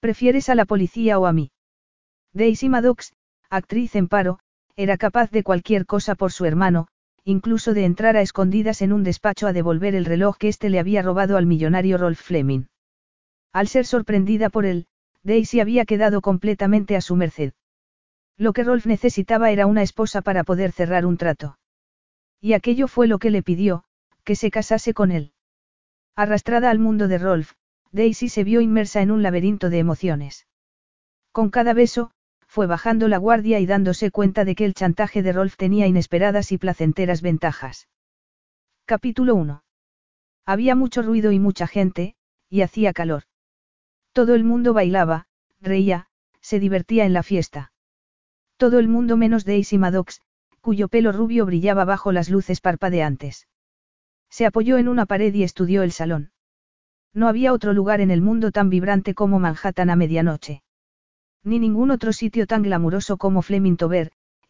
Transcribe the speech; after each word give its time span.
¿Prefieres 0.00 0.48
a 0.48 0.54
la 0.54 0.64
policía 0.64 1.18
o 1.18 1.26
a 1.26 1.32
mí? 1.32 1.50
Daisy 2.32 2.68
Maddox, 2.68 3.12
actriz 3.50 3.96
en 3.96 4.06
paro, 4.06 4.38
era 4.76 4.96
capaz 4.96 5.30
de 5.30 5.42
cualquier 5.42 5.86
cosa 5.86 6.14
por 6.14 6.30
su 6.30 6.44
hermano, 6.44 6.86
incluso 7.24 7.74
de 7.74 7.84
entrar 7.84 8.16
a 8.16 8.22
escondidas 8.22 8.80
en 8.80 8.92
un 8.92 9.02
despacho 9.02 9.48
a 9.48 9.52
devolver 9.52 9.94
el 9.94 10.04
reloj 10.04 10.36
que 10.38 10.48
éste 10.48 10.70
le 10.70 10.78
había 10.78 11.02
robado 11.02 11.36
al 11.36 11.46
millonario 11.46 11.98
Rolf 11.98 12.20
Fleming. 12.20 12.66
Al 13.52 13.66
ser 13.66 13.86
sorprendida 13.86 14.50
por 14.50 14.66
él, 14.66 14.86
Daisy 15.24 15.60
había 15.60 15.84
quedado 15.84 16.20
completamente 16.20 16.94
a 16.94 17.00
su 17.00 17.16
merced. 17.16 17.52
Lo 18.36 18.52
que 18.52 18.62
Rolf 18.62 18.86
necesitaba 18.86 19.50
era 19.50 19.66
una 19.66 19.82
esposa 19.82 20.22
para 20.22 20.44
poder 20.44 20.70
cerrar 20.70 21.06
un 21.06 21.16
trato. 21.16 21.58
Y 22.40 22.52
aquello 22.52 22.86
fue 22.86 23.08
lo 23.08 23.18
que 23.18 23.30
le 23.30 23.42
pidió, 23.42 23.82
que 24.22 24.36
se 24.36 24.52
casase 24.52 24.94
con 24.94 25.10
él. 25.10 25.32
Arrastrada 26.14 26.70
al 26.70 26.78
mundo 26.78 27.08
de 27.08 27.18
Rolf, 27.18 27.54
Daisy 27.92 28.28
se 28.28 28.44
vio 28.44 28.60
inmersa 28.60 29.00
en 29.00 29.10
un 29.10 29.22
laberinto 29.22 29.70
de 29.70 29.78
emociones. 29.78 30.46
Con 31.32 31.50
cada 31.50 31.72
beso, 31.72 32.10
fue 32.46 32.66
bajando 32.66 33.08
la 33.08 33.18
guardia 33.18 33.60
y 33.60 33.66
dándose 33.66 34.10
cuenta 34.10 34.44
de 34.44 34.54
que 34.54 34.64
el 34.64 34.74
chantaje 34.74 35.22
de 35.22 35.32
Rolf 35.32 35.56
tenía 35.56 35.86
inesperadas 35.86 36.52
y 36.52 36.58
placenteras 36.58 37.22
ventajas. 37.22 37.88
Capítulo 38.84 39.34
1. 39.34 39.62
Había 40.46 40.74
mucho 40.74 41.02
ruido 41.02 41.30
y 41.30 41.38
mucha 41.38 41.66
gente, 41.66 42.14
y 42.48 42.62
hacía 42.62 42.92
calor. 42.92 43.24
Todo 44.12 44.34
el 44.34 44.44
mundo 44.44 44.72
bailaba, 44.72 45.26
reía, 45.60 46.06
se 46.40 46.58
divertía 46.58 47.04
en 47.04 47.12
la 47.12 47.22
fiesta. 47.22 47.72
Todo 48.56 48.78
el 48.78 48.88
mundo 48.88 49.16
menos 49.16 49.44
Daisy 49.44 49.76
Maddox, 49.78 50.22
cuyo 50.60 50.88
pelo 50.88 51.12
rubio 51.12 51.46
brillaba 51.46 51.84
bajo 51.84 52.12
las 52.12 52.28
luces 52.30 52.60
parpadeantes. 52.60 53.46
Se 54.30 54.46
apoyó 54.46 54.78
en 54.78 54.88
una 54.88 55.06
pared 55.06 55.32
y 55.34 55.42
estudió 55.42 55.82
el 55.82 55.92
salón. 55.92 56.32
No 57.14 57.28
había 57.28 57.52
otro 57.52 57.72
lugar 57.72 58.00
en 58.00 58.10
el 58.10 58.22
mundo 58.22 58.50
tan 58.50 58.70
vibrante 58.70 59.14
como 59.14 59.38
Manhattan 59.38 59.90
a 59.90 59.96
medianoche. 59.96 60.62
Ni 61.44 61.58
ningún 61.58 61.90
otro 61.90 62.12
sitio 62.12 62.46
tan 62.46 62.62
glamuroso 62.62 63.16
como 63.16 63.42
Fleming 63.42 63.76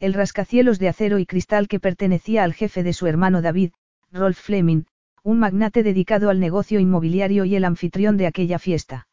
el 0.00 0.14
rascacielos 0.14 0.78
de 0.78 0.88
acero 0.88 1.18
y 1.18 1.26
cristal 1.26 1.66
que 1.68 1.80
pertenecía 1.80 2.44
al 2.44 2.54
jefe 2.54 2.82
de 2.82 2.92
su 2.92 3.06
hermano 3.06 3.42
David, 3.42 3.72
Rolf 4.12 4.38
Fleming, 4.38 4.84
un 5.22 5.38
magnate 5.40 5.82
dedicado 5.82 6.30
al 6.30 6.40
negocio 6.40 6.78
inmobiliario 6.78 7.44
y 7.44 7.56
el 7.56 7.64
anfitrión 7.64 8.16
de 8.16 8.26
aquella 8.26 8.58
fiesta. 8.58 9.08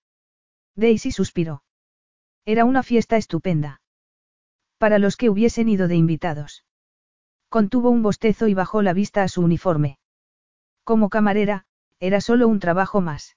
Daisy 0.75 1.11
suspiró. 1.11 1.63
Era 2.45 2.65
una 2.65 2.83
fiesta 2.83 3.17
estupenda. 3.17 3.81
Para 4.77 4.99
los 4.99 5.17
que 5.17 5.29
hubiesen 5.29 5.69
ido 5.69 5.87
de 5.87 5.95
invitados. 5.95 6.63
Contuvo 7.49 7.89
un 7.89 8.03
bostezo 8.03 8.47
y 8.47 8.53
bajó 8.53 8.81
la 8.81 8.93
vista 8.93 9.23
a 9.23 9.27
su 9.27 9.41
uniforme. 9.41 9.97
Como 10.83 11.09
camarera, 11.09 11.65
era 12.05 12.21
solo 12.21 12.47
un 12.47 12.59
trabajo 12.59 13.01
más. 13.01 13.35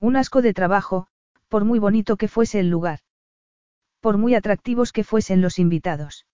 Un 0.00 0.16
asco 0.16 0.42
de 0.42 0.52
trabajo, 0.52 1.06
por 1.48 1.64
muy 1.64 1.78
bonito 1.78 2.16
que 2.16 2.26
fuese 2.26 2.58
el 2.58 2.68
lugar. 2.68 3.00
Por 4.00 4.18
muy 4.18 4.34
atractivos 4.34 4.92
que 4.92 5.04
fuesen 5.04 5.40
los 5.40 5.60
invitados. 5.60 6.26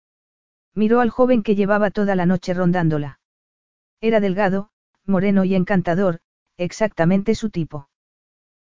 Miró 0.75 1.01
al 1.01 1.11
joven 1.11 1.43
que 1.43 1.55
llevaba 1.55 1.91
toda 1.91 2.17
la 2.17 2.25
noche 2.25 2.55
rondándola. 2.55 3.21
Era 4.01 4.21
delgado, 4.21 4.71
moreno 5.05 5.45
y 5.45 5.55
encantador, 5.55 6.21
exactamente 6.57 7.35
su 7.35 7.51
tipo. 7.51 7.91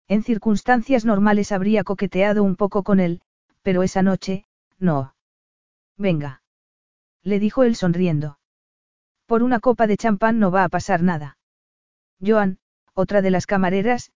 En 0.08 0.24
circunstancias 0.24 1.06
normales 1.06 1.52
habría 1.52 1.84
coqueteado 1.84 2.44
un 2.44 2.56
poco 2.56 2.82
con 2.82 3.00
él, 3.00 3.22
pero 3.62 3.84
esa 3.84 4.02
noche, 4.02 4.46
no. 4.80 5.14
Venga. 5.96 6.42
Le 7.22 7.38
dijo 7.40 7.62
él 7.64 7.76
sonriendo. 7.76 8.40
Por 9.28 9.44
una 9.44 9.60
copa 9.60 9.86
de 9.86 9.98
champán 9.98 10.40
no 10.40 10.50
va 10.50 10.64
a 10.64 10.70
pasar 10.70 11.04
nada. 11.04 11.38
Joan, 12.20 12.58
otra 13.00 13.22
de 13.22 13.32
las 13.32 13.48
camareras, 13.48 14.12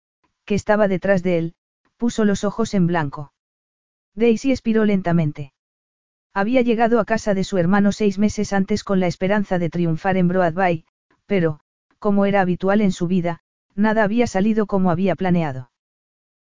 que 0.44 0.56
estaba 0.56 0.88
detrás 0.88 1.22
de 1.24 1.38
él, 1.38 1.54
puso 1.98 2.26
los 2.26 2.44
ojos 2.44 2.74
en 2.74 2.88
blanco. 2.88 3.32
Daisy 4.16 4.52
expiró 4.52 4.86
lentamente. 4.86 5.54
Había 6.34 6.62
llegado 6.62 7.00
a 7.00 7.06
casa 7.06 7.34
de 7.34 7.44
su 7.44 7.58
hermano 7.58 7.92
seis 7.92 8.18
meses 8.18 8.54
antes 8.54 8.84
con 8.84 9.00
la 9.00 9.08
esperanza 9.08 9.60
de 9.60 9.70
triunfar 9.70 10.18
en 10.18 10.28
Broadway, 10.28 10.86
pero, 11.28 11.60
como 12.00 12.26
era 12.26 12.42
habitual 12.42 12.82
en 12.82 12.92
su 12.92 13.08
vida, 13.08 13.42
nada 13.76 14.04
había 14.04 14.26
salido 14.28 14.66
como 14.66 14.90
había 14.90 15.16
planeado. 15.16 15.72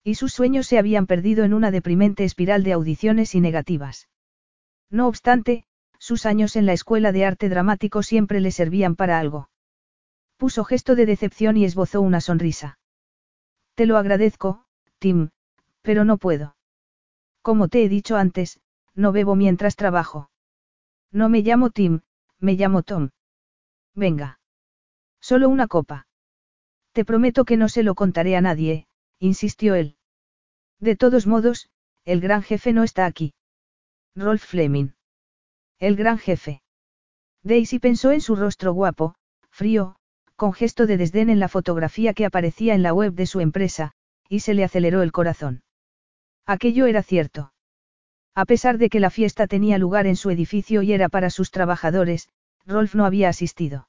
Y 0.03 0.15
sus 0.15 0.33
sueños 0.33 0.67
se 0.67 0.79
habían 0.79 1.07
perdido 1.07 1.45
en 1.45 1.53
una 1.53 1.71
deprimente 1.71 2.25
espiral 2.25 2.65
de 2.65 2.73
audiciones 2.73 3.35
y 3.35 3.41
negativas. 3.41 4.09
No 4.91 5.07
obstante, 5.07 5.65
sus 5.99 6.27
años 6.27 6.57
en 6.57 6.67
la 6.67 6.73
escuela 6.73 7.13
de 7.13 7.27
arte 7.27 7.49
dramático 7.49 8.03
siempre 8.03 8.41
le 8.41 8.51
servían 8.51 8.97
para 8.97 9.21
algo. 9.21 9.49
Puso 10.43 10.65
gesto 10.65 10.97
de 10.97 11.07
decepción 11.07 11.57
y 11.57 11.65
esbozó 11.65 12.01
una 12.01 12.21
sonrisa. 12.21 12.77
Te 13.77 13.87
lo 13.87 13.97
agradezco, 13.97 14.65
Tim, 14.99 15.31
pero 15.83 16.05
no 16.05 16.19
puedo. 16.19 16.57
Como 17.43 17.69
te 17.69 17.85
he 17.85 17.89
dicho 17.89 18.17
antes, 18.17 18.59
no 18.93 19.13
bebo 19.13 19.37
mientras 19.37 19.77
trabajo. 19.77 20.31
No 21.13 21.29
me 21.29 21.43
llamo 21.43 21.71
Tim, 21.71 22.01
me 22.41 22.55
llamo 22.55 22.83
Tom. 22.83 23.11
Venga. 23.95 24.41
Solo 25.21 25.49
una 25.49 25.69
copa. 25.69 26.09
Te 26.91 27.05
prometo 27.05 27.45
que 27.45 27.57
no 27.57 27.69
se 27.69 27.85
lo 27.85 27.95
contaré 27.95 28.35
a 28.35 28.41
nadie, 28.41 28.89
insistió 29.21 29.77
él. 29.77 29.97
De 30.81 30.97
todos 30.97 31.29
modos, 31.29 31.71
el 32.05 32.21
gran 32.21 32.43
jefe 32.43 32.73
no 32.73 32.83
está 32.83 33.07
aquí. 33.07 33.33
Rolf 34.17 34.45
Fleming. 34.45 34.89
El 35.79 35.95
gran 35.95 36.19
jefe. 36.19 36.65
Daisy 37.45 37.79
pensó 37.79 38.11
en 38.11 38.21
su 38.21 38.35
rostro 38.35 38.73
guapo, 38.73 39.15
frío, 39.49 39.95
con 40.37 40.53
gesto 40.53 40.87
de 40.87 40.97
desdén 40.97 41.31
en 41.31 41.41
la 41.41 41.49
fotografía 41.49 42.15
que 42.15 42.27
aparecía 42.27 42.75
en 42.75 42.83
la 42.83 42.93
web 42.93 43.15
de 43.15 43.27
su 43.27 43.41
empresa, 43.41 43.93
y 44.29 44.41
se 44.41 44.55
le 44.55 44.65
aceleró 44.65 45.03
el 45.03 45.13
corazón. 45.13 45.63
Aquello 46.47 46.87
era 46.87 47.03
cierto. 47.03 47.53
A 48.35 48.45
pesar 48.45 48.79
de 48.79 48.89
que 48.89 49.01
la 49.01 49.11
fiesta 49.11 49.47
tenía 49.47 49.79
lugar 49.79 50.07
en 50.07 50.17
su 50.17 50.31
edificio 50.31 50.83
y 50.83 50.93
era 50.93 51.09
para 51.09 51.31
sus 51.31 51.51
trabajadores, 51.51 52.29
Rolf 52.67 52.95
no 52.95 53.05
había 53.05 53.29
asistido. 53.29 53.89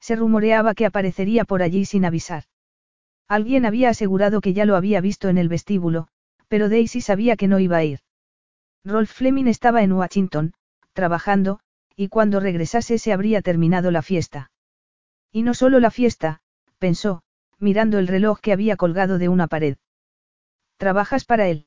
Se 0.00 0.16
rumoreaba 0.16 0.74
que 0.74 0.86
aparecería 0.86 1.44
por 1.44 1.62
allí 1.62 1.84
sin 1.84 2.04
avisar. 2.04 2.44
Alguien 3.28 3.64
había 3.64 3.90
asegurado 3.90 4.40
que 4.40 4.52
ya 4.52 4.64
lo 4.64 4.76
había 4.76 5.00
visto 5.00 5.28
en 5.28 5.38
el 5.38 5.48
vestíbulo, 5.48 6.08
pero 6.48 6.68
Daisy 6.68 7.00
sabía 7.00 7.36
que 7.36 7.48
no 7.48 7.58
iba 7.60 7.78
a 7.78 7.84
ir. 7.84 8.00
Rolf 8.84 9.12
Fleming 9.12 9.46
estaba 9.46 9.82
en 9.82 9.92
Washington, 9.92 10.54
trabajando, 10.92 11.60
y 11.96 12.08
cuando 12.08 12.40
regresase 12.40 12.98
se 12.98 13.12
habría 13.12 13.42
terminado 13.42 13.90
la 13.90 14.02
fiesta. 14.02 14.50
Y 15.32 15.42
no 15.42 15.54
solo 15.54 15.80
la 15.80 15.90
fiesta, 15.90 16.40
pensó, 16.78 17.22
mirando 17.58 17.98
el 17.98 18.06
reloj 18.06 18.40
que 18.40 18.52
había 18.52 18.76
colgado 18.76 19.18
de 19.18 19.28
una 19.28 19.48
pared. 19.48 19.78
¿Trabajas 20.76 21.24
para 21.24 21.48
él? 21.48 21.66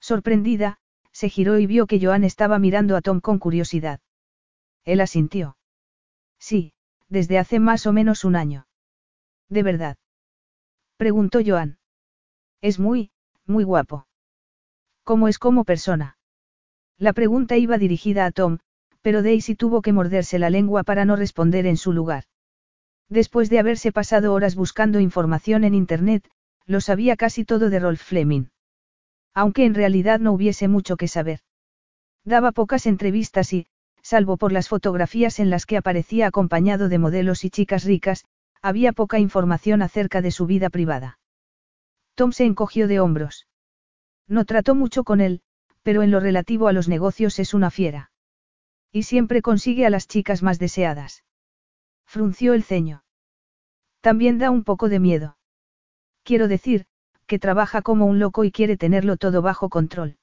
Sorprendida, 0.00 0.78
se 1.12 1.28
giró 1.28 1.58
y 1.58 1.66
vio 1.66 1.86
que 1.86 2.00
Joan 2.04 2.24
estaba 2.24 2.58
mirando 2.58 2.96
a 2.96 3.02
Tom 3.02 3.20
con 3.20 3.38
curiosidad. 3.38 4.00
Él 4.84 5.00
asintió. 5.00 5.56
Sí, 6.38 6.72
desde 7.08 7.38
hace 7.38 7.60
más 7.60 7.86
o 7.86 7.92
menos 7.92 8.24
un 8.24 8.34
año. 8.34 8.66
¿De 9.48 9.62
verdad? 9.62 9.96
Preguntó 10.96 11.40
Joan. 11.44 11.78
Es 12.60 12.80
muy, 12.80 13.12
muy 13.46 13.64
guapo. 13.64 14.06
¿Cómo 15.04 15.28
es 15.28 15.38
como 15.38 15.64
persona? 15.64 16.16
La 16.98 17.12
pregunta 17.12 17.56
iba 17.56 17.78
dirigida 17.78 18.24
a 18.24 18.30
Tom, 18.30 18.58
pero 19.02 19.22
Daisy 19.22 19.54
tuvo 19.54 19.82
que 19.82 19.92
morderse 19.92 20.38
la 20.38 20.50
lengua 20.50 20.84
para 20.84 21.04
no 21.04 21.16
responder 21.16 21.66
en 21.66 21.76
su 21.76 21.92
lugar. 21.92 22.24
Después 23.08 23.50
de 23.50 23.58
haberse 23.58 23.92
pasado 23.92 24.32
horas 24.32 24.54
buscando 24.54 25.00
información 25.00 25.64
en 25.64 25.74
Internet, 25.74 26.28
lo 26.66 26.80
sabía 26.80 27.16
casi 27.16 27.44
todo 27.44 27.70
de 27.70 27.78
Rolf 27.78 28.02
Fleming. 28.02 28.46
Aunque 29.34 29.64
en 29.64 29.74
realidad 29.74 30.20
no 30.20 30.32
hubiese 30.32 30.68
mucho 30.68 30.96
que 30.96 31.08
saber. 31.08 31.40
Daba 32.24 32.52
pocas 32.52 32.86
entrevistas 32.86 33.52
y, 33.52 33.66
salvo 34.02 34.36
por 34.36 34.52
las 34.52 34.68
fotografías 34.68 35.40
en 35.40 35.50
las 35.50 35.66
que 35.66 35.76
aparecía 35.76 36.26
acompañado 36.26 36.88
de 36.88 36.98
modelos 36.98 37.44
y 37.44 37.50
chicas 37.50 37.84
ricas, 37.84 38.24
había 38.60 38.92
poca 38.92 39.18
información 39.18 39.82
acerca 39.82 40.22
de 40.22 40.30
su 40.30 40.46
vida 40.46 40.70
privada. 40.70 41.18
Tom 42.14 42.32
se 42.32 42.44
encogió 42.44 42.86
de 42.86 43.00
hombros. 43.00 43.48
No 44.28 44.44
trató 44.44 44.74
mucho 44.74 45.02
con 45.02 45.20
él, 45.20 45.40
pero 45.82 46.02
en 46.02 46.10
lo 46.10 46.20
relativo 46.20 46.68
a 46.68 46.72
los 46.72 46.88
negocios 46.88 47.38
es 47.38 47.54
una 47.54 47.70
fiera. 47.70 48.12
Y 48.92 49.04
siempre 49.04 49.42
consigue 49.42 49.86
a 49.86 49.90
las 49.90 50.06
chicas 50.06 50.42
más 50.42 50.58
deseadas. 50.58 51.24
Frunció 52.12 52.52
el 52.52 52.62
ceño. 52.62 53.04
También 54.02 54.36
da 54.36 54.50
un 54.50 54.64
poco 54.64 54.90
de 54.90 55.00
miedo. 55.00 55.38
Quiero 56.24 56.46
decir, 56.46 56.84
que 57.26 57.38
trabaja 57.38 57.80
como 57.80 58.04
un 58.04 58.18
loco 58.18 58.44
y 58.44 58.52
quiere 58.52 58.76
tenerlo 58.76 59.16
todo 59.16 59.40
bajo 59.40 59.70
control. 59.70 60.18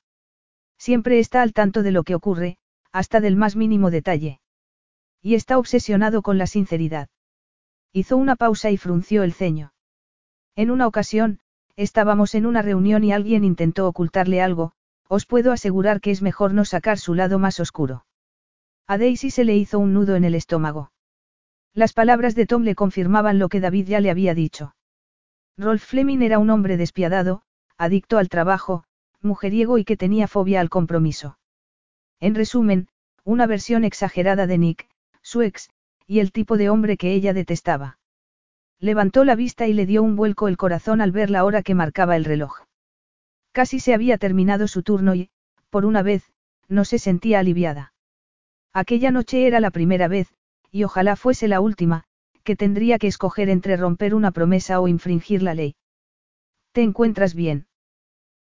Siempre 0.78 1.18
está 1.18 1.42
al 1.42 1.52
tanto 1.52 1.82
de 1.82 1.90
lo 1.90 2.04
que 2.04 2.14
ocurre, 2.14 2.60
hasta 2.92 3.22
del 3.22 3.36
más 3.36 3.56
mínimo 3.56 3.90
detalle. 3.90 4.40
Y 5.24 5.34
está 5.34 5.58
obsesionado 5.58 6.22
con 6.22 6.38
la 6.38 6.46
sinceridad. 6.46 7.10
Hizo 7.92 8.18
una 8.18 8.36
pausa 8.36 8.70
y 8.70 8.78
frunció 8.78 9.24
el 9.24 9.34
ceño. 9.34 9.74
En 10.56 10.70
una 10.70 10.86
ocasión, 10.86 11.40
estábamos 11.76 12.36
en 12.36 12.46
una 12.46 12.62
reunión 12.62 13.04
y 13.04 13.14
alguien 13.14 13.44
intentó 13.44 13.88
ocultarle 13.88 14.44
algo, 14.44 14.74
os 15.08 15.26
puedo 15.26 15.52
asegurar 15.52 16.02
que 16.02 16.12
es 16.12 16.22
mejor 16.22 16.54
no 16.54 16.66
sacar 16.66 17.00
su 17.00 17.16
lado 17.16 17.40
más 17.40 17.60
oscuro. 17.60 18.06
A 18.86 19.00
Daisy 19.00 19.32
se 19.32 19.44
le 19.44 19.56
hizo 19.56 19.80
un 19.80 19.96
nudo 19.96 20.16
en 20.16 20.24
el 20.24 20.36
estómago. 20.36 20.92
Las 21.74 21.94
palabras 21.94 22.36
de 22.36 22.46
Tom 22.46 22.64
le 22.64 22.76
confirmaban 22.76 23.40
lo 23.40 23.50
que 23.50 23.60
David 23.60 23.88
ya 23.88 24.00
le 24.00 24.10
había 24.10 24.34
dicho. 24.34 24.76
Rolf 25.58 25.84
Fleming 25.84 26.22
era 26.22 26.40
un 26.40 26.50
hombre 26.50 26.78
despiadado, 26.78 27.44
adicto 27.78 28.18
al 28.18 28.30
trabajo, 28.30 28.84
mujeriego 29.22 29.78
y 29.78 29.86
que 29.86 29.98
tenía 29.98 30.28
fobia 30.28 30.62
al 30.62 30.70
compromiso. 30.70 31.38
En 32.20 32.36
resumen, 32.36 32.88
una 33.24 33.46
versión 33.46 33.84
exagerada 33.84 34.48
de 34.48 34.58
Nick, 34.58 34.90
su 35.22 35.42
ex, 35.42 35.70
y 36.08 36.20
el 36.20 36.32
tipo 36.32 36.58
de 36.58 36.70
hombre 36.70 36.98
que 36.98 37.14
ella 37.14 37.34
detestaba. 37.34 38.00
Levantó 38.80 39.26
la 39.26 39.36
vista 39.36 39.68
y 39.68 39.74
le 39.74 39.86
dio 39.86 40.02
un 40.02 40.16
vuelco 40.16 40.48
el 40.48 40.58
corazón 40.58 41.02
al 41.02 41.12
ver 41.12 41.30
la 41.30 41.44
hora 41.44 41.62
que 41.62 41.76
marcaba 41.76 42.16
el 42.16 42.26
reloj. 42.26 42.62
Casi 43.52 43.80
se 43.80 43.94
había 43.94 44.18
terminado 44.18 44.68
su 44.68 44.84
turno 44.84 45.16
y, 45.16 45.30
por 45.70 45.86
una 45.86 46.02
vez, 46.02 46.24
no 46.68 46.86
se 46.86 46.98
sentía 46.98 47.40
aliviada. 47.40 47.94
Aquella 48.74 49.12
noche 49.12 49.48
era 49.48 49.60
la 49.60 49.72
primera 49.72 50.08
vez, 50.08 50.34
y 50.72 50.84
ojalá 50.84 51.16
fuese 51.16 51.48
la 51.48 51.62
última, 51.62 52.04
que 52.44 52.56
tendría 52.56 52.98
que 52.98 53.08
escoger 53.08 53.50
entre 53.50 53.78
romper 53.78 54.16
una 54.16 54.32
promesa 54.32 54.80
o 54.80 54.88
infringir 54.88 55.44
la 55.44 55.54
ley. 55.54 55.76
¿Te 56.72 56.82
encuentras 56.82 57.34
bien? 57.34 57.68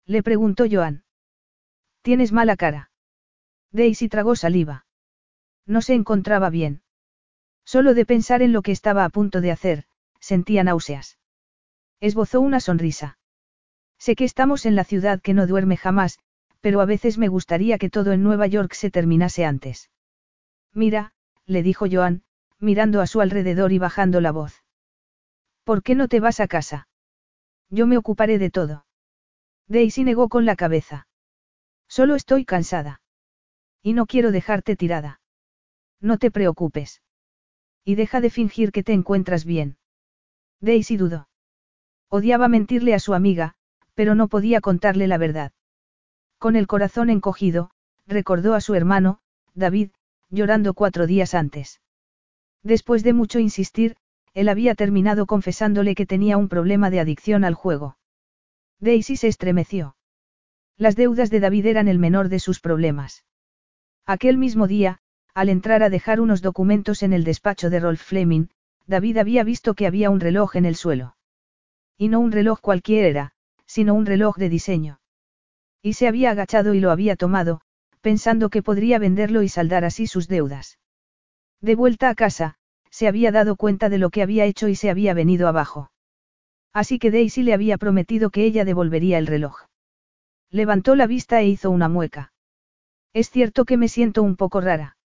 Le 0.06 0.22
preguntó 0.24 0.66
Joan. 0.70 1.04
Tienes 2.02 2.32
mala 2.32 2.56
cara. 2.56 2.92
Daisy 3.72 4.10
tragó 4.10 4.36
saliva. 4.36 4.86
No 5.66 5.82
se 5.82 5.96
encontraba 5.96 6.50
bien. 6.50 6.82
Solo 7.66 7.96
de 7.96 8.06
pensar 8.06 8.44
en 8.44 8.54
lo 8.54 8.62
que 8.62 8.72
estaba 8.72 9.06
a 9.06 9.10
punto 9.10 9.42
de 9.42 9.52
hacer, 9.52 9.86
sentía 10.20 10.64
náuseas. 10.64 11.18
Esbozó 12.00 12.42
una 12.42 12.60
sonrisa. 12.60 13.18
Sé 13.98 14.16
que 14.16 14.26
estamos 14.26 14.68
en 14.68 14.76
la 14.76 14.84
ciudad 14.84 15.20
que 15.20 15.34
no 15.34 15.48
duerme 15.48 15.78
jamás, 15.78 16.20
pero 16.62 16.82
a 16.82 16.86
veces 16.86 17.18
me 17.18 17.28
gustaría 17.28 17.80
que 17.80 17.90
todo 17.90 18.12
en 18.12 18.22
Nueva 18.22 18.46
York 18.46 18.74
se 18.74 18.92
terminase 18.92 19.46
antes. 19.46 19.90
Mira, 20.74 21.15
le 21.46 21.64
dijo 21.64 21.86
Joan, 21.90 22.24
mirando 22.60 23.02
a 23.02 23.08
su 23.08 23.22
alrededor 23.22 23.72
y 23.72 23.80
bajando 23.80 24.22
la 24.22 24.32
voz. 24.32 24.64
¿Por 25.64 25.84
qué 25.84 25.96
no 25.96 26.08
te 26.08 26.20
vas 26.20 26.40
a 26.40 26.48
casa? 26.48 26.88
Yo 27.70 27.88
me 27.88 27.98
ocuparé 27.98 28.38
de 28.38 28.50
todo. 28.50 28.86
Daisy 29.68 30.04
negó 30.04 30.30
con 30.30 30.46
la 30.46 30.56
cabeza. 30.56 31.08
Solo 31.88 32.16
estoy 32.16 32.46
cansada. 32.46 33.02
Y 33.82 33.94
no 33.94 34.06
quiero 34.06 34.32
dejarte 34.32 34.76
tirada. 34.76 35.22
No 36.00 36.18
te 36.18 36.32
preocupes. 36.32 37.02
Y 37.84 37.96
deja 37.96 38.22
de 38.22 38.30
fingir 38.30 38.72
que 38.72 38.84
te 38.84 38.94
encuentras 38.94 39.46
bien. 39.46 39.78
Daisy 40.60 40.98
dudó. 40.98 41.30
Odiaba 42.10 42.48
mentirle 42.48 42.94
a 42.94 43.00
su 43.00 43.14
amiga, 43.14 43.56
pero 43.94 44.16
no 44.16 44.28
podía 44.28 44.62
contarle 44.62 45.08
la 45.08 45.18
verdad. 45.18 45.52
Con 46.38 46.56
el 46.56 46.68
corazón 46.68 47.10
encogido, 47.10 47.72
recordó 48.06 48.54
a 48.54 48.62
su 48.62 48.76
hermano, 48.76 49.20
David, 49.54 49.92
llorando 50.30 50.74
cuatro 50.74 51.08
días 51.08 51.34
antes. 51.34 51.82
Después 52.64 53.04
de 53.04 53.14
mucho 53.14 53.40
insistir, 53.40 53.96
él 54.34 54.50
había 54.50 54.76
terminado 54.76 55.26
confesándole 55.26 55.96
que 55.96 56.06
tenía 56.06 56.38
un 56.38 56.50
problema 56.50 56.90
de 56.90 57.00
adicción 57.00 57.44
al 57.44 57.54
juego. 57.54 57.98
Daisy 58.80 59.16
se 59.16 59.28
estremeció. 59.28 59.96
Las 60.78 60.96
deudas 60.96 61.30
de 61.30 61.40
David 61.40 61.68
eran 61.68 61.88
el 61.88 62.00
menor 62.00 62.28
de 62.28 62.40
sus 62.40 62.60
problemas. 62.60 63.24
Aquel 64.06 64.38
mismo 64.38 64.68
día, 64.68 65.00
al 65.34 65.50
entrar 65.50 65.84
a 65.84 65.90
dejar 65.90 66.20
unos 66.20 66.42
documentos 66.42 67.02
en 67.02 67.14
el 67.14 67.24
despacho 67.24 67.70
de 67.70 67.80
Rolf 67.80 68.02
Fleming, 68.02 68.48
David 68.88 69.18
había 69.18 69.44
visto 69.44 69.74
que 69.74 69.88
había 69.88 70.10
un 70.10 70.20
reloj 70.20 70.56
en 70.58 70.66
el 70.66 70.76
suelo. 70.76 71.16
Y 71.98 72.10
no 72.10 72.20
un 72.20 72.32
reloj 72.32 72.60
cualquiera, 72.60 73.32
sino 73.66 73.94
un 73.94 74.06
reloj 74.06 74.38
de 74.38 74.50
diseño. 74.50 75.00
Y 75.82 75.94
se 75.94 76.08
había 76.08 76.32
agachado 76.32 76.74
y 76.74 76.80
lo 76.80 76.92
había 76.92 77.16
tomado, 77.16 77.62
pensando 78.06 78.52
que 78.52 78.62
podría 78.62 79.00
venderlo 79.00 79.42
y 79.42 79.50
saldar 79.50 79.84
así 79.84 80.06
sus 80.06 80.28
deudas. 80.28 80.78
De 81.60 81.74
vuelta 81.74 82.08
a 82.08 82.14
casa, 82.14 82.54
se 82.92 83.08
había 83.08 83.32
dado 83.32 83.56
cuenta 83.56 83.90
de 83.90 83.98
lo 83.98 84.12
que 84.12 84.22
había 84.22 84.46
hecho 84.46 84.68
y 84.68 84.76
se 84.76 84.92
había 84.92 85.16
venido 85.16 85.48
abajo. 85.48 85.90
Así 86.72 87.00
que 87.00 87.10
Daisy 87.10 87.42
le 87.42 87.56
había 87.56 87.80
prometido 87.80 88.30
que 88.30 88.46
ella 88.46 88.64
devolvería 88.64 89.18
el 89.18 89.26
reloj. 89.26 89.58
Levantó 90.52 90.96
la 90.96 91.08
vista 91.08 91.42
e 91.42 91.48
hizo 91.48 91.72
una 91.72 91.90
mueca. 91.90 92.32
Es 93.12 93.32
cierto 93.32 93.66
que 93.66 93.76
me 93.76 93.88
siento 93.88 94.22
un 94.22 94.36
poco 94.36 94.62
rara. 94.62 94.98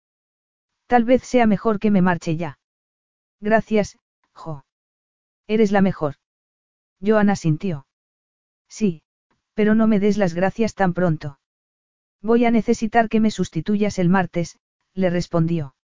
Tal 0.86 1.06
vez 1.06 1.24
sea 1.24 1.48
mejor 1.48 1.80
que 1.80 1.92
me 1.92 2.02
marche 2.02 2.36
ya. 2.36 2.60
Gracias, 3.40 3.98
Jo. 4.34 4.66
Eres 5.48 5.72
la 5.72 5.80
mejor. 5.80 6.16
Joana 7.00 7.38
sintió. 7.38 7.88
Sí, 8.68 9.04
pero 9.54 9.74
no 9.74 9.88
me 9.88 10.02
des 10.02 10.18
las 10.18 10.34
gracias 10.34 10.76
tan 10.76 10.94
pronto. 10.94 11.40
Voy 12.22 12.46
a 12.46 12.52
necesitar 12.52 13.08
que 13.10 13.20
me 13.20 13.32
sustituyas 13.32 13.98
el 14.00 14.10
martes, 14.10 14.60
le 14.94 15.10
respondió. 15.10 15.76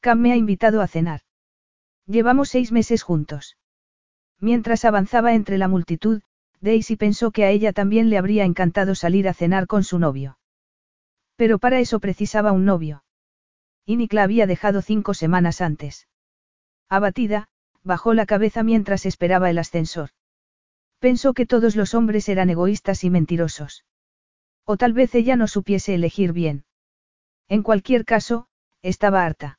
Cam 0.00 0.20
me 0.20 0.32
ha 0.32 0.36
invitado 0.36 0.82
a 0.82 0.86
cenar. 0.86 1.20
Llevamos 2.06 2.50
seis 2.50 2.72
meses 2.72 3.02
juntos. 3.02 3.56
Mientras 4.40 4.84
avanzaba 4.84 5.34
entre 5.34 5.58
la 5.58 5.68
multitud, 5.68 6.22
Daisy 6.60 6.96
pensó 6.96 7.30
que 7.30 7.44
a 7.44 7.50
ella 7.50 7.72
también 7.72 8.10
le 8.10 8.18
habría 8.18 8.44
encantado 8.44 8.94
salir 8.94 9.28
a 9.28 9.34
cenar 9.34 9.66
con 9.66 9.84
su 9.84 9.98
novio. 9.98 10.38
Pero 11.36 11.58
para 11.58 11.80
eso 11.80 12.00
precisaba 12.00 12.52
un 12.52 12.64
novio. 12.64 13.04
Y 13.84 13.96
Nick 13.96 14.12
la 14.12 14.24
había 14.24 14.46
dejado 14.46 14.82
cinco 14.82 15.14
semanas 15.14 15.60
antes. 15.60 16.08
Abatida, 16.88 17.48
bajó 17.82 18.12
la 18.12 18.26
cabeza 18.26 18.62
mientras 18.62 19.06
esperaba 19.06 19.50
el 19.50 19.58
ascensor. 19.58 20.10
Pensó 20.98 21.32
que 21.32 21.46
todos 21.46 21.76
los 21.76 21.94
hombres 21.94 22.28
eran 22.28 22.50
egoístas 22.50 23.04
y 23.04 23.10
mentirosos. 23.10 23.84
O 24.70 24.76
tal 24.76 24.92
vez 24.92 25.14
ella 25.14 25.34
no 25.34 25.48
supiese 25.48 25.94
elegir 25.94 26.34
bien. 26.34 26.66
En 27.48 27.62
cualquier 27.62 28.04
caso, 28.04 28.48
estaba 28.82 29.24
harta. 29.24 29.58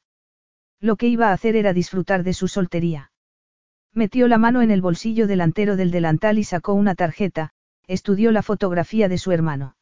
Lo 0.80 0.98
que 0.98 1.08
iba 1.08 1.30
a 1.30 1.34
hacer 1.34 1.56
era 1.56 1.74
disfrutar 1.74 2.22
de 2.22 2.34
su 2.34 2.48
soltería. 2.48 3.12
Metió 3.92 4.28
la 4.28 4.38
mano 4.38 4.62
en 4.62 4.70
el 4.70 4.82
bolsillo 4.82 5.26
delantero 5.26 5.78
del 5.78 5.90
delantal 5.90 6.38
y 6.38 6.44
sacó 6.44 6.76
una 6.76 6.94
tarjeta, 6.94 7.54
estudió 7.88 8.32
la 8.32 8.44
fotografía 8.44 9.10
de 9.10 9.18
su 9.18 9.32
hermano. 9.32 9.76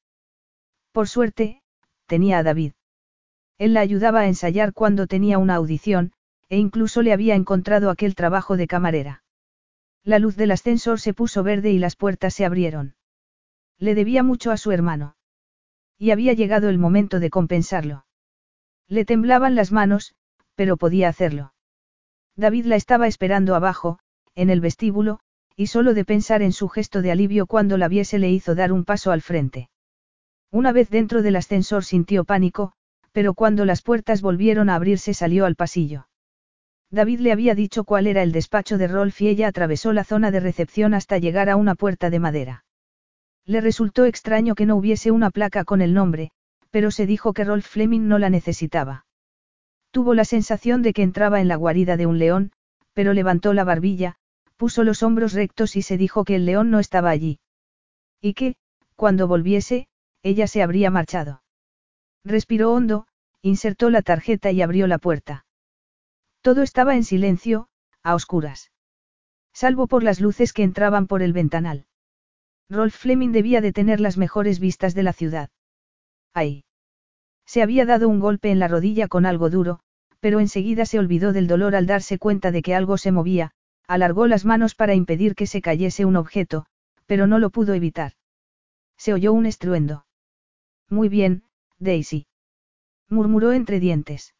Por 0.93 1.09
suerte, 1.09 1.61
tenía 2.05 2.37
a 2.37 2.43
David. 2.43 2.71
Él 3.57 3.73
la 3.73 3.81
ayudaba 3.81 4.21
a 4.21 4.27
ensayar 4.27 4.71
cuando 4.71 5.07
tenía 5.07 5.39
una 5.39 5.55
audición, 5.55 6.13
e 6.47 6.57
incluso 6.57 7.01
le 7.01 7.11
había 7.11 7.35
encontrado 7.35 7.89
aquel 7.89 8.15
trabajo 8.15 8.55
de 8.55 8.67
camarera. 8.67 9.23
La 10.05 10.19
luz 10.19 10.37
del 10.37 10.51
ascensor 10.51 11.01
se 11.01 11.13
puso 11.13 11.43
verde 11.43 11.71
y 11.71 11.79
las 11.79 11.97
puertas 11.97 12.33
se 12.33 12.45
abrieron. 12.45 12.95
Le 13.77 13.93
debía 13.93 14.23
mucho 14.23 14.51
a 14.51 14.57
su 14.57 14.71
hermano. 14.71 15.16
Y 15.97 16.11
había 16.11 16.33
llegado 16.33 16.69
el 16.69 16.77
momento 16.77 17.19
de 17.19 17.29
compensarlo. 17.29 18.05
Le 18.87 19.05
temblaban 19.05 19.55
las 19.55 19.71
manos, 19.71 20.15
pero 20.55 20.77
podía 20.77 21.09
hacerlo. 21.09 21.53
David 22.35 22.65
la 22.65 22.75
estaba 22.75 23.07
esperando 23.07 23.55
abajo, 23.55 23.99
en 24.35 24.49
el 24.49 24.61
vestíbulo, 24.61 25.19
y 25.55 25.67
solo 25.67 25.95
de 25.95 26.05
pensar 26.05 26.43
en 26.43 26.53
su 26.53 26.69
gesto 26.69 27.01
de 27.01 27.11
alivio 27.11 27.47
cuando 27.47 27.77
la 27.77 27.87
viese 27.87 28.19
le 28.19 28.29
hizo 28.29 28.53
dar 28.53 28.71
un 28.71 28.85
paso 28.85 29.11
al 29.11 29.23
frente. 29.23 29.69
Una 30.51 30.71
vez 30.71 30.89
dentro 30.89 31.23
del 31.23 31.35
ascensor 31.35 31.83
sintió 31.83 32.23
pánico, 32.23 32.73
pero 33.11 33.33
cuando 33.33 33.65
las 33.65 33.81
puertas 33.81 34.21
volvieron 34.21 34.69
a 34.69 34.75
abrirse 34.75 35.15
salió 35.15 35.45
al 35.45 35.55
pasillo. 35.55 36.07
David 36.91 37.19
le 37.21 37.31
había 37.31 37.55
dicho 37.55 37.83
cuál 37.83 38.05
era 38.05 38.21
el 38.21 38.31
despacho 38.31 38.77
de 38.77 38.87
Rolf 38.87 39.19
y 39.21 39.29
ella 39.29 39.47
atravesó 39.47 39.91
la 39.91 40.03
zona 40.03 40.29
de 40.29 40.39
recepción 40.39 40.93
hasta 40.93 41.17
llegar 41.17 41.49
a 41.49 41.55
una 41.55 41.73
puerta 41.73 42.11
de 42.11 42.19
madera. 42.19 42.63
Le 43.47 43.61
resultó 43.61 44.05
extraño 44.05 44.55
que 44.55 44.65
no 44.65 44.75
hubiese 44.75 45.09
una 45.09 45.31
placa 45.31 45.63
con 45.63 45.81
el 45.81 45.93
nombre, 45.93 46.31
pero 46.69 46.91
se 46.91 47.05
dijo 47.05 47.31
que 47.31 47.45
Rolf 47.45 47.65
Fleming 47.65 48.07
no 48.07 48.19
la 48.19 48.29
necesitaba. 48.29 49.05
Tuvo 49.91 50.13
la 50.13 50.25
sensación 50.25 50.81
de 50.81 50.91
que 50.91 51.01
entraba 51.01 51.39
en 51.39 51.47
la 51.47 51.55
guarida 51.55 51.95
de 51.95 52.05
un 52.05 52.19
león, 52.19 52.51
pero 52.93 53.13
levantó 53.13 53.53
la 53.53 53.63
barbilla, 53.63 54.17
puso 54.57 54.83
los 54.83 55.01
hombros 55.01 55.31
rectos 55.31 55.77
y 55.77 55.81
se 55.81 55.97
dijo 55.97 56.25
que 56.25 56.35
el 56.35 56.45
león 56.45 56.69
no 56.71 56.79
estaba 56.79 57.09
allí. 57.09 57.39
Y 58.21 58.33
que, 58.33 58.57
cuando 58.97 59.27
volviese, 59.27 59.87
ella 60.23 60.47
se 60.47 60.61
habría 60.61 60.91
marchado. 60.91 61.41
Respiró 62.25 62.73
hondo, 62.73 63.07
insertó 63.41 63.89
la 63.89 64.01
tarjeta 64.01 64.51
y 64.51 64.61
abrió 64.61 64.87
la 64.87 64.97
puerta. 64.97 65.45
Todo 66.41 66.63
estaba 66.63 66.95
en 66.95 67.05
silencio, 67.05 67.69
a 68.03 68.13
oscuras. 68.13 68.71
Salvo 69.53 69.87
por 69.87 70.03
las 70.03 70.19
luces 70.19 70.51
que 70.51 70.63
entraban 70.63 71.07
por 71.07 71.21
el 71.21 71.31
ventanal. 71.31 71.85
Rolf 72.69 72.95
Fleming 72.95 73.31
debía 73.31 73.61
de 73.61 73.71
tener 73.71 73.99
las 73.99 74.17
mejores 74.17 74.59
vistas 74.59 74.93
de 74.93 75.03
la 75.03 75.13
ciudad. 75.13 75.49
¡Ay! 76.33 76.65
Se 77.45 77.61
había 77.61 77.85
dado 77.85 78.09
un 78.09 78.19
golpe 78.19 78.51
en 78.51 78.59
la 78.59 78.67
rodilla 78.67 79.07
con 79.07 79.25
algo 79.25 79.49
duro, 79.49 79.79
pero 80.19 80.39
enseguida 80.39 80.85
se 80.85 80.99
olvidó 80.99 81.31
del 81.31 81.47
dolor 81.47 81.75
al 81.75 81.85
darse 81.85 82.17
cuenta 82.17 82.51
de 82.51 82.61
que 82.61 82.75
algo 82.75 82.97
se 82.97 83.11
movía, 83.11 83.51
alargó 83.87 84.27
las 84.27 84.43
manos 84.43 84.75
para 84.75 84.95
impedir 84.95 85.33
que 85.33 85.47
se 85.47 85.61
cayese 85.61 86.03
un 86.03 86.17
objeto, 86.17 86.65
pero 87.05 87.25
no 87.25 87.39
lo 87.39 87.51
pudo 87.51 87.73
evitar. 87.73 88.13
Se 88.97 89.13
oyó 89.13 89.31
un 89.31 89.45
estruendo. 89.45 90.05
Muy 90.89 91.07
bien, 91.07 91.43
Daisy. 91.79 92.27
murmuró 93.07 93.53
entre 93.53 93.79
dientes. 93.79 94.35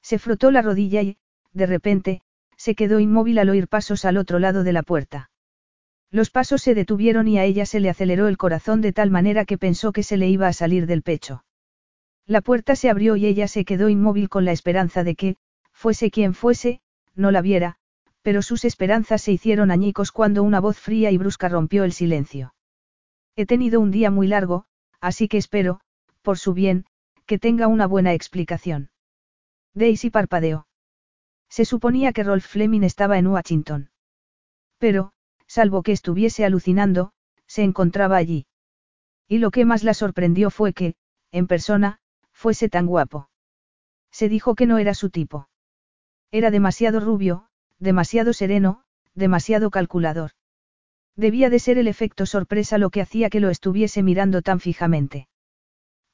Se 0.00 0.18
frotó 0.18 0.50
la 0.50 0.62
rodilla 0.62 1.02
y, 1.02 1.18
de 1.52 1.66
repente, 1.66 2.22
se 2.56 2.74
quedó 2.74 2.98
inmóvil 2.98 3.38
al 3.38 3.50
oír 3.50 3.68
pasos 3.68 4.06
al 4.06 4.16
otro 4.16 4.38
lado 4.38 4.64
de 4.64 4.72
la 4.72 4.82
puerta. 4.82 5.31
Los 6.12 6.30
pasos 6.30 6.60
se 6.60 6.74
detuvieron 6.74 7.26
y 7.26 7.38
a 7.38 7.44
ella 7.44 7.64
se 7.64 7.80
le 7.80 7.88
aceleró 7.88 8.28
el 8.28 8.36
corazón 8.36 8.82
de 8.82 8.92
tal 8.92 9.10
manera 9.10 9.46
que 9.46 9.56
pensó 9.56 9.92
que 9.92 10.02
se 10.02 10.18
le 10.18 10.28
iba 10.28 10.46
a 10.46 10.52
salir 10.52 10.86
del 10.86 11.02
pecho. 11.02 11.42
La 12.26 12.42
puerta 12.42 12.76
se 12.76 12.90
abrió 12.90 13.16
y 13.16 13.24
ella 13.24 13.48
se 13.48 13.64
quedó 13.64 13.88
inmóvil 13.88 14.28
con 14.28 14.44
la 14.44 14.52
esperanza 14.52 15.04
de 15.04 15.16
que, 15.16 15.36
fuese 15.72 16.10
quien 16.10 16.34
fuese, 16.34 16.82
no 17.14 17.30
la 17.30 17.40
viera, 17.40 17.76
pero 18.20 18.42
sus 18.42 18.66
esperanzas 18.66 19.22
se 19.22 19.32
hicieron 19.32 19.70
añicos 19.70 20.12
cuando 20.12 20.42
una 20.42 20.60
voz 20.60 20.78
fría 20.78 21.10
y 21.10 21.16
brusca 21.16 21.48
rompió 21.48 21.82
el 21.82 21.92
silencio. 21.92 22.54
He 23.34 23.46
tenido 23.46 23.80
un 23.80 23.90
día 23.90 24.10
muy 24.10 24.28
largo, 24.28 24.66
así 25.00 25.28
que 25.28 25.38
espero, 25.38 25.80
por 26.20 26.38
su 26.38 26.52
bien, 26.52 26.84
que 27.24 27.38
tenga 27.38 27.68
una 27.68 27.86
buena 27.86 28.12
explicación. 28.12 28.90
Daisy 29.72 30.10
parpadeó. 30.10 30.66
Se 31.48 31.64
suponía 31.64 32.12
que 32.12 32.22
Rolf 32.22 32.46
Fleming 32.46 32.82
estaba 32.82 33.18
en 33.18 33.28
Washington. 33.28 33.90
Pero, 34.78 35.12
salvo 35.52 35.82
que 35.82 35.92
estuviese 35.92 36.46
alucinando, 36.46 37.12
se 37.46 37.62
encontraba 37.62 38.16
allí. 38.16 38.46
Y 39.28 39.36
lo 39.36 39.50
que 39.50 39.66
más 39.66 39.84
la 39.84 39.92
sorprendió 39.92 40.48
fue 40.48 40.72
que, 40.72 40.94
en 41.30 41.46
persona, 41.46 41.98
fuese 42.32 42.70
tan 42.70 42.86
guapo. 42.86 43.28
Se 44.10 44.30
dijo 44.30 44.54
que 44.54 44.64
no 44.64 44.78
era 44.78 44.94
su 44.94 45.10
tipo. 45.10 45.50
Era 46.30 46.50
demasiado 46.50 47.00
rubio, 47.00 47.48
demasiado 47.78 48.32
sereno, 48.32 48.84
demasiado 49.14 49.68
calculador. 49.70 50.30
Debía 51.16 51.50
de 51.50 51.58
ser 51.58 51.76
el 51.76 51.86
efecto 51.86 52.24
sorpresa 52.24 52.78
lo 52.78 52.88
que 52.88 53.02
hacía 53.02 53.28
que 53.28 53.40
lo 53.40 53.50
estuviese 53.50 54.02
mirando 54.02 54.40
tan 54.40 54.58
fijamente. 54.58 55.28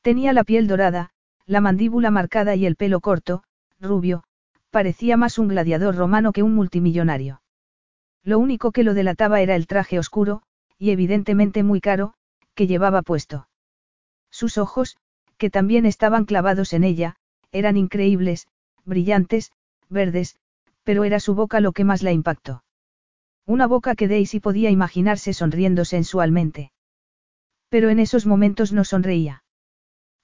Tenía 0.03 0.33
la 0.33 0.43
piel 0.43 0.67
dorada, 0.67 1.11
la 1.47 1.61
mandíbula 1.61 2.11
marcada 2.11 2.57
y 2.57 2.67
el 2.67 2.75
pelo 2.75 2.99
corto, 2.99 3.45
rubio, 3.79 4.25
parecía 4.71 5.17
más 5.17 5.39
un 5.39 5.47
gladiador 5.47 5.95
romano 5.95 6.33
que 6.33 6.43
un 6.43 6.57
multimillonario. 6.57 7.41
Lo 8.25 8.39
único 8.39 8.73
que 8.73 8.85
lo 8.85 8.95
delataba 8.95 9.41
era 9.41 9.57
el 9.57 9.67
traje 9.67 9.99
oscuro, 9.99 10.43
y 10.79 10.91
evidentemente 10.91 11.63
muy 11.63 11.81
caro, 11.81 12.15
que 12.55 12.67
llevaba 12.67 13.03
puesto. 13.03 13.49
Sus 14.31 14.59
ojos, 14.59 14.97
que 15.37 15.51
también 15.51 15.87
estaban 15.87 16.25
clavados 16.25 16.73
en 16.73 16.85
ella, 16.85 17.17
eran 17.53 17.77
increíbles, 17.77 18.49
brillantes, 18.85 19.53
verdes, 19.89 20.37
pero 20.83 21.05
era 21.05 21.21
su 21.21 21.35
boca 21.35 21.61
lo 21.61 21.73
que 21.73 21.85
más 21.85 22.03
la 22.03 22.13
impactó. 22.13 22.65
Una 23.47 23.67
boca 23.67 23.95
que 23.95 24.09
Daisy 24.09 24.41
podía 24.41 24.71
imaginarse 24.71 25.33
sonriendo 25.33 25.85
sensualmente. 25.85 26.73
Pero 27.71 27.89
en 27.91 27.99
esos 27.99 28.27
momentos 28.27 28.73
no 28.73 28.85
sonreía. 28.85 29.43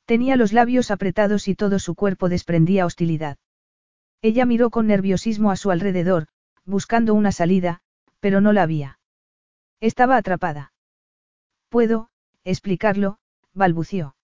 Tenía 0.04 0.36
los 0.36 0.52
labios 0.52 0.90
apretados 0.90 1.48
y 1.48 1.54
todo 1.54 1.78
su 1.78 1.94
cuerpo 1.94 2.28
desprendía 2.28 2.84
hostilidad. 2.84 3.38
Ella 4.20 4.44
miró 4.44 4.70
con 4.70 4.86
nerviosismo 4.86 5.50
a 5.50 5.56
su 5.56 5.70
alrededor, 5.70 6.26
buscando 6.64 7.14
una 7.14 7.32
salida, 7.32 7.80
pero 8.24 8.40
no 8.40 8.54
la 8.54 8.62
había. 8.62 8.98
Estaba 9.80 10.16
atrapada. 10.16 10.72
Puedo, 11.68 12.08
explicarlo, 12.42 13.18
balbució. 13.52 14.16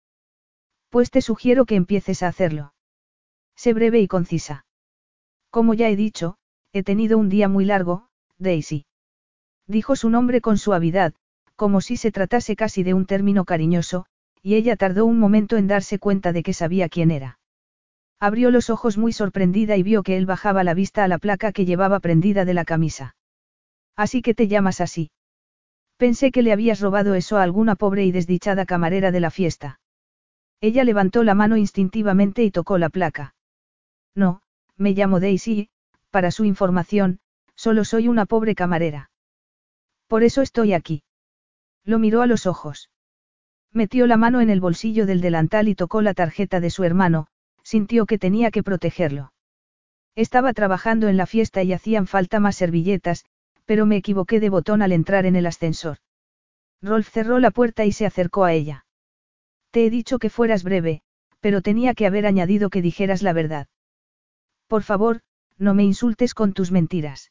Pues 0.88 1.10
te 1.10 1.20
sugiero 1.20 1.66
que 1.66 1.74
empieces 1.74 2.22
a 2.22 2.28
hacerlo. 2.28 2.72
Sé 3.56 3.74
breve 3.74 4.00
y 4.00 4.08
concisa. 4.08 4.64
Como 5.50 5.74
ya 5.74 5.90
he 5.90 5.96
dicho, 5.96 6.38
he 6.72 6.82
tenido 6.82 7.18
un 7.18 7.28
día 7.28 7.46
muy 7.46 7.66
largo, 7.66 8.08
Daisy. 8.38 8.86
Dijo 9.66 9.96
su 9.96 10.08
nombre 10.08 10.40
con 10.40 10.56
suavidad, 10.56 11.12
como 11.54 11.82
si 11.82 11.98
se 11.98 12.10
tratase 12.10 12.56
casi 12.56 12.82
de 12.82 12.94
un 12.94 13.04
término 13.04 13.44
cariñoso, 13.44 14.06
y 14.40 14.54
ella 14.54 14.76
tardó 14.76 15.04
un 15.04 15.18
momento 15.18 15.58
en 15.58 15.66
darse 15.66 15.98
cuenta 15.98 16.32
de 16.32 16.42
que 16.42 16.54
sabía 16.54 16.88
quién 16.88 17.10
era. 17.10 17.38
Abrió 18.18 18.50
los 18.50 18.70
ojos 18.70 18.96
muy 18.96 19.12
sorprendida 19.12 19.76
y 19.76 19.82
vio 19.82 20.02
que 20.02 20.16
él 20.16 20.24
bajaba 20.24 20.64
la 20.64 20.72
vista 20.72 21.04
a 21.04 21.08
la 21.08 21.18
placa 21.18 21.52
que 21.52 21.66
llevaba 21.66 22.00
prendida 22.00 22.46
de 22.46 22.54
la 22.54 22.64
camisa. 22.64 23.14
Así 23.96 24.22
que 24.22 24.34
te 24.34 24.48
llamas 24.48 24.80
así. 24.80 25.10
Pensé 25.96 26.30
que 26.30 26.42
le 26.42 26.52
habías 26.52 26.80
robado 26.80 27.14
eso 27.14 27.36
a 27.36 27.42
alguna 27.42 27.76
pobre 27.76 28.04
y 28.04 28.12
desdichada 28.12 28.64
camarera 28.64 29.10
de 29.10 29.20
la 29.20 29.30
fiesta. 29.30 29.80
Ella 30.60 30.84
levantó 30.84 31.22
la 31.24 31.34
mano 31.34 31.56
instintivamente 31.56 32.42
y 32.42 32.50
tocó 32.50 32.78
la 32.78 32.88
placa. 32.88 33.34
No, 34.14 34.42
me 34.76 34.92
llamo 34.92 35.20
Daisy, 35.20 35.68
para 36.10 36.30
su 36.30 36.44
información, 36.44 37.20
solo 37.54 37.84
soy 37.84 38.08
una 38.08 38.26
pobre 38.26 38.54
camarera. 38.54 39.10
Por 40.06 40.22
eso 40.22 40.42
estoy 40.42 40.72
aquí. 40.72 41.02
Lo 41.84 41.98
miró 41.98 42.22
a 42.22 42.26
los 42.26 42.46
ojos. 42.46 42.90
Metió 43.72 44.06
la 44.06 44.16
mano 44.16 44.40
en 44.40 44.50
el 44.50 44.60
bolsillo 44.60 45.06
del 45.06 45.20
delantal 45.20 45.68
y 45.68 45.74
tocó 45.74 46.02
la 46.02 46.14
tarjeta 46.14 46.60
de 46.60 46.70
su 46.70 46.82
hermano, 46.84 47.28
sintió 47.62 48.06
que 48.06 48.18
tenía 48.18 48.50
que 48.50 48.62
protegerlo. 48.62 49.32
Estaba 50.16 50.52
trabajando 50.52 51.08
en 51.08 51.16
la 51.16 51.26
fiesta 51.26 51.62
y 51.62 51.72
hacían 51.72 52.06
falta 52.06 52.40
más 52.40 52.56
servilletas, 52.56 53.24
pero 53.70 53.86
me 53.86 53.96
equivoqué 53.96 54.40
de 54.40 54.48
botón 54.48 54.82
al 54.82 54.90
entrar 54.90 55.26
en 55.26 55.36
el 55.36 55.46
ascensor. 55.46 55.98
Rolf 56.82 57.08
cerró 57.08 57.38
la 57.38 57.52
puerta 57.52 57.84
y 57.84 57.92
se 57.92 58.04
acercó 58.04 58.42
a 58.42 58.52
ella. 58.52 58.84
Te 59.70 59.86
he 59.86 59.90
dicho 59.90 60.18
que 60.18 60.28
fueras 60.28 60.64
breve, 60.64 61.02
pero 61.38 61.62
tenía 61.62 61.94
que 61.94 62.04
haber 62.04 62.26
añadido 62.26 62.68
que 62.68 62.82
dijeras 62.82 63.22
la 63.22 63.32
verdad. 63.32 63.68
Por 64.66 64.82
favor, 64.82 65.20
no 65.56 65.72
me 65.74 65.84
insultes 65.84 66.34
con 66.34 66.52
tus 66.52 66.72
mentiras. 66.72 67.30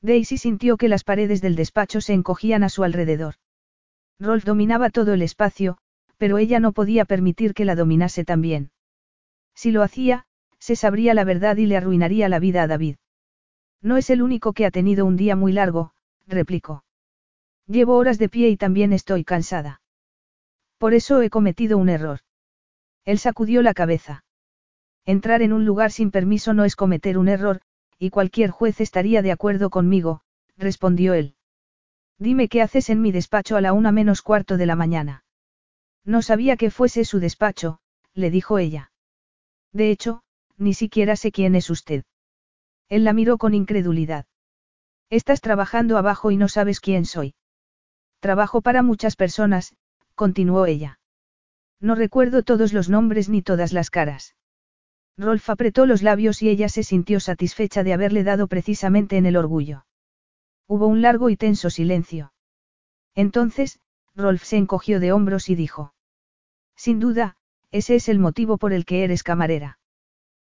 Daisy 0.00 0.38
sintió 0.38 0.76
que 0.76 0.86
las 0.86 1.02
paredes 1.02 1.40
del 1.40 1.56
despacho 1.56 2.00
se 2.00 2.12
encogían 2.12 2.62
a 2.62 2.68
su 2.68 2.84
alrededor. 2.84 3.34
Rolf 4.20 4.44
dominaba 4.44 4.90
todo 4.90 5.12
el 5.12 5.22
espacio, 5.22 5.78
pero 6.18 6.38
ella 6.38 6.60
no 6.60 6.70
podía 6.70 7.04
permitir 7.04 7.52
que 7.52 7.64
la 7.64 7.74
dominase 7.74 8.24
también. 8.24 8.70
Si 9.56 9.72
lo 9.72 9.82
hacía, 9.82 10.24
se 10.60 10.76
sabría 10.76 11.14
la 11.14 11.24
verdad 11.24 11.56
y 11.56 11.66
le 11.66 11.76
arruinaría 11.76 12.28
la 12.28 12.38
vida 12.38 12.62
a 12.62 12.68
David. 12.68 12.98
No 13.80 13.96
es 13.96 14.10
el 14.10 14.22
único 14.22 14.52
que 14.52 14.66
ha 14.66 14.70
tenido 14.70 15.06
un 15.06 15.16
día 15.16 15.36
muy 15.36 15.52
largo, 15.52 15.92
replicó. 16.26 16.84
Llevo 17.66 17.96
horas 17.96 18.18
de 18.18 18.28
pie 18.28 18.48
y 18.48 18.56
también 18.56 18.92
estoy 18.92 19.24
cansada. 19.24 19.80
Por 20.78 20.94
eso 20.94 21.22
he 21.22 21.30
cometido 21.30 21.78
un 21.78 21.88
error. 21.88 22.20
Él 23.04 23.18
sacudió 23.18 23.62
la 23.62 23.74
cabeza. 23.74 24.24
Entrar 25.04 25.42
en 25.42 25.52
un 25.52 25.64
lugar 25.64 25.90
sin 25.90 26.10
permiso 26.10 26.54
no 26.54 26.64
es 26.64 26.76
cometer 26.76 27.18
un 27.18 27.28
error, 27.28 27.60
y 27.98 28.10
cualquier 28.10 28.50
juez 28.50 28.80
estaría 28.80 29.22
de 29.22 29.32
acuerdo 29.32 29.70
conmigo, 29.70 30.22
respondió 30.56 31.14
él. 31.14 31.34
Dime 32.18 32.48
qué 32.48 32.62
haces 32.62 32.90
en 32.90 33.00
mi 33.00 33.12
despacho 33.12 33.56
a 33.56 33.60
la 33.60 33.72
una 33.72 33.92
menos 33.92 34.22
cuarto 34.22 34.56
de 34.56 34.66
la 34.66 34.76
mañana. 34.76 35.24
No 36.04 36.22
sabía 36.22 36.56
que 36.56 36.70
fuese 36.70 37.04
su 37.04 37.20
despacho, 37.20 37.80
le 38.14 38.30
dijo 38.30 38.58
ella. 38.58 38.92
De 39.72 39.90
hecho, 39.90 40.22
ni 40.56 40.74
siquiera 40.74 41.16
sé 41.16 41.32
quién 41.32 41.54
es 41.54 41.70
usted. 41.70 42.04
Él 42.88 43.04
la 43.04 43.12
miró 43.12 43.38
con 43.38 43.54
incredulidad. 43.54 44.26
Estás 45.10 45.40
trabajando 45.40 45.98
abajo 45.98 46.30
y 46.30 46.36
no 46.36 46.48
sabes 46.48 46.80
quién 46.80 47.04
soy. 47.04 47.34
Trabajo 48.20 48.62
para 48.62 48.82
muchas 48.82 49.16
personas, 49.16 49.74
continuó 50.14 50.66
ella. 50.66 50.98
No 51.80 51.94
recuerdo 51.94 52.42
todos 52.42 52.72
los 52.72 52.88
nombres 52.88 53.28
ni 53.28 53.42
todas 53.42 53.72
las 53.72 53.90
caras. 53.90 54.34
Rolf 55.16 55.50
apretó 55.50 55.86
los 55.86 56.02
labios 56.02 56.42
y 56.42 56.48
ella 56.48 56.68
se 56.68 56.82
sintió 56.82 57.20
satisfecha 57.20 57.82
de 57.82 57.92
haberle 57.92 58.24
dado 58.24 58.46
precisamente 58.46 59.16
en 59.16 59.26
el 59.26 59.36
orgullo. 59.36 59.84
Hubo 60.66 60.86
un 60.86 61.02
largo 61.02 61.30
y 61.30 61.36
tenso 61.36 61.70
silencio. 61.70 62.32
Entonces, 63.14 63.80
Rolf 64.14 64.42
se 64.44 64.56
encogió 64.56 65.00
de 65.00 65.12
hombros 65.12 65.48
y 65.48 65.54
dijo. 65.54 65.94
Sin 66.76 67.00
duda, 67.00 67.36
ese 67.70 67.96
es 67.96 68.08
el 68.08 68.18
motivo 68.18 68.58
por 68.58 68.72
el 68.72 68.84
que 68.84 69.04
eres 69.04 69.22
camarera. 69.22 69.78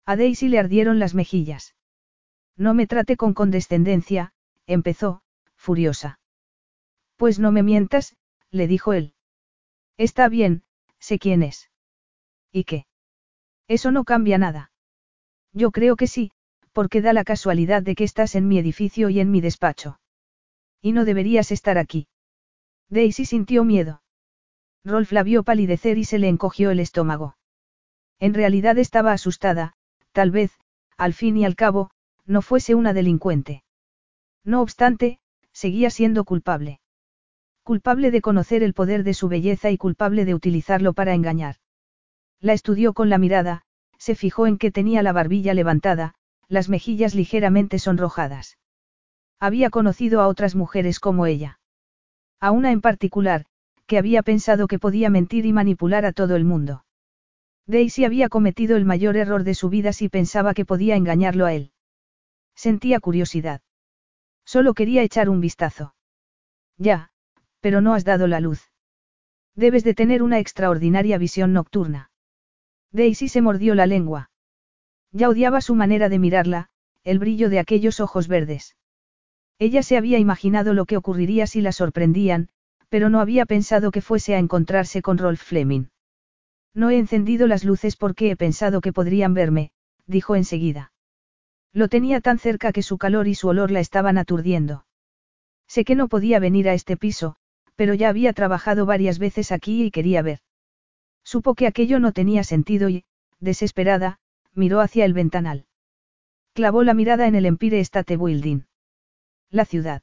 A 0.06 0.16
Daisy 0.16 0.48
le 0.48 0.58
ardieron 0.58 0.98
las 0.98 1.14
mejillas. 1.14 1.74
No 2.56 2.74
me 2.74 2.86
trate 2.86 3.16
con 3.16 3.34
condescendencia, 3.34 4.32
empezó, 4.66 5.22
furiosa. 5.56 6.18
Pues 7.16 7.38
no 7.38 7.52
me 7.52 7.62
mientas, 7.62 8.16
le 8.50 8.66
dijo 8.66 8.92
él. 8.92 9.14
Está 9.96 10.28
bien, 10.28 10.62
sé 10.98 11.18
quién 11.18 11.42
es. 11.42 11.70
¿Y 12.52 12.64
qué? 12.64 12.86
Eso 13.66 13.90
no 13.90 14.04
cambia 14.04 14.38
nada. 14.38 14.72
Yo 15.52 15.70
creo 15.70 15.96
que 15.96 16.06
sí, 16.06 16.32
porque 16.72 17.00
da 17.00 17.12
la 17.12 17.24
casualidad 17.24 17.82
de 17.82 17.94
que 17.94 18.04
estás 18.04 18.34
en 18.34 18.48
mi 18.48 18.58
edificio 18.58 19.08
y 19.08 19.20
en 19.20 19.30
mi 19.30 19.40
despacho. 19.40 20.00
Y 20.82 20.92
no 20.92 21.04
deberías 21.04 21.50
estar 21.52 21.78
aquí. 21.78 22.08
Daisy 22.88 23.24
sintió 23.24 23.64
miedo. 23.64 24.02
Rolf 24.84 25.12
la 25.12 25.22
vio 25.22 25.44
palidecer 25.44 25.96
y 25.96 26.04
se 26.04 26.18
le 26.18 26.28
encogió 26.28 26.70
el 26.70 26.80
estómago. 26.80 27.36
En 28.18 28.34
realidad 28.34 28.76
estaba 28.78 29.12
asustada, 29.12 29.74
tal 30.12 30.30
vez, 30.30 30.52
al 30.96 31.14
fin 31.14 31.36
y 31.36 31.44
al 31.44 31.56
cabo, 31.56 31.90
no 32.26 32.42
fuese 32.42 32.74
una 32.74 32.92
delincuente. 32.92 33.64
No 34.44 34.60
obstante, 34.60 35.18
seguía 35.52 35.90
siendo 35.90 36.24
culpable. 36.24 36.80
Culpable 37.62 38.10
de 38.10 38.20
conocer 38.20 38.62
el 38.62 38.74
poder 38.74 39.04
de 39.04 39.14
su 39.14 39.28
belleza 39.28 39.70
y 39.70 39.78
culpable 39.78 40.24
de 40.24 40.34
utilizarlo 40.34 40.92
para 40.92 41.14
engañar. 41.14 41.56
La 42.40 42.52
estudió 42.52 42.92
con 42.92 43.08
la 43.08 43.18
mirada, 43.18 43.62
se 43.98 44.14
fijó 44.14 44.46
en 44.46 44.58
que 44.58 44.70
tenía 44.70 45.02
la 45.02 45.12
barbilla 45.12 45.54
levantada, 45.54 46.14
las 46.48 46.68
mejillas 46.68 47.14
ligeramente 47.14 47.78
sonrojadas. 47.78 48.58
Había 49.40 49.70
conocido 49.70 50.20
a 50.20 50.28
otras 50.28 50.54
mujeres 50.54 51.00
como 51.00 51.26
ella. 51.26 51.58
A 52.40 52.50
una 52.50 52.70
en 52.70 52.80
particular, 52.80 53.46
que 53.86 53.98
había 53.98 54.22
pensado 54.22 54.66
que 54.66 54.78
podía 54.78 55.10
mentir 55.10 55.46
y 55.46 55.52
manipular 55.52 56.04
a 56.04 56.12
todo 56.12 56.36
el 56.36 56.44
mundo. 56.44 56.84
Daisy 57.66 58.04
había 58.04 58.28
cometido 58.28 58.76
el 58.76 58.84
mayor 58.84 59.16
error 59.16 59.44
de 59.44 59.54
su 59.54 59.70
vida 59.70 59.92
si 59.92 60.08
pensaba 60.08 60.52
que 60.52 60.66
podía 60.66 60.96
engañarlo 60.96 61.46
a 61.46 61.54
él. 61.54 61.72
Sentía 62.54 63.00
curiosidad. 63.00 63.60
Solo 64.44 64.74
quería 64.74 65.02
echar 65.02 65.28
un 65.28 65.40
vistazo. 65.40 65.94
Ya, 66.78 67.10
pero 67.60 67.80
no 67.80 67.94
has 67.94 68.04
dado 68.04 68.26
la 68.26 68.40
luz. 68.40 68.70
Debes 69.54 69.84
de 69.84 69.94
tener 69.94 70.22
una 70.22 70.38
extraordinaria 70.38 71.18
visión 71.18 71.52
nocturna. 71.52 72.10
Daisy 72.92 73.28
se 73.28 73.42
mordió 73.42 73.74
la 73.74 73.86
lengua. 73.86 74.30
Ya 75.12 75.28
odiaba 75.28 75.60
su 75.60 75.74
manera 75.74 76.08
de 76.08 76.18
mirarla, 76.18 76.68
el 77.04 77.18
brillo 77.18 77.48
de 77.50 77.58
aquellos 77.58 78.00
ojos 78.00 78.28
verdes. 78.28 78.76
Ella 79.58 79.82
se 79.82 79.96
había 79.96 80.18
imaginado 80.18 80.74
lo 80.74 80.86
que 80.86 80.96
ocurriría 80.96 81.46
si 81.46 81.60
la 81.60 81.72
sorprendían, 81.72 82.48
pero 82.88 83.10
no 83.10 83.20
había 83.20 83.46
pensado 83.46 83.90
que 83.90 84.00
fuese 84.00 84.34
a 84.34 84.38
encontrarse 84.38 85.02
con 85.02 85.18
Rolf 85.18 85.42
Fleming. 85.42 85.86
No 86.74 86.90
he 86.90 86.98
encendido 86.98 87.46
las 87.46 87.64
luces 87.64 87.96
porque 87.96 88.30
he 88.30 88.36
pensado 88.36 88.80
que 88.80 88.92
podrían 88.92 89.34
verme, 89.34 89.70
dijo 90.06 90.34
enseguida. 90.34 90.92
Lo 91.74 91.88
tenía 91.88 92.20
tan 92.20 92.38
cerca 92.38 92.72
que 92.72 92.82
su 92.82 92.98
calor 92.98 93.26
y 93.26 93.34
su 93.34 93.48
olor 93.48 93.72
la 93.72 93.80
estaban 93.80 94.16
aturdiendo. 94.16 94.86
Sé 95.66 95.84
que 95.84 95.96
no 95.96 96.08
podía 96.08 96.38
venir 96.38 96.68
a 96.68 96.74
este 96.74 96.96
piso, 96.96 97.36
pero 97.74 97.94
ya 97.94 98.08
había 98.08 98.32
trabajado 98.32 98.86
varias 98.86 99.18
veces 99.18 99.50
aquí 99.50 99.82
y 99.82 99.90
quería 99.90 100.22
ver. 100.22 100.38
Supo 101.24 101.56
que 101.56 101.66
aquello 101.66 101.98
no 101.98 102.12
tenía 102.12 102.44
sentido 102.44 102.88
y, 102.88 103.04
desesperada, 103.40 104.20
miró 104.54 104.80
hacia 104.80 105.04
el 105.04 105.14
ventanal. 105.14 105.66
Clavó 106.52 106.84
la 106.84 106.94
mirada 106.94 107.26
en 107.26 107.34
el 107.34 107.44
Empire 107.44 107.80
State 107.80 108.16
Building. 108.16 108.62
La 109.50 109.64
ciudad. 109.64 110.02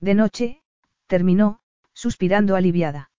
De 0.00 0.14
noche, 0.14 0.62
terminó, 1.06 1.60
suspirando 1.92 2.56
aliviada. 2.56 3.10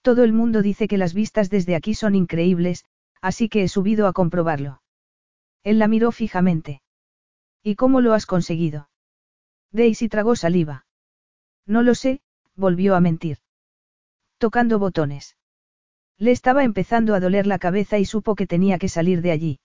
Todo 0.00 0.22
el 0.22 0.32
mundo 0.32 0.62
dice 0.62 0.86
que 0.86 0.98
las 0.98 1.12
vistas 1.12 1.50
desde 1.50 1.74
aquí 1.74 1.94
son 1.94 2.14
increíbles, 2.14 2.84
así 3.20 3.48
que 3.48 3.64
he 3.64 3.68
subido 3.68 4.06
a 4.06 4.12
comprobarlo. 4.12 4.80
Él 5.64 5.80
la 5.80 5.88
miró 5.88 6.12
fijamente. 6.12 6.82
¿Y 7.66 7.76
cómo 7.76 8.02
lo 8.02 8.12
has 8.12 8.26
conseguido? 8.26 8.90
Daisy 9.72 10.10
tragó 10.10 10.36
saliva. 10.36 10.86
No 11.66 11.82
lo 11.82 11.94
sé, 11.94 12.20
volvió 12.54 12.94
a 12.94 13.00
mentir. 13.00 13.38
Tocando 14.36 14.78
botones. 14.78 15.38
Le 16.18 16.30
estaba 16.30 16.62
empezando 16.62 17.14
a 17.14 17.20
doler 17.20 17.46
la 17.46 17.58
cabeza 17.58 17.98
y 17.98 18.04
supo 18.04 18.34
que 18.34 18.46
tenía 18.46 18.78
que 18.78 18.90
salir 18.90 19.22
de 19.22 19.30
allí. 19.30 19.60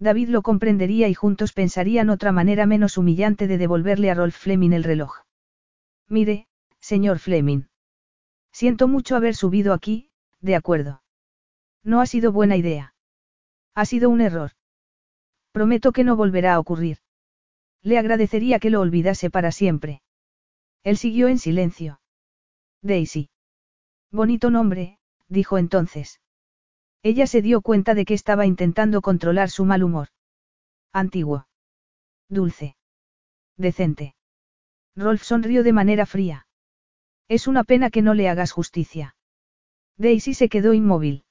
David 0.00 0.30
lo 0.30 0.42
comprendería 0.42 1.08
y 1.08 1.14
juntos 1.14 1.52
pensarían 1.52 2.10
otra 2.10 2.32
manera 2.32 2.66
menos 2.66 2.98
humillante 2.98 3.46
de 3.46 3.56
devolverle 3.56 4.10
a 4.10 4.14
Rolf 4.14 4.36
Fleming 4.36 4.72
el 4.72 4.82
reloj. 4.82 5.20
Mire, 6.08 6.48
señor 6.80 7.20
Fleming. 7.20 7.68
Siento 8.50 8.88
mucho 8.88 9.14
haber 9.14 9.36
subido 9.36 9.72
aquí, 9.72 10.10
de 10.40 10.56
acuerdo. 10.56 11.02
No 11.84 12.00
ha 12.00 12.06
sido 12.06 12.32
buena 12.32 12.56
idea. 12.56 12.94
Ha 13.76 13.84
sido 13.84 14.10
un 14.10 14.20
error. 14.20 14.50
Prometo 15.52 15.92
que 15.92 16.02
no 16.02 16.16
volverá 16.16 16.54
a 16.54 16.58
ocurrir. 16.58 16.98
Le 17.82 17.98
agradecería 17.98 18.58
que 18.58 18.70
lo 18.70 18.80
olvidase 18.80 19.30
para 19.30 19.50
siempre. 19.50 20.02
Él 20.84 20.96
siguió 20.96 21.28
en 21.28 21.38
silencio. 21.38 22.00
Daisy. 22.82 23.30
Bonito 24.10 24.50
nombre, 24.50 24.98
dijo 25.28 25.58
entonces. 25.58 26.20
Ella 27.02 27.26
se 27.26 27.42
dio 27.42 27.62
cuenta 27.62 27.94
de 27.94 28.04
que 28.04 28.14
estaba 28.14 28.46
intentando 28.46 29.00
controlar 29.00 29.50
su 29.50 29.64
mal 29.64 29.82
humor. 29.82 30.08
Antiguo. 30.92 31.46
Dulce. 32.28 32.76
Decente. 33.56 34.14
Rolf 34.94 35.22
sonrió 35.22 35.62
de 35.62 35.72
manera 35.72 36.06
fría. 36.06 36.46
Es 37.28 37.46
una 37.46 37.64
pena 37.64 37.90
que 37.90 38.02
no 38.02 38.14
le 38.14 38.28
hagas 38.28 38.52
justicia. 38.52 39.16
Daisy 39.96 40.34
se 40.34 40.48
quedó 40.48 40.74
inmóvil. 40.74 41.24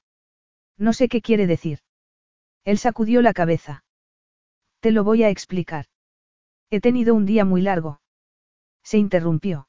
No 0.76 0.92
sé 0.92 1.08
qué 1.08 1.22
quiere 1.22 1.46
decir. 1.46 1.78
Él 2.64 2.78
sacudió 2.78 3.22
la 3.22 3.32
cabeza. 3.32 3.84
Te 4.80 4.90
lo 4.90 5.04
voy 5.04 5.22
a 5.22 5.30
explicar. 5.30 5.86
He 6.74 6.80
tenido 6.80 7.14
un 7.14 7.26
día 7.26 7.44
muy 7.44 7.60
largo. 7.60 8.00
Se 8.82 8.96
interrumpió. 8.96 9.68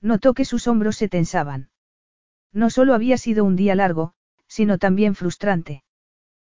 Notó 0.00 0.32
que 0.32 0.46
sus 0.46 0.66
hombros 0.66 0.96
se 0.96 1.10
tensaban. 1.10 1.68
No 2.50 2.70
solo 2.70 2.94
había 2.94 3.18
sido 3.18 3.44
un 3.44 3.56
día 3.56 3.74
largo, 3.74 4.14
sino 4.46 4.78
también 4.78 5.14
frustrante. 5.16 5.84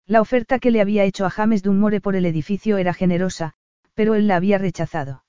La 0.06 0.20
oferta 0.20 0.60
que 0.60 0.70
le 0.70 0.80
había 0.80 1.02
hecho 1.02 1.26
a 1.26 1.30
James 1.30 1.64
Dunmore 1.64 2.00
por 2.00 2.14
el 2.14 2.26
edificio 2.26 2.76
era 2.76 2.94
generosa, 2.94 3.54
pero 3.94 4.14
él 4.14 4.28
la 4.28 4.36
había 4.36 4.58
rechazado. 4.58 5.24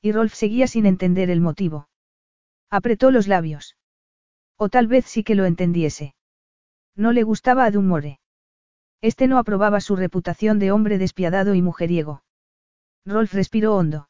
Y 0.00 0.10
Rolf 0.10 0.34
seguía 0.34 0.66
sin 0.66 0.84
entender 0.84 1.30
el 1.30 1.40
motivo. 1.40 1.88
Apretó 2.68 3.12
los 3.12 3.28
labios. 3.28 3.76
O 4.56 4.70
tal 4.70 4.88
vez 4.88 5.04
sí 5.04 5.22
que 5.22 5.36
lo 5.36 5.44
entendiese. 5.44 6.16
No 6.96 7.12
le 7.12 7.22
gustaba 7.22 7.64
a 7.64 7.70
Dunmore. 7.70 8.18
Este 9.00 9.28
no 9.28 9.38
aprobaba 9.38 9.80
su 9.80 9.94
reputación 9.94 10.58
de 10.58 10.72
hombre 10.72 10.98
despiadado 10.98 11.54
y 11.54 11.62
mujeriego. 11.62 12.24
Rolf 13.04 13.34
respiró 13.34 13.76
hondo. 13.76 14.08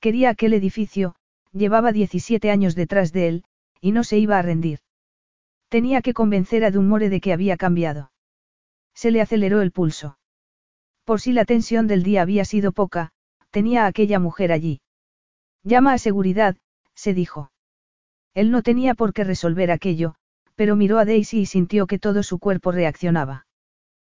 Quería 0.00 0.30
aquel 0.30 0.52
edificio, 0.54 1.16
llevaba 1.52 1.92
17 1.92 2.50
años 2.50 2.74
detrás 2.74 3.12
de 3.12 3.28
él, 3.28 3.44
y 3.80 3.92
no 3.92 4.04
se 4.04 4.18
iba 4.18 4.38
a 4.38 4.42
rendir. 4.42 4.80
Tenía 5.68 6.02
que 6.02 6.14
convencer 6.14 6.64
a 6.64 6.70
Dunmore 6.70 7.08
de 7.08 7.20
que 7.20 7.32
había 7.32 7.56
cambiado. 7.56 8.12
Se 8.94 9.10
le 9.10 9.20
aceleró 9.20 9.60
el 9.60 9.72
pulso. 9.72 10.18
Por 11.04 11.20
si 11.20 11.32
la 11.32 11.44
tensión 11.44 11.86
del 11.86 12.02
día 12.02 12.22
había 12.22 12.44
sido 12.44 12.72
poca, 12.72 13.12
tenía 13.50 13.84
a 13.84 13.86
aquella 13.88 14.18
mujer 14.18 14.52
allí. 14.52 14.80
Llama 15.62 15.92
a 15.92 15.98
seguridad, 15.98 16.56
se 16.94 17.14
dijo. 17.14 17.50
Él 18.34 18.50
no 18.50 18.62
tenía 18.62 18.94
por 18.94 19.12
qué 19.12 19.24
resolver 19.24 19.70
aquello, 19.70 20.14
pero 20.54 20.76
miró 20.76 20.98
a 20.98 21.04
Daisy 21.04 21.40
y 21.40 21.46
sintió 21.46 21.86
que 21.86 21.98
todo 21.98 22.22
su 22.22 22.38
cuerpo 22.38 22.70
reaccionaba. 22.70 23.46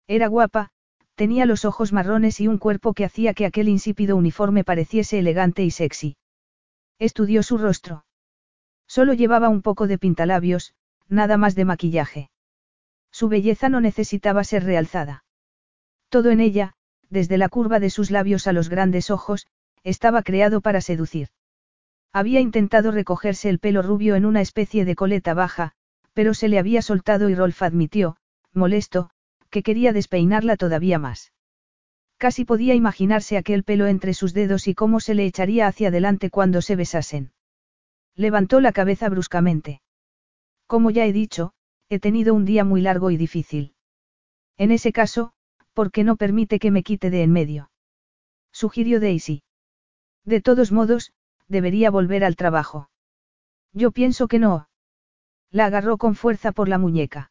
Era 0.06 0.28
guapa, 0.28 0.70
tenía 1.16 1.46
los 1.46 1.64
ojos 1.64 1.92
marrones 1.92 2.40
y 2.40 2.46
un 2.46 2.58
cuerpo 2.58 2.94
que 2.94 3.04
hacía 3.04 3.34
que 3.34 3.46
aquel 3.46 3.68
insípido 3.68 4.16
uniforme 4.16 4.62
pareciese 4.62 5.18
elegante 5.18 5.64
y 5.64 5.70
sexy. 5.70 6.16
Estudió 6.98 7.42
su 7.42 7.58
rostro. 7.58 8.04
Solo 8.86 9.14
llevaba 9.14 9.48
un 9.48 9.62
poco 9.62 9.86
de 9.86 9.98
pintalabios, 9.98 10.74
nada 11.08 11.36
más 11.38 11.54
de 11.54 11.64
maquillaje. 11.64 12.30
Su 13.10 13.28
belleza 13.28 13.68
no 13.68 13.80
necesitaba 13.80 14.44
ser 14.44 14.64
realzada. 14.64 15.24
Todo 16.10 16.30
en 16.30 16.40
ella, 16.40 16.74
desde 17.08 17.38
la 17.38 17.48
curva 17.48 17.80
de 17.80 17.90
sus 17.90 18.10
labios 18.10 18.46
a 18.46 18.52
los 18.52 18.68
grandes 18.68 19.10
ojos, 19.10 19.46
estaba 19.84 20.22
creado 20.22 20.60
para 20.60 20.80
seducir. 20.80 21.28
Había 22.12 22.40
intentado 22.40 22.90
recogerse 22.90 23.48
el 23.48 23.58
pelo 23.58 23.82
rubio 23.82 24.16
en 24.16 24.26
una 24.26 24.40
especie 24.42 24.84
de 24.84 24.94
coleta 24.94 25.34
baja, 25.34 25.72
pero 26.12 26.34
se 26.34 26.48
le 26.48 26.58
había 26.58 26.82
soltado 26.82 27.28
y 27.30 27.34
Rolf 27.34 27.62
admitió, 27.62 28.16
molesto, 28.52 29.10
que 29.50 29.62
quería 29.62 29.92
despeinarla 29.92 30.56
todavía 30.56 30.98
más. 30.98 31.32
Casi 32.18 32.44
podía 32.44 32.74
imaginarse 32.74 33.36
aquel 33.36 33.62
pelo 33.62 33.86
entre 33.86 34.14
sus 34.14 34.32
dedos 34.32 34.68
y 34.68 34.74
cómo 34.74 35.00
se 35.00 35.14
le 35.14 35.26
echaría 35.26 35.66
hacia 35.66 35.88
adelante 35.88 36.30
cuando 36.30 36.62
se 36.62 36.76
besasen. 36.76 37.32
Levantó 38.14 38.60
la 38.60 38.72
cabeza 38.72 39.08
bruscamente. 39.08 39.82
Como 40.66 40.90
ya 40.90 41.04
he 41.04 41.12
dicho, 41.12 41.52
he 41.88 41.98
tenido 41.98 42.34
un 42.34 42.44
día 42.44 42.64
muy 42.64 42.80
largo 42.80 43.10
y 43.10 43.16
difícil. 43.16 43.74
En 44.56 44.70
ese 44.70 44.92
caso, 44.92 45.32
¿por 45.74 45.90
qué 45.92 46.04
no 46.04 46.16
permite 46.16 46.58
que 46.58 46.70
me 46.70 46.82
quite 46.82 47.10
de 47.10 47.22
en 47.22 47.32
medio? 47.32 47.70
Sugirió 48.50 48.98
Daisy. 48.98 49.42
De 50.24 50.40
todos 50.40 50.72
modos, 50.72 51.12
debería 51.46 51.90
volver 51.90 52.24
al 52.24 52.36
trabajo. 52.36 52.88
Yo 53.72 53.90
pienso 53.90 54.26
que 54.26 54.38
no. 54.38 54.68
La 55.50 55.66
agarró 55.66 55.98
con 55.98 56.14
fuerza 56.14 56.52
por 56.52 56.68
la 56.68 56.78
muñeca. 56.78 57.30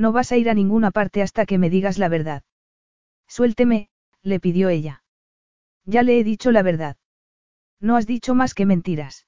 No 0.00 0.12
vas 0.12 0.32
a 0.32 0.38
ir 0.38 0.48
a 0.48 0.54
ninguna 0.54 0.90
parte 0.92 1.20
hasta 1.20 1.44
que 1.44 1.58
me 1.58 1.68
digas 1.68 1.98
la 1.98 2.08
verdad. 2.08 2.42
Suélteme, 3.28 3.90
le 4.22 4.40
pidió 4.40 4.70
ella. 4.70 5.02
Ya 5.84 6.02
le 6.02 6.18
he 6.18 6.24
dicho 6.24 6.52
la 6.52 6.62
verdad. 6.62 6.96
No 7.80 7.96
has 7.96 8.06
dicho 8.06 8.34
más 8.34 8.54
que 8.54 8.64
mentiras. 8.64 9.26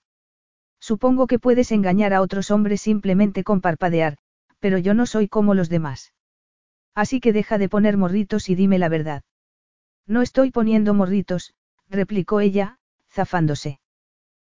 Supongo 0.80 1.26
que 1.26 1.38
puedes 1.38 1.72
engañar 1.72 2.14
a 2.14 2.22
otros 2.22 2.50
hombres 2.50 2.80
simplemente 2.80 3.44
con 3.44 3.60
parpadear, 3.60 4.16
pero 4.60 4.78
yo 4.78 4.94
no 4.94 5.04
soy 5.04 5.28
como 5.28 5.52
los 5.52 5.68
demás. 5.68 6.14
Así 6.94 7.20
que 7.20 7.34
deja 7.34 7.58
de 7.58 7.68
poner 7.68 7.98
morritos 7.98 8.48
y 8.48 8.54
dime 8.54 8.78
la 8.78 8.88
verdad. 8.88 9.24
No 10.06 10.22
estoy 10.22 10.52
poniendo 10.52 10.94
morritos, 10.94 11.52
replicó 11.90 12.40
ella, 12.40 12.78
zafándose. 13.10 13.78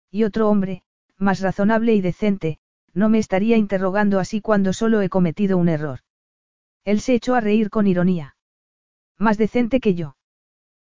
Y 0.09 0.23
otro 0.23 0.49
hombre, 0.49 0.85
más 1.19 1.41
razonable 1.41 1.95
y 1.95 2.01
decente, 2.01 2.61
no 2.95 3.09
me 3.09 3.19
estaría 3.19 3.57
interrogando 3.57 4.21
así 4.21 4.41
cuando 4.41 4.73
solo 4.73 5.03
he 5.03 5.09
cometido 5.09 5.59
un 5.59 5.69
error. 5.69 5.99
Él 6.85 7.01
se 7.01 7.15
echó 7.15 7.35
a 7.35 7.41
reír 7.41 7.71
con 7.71 7.87
ironía. 7.87 8.37
Más 9.19 9.39
decente 9.39 9.81
que 9.81 9.95
yo. 9.95 10.17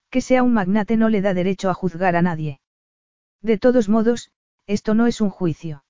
Que 0.10 0.22
sea 0.22 0.44
un 0.44 0.54
magnate 0.54 0.98
no 0.98 1.10
le 1.10 1.22
da 1.22 1.34
derecho 1.34 1.70
a 1.70 1.74
juzgar 1.74 2.16
a 2.16 2.22
nadie. 2.22 2.62
De 3.42 3.58
todos 3.58 3.90
modos, 3.90 4.32
esto 4.68 4.94
no 4.94 5.08
es 5.08 5.22
un 5.22 5.30
juicio. 5.30 5.84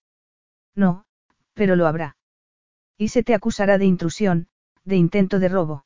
No, 0.75 1.05
pero 1.53 1.75
lo 1.75 1.87
habrá. 1.87 2.15
Y 2.97 3.09
se 3.09 3.23
te 3.23 3.33
acusará 3.33 3.77
de 3.77 3.85
intrusión, 3.85 4.47
de 4.85 4.95
intento 4.95 5.39
de 5.39 5.49
robo. 5.49 5.85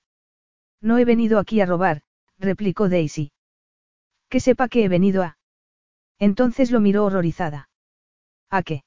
No 0.81 0.97
he 0.97 1.05
venido 1.05 1.39
aquí 1.39 1.61
a 1.61 1.65
robar, 1.65 2.01
replicó 2.37 2.89
Daisy. 2.89 3.31
Que 4.29 4.39
sepa 4.39 4.67
que 4.67 4.83
he 4.83 4.89
venido 4.89 5.23
a. 5.23 5.37
Entonces 6.19 6.71
lo 6.71 6.79
miró 6.79 7.05
horrorizada. 7.05 7.69
¿A 8.49 8.61
qué? 8.63 8.83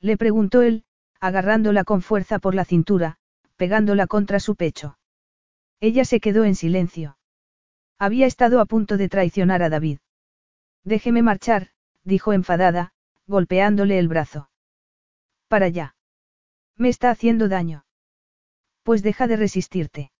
Le 0.00 0.16
preguntó 0.16 0.62
él, 0.62 0.84
agarrándola 1.20 1.84
con 1.84 2.02
fuerza 2.02 2.38
por 2.38 2.54
la 2.54 2.64
cintura, 2.64 3.17
pegándola 3.58 4.06
contra 4.06 4.40
su 4.40 4.56
pecho. 4.56 4.98
Ella 5.80 6.04
se 6.04 6.20
quedó 6.20 6.44
en 6.44 6.54
silencio. 6.54 7.18
Había 7.98 8.26
estado 8.26 8.60
a 8.60 8.66
punto 8.66 8.96
de 8.96 9.08
traicionar 9.08 9.62
a 9.62 9.68
David. 9.68 9.98
Déjeme 10.84 11.22
marchar, 11.22 11.72
dijo 12.04 12.32
enfadada, 12.32 12.92
golpeándole 13.26 13.98
el 13.98 14.08
brazo. 14.08 14.48
Para 15.48 15.66
allá. 15.66 15.96
Me 16.76 16.88
está 16.88 17.10
haciendo 17.10 17.48
daño. 17.48 17.84
Pues 18.84 19.02
deja 19.02 19.26
de 19.26 19.36
resistirte. 19.36 20.12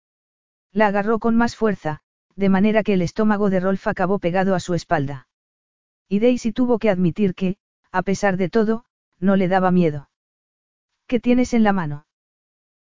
La 0.72 0.88
agarró 0.88 1.20
con 1.20 1.36
más 1.36 1.54
fuerza, 1.54 2.00
de 2.34 2.48
manera 2.48 2.82
que 2.82 2.94
el 2.94 3.02
estómago 3.02 3.50
de 3.50 3.60
Rolf 3.60 3.86
acabó 3.86 4.18
pegado 4.18 4.56
a 4.56 4.60
su 4.60 4.74
espalda. 4.74 5.28
Y 6.08 6.18
Daisy 6.18 6.52
tuvo 6.52 6.78
que 6.78 6.90
admitir 6.90 7.34
que, 7.34 7.56
a 7.92 8.02
pesar 8.02 8.36
de 8.36 8.48
todo, 8.48 8.84
no 9.20 9.36
le 9.36 9.46
daba 9.46 9.70
miedo. 9.70 10.10
¿Qué 11.06 11.20
tienes 11.20 11.54
en 11.54 11.62
la 11.62 11.72
mano? 11.72 12.07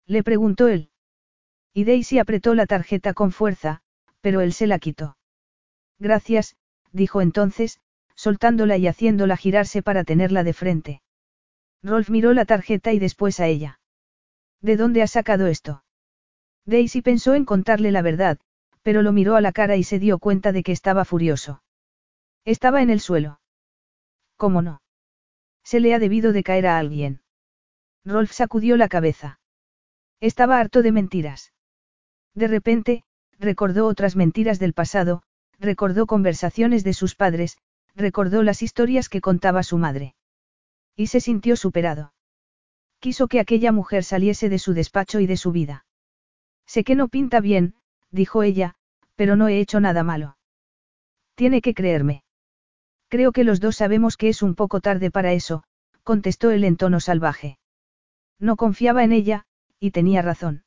Le 0.06 0.22
preguntó 0.22 0.68
él. 0.68 0.90
Y 1.72 1.84
Daisy 1.84 2.18
apretó 2.18 2.54
la 2.54 2.66
tarjeta 2.66 3.12
con 3.12 3.32
fuerza, 3.32 3.82
pero 4.20 4.40
él 4.40 4.52
se 4.52 4.66
la 4.66 4.78
quitó. 4.78 5.16
Gracias, 5.98 6.56
dijo 6.92 7.20
entonces, 7.20 7.80
soltándola 8.14 8.76
y 8.76 8.86
haciéndola 8.86 9.36
girarse 9.36 9.82
para 9.82 10.04
tenerla 10.04 10.42
de 10.42 10.52
frente. 10.52 11.02
Rolf 11.82 12.08
miró 12.10 12.32
la 12.32 12.44
tarjeta 12.44 12.92
y 12.92 12.98
después 12.98 13.40
a 13.40 13.46
ella. 13.46 13.78
¿De 14.60 14.76
dónde 14.76 15.02
ha 15.02 15.06
sacado 15.06 15.46
esto? 15.46 15.84
Daisy 16.64 17.02
pensó 17.02 17.34
en 17.34 17.44
contarle 17.44 17.92
la 17.92 18.02
verdad, 18.02 18.38
pero 18.82 19.02
lo 19.02 19.12
miró 19.12 19.36
a 19.36 19.40
la 19.40 19.52
cara 19.52 19.76
y 19.76 19.84
se 19.84 19.98
dio 19.98 20.18
cuenta 20.18 20.52
de 20.52 20.62
que 20.62 20.72
estaba 20.72 21.04
furioso. 21.04 21.62
Estaba 22.44 22.82
en 22.82 22.90
el 22.90 23.00
suelo. 23.00 23.40
¿Cómo 24.36 24.62
no? 24.62 24.80
Se 25.62 25.80
le 25.80 25.94
ha 25.94 25.98
debido 25.98 26.32
de 26.32 26.42
caer 26.42 26.66
a 26.66 26.78
alguien. 26.78 27.20
Rolf 28.04 28.32
sacudió 28.32 28.76
la 28.76 28.88
cabeza. 28.88 29.40
Estaba 30.20 30.58
harto 30.58 30.82
de 30.82 30.92
mentiras. 30.92 31.52
De 32.34 32.48
repente, 32.48 33.02
recordó 33.38 33.86
otras 33.86 34.16
mentiras 34.16 34.58
del 34.58 34.72
pasado, 34.72 35.22
recordó 35.58 36.06
conversaciones 36.06 36.84
de 36.84 36.94
sus 36.94 37.14
padres, 37.14 37.58
recordó 37.94 38.42
las 38.42 38.62
historias 38.62 39.08
que 39.08 39.20
contaba 39.20 39.62
su 39.62 39.78
madre. 39.78 40.14
Y 40.94 41.08
se 41.08 41.20
sintió 41.20 41.56
superado. 41.56 42.12
Quiso 42.98 43.28
que 43.28 43.40
aquella 43.40 43.72
mujer 43.72 44.04
saliese 44.04 44.48
de 44.48 44.58
su 44.58 44.72
despacho 44.72 45.20
y 45.20 45.26
de 45.26 45.36
su 45.36 45.52
vida. 45.52 45.84
Sé 46.66 46.82
que 46.84 46.94
no 46.94 47.08
pinta 47.08 47.40
bien, 47.40 47.74
dijo 48.10 48.42
ella, 48.42 48.74
pero 49.14 49.36
no 49.36 49.48
he 49.48 49.60
hecho 49.60 49.80
nada 49.80 50.02
malo. 50.02 50.36
Tiene 51.34 51.60
que 51.60 51.74
creerme. 51.74 52.24
Creo 53.08 53.32
que 53.32 53.44
los 53.44 53.60
dos 53.60 53.76
sabemos 53.76 54.16
que 54.16 54.28
es 54.28 54.42
un 54.42 54.54
poco 54.54 54.80
tarde 54.80 55.10
para 55.10 55.32
eso, 55.32 55.62
contestó 56.02 56.50
él 56.50 56.64
en 56.64 56.76
tono 56.76 57.00
salvaje. 57.00 57.58
No 58.38 58.56
confiaba 58.56 59.04
en 59.04 59.12
ella, 59.12 59.46
y 59.80 59.90
tenía 59.90 60.22
razón. 60.22 60.64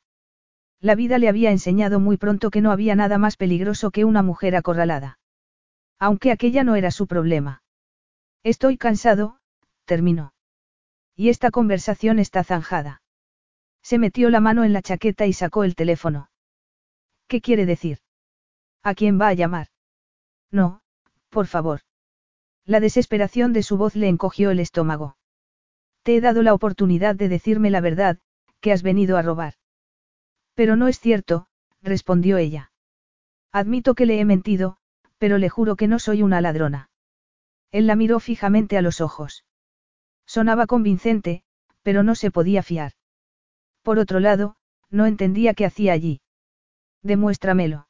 La 0.80 0.94
vida 0.94 1.18
le 1.18 1.28
había 1.28 1.50
enseñado 1.50 2.00
muy 2.00 2.16
pronto 2.16 2.50
que 2.50 2.60
no 2.60 2.70
había 2.70 2.94
nada 2.94 3.18
más 3.18 3.36
peligroso 3.36 3.90
que 3.90 4.04
una 4.04 4.22
mujer 4.22 4.56
acorralada. 4.56 5.18
Aunque 5.98 6.32
aquella 6.32 6.64
no 6.64 6.76
era 6.76 6.90
su 6.90 7.06
problema. 7.06 7.62
Estoy 8.42 8.78
cansado, 8.78 9.38
terminó. 9.84 10.32
Y 11.14 11.28
esta 11.28 11.50
conversación 11.50 12.18
está 12.18 12.42
zanjada. 12.44 13.02
Se 13.82 13.98
metió 13.98 14.30
la 14.30 14.40
mano 14.40 14.64
en 14.64 14.72
la 14.72 14.80
chaqueta 14.80 15.26
y 15.26 15.34
sacó 15.34 15.64
el 15.64 15.74
teléfono. 15.74 16.30
¿Qué 17.28 17.42
quiere 17.42 17.66
decir? 17.66 17.98
¿A 18.82 18.94
quién 18.94 19.20
va 19.20 19.28
a 19.28 19.34
llamar? 19.34 19.68
No, 20.50 20.80
por 21.28 21.46
favor. 21.46 21.80
La 22.64 22.80
desesperación 22.80 23.52
de 23.52 23.62
su 23.62 23.76
voz 23.76 23.96
le 23.96 24.08
encogió 24.08 24.50
el 24.50 24.60
estómago. 24.60 25.16
Te 26.02 26.16
he 26.16 26.20
dado 26.20 26.42
la 26.42 26.54
oportunidad 26.54 27.14
de 27.14 27.28
decirme 27.28 27.70
la 27.70 27.80
verdad, 27.80 28.18
que 28.60 28.72
has 28.72 28.82
venido 28.82 29.16
a 29.16 29.22
robar. 29.22 29.54
Pero 30.54 30.76
no 30.76 30.88
es 30.88 31.00
cierto, 31.00 31.46
respondió 31.82 32.36
ella. 32.36 32.72
Admito 33.52 33.94
que 33.94 34.06
le 34.06 34.20
he 34.20 34.24
mentido, 34.24 34.76
pero 35.18 35.38
le 35.38 35.48
juro 35.48 35.76
que 35.76 35.88
no 35.88 35.98
soy 35.98 36.22
una 36.22 36.40
ladrona. 36.40 36.90
Él 37.70 37.86
la 37.86 37.96
miró 37.96 38.20
fijamente 38.20 38.76
a 38.76 38.82
los 38.82 39.00
ojos. 39.00 39.44
Sonaba 40.26 40.66
convincente, 40.66 41.44
pero 41.82 42.02
no 42.02 42.14
se 42.14 42.30
podía 42.30 42.62
fiar. 42.62 42.92
Por 43.82 43.98
otro 43.98 44.20
lado, 44.20 44.56
no 44.90 45.06
entendía 45.06 45.54
qué 45.54 45.64
hacía 45.64 45.92
allí. 45.92 46.20
Demuéstramelo. 47.02 47.88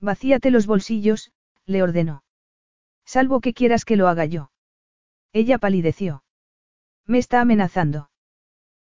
Vacíate 0.00 0.50
los 0.50 0.66
bolsillos, 0.66 1.32
le 1.66 1.82
ordenó. 1.82 2.22
Salvo 3.04 3.40
que 3.40 3.54
quieras 3.54 3.84
que 3.84 3.96
lo 3.96 4.08
haga 4.08 4.24
yo. 4.24 4.50
Ella 5.32 5.58
palideció. 5.58 6.22
Me 7.06 7.18
está 7.18 7.40
amenazando. 7.40 8.10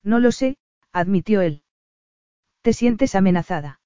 No 0.03 0.19
lo 0.19 0.31
sé, 0.31 0.57
admitió 0.93 1.41
él. 1.41 1.63
¿Te 2.61 2.73
sientes 2.73 3.15
amenazada? 3.15 3.81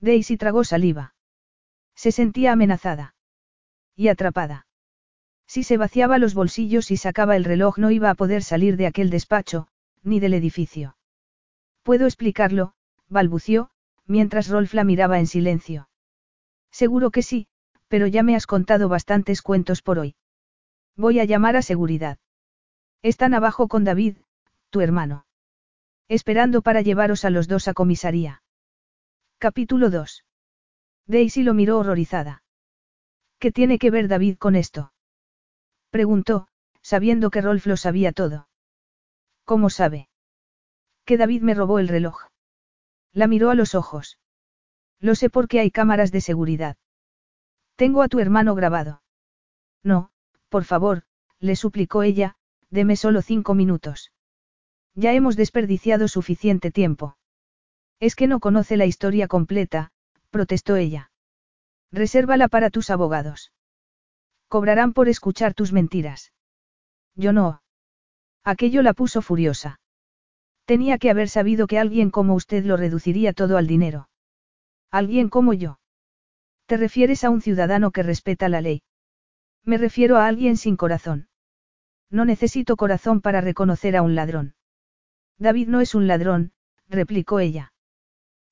Daisy 0.00 0.36
tragó 0.36 0.64
saliva. 0.64 1.14
Se 1.94 2.12
sentía 2.12 2.52
amenazada. 2.52 3.14
Y 3.94 4.08
atrapada. 4.08 4.66
Si 5.46 5.64
se 5.64 5.76
vaciaba 5.76 6.18
los 6.18 6.34
bolsillos 6.34 6.90
y 6.90 6.96
sacaba 6.96 7.36
el 7.36 7.44
reloj 7.44 7.78
no 7.78 7.90
iba 7.90 8.08
a 8.08 8.14
poder 8.14 8.42
salir 8.42 8.76
de 8.76 8.86
aquel 8.86 9.10
despacho, 9.10 9.66
ni 10.02 10.20
del 10.20 10.34
edificio. 10.34 10.96
Puedo 11.82 12.06
explicarlo, 12.06 12.72
balbució, 13.08 13.70
mientras 14.06 14.48
Rolf 14.48 14.74
la 14.74 14.84
miraba 14.84 15.18
en 15.18 15.26
silencio. 15.26 15.88
Seguro 16.70 17.10
que 17.10 17.22
sí, 17.22 17.48
pero 17.88 18.06
ya 18.06 18.22
me 18.22 18.36
has 18.36 18.46
contado 18.46 18.88
bastantes 18.88 19.42
cuentos 19.42 19.82
por 19.82 19.98
hoy. 19.98 20.14
Voy 20.96 21.18
a 21.18 21.24
llamar 21.24 21.56
a 21.56 21.62
seguridad. 21.62 22.18
Están 23.02 23.34
abajo 23.34 23.68
con 23.68 23.84
David, 23.84 24.18
tu 24.70 24.80
hermano. 24.80 25.26
Esperando 26.10 26.60
para 26.60 26.82
llevaros 26.82 27.24
a 27.24 27.30
los 27.30 27.46
dos 27.46 27.68
a 27.68 27.72
comisaría. 27.72 28.42
Capítulo 29.38 29.90
2. 29.90 30.24
Daisy 31.06 31.44
lo 31.44 31.54
miró 31.54 31.78
horrorizada. 31.78 32.42
¿Qué 33.38 33.52
tiene 33.52 33.78
que 33.78 33.92
ver 33.92 34.08
David 34.08 34.36
con 34.36 34.56
esto? 34.56 34.92
Preguntó, 35.90 36.48
sabiendo 36.82 37.30
que 37.30 37.40
Rolf 37.40 37.64
lo 37.66 37.76
sabía 37.76 38.10
todo. 38.10 38.48
¿Cómo 39.44 39.70
sabe? 39.70 40.08
Que 41.04 41.16
David 41.16 41.42
me 41.42 41.54
robó 41.54 41.78
el 41.78 41.86
reloj. 41.86 42.26
La 43.12 43.28
miró 43.28 43.50
a 43.50 43.54
los 43.54 43.76
ojos. 43.76 44.18
Lo 44.98 45.14
sé 45.14 45.30
porque 45.30 45.60
hay 45.60 45.70
cámaras 45.70 46.10
de 46.10 46.22
seguridad. 46.22 46.76
Tengo 47.76 48.02
a 48.02 48.08
tu 48.08 48.18
hermano 48.18 48.56
grabado. 48.56 49.00
No, 49.84 50.10
por 50.48 50.64
favor, 50.64 51.04
le 51.38 51.54
suplicó 51.54 52.02
ella, 52.02 52.34
deme 52.68 52.96
solo 52.96 53.22
cinco 53.22 53.54
minutos. 53.54 54.10
Ya 54.94 55.12
hemos 55.12 55.36
desperdiciado 55.36 56.08
suficiente 56.08 56.70
tiempo. 56.70 57.16
Es 58.00 58.16
que 58.16 58.26
no 58.26 58.40
conoce 58.40 58.76
la 58.76 58.86
historia 58.86 59.28
completa, 59.28 59.92
protestó 60.30 60.76
ella. 60.76 61.10
Resérvala 61.92 62.48
para 62.48 62.70
tus 62.70 62.90
abogados. 62.90 63.52
Cobrarán 64.48 64.92
por 64.92 65.08
escuchar 65.08 65.54
tus 65.54 65.72
mentiras. 65.72 66.32
Yo 67.14 67.32
no. 67.32 67.62
Aquello 68.44 68.82
la 68.82 68.94
puso 68.94 69.22
furiosa. 69.22 69.80
Tenía 70.64 70.98
que 70.98 71.10
haber 71.10 71.28
sabido 71.28 71.66
que 71.66 71.78
alguien 71.78 72.10
como 72.10 72.34
usted 72.34 72.64
lo 72.64 72.76
reduciría 72.76 73.32
todo 73.32 73.56
al 73.56 73.66
dinero. 73.66 74.08
Alguien 74.90 75.28
como 75.28 75.52
yo. 75.52 75.78
¿Te 76.66 76.76
refieres 76.76 77.24
a 77.24 77.30
un 77.30 77.42
ciudadano 77.42 77.90
que 77.90 78.02
respeta 78.02 78.48
la 78.48 78.60
ley? 78.60 78.82
Me 79.64 79.78
refiero 79.78 80.16
a 80.16 80.26
alguien 80.26 80.56
sin 80.56 80.76
corazón. 80.76 81.28
No 82.10 82.24
necesito 82.24 82.76
corazón 82.76 83.20
para 83.20 83.40
reconocer 83.40 83.96
a 83.96 84.02
un 84.02 84.14
ladrón. 84.14 84.54
David 85.40 85.68
no 85.68 85.80
es 85.80 85.94
un 85.94 86.06
ladrón, 86.06 86.52
replicó 86.88 87.40
ella. 87.40 87.72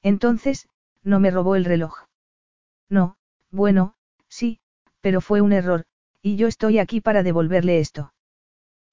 Entonces, 0.02 0.68
no 1.02 1.20
me 1.20 1.30
robó 1.30 1.54
el 1.54 1.66
reloj. 1.66 2.06
No, 2.88 3.16
bueno, 3.50 3.94
sí, 4.28 4.58
pero 5.02 5.20
fue 5.20 5.42
un 5.42 5.52
error, 5.52 5.84
y 6.22 6.36
yo 6.36 6.48
estoy 6.48 6.78
aquí 6.78 7.02
para 7.02 7.22
devolverle 7.22 7.78
esto. 7.78 8.14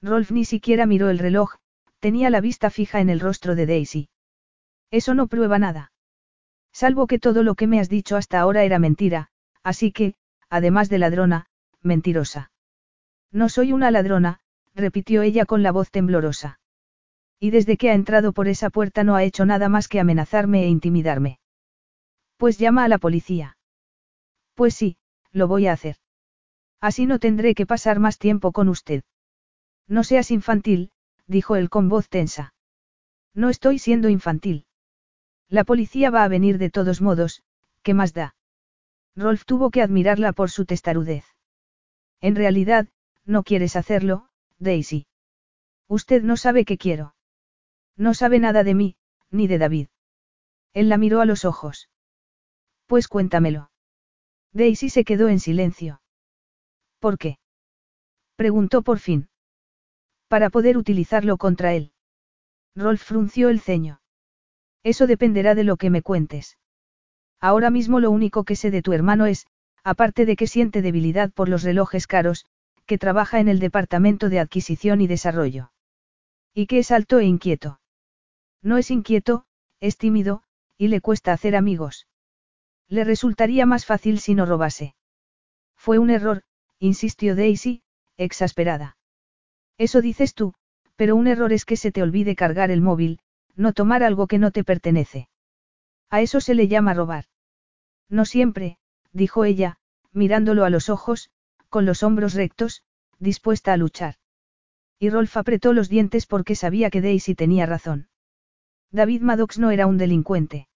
Rolf 0.01 0.29
ni 0.31 0.43
siquiera 0.43 0.85
miró 0.85 1.09
el 1.09 1.19
reloj, 1.19 1.55
tenía 1.99 2.29
la 2.29 2.41
vista 2.41 2.69
fija 2.69 2.99
en 2.99 3.09
el 3.09 3.21
rostro 3.21 3.55
de 3.55 3.65
Daisy. 3.65 4.09
Eso 4.91 5.13
no 5.13 5.27
prueba 5.27 5.57
nada. 5.57 5.93
Salvo 6.73 7.07
que 7.07 7.17
todo 7.17 7.43
lo 7.43 7.55
que 7.55 7.67
me 7.67 7.79
has 7.79 7.87
dicho 7.87 8.17
hasta 8.17 8.41
ahora 8.41 8.65
era 8.65 8.77
mentira, 8.77 9.29
así 9.63 9.93
que, 9.93 10.15
además 10.49 10.89
de 10.89 10.97
ladrona, 10.97 11.47
mentirosa. 11.81 12.51
No 13.31 13.47
soy 13.47 13.71
una 13.71 13.89
ladrona, 13.89 14.41
repitió 14.73 15.21
ella 15.21 15.45
con 15.45 15.63
la 15.63 15.71
voz 15.71 15.89
temblorosa. 15.91 16.59
Y 17.39 17.51
desde 17.51 17.77
que 17.77 17.89
ha 17.89 17.93
entrado 17.93 18.33
por 18.33 18.47
esa 18.47 18.69
puerta 18.69 19.03
no 19.03 19.15
ha 19.15 19.23
hecho 19.23 19.45
nada 19.45 19.69
más 19.69 19.87
que 19.87 19.99
amenazarme 19.99 20.63
e 20.63 20.67
intimidarme. 20.67 21.39
Pues 22.37 22.57
llama 22.57 22.83
a 22.83 22.87
la 22.87 22.97
policía. 22.97 23.57
Pues 24.53 24.73
sí, 24.73 24.97
lo 25.31 25.47
voy 25.47 25.67
a 25.67 25.73
hacer. 25.73 25.97
Así 26.81 27.05
no 27.05 27.19
tendré 27.19 27.55
que 27.55 27.65
pasar 27.65 27.99
más 27.99 28.17
tiempo 28.17 28.51
con 28.51 28.69
usted. 28.69 29.03
No 29.87 30.03
seas 30.03 30.31
infantil, 30.31 30.91
dijo 31.27 31.55
él 31.55 31.69
con 31.69 31.89
voz 31.89 32.09
tensa. 32.09 32.53
No 33.33 33.49
estoy 33.49 33.79
siendo 33.79 34.09
infantil. 34.09 34.65
La 35.49 35.63
policía 35.63 36.09
va 36.09 36.23
a 36.23 36.27
venir 36.27 36.57
de 36.57 36.69
todos 36.69 37.01
modos, 37.01 37.43
¿qué 37.83 37.93
más 37.93 38.13
da? 38.13 38.35
Rolf 39.15 39.45
tuvo 39.45 39.71
que 39.71 39.81
admirarla 39.81 40.33
por 40.33 40.49
su 40.49 40.65
testarudez. 40.65 41.25
En 42.21 42.35
realidad, 42.35 42.87
no 43.25 43.43
quieres 43.43 43.75
hacerlo, 43.75 44.29
Daisy. 44.57 45.07
Usted 45.87 46.23
no 46.23 46.37
sabe 46.37 46.65
qué 46.65 46.77
quiero. 46.77 47.14
No 47.97 48.13
sabe 48.13 48.39
nada 48.39 48.63
de 48.63 48.75
mí, 48.75 48.95
ni 49.31 49.47
de 49.47 49.57
David. 49.57 49.87
Él 50.73 50.89
la 50.89 50.97
miró 50.97 51.21
a 51.21 51.25
los 51.25 51.45
ojos. 51.45 51.89
Pues 52.87 53.07
cuéntamelo. 53.07 53.71
Daisy 54.51 54.89
se 54.89 55.03
quedó 55.03 55.29
en 55.29 55.39
silencio. 55.39 56.01
¿Por 56.99 57.17
qué? 57.17 57.39
Preguntó 58.35 58.81
por 58.81 58.99
fin. 58.99 59.29
Para 60.27 60.49
poder 60.49 60.77
utilizarlo 60.77 61.37
contra 61.37 61.73
él. 61.73 61.93
Rolf 62.75 63.01
frunció 63.01 63.49
el 63.49 63.61
ceño. 63.61 64.01
Eso 64.83 65.07
dependerá 65.07 65.55
de 65.55 65.63
lo 65.63 65.77
que 65.77 65.89
me 65.89 66.01
cuentes. 66.01 66.57
Ahora 67.39 67.69
mismo 67.69 67.99
lo 67.99 68.11
único 68.11 68.43
que 68.43 68.55
sé 68.55 68.71
de 68.71 68.81
tu 68.81 68.91
hermano 68.91 69.25
es, 69.25 69.47
aparte 69.83 70.25
de 70.25 70.35
que 70.35 70.47
siente 70.47 70.81
debilidad 70.81 71.31
por 71.31 71.47
los 71.47 71.63
relojes 71.63 72.07
caros, 72.07 72.45
que 72.85 72.97
trabaja 72.97 73.39
en 73.39 73.47
el 73.47 73.59
departamento 73.59 74.29
de 74.29 74.39
adquisición 74.39 74.99
y 74.99 75.07
desarrollo. 75.07 75.71
Y 76.53 76.67
que 76.67 76.79
es 76.79 76.91
alto 76.91 77.19
e 77.19 77.25
inquieto. 77.25 77.79
No 78.65 78.79
es 78.79 78.89
inquieto, 78.89 79.45
es 79.79 79.95
tímido, 79.95 80.41
y 80.75 80.87
le 80.87 80.99
cuesta 80.99 81.31
hacer 81.33 81.55
amigos. 81.55 82.07
Le 82.87 83.03
resultaría 83.03 83.67
más 83.67 83.85
fácil 83.85 84.19
si 84.19 84.33
no 84.33 84.47
robase. 84.47 84.95
Fue 85.75 85.99
un 85.99 86.09
error, 86.09 86.41
insistió 86.79 87.35
Daisy, 87.35 87.83
exasperada. 88.17 88.97
Eso 89.77 90.01
dices 90.01 90.33
tú, 90.33 90.55
pero 90.95 91.15
un 91.15 91.27
error 91.27 91.53
es 91.53 91.63
que 91.63 91.77
se 91.77 91.91
te 91.91 92.01
olvide 92.01 92.35
cargar 92.35 92.71
el 92.71 92.81
móvil, 92.81 93.19
no 93.55 93.71
tomar 93.71 94.01
algo 94.01 94.25
que 94.25 94.39
no 94.39 94.49
te 94.49 94.63
pertenece. 94.63 95.29
A 96.09 96.21
eso 96.21 96.41
se 96.41 96.55
le 96.55 96.67
llama 96.67 96.95
robar. 96.95 97.25
No 98.09 98.25
siempre, 98.25 98.79
dijo 99.11 99.45
ella, 99.45 99.77
mirándolo 100.11 100.65
a 100.65 100.71
los 100.71 100.89
ojos, 100.89 101.29
con 101.69 101.85
los 101.85 102.01
hombros 102.01 102.33
rectos, 102.33 102.81
dispuesta 103.19 103.73
a 103.73 103.77
luchar. 103.77 104.15
Y 104.97 105.11
Rolf 105.11 105.37
apretó 105.37 105.71
los 105.71 105.87
dientes 105.87 106.25
porque 106.25 106.55
sabía 106.55 106.89
que 106.89 107.01
Daisy 107.01 107.35
tenía 107.35 107.67
razón. 107.67 108.09
David 108.95 109.21
Maddox 109.21 109.59
no 109.59 109.71
era 109.71 109.87
un 109.87 109.97
delincuente. 109.97 110.69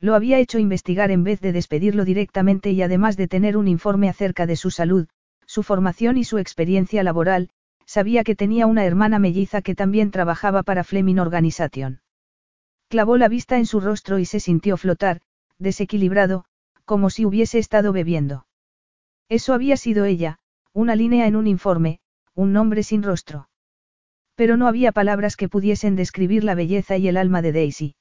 Lo 0.00 0.16
había 0.16 0.40
hecho 0.40 0.58
investigar 0.58 1.12
en 1.12 1.22
vez 1.22 1.40
de 1.40 1.52
despedirlo 1.52 2.04
directamente 2.04 2.72
y 2.72 2.82
además 2.82 3.16
de 3.16 3.28
tener 3.28 3.56
un 3.56 3.68
informe 3.68 4.08
acerca 4.08 4.46
de 4.46 4.56
su 4.56 4.72
salud, 4.72 5.06
su 5.46 5.62
formación 5.62 6.16
y 6.16 6.24
su 6.24 6.38
experiencia 6.38 7.04
laboral, 7.04 7.50
sabía 7.84 8.24
que 8.24 8.34
tenía 8.34 8.66
una 8.66 8.84
hermana 8.84 9.20
melliza 9.20 9.62
que 9.62 9.76
también 9.76 10.10
trabajaba 10.10 10.64
para 10.64 10.82
Fleming 10.82 11.18
Organization. 11.18 12.00
Clavó 12.88 13.16
la 13.16 13.28
vista 13.28 13.58
en 13.58 13.66
su 13.66 13.78
rostro 13.78 14.18
y 14.18 14.24
se 14.24 14.40
sintió 14.40 14.76
flotar, 14.76 15.20
desequilibrado, 15.58 16.46
como 16.84 17.10
si 17.10 17.24
hubiese 17.24 17.58
estado 17.58 17.92
bebiendo. 17.92 18.48
Eso 19.28 19.54
había 19.54 19.76
sido 19.76 20.04
ella, 20.04 20.40
una 20.72 20.96
línea 20.96 21.28
en 21.28 21.36
un 21.36 21.46
informe, 21.46 22.00
un 22.34 22.52
nombre 22.52 22.82
sin 22.82 23.04
rostro. 23.04 23.48
Pero 24.36 24.56
no 24.56 24.68
había 24.68 24.92
palabras 24.92 25.36
que 25.36 25.48
pudiesen 25.48 25.96
describir 25.96 26.44
la 26.44 26.54
belleza 26.54 26.96
y 26.96 27.08
el 27.08 27.16
alma 27.16 27.42
de 27.42 27.52
Daisy. 27.52 27.96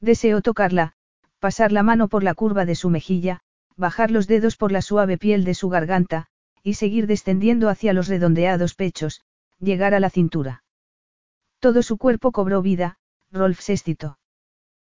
Deseó 0.00 0.40
tocarla, 0.42 0.94
pasar 1.38 1.70
la 1.70 1.82
mano 1.82 2.08
por 2.08 2.24
la 2.24 2.34
curva 2.34 2.64
de 2.64 2.74
su 2.74 2.90
mejilla, 2.90 3.40
bajar 3.76 4.10
los 4.10 4.26
dedos 4.26 4.56
por 4.56 4.72
la 4.72 4.82
suave 4.82 5.18
piel 5.18 5.44
de 5.44 5.54
su 5.54 5.68
garganta, 5.68 6.26
y 6.62 6.74
seguir 6.74 7.06
descendiendo 7.06 7.68
hacia 7.68 7.92
los 7.92 8.08
redondeados 8.08 8.74
pechos, 8.74 9.22
llegar 9.58 9.94
a 9.94 10.00
la 10.00 10.10
cintura. 10.10 10.64
Todo 11.60 11.82
su 11.82 11.98
cuerpo 11.98 12.32
cobró 12.32 12.62
vida, 12.62 12.96
Rolf 13.30 13.60
se 13.60 13.74
excitó. 13.74 14.18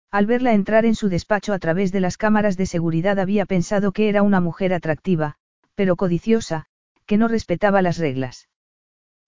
Al 0.10 0.26
verla 0.26 0.54
entrar 0.54 0.86
en 0.86 0.96
su 0.96 1.08
despacho 1.08 1.54
a 1.54 1.60
través 1.60 1.92
de 1.92 2.02
las 2.02 2.18
cámaras 2.18 2.58
de 2.58 2.66
seguridad 2.66 3.20
había 3.20 3.46
pensado 3.46 3.92
que 3.92 4.10
era 4.10 4.24
una 4.24 4.42
mujer 4.42 4.74
atractiva, 4.74 5.36
pero 5.76 5.96
codiciosa, 5.96 6.66
que 7.06 7.18
no 7.18 7.28
respetaba 7.28 7.82
las 7.82 7.98
reglas. 7.98 8.50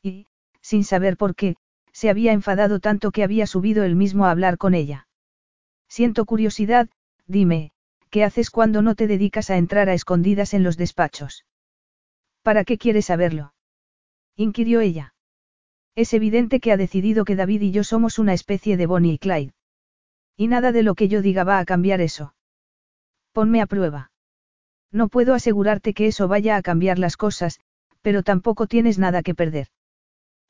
Y, 0.01 0.27
sin 0.63 0.83
saber 0.83 1.17
por 1.17 1.35
qué, 1.35 1.57
se 1.91 2.09
había 2.09 2.31
enfadado 2.31 2.79
tanto 2.79 3.11
que 3.11 3.23
había 3.23 3.45
subido 3.45 3.83
él 3.83 3.95
mismo 3.95 4.25
a 4.25 4.31
hablar 4.31 4.57
con 4.57 4.73
ella. 4.73 5.07
Siento 5.87 6.25
curiosidad, 6.25 6.89
dime, 7.27 7.71
¿qué 8.09 8.23
haces 8.23 8.49
cuando 8.49 8.81
no 8.81 8.95
te 8.95 9.05
dedicas 9.05 9.51
a 9.51 9.57
entrar 9.57 9.89
a 9.89 9.93
escondidas 9.93 10.55
en 10.55 10.63
los 10.63 10.77
despachos? 10.77 11.45
¿Para 12.41 12.63
qué 12.63 12.79
quieres 12.79 13.05
saberlo? 13.05 13.53
inquirió 14.35 14.81
ella. 14.81 15.13
Es 15.95 16.13
evidente 16.13 16.59
que 16.59 16.71
ha 16.71 16.77
decidido 16.77 17.25
que 17.25 17.35
David 17.35 17.61
y 17.61 17.71
yo 17.71 17.83
somos 17.83 18.17
una 18.17 18.33
especie 18.33 18.77
de 18.77 18.87
Bonnie 18.87 19.13
y 19.13 19.17
Clyde. 19.19 19.53
Y 20.35 20.47
nada 20.47 20.71
de 20.71 20.81
lo 20.81 20.95
que 20.95 21.07
yo 21.07 21.21
diga 21.21 21.43
va 21.43 21.59
a 21.59 21.65
cambiar 21.65 22.01
eso. 22.01 22.33
Ponme 23.31 23.61
a 23.61 23.67
prueba. 23.67 24.11
No 24.91 25.09
puedo 25.09 25.35
asegurarte 25.35 25.93
que 25.93 26.07
eso 26.07 26.27
vaya 26.27 26.55
a 26.55 26.63
cambiar 26.63 26.97
las 26.97 27.17
cosas, 27.17 27.59
pero 28.01 28.23
tampoco 28.23 28.65
tienes 28.65 28.97
nada 28.97 29.21
que 29.21 29.35
perder. 29.35 29.67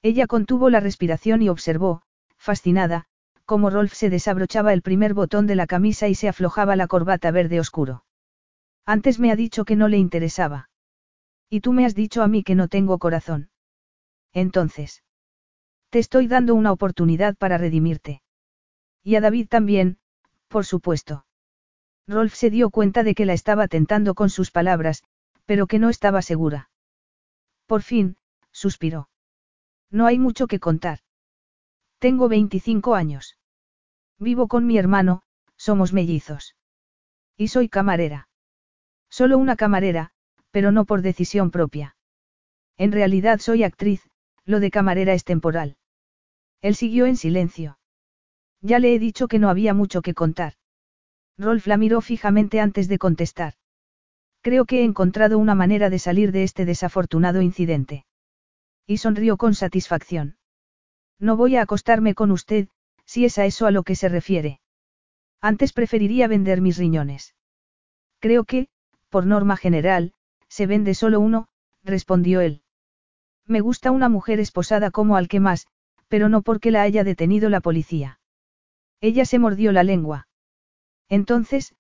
Ella 0.04 0.28
contuvo 0.28 0.70
la 0.70 0.82
respiración 0.82 1.42
y 1.42 1.48
observó, 1.48 2.02
fascinada, 2.38 3.06
cómo 3.46 3.70
Rolf 3.70 3.94
se 3.94 4.10
desabrochaba 4.10 4.74
el 4.74 4.82
primer 4.82 5.14
botón 5.14 5.48
de 5.48 5.56
la 5.56 5.66
camisa 5.66 6.10
y 6.10 6.16
se 6.16 6.28
aflojaba 6.28 6.76
la 6.76 6.88
corbata 6.88 7.32
verde 7.32 7.62
oscuro. 7.62 8.04
Antes 8.86 9.18
me 9.18 9.32
ha 9.32 9.38
dicho 9.38 9.64
que 9.64 9.78
no 9.78 9.88
le 9.88 9.98
interesaba. 9.98 10.70
Y 11.50 11.62
tú 11.62 11.72
me 11.72 11.86
has 11.86 11.96
dicho 11.96 12.22
a 12.22 12.28
mí 12.28 12.44
que 12.44 12.54
no 12.54 12.68
tengo 12.68 13.00
corazón. 13.00 13.50
Entonces. 14.34 15.04
Te 15.90 16.00
estoy 16.00 16.28
dando 16.28 16.54
una 16.54 16.74
oportunidad 16.74 17.38
para 17.38 17.58
redimirte. 17.58 18.22
Y 19.04 19.16
a 19.16 19.22
David 19.22 19.48
también, 19.48 20.00
por 20.50 20.66
supuesto. 20.66 21.26
Rolf 22.08 22.34
se 22.34 22.50
dio 22.50 22.72
cuenta 22.72 23.04
de 23.04 23.16
que 23.16 23.26
la 23.26 23.34
estaba 23.34 23.70
tentando 23.70 24.16
con 24.16 24.30
sus 24.30 24.52
palabras, 24.52 25.04
pero 25.46 25.66
que 25.68 25.80
no 25.80 25.90
estaba 25.90 26.22
segura. 26.22 26.70
Por 27.68 27.84
fin, 27.84 28.18
suspiró. 28.52 29.08
No 29.94 30.08
hay 30.08 30.18
mucho 30.18 30.48
que 30.48 30.60
contar. 30.60 31.00
Tengo 32.00 32.28
25 32.28 32.96
años. 32.96 33.38
Vivo 34.20 34.48
con 34.48 34.66
mi 34.66 34.80
hermano, 34.80 35.22
somos 35.56 35.94
mellizos. 35.94 36.56
Y 37.38 37.50
soy 37.50 37.70
camarera. 37.70 38.28
Solo 39.10 39.38
una 39.38 39.56
camarera, 39.56 40.10
pero 40.50 40.72
no 40.72 40.86
por 40.86 41.04
decisión 41.04 41.52
propia. 41.52 41.96
En 42.76 42.92
realidad 42.92 43.40
soy 43.40 43.64
actriz, 43.64 44.02
lo 44.46 44.60
de 44.60 44.72
camarera 44.72 45.14
es 45.14 45.26
temporal. 45.26 45.78
Él 46.62 46.74
siguió 46.74 47.06
en 47.06 47.16
silencio. 47.16 47.78
Ya 48.62 48.80
le 48.80 48.96
he 48.96 49.00
dicho 49.00 49.28
que 49.28 49.38
no 49.38 49.50
había 49.50 49.76
mucho 49.76 50.02
que 50.02 50.16
contar. 50.16 50.54
Rolf 51.38 51.68
la 51.68 51.78
miró 51.78 52.02
fijamente 52.02 52.60
antes 52.60 52.88
de 52.88 52.98
contestar. 52.98 53.54
Creo 54.42 54.66
que 54.66 54.80
he 54.80 54.84
encontrado 54.84 55.38
una 55.38 55.54
manera 55.54 55.92
de 55.92 56.00
salir 56.00 56.32
de 56.32 56.44
este 56.44 56.66
desafortunado 56.66 57.42
incidente. 57.44 58.06
Y 58.86 58.98
sonrió 58.98 59.38
con 59.38 59.56
satisfacción. 59.56 60.38
No 61.20 61.38
voy 61.38 61.56
a 61.56 61.62
acostarme 61.62 62.16
con 62.16 62.32
usted, 62.32 62.68
si 63.06 63.26
es 63.26 63.38
a 63.38 63.46
eso 63.46 63.66
a 63.66 63.72
lo 63.72 63.84
que 63.84 63.96
se 63.96 64.10
refiere. 64.10 64.60
Antes 65.42 65.74
preferiría 65.74 66.28
vender 66.28 66.62
mis 66.62 66.78
riñones. 66.78 67.36
Creo 68.20 68.44
que, 68.44 68.68
por 69.10 69.26
norma 69.26 69.58
general, 69.58 70.14
se 70.48 70.68
vende 70.68 70.94
solo 70.96 71.20
uno, 71.20 71.48
respondió 71.84 72.42
él. 72.42 72.62
Me 73.46 73.60
gusta 73.60 73.92
una 73.92 74.10
mujer 74.10 74.40
esposada 74.40 74.92
como 74.92 75.18
al 75.18 75.28
que 75.28 75.40
más, 75.40 75.68
pero 76.08 76.30
no 76.30 76.42
porque 76.42 76.72
la 76.72 76.82
haya 76.82 77.04
detenido 77.04 77.50
la 77.50 77.60
policía. 77.60 78.20
Ella 79.02 79.26
se 79.26 79.40
mordió 79.40 79.72
la 79.72 79.84
lengua. 79.84 80.28
Entonces, 81.10 81.76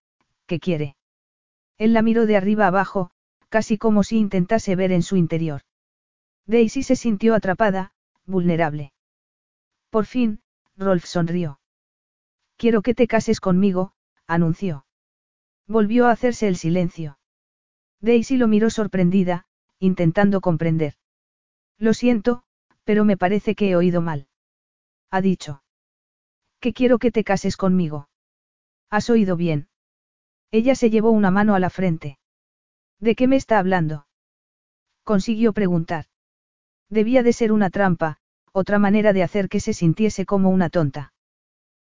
¿qué 0.45 0.59
quiere? 0.59 0.95
Él 1.77 1.93
la 1.93 2.01
miró 2.01 2.25
de 2.25 2.35
arriba 2.35 2.67
abajo, 2.67 3.11
casi 3.49 3.77
como 3.77 4.03
si 4.03 4.17
intentase 4.17 4.75
ver 4.75 4.91
en 4.91 5.03
su 5.03 5.15
interior. 5.15 5.61
Daisy 6.45 6.83
se 6.83 6.95
sintió 6.95 7.35
atrapada, 7.35 7.91
vulnerable. 8.25 8.93
Por 9.89 10.05
fin, 10.05 10.41
Rolf 10.75 11.05
sonrió. 11.05 11.59
Quiero 12.57 12.81
que 12.81 12.93
te 12.93 13.07
cases 13.07 13.39
conmigo, 13.39 13.93
anunció. 14.27 14.85
Volvió 15.67 16.07
a 16.07 16.11
hacerse 16.11 16.47
el 16.47 16.57
silencio. 16.57 17.17
Daisy 18.01 18.37
lo 18.37 18.47
miró 18.47 18.69
sorprendida, 18.69 19.45
intentando 19.79 20.41
comprender. 20.41 20.95
Lo 21.77 21.93
siento, 21.93 22.43
pero 22.83 23.05
me 23.05 23.17
parece 23.17 23.55
que 23.55 23.69
he 23.69 23.75
oído 23.75 24.01
mal. 24.01 24.27
Ha 25.09 25.21
dicho 25.21 25.63
que 26.59 26.73
quiero 26.73 26.97
que 26.97 27.11
te 27.11 27.25
cases 27.25 27.57
conmigo. 27.57 28.07
¿Has 28.89 29.09
oído 29.09 29.35
bien? 29.35 29.67
Ella 30.49 30.75
se 30.75 30.89
llevó 30.89 31.11
una 31.11 31.29
mano 31.29 31.55
a 31.55 31.59
la 31.59 31.69
frente. 31.69 32.19
¿De 32.99 33.15
qué 33.15 33.27
me 33.27 33.35
está 33.35 33.59
hablando? 33.59 34.07
Consiguió 35.03 35.51
preguntar. 35.51 36.05
Debía 36.93 37.23
de 37.23 37.33
ser 37.33 37.51
una 37.51 37.71
trampa, 37.71 38.17
otra 38.51 38.77
manera 38.77 39.13
de 39.13 39.23
hacer 39.23 39.49
que 39.49 39.59
se 39.59 39.73
sintiese 39.73 40.27
como 40.27 40.51
una 40.51 40.69
tonta. 40.69 41.11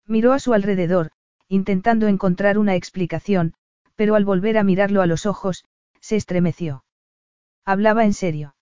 Miró 0.08 0.34
a 0.34 0.39
su 0.39 0.56
alrededor, 0.56 1.12
intentando 1.48 2.08
encontrar 2.08 2.58
una 2.58 2.74
explicación, 2.74 3.54
pero 3.96 4.15
al 4.15 4.26
volver 4.26 4.58
a 4.58 4.63
mirarlo 4.63 5.04
a 5.04 5.06
los 5.06 5.28
ojos, 5.28 5.63
se 6.00 6.15
estremeció. 6.15 6.86
Hablaba 7.65 8.04
en 8.04 8.13
serio. 8.13 8.56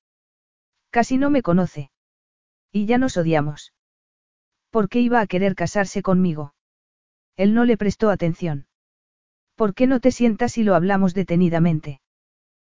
Casi 0.89 1.17
no 1.17 1.29
me 1.29 1.43
conoce. 1.43 1.91
Y 2.73 2.87
ya 2.87 2.97
nos 2.97 3.15
odiamos. 3.15 3.73
¿Por 4.69 4.89
qué 4.89 4.99
iba 4.99 5.21
a 5.21 5.27
querer 5.27 5.55
casarse 5.55 6.01
conmigo? 6.01 6.55
Él 7.37 7.53
no 7.53 7.63
le 7.63 7.77
prestó 7.77 8.09
atención. 8.09 8.67
¿Por 9.55 9.73
qué 9.73 9.87
no 9.87 10.01
te 10.01 10.11
sientas 10.11 10.57
y 10.57 10.63
lo 10.63 10.75
hablamos 10.75 11.13
detenidamente? 11.13 12.01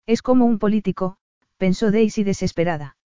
Es 0.05 0.21
como 0.21 0.45
un 0.45 0.57
político, 0.57 1.17
pensó 1.57 1.91
Daisy 1.91 2.23
desesperada. 2.23 2.96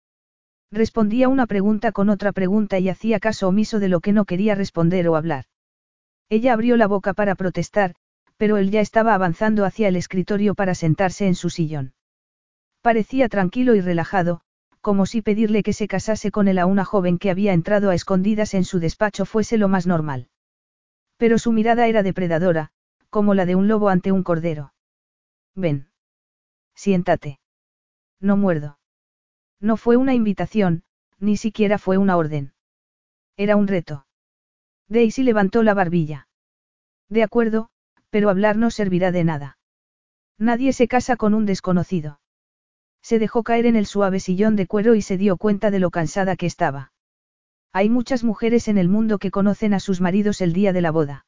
Respondía 0.71 1.27
una 1.27 1.47
pregunta 1.47 1.91
con 1.91 2.09
otra 2.09 2.31
pregunta 2.31 2.79
y 2.79 2.87
hacía 2.87 3.19
caso 3.19 3.49
omiso 3.49 3.79
de 3.79 3.89
lo 3.89 3.99
que 3.99 4.13
no 4.13 4.25
quería 4.25 4.55
responder 4.55 5.07
o 5.09 5.15
hablar. 5.17 5.45
Ella 6.29 6.53
abrió 6.53 6.77
la 6.77 6.87
boca 6.87 7.13
para 7.13 7.35
protestar, 7.35 7.95
pero 8.37 8.57
él 8.57 8.71
ya 8.71 8.79
estaba 8.79 9.13
avanzando 9.13 9.65
hacia 9.65 9.89
el 9.89 9.97
escritorio 9.97 10.55
para 10.55 10.73
sentarse 10.73 11.27
en 11.27 11.35
su 11.35 11.49
sillón. 11.49 11.93
Parecía 12.81 13.27
tranquilo 13.27 13.75
y 13.75 13.81
relajado, 13.81 14.41
como 14.79 15.05
si 15.05 15.21
pedirle 15.21 15.61
que 15.61 15.73
se 15.73 15.87
casase 15.87 16.31
con 16.31 16.47
él 16.47 16.57
a 16.57 16.65
una 16.65 16.85
joven 16.85 17.19
que 17.19 17.29
había 17.29 17.53
entrado 17.53 17.89
a 17.89 17.95
escondidas 17.95 18.53
en 18.53 18.63
su 18.63 18.79
despacho 18.79 19.25
fuese 19.25 19.57
lo 19.57 19.67
más 19.67 19.85
normal. 19.85 20.29
Pero 21.17 21.37
su 21.37 21.51
mirada 21.51 21.87
era 21.87 22.01
depredadora, 22.01 22.71
como 23.09 23.35
la 23.35 23.45
de 23.45 23.55
un 23.55 23.67
lobo 23.67 23.89
ante 23.89 24.11
un 24.11 24.23
cordero. 24.23 24.73
Ven. 25.53 25.89
Siéntate. 26.73 27.39
No 28.19 28.37
muerdo. 28.37 28.79
No 29.61 29.77
fue 29.77 29.95
una 29.95 30.13
invitación, 30.15 30.83
ni 31.19 31.37
siquiera 31.37 31.77
fue 31.77 31.97
una 31.97 32.17
orden. 32.17 32.53
Era 33.37 33.55
un 33.55 33.67
reto. 33.67 34.07
Daisy 34.89 35.23
levantó 35.23 35.63
la 35.63 35.73
barbilla. 35.73 36.27
De 37.07 37.23
acuerdo, 37.23 37.69
pero 38.09 38.29
hablar 38.29 38.57
no 38.57 38.71
servirá 38.71 39.11
de 39.11 39.23
nada. 39.23 39.59
Nadie 40.37 40.73
se 40.73 40.87
casa 40.87 41.15
con 41.15 41.35
un 41.35 41.45
desconocido. 41.45 42.19
Se 43.03 43.19
dejó 43.19 43.43
caer 43.43 43.67
en 43.67 43.75
el 43.75 43.85
suave 43.85 44.19
sillón 44.19 44.55
de 44.55 44.67
cuero 44.67 44.95
y 44.95 45.01
se 45.01 45.17
dio 45.17 45.37
cuenta 45.37 45.71
de 45.71 45.79
lo 45.79 45.91
cansada 45.91 46.35
que 46.35 46.47
estaba. 46.47 46.91
Hay 47.71 47.89
muchas 47.89 48.23
mujeres 48.23 48.67
en 48.67 48.77
el 48.77 48.89
mundo 48.89 49.19
que 49.19 49.31
conocen 49.31 49.73
a 49.73 49.79
sus 49.79 50.01
maridos 50.01 50.41
el 50.41 50.53
día 50.53 50.73
de 50.73 50.81
la 50.81 50.91
boda. 50.91 51.25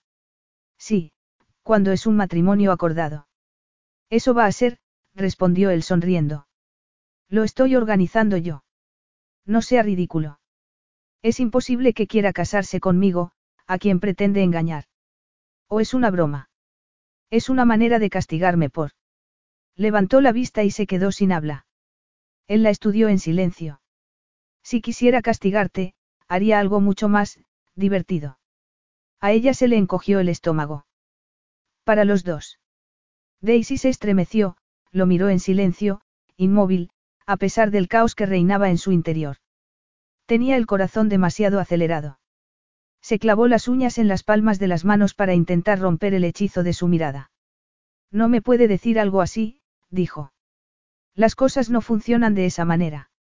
Sí, 0.78 1.13
cuando 1.62 1.91
es 1.91 2.06
un 2.06 2.17
matrimonio 2.17 2.72
acordado. 2.72 3.28
Eso 4.10 4.34
va 4.34 4.46
a 4.46 4.52
ser, 4.52 4.80
respondió 5.15 5.69
él 5.69 5.84
sonriendo. 5.84 6.48
Lo 7.34 7.43
estoy 7.43 7.76
organizando 7.76 8.38
yo. 8.38 8.63
No 9.43 9.63
sea 9.63 9.82
ridículo. 9.82 10.39
Es 11.24 11.39
imposible 11.39 11.96
que 11.96 12.06
quiera 12.06 12.32
casarse 12.32 12.80
conmigo, 12.80 13.32
a 13.65 13.80
quien 13.80 14.00
pretende 14.00 14.43
engañar. 14.43 14.84
¿O 15.67 15.80
es 15.80 15.96
una 15.96 16.12
broma? 16.12 16.52
Es 17.32 17.50
una 17.50 17.65
manera 17.65 17.98
de 17.98 18.12
castigarme 18.12 18.69
por... 18.69 18.91
Levantó 19.76 20.22
la 20.22 20.32
vista 20.32 20.63
y 20.63 20.69
se 20.69 20.86
quedó 20.86 21.12
sin 21.12 21.32
habla. 21.32 21.65
Él 22.48 22.62
la 22.62 22.69
estudió 22.69 23.10
en 23.10 23.17
silencio. 23.17 23.82
Si 24.62 24.80
quisiera 24.80 25.24
castigarte, 25.24 25.96
haría 26.28 26.60
algo 26.60 26.82
mucho 26.82 27.10
más, 27.10 27.39
divertido. 27.74 28.38
A 29.19 29.32
ella 29.32 29.56
se 29.56 29.67
le 29.67 29.78
encogió 29.78 30.19
el 30.19 30.30
estómago. 30.30 30.86
Para 31.84 32.06
los 32.06 32.24
dos. 32.24 32.60
Daisy 33.41 33.80
se 33.80 33.89
estremeció, 33.89 34.56
lo 34.91 35.08
miró 35.08 35.30
en 35.30 35.39
silencio, 35.39 36.02
inmóvil, 36.38 36.91
a 37.26 37.38
pesar 37.38 37.72
del 37.72 37.88
caos 37.88 38.16
que 38.16 38.26
reinaba 38.26 38.70
en 38.70 38.78
su 38.78 38.92
interior. 38.92 39.38
Tenía 40.26 40.58
el 40.58 40.66
corazón 40.66 41.10
demasiado 41.10 41.60
acelerado. 41.60 42.20
Se 43.02 43.20
clavó 43.20 43.48
las 43.48 43.68
uñas 43.68 43.98
en 43.98 44.08
las 44.08 44.24
palmas 44.24 44.60
de 44.60 44.68
las 44.68 44.86
manos 44.86 45.14
para 45.14 45.34
intentar 45.34 45.80
romper 45.80 46.14
el 46.14 46.24
hechizo 46.24 46.64
de 46.64 46.74
su 46.74 46.88
mirada. 46.88 47.32
No 48.12 48.30
me 48.30 48.42
puede 48.42 48.68
decir 48.68 49.00
algo 49.00 49.22
así, 49.22 49.60
dijo. 49.90 50.32
Las 51.14 51.36
cosas 51.36 51.70
no 51.70 51.82
funcionan 51.82 52.34
de 52.34 52.46
esa 52.46 52.66
manera. 52.66 53.12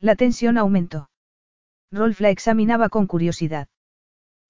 La 0.00 0.16
tensión 0.16 0.58
aumentó. 0.58 1.10
Rolf 1.90 2.20
la 2.20 2.30
examinaba 2.30 2.88
con 2.88 3.06
curiosidad. 3.06 3.68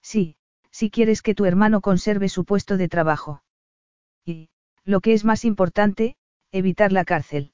Sí, 0.01 0.37
si 0.71 0.91
quieres 0.91 1.23
que 1.23 1.35
tu 1.35 1.45
hermano 1.45 1.81
conserve 1.81 2.29
su 2.29 2.45
puesto 2.45 2.77
de 2.77 2.89
trabajo. 2.89 3.43
Y, 4.25 4.49
lo 4.85 5.01
que 5.01 5.13
es 5.13 5.25
más 5.25 5.45
importante, 5.45 6.17
evitar 6.53 6.93
la 6.93 7.05
cárcel. 7.05 7.52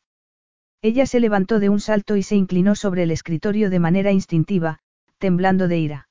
Ella 0.80 1.06
se 1.06 1.18
levantó 1.18 1.58
de 1.58 1.68
un 1.68 1.80
salto 1.80 2.16
y 2.16 2.22
se 2.22 2.36
inclinó 2.36 2.74
sobre 2.76 3.02
el 3.02 3.10
escritorio 3.10 3.68
de 3.68 3.80
manera 3.80 4.12
instintiva, 4.12 4.78
temblando 5.18 5.66
de 5.66 5.78
ira. 5.78 6.08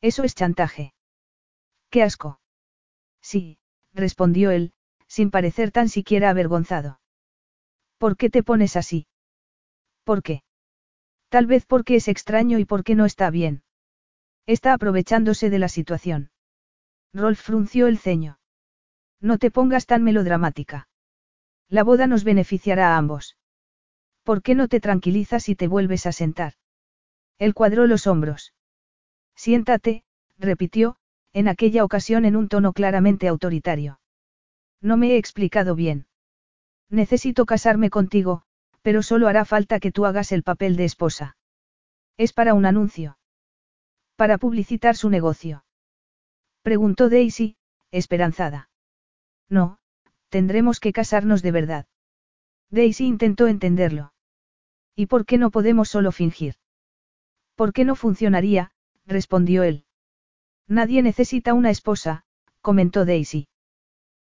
Eso 0.00 0.22
es 0.22 0.34
chantaje. 0.34 0.94
¡Qué 1.90 2.02
asco! 2.02 2.40
Sí, 3.20 3.58
respondió 3.92 4.52
él, 4.52 4.72
sin 5.08 5.30
parecer 5.30 5.72
tan 5.72 5.88
siquiera 5.88 6.30
avergonzado. 6.30 7.00
¿Por 7.98 8.16
qué 8.16 8.30
te 8.30 8.44
pones 8.44 8.76
así? 8.76 9.08
¿Por 10.04 10.22
qué? 10.22 10.42
Tal 11.28 11.46
vez 11.46 11.66
porque 11.66 11.96
es 11.96 12.08
extraño 12.08 12.58
y 12.58 12.64
porque 12.64 12.94
no 12.94 13.04
está 13.04 13.28
bien. 13.30 13.62
Está 14.46 14.72
aprovechándose 14.72 15.50
de 15.50 15.58
la 15.58 15.68
situación. 15.68 16.30
Rolf 17.12 17.40
frunció 17.40 17.88
el 17.88 17.98
ceño. 17.98 18.38
No 19.20 19.38
te 19.38 19.50
pongas 19.50 19.86
tan 19.86 20.02
melodramática. 20.02 20.88
La 21.68 21.82
boda 21.82 22.06
nos 22.06 22.24
beneficiará 22.24 22.94
a 22.94 22.96
ambos. 22.96 23.36
¿Por 24.30 24.42
qué 24.42 24.54
no 24.54 24.68
te 24.68 24.78
tranquilizas 24.78 25.48
y 25.48 25.56
te 25.56 25.66
vuelves 25.66 26.06
a 26.06 26.12
sentar? 26.12 26.52
Él 27.40 27.52
cuadró 27.52 27.88
los 27.88 28.06
hombros. 28.06 28.54
Siéntate, 29.34 30.04
repitió, 30.38 30.98
en 31.32 31.48
aquella 31.48 31.82
ocasión 31.82 32.24
en 32.24 32.36
un 32.36 32.48
tono 32.48 32.72
claramente 32.72 33.26
autoritario. 33.26 33.98
No 34.80 34.96
me 34.96 35.08
he 35.08 35.16
explicado 35.16 35.74
bien. 35.74 36.06
Necesito 36.90 37.44
casarme 37.44 37.90
contigo, 37.90 38.44
pero 38.82 39.02
solo 39.02 39.26
hará 39.26 39.44
falta 39.44 39.80
que 39.80 39.90
tú 39.90 40.06
hagas 40.06 40.30
el 40.30 40.44
papel 40.44 40.76
de 40.76 40.84
esposa. 40.84 41.36
Es 42.16 42.32
para 42.32 42.54
un 42.54 42.66
anuncio. 42.66 43.18
Para 44.14 44.38
publicitar 44.38 44.94
su 44.94 45.10
negocio. 45.10 45.64
Preguntó 46.62 47.08
Daisy, 47.08 47.56
esperanzada. 47.90 48.70
No, 49.48 49.80
tendremos 50.28 50.78
que 50.78 50.92
casarnos 50.92 51.42
de 51.42 51.50
verdad. 51.50 51.86
Daisy 52.70 53.06
intentó 53.06 53.48
entenderlo. 53.48 54.12
¿Y 54.94 55.06
por 55.06 55.24
qué 55.24 55.38
no 55.38 55.50
podemos 55.50 55.88
solo 55.88 56.12
fingir? 56.12 56.54
¿Por 57.54 57.72
qué 57.72 57.84
no 57.84 57.94
funcionaría? 57.94 58.72
respondió 59.06 59.62
él. 59.62 59.84
Nadie 60.66 61.02
necesita 61.02 61.54
una 61.54 61.70
esposa, 61.70 62.24
comentó 62.60 63.04
Daisy. 63.04 63.48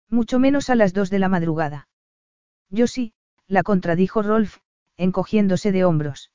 Mucho 0.10 0.40
menos 0.40 0.70
a 0.70 0.76
las 0.76 0.94
dos 0.94 1.10
de 1.10 1.20
la 1.20 1.30
madrugada. 1.30 1.88
Yo 2.70 2.88
sí, 2.88 3.14
la 3.48 3.64
contradijo 3.64 4.22
Rolf, 4.22 4.58
encogiéndose 4.98 5.72
de 5.72 5.86
hombros. 5.86 6.32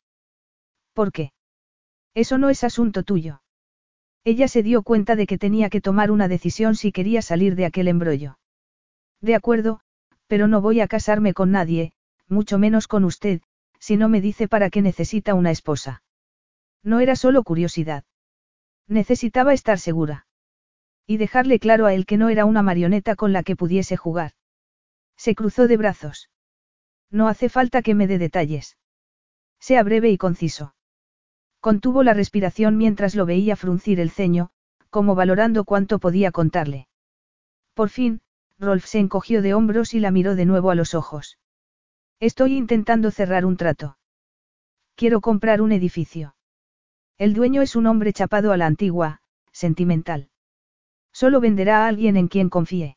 ¿Por 0.93 1.13
qué? 1.13 1.33
Eso 2.15 2.39
no 2.39 2.49
es 2.51 2.63
asunto 2.65 3.03
tuyo. 3.03 3.43
Ella 4.25 4.49
se 4.49 4.63
dio 4.63 4.83
cuenta 4.83 5.17
de 5.17 5.27
que 5.27 5.37
tenía 5.37 5.69
que 5.69 5.81
tomar 5.81 6.11
una 6.11 6.29
decisión 6.29 6.77
si 6.77 6.93
quería 6.93 7.21
salir 7.21 7.57
de 7.57 7.67
aquel 7.67 7.89
embrollo. 7.89 8.39
De 9.21 9.35
acuerdo, 9.35 9.81
pero 10.27 10.49
no 10.49 10.61
voy 10.61 10.81
a 10.81 10.89
casarme 10.89 11.35
con 11.35 11.51
nadie, 11.51 11.93
mucho 12.29 12.59
menos 12.59 12.89
con 12.89 13.05
usted, 13.05 13.43
si 13.85 13.99
no 13.99 14.09
me 14.09 14.23
dice 14.23 14.49
para 14.49 14.71
qué 14.71 14.81
necesita 14.81 15.35
una 15.35 15.51
esposa. 15.51 16.03
No 16.83 17.01
era 17.01 17.17
solo 17.17 17.43
curiosidad. 17.43 18.05
Necesitaba 18.89 19.53
estar 19.53 19.79
segura. 19.79 20.27
Y 21.07 21.19
dejarle 21.19 21.59
claro 21.59 21.85
a 21.85 21.93
él 21.93 22.07
que 22.07 22.17
no 22.17 22.31
era 22.31 22.47
una 22.47 22.63
marioneta 22.63 23.15
con 23.15 23.35
la 23.35 23.43
que 23.43 23.57
pudiese 23.57 23.99
jugar. 23.99 24.33
Se 25.19 25.35
cruzó 25.35 25.69
de 25.69 25.77
brazos. 25.77 26.31
No 27.11 27.29
hace 27.29 27.51
falta 27.51 27.83
que 27.83 27.95
me 27.95 28.07
dé 28.07 28.17
detalles. 28.17 28.79
Sea 29.61 29.83
breve 29.83 30.09
y 30.09 30.17
conciso. 30.17 30.75
Contuvo 31.61 32.03
la 32.05 32.15
respiración 32.15 32.79
mientras 32.79 33.15
lo 33.15 33.27
veía 33.27 33.55
fruncir 33.55 34.01
el 34.01 34.11
ceño, 34.11 34.49
como 34.89 35.15
valorando 35.15 35.65
cuánto 35.65 35.99
podía 35.99 36.33
contarle. 36.33 36.89
Por 37.75 37.91
fin, 37.91 38.23
Rolf 38.59 38.87
se 38.87 38.99
encogió 38.99 39.43
de 39.43 39.53
hombros 39.53 39.93
y 39.93 40.01
la 40.01 40.11
miró 40.11 40.37
de 40.37 40.47
nuevo 40.47 40.71
a 40.71 40.75
los 40.75 40.95
ojos. 40.95 41.37
Estoy 42.21 42.57
intentando 42.57 43.11
cerrar 43.11 43.45
un 43.45 43.57
trato. 43.57 43.99
Quiero 44.95 45.21
comprar 45.21 45.61
un 45.61 45.73
edificio. 45.73 46.37
El 47.19 47.35
dueño 47.35 47.63
es 47.63 47.77
un 47.77 47.87
hombre 47.87 48.13
chapado 48.13 48.53
a 48.53 48.57
la 48.57 48.67
antigua, 48.67 49.21
sentimental. 49.53 50.31
Solo 51.13 51.41
venderá 51.41 51.85
a 51.85 51.89
alguien 51.89 52.17
en 52.17 52.29
quien 52.29 52.49
confíe. 52.49 52.97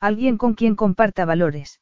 Alguien 0.00 0.36
con 0.38 0.54
quien 0.54 0.76
comparta 0.76 1.24
valores. 1.24 1.80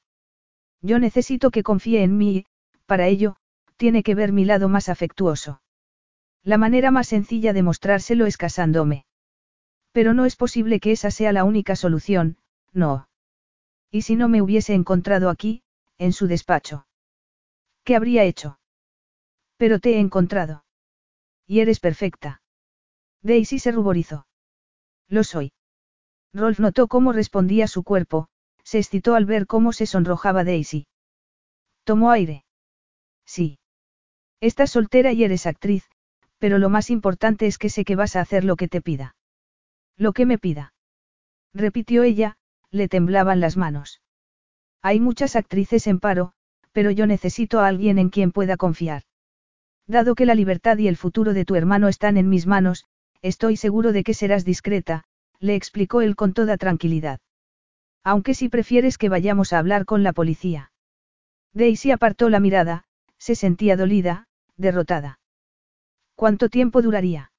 Yo 0.81 0.99
necesito 0.99 1.51
que 1.51 1.63
confíe 1.63 2.03
en 2.03 2.17
mí 2.17 2.47
para 2.87 3.07
ello, 3.09 3.37
tiene 3.77 4.03
que 4.03 4.15
ver 4.15 4.33
mi 4.33 4.45
lado 4.45 4.69
más 4.69 4.89
afectuoso. 4.89 5.61
La 6.43 6.59
manera 6.59 6.91
más 6.91 7.09
sencilla 7.09 7.53
de 7.53 7.63
mostrárselo 7.63 8.27
es 8.27 8.37
casándome. 8.37 9.07
Pero 9.93 10.15
no 10.15 10.27
es 10.27 10.37
posible 10.37 10.81
que 10.81 10.93
esa 10.93 11.11
sea 11.11 11.33
la 11.33 11.45
única 11.45 11.75
solución, 11.75 12.37
no. 12.73 13.09
¿Y 13.91 14.03
si 14.03 14.17
no 14.17 14.29
me 14.29 14.43
hubiese 14.43 14.75
encontrado 14.75 15.31
aquí, 15.31 15.63
en 15.99 16.13
su 16.13 16.27
despacho. 16.27 16.87
¿Qué 17.85 17.97
habría 17.97 18.25
hecho? 18.25 18.59
Pero 19.57 19.79
te 19.79 19.95
he 19.95 20.01
encontrado. 20.01 20.65
Y 21.47 21.61
eres 21.61 21.81
perfecta. 21.81 22.43
Daisy 23.23 23.59
se 23.59 23.73
ruborizó. 23.73 24.27
Lo 25.09 25.25
soy. 25.25 25.53
Rolf 26.33 26.59
notó 26.59 26.89
cómo 26.89 27.13
respondía 27.13 27.69
su 27.69 27.85
cuerpo, 27.85 28.29
se 28.65 28.79
excitó 28.79 29.15
al 29.15 29.27
ver 29.27 29.47
cómo 29.47 29.73
se 29.73 29.87
sonrojaba 29.87 30.45
Daisy. 30.45 30.87
Tomó 31.85 32.11
aire. 32.11 32.45
Sí. 33.25 33.59
Estás 34.41 34.71
soltera 34.71 35.13
y 35.13 35.25
eres 35.25 35.47
actriz, 35.47 35.89
pero 36.39 36.59
lo 36.59 36.69
más 36.69 36.91
importante 36.91 37.47
es 37.47 37.59
que 37.59 37.71
sé 37.71 37.85
que 37.85 37.97
vas 37.97 38.17
a 38.17 38.21
hacer 38.21 38.45
lo 38.45 38.57
que 38.57 38.69
te 38.69 38.83
pida. 38.83 39.17
Lo 39.97 40.13
que 40.13 40.27
me 40.27 40.39
pida. 40.39 40.75
Repitió 41.55 42.03
ella, 42.03 42.37
le 42.71 42.89
temblaban 42.89 43.41
las 43.41 43.57
manos. 43.57 44.03
Hay 44.85 45.01
muchas 45.01 45.35
actrices 45.35 45.87
en 45.87 45.99
paro, 45.99 46.35
pero 46.73 46.91
yo 46.91 47.07
necesito 47.07 47.59
a 47.59 47.69
alguien 47.69 47.99
en 47.99 48.11
quien 48.11 48.33
pueda 48.33 48.59
confiar. 48.59 49.05
Dado 49.87 50.15
que 50.15 50.27
la 50.27 50.35
libertad 50.35 50.77
y 50.77 50.89
el 50.89 50.99
futuro 50.99 51.33
de 51.33 51.47
tu 51.47 51.55
hermano 51.55 51.89
están 51.89 52.19
en 52.19 52.29
mis 52.29 52.47
manos, 52.47 52.85
estoy 53.23 53.57
seguro 53.57 53.93
de 53.93 54.05
que 54.05 54.13
serás 54.13 54.45
discreta, 54.45 55.05
le 55.41 55.55
explicó 55.55 56.03
él 56.03 56.17
con 56.17 56.35
toda 56.35 56.59
tranquilidad. 56.59 57.21
Aunque 58.03 58.35
si 58.35 58.51
prefieres 58.51 58.99
que 58.99 59.09
vayamos 59.09 59.55
a 59.55 59.59
hablar 59.59 59.87
con 59.87 60.03
la 60.03 60.13
policía. 60.13 60.71
Daisy 61.55 61.91
apartó 61.91 62.29
la 62.29 62.39
mirada, 62.39 62.85
se 63.17 63.37
sentía 63.37 63.79
dolida, 63.79 64.29
derrotada. 64.59 65.19
¿Cuánto 66.15 66.51
tiempo 66.51 66.83
duraría? 66.83 67.33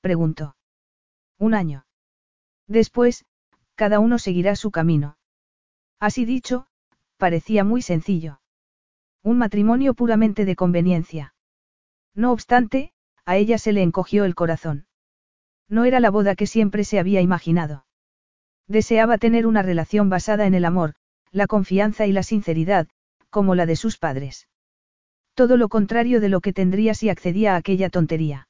preguntó. 0.00 0.56
Un 1.38 1.52
año. 1.52 1.84
Después, 2.66 3.26
cada 3.74 4.00
uno 4.00 4.18
seguirá 4.18 4.56
su 4.56 4.70
camino. 4.70 5.15
Así 6.00 6.24
dicho, 6.24 6.66
parecía 7.16 7.64
muy 7.64 7.82
sencillo. 7.82 8.40
Un 9.22 9.38
matrimonio 9.38 9.94
puramente 9.94 10.44
de 10.44 10.56
conveniencia. 10.56 11.34
No 12.14 12.32
obstante, 12.32 12.92
a 13.24 13.36
ella 13.36 13.58
se 13.58 13.72
le 13.72 13.82
encogió 13.82 14.24
el 14.24 14.34
corazón. 14.34 14.86
No 15.68 15.84
era 15.84 16.00
la 16.00 16.10
boda 16.10 16.36
que 16.36 16.46
siempre 16.46 16.84
se 16.84 16.98
había 16.98 17.20
imaginado. 17.20 17.86
Deseaba 18.68 19.18
tener 19.18 19.46
una 19.46 19.62
relación 19.62 20.08
basada 20.08 20.46
en 20.46 20.54
el 20.54 20.64
amor, 20.64 20.94
la 21.32 21.46
confianza 21.46 22.06
y 22.06 22.12
la 22.12 22.22
sinceridad, 22.22 22.88
como 23.30 23.54
la 23.54 23.66
de 23.66 23.76
sus 23.76 23.98
padres. 23.98 24.48
Todo 25.34 25.56
lo 25.56 25.68
contrario 25.68 26.20
de 26.20 26.28
lo 26.28 26.40
que 26.40 26.52
tendría 26.52 26.94
si 26.94 27.08
accedía 27.08 27.54
a 27.54 27.56
aquella 27.56 27.90
tontería. 27.90 28.48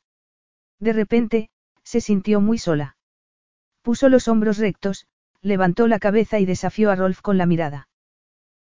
De 0.79 0.93
repente, 0.93 1.51
se 1.83 2.01
sintió 2.01 2.41
muy 2.41 2.59
sola. 2.59 2.97
Puso 3.83 4.09
los 4.09 4.29
hombros 4.29 4.59
rectos, 4.59 5.07
levantó 5.43 5.87
la 5.87 5.99
cabeza 5.99 6.39
y 6.39 6.47
desafió 6.47 6.91
a 6.91 6.97
Rolf 6.97 7.21
con 7.21 7.39
la 7.39 7.47
mirada. 7.47 7.89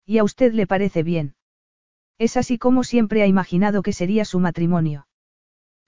¿Y 0.06 0.18
a 0.18 0.24
usted 0.24 0.52
le 0.52 0.66
parece 0.66 1.02
bien? 1.02 1.34
Es 2.18 2.36
así 2.36 2.58
como 2.58 2.84
siempre 2.84 3.22
ha 3.22 3.26
imaginado 3.26 3.82
que 3.82 3.92
sería 3.92 4.24
su 4.24 4.38
matrimonio. 4.40 5.06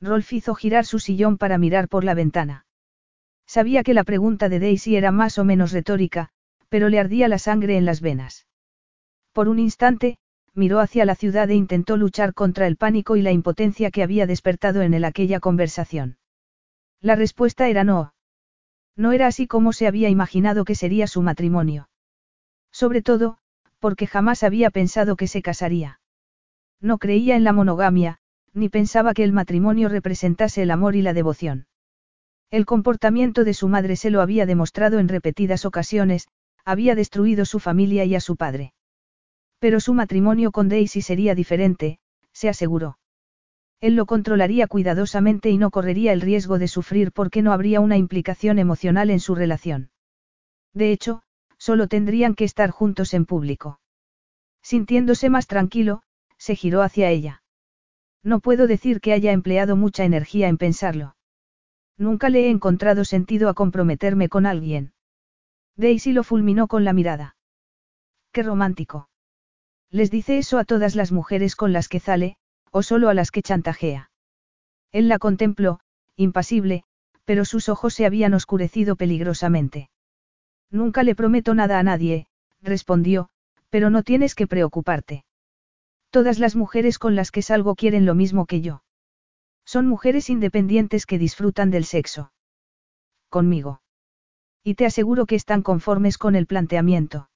Rolf 0.00 0.32
hizo 0.32 0.54
girar 0.54 0.84
su 0.84 0.98
sillón 0.98 1.38
para 1.38 1.58
mirar 1.58 1.88
por 1.88 2.04
la 2.04 2.14
ventana. 2.14 2.66
Sabía 3.46 3.82
que 3.82 3.94
la 3.94 4.04
pregunta 4.04 4.48
de 4.48 4.58
Daisy 4.58 4.96
era 4.96 5.10
más 5.10 5.38
o 5.38 5.44
menos 5.44 5.72
retórica, 5.72 6.30
pero 6.68 6.88
le 6.88 6.98
ardía 6.98 7.28
la 7.28 7.38
sangre 7.38 7.76
en 7.76 7.84
las 7.84 8.00
venas. 8.00 8.46
Por 9.32 9.48
un 9.48 9.58
instante, 9.58 10.18
miró 10.54 10.80
hacia 10.80 11.04
la 11.04 11.14
ciudad 11.14 11.50
e 11.50 11.54
intentó 11.54 11.96
luchar 11.96 12.34
contra 12.34 12.66
el 12.66 12.76
pánico 12.76 13.16
y 13.16 13.22
la 13.22 13.32
impotencia 13.32 13.90
que 13.90 14.02
había 14.02 14.26
despertado 14.26 14.82
en 14.82 14.94
él 14.94 15.04
aquella 15.04 15.40
conversación. 15.40 16.18
La 17.00 17.16
respuesta 17.16 17.68
era 17.68 17.84
no. 17.84 18.13
No 18.96 19.12
era 19.12 19.26
así 19.26 19.46
como 19.46 19.72
se 19.72 19.86
había 19.86 20.08
imaginado 20.08 20.64
que 20.64 20.74
sería 20.74 21.06
su 21.06 21.22
matrimonio. 21.22 21.88
Sobre 22.70 23.02
todo, 23.02 23.38
porque 23.78 24.06
jamás 24.06 24.42
había 24.42 24.70
pensado 24.70 25.16
que 25.16 25.26
se 25.26 25.42
casaría. 25.42 26.00
No 26.80 26.98
creía 26.98 27.36
en 27.36 27.44
la 27.44 27.52
monogamia, 27.52 28.18
ni 28.52 28.68
pensaba 28.68 29.14
que 29.14 29.24
el 29.24 29.32
matrimonio 29.32 29.88
representase 29.88 30.62
el 30.62 30.70
amor 30.70 30.96
y 30.96 31.02
la 31.02 31.12
devoción. 31.12 31.66
El 32.50 32.66
comportamiento 32.66 33.42
de 33.42 33.54
su 33.54 33.68
madre 33.68 33.96
se 33.96 34.10
lo 34.10 34.20
había 34.20 34.46
demostrado 34.46 35.00
en 35.00 35.08
repetidas 35.08 35.64
ocasiones, 35.64 36.28
había 36.64 36.94
destruido 36.94 37.44
su 37.44 37.58
familia 37.58 38.04
y 38.04 38.14
a 38.14 38.20
su 38.20 38.36
padre. 38.36 38.74
Pero 39.58 39.80
su 39.80 39.92
matrimonio 39.94 40.52
con 40.52 40.68
Daisy 40.68 41.02
sería 41.02 41.34
diferente, 41.34 41.98
se 42.32 42.48
aseguró. 42.48 42.98
Él 43.80 43.96
lo 43.96 44.06
controlaría 44.06 44.66
cuidadosamente 44.66 45.50
y 45.50 45.58
no 45.58 45.70
correría 45.70 46.12
el 46.12 46.20
riesgo 46.20 46.58
de 46.58 46.68
sufrir 46.68 47.12
porque 47.12 47.42
no 47.42 47.52
habría 47.52 47.80
una 47.80 47.96
implicación 47.96 48.58
emocional 48.58 49.10
en 49.10 49.20
su 49.20 49.34
relación. 49.34 49.90
De 50.72 50.90
hecho, 50.90 51.22
solo 51.58 51.88
tendrían 51.88 52.34
que 52.34 52.44
estar 52.44 52.70
juntos 52.70 53.14
en 53.14 53.26
público. 53.26 53.80
Sintiéndose 54.62 55.30
más 55.30 55.46
tranquilo, 55.46 56.02
se 56.38 56.56
giró 56.56 56.82
hacia 56.82 57.10
ella. 57.10 57.42
No 58.22 58.40
puedo 58.40 58.66
decir 58.66 59.00
que 59.00 59.12
haya 59.12 59.32
empleado 59.32 59.76
mucha 59.76 60.04
energía 60.04 60.48
en 60.48 60.56
pensarlo. 60.56 61.16
Nunca 61.96 62.28
le 62.28 62.46
he 62.46 62.50
encontrado 62.50 63.04
sentido 63.04 63.48
a 63.48 63.54
comprometerme 63.54 64.28
con 64.28 64.46
alguien. 64.46 64.94
Daisy 65.76 66.12
lo 66.12 66.24
fulminó 66.24 66.66
con 66.66 66.84
la 66.84 66.92
mirada. 66.92 67.36
Qué 68.32 68.42
romántico. 68.42 69.08
Les 69.90 70.10
dice 70.10 70.38
eso 70.38 70.58
a 70.58 70.64
todas 70.64 70.96
las 70.96 71.12
mujeres 71.12 71.54
con 71.54 71.72
las 71.72 71.88
que 71.88 72.00
sale, 72.00 72.36
o 72.76 72.82
solo 72.82 73.08
a 73.08 73.14
las 73.14 73.30
que 73.30 73.40
chantajea. 73.40 74.10
Él 74.90 75.06
la 75.06 75.20
contempló, 75.20 75.78
impasible, 76.16 76.82
pero 77.24 77.44
sus 77.44 77.68
ojos 77.68 77.94
se 77.94 78.04
habían 78.04 78.34
oscurecido 78.34 78.96
peligrosamente. 78.96 79.90
Nunca 80.72 81.04
le 81.04 81.14
prometo 81.14 81.54
nada 81.54 81.78
a 81.78 81.84
nadie, 81.84 82.26
respondió, 82.62 83.28
pero 83.70 83.90
no 83.90 84.02
tienes 84.02 84.34
que 84.34 84.48
preocuparte. 84.48 85.24
Todas 86.10 86.40
las 86.40 86.56
mujeres 86.56 86.98
con 86.98 87.14
las 87.14 87.30
que 87.30 87.42
salgo 87.42 87.76
quieren 87.76 88.06
lo 88.06 88.16
mismo 88.16 88.44
que 88.44 88.60
yo. 88.60 88.82
Son 89.64 89.86
mujeres 89.86 90.28
independientes 90.28 91.06
que 91.06 91.18
disfrutan 91.18 91.70
del 91.70 91.84
sexo. 91.84 92.32
Conmigo. 93.28 93.82
Y 94.64 94.74
te 94.74 94.84
aseguro 94.84 95.26
que 95.26 95.36
están 95.36 95.62
conformes 95.62 96.18
con 96.18 96.34
el 96.34 96.46
planteamiento. 96.46 97.30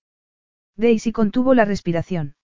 Daisy 0.75 1.13
contuvo 1.13 1.55
la 1.55 1.65
respiración. 1.65 2.35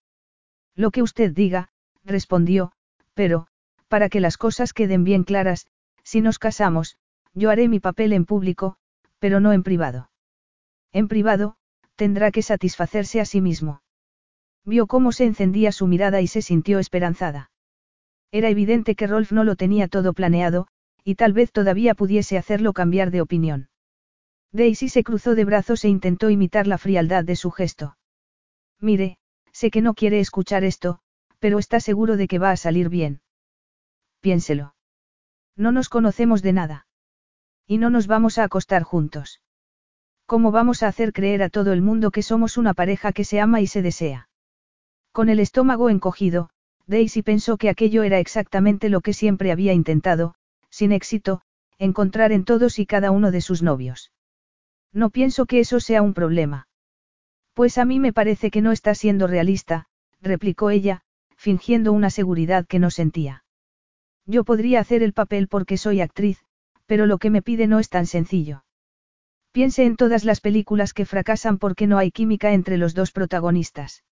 Lo 0.75 0.91
que 0.91 1.01
usted 1.01 1.33
diga, 1.33 1.71
respondió, 2.05 2.71
pero, 3.15 3.47
para 3.87 4.09
que 4.09 4.19
las 4.19 4.37
cosas 4.37 4.73
queden 4.73 5.03
bien 5.03 5.23
claras, 5.23 5.67
si 6.03 6.21
nos 6.21 6.37
casamos, 6.37 6.97
yo 7.33 7.49
haré 7.49 7.67
mi 7.67 7.79
papel 7.79 8.13
en 8.13 8.25
público, 8.25 8.75
pero 9.17 9.39
no 9.39 9.51
en 9.53 9.63
privado. 9.63 10.11
En 10.93 11.07
privado, 11.07 11.55
tendrá 11.95 12.31
que 12.31 12.43
satisfacerse 12.43 13.19
a 13.19 13.25
sí 13.25 13.41
mismo. 13.41 13.81
Vio 14.65 14.85
cómo 14.87 15.11
se 15.11 15.25
encendía 15.25 15.71
su 15.71 15.87
mirada 15.87 16.21
y 16.21 16.27
se 16.27 16.41
sintió 16.41 16.79
esperanzada. 16.79 17.51
Era 18.31 18.49
evidente 18.49 18.95
que 18.95 19.07
Rolf 19.07 19.31
no 19.31 19.43
lo 19.43 19.55
tenía 19.55 19.87
todo 19.87 20.13
planeado, 20.13 20.67
y 21.03 21.15
tal 21.15 21.33
vez 21.33 21.51
todavía 21.51 21.95
pudiese 21.95 22.37
hacerlo 22.37 22.73
cambiar 22.73 23.11
de 23.11 23.21
opinión. 23.21 23.69
Daisy 24.51 24.89
se 24.89 25.03
cruzó 25.03 25.35
de 25.35 25.45
brazos 25.45 25.85
e 25.85 25.89
intentó 25.89 26.29
imitar 26.29 26.67
la 26.67 26.77
frialdad 26.77 27.23
de 27.23 27.35
su 27.35 27.51
gesto. 27.51 27.97
Mire, 28.79 29.17
sé 29.51 29.69
que 29.69 29.81
no 29.81 29.93
quiere 29.93 30.19
escuchar 30.19 30.63
esto, 30.63 30.99
pero 31.39 31.59
está 31.59 31.79
seguro 31.79 32.17
de 32.17 32.27
que 32.27 32.39
va 32.39 32.51
a 32.51 32.57
salir 32.57 32.89
bien. 32.89 33.21
Piénselo. 34.21 34.75
No 35.55 35.71
nos 35.71 35.89
conocemos 35.89 36.41
de 36.41 36.53
nada. 36.53 36.87
Y 37.67 37.77
no 37.77 37.89
nos 37.89 38.07
vamos 38.07 38.37
a 38.37 38.43
acostar 38.43 38.83
juntos. 38.83 39.41
¿Cómo 40.25 40.51
vamos 40.51 40.83
a 40.83 40.87
hacer 40.87 41.13
creer 41.13 41.43
a 41.43 41.49
todo 41.49 41.71
el 41.71 41.81
mundo 41.81 42.11
que 42.11 42.23
somos 42.23 42.57
una 42.57 42.73
pareja 42.73 43.11
que 43.11 43.23
se 43.23 43.39
ama 43.39 43.61
y 43.61 43.67
se 43.67 43.81
desea? 43.81 44.27
Con 45.11 45.29
el 45.29 45.39
estómago 45.39 45.89
encogido, 45.89 46.49
Daisy 46.87 47.21
pensó 47.21 47.57
que 47.57 47.69
aquello 47.69 48.03
era 48.03 48.19
exactamente 48.19 48.89
lo 48.89 49.01
que 49.01 49.13
siempre 49.13 49.51
había 49.51 49.73
intentado, 49.73 50.35
sin 50.69 50.91
éxito, 50.91 51.41
encontrar 51.77 52.31
en 52.31 52.43
todos 52.43 52.79
y 52.79 52.85
cada 52.85 53.11
uno 53.11 53.31
de 53.31 53.41
sus 53.41 53.61
novios. 53.63 54.11
No 54.91 55.09
pienso 55.09 55.45
que 55.45 55.59
eso 55.59 55.79
sea 55.79 56.01
un 56.01 56.13
problema. 56.13 56.67
Pues 57.53 57.77
a 57.77 57.85
mí 57.85 57.99
me 57.99 58.13
parece 58.13 58.51
que 58.51 58.61
no 58.61 58.71
está 58.71 58.95
siendo 58.95 59.27
realista, 59.27 59.85
replicó 60.21 60.69
ella, 60.69 61.03
fingiendo 61.45 61.93
una 61.93 62.09
seguridad 62.09 62.65
que 62.65 62.79
no 62.79 62.89
sentía. 62.89 63.43
Yo 64.25 64.43
podría 64.43 64.79
hacer 64.79 65.03
el 65.03 65.13
papel 65.13 65.47
porque 65.47 65.77
soy 65.77 66.01
actriz, 66.01 66.43
pero 66.87 67.05
lo 67.05 67.19
que 67.19 67.29
me 67.29 67.43
pide 67.43 67.67
no 67.67 67.77
es 67.77 67.87
tan 67.87 68.07
sencillo. 68.07 68.63
Piense 69.51 69.85
en 69.85 69.95
todas 69.95 70.23
las 70.23 70.41
películas 70.41 70.91
que 70.91 71.05
fracasan 71.05 71.59
porque 71.59 71.85
no 71.85 71.99
hay 71.99 72.09
química 72.09 72.53
entre 72.53 72.77
los 72.79 72.95
dos 72.95 73.11
protagonistas. 73.11 74.03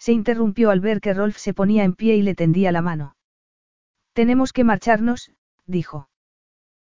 Se 0.00 0.10
interrumpió 0.10 0.70
al 0.70 0.80
ver 0.80 1.00
que 1.00 1.14
Rolf 1.14 1.38
se 1.38 1.54
ponía 1.54 1.84
en 1.84 1.94
pie 1.94 2.16
y 2.16 2.22
le 2.22 2.34
tendía 2.34 2.72
la 2.72 2.82
mano. 2.82 3.14
Tenemos 4.12 4.52
que 4.52 4.64
marcharnos, 4.64 5.30
dijo. 5.64 6.08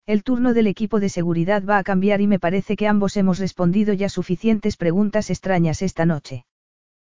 El 0.06 0.22
turno 0.22 0.54
del 0.54 0.68
equipo 0.68 1.00
de 1.00 1.10
seguridad 1.10 1.64
va 1.66 1.80
a 1.80 1.84
cambiar 1.84 2.22
y 2.22 2.28
me 2.28 2.38
parece 2.38 2.76
que 2.76 2.88
ambos 2.88 3.18
hemos 3.18 3.40
respondido 3.40 3.92
ya 3.96 4.08
suficientes 4.08 4.78
preguntas 4.78 5.32
extrañas 5.32 5.82
esta 5.82 6.06
noche. 6.06 6.46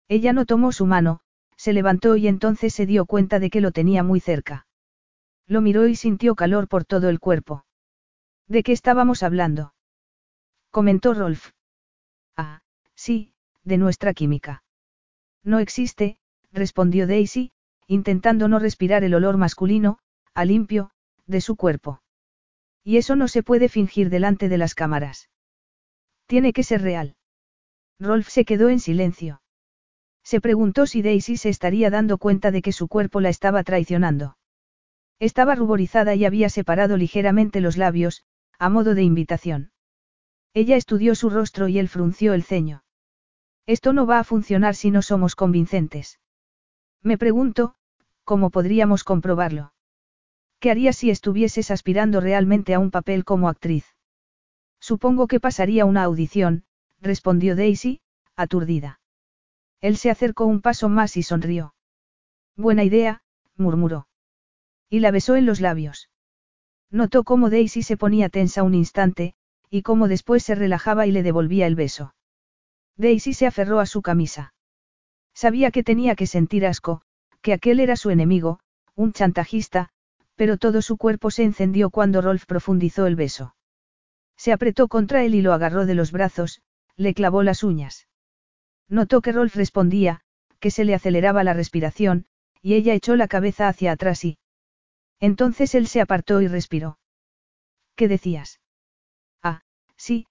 Ella 0.06 0.32
no 0.32 0.46
tomó 0.46 0.70
su 0.70 0.86
mano, 0.86 1.23
se 1.56 1.72
levantó 1.72 2.16
y 2.16 2.28
entonces 2.28 2.74
se 2.74 2.86
dio 2.86 3.06
cuenta 3.06 3.38
de 3.38 3.50
que 3.50 3.60
lo 3.60 3.72
tenía 3.72 4.02
muy 4.02 4.20
cerca. 4.20 4.66
Lo 5.46 5.60
miró 5.60 5.86
y 5.86 5.96
sintió 5.96 6.34
calor 6.34 6.68
por 6.68 6.84
todo 6.84 7.08
el 7.08 7.20
cuerpo. 7.20 7.64
¿De 8.48 8.62
qué 8.62 8.72
estábamos 8.72 9.22
hablando? 9.22 9.74
comentó 10.70 11.14
Rolf. 11.14 11.50
Ah, 12.36 12.60
sí, 12.94 13.32
de 13.62 13.78
nuestra 13.78 14.12
química. 14.12 14.64
No 15.42 15.58
existe, 15.58 16.18
respondió 16.52 17.06
Daisy, 17.06 17.52
intentando 17.86 18.48
no 18.48 18.58
respirar 18.58 19.04
el 19.04 19.14
olor 19.14 19.36
masculino, 19.36 19.98
a 20.34 20.44
limpio, 20.44 20.90
de 21.26 21.40
su 21.40 21.56
cuerpo. 21.56 22.02
Y 22.82 22.96
eso 22.96 23.16
no 23.16 23.28
se 23.28 23.42
puede 23.42 23.68
fingir 23.68 24.10
delante 24.10 24.48
de 24.48 24.58
las 24.58 24.74
cámaras. 24.74 25.30
Tiene 26.26 26.52
que 26.52 26.62
ser 26.62 26.82
real. 26.82 27.16
Rolf 27.98 28.28
se 28.28 28.44
quedó 28.44 28.68
en 28.68 28.80
silencio. 28.80 29.40
Se 30.24 30.40
preguntó 30.40 30.86
si 30.86 31.02
Daisy 31.02 31.36
se 31.36 31.50
estaría 31.50 31.90
dando 31.90 32.18
cuenta 32.18 32.50
de 32.50 32.62
que 32.62 32.72
su 32.72 32.88
cuerpo 32.88 33.20
la 33.20 33.28
estaba 33.28 33.62
traicionando. 33.62 34.36
Estaba 35.20 35.54
ruborizada 35.54 36.14
y 36.14 36.24
había 36.24 36.48
separado 36.48 36.96
ligeramente 36.96 37.60
los 37.60 37.76
labios, 37.76 38.24
a 38.58 38.68
modo 38.70 38.94
de 38.94 39.02
invitación. 39.02 39.70
Ella 40.54 40.76
estudió 40.76 41.14
su 41.14 41.30
rostro 41.30 41.68
y 41.68 41.78
él 41.78 41.88
frunció 41.88 42.32
el 42.32 42.42
ceño. 42.42 42.84
Esto 43.66 43.92
no 43.92 44.06
va 44.06 44.18
a 44.18 44.24
funcionar 44.24 44.74
si 44.74 44.90
no 44.90 45.02
somos 45.02 45.36
convincentes. 45.36 46.20
Me 47.02 47.18
pregunto, 47.18 47.76
¿cómo 48.24 48.50
podríamos 48.50 49.04
comprobarlo? 49.04 49.72
¿Qué 50.58 50.70
harías 50.70 50.96
si 50.96 51.10
estuvieses 51.10 51.70
aspirando 51.70 52.20
realmente 52.20 52.72
a 52.72 52.78
un 52.78 52.90
papel 52.90 53.24
como 53.24 53.48
actriz? 53.48 53.84
Supongo 54.80 55.26
que 55.26 55.40
pasaría 55.40 55.84
una 55.84 56.02
audición, 56.02 56.64
respondió 57.00 57.56
Daisy, 57.56 58.00
aturdida. 58.36 59.00
Él 59.80 59.96
se 59.96 60.10
acercó 60.10 60.46
un 60.46 60.60
paso 60.60 60.88
más 60.88 61.16
y 61.16 61.22
sonrió. 61.22 61.74
Buena 62.56 62.84
idea, 62.84 63.22
murmuró. 63.56 64.08
Y 64.88 65.00
la 65.00 65.10
besó 65.10 65.36
en 65.36 65.46
los 65.46 65.60
labios. 65.60 66.10
Notó 66.90 67.24
cómo 67.24 67.50
Daisy 67.50 67.82
se 67.82 67.96
ponía 67.96 68.28
tensa 68.28 68.62
un 68.62 68.74
instante, 68.74 69.34
y 69.68 69.82
cómo 69.82 70.06
después 70.08 70.44
se 70.44 70.54
relajaba 70.54 71.06
y 71.06 71.10
le 71.10 71.22
devolvía 71.22 71.66
el 71.66 71.74
beso. 71.74 72.14
Daisy 72.96 73.34
se 73.34 73.46
aferró 73.46 73.80
a 73.80 73.86
su 73.86 74.02
camisa. 74.02 74.54
Sabía 75.34 75.72
que 75.72 75.82
tenía 75.82 76.14
que 76.14 76.28
sentir 76.28 76.64
asco, 76.64 77.02
que 77.42 77.52
aquel 77.52 77.80
era 77.80 77.96
su 77.96 78.10
enemigo, 78.10 78.60
un 78.94 79.12
chantajista, 79.12 79.90
pero 80.36 80.58
todo 80.58 80.82
su 80.82 80.96
cuerpo 80.96 81.30
se 81.30 81.42
encendió 81.42 81.90
cuando 81.90 82.20
Rolf 82.20 82.46
profundizó 82.46 83.06
el 83.06 83.16
beso. 83.16 83.54
Se 84.36 84.52
apretó 84.52 84.88
contra 84.88 85.24
él 85.24 85.34
y 85.34 85.42
lo 85.42 85.52
agarró 85.52 85.86
de 85.86 85.94
los 85.94 86.12
brazos, 86.12 86.62
le 86.96 87.14
clavó 87.14 87.42
las 87.42 87.64
uñas. 87.64 88.06
Notó 88.88 89.20
que 89.22 89.32
Rolf 89.32 89.56
respondía, 89.56 90.20
que 90.60 90.70
se 90.70 90.84
le 90.84 90.94
aceleraba 90.94 91.44
la 91.44 91.54
respiración, 91.54 92.26
y 92.62 92.74
ella 92.74 92.94
echó 92.94 93.16
la 93.16 93.28
cabeza 93.28 93.68
hacia 93.68 93.92
atrás 93.92 94.24
y... 94.24 94.38
Entonces 95.20 95.74
él 95.74 95.86
se 95.86 96.00
apartó 96.00 96.40
y 96.40 96.48
respiró. 96.48 96.98
¿Qué 97.96 98.08
decías? 98.08 98.60
Ah, 99.42 99.62
sí, 99.96 100.26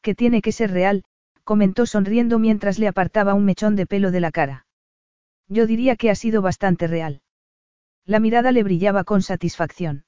que 0.00 0.14
tiene 0.14 0.42
que 0.42 0.52
ser 0.52 0.70
real, 0.70 1.04
comentó 1.44 1.86
sonriendo 1.86 2.38
mientras 2.38 2.78
le 2.78 2.88
apartaba 2.88 3.34
un 3.34 3.44
mechón 3.44 3.76
de 3.76 3.86
pelo 3.86 4.10
de 4.10 4.20
la 4.20 4.30
cara. 4.30 4.66
Yo 5.48 5.66
diría 5.66 5.96
que 5.96 6.10
ha 6.10 6.14
sido 6.14 6.42
bastante 6.42 6.86
real. 6.86 7.22
La 8.04 8.20
mirada 8.20 8.52
le 8.52 8.62
brillaba 8.62 9.04
con 9.04 9.22
satisfacción. 9.22 10.04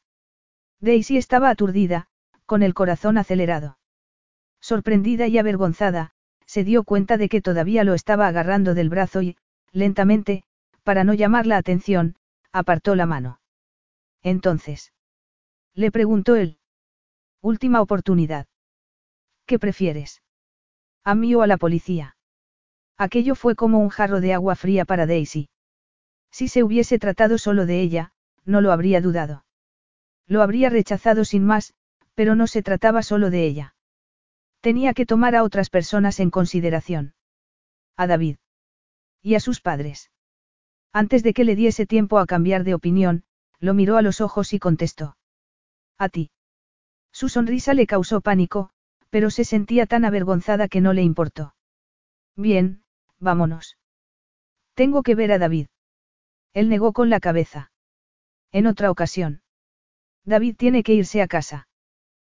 Daisy 0.80 1.16
estaba 1.16 1.50
aturdida, 1.50 2.08
con 2.46 2.62
el 2.62 2.74
corazón 2.74 3.18
acelerado. 3.18 3.78
Sorprendida 4.60 5.26
y 5.26 5.38
avergonzada, 5.38 6.12
se 6.50 6.64
dio 6.64 6.82
cuenta 6.82 7.16
de 7.16 7.28
que 7.28 7.40
todavía 7.40 7.84
lo 7.84 7.94
estaba 7.94 8.26
agarrando 8.26 8.74
del 8.74 8.88
brazo 8.88 9.22
y, 9.22 9.36
lentamente, 9.70 10.42
para 10.82 11.04
no 11.04 11.14
llamar 11.14 11.46
la 11.46 11.56
atención, 11.56 12.16
apartó 12.50 12.96
la 12.96 13.06
mano. 13.06 13.38
Entonces. 14.20 14.92
Le 15.74 15.92
preguntó 15.92 16.34
él. 16.34 16.58
Última 17.40 17.80
oportunidad. 17.80 18.48
¿Qué 19.46 19.60
prefieres? 19.60 20.22
¿A 21.04 21.14
mí 21.14 21.36
o 21.36 21.42
a 21.42 21.46
la 21.46 21.56
policía? 21.56 22.16
Aquello 22.98 23.36
fue 23.36 23.54
como 23.54 23.78
un 23.78 23.88
jarro 23.88 24.20
de 24.20 24.34
agua 24.34 24.56
fría 24.56 24.84
para 24.84 25.06
Daisy. 25.06 25.50
Si 26.32 26.48
se 26.48 26.64
hubiese 26.64 26.98
tratado 26.98 27.38
solo 27.38 27.64
de 27.64 27.80
ella, 27.80 28.10
no 28.44 28.60
lo 28.60 28.72
habría 28.72 29.00
dudado. 29.00 29.44
Lo 30.26 30.42
habría 30.42 30.68
rechazado 30.68 31.24
sin 31.24 31.44
más, 31.44 31.74
pero 32.16 32.34
no 32.34 32.48
se 32.48 32.64
trataba 32.64 33.04
solo 33.04 33.30
de 33.30 33.46
ella. 33.46 33.76
Tenía 34.60 34.94
que 34.94 35.06
tomar 35.06 35.34
a 35.34 35.42
otras 35.42 35.70
personas 35.70 36.20
en 36.20 36.30
consideración. 36.30 37.14
A 37.96 38.06
David. 38.06 38.36
Y 39.22 39.34
a 39.34 39.40
sus 39.40 39.60
padres. 39.60 40.10
Antes 40.92 41.22
de 41.22 41.32
que 41.32 41.44
le 41.44 41.56
diese 41.56 41.86
tiempo 41.86 42.18
a 42.18 42.26
cambiar 42.26 42.64
de 42.64 42.74
opinión, 42.74 43.24
lo 43.58 43.74
miró 43.74 43.96
a 43.96 44.02
los 44.02 44.20
ojos 44.20 44.52
y 44.52 44.58
contestó. 44.58 45.16
A 45.98 46.08
ti. 46.08 46.30
Su 47.12 47.28
sonrisa 47.28 47.74
le 47.74 47.86
causó 47.86 48.20
pánico, 48.20 48.70
pero 49.10 49.30
se 49.30 49.44
sentía 49.44 49.86
tan 49.86 50.04
avergonzada 50.04 50.68
que 50.68 50.80
no 50.80 50.92
le 50.92 51.02
importó. 51.02 51.54
Bien, 52.36 52.82
vámonos. 53.18 53.76
Tengo 54.74 55.02
que 55.02 55.14
ver 55.14 55.32
a 55.32 55.38
David. 55.38 55.66
Él 56.52 56.68
negó 56.68 56.92
con 56.92 57.10
la 57.10 57.20
cabeza. 57.20 57.70
En 58.52 58.66
otra 58.66 58.90
ocasión. 58.90 59.42
David 60.24 60.56
tiene 60.56 60.82
que 60.82 60.94
irse 60.94 61.22
a 61.22 61.28
casa. 61.28 61.68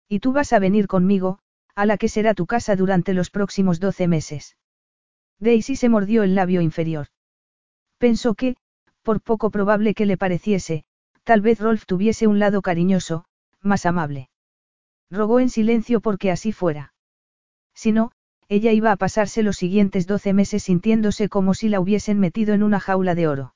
Y 0.09 0.21
tú 0.21 0.33
vas 0.33 0.53
a 0.53 0.59
venir 0.59 0.87
conmigo, 0.87 1.41
a 1.81 1.87
la 1.87 1.97
que 1.97 2.11
será 2.11 2.35
tu 2.35 2.45
casa 2.45 2.77
durante 2.77 3.15
los 3.15 3.31
próximos 3.31 3.81
doce 3.81 4.07
meses. 4.07 4.59
Daisy 5.39 5.77
se 5.77 5.89
mordió 5.89 6.23
el 6.25 6.35
labio 6.35 6.61
inferior. 6.61 7.07
Pensó 7.97 8.35
que, 8.35 8.57
por 9.03 9.23
poco 9.23 9.51
probable 9.51 9.95
que 9.95 10.05
le 10.05 10.19
pareciese, 10.19 10.85
tal 11.25 11.41
vez 11.41 11.59
Rolf 11.59 11.87
tuviese 11.87 12.27
un 12.27 12.39
lado 12.39 12.61
cariñoso, 12.61 13.25
más 13.63 13.87
amable. 13.87 14.29
Rogó 15.11 15.41
en 15.41 15.49
silencio 15.49 16.03
porque 16.03 16.31
así 16.31 16.53
fuera. 16.53 16.93
Si 17.75 17.93
no, 17.93 18.13
ella 18.51 18.73
iba 18.73 18.93
a 18.93 18.97
pasarse 18.97 19.43
los 19.43 19.57
siguientes 19.57 20.07
doce 20.07 20.35
meses 20.35 20.65
sintiéndose 20.65 21.31
como 21.31 21.55
si 21.55 21.71
la 21.71 21.81
hubiesen 21.81 22.21
metido 22.21 22.53
en 22.53 22.63
una 22.63 22.79
jaula 22.79 23.15
de 23.15 23.27
oro. 23.27 23.55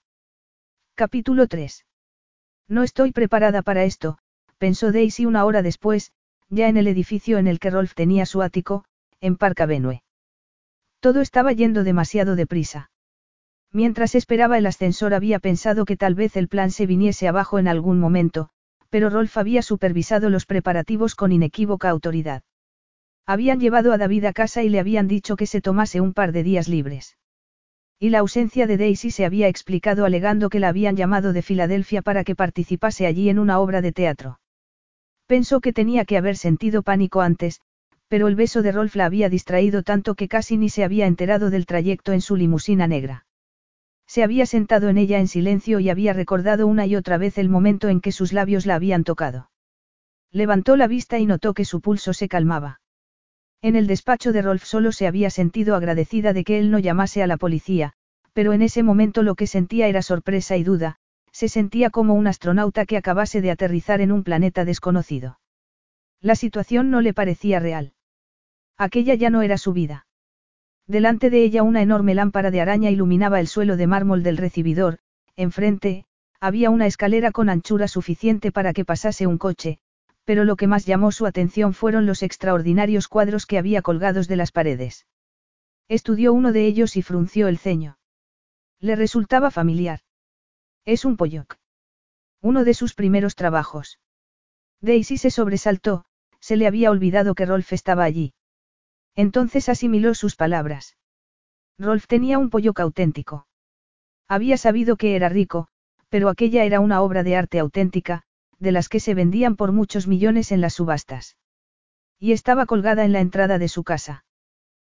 Capítulo 0.95 1.47
3. 1.47 1.85
No 2.69 2.85
estoy 2.85 3.13
preparada 3.13 3.61
para 3.61 3.85
esto, 3.85 4.17
pensó 4.57 4.93
Daisy 4.93 5.27
una 5.27 5.45
hora 5.45 5.61
después, 5.61 6.11
ya 6.49 6.69
en 6.69 6.77
el 6.77 6.87
edificio 6.87 7.39
en 7.39 7.47
el 7.47 7.59
que 7.59 7.71
Rolf 7.71 7.95
tenía 7.95 8.27
su 8.27 8.43
ático, 8.43 8.85
en 9.21 9.37
Park 9.37 9.61
Avenue. 9.61 10.03
Todo 11.01 11.21
estaba 11.21 11.53
yendo 11.53 11.85
demasiado 11.85 12.37
deprisa. 12.37 12.91
Mientras 13.73 14.15
esperaba 14.15 14.57
el 14.57 14.67
ascensor 14.67 15.15
había 15.15 15.39
pensado 15.39 15.85
que 15.85 15.97
tal 15.97 16.15
vez 16.15 16.37
el 16.37 16.49
plan 16.49 16.71
se 16.71 16.87
viniese 16.87 17.27
abajo 17.27 17.59
en 17.59 17.69
algún 17.69 17.99
momento, 17.99 18.51
pero 18.89 19.11
Rolf 19.11 19.37
había 19.37 19.63
supervisado 19.63 20.31
los 20.31 20.47
preparativos 20.47 21.17
con 21.17 21.33
inequívoca 21.33 21.91
autoridad. 21.91 22.43
Habían 23.27 23.59
llevado 23.59 23.93
a 23.93 23.99
David 23.99 24.27
a 24.27 24.33
casa 24.33 24.63
y 24.63 24.69
le 24.69 24.79
habían 24.79 25.09
dicho 25.09 25.35
que 25.35 25.47
se 25.47 25.61
tomase 25.61 26.01
un 26.01 26.13
par 26.13 26.31
de 26.31 26.43
días 26.43 26.69
libres. 26.69 27.17
Y 27.99 28.11
la 28.11 28.21
ausencia 28.21 28.67
de 28.67 28.77
Daisy 28.77 29.11
se 29.11 29.25
había 29.25 29.49
explicado 29.49 30.05
alegando 30.05 30.51
que 30.51 30.61
la 30.61 30.69
habían 30.69 30.95
llamado 30.95 31.33
de 31.33 31.43
Filadelfia 31.43 32.03
para 32.03 32.23
que 32.23 32.37
participase 32.37 33.07
allí 33.07 33.29
en 33.29 33.39
una 33.39 33.59
obra 33.59 33.81
de 33.81 33.93
teatro. 33.93 34.41
Pensó 35.27 35.61
que 35.61 35.73
tenía 35.73 36.05
que 36.05 36.19
haber 36.19 36.37
sentido 36.37 36.83
pánico 36.83 37.21
antes, 37.21 37.61
pero 38.09 38.29
el 38.29 38.37
beso 38.37 38.63
de 38.63 38.73
Rolf 38.73 38.95
la 38.97 39.07
había 39.07 39.29
distraído 39.29 39.83
tanto 39.83 40.15
que 40.15 40.29
casi 40.29 40.57
ni 40.57 40.69
se 40.69 40.85
había 40.85 41.07
enterado 41.07 41.51
del 41.51 41.67
trayecto 41.67 42.13
en 42.13 42.21
su 42.21 42.37
limusina 42.37 42.87
negra. 42.87 43.27
Se 44.07 44.23
había 44.23 44.47
sentado 44.47 44.89
en 44.89 44.99
ella 44.99 45.19
en 45.19 45.29
silencio 45.29 45.81
y 45.81 45.89
había 45.89 46.13
recordado 46.13 46.67
una 46.67 46.87
y 46.87 46.95
otra 46.95 47.17
vez 47.17 47.39
el 47.39 47.49
momento 47.49 47.89
en 47.89 48.01
que 48.01 48.13
sus 48.13 48.33
labios 48.33 48.67
la 48.67 48.75
habían 48.75 49.03
tocado. 49.03 49.51
Levantó 50.31 50.77
la 50.77 50.87
vista 50.87 51.19
y 51.19 51.27
notó 51.27 51.55
que 51.55 51.65
su 51.65 51.81
pulso 51.81 52.13
se 52.13 52.29
calmaba. 52.29 52.81
En 53.63 53.77
el 53.77 53.87
despacho 53.87 54.33
de 54.33 54.43
Rolf 54.43 54.65
solo 54.65 54.93
se 54.93 55.07
había 55.07 55.31
sentido 55.31 55.75
agradecida 55.75 56.35
de 56.35 56.45
que 56.45 56.59
él 56.59 56.71
no 56.71 56.79
llamase 56.79 57.23
a 57.23 57.27
la 57.27 57.39
policía, 57.39 57.95
pero 58.35 58.53
en 58.53 58.61
ese 58.61 58.83
momento 58.83 59.23
lo 59.23 59.37
que 59.37 59.47
sentía 59.47 59.89
era 59.89 60.03
sorpresa 60.03 60.57
y 60.59 60.65
duda, 60.65 60.99
se 61.35 61.49
sentía 61.49 61.91
como 61.91 62.15
un 62.15 62.29
astronauta 62.29 62.87
que 62.87 62.97
acabase 62.97 63.41
de 63.41 63.51
aterrizar 63.51 64.01
en 64.01 64.13
un 64.13 64.23
planeta 64.23 64.65
desconocido. 64.65 65.41
La 66.21 66.37
situación 66.37 66.91
no 66.91 67.01
le 67.01 67.13
parecía 67.13 67.59
real. 67.59 67.93
Aquella 68.79 69.15
ya 69.15 69.31
no 69.31 69.43
era 69.43 69.59
su 69.59 69.73
vida. 69.73 70.07
Delante 70.87 71.31
de 71.31 71.43
ella 71.43 71.65
una 71.65 71.83
enorme 71.83 72.15
lámpara 72.15 72.53
de 72.53 72.61
araña 72.61 72.91
iluminaba 72.91 73.41
el 73.41 73.49
suelo 73.49 73.77
de 73.77 73.89
mármol 73.89 74.23
del 74.23 74.37
recibidor, 74.37 75.01
enfrente, 75.35 76.05
había 76.39 76.71
una 76.71 76.87
escalera 76.87 77.33
con 77.33 77.49
anchura 77.49 77.89
suficiente 77.89 78.53
para 78.53 78.73
que 78.73 78.85
pasase 78.85 79.27
un 79.27 79.39
coche, 79.39 79.81
pero 80.25 80.45
lo 80.45 80.55
que 80.55 80.69
más 80.69 80.87
llamó 80.87 81.11
su 81.11 81.27
atención 81.27 81.75
fueron 81.75 82.07
los 82.07 82.23
extraordinarios 82.23 83.09
cuadros 83.09 83.47
que 83.47 83.59
había 83.59 83.83
colgados 83.83 84.29
de 84.29 84.37
las 84.37 84.53
paredes. 84.53 85.05
Estudió 85.89 86.33
uno 86.33 86.53
de 86.53 86.65
ellos 86.67 86.97
y 86.97 87.03
frunció 87.03 87.49
el 87.49 87.59
ceño. 87.59 87.99
Le 88.79 88.95
resultaba 88.95 89.51
familiar. 89.51 90.01
Es 90.87 91.05
un 91.05 91.17
polloc. 91.17 91.57
Uno 92.43 92.65
de 92.65 92.75
sus 92.75 92.95
primeros 92.95 93.37
trabajos. 93.37 93.99
Daisy 94.83 95.17
se 95.17 95.31
sobresaltó, 95.31 96.05
se 96.41 96.57
le 96.57 96.67
había 96.67 96.91
olvidado 96.91 97.35
que 97.35 97.47
Rolf 97.47 97.73
estaba 97.73 98.05
allí. 98.05 98.35
Entonces 99.15 99.71
asimiló 99.71 100.15
sus 100.15 100.37
palabras. 100.37 100.99
Rolf 101.79 102.07
tenía 102.07 102.39
un 102.39 102.51
pollo 102.51 102.73
auténtico. 102.77 103.47
Había 104.29 104.59
sabido 104.59 104.97
que 104.97 105.17
era 105.17 105.31
rico, 105.31 105.69
pero 106.11 106.29
aquella 106.29 106.65
era 106.65 106.81
una 106.81 107.01
obra 107.01 107.23
de 107.23 107.37
arte 107.37 107.59
auténtica, 107.59 108.23
de 108.59 108.73
las 108.73 108.91
que 108.91 109.01
se 109.01 109.15
vendían 109.15 109.57
por 109.57 109.73
muchos 109.73 110.07
millones 110.07 110.53
en 110.53 110.61
las 110.61 110.75
subastas. 110.75 111.39
Y 112.19 112.33
estaba 112.33 112.67
colgada 112.67 113.05
en 113.05 113.13
la 113.13 113.21
entrada 113.21 113.59
de 113.59 113.69
su 113.69 113.85
casa. 113.85 114.25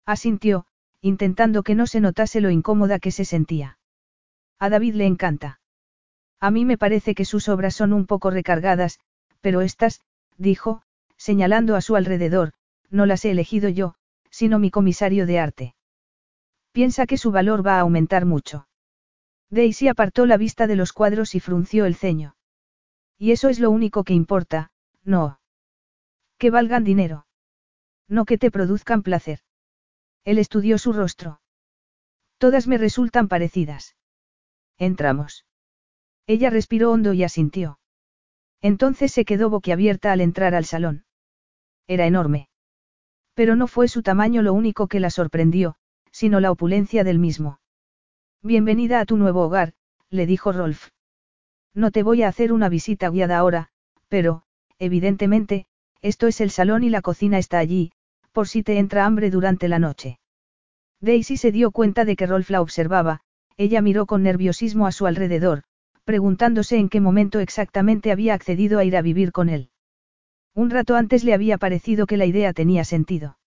Asintió, 0.05 0.65
intentando 0.99 1.61
que 1.61 1.75
no 1.75 1.85
se 1.85 2.01
notase 2.01 2.41
lo 2.41 2.49
incómoda 2.49 2.97
que 2.97 3.11
se 3.11 3.23
sentía. 3.23 3.77
A 4.57 4.69
David 4.69 4.95
le 4.95 5.05
encanta. 5.05 5.59
A 6.39 6.51
mí 6.51 6.65
me 6.65 6.77
parece 6.77 7.15
que 7.15 7.25
sus 7.25 7.49
obras 7.49 7.75
son 7.75 7.93
un 7.93 8.05
poco 8.05 8.29
recargadas, 8.29 8.99
pero 9.41 9.61
estas, 9.61 10.01
dijo, 10.37 10.81
señalando 11.17 11.75
a 11.75 11.81
su 11.81 11.95
alrededor, 11.95 12.53
no 12.89 13.05
las 13.05 13.25
he 13.25 13.31
elegido 13.31 13.69
yo, 13.69 13.95
sino 14.29 14.59
mi 14.59 14.71
comisario 14.71 15.25
de 15.25 15.39
arte. 15.39 15.75
Piensa 16.71 17.05
que 17.05 17.17
su 17.17 17.31
valor 17.31 17.65
va 17.65 17.77
a 17.77 17.81
aumentar 17.81 18.25
mucho. 18.25 18.67
Daisy 19.49 19.87
apartó 19.87 20.25
la 20.25 20.37
vista 20.37 20.67
de 20.67 20.75
los 20.75 20.91
cuadros 20.91 21.35
y 21.35 21.39
frunció 21.39 21.85
el 21.85 21.95
ceño. 21.95 22.35
Y 23.17 23.31
eso 23.31 23.47
es 23.47 23.59
lo 23.59 23.71
único 23.71 24.03
que 24.03 24.13
importa, 24.13 24.71
no. 25.03 25.39
Que 26.37 26.49
valgan 26.49 26.83
dinero. 26.83 27.27
No 28.07 28.25
que 28.25 28.37
te 28.37 28.51
produzcan 28.51 29.03
placer. 29.03 29.39
Él 30.25 30.37
estudió 30.37 30.77
su 30.77 30.91
rostro. 30.91 31.39
Todas 32.37 32.67
me 32.67 32.77
resultan 32.77 33.27
parecidas. 33.27 33.95
Entramos. 34.77 35.45
Ella 36.27 36.49
respiró 36.49 36.91
hondo 36.91 37.13
y 37.13 37.23
asintió. 37.23 37.79
Entonces 38.61 39.11
se 39.11 39.25
quedó 39.25 39.49
boquiabierta 39.49 40.11
al 40.11 40.21
entrar 40.21 40.55
al 40.55 40.65
salón. 40.65 41.05
Era 41.87 42.07
enorme. 42.07 42.49
Pero 43.35 43.55
no 43.55 43.67
fue 43.67 43.87
su 43.87 44.01
tamaño 44.01 44.41
lo 44.41 44.53
único 44.53 44.87
que 44.87 44.99
la 44.99 45.09
sorprendió, 45.09 45.75
sino 46.11 46.39
la 46.39 46.51
opulencia 46.51 47.03
del 47.03 47.19
mismo. 47.19 47.59
Bienvenida 48.41 48.99
a 48.99 49.05
tu 49.05 49.17
nuevo 49.17 49.41
hogar, 49.41 49.73
le 50.09 50.25
dijo 50.25 50.51
Rolf. 50.51 50.89
No 51.73 51.91
te 51.91 52.03
voy 52.03 52.23
a 52.23 52.29
hacer 52.29 52.53
una 52.53 52.69
visita 52.69 53.09
guiada 53.09 53.37
ahora, 53.37 53.69
pero, 54.07 54.43
evidentemente, 54.79 55.67
esto 56.01 56.27
es 56.27 56.41
el 56.41 56.49
salón 56.49 56.83
y 56.83 56.89
la 56.89 57.01
cocina 57.01 57.37
está 57.37 57.59
allí, 57.59 57.91
por 58.31 58.47
si 58.47 58.63
te 58.63 58.79
entra 58.79 59.05
hambre 59.05 59.29
durante 59.29 59.67
la 59.67 59.79
noche. 59.79 60.19
Daisy 61.01 61.37
se 61.37 61.51
dio 61.51 61.71
cuenta 61.71 62.05
de 62.05 62.15
que 62.15 62.25
Rolf 62.25 62.49
la 62.49 62.61
observaba, 62.61 63.21
ella 63.57 63.81
miró 63.81 64.05
con 64.05 64.23
nerviosismo 64.23 64.87
a 64.87 64.91
su 64.91 65.05
alrededor, 65.05 65.63
preguntándose 66.05 66.77
en 66.77 66.87
qué 66.87 67.01
momento 67.01 67.39
exactamente 67.39 68.11
había 68.11 68.33
accedido 68.33 68.79
a 68.79 68.85
ir 68.85 68.95
a 68.95 69.01
vivir 69.01 69.31
con 69.31 69.49
él. 69.49 69.69
Un 70.53 70.69
rato 70.69 70.95
antes 70.95 71.23
le 71.23 71.33
había 71.33 71.57
parecido 71.57 72.05
que 72.05 72.15
la 72.15 72.25
idea 72.25 72.53
tenía 72.53 72.85
sentido. 72.85 73.37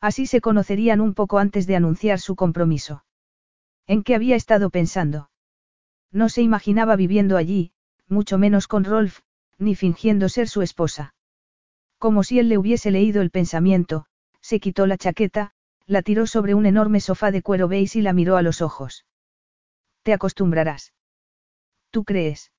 Así 0.00 0.26
se 0.26 0.40
conocerían 0.40 1.00
un 1.00 1.14
poco 1.14 1.38
antes 1.38 1.66
de 1.66 1.76
anunciar 1.76 2.18
su 2.18 2.36
compromiso. 2.36 3.04
¿En 3.86 4.02
qué 4.02 4.14
había 4.14 4.36
estado 4.36 4.68
pensando? 4.68 5.30
No 6.12 6.28
se 6.28 6.42
imaginaba 6.42 6.96
viviendo 6.96 7.36
allí, 7.36 7.72
mucho 8.08 8.36
menos 8.36 8.66
con 8.66 8.84
Rolf, 8.84 9.20
ni 9.58 9.74
fingiendo 9.74 10.28
ser 10.28 10.48
su 10.48 10.62
esposa. 10.62 11.14
Como 11.98 12.24
si 12.24 12.38
él 12.38 12.48
le 12.48 12.58
hubiese 12.58 12.90
leído 12.90 13.22
el 13.22 13.30
pensamiento, 13.30 14.06
se 14.40 14.60
quitó 14.60 14.86
la 14.86 14.98
chaqueta, 14.98 15.52
la 15.86 16.02
tiró 16.02 16.26
sobre 16.26 16.54
un 16.54 16.66
enorme 16.66 17.00
sofá 17.00 17.30
de 17.30 17.42
cuero 17.42 17.68
beige 17.68 18.00
y 18.00 18.02
la 18.02 18.12
miró 18.12 18.36
a 18.36 18.42
los 18.42 18.60
ojos. 18.60 19.06
Te 20.02 20.12
acostumbrarás. 20.12 20.92
¿Tú 21.90 22.04
crees? 22.04 22.52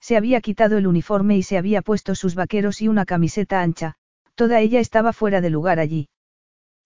Se 0.00 0.16
había 0.16 0.40
quitado 0.40 0.78
el 0.78 0.86
uniforme 0.86 1.36
y 1.36 1.42
se 1.42 1.58
había 1.58 1.82
puesto 1.82 2.14
sus 2.14 2.34
vaqueros 2.34 2.82
y 2.82 2.88
una 2.88 3.04
camiseta 3.04 3.62
ancha, 3.62 3.94
toda 4.34 4.60
ella 4.60 4.80
estaba 4.80 5.12
fuera 5.12 5.40
de 5.40 5.50
lugar 5.50 5.78
allí. 5.78 6.08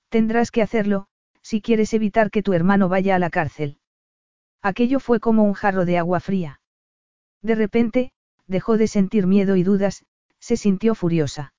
Tendrás 0.08 0.50
que 0.50 0.62
hacerlo, 0.62 1.06
si 1.42 1.60
quieres 1.60 1.94
evitar 1.94 2.30
que 2.30 2.42
tu 2.42 2.52
hermano 2.52 2.88
vaya 2.88 3.16
a 3.16 3.18
la 3.18 3.30
cárcel. 3.30 3.78
Aquello 4.62 5.00
fue 5.00 5.20
como 5.20 5.44
un 5.44 5.54
jarro 5.54 5.84
de 5.84 5.96
agua 5.96 6.20
fría. 6.20 6.60
De 7.42 7.54
repente, 7.54 8.12
dejó 8.46 8.76
de 8.76 8.88
sentir 8.88 9.26
miedo 9.26 9.56
y 9.56 9.62
dudas, 9.62 10.04
se 10.40 10.56
sintió 10.56 10.94
furiosa. 10.94 11.54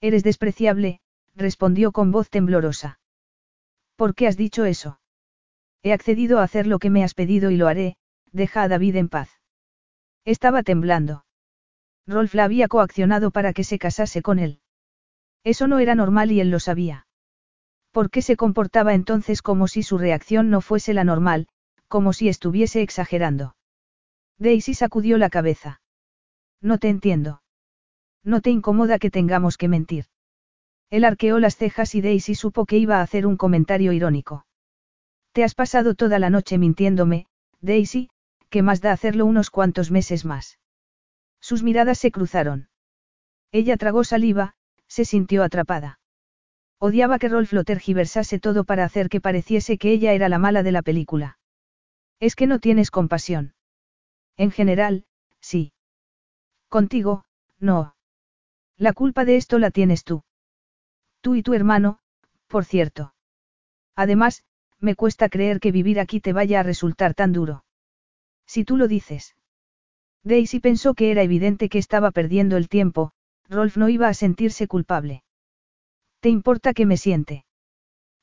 Eres 0.00 0.24
despreciable, 0.24 1.00
respondió 1.34 1.92
con 1.92 2.10
voz 2.10 2.28
temblorosa. 2.30 2.98
¿Por 3.96 4.14
qué 4.14 4.26
has 4.26 4.36
dicho 4.36 4.64
eso? 4.64 4.98
He 5.82 5.92
accedido 5.92 6.38
a 6.38 6.44
hacer 6.44 6.66
lo 6.66 6.78
que 6.78 6.90
me 6.90 7.04
has 7.04 7.14
pedido 7.14 7.50
y 7.50 7.56
lo 7.56 7.68
haré, 7.68 7.96
deja 8.32 8.62
a 8.62 8.68
David 8.68 8.96
en 8.96 9.08
paz. 9.08 9.30
Estaba 10.24 10.62
temblando. 10.62 11.24
Rolf 12.06 12.34
la 12.34 12.44
había 12.44 12.68
coaccionado 12.68 13.30
para 13.30 13.52
que 13.52 13.64
se 13.64 13.78
casase 13.78 14.22
con 14.22 14.38
él. 14.38 14.60
Eso 15.44 15.66
no 15.66 15.78
era 15.78 15.94
normal 15.94 16.32
y 16.32 16.40
él 16.40 16.50
lo 16.50 16.60
sabía. 16.60 17.06
¿Por 17.90 18.10
qué 18.10 18.22
se 18.22 18.36
comportaba 18.36 18.94
entonces 18.94 19.42
como 19.42 19.68
si 19.68 19.82
su 19.82 19.98
reacción 19.98 20.50
no 20.50 20.60
fuese 20.60 20.94
la 20.94 21.04
normal, 21.04 21.46
como 21.88 22.12
si 22.12 22.28
estuviese 22.28 22.82
exagerando? 22.82 23.54
Daisy 24.38 24.74
sacudió 24.74 25.18
la 25.18 25.30
cabeza. 25.30 25.80
No 26.60 26.78
te 26.78 26.88
entiendo. 26.88 27.42
No 28.24 28.40
te 28.40 28.50
incomoda 28.50 28.98
que 28.98 29.10
tengamos 29.10 29.58
que 29.58 29.68
mentir. 29.68 30.06
Él 30.90 31.04
arqueó 31.04 31.38
las 31.38 31.56
cejas 31.56 31.94
y 31.94 32.00
Daisy 32.00 32.34
supo 32.34 32.66
que 32.66 32.78
iba 32.78 32.98
a 32.98 33.02
hacer 33.02 33.26
un 33.26 33.36
comentario 33.36 33.92
irónico. 33.92 34.46
Te 35.32 35.44
has 35.44 35.54
pasado 35.54 35.94
toda 35.94 36.18
la 36.18 36.30
noche 36.30 36.58
mintiéndome, 36.58 37.26
Daisy, 37.60 38.10
¿qué 38.52 38.60
más 38.60 38.82
da 38.82 38.92
hacerlo 38.92 39.24
unos 39.24 39.48
cuantos 39.48 39.90
meses 39.90 40.26
más? 40.26 40.58
Sus 41.40 41.62
miradas 41.62 41.96
se 41.96 42.10
cruzaron. 42.10 42.68
Ella 43.50 43.78
tragó 43.78 44.04
saliva, 44.04 44.56
se 44.86 45.06
sintió 45.06 45.42
atrapada. 45.42 46.00
Odiaba 46.78 47.18
que 47.18 47.30
Rolf 47.30 47.54
lo 47.54 47.64
tergiversase 47.64 48.38
todo 48.38 48.64
para 48.64 48.84
hacer 48.84 49.08
que 49.08 49.22
pareciese 49.22 49.78
que 49.78 49.90
ella 49.90 50.12
era 50.12 50.28
la 50.28 50.38
mala 50.38 50.62
de 50.62 50.70
la 50.70 50.82
película. 50.82 51.38
Es 52.20 52.36
que 52.36 52.46
no 52.46 52.58
tienes 52.58 52.90
compasión. 52.90 53.54
En 54.36 54.50
general, 54.50 55.06
sí. 55.40 55.72
Contigo, 56.68 57.24
no. 57.58 57.96
La 58.76 58.92
culpa 58.92 59.24
de 59.24 59.36
esto 59.36 59.58
la 59.58 59.70
tienes 59.70 60.04
tú. 60.04 60.24
Tú 61.22 61.36
y 61.36 61.42
tu 61.42 61.54
hermano, 61.54 62.00
por 62.48 62.66
cierto. 62.66 63.14
Además, 63.96 64.44
me 64.78 64.94
cuesta 64.94 65.30
creer 65.30 65.58
que 65.58 65.72
vivir 65.72 65.98
aquí 65.98 66.20
te 66.20 66.34
vaya 66.34 66.60
a 66.60 66.62
resultar 66.62 67.14
tan 67.14 67.32
duro. 67.32 67.64
Si 68.54 68.66
tú 68.66 68.76
lo 68.76 68.86
dices. 68.86 69.34
Daisy 70.24 70.60
pensó 70.60 70.92
que 70.92 71.10
era 71.10 71.22
evidente 71.22 71.70
que 71.70 71.78
estaba 71.78 72.10
perdiendo 72.10 72.58
el 72.58 72.68
tiempo, 72.68 73.12
Rolf 73.48 73.78
no 73.78 73.88
iba 73.88 74.08
a 74.08 74.12
sentirse 74.12 74.68
culpable. 74.68 75.24
¿Te 76.20 76.28
importa 76.28 76.74
que 76.74 76.84
me 76.84 76.98
siente? 76.98 77.46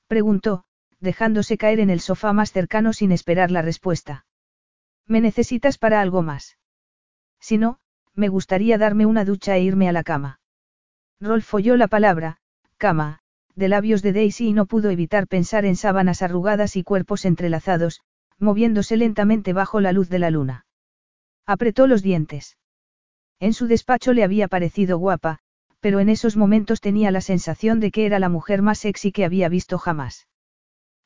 Preguntó, 0.05 0.65
dejándose 0.99 1.57
caer 1.57 1.79
en 1.79 1.89
el 1.89 1.99
sofá 1.99 2.31
más 2.31 2.51
cercano 2.51 2.93
sin 2.93 3.11
esperar 3.11 3.49
la 3.49 3.63
respuesta. 3.63 4.27
¿Me 5.07 5.19
necesitas 5.19 5.79
para 5.79 5.99
algo 5.99 6.21
más? 6.21 6.59
Si 7.39 7.57
no, 7.57 7.79
me 8.13 8.27
gustaría 8.27 8.77
darme 8.77 9.07
una 9.07 9.25
ducha 9.25 9.57
e 9.57 9.63
irme 9.63 9.89
a 9.89 9.93
la 9.93 10.03
cama. 10.03 10.41
Rolf 11.19 11.51
oyó 11.55 11.75
la 11.75 11.87
palabra, 11.87 12.37
cama, 12.77 13.21
de 13.55 13.67
labios 13.67 14.03
de 14.03 14.13
Daisy 14.13 14.49
y 14.49 14.53
no 14.53 14.67
pudo 14.67 14.91
evitar 14.91 15.25
pensar 15.25 15.65
en 15.65 15.75
sábanas 15.75 16.21
arrugadas 16.21 16.75
y 16.75 16.83
cuerpos 16.83 17.25
entrelazados, 17.25 18.01
moviéndose 18.39 18.97
lentamente 18.97 19.53
bajo 19.53 19.79
la 19.79 19.91
luz 19.91 20.09
de 20.09 20.19
la 20.19 20.29
luna. 20.29 20.65
Apretó 21.45 21.87
los 21.87 22.01
dientes. 22.01 22.57
En 23.39 23.53
su 23.53 23.67
despacho 23.67 24.13
le 24.13 24.23
había 24.23 24.47
parecido 24.47 24.97
guapa, 24.97 25.39
pero 25.79 25.99
en 25.99 26.09
esos 26.09 26.35
momentos 26.35 26.81
tenía 26.81 27.11
la 27.11 27.21
sensación 27.21 27.79
de 27.79 27.91
que 27.91 28.05
era 28.05 28.19
la 28.19 28.29
mujer 28.29 28.61
más 28.61 28.79
sexy 28.79 29.11
que 29.11 29.25
había 29.25 29.49
visto 29.49 29.77
jamás. 29.77 30.27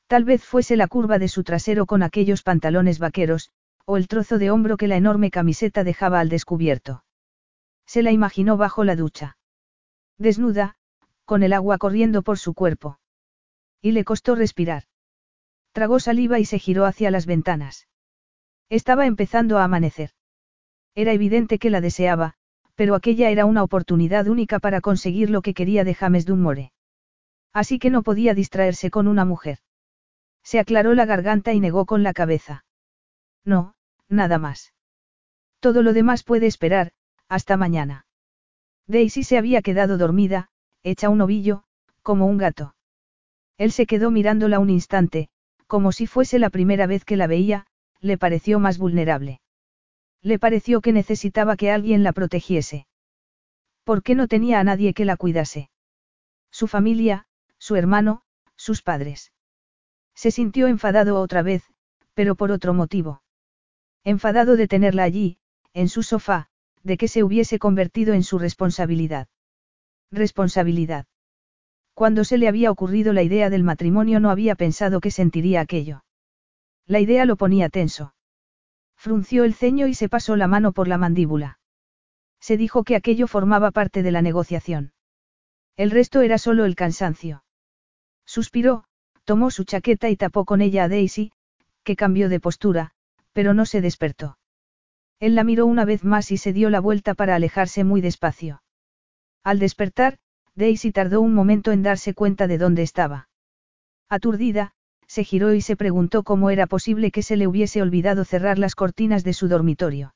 Tal 0.07 0.23
vez 0.23 0.43
fuese 0.43 0.75
la 0.75 0.87
curva 0.87 1.19
de 1.19 1.27
su 1.27 1.43
trasero 1.43 1.85
con 1.85 2.03
aquellos 2.03 2.43
pantalones 2.43 2.99
vaqueros, 2.99 3.51
o 3.85 3.97
el 3.97 4.07
trozo 4.07 4.37
de 4.37 4.51
hombro 4.51 4.77
que 4.77 4.87
la 4.87 4.95
enorme 4.95 5.31
camiseta 5.31 5.83
dejaba 5.83 6.19
al 6.19 6.29
descubierto. 6.29 7.03
Se 7.85 8.01
la 8.01 8.11
imaginó 8.11 8.57
bajo 8.57 8.83
la 8.83 8.95
ducha. 8.95 9.37
Desnuda, 10.17 10.75
con 11.25 11.43
el 11.43 11.53
agua 11.53 11.77
corriendo 11.77 12.21
por 12.21 12.37
su 12.37 12.53
cuerpo. 12.53 12.99
Y 13.81 13.91
le 13.91 14.03
costó 14.03 14.35
respirar. 14.35 14.83
Tragó 15.73 15.99
saliva 15.99 16.39
y 16.39 16.45
se 16.45 16.59
giró 16.59 16.85
hacia 16.85 17.11
las 17.11 17.25
ventanas. 17.25 17.87
Estaba 18.69 19.07
empezando 19.07 19.57
a 19.57 19.63
amanecer. 19.63 20.11
Era 20.95 21.13
evidente 21.13 21.57
que 21.57 21.71
la 21.71 21.81
deseaba, 21.81 22.35
pero 22.75 22.93
aquella 22.95 23.31
era 23.31 23.45
una 23.45 23.63
oportunidad 23.63 24.27
única 24.27 24.59
para 24.59 24.81
conseguir 24.81 25.31
lo 25.31 25.41
que 25.41 25.55
quería 25.55 25.83
de 25.83 25.95
James 25.95 26.25
Dunmore. 26.25 26.71
Así 27.53 27.79
que 27.79 27.89
no 27.89 28.03
podía 28.03 28.35
distraerse 28.35 28.91
con 28.91 29.07
una 29.07 29.25
mujer. 29.25 29.59
Se 30.43 30.59
aclaró 30.59 30.93
la 30.93 31.05
garganta 31.05 31.53
y 31.53 31.59
negó 31.59 31.85
con 31.85 32.03
la 32.03 32.13
cabeza. 32.13 32.65
No, 33.43 33.75
nada 34.09 34.37
más. 34.37 34.73
Todo 35.59 35.81
lo 35.81 35.93
demás 35.93 36.23
puede 36.23 36.45
esperar, 36.45 36.91
hasta 37.29 37.57
mañana. 37.57 38.05
Daisy 38.85 39.23
se 39.23 39.37
había 39.37 39.61
quedado 39.61 39.97
dormida, 39.97 40.49
hecha 40.83 41.09
un 41.09 41.21
ovillo, 41.21 41.63
como 42.03 42.27
un 42.27 42.37
gato. 42.37 42.75
Él 43.57 43.71
se 43.71 43.85
quedó 43.85 44.11
mirándola 44.11 44.59
un 44.59 44.69
instante, 44.69 45.29
como 45.73 45.91
si 45.91 46.05
fuese 46.05 46.37
la 46.37 46.51
primera 46.51 46.85
vez 46.85 47.03
que 47.03 47.17
la 47.17 47.25
veía, 47.25 47.65
le 47.99 48.19
pareció 48.19 48.59
más 48.59 48.77
vulnerable. 48.77 49.41
Le 50.21 50.37
pareció 50.37 50.81
que 50.81 50.91
necesitaba 50.91 51.57
que 51.57 51.71
alguien 51.71 52.03
la 52.03 52.13
protegiese. 52.13 52.85
¿Por 53.83 54.03
qué 54.03 54.13
no 54.13 54.27
tenía 54.27 54.59
a 54.59 54.63
nadie 54.63 54.93
que 54.93 55.03
la 55.03 55.17
cuidase? 55.17 55.71
Su 56.51 56.67
familia, 56.67 57.25
su 57.57 57.75
hermano, 57.75 58.21
sus 58.55 58.83
padres. 58.83 59.33
Se 60.13 60.29
sintió 60.29 60.67
enfadado 60.67 61.19
otra 61.19 61.41
vez, 61.41 61.63
pero 62.13 62.35
por 62.35 62.51
otro 62.51 62.75
motivo. 62.75 63.23
Enfadado 64.03 64.55
de 64.55 64.67
tenerla 64.67 65.01
allí, 65.01 65.39
en 65.73 65.89
su 65.89 66.03
sofá, 66.03 66.49
de 66.83 66.97
que 66.97 67.07
se 67.07 67.23
hubiese 67.23 67.57
convertido 67.57 68.13
en 68.13 68.21
su 68.21 68.37
responsabilidad. 68.37 69.27
Responsabilidad. 70.11 71.07
Cuando 71.93 72.23
se 72.23 72.37
le 72.37 72.47
había 72.47 72.71
ocurrido 72.71 73.13
la 73.13 73.23
idea 73.23 73.49
del 73.49 73.63
matrimonio 73.63 74.19
no 74.19 74.29
había 74.29 74.55
pensado 74.55 74.99
que 74.99 75.11
sentiría 75.11 75.61
aquello. 75.61 76.03
La 76.87 76.99
idea 76.99 77.25
lo 77.25 77.35
ponía 77.35 77.69
tenso. 77.69 78.15
Frunció 78.97 79.43
el 79.43 79.53
ceño 79.53 79.87
y 79.87 79.93
se 79.93 80.09
pasó 80.09 80.35
la 80.35 80.47
mano 80.47 80.71
por 80.71 80.87
la 80.87 80.97
mandíbula. 80.97 81.59
Se 82.39 82.57
dijo 82.57 82.83
que 82.83 82.95
aquello 82.95 83.27
formaba 83.27 83.71
parte 83.71 84.03
de 84.03 84.11
la 84.11 84.21
negociación. 84.21 84.93
El 85.77 85.91
resto 85.91 86.21
era 86.21 86.37
solo 86.37 86.65
el 86.65 86.75
cansancio. 86.75 87.43
Suspiró, 88.25 88.85
tomó 89.23 89.51
su 89.51 89.63
chaqueta 89.63 90.09
y 90.09 90.17
tapó 90.17 90.45
con 90.45 90.61
ella 90.61 90.85
a 90.85 90.89
Daisy, 90.89 91.31
que 91.83 91.95
cambió 91.95 92.29
de 92.29 92.39
postura, 92.39 92.91
pero 93.33 93.53
no 93.53 93.65
se 93.65 93.81
despertó. 93.81 94.37
Él 95.19 95.35
la 95.35 95.43
miró 95.43 95.65
una 95.65 95.85
vez 95.85 96.03
más 96.03 96.31
y 96.31 96.37
se 96.37 96.53
dio 96.53 96.69
la 96.69 96.79
vuelta 96.79 97.13
para 97.13 97.35
alejarse 97.35 97.83
muy 97.83 98.01
despacio. 98.01 98.61
Al 99.43 99.59
despertar, 99.59 100.17
Daisy 100.55 100.91
tardó 100.91 101.21
un 101.21 101.33
momento 101.33 101.71
en 101.71 101.83
darse 101.83 102.13
cuenta 102.13 102.47
de 102.47 102.57
dónde 102.57 102.83
estaba. 102.83 103.29
Aturdida, 104.09 104.73
se 105.07 105.23
giró 105.23 105.53
y 105.53 105.61
se 105.61 105.75
preguntó 105.75 106.23
cómo 106.23 106.49
era 106.49 106.67
posible 106.67 107.11
que 107.11 107.23
se 107.23 107.37
le 107.37 107.47
hubiese 107.47 107.81
olvidado 107.81 108.25
cerrar 108.25 108.59
las 108.59 108.75
cortinas 108.75 109.23
de 109.23 109.33
su 109.33 109.47
dormitorio. 109.47 110.15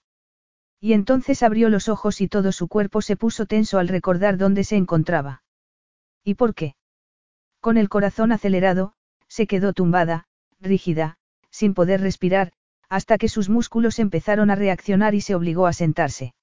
Y 0.80 0.94
entonces 0.94 1.42
abrió 1.44 1.70
los 1.70 1.90
ojos 1.90 2.22
y 2.22 2.28
todo 2.28 2.52
su 2.52 2.68
cuerpo 2.68 3.02
se 3.02 3.18
puso 3.18 3.46
tenso 3.46 3.80
al 3.80 3.88
recordar 3.88 4.38
dónde 4.38 4.64
se 4.64 4.76
encontraba. 4.76 5.44
¿Y 6.24 6.36
por 6.36 6.54
qué? 6.54 6.76
Con 7.60 7.78
el 7.78 7.90
corazón 7.90 8.32
acelerado, 8.32 8.94
se 9.28 9.48
quedó 9.48 9.74
tumbada, 9.74 10.26
rígida, 10.60 11.18
sin 11.50 11.74
poder 11.74 12.02
respirar, 12.02 12.54
hasta 12.90 13.18
que 13.18 13.28
sus 13.28 13.50
músculos 13.50 14.00
empezaron 14.00 14.50
a 14.52 14.56
reaccionar 14.56 15.16
y 15.16 15.22
se 15.22 15.36
obligó 15.36 15.66
a 15.66 15.74
sentarse. 15.74 16.34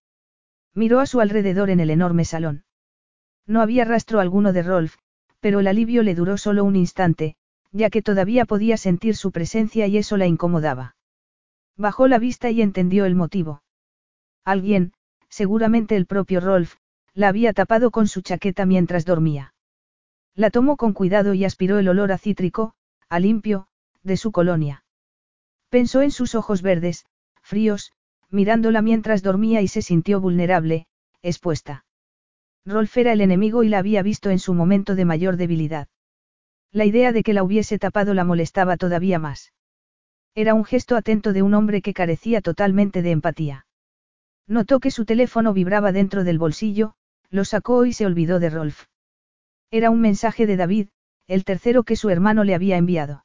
Miró 0.75 1.01
a 1.01 1.07
su 1.07 1.21
alrededor 1.21 1.71
en 1.71 1.81
el 1.81 1.91
enorme 1.91 2.25
salón. 2.25 2.64
No 3.47 3.61
había 3.61 3.85
rastro 3.85 4.21
alguno 4.21 4.53
de 4.53 4.63
Rolf, 4.63 4.97
pero 5.41 5.61
el 5.61 5.67
alivio 5.67 6.03
le 6.03 6.15
duró 6.15 6.39
solo 6.39 6.65
un 6.65 6.77
instante, 6.77 7.37
ya 7.73 7.91
que 7.91 8.03
todavía 8.03 8.45
podía 8.47 8.77
sentir 8.77 9.17
su 9.17 9.33
presencia 9.33 9.87
y 9.87 9.99
eso 9.99 10.17
la 10.17 10.27
incomodaba. 10.27 10.97
Bajó 11.77 12.09
la 12.09 12.19
vista 12.19 12.51
y 12.51 12.63
entendió 12.63 13.05
el 13.05 13.15
motivo. 13.15 13.63
Alguien, 14.45 14.93
seguramente 15.29 15.97
el 15.97 16.07
propio 16.07 16.41
Rolf, 16.41 16.77
la 17.15 17.29
había 17.29 17.53
tapado 17.53 17.91
con 17.91 18.09
su 18.09 18.23
chaqueta 18.23 18.67
mientras 18.67 19.05
dormía. 19.05 19.55
La 20.35 20.51
tomó 20.51 20.77
con 20.77 20.93
cuidado 20.93 21.35
y 21.35 21.45
aspiró 21.45 21.79
el 21.79 21.89
olor 21.89 22.13
a 22.13 22.19
cítrico, 22.19 22.75
a 23.09 23.21
limpio, 23.21 23.67
de 24.03 24.17
su 24.17 24.33
colonia. 24.33 24.85
Pensó 25.69 26.03
en 26.03 26.11
sus 26.11 26.35
ojos 26.35 26.63
verdes, 26.63 27.07
fríos, 27.43 27.93
mirándola 28.31 28.83
mientras 28.83 29.23
dormía 29.23 29.61
y 29.63 29.69
se 29.69 29.83
sintió 29.83 30.21
vulnerable, 30.21 30.87
expuesta. 31.23 31.85
Rolf 32.67 32.97
era 32.97 33.13
el 33.13 33.21
enemigo 33.21 33.63
y 33.63 33.69
la 33.69 33.79
había 33.79 34.03
visto 34.03 34.31
en 34.31 34.39
su 34.39 34.55
momento 34.55 34.95
de 34.95 35.05
mayor 35.05 35.37
debilidad. 35.37 35.89
La 36.73 36.87
idea 36.87 37.13
de 37.13 37.23
que 37.23 37.35
la 37.35 37.43
hubiese 37.43 37.79
tapado 37.79 38.15
la 38.15 38.25
molestaba 38.25 38.77
todavía 38.77 39.19
más. 39.19 39.53
Era 40.35 40.55
un 40.55 40.65
gesto 40.65 40.97
atento 40.97 41.33
de 41.33 41.43
un 41.43 41.55
hombre 41.55 41.83
que 41.83 41.95
carecía 41.95 42.41
totalmente 42.41 43.03
de 43.03 43.11
empatía. 43.11 43.67
Notó 44.49 44.81
que 44.81 44.91
su 44.91 45.05
teléfono 45.05 45.53
vibraba 45.53 45.93
dentro 45.93 46.25
del 46.25 46.39
bolsillo, 46.39 46.95
lo 47.31 47.45
sacó 47.45 47.85
y 47.85 47.93
se 47.93 48.07
olvidó 48.07 48.41
de 48.41 48.51
Rolf. 48.51 48.87
Era 49.71 49.91
un 49.91 50.01
mensaje 50.01 50.47
de 50.47 50.57
David, 50.57 50.89
el 51.27 51.45
tercero 51.45 51.85
que 51.85 51.97
su 51.97 52.11
hermano 52.11 52.45
le 52.45 52.55
había 52.55 52.77
enviado. 52.77 53.25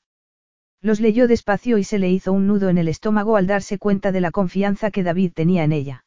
Los 0.82 1.00
leyó 1.00 1.28
despacio 1.28 1.78
y 1.78 1.84
se 1.84 2.00
le 2.00 2.10
hizo 2.10 2.32
un 2.32 2.48
nudo 2.48 2.70
en 2.70 2.78
el 2.78 2.88
estómago 2.88 3.36
al 3.36 3.48
darse 3.48 3.78
cuenta 3.78 4.12
de 4.12 4.22
la 4.22 4.32
confianza 4.32 4.92
que 4.92 5.04
David 5.04 5.34
tenía 5.34 5.64
en 5.64 5.74
ella. 5.74 6.06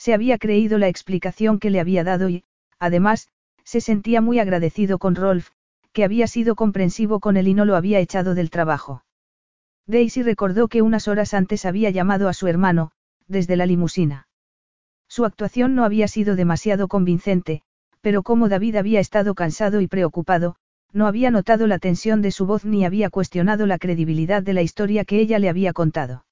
Se 0.00 0.14
había 0.14 0.38
creído 0.38 0.78
la 0.78 0.88
explicación 0.88 1.58
que 1.58 1.68
le 1.68 1.78
había 1.78 2.04
dado 2.04 2.30
y, 2.30 2.42
además, 2.78 3.28
se 3.64 3.82
sentía 3.82 4.22
muy 4.22 4.38
agradecido 4.38 4.98
con 4.98 5.14
Rolf, 5.14 5.50
que 5.92 6.04
había 6.04 6.26
sido 6.26 6.54
comprensivo 6.54 7.20
con 7.20 7.36
él 7.36 7.48
y 7.48 7.52
no 7.52 7.66
lo 7.66 7.76
había 7.76 7.98
echado 8.00 8.34
del 8.34 8.48
trabajo. 8.48 9.04
Daisy 9.86 10.22
recordó 10.22 10.68
que 10.68 10.80
unas 10.80 11.06
horas 11.06 11.34
antes 11.34 11.66
había 11.66 11.90
llamado 11.90 12.30
a 12.30 12.32
su 12.32 12.46
hermano, 12.48 12.92
desde 13.28 13.56
la 13.56 13.66
limusina. 13.66 14.26
Su 15.06 15.26
actuación 15.26 15.74
no 15.74 15.84
había 15.84 16.08
sido 16.08 16.34
demasiado 16.34 16.88
convincente, 16.88 17.60
pero 18.00 18.22
como 18.22 18.48
David 18.48 18.76
había 18.76 19.00
estado 19.00 19.34
cansado 19.34 19.82
y 19.82 19.86
preocupado, 19.86 20.56
no 20.94 21.08
había 21.08 21.30
notado 21.30 21.66
la 21.66 21.78
tensión 21.78 22.22
de 22.22 22.30
su 22.30 22.46
voz 22.46 22.64
ni 22.64 22.86
había 22.86 23.10
cuestionado 23.10 23.66
la 23.66 23.76
credibilidad 23.76 24.42
de 24.42 24.54
la 24.54 24.62
historia 24.62 25.04
que 25.04 25.20
ella 25.20 25.38
le 25.38 25.50
había 25.50 25.74
contado. 25.74 26.24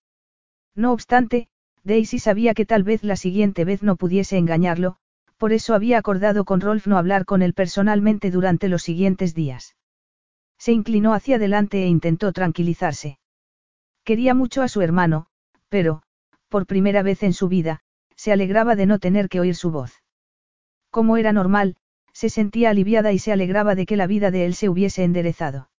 No 0.74 0.92
obstante, 0.92 1.48
Daisy 1.84 2.18
sabía 2.18 2.54
que 2.54 2.66
tal 2.66 2.82
vez 2.82 3.02
la 3.02 3.16
siguiente 3.16 3.64
vez 3.64 3.82
no 3.82 3.96
pudiese 3.96 4.36
engañarlo, 4.36 4.96
por 5.36 5.52
eso 5.52 5.74
había 5.74 5.98
acordado 5.98 6.44
con 6.44 6.60
Rolf 6.60 6.86
no 6.86 6.98
hablar 6.98 7.24
con 7.24 7.42
él 7.42 7.54
personalmente 7.54 8.30
durante 8.30 8.68
los 8.68 8.82
siguientes 8.82 9.34
días. 9.34 9.76
Se 10.58 10.72
inclinó 10.72 11.14
hacia 11.14 11.36
adelante 11.36 11.84
e 11.84 11.86
intentó 11.86 12.32
tranquilizarse. 12.32 13.18
Quería 14.04 14.34
mucho 14.34 14.62
a 14.62 14.68
su 14.68 14.80
hermano, 14.82 15.26
pero, 15.68 16.02
por 16.48 16.66
primera 16.66 17.02
vez 17.02 17.22
en 17.22 17.32
su 17.32 17.48
vida, 17.48 17.80
se 18.16 18.32
alegraba 18.32 18.74
de 18.74 18.86
no 18.86 18.98
tener 18.98 19.28
que 19.28 19.38
oír 19.38 19.54
su 19.54 19.70
voz. 19.70 20.02
Como 20.90 21.16
era 21.16 21.32
normal, 21.32 21.76
se 22.12 22.30
sentía 22.30 22.70
aliviada 22.70 23.12
y 23.12 23.20
se 23.20 23.32
alegraba 23.32 23.76
de 23.76 23.86
que 23.86 23.96
la 23.96 24.08
vida 24.08 24.32
de 24.32 24.44
él 24.44 24.54
se 24.54 24.68
hubiese 24.68 25.04
enderezado. 25.04 25.70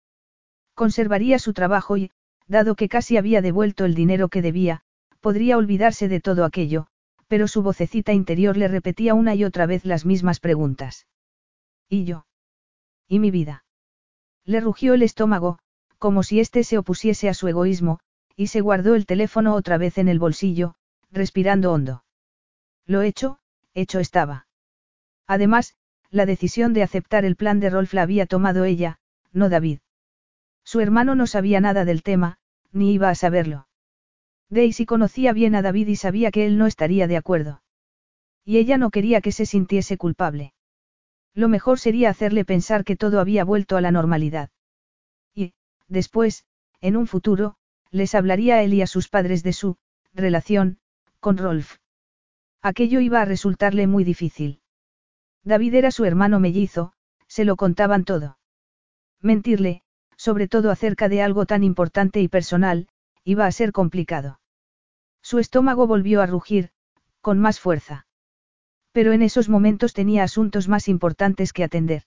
Conservaría 0.75 1.41
su 1.41 1.53
trabajo 1.53 1.97
y, 1.97 2.13
dado 2.47 2.77
que 2.77 2.89
casi 2.89 3.17
había 3.17 3.43
devuelto 3.43 3.85
el 3.85 3.97
dinero 3.97 4.29
que 4.29 4.43
debía, 4.43 4.83
podría 5.21 5.57
olvidarse 5.57 6.09
de 6.09 6.21
todo 6.21 6.45
aquello, 6.45 6.87
pero 7.29 7.47
su 7.47 7.63
vocecita 7.63 8.13
interior 8.13 8.57
le 8.57 8.69
repetía 8.69 9.15
una 9.15 9.35
y 9.35 9.45
otra 9.45 9.67
vez 9.67 9.85
las 9.85 10.05
mismas 10.05 10.41
preguntas. 10.41 11.07
¿Y 11.89 12.05
yo? 12.05 12.27
¿Y 13.07 13.19
mi 13.19 13.31
vida? 13.31 13.65
Le 14.45 14.61
rugió 14.61 14.95
el 14.95 15.03
estómago, 15.03 15.59
como 15.99 16.23
si 16.23 16.41
éste 16.41 16.65
se 16.65 16.79
opusiese 16.79 17.29
a 17.29 17.35
su 17.35 17.49
egoísmo, 17.49 18.01
y 18.37 18.49
se 18.49 18.61
guardó 18.61 18.95
el 18.95 19.07
teléfono 19.07 19.55
otra 19.55 19.79
vez 19.79 19.99
en 19.99 20.09
el 20.09 20.19
bolsillo, 20.19 20.75
respirando 21.11 21.73
hondo. 21.73 22.05
Lo 22.87 23.03
hecho, 23.03 23.39
hecho 23.75 23.99
estaba. 23.99 24.47
Además, 25.27 25.75
la 26.11 26.25
decisión 26.25 26.73
de 26.73 26.83
aceptar 26.83 27.25
el 27.25 27.37
plan 27.37 27.61
de 27.61 27.69
Rolf 27.69 27.93
la 27.93 28.03
había 28.03 28.27
tomado 28.27 28.65
ella, 28.65 28.99
no 29.33 29.49
David. 29.49 29.81
Su 30.65 30.81
hermano 30.81 31.15
no 31.15 31.27
sabía 31.27 31.61
nada 31.61 31.85
del 31.85 32.03
tema, 32.03 32.39
ni 32.73 32.93
iba 32.93 33.11
a 33.11 33.15
saberlo. 33.15 33.68
Daisy 34.51 34.87
conocía 34.87 35.33
bien 35.33 35.55
a 35.55 35.63
David 35.63 35.89
y 35.89 35.97
sabía 35.97 36.31
que 36.31 36.47
él 36.47 36.57
no 36.59 36.67
estaría 36.67 37.07
de 37.07 37.17
acuerdo. 37.17 37.63
Y 38.45 38.57
ella 38.57 38.79
no 38.79 38.91
quería 38.91 39.21
que 39.21 39.33
se 39.33 39.45
sintiese 39.45 39.99
culpable. 39.99 40.55
Lo 41.35 41.49
mejor 41.49 41.79
sería 41.79 42.11
hacerle 42.11 42.45
pensar 42.45 42.85
que 42.85 42.97
todo 42.97 43.21
había 43.21 43.45
vuelto 43.45 43.77
a 43.77 43.81
la 43.81 43.91
normalidad. 43.91 44.51
Y, 45.35 45.53
después, 45.87 46.45
en 46.81 46.97
un 46.97 47.07
futuro, 47.07 47.57
les 47.91 48.15
hablaría 48.15 48.57
a 48.57 48.63
él 48.63 48.75
y 48.75 48.83
a 48.83 48.87
sus 48.87 49.09
padres 49.09 49.43
de 49.43 49.53
su 49.53 49.77
relación 50.15 50.79
con 51.21 51.37
Rolf. 51.37 51.77
Aquello 52.63 53.01
iba 53.01 53.21
a 53.21 53.25
resultarle 53.25 53.87
muy 53.87 54.05
difícil. 54.05 54.61
David 55.45 55.75
era 55.75 55.91
su 55.91 56.05
hermano 56.05 56.41
mellizo, 56.41 56.93
se 57.27 57.45
lo 57.45 57.57
contaban 57.57 58.05
todo. 58.05 58.39
Mentirle, 59.21 59.83
sobre 60.17 60.49
todo 60.49 60.71
acerca 60.71 61.09
de 61.09 61.23
algo 61.23 61.47
tan 61.47 61.63
importante 61.63 62.21
y 62.21 62.29
personal, 62.29 62.89
iba 63.25 63.47
a 63.47 63.53
ser 63.53 63.73
complicado. 63.73 64.41
Su 65.23 65.39
estómago 65.39 65.87
volvió 65.87 66.23
a 66.23 66.27
rugir, 66.27 66.71
con 67.21 67.39
más 67.39 67.61
fuerza. 67.61 68.07
Pero 68.93 69.13
en 69.13 69.23
esos 69.23 69.49
momentos 69.49 69.93
tenía 69.93 70.23
asuntos 70.23 70.69
más 70.69 70.89
importantes 70.89 71.53
que 71.53 71.65
atender. 71.65 72.05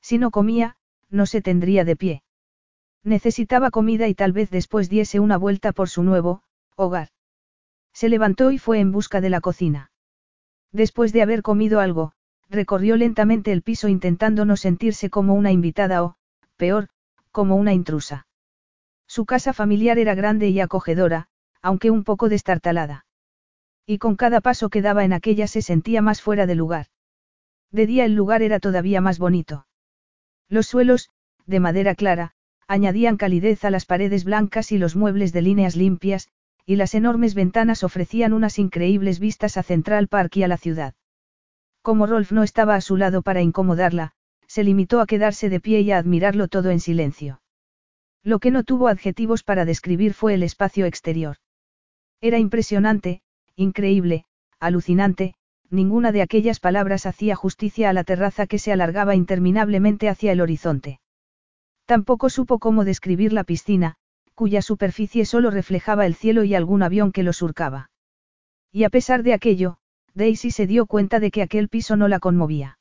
Si 0.00 0.18
no 0.18 0.30
comía, 0.30 0.76
no 1.10 1.26
se 1.26 1.42
tendría 1.42 1.84
de 1.84 1.96
pie. 1.96 2.22
Necesitaba 3.04 3.70
comida 3.70 4.08
y 4.08 4.14
tal 4.14 4.32
vez 4.32 4.50
después 4.50 4.88
diese 4.88 5.20
una 5.20 5.36
vuelta 5.36 5.72
por 5.72 5.88
su 5.88 6.02
nuevo, 6.02 6.42
hogar. 6.76 7.08
Se 7.92 8.08
levantó 8.08 8.50
y 8.50 8.58
fue 8.58 8.80
en 8.80 8.92
busca 8.92 9.20
de 9.20 9.30
la 9.30 9.40
cocina. 9.40 9.90
Después 10.72 11.12
de 11.12 11.22
haber 11.22 11.42
comido 11.42 11.80
algo, 11.80 12.12
recorrió 12.48 12.96
lentamente 12.96 13.52
el 13.52 13.62
piso 13.62 13.88
intentando 13.88 14.44
no 14.44 14.56
sentirse 14.56 15.10
como 15.10 15.34
una 15.34 15.52
invitada 15.52 16.02
o, 16.02 16.16
peor, 16.56 16.88
como 17.30 17.56
una 17.56 17.72
intrusa. 17.72 18.26
Su 19.06 19.26
casa 19.26 19.52
familiar 19.52 19.98
era 19.98 20.14
grande 20.14 20.48
y 20.48 20.60
acogedora, 20.60 21.28
aunque 21.60 21.90
un 21.90 22.04
poco 22.04 22.28
destartalada. 22.28 23.06
Y 23.86 23.98
con 23.98 24.16
cada 24.16 24.40
paso 24.40 24.70
que 24.70 24.82
daba 24.82 25.04
en 25.04 25.12
aquella 25.12 25.46
se 25.46 25.62
sentía 25.62 26.02
más 26.02 26.22
fuera 26.22 26.46
de 26.46 26.54
lugar. 26.54 26.86
De 27.70 27.86
día 27.86 28.04
el 28.04 28.14
lugar 28.14 28.42
era 28.42 28.60
todavía 28.60 29.00
más 29.00 29.18
bonito. 29.18 29.66
Los 30.48 30.66
suelos, 30.66 31.10
de 31.46 31.60
madera 31.60 31.94
clara, 31.94 32.32
añadían 32.68 33.16
calidez 33.16 33.64
a 33.64 33.70
las 33.70 33.86
paredes 33.86 34.24
blancas 34.24 34.72
y 34.72 34.78
los 34.78 34.96
muebles 34.96 35.32
de 35.32 35.42
líneas 35.42 35.76
limpias, 35.76 36.28
y 36.64 36.76
las 36.76 36.94
enormes 36.94 37.34
ventanas 37.34 37.82
ofrecían 37.82 38.32
unas 38.32 38.58
increíbles 38.58 39.18
vistas 39.18 39.56
a 39.56 39.62
Central 39.62 40.08
Park 40.08 40.36
y 40.36 40.42
a 40.44 40.48
la 40.48 40.56
ciudad. 40.56 40.94
Como 41.82 42.06
Rolf 42.06 42.30
no 42.32 42.44
estaba 42.44 42.76
a 42.76 42.80
su 42.80 42.96
lado 42.96 43.22
para 43.22 43.42
incomodarla, 43.42 44.12
se 44.46 44.62
limitó 44.62 45.00
a 45.00 45.06
quedarse 45.06 45.48
de 45.48 45.60
pie 45.60 45.80
y 45.80 45.90
a 45.90 45.98
admirarlo 45.98 46.46
todo 46.48 46.70
en 46.70 46.78
silencio. 46.78 47.41
Lo 48.24 48.38
que 48.38 48.50
no 48.50 48.62
tuvo 48.62 48.88
adjetivos 48.88 49.42
para 49.42 49.64
describir 49.64 50.14
fue 50.14 50.34
el 50.34 50.42
espacio 50.42 50.86
exterior. 50.86 51.36
Era 52.20 52.38
impresionante, 52.38 53.20
increíble, 53.56 54.24
alucinante, 54.60 55.34
ninguna 55.70 56.12
de 56.12 56.22
aquellas 56.22 56.60
palabras 56.60 57.06
hacía 57.06 57.34
justicia 57.34 57.90
a 57.90 57.92
la 57.92 58.04
terraza 58.04 58.46
que 58.46 58.58
se 58.58 58.72
alargaba 58.72 59.16
interminablemente 59.16 60.08
hacia 60.08 60.30
el 60.30 60.40
horizonte. 60.40 61.00
Tampoco 61.84 62.30
supo 62.30 62.58
cómo 62.58 62.84
describir 62.84 63.32
la 63.32 63.42
piscina, 63.42 63.96
cuya 64.34 64.62
superficie 64.62 65.24
solo 65.24 65.50
reflejaba 65.50 66.06
el 66.06 66.14
cielo 66.14 66.44
y 66.44 66.54
algún 66.54 66.82
avión 66.82 67.10
que 67.10 67.24
lo 67.24 67.32
surcaba. 67.32 67.90
Y 68.70 68.84
a 68.84 68.90
pesar 68.90 69.22
de 69.22 69.34
aquello, 69.34 69.78
Daisy 70.14 70.50
se 70.50 70.66
dio 70.66 70.86
cuenta 70.86 71.20
de 71.20 71.30
que 71.30 71.42
aquel 71.42 71.68
piso 71.68 71.96
no 71.96 72.06
la 72.06 72.20
conmovía. 72.20 72.78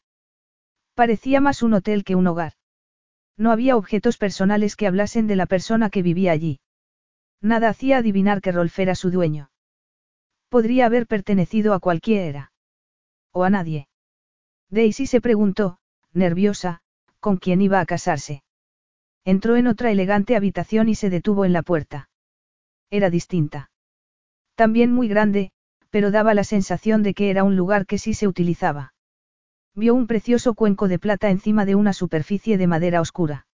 Parecía 0.94 1.42
más 1.42 1.64
un 1.64 1.74
hotel 1.74 2.04
que 2.04 2.16
un 2.16 2.28
hogar. 2.28 2.54
No 3.38 3.52
había 3.52 3.76
objetos 3.76 4.18
personales 4.18 4.76
que 4.76 4.88
hablasen 4.88 5.28
de 5.28 5.36
la 5.36 5.46
persona 5.46 5.90
que 5.90 6.02
vivía 6.02 6.32
allí. 6.32 6.60
Nada 7.42 7.70
hacía 7.70 7.98
adivinar 7.98 8.42
que 8.42 8.52
Rolf 8.52 8.78
era 8.80 8.96
su 8.96 9.10
dueño. 9.10 9.50
Podría 10.50 10.86
haber 10.86 11.08
pertenecido 11.08 11.74
a 11.74 11.80
cualquiera. 11.80 12.52
O 13.32 13.44
a 13.44 13.50
nadie. 13.50 13.88
Daisy 14.70 15.08
se 15.08 15.22
preguntó, 15.22 15.80
nerviosa, 16.14 16.82
con 17.20 17.38
quién 17.38 17.62
iba 17.62 17.80
a 17.80 17.86
casarse. 17.86 18.44
Entró 19.24 19.56
en 19.56 19.68
otra 19.68 19.92
elegante 19.92 20.36
habitación 20.36 20.90
y 20.90 20.96
se 20.96 21.10
detuvo 21.10 21.46
en 21.46 21.54
la 21.54 21.62
puerta. 21.62 22.10
Era 22.90 23.10
distinta. 23.10 23.72
También 24.56 24.92
muy 24.92 25.08
grande, 25.08 25.52
pero 25.90 26.12
daba 26.12 26.34
la 26.34 26.44
sensación 26.44 27.04
de 27.04 27.14
que 27.14 27.30
era 27.30 27.44
un 27.44 27.56
lugar 27.56 27.86
que 27.86 27.98
sí 27.98 28.14
se 28.14 28.28
utilizaba. 28.28 28.94
Vio 29.74 29.96
un 29.96 30.08
precioso 30.08 30.54
cuenco 30.54 30.88
de 30.88 31.00
plata 31.00 31.30
encima 31.30 31.66
de 31.66 31.76
una 31.76 31.94
superficie 31.94 32.58
de 32.58 32.68
madera 32.68 33.00
oscura. 33.00 33.48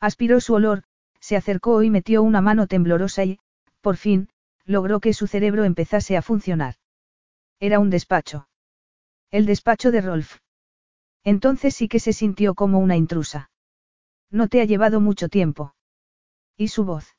Aspiró 0.00 0.40
su 0.40 0.54
olor, 0.54 0.84
se 1.20 1.36
acercó 1.36 1.82
y 1.82 1.90
metió 1.90 2.22
una 2.22 2.40
mano 2.40 2.66
temblorosa 2.66 3.24
y, 3.24 3.38
por 3.80 3.96
fin, 3.96 4.28
logró 4.64 5.00
que 5.00 5.12
su 5.12 5.26
cerebro 5.26 5.64
empezase 5.64 6.16
a 6.16 6.22
funcionar. 6.22 6.76
Era 7.60 7.78
un 7.78 7.90
despacho. 7.90 8.48
El 9.30 9.46
despacho 9.46 9.90
de 9.90 10.00
Rolf. 10.00 10.38
Entonces 11.24 11.74
sí 11.74 11.88
que 11.88 12.00
se 12.00 12.12
sintió 12.12 12.54
como 12.54 12.78
una 12.78 12.96
intrusa. 12.96 13.50
No 14.30 14.48
te 14.48 14.60
ha 14.60 14.64
llevado 14.64 15.00
mucho 15.00 15.28
tiempo. 15.28 15.74
¿Y 16.56 16.68
su 16.68 16.84
voz? 16.84 17.16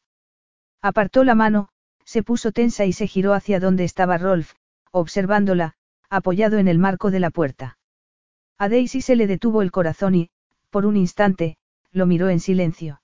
Apartó 0.82 1.24
la 1.24 1.36
mano, 1.36 1.70
se 2.04 2.24
puso 2.24 2.52
tensa 2.52 2.86
y 2.86 2.94
se 2.94 3.08
giró 3.08 3.34
hacia 3.34 3.60
donde 3.60 3.84
estaba 3.84 4.18
Rolf, 4.18 4.54
observándola, 4.92 5.76
apoyado 6.10 6.58
en 6.58 6.68
el 6.68 6.78
marco 6.78 7.12
de 7.12 7.20
la 7.20 7.32
puerta. 7.32 7.78
A 8.58 8.70
Daisy 8.70 9.02
se 9.02 9.16
le 9.16 9.28
detuvo 9.28 9.62
el 9.62 9.72
corazón 9.72 10.16
y, 10.16 10.30
por 10.70 10.86
un 10.86 10.96
instante, 10.96 11.58
lo 11.92 12.06
miró 12.06 12.30
en 12.30 12.40
silencio. 12.40 13.02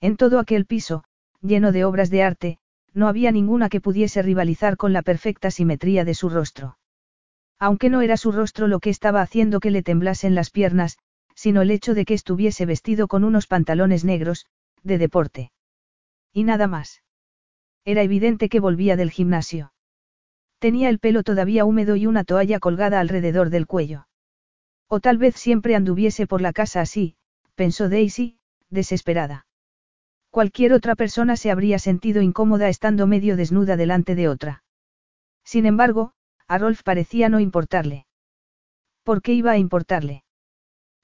En 0.00 0.16
todo 0.16 0.38
aquel 0.38 0.66
piso, 0.66 1.04
lleno 1.40 1.72
de 1.72 1.84
obras 1.84 2.10
de 2.10 2.22
arte, 2.22 2.58
no 2.94 3.08
había 3.08 3.32
ninguna 3.32 3.68
que 3.68 3.80
pudiese 3.80 4.22
rivalizar 4.22 4.76
con 4.76 4.92
la 4.92 5.02
perfecta 5.02 5.50
simetría 5.50 6.04
de 6.04 6.14
su 6.14 6.28
rostro. 6.28 6.78
Aunque 7.58 7.90
no 7.90 8.02
era 8.02 8.16
su 8.16 8.32
rostro 8.32 8.66
lo 8.66 8.80
que 8.80 8.90
estaba 8.90 9.22
haciendo 9.22 9.60
que 9.60 9.70
le 9.70 9.82
temblasen 9.82 10.34
las 10.34 10.50
piernas, 10.50 10.98
sino 11.34 11.62
el 11.62 11.70
hecho 11.70 11.94
de 11.94 12.04
que 12.04 12.14
estuviese 12.14 12.66
vestido 12.66 13.08
con 13.08 13.24
unos 13.24 13.46
pantalones 13.46 14.04
negros, 14.04 14.46
de 14.82 14.98
deporte. 14.98 15.52
Y 16.32 16.44
nada 16.44 16.66
más. 16.66 17.02
Era 17.84 18.02
evidente 18.02 18.48
que 18.48 18.60
volvía 18.60 18.96
del 18.96 19.10
gimnasio. 19.10 19.72
Tenía 20.58 20.88
el 20.88 20.98
pelo 20.98 21.22
todavía 21.22 21.64
húmedo 21.64 21.96
y 21.96 22.06
una 22.06 22.24
toalla 22.24 22.58
colgada 22.58 23.00
alrededor 23.00 23.50
del 23.50 23.66
cuello. 23.66 24.06
O 24.94 25.00
tal 25.00 25.16
vez 25.16 25.36
siempre 25.36 25.74
anduviese 25.74 26.26
por 26.26 26.42
la 26.42 26.52
casa 26.52 26.82
así, 26.82 27.16
pensó 27.54 27.88
Daisy, 27.88 28.36
desesperada. 28.68 29.46
Cualquier 30.30 30.74
otra 30.74 30.96
persona 30.96 31.38
se 31.38 31.50
habría 31.50 31.78
sentido 31.78 32.20
incómoda 32.20 32.68
estando 32.68 33.06
medio 33.06 33.38
desnuda 33.38 33.78
delante 33.78 34.14
de 34.14 34.28
otra. 34.28 34.64
Sin 35.44 35.64
embargo, 35.64 36.12
a 36.46 36.58
Rolf 36.58 36.82
parecía 36.82 37.30
no 37.30 37.40
importarle. 37.40 38.04
¿Por 39.02 39.22
qué 39.22 39.32
iba 39.32 39.52
a 39.52 39.56
importarle? 39.56 40.24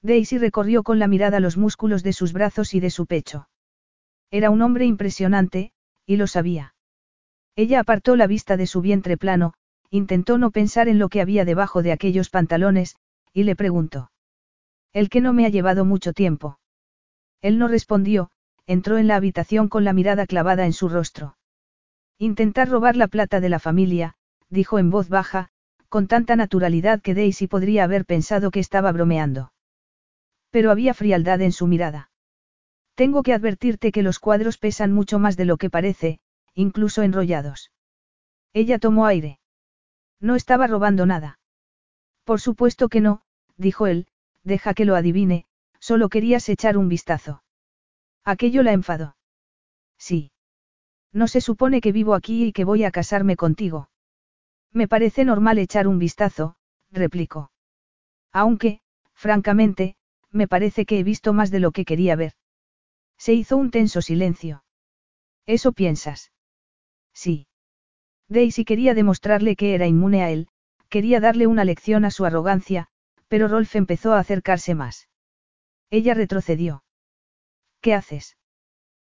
Daisy 0.03 0.37
recorrió 0.37 0.83
con 0.83 0.99
la 0.99 1.07
mirada 1.07 1.39
los 1.39 1.57
músculos 1.57 2.03
de 2.03 2.13
sus 2.13 2.31
brazos 2.31 2.75
y 2.75 2.79
de 2.79 2.91
su 2.91 3.07
pecho. 3.07 3.49
Era 4.29 4.51
un 4.51 4.61
hombre 4.61 4.85
impresionante, 4.85 5.71
y 6.05 6.17
lo 6.17 6.27
sabía. 6.27 6.75
Ella 7.55 7.79
apartó 7.79 8.15
la 8.15 8.27
vista 8.27 8.55
de 8.55 8.67
su 8.67 8.81
vientre 8.81 9.17
plano, 9.17 9.55
intentó 9.89 10.37
no 10.37 10.51
pensar 10.51 10.89
en 10.89 10.99
lo 10.99 11.09
que 11.09 11.21
había 11.21 11.43
debajo 11.43 11.81
de 11.81 11.91
aquellos 11.91 12.29
pantalones, 12.29 12.95
y 13.33 13.43
le 13.43 13.55
preguntó. 13.55 14.11
El 14.93 15.09
que 15.09 15.21
no 15.21 15.33
me 15.33 15.45
ha 15.45 15.49
llevado 15.49 15.85
mucho 15.85 16.13
tiempo. 16.13 16.59
Él 17.41 17.57
no 17.57 17.67
respondió, 17.67 18.31
entró 18.65 18.97
en 18.97 19.07
la 19.07 19.15
habitación 19.15 19.69
con 19.69 19.83
la 19.83 19.93
mirada 19.93 20.25
clavada 20.25 20.65
en 20.65 20.73
su 20.73 20.89
rostro. 20.89 21.37
Intentar 22.17 22.69
robar 22.69 22.95
la 22.95 23.07
plata 23.07 23.39
de 23.39 23.49
la 23.49 23.59
familia, 23.59 24.15
dijo 24.49 24.79
en 24.79 24.89
voz 24.89 25.09
baja, 25.09 25.49
con 25.87 26.07
tanta 26.07 26.35
naturalidad 26.35 27.01
que 27.01 27.15
Daisy 27.15 27.47
podría 27.47 27.83
haber 27.83 28.05
pensado 28.05 28.51
que 28.51 28.59
estaba 28.59 28.91
bromeando. 28.91 29.53
Pero 30.51 30.71
había 30.71 30.93
frialdad 30.93 31.41
en 31.41 31.51
su 31.51 31.67
mirada. 31.67 32.11
Tengo 32.95 33.23
que 33.23 33.33
advertirte 33.33 33.91
que 33.91 34.03
los 34.03 34.19
cuadros 34.19 34.57
pesan 34.57 34.91
mucho 34.91 35.19
más 35.19 35.37
de 35.37 35.45
lo 35.45 35.57
que 35.57 35.69
parece, 35.69 36.19
incluso 36.53 37.01
enrollados. 37.01 37.71
Ella 38.53 38.79
tomó 38.79 39.05
aire. 39.05 39.39
No 40.19 40.35
estaba 40.35 40.67
robando 40.67 41.05
nada. 41.05 41.39
Por 42.29 42.39
supuesto 42.39 42.89
que 42.89 43.01
no, 43.01 43.23
dijo 43.57 43.87
él, 43.87 44.05
deja 44.43 44.75
que 44.75 44.85
lo 44.85 44.95
adivine, 44.95 45.47
solo 45.79 46.09
querías 46.09 46.47
echar 46.47 46.77
un 46.77 46.87
vistazo. 46.87 47.41
Aquello 48.23 48.61
la 48.61 48.71
enfadó. 48.71 49.17
Sí. 49.97 50.31
No 51.11 51.27
se 51.27 51.41
supone 51.41 51.81
que 51.81 51.91
vivo 51.91 52.13
aquí 52.13 52.45
y 52.45 52.51
que 52.51 52.65
voy 52.65 52.83
a 52.83 52.91
casarme 52.91 53.35
contigo. 53.35 53.89
Me 54.71 54.87
parece 54.87 55.25
normal 55.25 55.57
echar 55.57 55.87
un 55.87 55.97
vistazo, 55.97 56.55
replicó. 56.91 57.51
Aunque, 58.31 58.81
francamente, 59.15 59.95
me 60.29 60.47
parece 60.47 60.85
que 60.85 60.99
he 60.99 61.03
visto 61.03 61.33
más 61.33 61.49
de 61.49 61.61
lo 61.61 61.71
que 61.71 61.83
quería 61.83 62.15
ver. 62.15 62.33
Se 63.17 63.33
hizo 63.33 63.57
un 63.57 63.71
tenso 63.71 64.03
silencio. 64.03 64.63
¿Eso 65.47 65.71
piensas? 65.71 66.31
Sí. 67.11 67.47
Daisy 68.27 68.65
quería 68.65 68.93
demostrarle 68.93 69.55
que 69.55 69.73
era 69.73 69.87
inmune 69.87 70.21
a 70.21 70.29
él, 70.29 70.47
quería 70.89 71.19
darle 71.19 71.47
una 71.47 71.63
lección 71.63 72.05
a 72.05 72.11
su 72.11 72.25
arrogancia, 72.25 72.87
pero 73.27 73.47
Rolf 73.47 73.75
empezó 73.75 74.13
a 74.13 74.19
acercarse 74.19 74.75
más. 74.75 75.07
Ella 75.89 76.13
retrocedió. 76.13 76.83
¿Qué 77.81 77.93
haces? 77.93 78.37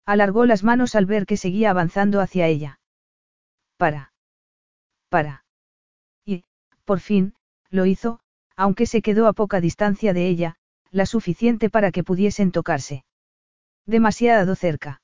Alargó 0.05 0.47
las 0.47 0.65
manos 0.65 0.95
al 0.95 1.07
ver 1.07 1.27
que 1.27 1.37
seguía 1.37 1.71
avanzando 1.71 2.21
hacia 2.21 2.47
ella. 2.47 2.81
Para. 3.77 4.13
Para. 5.09 5.45
Y, 6.25 6.45
por 6.85 7.01
fin, 7.01 7.35
lo 7.71 7.87
hizo, 7.87 8.21
aunque 8.57 8.87
se 8.87 9.03
quedó 9.03 9.27
a 9.27 9.33
poca 9.33 9.61
distancia 9.61 10.13
de 10.13 10.29
ella, 10.29 10.57
la 10.91 11.07
suficiente 11.07 11.69
para 11.71 11.93
que 11.93 12.05
pudiesen 12.05 12.53
tocarse. 12.53 13.05
Demasiado 13.85 14.55
cerca. 14.55 15.03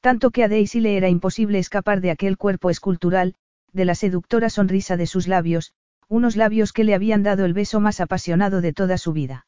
Tanto 0.00 0.30
que 0.30 0.44
a 0.44 0.48
Daisy 0.48 0.80
le 0.80 0.96
era 0.96 1.08
imposible 1.08 1.58
escapar 1.58 2.00
de 2.00 2.10
aquel 2.10 2.38
cuerpo 2.38 2.70
escultural, 2.70 3.34
de 3.72 3.84
la 3.84 3.94
seductora 3.94 4.50
sonrisa 4.50 4.96
de 4.96 5.06
sus 5.06 5.28
labios, 5.28 5.74
unos 6.10 6.34
labios 6.34 6.72
que 6.72 6.82
le 6.82 6.94
habían 6.94 7.22
dado 7.22 7.44
el 7.44 7.54
beso 7.54 7.78
más 7.78 8.00
apasionado 8.00 8.60
de 8.60 8.72
toda 8.72 8.98
su 8.98 9.12
vida. 9.12 9.46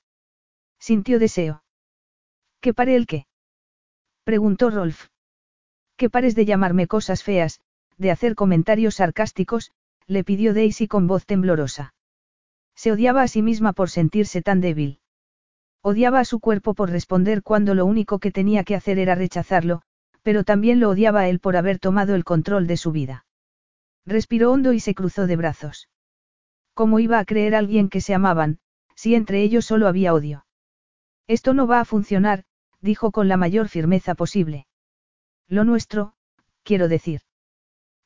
Sintió 0.78 1.18
deseo. 1.18 1.64
¿Qué 2.60 2.72
pare 2.72 2.94
el 2.94 3.08
qué? 3.08 3.26
preguntó 4.22 4.70
Rolf. 4.70 5.08
¿Qué 5.96 6.08
pares 6.08 6.36
de 6.36 6.44
llamarme 6.44 6.86
cosas 6.86 7.24
feas, 7.24 7.60
de 7.98 8.12
hacer 8.12 8.36
comentarios 8.36 8.94
sarcásticos? 8.94 9.72
le 10.06 10.22
pidió 10.22 10.54
Daisy 10.54 10.86
con 10.86 11.08
voz 11.08 11.26
temblorosa. 11.26 11.94
Se 12.76 12.92
odiaba 12.92 13.22
a 13.22 13.28
sí 13.28 13.42
misma 13.42 13.72
por 13.72 13.90
sentirse 13.90 14.40
tan 14.40 14.60
débil. 14.60 15.00
Odiaba 15.82 16.20
a 16.20 16.24
su 16.24 16.38
cuerpo 16.38 16.74
por 16.74 16.90
responder 16.90 17.42
cuando 17.42 17.74
lo 17.74 17.86
único 17.86 18.20
que 18.20 18.30
tenía 18.30 18.62
que 18.62 18.76
hacer 18.76 19.00
era 19.00 19.16
rechazarlo, 19.16 19.82
pero 20.22 20.44
también 20.44 20.78
lo 20.78 20.90
odiaba 20.90 21.22
a 21.22 21.28
él 21.28 21.40
por 21.40 21.56
haber 21.56 21.80
tomado 21.80 22.14
el 22.14 22.22
control 22.22 22.68
de 22.68 22.76
su 22.76 22.92
vida. 22.92 23.26
Respiró 24.06 24.52
hondo 24.52 24.72
y 24.72 24.78
se 24.78 24.94
cruzó 24.94 25.26
de 25.26 25.34
brazos. 25.34 25.88
¿Cómo 26.74 26.98
iba 26.98 27.18
a 27.18 27.24
creer 27.24 27.54
alguien 27.54 27.88
que 27.88 28.00
se 28.00 28.14
amaban, 28.14 28.58
si 28.94 29.14
entre 29.14 29.42
ellos 29.42 29.66
solo 29.66 29.88
había 29.88 30.14
odio? 30.14 30.46
Esto 31.26 31.54
no 31.54 31.66
va 31.66 31.80
a 31.80 31.84
funcionar, 31.84 32.44
dijo 32.80 33.10
con 33.10 33.28
la 33.28 33.36
mayor 33.36 33.68
firmeza 33.68 34.14
posible. 34.14 34.66
Lo 35.48 35.64
nuestro, 35.64 36.14
quiero 36.62 36.88
decir. 36.88 37.20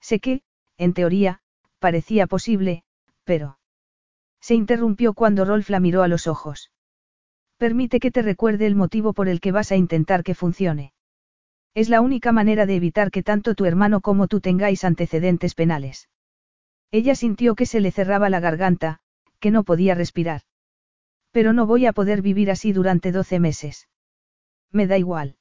Sé 0.01 0.21
que, 0.21 0.43
en 0.77 0.95
teoría, 0.95 1.41
parecía 1.79 2.27
posible, 2.27 2.85
pero... 3.25 3.59
Se 4.41 4.55
interrumpió 4.55 5.15
cuando 5.15 5.45
Rolf 5.45 5.71
la 5.71 5.81
miró 5.81 6.03
a 6.03 6.09
los 6.09 6.27
ojos. 6.27 6.71
Permite 7.57 8.01
que 8.01 8.11
te 8.11 8.23
recuerde 8.23 8.67
el 8.67 8.77
motivo 8.77 9.13
por 9.13 9.29
el 9.29 9.41
que 9.41 9.53
vas 9.53 9.73
a 9.73 9.77
intentar 9.77 10.23
que 10.23 10.35
funcione. 10.35 10.93
Es 11.75 11.89
la 11.89 12.01
única 12.01 12.33
manera 12.33 12.67
de 12.67 12.77
evitar 12.77 13.11
que 13.11 13.23
tanto 13.23 13.55
tu 13.55 13.65
hermano 13.65 14.01
como 14.01 14.29
tú 14.29 14.41
tengáis 14.41 14.85
antecedentes 14.85 15.55
penales. 15.55 16.09
Ella 16.91 17.15
sintió 17.15 17.55
que 17.55 17.67
se 17.67 17.81
le 17.81 17.91
cerraba 17.91 18.31
la 18.31 18.41
garganta, 18.41 19.01
que 19.41 19.51
no 19.51 19.65
podía 19.65 19.95
respirar. 19.95 20.43
Pero 21.31 21.53
no 21.53 21.67
voy 21.67 21.87
a 21.87 21.93
poder 21.93 22.23
vivir 22.23 22.51
así 22.51 22.73
durante 22.73 23.13
doce 23.13 23.41
meses. 23.41 23.89
Me 24.73 24.87
da 24.87 24.99
igual. 24.99 25.37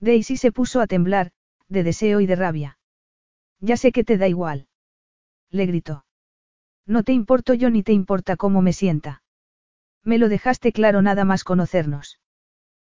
Daisy 0.00 0.36
se 0.36 0.52
puso 0.52 0.80
a 0.80 0.86
temblar, 0.86 1.32
de 1.68 1.82
deseo 1.82 2.20
y 2.20 2.26
de 2.26 2.36
rabia. 2.36 2.78
Ya 3.60 3.76
sé 3.76 3.92
que 3.92 4.04
te 4.04 4.18
da 4.18 4.28
igual. 4.28 4.68
Le 5.50 5.66
gritó. 5.66 6.04
No 6.86 7.02
te 7.02 7.12
importo 7.12 7.54
yo 7.54 7.70
ni 7.70 7.82
te 7.82 7.92
importa 7.92 8.36
cómo 8.36 8.62
me 8.62 8.72
sienta. 8.72 9.22
Me 10.04 10.18
lo 10.18 10.28
dejaste 10.28 10.72
claro 10.72 11.02
nada 11.02 11.24
más 11.24 11.42
conocernos. 11.42 12.20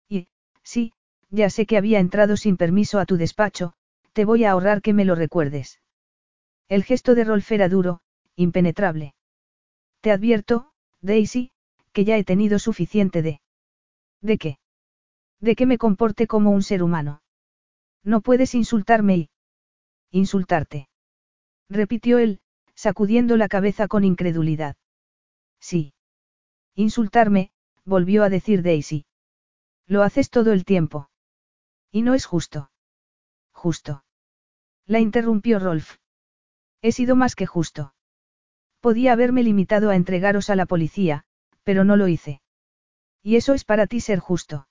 Y, 0.09 0.29
sí, 0.63 0.93
ya 1.31 1.51
sé 1.51 1.67
que 1.67 1.77
había 1.77 2.01
entrado 2.01 2.37
sin 2.37 2.57
permiso 2.57 2.99
a 2.99 3.07
tu 3.07 3.17
despacho, 3.17 3.75
te 4.13 4.25
voy 4.25 4.45
a 4.45 4.53
ahorrar 4.53 4.83
que 4.83 4.93
me 4.93 5.05
lo 5.05 5.15
recuerdes. 5.15 5.81
El 6.69 6.85
gesto 6.85 7.15
de 7.15 7.25
Rolf 7.25 7.51
era 7.53 7.69
duro, 7.69 8.01
impenetrable. 8.37 9.15
Te 10.01 10.11
advierto, 10.11 10.73
Daisy, 11.01 11.53
que 11.93 12.05
ya 12.05 12.17
he 12.17 12.25
tenido 12.25 12.59
suficiente 12.59 13.23
de... 13.23 13.41
¿De 14.21 14.39
qué? 14.39 14.59
De 15.41 15.55
que 15.57 15.67
me 15.67 15.79
comporte 15.79 16.27
como 16.27 16.51
un 16.51 16.63
ser 16.63 16.83
humano. 16.83 17.23
No 18.03 18.21
puedes 18.21 18.55
insultarme 18.55 19.17
y... 19.17 19.31
Insultarte. 20.11 20.89
Repitió 21.69 22.19
él, 22.19 22.41
sacudiendo 22.75 23.37
la 23.37 23.49
cabeza 23.49 23.89
con 23.89 24.05
incredulidad. 24.05 24.77
Sí. 25.61 25.95
Insultarme, 26.75 27.51
volvió 27.85 28.23
a 28.23 28.29
decir 28.29 28.63
Daisy. 28.63 29.07
Lo 29.87 30.03
haces 30.03 30.31
todo 30.31 30.53
el 30.53 30.65
tiempo. 30.65 31.11
Y 31.91 32.03
no 32.03 32.15
es 32.15 32.27
justo. 32.27 32.71
Justo. 33.53 34.05
La 34.87 35.01
interrumpió 35.01 35.59
Rolf. 35.59 35.99
He 36.85 36.93
sido 36.93 37.17
más 37.17 37.35
que 37.35 37.47
justo. 37.47 37.95
Podía 38.83 39.15
haberme 39.15 39.43
limitado 39.43 39.89
a 39.89 39.97
entregaros 39.97 40.51
a 40.51 40.55
la 40.55 40.67
policía, 40.67 41.25
pero 41.63 41.83
no 41.83 41.97
lo 41.97 42.09
hice. 42.09 42.43
Y 43.23 43.37
eso 43.37 43.55
es 43.55 43.65
para 43.65 43.87
ti 43.87 44.01
ser 44.01 44.19
justo. 44.19 44.69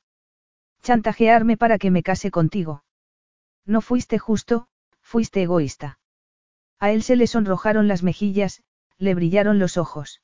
Chantajearme 0.84 1.58
para 1.58 1.80
que 1.80 1.90
me 1.90 2.04
case 2.04 2.30
contigo. 2.30 2.84
No 3.66 3.82
fuiste 3.82 4.20
justo, 4.20 4.68
fuiste 5.02 5.42
egoísta. 5.42 5.98
A 6.80 6.92
él 6.92 7.02
se 7.02 7.16
le 7.16 7.26
sonrojaron 7.26 7.88
las 7.88 8.04
mejillas, 8.04 8.62
le 9.00 9.16
brillaron 9.16 9.58
los 9.58 9.78
ojos. 9.78 10.22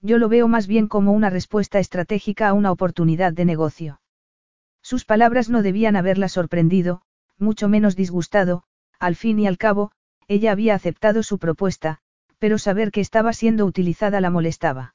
Yo 0.00 0.16
lo 0.16 0.28
veo 0.28 0.46
más 0.46 0.68
bien 0.68 0.86
como 0.86 1.10
una 1.10 1.28
respuesta 1.28 1.80
estratégica 1.80 2.48
a 2.48 2.52
una 2.52 2.70
oportunidad 2.70 3.32
de 3.32 3.46
negocio. 3.46 4.00
Sus 4.80 5.04
palabras 5.04 5.50
no 5.50 5.62
debían 5.62 5.96
haberla 5.96 6.28
sorprendido, 6.28 7.02
mucho 7.36 7.68
menos 7.68 7.96
disgustado, 7.96 8.62
al 9.00 9.16
fin 9.16 9.40
y 9.40 9.48
al 9.48 9.58
cabo, 9.58 9.90
ella 10.30 10.52
había 10.52 10.76
aceptado 10.76 11.24
su 11.24 11.38
propuesta, 11.38 11.98
pero 12.38 12.56
saber 12.56 12.92
que 12.92 13.00
estaba 13.00 13.32
siendo 13.32 13.66
utilizada 13.66 14.20
la 14.20 14.30
molestaba. 14.30 14.94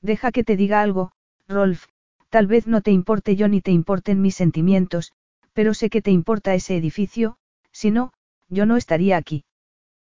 Deja 0.00 0.32
que 0.32 0.44
te 0.44 0.56
diga 0.56 0.80
algo, 0.80 1.12
Rolf, 1.46 1.84
tal 2.30 2.46
vez 2.46 2.66
no 2.66 2.80
te 2.80 2.90
importe 2.90 3.36
yo 3.36 3.48
ni 3.48 3.60
te 3.60 3.70
importen 3.70 4.22
mis 4.22 4.34
sentimientos, 4.34 5.12
pero 5.52 5.74
sé 5.74 5.90
que 5.90 6.00
te 6.00 6.10
importa 6.10 6.54
ese 6.54 6.74
edificio, 6.74 7.36
si 7.70 7.90
no, 7.90 8.14
yo 8.48 8.64
no 8.64 8.78
estaría 8.78 9.18
aquí. 9.18 9.44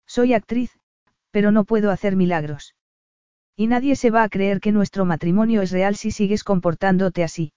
Soy 0.07 0.35
actriz, 0.35 0.79
pero 1.31 1.51
no 1.51 1.65
puedo 1.65 1.91
hacer 1.91 2.15
milagros. 2.15 2.75
Y 3.57 3.69
nadie 3.69 3.97
se 3.97 4.11
va 4.11 4.23
a 4.23 4.29
creer 4.29 4.61
que 4.61 4.71
nuestro 4.71 5.07
matrimonio 5.07 5.63
es 5.63 5.71
real 5.71 5.97
si 5.97 6.11
sigues 6.11 6.45
comportándote 6.45 7.25
así. 7.25 7.55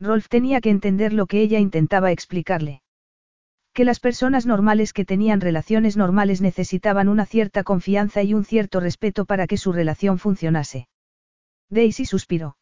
Rolf 0.00 0.28
tenía 0.28 0.60
que 0.60 0.70
entender 0.70 1.12
lo 1.12 1.26
que 1.26 1.42
ella 1.42 1.60
intentaba 1.60 2.10
explicarle. 2.10 2.81
Que 3.72 3.84
las 3.84 4.00
personas 4.00 4.44
normales 4.44 4.92
que 4.92 5.04
tenían 5.04 5.40
relaciones 5.40 5.96
normales 5.96 6.40
necesitaban 6.42 7.08
una 7.08 7.24
cierta 7.24 7.64
confianza 7.64 8.22
y 8.22 8.34
un 8.34 8.44
cierto 8.44 8.80
respeto 8.80 9.24
para 9.24 9.46
que 9.46 9.56
su 9.56 9.72
relación 9.72 10.18
funcionase. 10.18 10.88
Daisy 11.70 12.04
suspiró. 12.04 12.56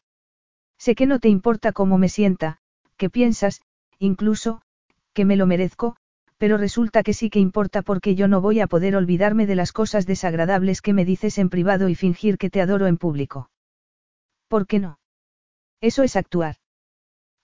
Sé 0.77 0.95
que 0.95 1.05
no 1.05 1.19
te 1.19 1.27
importa 1.27 1.73
cómo 1.73 1.97
me 1.97 2.07
sienta, 2.07 2.59
que 2.95 3.09
piensas, 3.09 3.61
incluso, 3.99 4.61
que 5.13 5.25
me 5.25 5.35
lo 5.35 5.45
merezco, 5.45 5.97
pero 6.37 6.57
resulta 6.57 7.03
que 7.03 7.13
sí 7.13 7.29
que 7.29 7.39
importa 7.39 7.81
porque 7.81 8.15
yo 8.15 8.27
no 8.27 8.41
voy 8.41 8.61
a 8.61 8.67
poder 8.67 8.95
olvidarme 8.95 9.45
de 9.45 9.55
las 9.55 9.73
cosas 9.73 10.07
desagradables 10.07 10.81
que 10.81 10.93
me 10.93 11.05
dices 11.05 11.37
en 11.37 11.49
privado 11.49 11.89
y 11.89 11.95
fingir 11.95 12.37
que 12.37 12.49
te 12.49 12.61
adoro 12.61 12.87
en 12.87 12.97
público. 12.97 13.51
¿Por 14.47 14.65
qué 14.65 14.79
no? 14.79 14.97
Eso 15.81 16.03
es 16.03 16.15
actuar. 16.15 16.55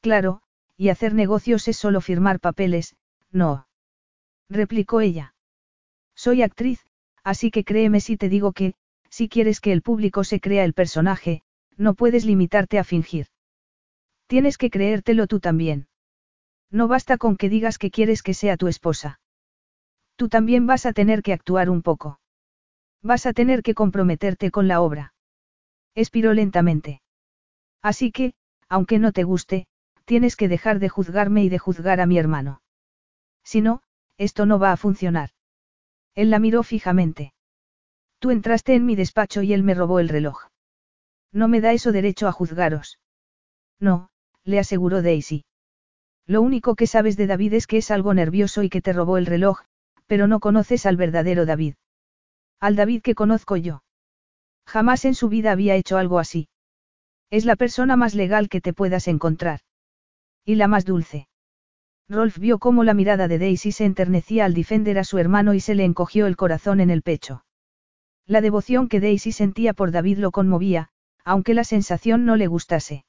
Claro, 0.01 0.41
y 0.77 0.89
hacer 0.89 1.13
negocios 1.13 1.67
es 1.67 1.77
solo 1.77 2.01
firmar 2.01 2.39
papeles, 2.39 2.95
no. 3.31 3.67
Replicó 4.49 5.01
ella. 5.01 5.35
Soy 6.15 6.41
actriz, 6.41 6.85
así 7.23 7.51
que 7.51 7.63
créeme 7.63 7.99
si 7.99 8.17
te 8.17 8.29
digo 8.29 8.53
que, 8.53 8.73
si 9.09 9.29
quieres 9.29 9.59
que 9.59 9.71
el 9.71 9.81
público 9.81 10.23
se 10.23 10.39
crea 10.39 10.63
el 10.63 10.73
personaje, 10.73 11.41
no 11.75 11.93
puedes 11.93 12.25
limitarte 12.25 12.79
a 12.79 12.83
fingir. 12.83 13.27
Tienes 14.27 14.57
que 14.57 14.69
creértelo 14.69 15.27
tú 15.27 15.39
también. 15.39 15.87
No 16.69 16.87
basta 16.87 17.17
con 17.17 17.37
que 17.37 17.49
digas 17.49 17.77
que 17.77 17.91
quieres 17.91 18.23
que 18.23 18.33
sea 18.33 18.57
tu 18.57 18.67
esposa. 18.67 19.19
Tú 20.15 20.27
también 20.29 20.67
vas 20.67 20.85
a 20.85 20.93
tener 20.93 21.21
que 21.21 21.33
actuar 21.33 21.69
un 21.69 21.81
poco. 21.81 22.19
Vas 23.01 23.25
a 23.25 23.33
tener 23.33 23.61
que 23.61 23.73
comprometerte 23.73 24.51
con 24.51 24.67
la 24.67 24.81
obra. 24.81 25.13
Expiró 25.95 26.33
lentamente. 26.33 27.01
Así 27.81 28.11
que, 28.11 28.33
aunque 28.67 28.99
no 28.99 29.11
te 29.11 29.23
guste, 29.23 29.67
tienes 30.05 30.35
que 30.35 30.47
dejar 30.47 30.79
de 30.79 30.89
juzgarme 30.89 31.43
y 31.43 31.49
de 31.49 31.59
juzgar 31.59 32.01
a 32.01 32.05
mi 32.05 32.17
hermano. 32.17 32.61
Si 33.47 33.61
no, 33.61 33.81
esto 34.17 34.45
no 34.45 34.59
va 34.59 34.73
a 34.73 34.77
funcionar. 34.77 35.29
Él 36.15 36.29
la 36.31 36.37
miró 36.37 36.63
fijamente. 36.63 37.33
Tú 38.19 38.31
entraste 38.31 38.75
en 38.75 38.85
mi 38.85 38.97
despacho 38.97 39.41
y 39.41 39.53
él 39.53 39.63
me 39.63 39.73
robó 39.73 40.01
el 40.01 40.09
reloj. 40.09 40.47
No 41.31 41.47
me 41.47 41.61
da 41.61 41.71
eso 41.71 41.93
derecho 41.93 42.27
a 42.27 42.33
juzgaros. 42.33 42.99
No, 43.79 44.09
le 44.43 44.59
aseguró 44.59 45.01
Daisy. 45.01 45.45
Lo 46.25 46.41
único 46.41 46.75
que 46.75 46.87
sabes 46.87 47.15
de 47.15 47.25
David 47.25 47.53
es 47.53 47.67
que 47.67 47.77
es 47.77 47.89
algo 47.89 48.13
nervioso 48.13 48.63
y 48.63 48.69
que 48.69 48.81
te 48.81 48.91
robó 48.91 49.17
el 49.17 49.25
reloj, 49.25 49.61
pero 50.07 50.27
no 50.27 50.41
conoces 50.41 50.85
al 50.85 50.97
verdadero 50.97 51.45
David. 51.45 51.75
Al 52.59 52.75
David 52.75 53.01
que 53.01 53.15
conozco 53.15 53.55
yo. 53.55 53.81
Jamás 54.65 55.05
en 55.05 55.15
su 55.15 55.29
vida 55.29 55.53
había 55.53 55.75
hecho 55.75 55.97
algo 55.97 56.19
así. 56.19 56.49
Es 57.29 57.45
la 57.45 57.55
persona 57.55 57.95
más 57.95 58.13
legal 58.13 58.49
que 58.49 58.59
te 58.59 58.73
puedas 58.73 59.07
encontrar. 59.07 59.61
Y 60.43 60.55
la 60.55 60.67
más 60.67 60.83
dulce. 60.83 61.26
Rolf 62.09 62.37
vio 62.37 62.57
cómo 62.57 62.85
la 62.85 62.93
mirada 62.93 63.27
de 63.27 63.37
Daisy 63.37 63.73
se 63.73 63.83
enternecía 63.83 64.45
al 64.45 64.53
defender 64.53 64.97
a 64.97 65.03
su 65.03 65.17
hermano 65.17 65.53
y 65.53 65.59
se 65.59 65.75
le 65.75 65.83
encogió 65.83 66.25
el 66.25 66.37
corazón 66.37 66.79
en 66.79 66.89
el 66.89 67.01
pecho. 67.01 67.43
La 68.25 68.39
devoción 68.39 68.87
que 68.87 69.01
Daisy 69.01 69.33
sentía 69.33 69.73
por 69.73 69.91
David 69.91 70.19
lo 70.19 70.31
conmovía, 70.31 70.89
aunque 71.25 71.53
la 71.53 71.65
sensación 71.65 72.25
no 72.25 72.37
le 72.37 72.47
gustase. 72.47 73.03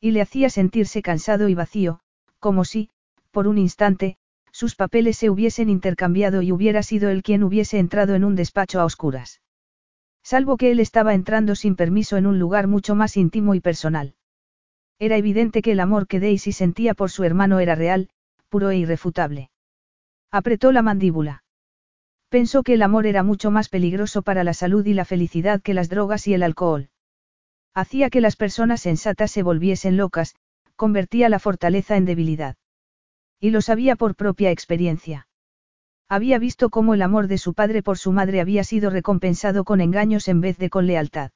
Y 0.00 0.12
le 0.12 0.20
hacía 0.20 0.50
sentirse 0.50 1.02
cansado 1.02 1.48
y 1.48 1.54
vacío, 1.54 2.00
como 2.38 2.64
si, 2.64 2.90
por 3.32 3.48
un 3.48 3.58
instante, 3.58 4.18
sus 4.52 4.76
papeles 4.76 5.16
se 5.16 5.28
hubiesen 5.28 5.68
intercambiado 5.68 6.42
y 6.42 6.52
hubiera 6.52 6.82
sido 6.84 7.10
él 7.10 7.22
quien 7.24 7.42
hubiese 7.42 7.78
entrado 7.78 8.14
en 8.14 8.24
un 8.24 8.36
despacho 8.36 8.80
a 8.80 8.84
oscuras. 8.84 9.40
Salvo 10.22 10.56
que 10.56 10.70
él 10.70 10.78
estaba 10.78 11.14
entrando 11.14 11.56
sin 11.56 11.74
permiso 11.74 12.16
en 12.16 12.26
un 12.26 12.38
lugar 12.38 12.68
mucho 12.68 12.94
más 12.94 13.16
íntimo 13.16 13.56
y 13.56 13.60
personal. 13.60 14.14
Era 15.02 15.16
evidente 15.16 15.62
que 15.62 15.72
el 15.72 15.80
amor 15.80 16.06
que 16.06 16.20
Daisy 16.20 16.52
sentía 16.52 16.94
por 16.94 17.10
su 17.10 17.24
hermano 17.24 17.58
era 17.58 17.74
real, 17.74 18.08
puro 18.48 18.70
e 18.70 18.76
irrefutable. 18.76 19.50
Apretó 20.30 20.70
la 20.70 20.80
mandíbula. 20.80 21.42
Pensó 22.28 22.62
que 22.62 22.74
el 22.74 22.82
amor 22.82 23.06
era 23.06 23.24
mucho 23.24 23.50
más 23.50 23.68
peligroso 23.68 24.22
para 24.22 24.44
la 24.44 24.54
salud 24.54 24.86
y 24.86 24.94
la 24.94 25.04
felicidad 25.04 25.60
que 25.60 25.74
las 25.74 25.88
drogas 25.88 26.28
y 26.28 26.34
el 26.34 26.44
alcohol. 26.44 26.90
Hacía 27.74 28.10
que 28.10 28.20
las 28.20 28.36
personas 28.36 28.80
sensatas 28.82 29.32
se 29.32 29.42
volviesen 29.42 29.96
locas, 29.96 30.36
convertía 30.76 31.28
la 31.28 31.40
fortaleza 31.40 31.96
en 31.96 32.04
debilidad. 32.04 32.54
Y 33.40 33.50
lo 33.50 33.60
sabía 33.60 33.96
por 33.96 34.14
propia 34.14 34.52
experiencia. 34.52 35.26
Había 36.08 36.38
visto 36.38 36.70
cómo 36.70 36.94
el 36.94 37.02
amor 37.02 37.26
de 37.26 37.38
su 37.38 37.54
padre 37.54 37.82
por 37.82 37.98
su 37.98 38.12
madre 38.12 38.40
había 38.40 38.62
sido 38.62 38.88
recompensado 38.88 39.64
con 39.64 39.80
engaños 39.80 40.28
en 40.28 40.40
vez 40.40 40.58
de 40.58 40.70
con 40.70 40.86
lealtad. 40.86 41.32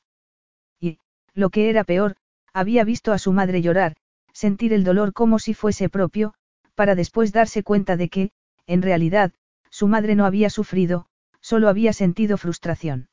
Y, 0.79 1.01
lo 1.35 1.51
que 1.51 1.69
era 1.69 1.83
peor, 1.83 2.15
había 2.57 2.85
visto 2.85 3.13
a 3.13 3.19
su 3.19 3.33
madre 3.33 3.61
llorar, 3.61 3.97
sentir 4.33 4.73
el 4.73 4.83
dolor 4.83 5.13
como 5.13 5.39
si 5.39 5.53
fuese 5.53 5.91
propio, 5.91 6.33
para 6.75 6.95
después 6.95 7.31
darse 7.31 7.63
cuenta 7.63 7.99
de 7.99 8.09
que, 8.09 8.31
en 8.67 8.81
realidad, 8.81 9.33
su 9.71 9.89
madre 9.89 10.15
no 10.15 10.25
había 10.25 10.49
sufrido, 10.49 11.05
solo 11.43 11.69
había 11.69 11.93
sentido 11.93 12.39
frustración. 12.39 13.11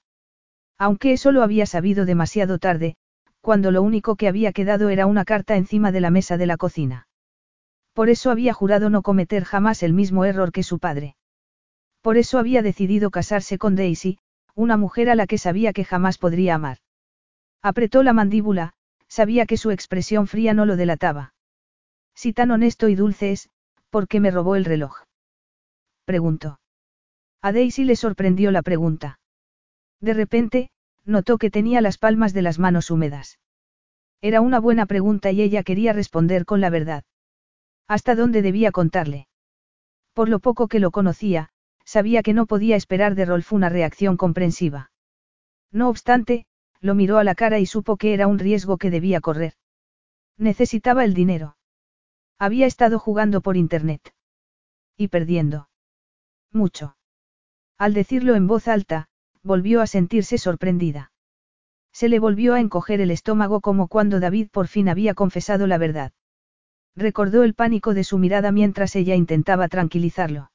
Aunque 0.78 1.12
eso 1.12 1.34
lo 1.34 1.44
había 1.44 1.66
sabido 1.66 2.06
demasiado 2.06 2.58
tarde, 2.58 2.96
cuando 3.42 3.72
lo 3.72 3.82
único 3.82 4.16
que 4.16 4.30
había 4.30 4.54
quedado 4.54 4.88
era 4.88 5.08
una 5.08 5.26
carta 5.26 5.58
encima 5.58 5.92
de 5.92 6.00
la 6.00 6.10
mesa 6.10 6.38
de 6.38 6.46
la 6.46 6.56
cocina. 6.56 7.10
Por 7.92 8.10
eso 8.10 8.32
había 8.32 8.54
jurado 8.54 8.90
no 8.90 9.02
cometer 9.02 9.44
jamás 9.44 9.84
el 9.84 9.92
mismo 9.92 10.24
error 10.24 10.54
que 10.54 10.64
su 10.64 10.80
padre. 10.80 11.18
Por 12.02 12.16
eso 12.16 12.40
había 12.40 12.62
decidido 12.62 13.12
casarse 13.12 13.58
con 13.58 13.76
Daisy, 13.76 14.20
una 14.56 14.78
mujer 14.78 15.10
a 15.10 15.16
la 15.16 15.28
que 15.28 15.38
sabía 15.38 15.74
que 15.74 15.84
jamás 15.84 16.18
podría 16.18 16.56
amar. 16.56 16.78
Apretó 17.62 18.04
la 18.04 18.14
mandíbula, 18.14 18.74
sabía 19.14 19.46
que 19.46 19.58
su 19.58 19.70
expresión 19.70 20.26
fría 20.26 20.56
no 20.56 20.66
lo 20.66 20.76
delataba. 20.76 21.36
Si 22.16 22.34
tan 22.34 22.50
honesto 22.50 22.90
y 22.90 22.96
dulce 22.96 23.32
es, 23.32 23.48
¿por 23.92 24.08
qué 24.08 24.20
me 24.20 24.32
robó 24.32 24.56
el 24.56 24.66
reloj? 24.66 25.04
Preguntó. 26.04 26.60
A 27.40 27.52
Daisy 27.52 27.84
le 27.86 27.96
sorprendió 27.96 28.50
la 28.50 28.64
pregunta. 28.64 29.20
De 30.02 30.16
repente, 30.16 30.72
notó 31.06 31.38
que 31.38 31.52
tenía 31.52 31.80
las 31.80 32.00
palmas 32.00 32.34
de 32.34 32.42
las 32.42 32.58
manos 32.58 32.90
húmedas. 32.90 33.38
Era 34.20 34.42
una 34.42 34.60
buena 34.60 34.88
pregunta 34.88 35.30
y 35.30 35.44
ella 35.44 35.62
quería 35.62 35.94
responder 35.94 36.46
con 36.46 36.60
la 36.60 36.72
verdad. 36.72 37.04
¿Hasta 37.88 38.16
dónde 38.16 38.42
debía 38.42 38.72
contarle? 38.72 39.28
Por 40.14 40.28
lo 40.28 40.40
poco 40.40 40.68
que 40.68 40.80
lo 40.80 40.90
conocía, 40.90 41.50
sabía 41.86 42.24
que 42.24 42.34
no 42.34 42.48
podía 42.48 42.76
esperar 42.76 43.14
de 43.14 43.26
Rolf 43.26 43.54
una 43.54 43.70
reacción 43.70 44.18
comprensiva. 44.18 44.90
No 45.72 45.90
obstante, 45.90 46.48
lo 46.84 46.96
miró 46.96 47.18
a 47.18 47.24
la 47.24 47.34
cara 47.34 47.60
y 47.60 47.66
supo 47.66 47.96
que 47.96 48.14
era 48.14 48.28
un 48.28 48.40
riesgo 48.40 48.78
que 48.78 48.92
debía 48.92 49.22
correr. 49.22 49.54
Necesitaba 50.38 51.06
el 51.06 51.14
dinero. 51.14 51.56
Había 52.38 52.66
estado 52.66 53.00
jugando 53.00 53.40
por 53.40 53.56
Internet. 53.56 54.14
Y 54.98 55.08
perdiendo. 55.08 55.70
Mucho. 56.52 56.98
Al 57.78 57.94
decirlo 57.94 58.36
en 58.36 58.48
voz 58.48 58.68
alta, 58.68 59.08
volvió 59.44 59.82
a 59.82 59.88
sentirse 59.88 60.38
sorprendida. 60.38 61.14
Se 61.94 62.10
le 62.10 62.20
volvió 62.20 62.54
a 62.54 62.60
encoger 62.60 63.00
el 63.00 63.12
estómago 63.12 63.62
como 63.62 63.88
cuando 63.88 64.20
David 64.20 64.50
por 64.52 64.68
fin 64.68 64.90
había 64.90 65.14
confesado 65.14 65.68
la 65.68 65.78
verdad. 65.78 66.12
Recordó 66.98 67.44
el 67.44 67.54
pánico 67.54 67.94
de 67.94 68.04
su 68.04 68.18
mirada 68.18 68.52
mientras 68.52 68.98
ella 68.98 69.16
intentaba 69.16 69.70
tranquilizarlo. 69.70 70.52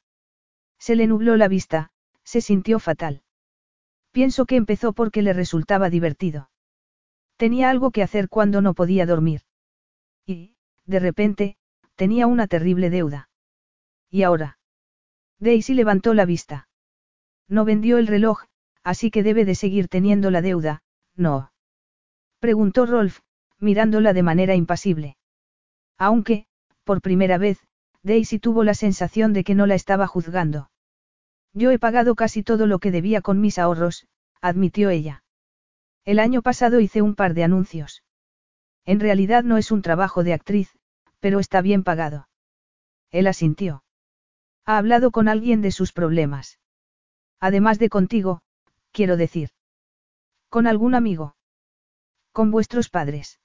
Se 0.78 0.94
le 0.94 1.06
nubló 1.06 1.38
la 1.38 1.48
vista, 1.48 1.90
se 2.22 2.42
sintió 2.42 2.80
fatal. 2.80 3.22
Pienso 4.18 4.46
que 4.46 4.56
empezó 4.56 4.94
porque 4.94 5.22
le 5.22 5.32
resultaba 5.32 5.90
divertido. 5.90 6.50
Tenía 7.36 7.70
algo 7.70 7.92
que 7.92 8.02
hacer 8.02 8.28
cuando 8.28 8.60
no 8.60 8.74
podía 8.74 9.06
dormir. 9.06 9.42
Y, 10.26 10.56
de 10.86 10.98
repente, 10.98 11.56
tenía 11.94 12.26
una 12.26 12.48
terrible 12.48 12.90
deuda. 12.90 13.30
¿Y 14.10 14.24
ahora? 14.24 14.58
Daisy 15.38 15.72
levantó 15.72 16.14
la 16.14 16.24
vista. 16.24 16.68
No 17.46 17.64
vendió 17.64 17.96
el 17.96 18.08
reloj, 18.08 18.42
así 18.82 19.12
que 19.12 19.22
debe 19.22 19.44
de 19.44 19.54
seguir 19.54 19.86
teniendo 19.86 20.32
la 20.32 20.42
deuda, 20.42 20.82
¿no? 21.14 21.52
Preguntó 22.40 22.86
Rolf, 22.86 23.20
mirándola 23.60 24.14
de 24.14 24.24
manera 24.24 24.56
impasible. 24.56 25.16
Aunque, 25.96 26.48
por 26.82 27.02
primera 27.02 27.38
vez, 27.38 27.60
Daisy 28.02 28.40
tuvo 28.40 28.64
la 28.64 28.74
sensación 28.74 29.32
de 29.32 29.44
que 29.44 29.54
no 29.54 29.66
la 29.66 29.76
estaba 29.76 30.08
juzgando. 30.08 30.70
Yo 31.52 31.70
he 31.70 31.78
pagado 31.78 32.14
casi 32.14 32.42
todo 32.42 32.66
lo 32.66 32.78
que 32.78 32.90
debía 32.90 33.20
con 33.20 33.40
mis 33.40 33.58
ahorros, 33.58 34.06
admitió 34.40 34.90
ella. 34.90 35.24
El 36.04 36.18
año 36.18 36.42
pasado 36.42 36.80
hice 36.80 37.02
un 37.02 37.14
par 37.14 37.34
de 37.34 37.44
anuncios. 37.44 38.02
En 38.84 39.00
realidad 39.00 39.44
no 39.44 39.58
es 39.58 39.70
un 39.70 39.82
trabajo 39.82 40.24
de 40.24 40.32
actriz, 40.32 40.76
pero 41.20 41.40
está 41.40 41.60
bien 41.60 41.84
pagado. 41.84 42.28
Él 43.10 43.26
asintió. 43.26 43.84
Ha 44.64 44.78
hablado 44.78 45.10
con 45.10 45.28
alguien 45.28 45.62
de 45.62 45.72
sus 45.72 45.92
problemas. 45.92 46.58
Además 47.40 47.78
de 47.78 47.88
contigo, 47.88 48.42
quiero 48.92 49.16
decir. 49.16 49.50
¿Con 50.48 50.66
algún 50.66 50.94
amigo? 50.94 51.36
Con 52.32 52.50
vuestros 52.50 52.88
padres. 52.88 53.40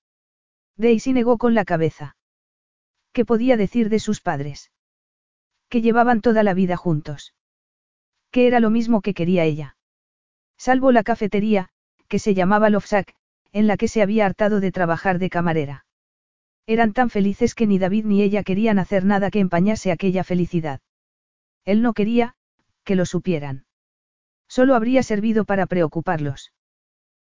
Daisy 0.78 1.14
negó 1.14 1.38
con 1.38 1.54
la 1.54 1.66
cabeza. 1.66 2.16
¿Qué 3.12 3.26
podía 3.26 3.58
decir 3.58 3.90
de 3.90 4.00
sus 4.00 4.22
padres? 4.22 4.72
Que 5.70 5.82
llevaban 5.82 6.22
toda 6.22 6.44
la 6.44 6.54
vida 6.54 6.78
juntos. 6.78 7.34
Que 8.34 8.48
era 8.48 8.60
lo 8.60 8.72
mismo 8.72 9.02
que 9.02 9.14
quería 9.14 9.44
ella. 9.44 9.78
Salvo 10.58 10.92
la 10.92 11.04
cafetería, 11.04 11.70
que 12.08 12.18
se 12.18 12.34
llamaba 12.34 12.72
Lofsack, 12.72 13.14
en 13.52 13.68
la 13.68 13.78
que 13.78 13.88
se 13.88 14.02
había 14.02 14.26
hartado 14.26 14.60
de 14.60 14.72
trabajar 14.72 15.20
de 15.20 15.30
camarera. 15.30 15.86
Eran 16.66 16.94
tan 16.94 17.12
felices 17.12 17.54
que 17.54 17.68
ni 17.68 17.78
David 17.78 18.06
ni 18.06 18.24
ella 18.24 18.42
querían 18.42 18.80
hacer 18.80 19.06
nada 19.06 19.30
que 19.30 19.40
empañase 19.40 19.92
aquella 19.92 20.24
felicidad. 20.24 20.82
Él 21.64 21.84
no 21.84 21.94
quería, 21.94 22.34
que 22.84 22.96
lo 22.96 23.06
supieran. 23.06 23.66
Solo 24.48 24.74
habría 24.74 25.04
servido 25.04 25.46
para 25.46 25.68
preocuparlos. 25.68 26.54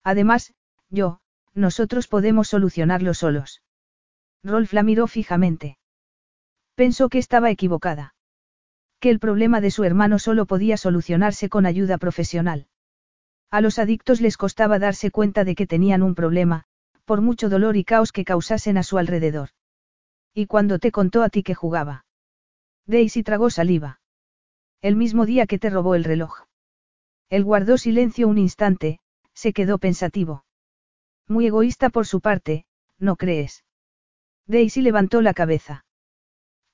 Además, 0.06 0.54
yo, 0.90 1.20
nosotros 1.54 2.08
podemos 2.08 2.48
solucionarlo 2.48 3.14
solos. 3.14 3.62
Rolf 4.42 4.72
la 4.72 4.84
miró 4.84 5.08
fijamente. 5.08 5.78
Pensó 6.76 7.10
que 7.10 7.18
estaba 7.18 7.52
equivocada. 7.52 8.13
Que 9.04 9.10
el 9.10 9.20
problema 9.20 9.60
de 9.60 9.70
su 9.70 9.84
hermano 9.84 10.18
solo 10.18 10.46
podía 10.46 10.78
solucionarse 10.78 11.50
con 11.50 11.66
ayuda 11.66 11.98
profesional. 11.98 12.68
A 13.52 13.60
los 13.60 13.78
adictos 13.78 14.22
les 14.22 14.38
costaba 14.38 14.80
darse 14.80 15.12
cuenta 15.12 15.44
de 15.44 15.56
que 15.56 15.68
tenían 15.68 16.04
un 16.04 16.16
problema, 16.16 16.64
por 17.04 17.20
mucho 17.20 17.50
dolor 17.50 17.76
y 17.76 17.84
caos 17.84 18.14
que 18.14 18.24
causasen 18.24 18.78
a 18.78 18.84
su 18.84 18.98
alrededor. 18.98 19.50
¿Y 20.34 20.46
cuando 20.46 20.80
te 20.80 20.94
contó 20.94 21.22
a 21.22 21.28
ti 21.28 21.44
que 21.44 21.54
jugaba? 21.54 22.06
Daisy 22.86 23.24
tragó 23.24 23.50
saliva. 23.50 24.00
El 24.82 24.96
mismo 24.96 25.26
día 25.26 25.48
que 25.48 25.60
te 25.60 25.70
robó 25.70 25.96
el 25.96 26.06
reloj. 26.06 26.46
Él 27.28 27.44
guardó 27.44 27.78
silencio 27.78 28.30
un 28.30 28.38
instante, 28.38 29.02
se 29.34 29.52
quedó 29.52 29.80
pensativo. 29.80 30.46
Muy 31.28 31.48
egoísta 31.48 31.90
por 31.90 32.08
su 32.08 32.22
parte, 32.22 32.66
¿no 33.00 33.18
crees? 33.18 33.66
Daisy 34.48 34.82
levantó 34.82 35.22
la 35.22 35.34
cabeza. 35.34 35.84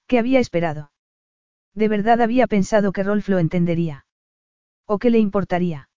¿Qué 0.06 0.20
había 0.20 0.40
esperado? 0.40 0.92
De 1.80 1.88
verdad 1.88 2.20
había 2.20 2.46
pensado 2.46 2.92
que 2.92 3.04
Rolf 3.04 3.30
lo 3.30 3.40
entendería. 3.40 4.06
¿O 4.86 5.00
qué 5.00 5.10
le 5.10 5.20
importaría? 5.20 5.90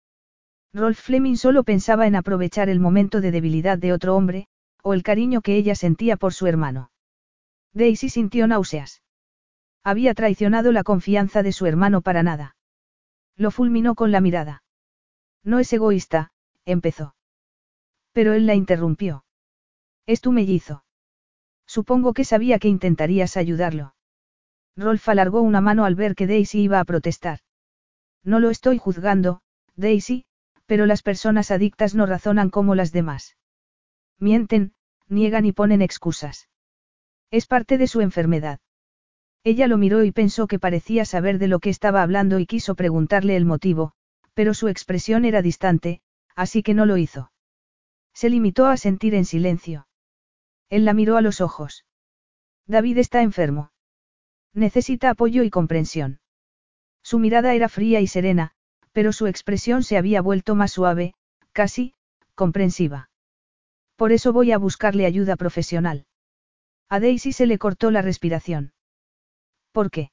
Rolf 0.72 0.96
Fleming 0.96 1.34
solo 1.34 1.64
pensaba 1.64 2.06
en 2.06 2.14
aprovechar 2.14 2.68
el 2.68 2.78
momento 2.78 3.20
de 3.20 3.32
debilidad 3.32 3.78
de 3.78 3.92
otro 3.92 4.14
hombre, 4.14 4.46
o 4.84 4.94
el 4.94 5.02
cariño 5.02 5.40
que 5.40 5.56
ella 5.56 5.74
sentía 5.74 6.16
por 6.16 6.34
su 6.34 6.46
hermano. 6.46 6.92
Daisy 7.72 8.10
sintió 8.10 8.46
náuseas. 8.46 9.02
Había 9.82 10.14
traicionado 10.14 10.70
la 10.70 10.84
confianza 10.84 11.42
de 11.42 11.50
su 11.50 11.66
hermano 11.66 12.00
para 12.00 12.22
nada. 12.22 12.54
Lo 13.34 13.50
fulminó 13.50 13.96
con 13.96 14.12
la 14.12 14.20
mirada. 14.20 14.62
No 15.42 15.58
es 15.58 15.72
egoísta, 15.72 16.30
empezó. 16.64 17.16
Pero 18.12 18.34
él 18.34 18.46
la 18.46 18.54
interrumpió. 18.54 19.24
Es 20.06 20.20
tu 20.20 20.30
mellizo. 20.30 20.84
Supongo 21.66 22.12
que 22.12 22.22
sabía 22.22 22.60
que 22.60 22.68
intentarías 22.68 23.36
ayudarlo. 23.36 23.96
Rolf 24.76 25.08
alargó 25.08 25.42
una 25.42 25.60
mano 25.60 25.84
al 25.84 25.94
ver 25.94 26.14
que 26.14 26.26
Daisy 26.26 26.62
iba 26.62 26.80
a 26.80 26.84
protestar. 26.84 27.40
No 28.24 28.40
lo 28.40 28.50
estoy 28.50 28.78
juzgando, 28.78 29.42
Daisy, 29.76 30.24
pero 30.66 30.86
las 30.86 31.02
personas 31.02 31.50
adictas 31.50 31.94
no 31.94 32.06
razonan 32.06 32.50
como 32.50 32.74
las 32.74 32.92
demás. 32.92 33.36
Mienten, 34.18 34.74
niegan 35.08 35.44
y 35.44 35.52
ponen 35.52 35.82
excusas. 35.82 36.48
Es 37.30 37.46
parte 37.46 37.78
de 37.78 37.86
su 37.86 38.00
enfermedad. 38.00 38.60
Ella 39.44 39.66
lo 39.66 39.76
miró 39.76 40.04
y 40.04 40.12
pensó 40.12 40.46
que 40.46 40.60
parecía 40.60 41.04
saber 41.04 41.38
de 41.38 41.48
lo 41.48 41.58
que 41.58 41.70
estaba 41.70 42.02
hablando 42.02 42.38
y 42.38 42.46
quiso 42.46 42.74
preguntarle 42.76 43.36
el 43.36 43.44
motivo, 43.44 43.92
pero 44.34 44.54
su 44.54 44.68
expresión 44.68 45.24
era 45.24 45.42
distante, 45.42 46.00
así 46.36 46.62
que 46.62 46.74
no 46.74 46.86
lo 46.86 46.96
hizo. 46.96 47.32
Se 48.14 48.30
limitó 48.30 48.66
a 48.66 48.76
sentir 48.76 49.14
en 49.14 49.24
silencio. 49.24 49.88
Él 50.70 50.84
la 50.84 50.94
miró 50.94 51.16
a 51.16 51.22
los 51.22 51.40
ojos. 51.40 51.84
David 52.66 52.98
está 52.98 53.22
enfermo. 53.22 53.71
Necesita 54.54 55.10
apoyo 55.10 55.42
y 55.42 55.50
comprensión. 55.50 56.20
Su 57.02 57.18
mirada 57.18 57.54
era 57.54 57.68
fría 57.68 58.00
y 58.00 58.06
serena, 58.06 58.52
pero 58.92 59.12
su 59.12 59.26
expresión 59.26 59.82
se 59.82 59.96
había 59.96 60.20
vuelto 60.20 60.54
más 60.54 60.72
suave, 60.72 61.14
casi, 61.52 61.94
comprensiva. 62.34 63.10
Por 63.96 64.12
eso 64.12 64.32
voy 64.32 64.52
a 64.52 64.58
buscarle 64.58 65.06
ayuda 65.06 65.36
profesional. 65.36 66.06
A 66.88 67.00
Daisy 67.00 67.32
se 67.32 67.46
le 67.46 67.58
cortó 67.58 67.90
la 67.90 68.02
respiración. 68.02 68.72
¿Por 69.72 69.90
qué? 69.90 70.10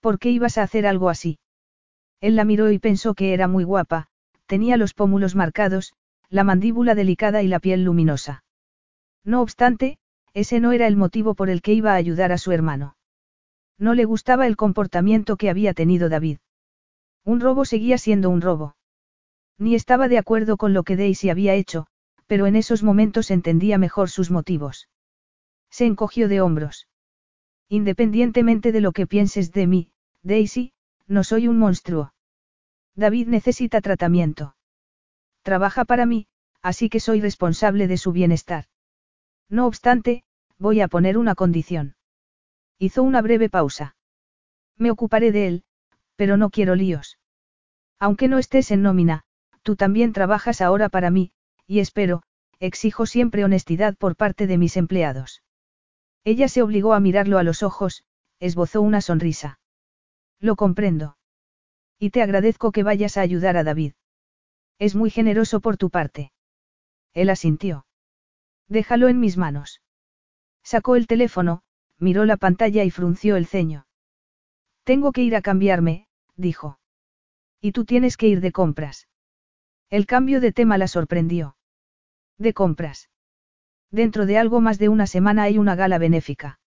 ¿Por 0.00 0.18
qué 0.18 0.30
ibas 0.30 0.58
a 0.58 0.62
hacer 0.62 0.86
algo 0.86 1.10
así? 1.10 1.38
Él 2.20 2.36
la 2.36 2.44
miró 2.44 2.70
y 2.70 2.78
pensó 2.78 3.14
que 3.14 3.34
era 3.34 3.48
muy 3.48 3.64
guapa, 3.64 4.06
tenía 4.46 4.76
los 4.76 4.94
pómulos 4.94 5.34
marcados, 5.34 5.92
la 6.30 6.44
mandíbula 6.44 6.94
delicada 6.94 7.42
y 7.42 7.48
la 7.48 7.60
piel 7.60 7.84
luminosa. 7.84 8.44
No 9.24 9.42
obstante, 9.42 9.98
ese 10.32 10.60
no 10.60 10.72
era 10.72 10.86
el 10.86 10.96
motivo 10.96 11.34
por 11.34 11.50
el 11.50 11.60
que 11.62 11.74
iba 11.74 11.92
a 11.92 11.96
ayudar 11.96 12.32
a 12.32 12.38
su 12.38 12.52
hermano. 12.52 12.96
No 13.78 13.94
le 13.94 14.04
gustaba 14.04 14.46
el 14.46 14.56
comportamiento 14.56 15.36
que 15.36 15.50
había 15.50 15.74
tenido 15.74 16.08
David. 16.08 16.38
Un 17.24 17.40
robo 17.40 17.64
seguía 17.64 17.98
siendo 17.98 18.30
un 18.30 18.40
robo. 18.40 18.76
Ni 19.58 19.74
estaba 19.74 20.08
de 20.08 20.18
acuerdo 20.18 20.56
con 20.56 20.72
lo 20.74 20.82
que 20.82 20.96
Daisy 20.96 21.30
había 21.30 21.54
hecho, 21.54 21.86
pero 22.26 22.46
en 22.46 22.56
esos 22.56 22.82
momentos 22.82 23.30
entendía 23.30 23.78
mejor 23.78 24.10
sus 24.10 24.30
motivos. 24.30 24.88
Se 25.70 25.86
encogió 25.86 26.28
de 26.28 26.40
hombros. 26.40 26.88
Independientemente 27.68 28.72
de 28.72 28.80
lo 28.80 28.92
que 28.92 29.06
pienses 29.06 29.52
de 29.52 29.66
mí, 29.66 29.90
Daisy, 30.22 30.72
no 31.06 31.24
soy 31.24 31.48
un 31.48 31.58
monstruo. 31.58 32.12
David 32.94 33.28
necesita 33.28 33.80
tratamiento. 33.80 34.56
Trabaja 35.42 35.84
para 35.84 36.06
mí, 36.06 36.26
así 36.62 36.88
que 36.88 37.00
soy 37.00 37.20
responsable 37.20 37.88
de 37.88 37.98
su 37.98 38.12
bienestar. 38.12 38.66
No 39.48 39.66
obstante, 39.66 40.24
voy 40.58 40.80
a 40.80 40.88
poner 40.88 41.18
una 41.18 41.34
condición. 41.34 41.96
Hizo 42.78 43.02
una 43.02 43.22
breve 43.22 43.48
pausa. 43.48 43.96
Me 44.76 44.90
ocuparé 44.90 45.32
de 45.32 45.46
él, 45.46 45.64
pero 46.16 46.36
no 46.36 46.50
quiero 46.50 46.74
líos. 46.74 47.18
Aunque 47.98 48.28
no 48.28 48.38
estés 48.38 48.70
en 48.70 48.82
nómina, 48.82 49.24
tú 49.62 49.76
también 49.76 50.12
trabajas 50.12 50.60
ahora 50.60 50.88
para 50.88 51.10
mí, 51.10 51.32
y 51.66 51.80
espero, 51.80 52.22
exijo 52.60 53.06
siempre 53.06 53.44
honestidad 53.44 53.96
por 53.96 54.16
parte 54.16 54.46
de 54.46 54.58
mis 54.58 54.76
empleados. 54.76 55.42
Ella 56.24 56.48
se 56.48 56.62
obligó 56.62 56.94
a 56.94 57.00
mirarlo 57.00 57.38
a 57.38 57.42
los 57.42 57.62
ojos, 57.62 58.04
esbozó 58.40 58.80
una 58.80 59.00
sonrisa. 59.00 59.58
Lo 60.40 60.56
comprendo. 60.56 61.16
Y 61.98 62.10
te 62.10 62.22
agradezco 62.22 62.72
que 62.72 62.82
vayas 62.82 63.16
a 63.16 63.20
ayudar 63.20 63.56
a 63.56 63.64
David. 63.64 63.92
Es 64.78 64.94
muy 64.94 65.10
generoso 65.10 65.60
por 65.60 65.76
tu 65.76 65.90
parte. 65.90 66.32
Él 67.12 67.30
asintió. 67.30 67.86
Déjalo 68.68 69.08
en 69.08 69.20
mis 69.20 69.36
manos. 69.36 69.80
Sacó 70.62 70.96
el 70.96 71.06
teléfono, 71.06 71.62
miró 71.98 72.24
la 72.24 72.36
pantalla 72.36 72.84
y 72.84 72.90
frunció 72.90 73.36
el 73.36 73.46
ceño. 73.46 73.86
Tengo 74.84 75.12
que 75.12 75.22
ir 75.22 75.36
a 75.36 75.42
cambiarme, 75.42 76.06
dijo. 76.36 76.78
Y 77.60 77.72
tú 77.72 77.84
tienes 77.84 78.16
que 78.16 78.28
ir 78.28 78.40
de 78.40 78.52
compras. 78.52 79.08
El 79.90 80.06
cambio 80.06 80.40
de 80.40 80.52
tema 80.52 80.76
la 80.76 80.88
sorprendió. 80.88 81.56
De 82.38 82.52
compras. 82.52 83.10
Dentro 83.90 84.26
de 84.26 84.38
algo 84.38 84.60
más 84.60 84.78
de 84.78 84.88
una 84.88 85.06
semana 85.06 85.44
hay 85.44 85.56
una 85.56 85.76
gala 85.76 85.98
benéfica. 85.98 86.58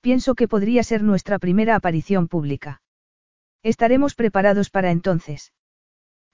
Pienso 0.00 0.34
que 0.34 0.48
podría 0.48 0.82
ser 0.82 1.02
nuestra 1.02 1.38
primera 1.38 1.76
aparición 1.76 2.28
pública. 2.28 2.82
Estaremos 3.62 4.14
preparados 4.14 4.70
para 4.70 4.90
entonces. 4.90 5.52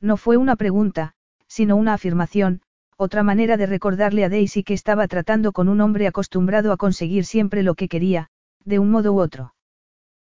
No 0.01 0.17
fue 0.17 0.37
una 0.37 0.57
pregunta, 0.57 1.15
sino 1.49 1.77
una 1.77 1.95
afirmación, 1.95 2.63
otra 2.97 3.23
manera 3.23 3.57
de 3.57 3.67
recordarle 3.67 4.25
a 4.25 4.29
Daisy 4.29 4.63
que 4.63 4.75
estaba 4.75 5.07
tratando 5.07 5.53
con 5.53 5.69
un 5.69 5.81
hombre 5.81 6.07
acostumbrado 6.07 6.73
a 6.73 6.77
conseguir 6.77 7.25
siempre 7.25 7.63
lo 7.63 7.75
que 7.75 7.89
quería, 7.89 8.29
de 8.65 8.79
un 8.79 8.91
modo 8.91 9.13
u 9.13 9.21
otro. 9.21 9.55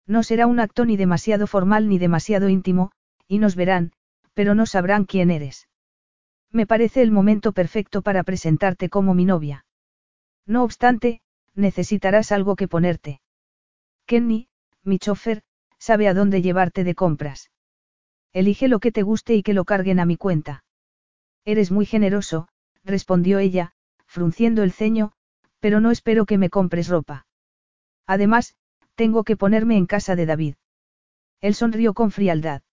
No 0.06 0.24
será 0.24 0.48
un 0.48 0.60
acto 0.60 0.86
ni 0.86 0.98
demasiado 0.98 1.48
formal 1.48 1.90
ni 1.90 1.98
demasiado 1.98 2.50
íntimo, 2.50 2.92
y 3.28 3.40
nos 3.40 3.56
verán, 3.56 3.92
pero 4.34 4.54
no 4.54 4.66
sabrán 4.66 5.06
quién 5.06 5.32
eres. 5.32 5.68
Me 6.52 6.66
parece 6.66 7.02
el 7.02 7.12
momento 7.12 7.52
perfecto 7.52 8.02
para 8.02 8.24
presentarte 8.24 8.90
como 8.90 9.14
mi 9.14 9.26
novia. 9.26 9.66
No 10.46 10.64
obstante, 10.64 11.22
necesitarás 11.56 12.32
algo 12.32 12.56
que 12.56 12.68
ponerte. 12.68 13.22
Kenny, 14.06 14.48
mi 14.84 15.00
chofer, 15.00 15.42
sabe 15.78 16.08
a 16.08 16.14
dónde 16.14 16.42
llevarte 16.42 16.84
de 16.84 16.96
compras. 16.96 17.52
Elige 18.32 18.68
lo 18.68 18.80
que 18.80 18.92
te 18.92 19.04
guste 19.04 19.36
y 19.36 19.44
que 19.44 19.54
lo 19.54 19.66
carguen 19.66 20.00
a 20.00 20.06
mi 20.06 20.16
cuenta. 20.16 20.64
Eres 21.44 21.72
muy 21.72 21.86
generoso, 21.86 22.48
respondió 22.88 23.40
ella, 23.40 23.74
frunciendo 24.06 24.64
el 24.64 24.72
ceño, 24.72 25.12
pero 25.60 25.80
no 25.80 25.92
espero 25.92 26.26
que 26.26 26.38
me 26.38 26.50
compres 26.50 26.88
ropa. 26.88 27.28
Además, 28.08 28.56
tengo 28.96 29.24
que 29.24 29.38
ponerme 29.38 29.78
en 29.78 29.86
casa 29.86 30.16
de 30.16 30.26
David. 30.26 30.56
Él 31.42 31.54
sonrió 31.54 31.94
con 31.94 32.10
frialdad. 32.12 32.64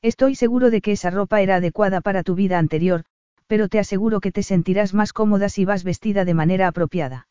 Estoy 0.00 0.34
seguro 0.34 0.70
de 0.70 0.80
que 0.80 0.92
esa 0.92 1.10
ropa 1.10 1.42
era 1.42 1.56
adecuada 1.56 2.00
para 2.00 2.22
tu 2.22 2.34
vida 2.34 2.58
anterior, 2.58 3.04
pero 3.46 3.68
te 3.68 3.78
aseguro 3.78 4.20
que 4.20 4.32
te 4.32 4.42
sentirás 4.42 4.94
más 4.94 5.12
cómoda 5.12 5.48
si 5.48 5.64
vas 5.64 5.84
vestida 5.84 6.24
de 6.24 6.34
manera 6.34 6.68
apropiada. 6.68 7.28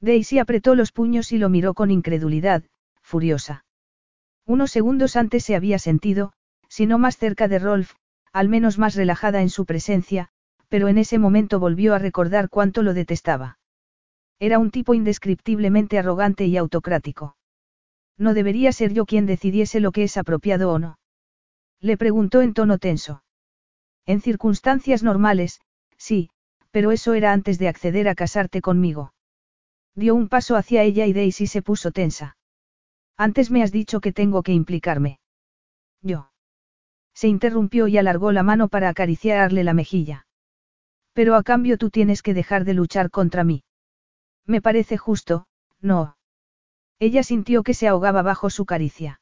Daisy 0.00 0.38
apretó 0.38 0.74
los 0.74 0.92
puños 0.92 1.32
y 1.32 1.38
lo 1.38 1.48
miró 1.48 1.74
con 1.74 1.90
incredulidad, 1.90 2.64
furiosa. 3.02 3.64
Unos 4.46 4.70
segundos 4.70 5.16
antes 5.16 5.44
se 5.44 5.54
había 5.54 5.78
sentido, 5.78 6.32
si 6.68 6.86
no 6.86 6.98
más 6.98 7.16
cerca 7.16 7.48
de 7.48 7.58
Rolf, 7.58 7.94
al 8.32 8.48
menos 8.48 8.78
más 8.78 8.94
relajada 8.94 9.42
en 9.42 9.48
su 9.48 9.64
presencia, 9.64 10.30
pero 10.74 10.88
en 10.88 10.98
ese 10.98 11.20
momento 11.20 11.60
volvió 11.60 11.94
a 11.94 12.00
recordar 12.00 12.50
cuánto 12.50 12.82
lo 12.82 12.94
detestaba. 12.94 13.60
Era 14.40 14.58
un 14.58 14.72
tipo 14.72 14.92
indescriptiblemente 14.92 16.00
arrogante 16.00 16.46
y 16.46 16.56
autocrático. 16.56 17.36
No 18.18 18.34
debería 18.34 18.72
ser 18.72 18.92
yo 18.92 19.06
quien 19.06 19.24
decidiese 19.24 19.78
lo 19.78 19.92
que 19.92 20.02
es 20.02 20.16
apropiado 20.16 20.72
o 20.72 20.80
no. 20.80 20.98
Le 21.80 21.96
preguntó 21.96 22.42
en 22.42 22.54
tono 22.54 22.78
tenso. 22.78 23.22
En 24.04 24.20
circunstancias 24.20 25.04
normales, 25.04 25.60
sí, 25.96 26.28
pero 26.72 26.90
eso 26.90 27.14
era 27.14 27.32
antes 27.32 27.60
de 27.60 27.68
acceder 27.68 28.08
a 28.08 28.16
casarte 28.16 28.60
conmigo. 28.60 29.14
Dio 29.94 30.16
un 30.16 30.28
paso 30.28 30.56
hacia 30.56 30.82
ella 30.82 31.06
y 31.06 31.12
Daisy 31.12 31.46
se 31.46 31.62
puso 31.62 31.92
tensa. 31.92 32.36
Antes 33.16 33.52
me 33.52 33.62
has 33.62 33.70
dicho 33.70 34.00
que 34.00 34.12
tengo 34.12 34.42
que 34.42 34.54
implicarme. 34.54 35.20
Yo. 36.02 36.32
Se 37.14 37.28
interrumpió 37.28 37.86
y 37.86 37.96
alargó 37.96 38.32
la 38.32 38.42
mano 38.42 38.66
para 38.66 38.88
acariciarle 38.88 39.62
la 39.62 39.72
mejilla. 39.72 40.26
Pero 41.14 41.36
a 41.36 41.42
cambio 41.42 41.78
tú 41.78 41.90
tienes 41.90 42.22
que 42.22 42.34
dejar 42.34 42.64
de 42.64 42.74
luchar 42.74 43.10
contra 43.10 43.44
mí. 43.44 43.64
Me 44.46 44.60
parece 44.60 44.98
justo, 44.98 45.46
no. 45.80 46.16
Ella 46.98 47.22
sintió 47.22 47.62
que 47.62 47.72
se 47.72 47.88
ahogaba 47.88 48.22
bajo 48.22 48.50
su 48.50 48.66
caricia. 48.66 49.20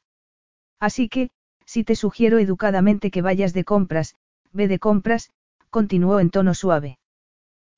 Así 0.81 1.09
que, 1.09 1.31
si 1.65 1.85
te 1.85 1.95
sugiero 1.95 2.39
educadamente 2.39 3.11
que 3.11 3.23
vayas 3.23 3.53
de 3.53 3.65
compras, 3.65 4.17
ve 4.53 4.69
de 4.69 4.79
compras, 4.79 5.31
continuó 5.71 6.19
en 6.19 6.31
tono 6.31 6.55
suave. 6.55 6.99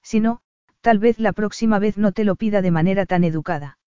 Si 0.02 0.20
no, 0.20 0.40
tal 0.80 0.98
vez 0.98 1.18
la 1.18 1.32
próxima 1.32 1.78
vez 1.78 1.98
no 1.98 2.12
te 2.12 2.24
lo 2.24 2.36
pida 2.36 2.62
de 2.62 2.70
manera 2.70 3.06
tan 3.06 3.24
educada. 3.24 3.78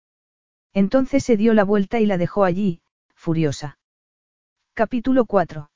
Entonces 0.72 1.24
se 1.24 1.36
dio 1.36 1.54
la 1.54 1.64
vuelta 1.64 2.00
y 2.00 2.06
la 2.06 2.18
dejó 2.18 2.44
allí, 2.44 2.80
furiosa. 3.14 3.78
Capítulo 4.74 5.24
4. 5.24 5.70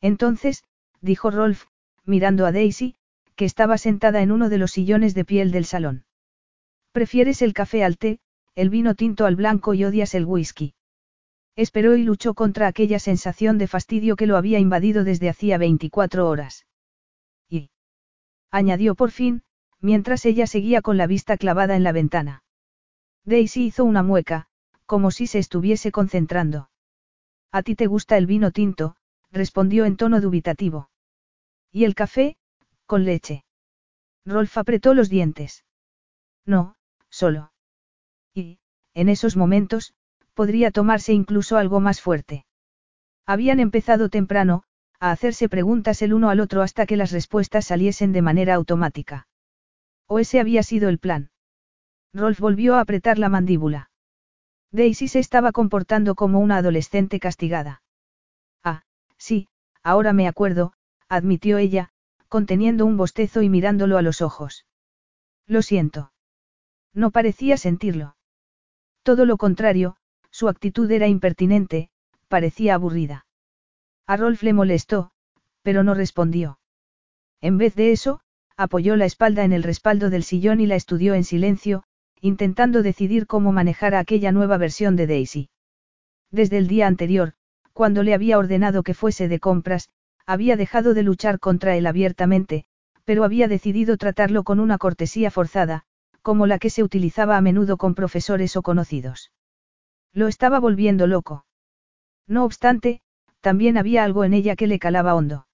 Entonces, 0.00 0.64
dijo 1.00 1.30
Rolf, 1.30 1.66
mirando 2.04 2.46
a 2.46 2.52
Daisy, 2.52 2.95
que 3.36 3.44
estaba 3.44 3.78
sentada 3.78 4.22
en 4.22 4.32
uno 4.32 4.48
de 4.48 4.58
los 4.58 4.72
sillones 4.72 5.14
de 5.14 5.24
piel 5.24 5.52
del 5.52 5.64
salón. 5.64 6.04
Prefieres 6.92 7.42
el 7.42 7.52
café 7.52 7.84
al 7.84 7.98
té, 7.98 8.18
el 8.54 8.70
vino 8.70 8.94
tinto 8.94 9.26
al 9.26 9.36
blanco 9.36 9.74
y 9.74 9.84
odias 9.84 10.14
el 10.14 10.24
whisky. 10.24 10.74
Esperó 11.54 11.96
y 11.96 12.02
luchó 12.02 12.34
contra 12.34 12.66
aquella 12.66 12.98
sensación 12.98 13.58
de 13.58 13.66
fastidio 13.66 14.16
que 14.16 14.26
lo 14.26 14.36
había 14.36 14.58
invadido 14.58 15.04
desde 15.04 15.28
hacía 15.28 15.58
24 15.58 16.28
horas. 16.28 16.66
Y. 17.48 17.70
añadió 18.50 18.94
por 18.94 19.10
fin, 19.10 19.42
mientras 19.80 20.24
ella 20.24 20.46
seguía 20.46 20.80
con 20.82 20.96
la 20.96 21.06
vista 21.06 21.36
clavada 21.36 21.76
en 21.76 21.82
la 21.82 21.92
ventana. 21.92 22.42
Daisy 23.24 23.66
hizo 23.66 23.84
una 23.84 24.02
mueca, 24.02 24.46
como 24.86 25.10
si 25.10 25.26
se 25.26 25.38
estuviese 25.38 25.92
concentrando. 25.92 26.70
A 27.52 27.62
ti 27.62 27.74
te 27.74 27.86
gusta 27.86 28.16
el 28.16 28.26
vino 28.26 28.52
tinto, 28.52 28.96
respondió 29.30 29.84
en 29.84 29.96
tono 29.96 30.20
dubitativo. 30.20 30.90
¿Y 31.72 31.84
el 31.84 31.94
café? 31.94 32.36
Con 32.86 33.04
leche. 33.04 33.44
Rolf 34.24 34.56
apretó 34.58 34.94
los 34.94 35.08
dientes. 35.08 35.64
No, 36.44 36.76
solo. 37.10 37.52
Y, 38.34 38.58
en 38.94 39.08
esos 39.08 39.36
momentos, 39.36 39.94
podría 40.34 40.70
tomarse 40.70 41.12
incluso 41.12 41.56
algo 41.56 41.80
más 41.80 42.00
fuerte. 42.00 42.46
Habían 43.26 43.58
empezado 43.58 44.08
temprano, 44.08 44.62
a 45.00 45.10
hacerse 45.10 45.48
preguntas 45.48 46.00
el 46.02 46.14
uno 46.14 46.30
al 46.30 46.40
otro 46.40 46.62
hasta 46.62 46.86
que 46.86 46.96
las 46.96 47.10
respuestas 47.10 47.66
saliesen 47.66 48.12
de 48.12 48.22
manera 48.22 48.54
automática. 48.54 49.26
O 50.06 50.18
ese 50.18 50.40
había 50.40 50.62
sido 50.62 50.88
el 50.88 50.98
plan. 50.98 51.30
Rolf 52.12 52.38
volvió 52.38 52.76
a 52.76 52.80
apretar 52.80 53.18
la 53.18 53.28
mandíbula. 53.28 53.90
Daisy 54.70 55.08
se 55.08 55.18
estaba 55.18 55.52
comportando 55.52 56.14
como 56.14 56.38
una 56.38 56.58
adolescente 56.58 57.18
castigada. 57.18 57.82
Ah, 58.62 58.82
sí, 59.18 59.48
ahora 59.82 60.12
me 60.12 60.28
acuerdo, 60.28 60.72
admitió 61.08 61.58
ella, 61.58 61.90
conteniendo 62.28 62.86
un 62.86 62.96
bostezo 62.96 63.42
y 63.42 63.48
mirándolo 63.48 63.98
a 63.98 64.02
los 64.02 64.22
ojos. 64.22 64.66
Lo 65.46 65.62
siento. 65.62 66.12
No 66.92 67.10
parecía 67.10 67.56
sentirlo. 67.56 68.16
Todo 69.02 69.24
lo 69.26 69.36
contrario, 69.36 69.96
su 70.30 70.48
actitud 70.48 70.90
era 70.90 71.06
impertinente, 71.06 71.90
parecía 72.28 72.74
aburrida. 72.74 73.26
A 74.06 74.16
Rolf 74.16 74.42
le 74.42 74.52
molestó, 74.52 75.10
pero 75.62 75.82
no 75.82 75.94
respondió. 75.94 76.58
En 77.40 77.58
vez 77.58 77.74
de 77.74 77.92
eso, 77.92 78.20
apoyó 78.56 78.96
la 78.96 79.04
espalda 79.04 79.44
en 79.44 79.52
el 79.52 79.62
respaldo 79.62 80.10
del 80.10 80.24
sillón 80.24 80.60
y 80.60 80.66
la 80.66 80.76
estudió 80.76 81.14
en 81.14 81.24
silencio, 81.24 81.84
intentando 82.20 82.82
decidir 82.82 83.26
cómo 83.26 83.52
manejar 83.52 83.94
a 83.94 84.00
aquella 84.00 84.32
nueva 84.32 84.56
versión 84.56 84.96
de 84.96 85.06
Daisy. 85.06 85.50
Desde 86.30 86.58
el 86.58 86.66
día 86.66 86.86
anterior, 86.86 87.34
cuando 87.72 88.02
le 88.02 88.14
había 88.14 88.38
ordenado 88.38 88.82
que 88.82 88.94
fuese 88.94 89.28
de 89.28 89.38
compras, 89.38 89.90
había 90.26 90.56
dejado 90.56 90.92
de 90.92 91.02
luchar 91.02 91.38
contra 91.38 91.76
él 91.76 91.86
abiertamente, 91.86 92.66
pero 93.04 93.24
había 93.24 93.48
decidido 93.48 93.96
tratarlo 93.96 94.42
con 94.42 94.60
una 94.60 94.78
cortesía 94.78 95.30
forzada, 95.30 95.84
como 96.22 96.46
la 96.46 96.58
que 96.58 96.70
se 96.70 96.82
utilizaba 96.82 97.36
a 97.36 97.40
menudo 97.40 97.76
con 97.76 97.94
profesores 97.94 98.56
o 98.56 98.62
conocidos. 98.62 99.30
Lo 100.12 100.26
estaba 100.26 100.58
volviendo 100.58 101.06
loco. 101.06 101.46
No 102.26 102.44
obstante, 102.44 103.00
también 103.40 103.78
había 103.78 104.02
algo 104.02 104.24
en 104.24 104.34
ella 104.34 104.56
que 104.56 104.66
le 104.66 104.80
calaba 104.80 105.14
hondo. 105.14 105.46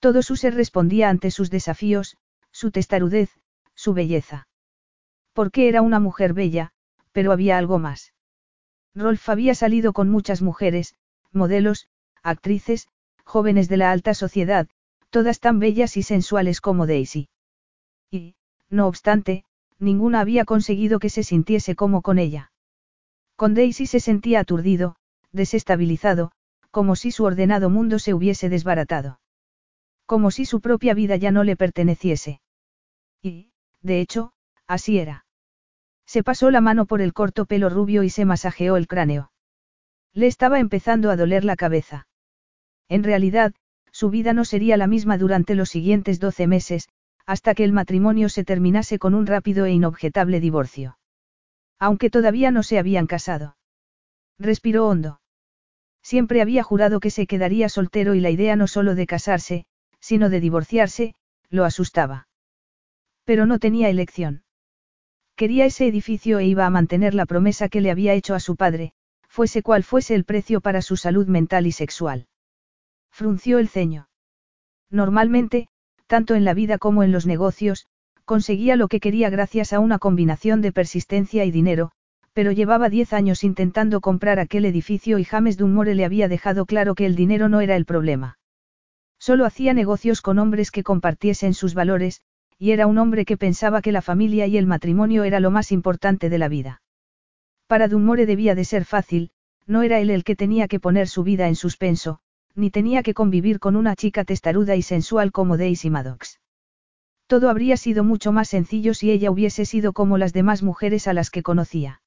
Todo 0.00 0.22
su 0.22 0.36
ser 0.36 0.54
respondía 0.54 1.10
ante 1.10 1.30
sus 1.30 1.50
desafíos, 1.50 2.16
su 2.50 2.70
testarudez, 2.70 3.30
su 3.74 3.92
belleza. 3.92 4.48
Porque 5.34 5.68
era 5.68 5.82
una 5.82 6.00
mujer 6.00 6.32
bella, 6.32 6.72
pero 7.12 7.32
había 7.32 7.58
algo 7.58 7.78
más. 7.78 8.14
Rolf 8.94 9.28
había 9.28 9.54
salido 9.54 9.92
con 9.92 10.08
muchas 10.08 10.42
mujeres, 10.42 10.94
modelos, 11.32 11.88
actrices, 12.22 12.88
jóvenes 13.32 13.70
de 13.70 13.78
la 13.78 13.90
alta 13.90 14.12
sociedad, 14.12 14.68
todas 15.08 15.40
tan 15.40 15.58
bellas 15.58 15.96
y 15.96 16.02
sensuales 16.02 16.60
como 16.60 16.86
Daisy. 16.86 17.30
Y, 18.10 18.34
no 18.68 18.86
obstante, 18.86 19.44
ninguna 19.78 20.20
había 20.20 20.44
conseguido 20.44 20.98
que 20.98 21.08
se 21.08 21.22
sintiese 21.22 21.74
como 21.74 22.02
con 22.02 22.18
ella. 22.18 22.52
Con 23.36 23.54
Daisy 23.54 23.86
se 23.86 24.00
sentía 24.00 24.40
aturdido, 24.40 24.96
desestabilizado, 25.32 26.32
como 26.70 26.94
si 26.94 27.10
su 27.10 27.24
ordenado 27.24 27.70
mundo 27.70 27.98
se 27.98 28.12
hubiese 28.12 28.50
desbaratado. 28.50 29.18
Como 30.04 30.30
si 30.30 30.44
su 30.44 30.60
propia 30.60 30.92
vida 30.92 31.16
ya 31.16 31.30
no 31.30 31.42
le 31.42 31.56
perteneciese. 31.56 32.42
Y, 33.22 33.50
de 33.80 34.02
hecho, 34.02 34.34
así 34.66 34.98
era. 34.98 35.24
Se 36.04 36.22
pasó 36.22 36.50
la 36.50 36.60
mano 36.60 36.84
por 36.84 37.00
el 37.00 37.14
corto 37.14 37.46
pelo 37.46 37.70
rubio 37.70 38.02
y 38.02 38.10
se 38.10 38.26
masajeó 38.26 38.76
el 38.76 38.88
cráneo. 38.88 39.32
Le 40.12 40.26
estaba 40.26 40.58
empezando 40.58 41.10
a 41.10 41.16
doler 41.16 41.44
la 41.44 41.56
cabeza. 41.56 42.06
En 42.92 43.04
realidad, 43.04 43.54
su 43.90 44.10
vida 44.10 44.34
no 44.34 44.44
sería 44.44 44.76
la 44.76 44.86
misma 44.86 45.16
durante 45.16 45.54
los 45.54 45.70
siguientes 45.70 46.20
doce 46.20 46.46
meses, 46.46 46.90
hasta 47.24 47.54
que 47.54 47.64
el 47.64 47.72
matrimonio 47.72 48.28
se 48.28 48.44
terminase 48.44 48.98
con 48.98 49.14
un 49.14 49.26
rápido 49.26 49.64
e 49.64 49.72
inobjetable 49.72 50.40
divorcio. 50.40 50.98
Aunque 51.78 52.10
todavía 52.10 52.50
no 52.50 52.62
se 52.62 52.78
habían 52.78 53.06
casado. 53.06 53.56
Respiró 54.38 54.86
hondo. 54.86 55.22
Siempre 56.02 56.42
había 56.42 56.62
jurado 56.62 57.00
que 57.00 57.08
se 57.08 57.26
quedaría 57.26 57.70
soltero 57.70 58.14
y 58.14 58.20
la 58.20 58.28
idea 58.28 58.56
no 58.56 58.66
solo 58.66 58.94
de 58.94 59.06
casarse, 59.06 59.64
sino 59.98 60.28
de 60.28 60.40
divorciarse, 60.40 61.14
lo 61.48 61.64
asustaba. 61.64 62.28
Pero 63.24 63.46
no 63.46 63.58
tenía 63.58 63.88
elección. 63.88 64.42
Quería 65.34 65.64
ese 65.64 65.86
edificio 65.86 66.40
e 66.40 66.44
iba 66.44 66.66
a 66.66 66.70
mantener 66.70 67.14
la 67.14 67.24
promesa 67.24 67.70
que 67.70 67.80
le 67.80 67.90
había 67.90 68.12
hecho 68.12 68.34
a 68.34 68.40
su 68.40 68.54
padre, 68.54 68.92
fuese 69.28 69.62
cual 69.62 69.82
fuese 69.82 70.14
el 70.14 70.24
precio 70.24 70.60
para 70.60 70.82
su 70.82 70.98
salud 70.98 71.26
mental 71.26 71.66
y 71.66 71.72
sexual. 71.72 72.26
Frunció 73.12 73.58
el 73.58 73.68
ceño. 73.68 74.08
Normalmente, 74.90 75.68
tanto 76.06 76.34
en 76.34 76.46
la 76.46 76.54
vida 76.54 76.78
como 76.78 77.02
en 77.02 77.12
los 77.12 77.26
negocios, 77.26 77.86
conseguía 78.24 78.74
lo 78.74 78.88
que 78.88 79.00
quería 79.00 79.28
gracias 79.28 79.74
a 79.74 79.80
una 79.80 79.98
combinación 79.98 80.62
de 80.62 80.72
persistencia 80.72 81.44
y 81.44 81.50
dinero, 81.50 81.92
pero 82.32 82.52
llevaba 82.52 82.88
diez 82.88 83.12
años 83.12 83.44
intentando 83.44 84.00
comprar 84.00 84.38
aquel 84.38 84.64
edificio 84.64 85.18
y 85.18 85.24
James 85.24 85.58
Dunmore 85.58 85.94
le 85.94 86.06
había 86.06 86.26
dejado 86.26 86.64
claro 86.64 86.94
que 86.94 87.04
el 87.04 87.14
dinero 87.14 87.50
no 87.50 87.60
era 87.60 87.76
el 87.76 87.84
problema. 87.84 88.38
Solo 89.18 89.44
hacía 89.44 89.74
negocios 89.74 90.22
con 90.22 90.38
hombres 90.38 90.70
que 90.70 90.82
compartiesen 90.82 91.52
sus 91.52 91.74
valores, 91.74 92.22
y 92.58 92.70
era 92.70 92.86
un 92.86 92.96
hombre 92.96 93.26
que 93.26 93.36
pensaba 93.36 93.82
que 93.82 93.92
la 93.92 94.00
familia 94.00 94.46
y 94.46 94.56
el 94.56 94.66
matrimonio 94.66 95.24
era 95.24 95.38
lo 95.38 95.50
más 95.50 95.70
importante 95.70 96.30
de 96.30 96.38
la 96.38 96.48
vida. 96.48 96.80
Para 97.66 97.88
Dunmore 97.88 98.24
debía 98.24 98.54
de 98.54 98.64
ser 98.64 98.86
fácil, 98.86 99.32
no 99.66 99.82
era 99.82 100.00
él 100.00 100.08
el 100.08 100.24
que 100.24 100.34
tenía 100.34 100.66
que 100.66 100.80
poner 100.80 101.08
su 101.08 101.22
vida 101.24 101.48
en 101.48 101.56
suspenso, 101.56 102.20
ni 102.54 102.70
tenía 102.70 103.02
que 103.02 103.14
convivir 103.14 103.58
con 103.58 103.76
una 103.76 103.96
chica 103.96 104.24
testaruda 104.24 104.76
y 104.76 104.82
sensual 104.82 105.32
como 105.32 105.56
Daisy 105.56 105.90
Maddox. 105.90 106.40
Todo 107.26 107.48
habría 107.48 107.76
sido 107.76 108.04
mucho 108.04 108.32
más 108.32 108.48
sencillo 108.48 108.94
si 108.94 109.10
ella 109.10 109.30
hubiese 109.30 109.64
sido 109.64 109.92
como 109.92 110.18
las 110.18 110.32
demás 110.32 110.62
mujeres 110.62 111.08
a 111.08 111.12
las 111.12 111.30
que 111.30 111.42
conocía. 111.42 112.02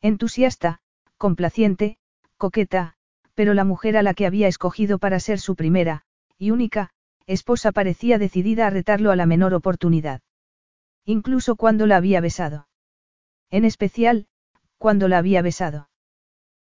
Entusiasta, 0.00 0.80
complaciente, 1.18 1.98
coqueta, 2.36 2.94
pero 3.34 3.54
la 3.54 3.64
mujer 3.64 3.96
a 3.96 4.02
la 4.02 4.14
que 4.14 4.26
había 4.26 4.48
escogido 4.48 4.98
para 4.98 5.20
ser 5.20 5.38
su 5.38 5.54
primera, 5.54 6.02
y 6.36 6.50
única, 6.50 6.90
esposa 7.26 7.70
parecía 7.70 8.18
decidida 8.18 8.66
a 8.66 8.70
retarlo 8.70 9.12
a 9.12 9.16
la 9.16 9.26
menor 9.26 9.54
oportunidad. 9.54 10.20
Incluso 11.04 11.56
cuando 11.56 11.86
la 11.86 11.96
había 11.96 12.20
besado. 12.20 12.66
En 13.50 13.64
especial, 13.64 14.26
cuando 14.78 15.06
la 15.08 15.18
había 15.18 15.42
besado. 15.42 15.88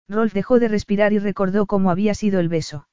Rolf 0.10 0.34
dejó 0.34 0.60
de 0.60 0.68
respirar 0.68 1.14
y 1.14 1.20
recordó 1.20 1.68
cómo 1.68 1.92
había 1.92 2.14
sido 2.14 2.40
el 2.40 2.50
beso. 2.50 2.88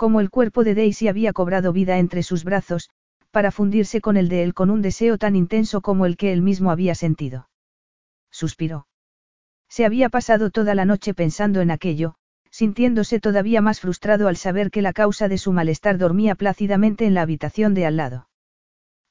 Cómo 0.00 0.20
el 0.20 0.30
cuerpo 0.30 0.64
de 0.64 0.74
Daisy 0.74 1.08
había 1.08 1.34
cobrado 1.34 1.74
vida 1.74 1.98
entre 1.98 2.22
sus 2.22 2.42
brazos, 2.42 2.88
para 3.30 3.50
fundirse 3.50 4.00
con 4.00 4.16
el 4.16 4.30
de 4.30 4.42
él 4.44 4.54
con 4.54 4.70
un 4.70 4.80
deseo 4.80 5.18
tan 5.18 5.36
intenso 5.36 5.82
como 5.82 6.06
el 6.06 6.16
que 6.16 6.32
él 6.32 6.40
mismo 6.40 6.70
había 6.70 6.94
sentido. 6.94 7.50
Suspiró. 8.30 8.86
Se 9.68 9.84
había 9.84 10.08
pasado 10.08 10.48
toda 10.48 10.74
la 10.74 10.86
noche 10.86 11.12
pensando 11.12 11.60
en 11.60 11.70
aquello, 11.70 12.14
sintiéndose 12.50 13.20
todavía 13.20 13.60
más 13.60 13.80
frustrado 13.80 14.26
al 14.26 14.38
saber 14.38 14.70
que 14.70 14.80
la 14.80 14.94
causa 14.94 15.28
de 15.28 15.36
su 15.36 15.52
malestar 15.52 15.98
dormía 15.98 16.34
plácidamente 16.34 17.04
en 17.04 17.12
la 17.12 17.20
habitación 17.20 17.74
de 17.74 17.84
al 17.84 17.98
lado. 17.98 18.26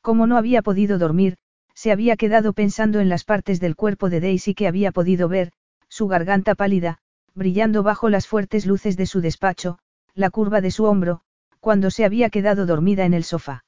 Como 0.01 0.25
no 0.25 0.37
había 0.37 0.63
podido 0.63 0.97
dormir, 0.97 1.37
se 1.75 1.91
había 1.91 2.17
quedado 2.17 2.53
pensando 2.53 2.99
en 2.99 3.09
las 3.09 3.25
partes 3.25 3.59
del 3.59 3.75
cuerpo 3.75 4.09
de 4.09 4.21
Daisy 4.21 4.55
que 4.55 4.67
había 4.67 4.91
podido 4.91 5.29
ver, 5.29 5.51
su 5.87 6.07
garganta 6.07 6.55
pálida, 6.55 6.97
brillando 7.35 7.83
bajo 7.83 8.09
las 8.09 8.25
fuertes 8.25 8.65
luces 8.65 8.97
de 8.97 9.05
su 9.05 9.21
despacho, 9.21 9.77
la 10.15 10.29
curva 10.29 10.61
de 10.61 10.71
su 10.71 10.85
hombro, 10.85 11.21
cuando 11.59 11.91
se 11.91 12.05
había 12.05 12.29
quedado 12.29 12.65
dormida 12.65 13.05
en 13.05 13.13
el 13.13 13.23
sofá. 13.23 13.65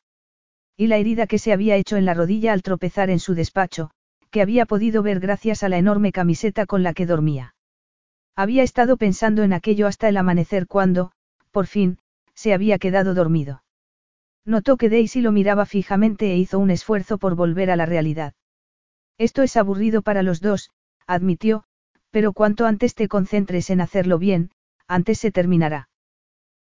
Y 0.77 0.87
la 0.87 0.97
herida 0.97 1.27
que 1.27 1.39
se 1.39 1.53
había 1.53 1.75
hecho 1.75 1.97
en 1.97 2.05
la 2.05 2.13
rodilla 2.13 2.53
al 2.53 2.63
tropezar 2.63 3.09
en 3.09 3.19
su 3.19 3.35
despacho, 3.35 3.91
que 4.31 4.41
había 4.41 4.65
podido 4.65 5.03
ver 5.03 5.19
gracias 5.19 5.63
a 5.63 5.69
la 5.69 5.77
enorme 5.77 6.11
camiseta 6.11 6.65
con 6.65 6.83
la 6.83 6.93
que 6.93 7.05
dormía. 7.05 7.53
Había 8.35 8.63
estado 8.63 8.97
pensando 8.97 9.43
en 9.43 9.53
aquello 9.53 9.87
hasta 9.87 10.07
el 10.07 10.17
amanecer 10.17 10.67
cuando, 10.67 11.11
por 11.51 11.67
fin, 11.67 11.99
se 12.33 12.53
había 12.53 12.79
quedado 12.79 13.13
dormido. 13.13 13.63
Notó 14.45 14.77
que 14.77 14.89
Daisy 14.89 15.21
lo 15.21 15.31
miraba 15.31 15.65
fijamente 15.65 16.31
e 16.31 16.37
hizo 16.37 16.57
un 16.57 16.71
esfuerzo 16.71 17.17
por 17.17 17.35
volver 17.35 17.69
a 17.69 17.75
la 17.75 17.85
realidad. 17.85 18.33
Esto 19.19 19.43
es 19.43 19.55
aburrido 19.57 20.01
para 20.01 20.23
los 20.23 20.41
dos, 20.41 20.71
admitió, 21.05 21.65
pero 22.09 22.33
cuanto 22.33 22.65
antes 22.65 22.95
te 22.95 23.07
concentres 23.07 23.69
en 23.69 23.81
hacerlo 23.81 24.17
bien, 24.17 24.49
antes 24.87 25.19
se 25.19 25.31
terminará. 25.31 25.90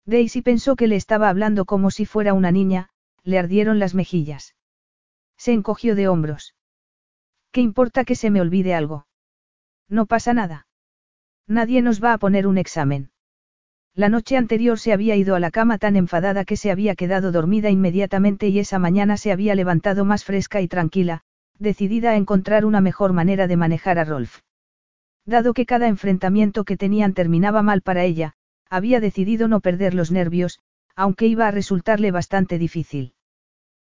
Daisy 0.08 0.42
pensó 0.42 0.78
que 0.78 0.88
le 0.88 0.96
estaba 0.96 1.28
hablando 1.28 1.66
como 1.66 1.92
si 1.92 2.06
fuera 2.06 2.34
una 2.34 2.50
niña, 2.50 2.90
le 3.24 3.38
ardieron 3.38 3.78
las 3.78 3.94
mejillas. 3.94 4.56
Se 5.38 5.52
encogió 5.52 5.96
de 5.96 6.08
hombros. 6.08 6.56
¿Qué 7.52 7.60
importa 7.60 8.06
que 8.06 8.16
se 8.16 8.32
me 8.32 8.40
olvide 8.40 8.74
algo? 8.74 9.06
No 9.90 10.06
pasa 10.06 10.34
nada. 10.34 10.68
Nadie 11.46 11.82
nos 11.82 12.02
va 12.02 12.14
a 12.14 12.18
poner 12.18 12.48
un 12.48 12.58
examen. 12.58 13.12
La 13.94 14.08
noche 14.08 14.38
anterior 14.38 14.80
se 14.80 14.94
había 14.94 15.18
ido 15.18 15.36
a 15.36 15.42
la 15.42 15.52
cama 15.52 15.78
tan 15.78 15.98
enfadada 15.98 16.46
que 16.46 16.56
se 16.56 16.72
había 16.72 16.96
quedado 16.96 17.34
dormida 17.34 17.70
inmediatamente 17.70 18.48
y 18.48 18.60
esa 18.60 18.80
mañana 18.80 19.18
se 19.18 19.34
había 19.34 19.56
levantado 19.56 20.06
más 20.06 20.24
fresca 20.24 20.62
y 20.62 20.70
tranquila, 20.70 21.24
decidida 21.60 22.12
a 22.12 22.16
encontrar 22.16 22.64
una 22.64 22.80
mejor 22.80 23.12
manera 23.12 23.48
de 23.48 23.58
manejar 23.58 24.00
a 24.00 24.06
Rolf. 24.06 24.40
Dado 25.26 25.54
que 25.54 25.66
cada 25.66 25.90
enfrentamiento 25.90 26.64
que 26.64 26.78
tenían 26.78 27.14
terminaba 27.14 27.62
mal 27.62 27.82
para 27.82 28.06
ella, 28.06 28.37
había 28.70 29.00
decidido 29.00 29.48
no 29.48 29.60
perder 29.60 29.94
los 29.94 30.12
nervios, 30.12 30.60
aunque 30.96 31.28
iba 31.28 31.48
a 31.48 31.52
resultarle 31.52 32.12
bastante 32.12 32.58
difícil. 32.58 33.14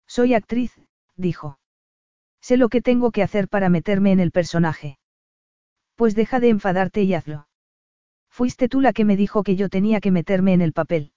Soy 0.06 0.34
actriz, 0.34 0.72
dijo. 1.16 1.58
Sé 2.40 2.56
lo 2.56 2.68
que 2.68 2.82
tengo 2.82 3.10
que 3.10 3.22
hacer 3.22 3.48
para 3.48 3.68
meterme 3.68 4.12
en 4.12 4.20
el 4.20 4.30
personaje. 4.30 4.98
Pues 5.94 6.14
deja 6.14 6.40
de 6.40 6.50
enfadarte 6.50 7.02
y 7.02 7.14
hazlo. 7.14 7.48
Fuiste 8.28 8.68
tú 8.68 8.80
la 8.80 8.92
que 8.92 9.04
me 9.04 9.16
dijo 9.16 9.42
que 9.42 9.56
yo 9.56 9.68
tenía 9.68 10.00
que 10.00 10.10
meterme 10.10 10.52
en 10.52 10.60
el 10.60 10.72
papel. 10.72 11.12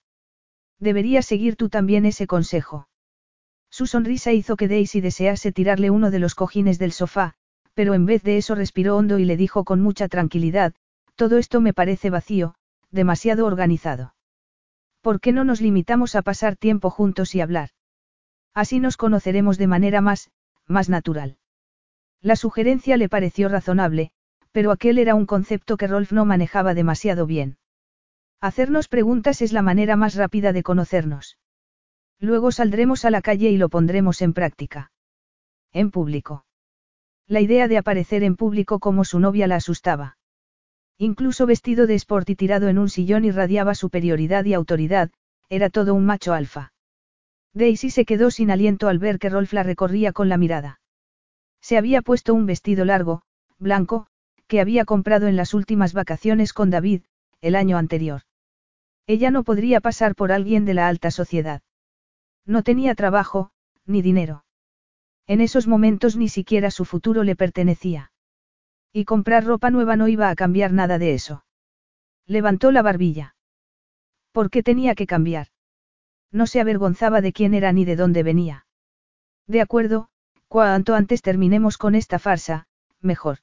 Deberías 0.78 1.26
seguir 1.26 1.56
tú 1.56 1.68
también 1.68 2.06
ese 2.06 2.26
consejo. 2.26 2.88
Su 3.70 3.86
sonrisa 3.86 4.32
hizo 4.32 4.56
que 4.56 4.68
Daisy 4.68 5.00
desease 5.00 5.52
tirarle 5.52 5.90
uno 5.90 6.10
de 6.10 6.18
los 6.18 6.34
cojines 6.34 6.78
del 6.78 6.92
sofá, 6.92 7.34
pero 7.74 7.94
en 7.94 8.06
vez 8.06 8.22
de 8.22 8.38
eso 8.38 8.54
respiró 8.54 8.96
hondo 8.96 9.18
y 9.18 9.24
le 9.24 9.36
dijo 9.36 9.64
con 9.64 9.80
mucha 9.80 10.08
tranquilidad, 10.08 10.74
todo 11.14 11.38
esto 11.38 11.60
me 11.60 11.74
parece 11.74 12.10
vacío, 12.10 12.54
demasiado 12.90 13.46
organizado. 13.46 14.14
¿Por 15.00 15.20
qué 15.20 15.32
no 15.32 15.44
nos 15.44 15.60
limitamos 15.60 16.14
a 16.14 16.22
pasar 16.22 16.56
tiempo 16.56 16.90
juntos 16.90 17.34
y 17.34 17.40
hablar? 17.40 17.70
Así 18.54 18.80
nos 18.80 18.96
conoceremos 18.96 19.58
de 19.58 19.66
manera 19.66 20.00
más, 20.00 20.30
más 20.66 20.88
natural. 20.88 21.38
La 22.20 22.36
sugerencia 22.36 22.96
le 22.96 23.08
pareció 23.08 23.48
razonable, 23.48 24.10
pero 24.52 24.72
aquel 24.72 24.98
era 24.98 25.14
un 25.14 25.26
concepto 25.26 25.76
que 25.76 25.86
Rolf 25.86 26.12
no 26.12 26.24
manejaba 26.24 26.74
demasiado 26.74 27.26
bien. 27.26 27.58
Hacernos 28.40 28.88
preguntas 28.88 29.42
es 29.42 29.52
la 29.52 29.62
manera 29.62 29.96
más 29.96 30.14
rápida 30.14 30.52
de 30.52 30.62
conocernos. 30.62 31.38
Luego 32.18 32.52
saldremos 32.52 33.04
a 33.04 33.10
la 33.10 33.22
calle 33.22 33.50
y 33.50 33.56
lo 33.56 33.68
pondremos 33.68 34.20
en 34.22 34.34
práctica. 34.34 34.92
En 35.72 35.90
público. 35.90 36.44
La 37.26 37.40
idea 37.40 37.68
de 37.68 37.78
aparecer 37.78 38.24
en 38.24 38.36
público 38.36 38.80
como 38.80 39.04
su 39.04 39.20
novia 39.20 39.46
la 39.46 39.56
asustaba. 39.56 40.18
Incluso 41.02 41.46
vestido 41.46 41.86
de 41.86 41.94
sport 41.94 42.28
y 42.28 42.36
tirado 42.36 42.68
en 42.68 42.76
un 42.76 42.90
sillón 42.90 43.24
irradiaba 43.24 43.74
superioridad 43.74 44.44
y 44.44 44.52
autoridad, 44.52 45.10
era 45.48 45.70
todo 45.70 45.94
un 45.94 46.04
macho 46.04 46.34
alfa. 46.34 46.74
Daisy 47.54 47.88
se 47.88 48.04
quedó 48.04 48.30
sin 48.30 48.50
aliento 48.50 48.86
al 48.86 48.98
ver 48.98 49.18
que 49.18 49.30
Rolf 49.30 49.54
la 49.54 49.62
recorría 49.62 50.12
con 50.12 50.28
la 50.28 50.36
mirada. 50.36 50.78
Se 51.62 51.78
había 51.78 52.02
puesto 52.02 52.34
un 52.34 52.44
vestido 52.44 52.84
largo, 52.84 53.22
blanco, 53.58 54.08
que 54.46 54.60
había 54.60 54.84
comprado 54.84 55.26
en 55.26 55.36
las 55.36 55.54
últimas 55.54 55.94
vacaciones 55.94 56.52
con 56.52 56.68
David, 56.68 57.04
el 57.40 57.56
año 57.56 57.78
anterior. 57.78 58.20
Ella 59.06 59.30
no 59.30 59.42
podría 59.42 59.80
pasar 59.80 60.14
por 60.14 60.32
alguien 60.32 60.66
de 60.66 60.74
la 60.74 60.86
alta 60.86 61.10
sociedad. 61.10 61.62
No 62.44 62.62
tenía 62.62 62.94
trabajo, 62.94 63.52
ni 63.86 64.02
dinero. 64.02 64.44
En 65.26 65.40
esos 65.40 65.66
momentos 65.66 66.16
ni 66.16 66.28
siquiera 66.28 66.70
su 66.70 66.84
futuro 66.84 67.24
le 67.24 67.36
pertenecía. 67.36 68.12
Y 68.92 69.04
comprar 69.04 69.44
ropa 69.44 69.70
nueva 69.70 69.96
no 69.96 70.08
iba 70.08 70.30
a 70.30 70.34
cambiar 70.34 70.72
nada 70.72 70.98
de 70.98 71.14
eso. 71.14 71.44
Levantó 72.26 72.70
la 72.70 72.82
barbilla. 72.82 73.36
¿Por 74.32 74.50
qué 74.50 74.62
tenía 74.62 74.94
que 74.94 75.06
cambiar? 75.06 75.48
No 76.32 76.46
se 76.46 76.60
avergonzaba 76.60 77.20
de 77.20 77.32
quién 77.32 77.54
era 77.54 77.72
ni 77.72 77.84
de 77.84 77.96
dónde 77.96 78.22
venía. 78.22 78.66
De 79.46 79.60
acuerdo, 79.60 80.08
cuanto 80.48 80.94
antes 80.94 81.22
terminemos 81.22 81.76
con 81.76 81.94
esta 81.94 82.18
farsa, 82.18 82.66
mejor. 83.00 83.38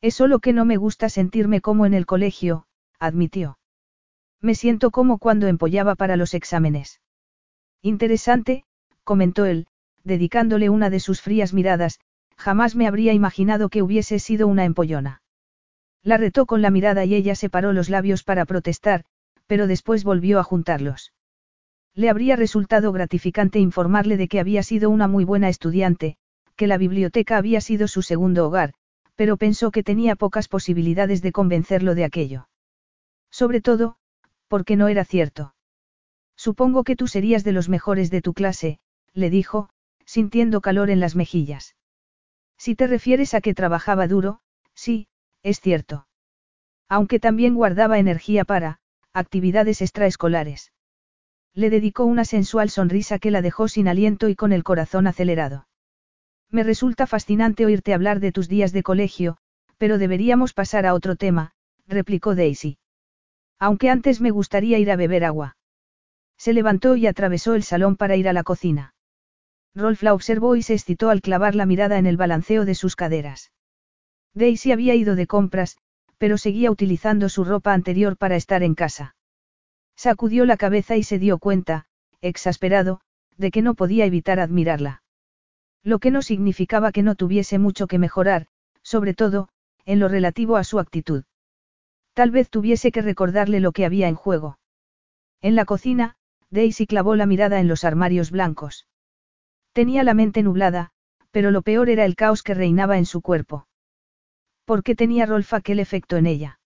Es 0.00 0.14
solo 0.14 0.38
que 0.38 0.52
no 0.52 0.64
me 0.64 0.76
gusta 0.76 1.08
sentirme 1.08 1.60
como 1.60 1.84
en 1.84 1.94
el 1.94 2.06
colegio, 2.06 2.66
admitió. 2.98 3.58
Me 4.40 4.54
siento 4.54 4.90
como 4.90 5.18
cuando 5.18 5.48
empollaba 5.48 5.96
para 5.96 6.16
los 6.16 6.34
exámenes. 6.34 7.00
Interesante, 7.82 8.64
comentó 9.04 9.44
él, 9.44 9.66
dedicándole 10.04 10.70
una 10.70 10.90
de 10.90 11.00
sus 11.00 11.20
frías 11.20 11.52
miradas, 11.52 11.98
jamás 12.38 12.76
me 12.76 12.86
habría 12.86 13.12
imaginado 13.12 13.68
que 13.68 13.82
hubiese 13.82 14.18
sido 14.18 14.46
una 14.46 14.64
empollona. 14.64 15.22
La 16.02 16.16
retó 16.16 16.46
con 16.46 16.62
la 16.62 16.70
mirada 16.70 17.04
y 17.04 17.14
ella 17.14 17.34
separó 17.34 17.72
los 17.72 17.90
labios 17.90 18.22
para 18.22 18.46
protestar, 18.46 19.04
pero 19.46 19.66
después 19.66 20.04
volvió 20.04 20.38
a 20.38 20.44
juntarlos. 20.44 21.12
Le 21.94 22.08
habría 22.08 22.36
resultado 22.36 22.92
gratificante 22.92 23.58
informarle 23.58 24.16
de 24.16 24.28
que 24.28 24.38
había 24.38 24.62
sido 24.62 24.88
una 24.88 25.08
muy 25.08 25.24
buena 25.24 25.48
estudiante, 25.48 26.16
que 26.54 26.68
la 26.68 26.78
biblioteca 26.78 27.36
había 27.36 27.60
sido 27.60 27.88
su 27.88 28.02
segundo 28.02 28.46
hogar, 28.46 28.74
pero 29.16 29.36
pensó 29.36 29.72
que 29.72 29.82
tenía 29.82 30.14
pocas 30.14 30.46
posibilidades 30.46 31.22
de 31.22 31.32
convencerlo 31.32 31.96
de 31.96 32.04
aquello. 32.04 32.48
Sobre 33.30 33.60
todo, 33.60 33.96
porque 34.46 34.76
no 34.76 34.86
era 34.86 35.04
cierto. 35.04 35.54
Supongo 36.36 36.84
que 36.84 36.94
tú 36.94 37.08
serías 37.08 37.42
de 37.42 37.52
los 37.52 37.68
mejores 37.68 38.10
de 38.10 38.22
tu 38.22 38.32
clase, 38.32 38.78
le 39.12 39.28
dijo, 39.28 39.70
sintiendo 40.04 40.60
calor 40.60 40.88
en 40.88 41.00
las 41.00 41.16
mejillas. 41.16 41.74
Si 42.58 42.74
te 42.74 42.86
refieres 42.86 43.34
a 43.34 43.40
que 43.40 43.54
trabajaba 43.54 44.08
duro, 44.08 44.40
sí, 44.74 45.08
es 45.42 45.60
cierto. 45.60 46.06
Aunque 46.88 47.20
también 47.20 47.54
guardaba 47.54 47.98
energía 47.98 48.44
para, 48.44 48.80
actividades 49.12 49.80
extraescolares. 49.80 50.72
Le 51.54 51.70
dedicó 51.70 52.04
una 52.04 52.24
sensual 52.24 52.70
sonrisa 52.70 53.18
que 53.18 53.30
la 53.30 53.42
dejó 53.42 53.68
sin 53.68 53.88
aliento 53.88 54.28
y 54.28 54.36
con 54.36 54.52
el 54.52 54.64
corazón 54.64 55.06
acelerado. 55.06 55.68
Me 56.50 56.62
resulta 56.62 57.06
fascinante 57.06 57.66
oírte 57.66 57.94
hablar 57.94 58.20
de 58.20 58.32
tus 58.32 58.48
días 58.48 58.72
de 58.72 58.82
colegio, 58.82 59.38
pero 59.76 59.98
deberíamos 59.98 60.54
pasar 60.54 60.86
a 60.86 60.94
otro 60.94 61.16
tema, 61.16 61.52
replicó 61.86 62.34
Daisy. 62.34 62.78
Aunque 63.58 63.90
antes 63.90 64.20
me 64.20 64.30
gustaría 64.30 64.78
ir 64.78 64.90
a 64.90 64.96
beber 64.96 65.24
agua. 65.24 65.56
Se 66.36 66.52
levantó 66.52 66.96
y 66.96 67.06
atravesó 67.06 67.54
el 67.54 67.64
salón 67.64 67.96
para 67.96 68.16
ir 68.16 68.28
a 68.28 68.32
la 68.32 68.44
cocina. 68.44 68.94
Rolf 69.78 70.02
la 70.02 70.12
observó 70.12 70.56
y 70.56 70.62
se 70.62 70.74
excitó 70.74 71.08
al 71.08 71.20
clavar 71.20 71.54
la 71.54 71.64
mirada 71.64 71.98
en 71.98 72.06
el 72.06 72.16
balanceo 72.16 72.64
de 72.64 72.74
sus 72.74 72.96
caderas. 72.96 73.52
Daisy 74.34 74.72
había 74.72 74.94
ido 74.96 75.14
de 75.14 75.28
compras, 75.28 75.78
pero 76.18 76.36
seguía 76.36 76.70
utilizando 76.70 77.28
su 77.28 77.44
ropa 77.44 77.72
anterior 77.72 78.16
para 78.16 78.34
estar 78.34 78.64
en 78.64 78.74
casa. 78.74 79.14
Sacudió 79.96 80.44
la 80.46 80.56
cabeza 80.56 80.96
y 80.96 81.04
se 81.04 81.20
dio 81.20 81.38
cuenta, 81.38 81.86
exasperado, 82.20 83.00
de 83.36 83.52
que 83.52 83.62
no 83.62 83.74
podía 83.74 84.04
evitar 84.04 84.40
admirarla. 84.40 85.04
Lo 85.84 86.00
que 86.00 86.10
no 86.10 86.22
significaba 86.22 86.90
que 86.90 87.04
no 87.04 87.14
tuviese 87.14 87.58
mucho 87.58 87.86
que 87.86 87.98
mejorar, 87.98 88.48
sobre 88.82 89.14
todo, 89.14 89.48
en 89.84 90.00
lo 90.00 90.08
relativo 90.08 90.56
a 90.56 90.64
su 90.64 90.80
actitud. 90.80 91.22
Tal 92.14 92.32
vez 92.32 92.50
tuviese 92.50 92.90
que 92.90 93.00
recordarle 93.00 93.60
lo 93.60 93.70
que 93.70 93.84
había 93.84 94.08
en 94.08 94.16
juego. 94.16 94.58
En 95.40 95.54
la 95.54 95.64
cocina, 95.64 96.16
Daisy 96.50 96.88
clavó 96.88 97.14
la 97.14 97.26
mirada 97.26 97.60
en 97.60 97.68
los 97.68 97.84
armarios 97.84 98.32
blancos. 98.32 98.87
Tenía 99.72 100.02
la 100.02 100.14
mente 100.14 100.42
nublada, 100.42 100.90
pero 101.30 101.50
lo 101.50 101.62
peor 101.62 101.88
era 101.90 102.04
el 102.04 102.16
caos 102.16 102.42
que 102.42 102.54
reinaba 102.54 102.98
en 102.98 103.06
su 103.06 103.20
cuerpo. 103.20 103.66
¿Por 104.64 104.82
qué 104.82 104.94
tenía 104.94 105.26
Rolf 105.26 105.54
aquel 105.54 105.80
efecto 105.80 106.16
en 106.16 106.26
ella? 106.26 106.60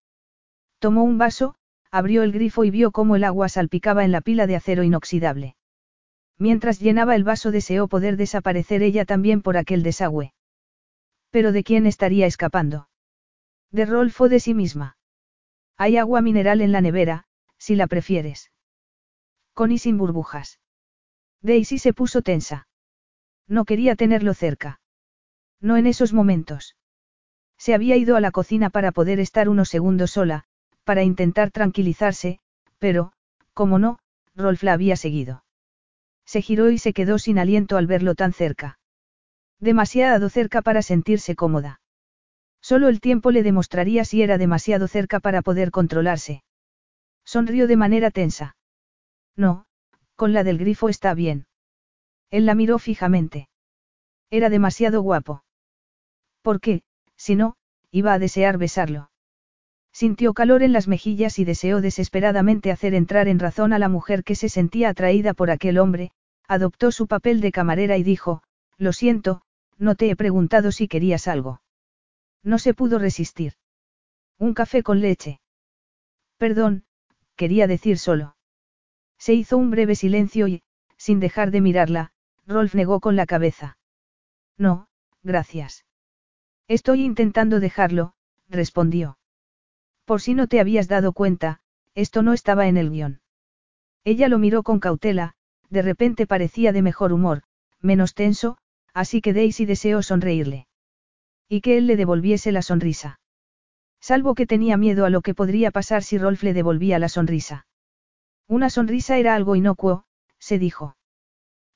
Tomó 0.78 1.04
un 1.04 1.18
vaso, 1.18 1.54
abrió 1.90 2.22
el 2.22 2.32
grifo 2.32 2.64
y 2.64 2.70
vio 2.70 2.90
cómo 2.90 3.16
el 3.16 3.24
agua 3.24 3.48
salpicaba 3.48 4.04
en 4.04 4.12
la 4.12 4.20
pila 4.20 4.46
de 4.46 4.56
acero 4.56 4.82
inoxidable. 4.82 5.56
Mientras 6.38 6.80
llenaba 6.80 7.14
el 7.14 7.22
vaso 7.22 7.50
deseó 7.50 7.86
poder 7.86 8.16
desaparecer 8.16 8.82
ella 8.82 9.04
también 9.04 9.42
por 9.42 9.56
aquel 9.56 9.82
desagüe. 9.82 10.32
Pero 11.30 11.52
¿de 11.52 11.62
quién 11.62 11.86
estaría 11.86 12.26
escapando? 12.26 12.88
De 13.70 13.86
Rolf 13.86 14.20
o 14.20 14.28
de 14.28 14.40
sí 14.40 14.54
misma. 14.54 14.96
Hay 15.76 15.96
agua 15.96 16.20
mineral 16.20 16.60
en 16.60 16.72
la 16.72 16.80
nevera, 16.80 17.24
si 17.58 17.76
la 17.76 17.86
prefieres. 17.86 18.50
Con 19.54 19.70
y 19.70 19.78
sin 19.78 19.98
burbujas. 19.98 20.58
Daisy 21.42 21.78
se 21.78 21.92
puso 21.92 22.22
tensa. 22.22 22.66
No 23.48 23.64
quería 23.64 23.96
tenerlo 23.96 24.34
cerca. 24.34 24.80
No 25.60 25.76
en 25.76 25.86
esos 25.86 26.12
momentos. 26.12 26.76
Se 27.58 27.74
había 27.74 27.96
ido 27.96 28.16
a 28.16 28.20
la 28.20 28.32
cocina 28.32 28.70
para 28.70 28.92
poder 28.92 29.20
estar 29.20 29.48
unos 29.48 29.68
segundos 29.68 30.12
sola, 30.12 30.44
para 30.84 31.04
intentar 31.04 31.50
tranquilizarse, 31.50 32.40
pero, 32.78 33.12
como 33.54 33.78
no, 33.78 33.98
Rolf 34.34 34.62
la 34.62 34.72
había 34.72 34.96
seguido. 34.96 35.44
Se 36.24 36.42
giró 36.42 36.70
y 36.70 36.78
se 36.78 36.92
quedó 36.92 37.18
sin 37.18 37.38
aliento 37.38 37.76
al 37.76 37.86
verlo 37.86 38.14
tan 38.14 38.32
cerca. 38.32 38.78
Demasiado 39.60 40.28
cerca 40.28 40.62
para 40.62 40.82
sentirse 40.82 41.36
cómoda. 41.36 41.80
Solo 42.60 42.88
el 42.88 43.00
tiempo 43.00 43.30
le 43.30 43.42
demostraría 43.42 44.04
si 44.04 44.22
era 44.22 44.38
demasiado 44.38 44.88
cerca 44.88 45.20
para 45.20 45.42
poder 45.42 45.70
controlarse. 45.70 46.42
Sonrió 47.24 47.66
de 47.66 47.76
manera 47.76 48.10
tensa. 48.10 48.56
No, 49.36 49.66
con 50.16 50.32
la 50.32 50.42
del 50.44 50.58
grifo 50.58 50.88
está 50.88 51.14
bien. 51.14 51.46
Él 52.32 52.46
la 52.46 52.54
miró 52.54 52.78
fijamente. 52.78 53.48
Era 54.30 54.48
demasiado 54.48 55.02
guapo. 55.02 55.44
¿Por 56.40 56.60
qué, 56.60 56.82
si 57.14 57.36
no, 57.36 57.56
iba 57.90 58.14
a 58.14 58.18
desear 58.18 58.56
besarlo? 58.56 59.10
Sintió 59.92 60.32
calor 60.32 60.62
en 60.62 60.72
las 60.72 60.88
mejillas 60.88 61.38
y 61.38 61.44
deseó 61.44 61.82
desesperadamente 61.82 62.72
hacer 62.72 62.94
entrar 62.94 63.28
en 63.28 63.38
razón 63.38 63.74
a 63.74 63.78
la 63.78 63.90
mujer 63.90 64.24
que 64.24 64.34
se 64.34 64.48
sentía 64.48 64.88
atraída 64.88 65.34
por 65.34 65.50
aquel 65.50 65.76
hombre, 65.76 66.10
adoptó 66.48 66.90
su 66.90 67.06
papel 67.06 67.42
de 67.42 67.52
camarera 67.52 67.98
y 67.98 68.02
dijo, 68.02 68.42
Lo 68.78 68.94
siento, 68.94 69.42
no 69.76 69.94
te 69.94 70.08
he 70.08 70.16
preguntado 70.16 70.72
si 70.72 70.88
querías 70.88 71.28
algo. 71.28 71.60
No 72.42 72.58
se 72.58 72.72
pudo 72.72 72.98
resistir. 72.98 73.52
Un 74.38 74.54
café 74.54 74.82
con 74.82 75.02
leche. 75.02 75.40
Perdón, 76.38 76.84
quería 77.36 77.66
decir 77.66 77.98
solo. 77.98 78.36
Se 79.18 79.34
hizo 79.34 79.58
un 79.58 79.70
breve 79.70 79.96
silencio 79.96 80.48
y, 80.48 80.62
sin 80.96 81.20
dejar 81.20 81.50
de 81.50 81.60
mirarla, 81.60 82.12
Rolf 82.52 82.74
negó 82.74 83.00
con 83.00 83.16
la 83.16 83.26
cabeza. 83.26 83.78
No, 84.56 84.88
gracias. 85.22 85.84
Estoy 86.68 87.04
intentando 87.04 87.60
dejarlo, 87.60 88.14
respondió. 88.48 89.18
Por 90.04 90.20
si 90.20 90.34
no 90.34 90.46
te 90.46 90.60
habías 90.60 90.88
dado 90.88 91.12
cuenta, 91.12 91.60
esto 91.94 92.22
no 92.22 92.32
estaba 92.32 92.68
en 92.68 92.76
el 92.76 92.90
guion. 92.90 93.20
Ella 94.04 94.28
lo 94.28 94.38
miró 94.38 94.62
con 94.62 94.80
cautela, 94.80 95.34
de 95.70 95.82
repente 95.82 96.26
parecía 96.26 96.72
de 96.72 96.82
mejor 96.82 97.12
humor, 97.12 97.42
menos 97.80 98.14
tenso, 98.14 98.58
así 98.94 99.20
que 99.20 99.32
Daisy 99.32 99.64
deseó 99.64 100.02
sonreírle. 100.02 100.66
Y 101.48 101.60
que 101.60 101.78
él 101.78 101.86
le 101.86 101.96
devolviese 101.96 102.52
la 102.52 102.62
sonrisa. 102.62 103.20
Salvo 104.00 104.34
que 104.34 104.46
tenía 104.46 104.76
miedo 104.76 105.04
a 105.04 105.10
lo 105.10 105.20
que 105.20 105.34
podría 105.34 105.70
pasar 105.70 106.02
si 106.02 106.18
Rolf 106.18 106.42
le 106.42 106.54
devolvía 106.54 106.98
la 106.98 107.08
sonrisa. 107.08 107.66
Una 108.48 108.68
sonrisa 108.68 109.16
era 109.18 109.34
algo 109.34 109.54
inocuo, 109.54 110.04
se 110.38 110.58
dijo. 110.58 110.96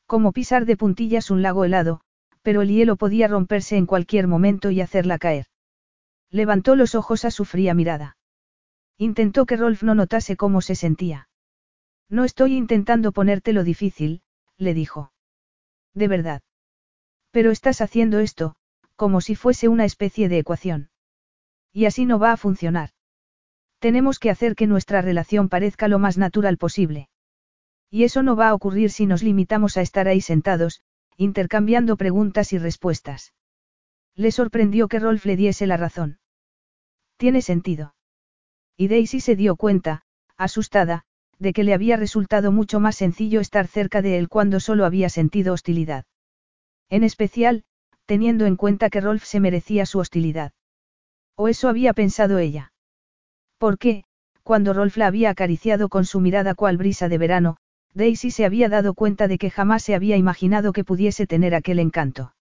Como 0.07 0.33
pisar 0.33 0.67
de 0.67 0.77
puntillas 0.77 1.31
un 1.31 1.43
lago 1.43 1.65
helado, 1.65 2.01
pero 2.43 2.63
el 2.63 2.69
hielo 2.69 2.97
podía 2.97 3.27
romperse 3.27 3.77
en 3.77 3.87
cualquier 3.87 4.29
momento 4.29 4.71
y 4.71 4.81
hacerla 4.81 5.19
caer. 5.19 5.47
Levantó 6.31 6.77
los 6.77 6.95
ojos 6.95 7.25
a 7.25 7.31
su 7.31 7.45
fría 7.45 7.75
mirada. 7.75 8.17
Intentó 8.99 9.47
que 9.47 9.57
Rolf 9.57 9.83
no 9.83 9.95
notase 9.95 10.37
cómo 10.37 10.61
se 10.61 10.75
sentía. 10.75 11.29
No 12.09 12.25
estoy 12.25 12.57
intentando 12.57 13.13
ponértelo 13.13 13.65
difícil, 13.65 14.23
le 14.57 14.75
dijo. 14.75 15.13
De 15.93 16.09
verdad. 16.09 16.43
Pero 17.33 17.51
estás 17.51 17.81
haciendo 17.81 18.21
esto, 18.21 18.55
como 18.95 19.21
si 19.21 19.35
fuese 19.35 19.69
una 19.69 19.85
especie 19.85 20.29
de 20.29 20.39
ecuación. 20.39 20.91
Y 21.73 21.85
así 21.87 22.07
no 22.07 22.19
va 22.19 22.33
a 22.33 22.37
funcionar. 22.37 22.91
Tenemos 23.81 24.19
que 24.19 24.31
hacer 24.31 24.55
que 24.55 24.67
nuestra 24.67 25.03
relación 25.03 25.49
parezca 25.49 25.89
lo 25.89 25.99
más 25.99 26.17
natural 26.17 26.57
posible. 26.59 27.09
Y 27.91 28.05
eso 28.05 28.23
no 28.23 28.37
va 28.37 28.49
a 28.49 28.55
ocurrir 28.55 28.91
si 28.91 29.07
nos 29.07 29.23
limitamos 29.23 29.77
a 29.77 29.83
estar 29.83 30.09
ahí 30.09 30.21
sentados, 30.21 30.83
intercambiando 31.17 31.97
preguntas 31.97 32.53
y 32.53 32.59
respuestas. 32.59 33.33
Le 34.15 34.31
sorprendió 34.33 34.89
que 34.89 34.99
Rolf 34.99 35.25
le 35.25 35.37
diese 35.37 35.67
la 35.67 35.77
razón. 35.77 36.19
Tiene 37.17 37.43
sentido. 37.43 37.95
Y 38.77 38.89
Daisy 38.89 39.21
se 39.21 39.37
dio 39.37 39.57
cuenta, 39.57 40.03
asustada, 40.37 41.05
de 41.39 41.53
que 41.53 41.65
le 41.65 41.75
había 41.75 41.97
resultado 41.97 42.53
mucho 42.53 42.81
más 42.81 42.97
sencillo 42.97 43.41
estar 43.41 43.67
cerca 43.67 44.03
de 44.03 44.19
él 44.19 44.29
cuando 44.29 44.61
solo 44.61 44.85
había 44.85 45.09
sentido 45.09 45.53
hostilidad. 45.53 46.05
En 46.89 47.05
especial, 47.05 47.65
teniendo 48.07 48.47
en 48.47 48.57
cuenta 48.57 48.91
que 48.91 49.01
Rolf 49.01 49.25
se 49.25 49.41
merecía 49.41 49.87
su 49.87 49.99
hostilidad. 49.99 50.53
O 51.35 51.49
eso 51.49 51.69
había 51.69 51.93
pensado 51.93 52.39
ella. 52.39 52.73
Porque, 53.59 54.05
cuando 54.43 54.73
Rolf 54.73 54.97
la 54.97 55.09
había 55.09 55.31
acariciado 55.31 55.89
con 55.89 56.05
su 56.05 56.21
mirada 56.21 56.55
cual 56.55 56.77
brisa 56.77 57.09
de 57.09 57.19
verano, 57.19 57.57
Daisy 57.97 58.31
se 58.31 58.45
había 58.45 58.69
dado 58.69 58.93
cuenta 58.93 59.27
de 59.27 59.39
que 59.39 59.49
jamás 59.49 59.83
se 59.83 59.95
había 59.95 60.19
imaginado 60.19 60.75
que 60.75 60.85
pudiese 60.85 61.27
tener 61.27 61.55
aquel 61.55 61.79
encanto. 61.79 62.35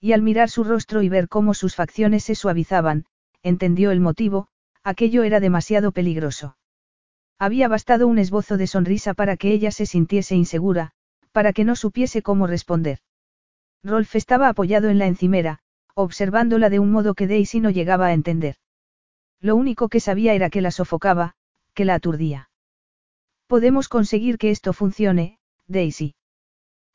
Y 0.00 0.12
al 0.12 0.22
mirar 0.22 0.48
su 0.48 0.64
rostro 0.64 1.02
y 1.02 1.10
ver 1.10 1.28
cómo 1.28 1.52
sus 1.52 1.74
facciones 1.74 2.24
se 2.24 2.34
suavizaban, 2.34 3.04
entendió 3.42 3.90
el 3.90 4.00
motivo, 4.00 4.48
aquello 4.82 5.22
era 5.22 5.38
demasiado 5.38 5.92
peligroso. 5.92 6.56
Había 7.38 7.68
bastado 7.68 8.08
un 8.08 8.18
esbozo 8.18 8.56
de 8.56 8.66
sonrisa 8.66 9.12
para 9.12 9.36
que 9.36 9.52
ella 9.52 9.70
se 9.70 9.84
sintiese 9.84 10.34
insegura, 10.34 10.92
para 11.30 11.52
que 11.52 11.64
no 11.64 11.76
supiese 11.76 12.22
cómo 12.22 12.46
responder. 12.46 13.00
Rolf 13.84 14.16
estaba 14.16 14.48
apoyado 14.48 14.88
en 14.88 14.98
la 14.98 15.06
encimera, 15.06 15.58
observándola 15.94 16.70
de 16.70 16.78
un 16.78 16.90
modo 16.90 17.12
que 17.12 17.26
Daisy 17.26 17.60
no 17.60 17.68
llegaba 17.68 18.06
a 18.06 18.12
entender. 18.14 18.56
Lo 19.40 19.56
único 19.56 19.90
que 19.90 20.00
sabía 20.00 20.32
era 20.32 20.48
que 20.48 20.62
la 20.62 20.70
sofocaba, 20.70 21.34
que 21.74 21.84
la 21.84 21.96
aturdía. 21.96 22.49
Podemos 23.50 23.88
conseguir 23.88 24.38
que 24.38 24.52
esto 24.52 24.72
funcione, 24.72 25.40
Daisy. 25.66 26.14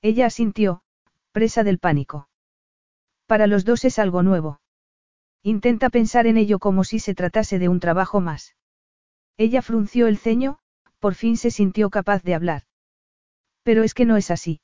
Ella 0.01 0.27
asintió, 0.27 0.83
presa 1.33 1.65
del 1.65 1.79
pánico. 1.79 2.29
Para 3.25 3.45
los 3.45 3.65
dos 3.65 3.83
es 3.83 3.99
algo 3.99 4.23
nuevo. 4.23 4.61
Intenta 5.43 5.89
pensar 5.89 6.27
en 6.27 6.37
ello 6.37 6.59
como 6.59 6.85
si 6.85 6.99
se 6.99 7.13
tratase 7.13 7.59
de 7.59 7.67
un 7.67 7.81
trabajo 7.81 8.21
más. 8.21 8.55
Ella 9.35 9.61
frunció 9.61 10.07
el 10.07 10.17
ceño, 10.17 10.59
por 10.99 11.13
fin 11.13 11.35
se 11.35 11.51
sintió 11.51 11.89
capaz 11.89 12.23
de 12.23 12.35
hablar. 12.35 12.61
Pero 13.63 13.83
es 13.83 13.93
que 13.93 14.05
no 14.05 14.15
es 14.15 14.31
así. 14.31 14.61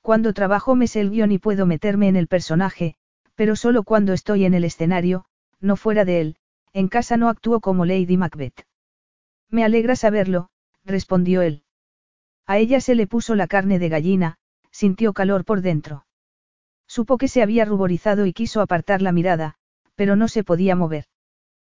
Cuando 0.00 0.32
trabajo 0.32 0.76
me 0.76 0.86
sé 0.86 1.02
el 1.02 1.10
guion 1.10 1.30
y 1.30 1.38
puedo 1.38 1.66
meterme 1.66 2.08
en 2.08 2.16
el 2.16 2.26
personaje, 2.26 2.94
pero 3.34 3.54
solo 3.54 3.82
cuando 3.82 4.14
estoy 4.14 4.46
en 4.46 4.54
el 4.54 4.64
escenario, 4.64 5.26
no 5.60 5.76
fuera 5.76 6.06
de 6.06 6.22
él, 6.22 6.36
en 6.72 6.88
casa 6.88 7.18
no 7.18 7.28
actúo 7.28 7.60
como 7.60 7.84
Lady 7.84 8.16
Macbeth. 8.16 8.64
Me 9.50 9.62
alegra 9.62 9.94
saberlo, 9.94 10.48
respondió 10.84 11.42
él. 11.42 11.64
A 12.46 12.58
ella 12.58 12.80
se 12.80 12.94
le 12.94 13.06
puso 13.06 13.34
la 13.34 13.46
carne 13.46 13.78
de 13.78 13.88
gallina, 13.88 14.38
sintió 14.70 15.12
calor 15.12 15.44
por 15.44 15.60
dentro. 15.60 16.06
Supo 16.86 17.18
que 17.18 17.28
se 17.28 17.42
había 17.42 17.64
ruborizado 17.64 18.26
y 18.26 18.32
quiso 18.32 18.60
apartar 18.60 19.00
la 19.00 19.12
mirada, 19.12 19.56
pero 19.94 20.16
no 20.16 20.28
se 20.28 20.44
podía 20.44 20.76
mover. 20.76 21.06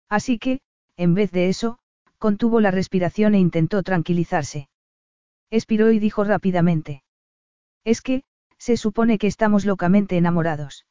Así 0.09 0.39
que, 0.39 0.61
en 0.97 1.15
vez 1.15 1.33
de 1.33 1.49
eso, 1.49 1.79
contuvo 2.19 2.61
la 2.61 2.71
respiración 2.71 3.35
e 3.35 3.39
intentó 3.41 3.83
tranquilizarse. 3.83 4.69
Expiró 5.51 5.91
y 5.91 5.99
dijo 5.99 6.25
rápidamente. 6.25 7.03
Es 7.85 8.01
que, 8.01 8.25
se 8.59 8.77
supone 8.77 9.19
que 9.19 9.27
estamos 9.27 9.65
locamente 9.65 10.17
enamorados. 10.17 10.87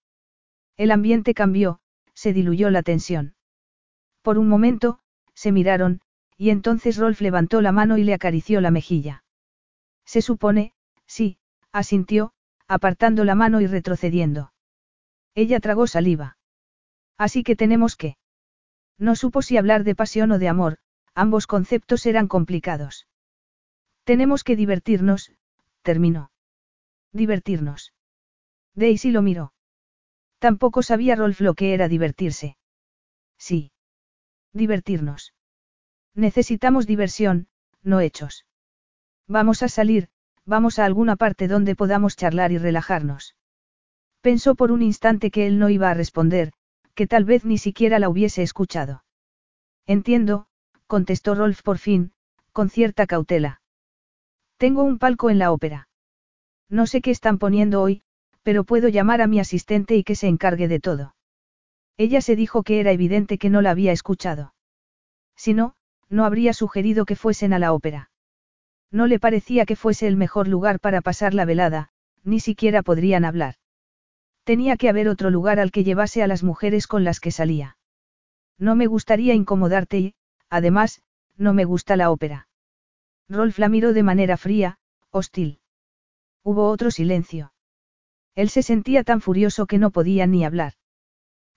El 0.76 0.92
ambiente 0.92 1.34
cambió, 1.34 1.80
se 2.14 2.34
diluyó 2.34 2.70
la 2.70 2.84
tensión. 2.84 3.36
Por 4.22 4.38
un 4.38 4.50
momento, 4.50 5.00
se 5.34 5.52
miraron, 5.52 6.02
y 6.42 6.50
entonces 6.50 6.98
Rolf 6.98 7.22
levantó 7.22 7.62
la 7.62 7.72
mano 7.72 8.00
y 8.00 8.04
le 8.04 8.16
acarició 8.16 8.62
la 8.62 8.72
mejilla. 8.72 9.24
Se 10.06 10.24
supone, 10.24 10.74
sí, 11.06 11.38
asintió, 11.72 12.34
apartando 12.68 13.26
la 13.26 13.36
mano 13.36 13.62
y 13.62 13.68
retrocediendo. 13.68 14.52
Ella 15.36 15.60
tragó 15.60 15.86
saliva. 15.86 16.38
Así 17.16 17.44
que 17.44 17.56
tenemos 17.56 17.96
que. 17.96 18.18
No 18.98 19.16
supo 19.16 19.44
si 19.44 19.56
hablar 19.58 19.84
de 19.84 19.94
pasión 19.94 20.32
o 20.32 20.40
de 20.40 20.48
amor, 20.48 20.80
ambos 21.14 21.46
conceptos 21.46 22.08
eran 22.08 22.28
complicados. 22.28 23.06
Tenemos 24.04 24.44
que 24.44 24.56
divertirnos, 24.56 25.32
terminó. 25.84 26.32
Divertirnos. 27.14 27.94
Daisy 28.74 29.12
lo 29.12 29.22
miró. 29.22 29.54
Tampoco 30.40 30.82
sabía 30.82 31.16
Rolf 31.16 31.40
lo 31.40 31.54
que 31.54 31.76
era 31.76 31.88
divertirse. 31.88 32.58
Sí. 33.38 33.72
Divertirnos. 34.54 35.36
Necesitamos 36.16 36.88
diversión, 36.88 37.48
no 37.84 38.00
hechos. 38.00 38.46
Vamos 39.28 39.64
a 39.64 39.70
salir, 39.70 40.10
vamos 40.46 40.80
a 40.80 40.86
alguna 40.86 41.16
parte 41.16 41.48
donde 41.48 41.76
podamos 41.76 42.16
charlar 42.16 42.52
y 42.52 42.58
relajarnos. 42.58 43.36
Pensó 44.22 44.56
por 44.56 44.72
un 44.72 44.82
instante 44.82 45.32
que 45.32 45.48
él 45.48 45.58
no 45.58 45.70
iba 45.70 45.90
a 45.90 45.94
responder, 45.94 46.52
que 46.94 47.08
tal 47.08 47.24
vez 47.24 47.46
ni 47.46 47.58
siquiera 47.58 47.98
la 48.00 48.10
hubiese 48.10 48.44
escuchado. 48.44 49.04
Entiendo, 49.88 50.48
contestó 50.88 51.36
Rolf 51.36 51.62
por 51.62 51.78
fin, 51.78 52.12
con 52.52 52.70
cierta 52.70 53.08
cautela. 53.08 53.62
Tengo 54.58 54.84
un 54.84 55.00
palco 55.00 55.30
en 55.30 55.40
la 55.40 55.52
ópera. 55.52 55.88
No 56.70 56.86
sé 56.86 57.02
qué 57.02 57.12
están 57.12 57.40
poniendo 57.40 57.82
hoy, 57.82 58.04
pero 58.44 58.64
puedo 58.64 58.90
llamar 58.90 59.22
a 59.22 59.28
mi 59.28 59.40
asistente 59.40 59.96
y 59.96 60.04
que 60.04 60.16
se 60.16 60.28
encargue 60.28 60.68
de 60.68 60.80
todo. 60.80 61.16
Ella 61.98 62.22
se 62.22 62.36
dijo 62.36 62.64
que 62.64 62.80
era 62.80 62.92
evidente 62.92 63.38
que 63.38 63.50
no 63.50 63.62
la 63.62 63.72
había 63.72 63.92
escuchado. 63.92 64.54
Si 65.36 65.54
no, 65.54 65.76
no 66.12 66.26
habría 66.26 66.54
sugerido 66.54 67.06
que 67.06 67.16
fuesen 67.16 67.54
a 67.54 67.60
la 67.60 67.74
ópera. 67.74 68.12
No 68.92 69.08
le 69.08 69.20
parecía 69.20 69.66
que 69.66 69.78
fuese 69.78 70.08
el 70.08 70.18
mejor 70.18 70.48
lugar 70.48 70.80
para 70.82 71.02
pasar 71.02 71.34
la 71.34 71.46
velada, 71.46 71.90
ni 72.24 72.42
siquiera 72.42 72.84
podrían 72.84 73.24
hablar. 73.24 73.56
Tenía 74.44 74.76
que 74.76 74.90
haber 74.90 75.08
otro 75.08 75.30
lugar 75.30 75.60
al 75.60 75.72
que 75.72 75.86
llevase 75.86 76.22
a 76.22 76.28
las 76.28 76.44
mujeres 76.44 76.86
con 76.86 77.06
las 77.06 77.20
que 77.22 77.32
salía. 77.32 77.78
No 78.58 78.76
me 78.76 78.88
gustaría 78.88 79.34
incomodarte 79.34 80.00
y, 80.00 80.14
además, 80.50 81.02
no 81.38 81.54
me 81.54 81.64
gusta 81.64 81.96
la 81.96 82.12
ópera. 82.12 82.48
Rolf 83.30 83.58
la 83.58 83.70
miró 83.70 83.94
de 83.94 84.04
manera 84.04 84.36
fría, 84.36 84.78
hostil. 85.10 85.60
Hubo 86.44 86.70
otro 86.70 86.92
silencio. 86.92 87.54
Él 88.36 88.50
se 88.50 88.64
sentía 88.64 89.04
tan 89.04 89.22
furioso 89.22 89.66
que 89.66 89.78
no 89.78 89.92
podía 89.92 90.28
ni 90.28 90.44
hablar. 90.44 90.74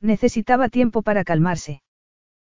Necesitaba 0.00 0.68
tiempo 0.68 1.02
para 1.02 1.24
calmarse. 1.24 1.82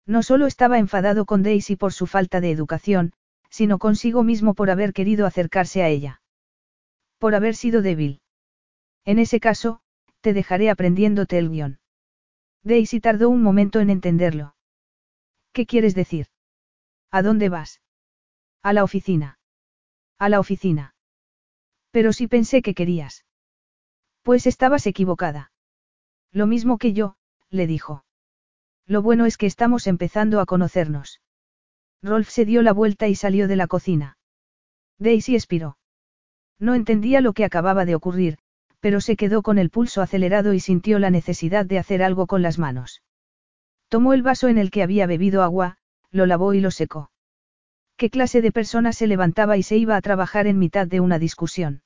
No 0.07 0.23
solo 0.23 0.47
estaba 0.47 0.79
enfadado 0.79 1.25
con 1.25 1.43
Daisy 1.43 1.75
por 1.75 1.91
su 1.91 2.07
falta 2.07 2.39
de 2.39 2.49
educación, 2.49 3.11
sino 3.49 3.77
consigo 3.77 4.23
mismo 4.23 4.53
por 4.53 4.69
haber 4.69 4.93
querido 4.93 5.25
acercarse 5.25 5.83
a 5.83 5.89
ella. 5.89 6.21
Por 7.19 7.35
haber 7.35 7.55
sido 7.55 7.81
débil. 7.81 8.21
En 9.03 9.19
ese 9.19 9.41
caso, 9.41 9.81
te 10.21 10.33
dejaré 10.33 10.69
aprendiéndote 10.69 11.37
el 11.37 11.49
guion. 11.49 11.79
Daisy 12.63 13.01
tardó 13.01 13.29
un 13.29 13.43
momento 13.43 13.81
en 13.81 13.89
entenderlo. 13.89 14.55
¿Qué 15.51 15.65
quieres 15.65 15.93
decir? 15.93 16.27
¿A 17.11 17.21
dónde 17.21 17.49
vas? 17.49 17.81
A 18.63 18.73
la 18.73 18.83
oficina. 18.83 19.39
A 20.17 20.29
la 20.29 20.39
oficina. 20.39 20.95
Pero 21.91 22.13
sí 22.13 22.27
pensé 22.27 22.61
que 22.61 22.73
querías. 22.73 23.25
Pues 24.21 24.47
estabas 24.47 24.87
equivocada. 24.87 25.51
Lo 26.31 26.47
mismo 26.47 26.77
que 26.77 26.93
yo, 26.93 27.15
le 27.49 27.67
dijo. 27.67 28.03
Lo 28.87 29.01
bueno 29.01 29.25
es 29.25 29.37
que 29.37 29.45
estamos 29.45 29.85
empezando 29.85 30.39
a 30.39 30.45
conocernos. 30.45 31.21
Rolf 32.01 32.29
se 32.29 32.45
dio 32.45 32.61
la 32.61 32.71
vuelta 32.71 33.07
y 33.07 33.15
salió 33.15 33.47
de 33.47 33.57
la 33.57 33.67
cocina. 33.67 34.17
Daisy 34.97 35.35
expiró. 35.35 35.77
No 36.57 36.73
entendía 36.73 37.21
lo 37.21 37.33
que 37.33 37.43
acababa 37.43 37.85
de 37.85 37.95
ocurrir, 37.95 38.37
pero 38.79 39.01
se 39.01 39.17
quedó 39.17 39.41
con 39.41 39.57
el 39.57 39.69
pulso 39.69 40.01
acelerado 40.01 40.53
y 40.53 40.59
sintió 40.59 40.99
la 40.99 41.09
necesidad 41.09 41.65
de 41.65 41.79
hacer 41.79 42.01
algo 42.01 42.27
con 42.27 42.41
las 42.41 42.57
manos. 42.57 43.03
Tomó 43.89 44.13
el 44.13 44.23
vaso 44.23 44.47
en 44.47 44.57
el 44.57 44.71
que 44.71 44.83
había 44.83 45.05
bebido 45.05 45.43
agua, 45.43 45.77
lo 46.11 46.25
lavó 46.25 46.53
y 46.53 46.61
lo 46.61 46.71
secó. 46.71 47.11
¿Qué 47.97 48.09
clase 48.09 48.41
de 48.41 48.51
persona 48.51 48.93
se 48.93 49.07
levantaba 49.07 49.57
y 49.57 49.63
se 49.63 49.75
iba 49.75 49.95
a 49.95 50.01
trabajar 50.01 50.47
en 50.47 50.59
mitad 50.59 50.87
de 50.87 50.99
una 50.99 51.19
discusión? 51.19 51.81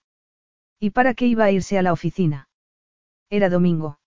¿Y 0.79 0.91
para 0.91 1.13
qué 1.13 1.25
iba 1.25 1.45
a 1.45 1.51
irse 1.51 1.77
a 1.77 1.81
la 1.81 1.93
oficina? 1.93 2.49
Era 3.29 3.49
domingo. 3.49 4.00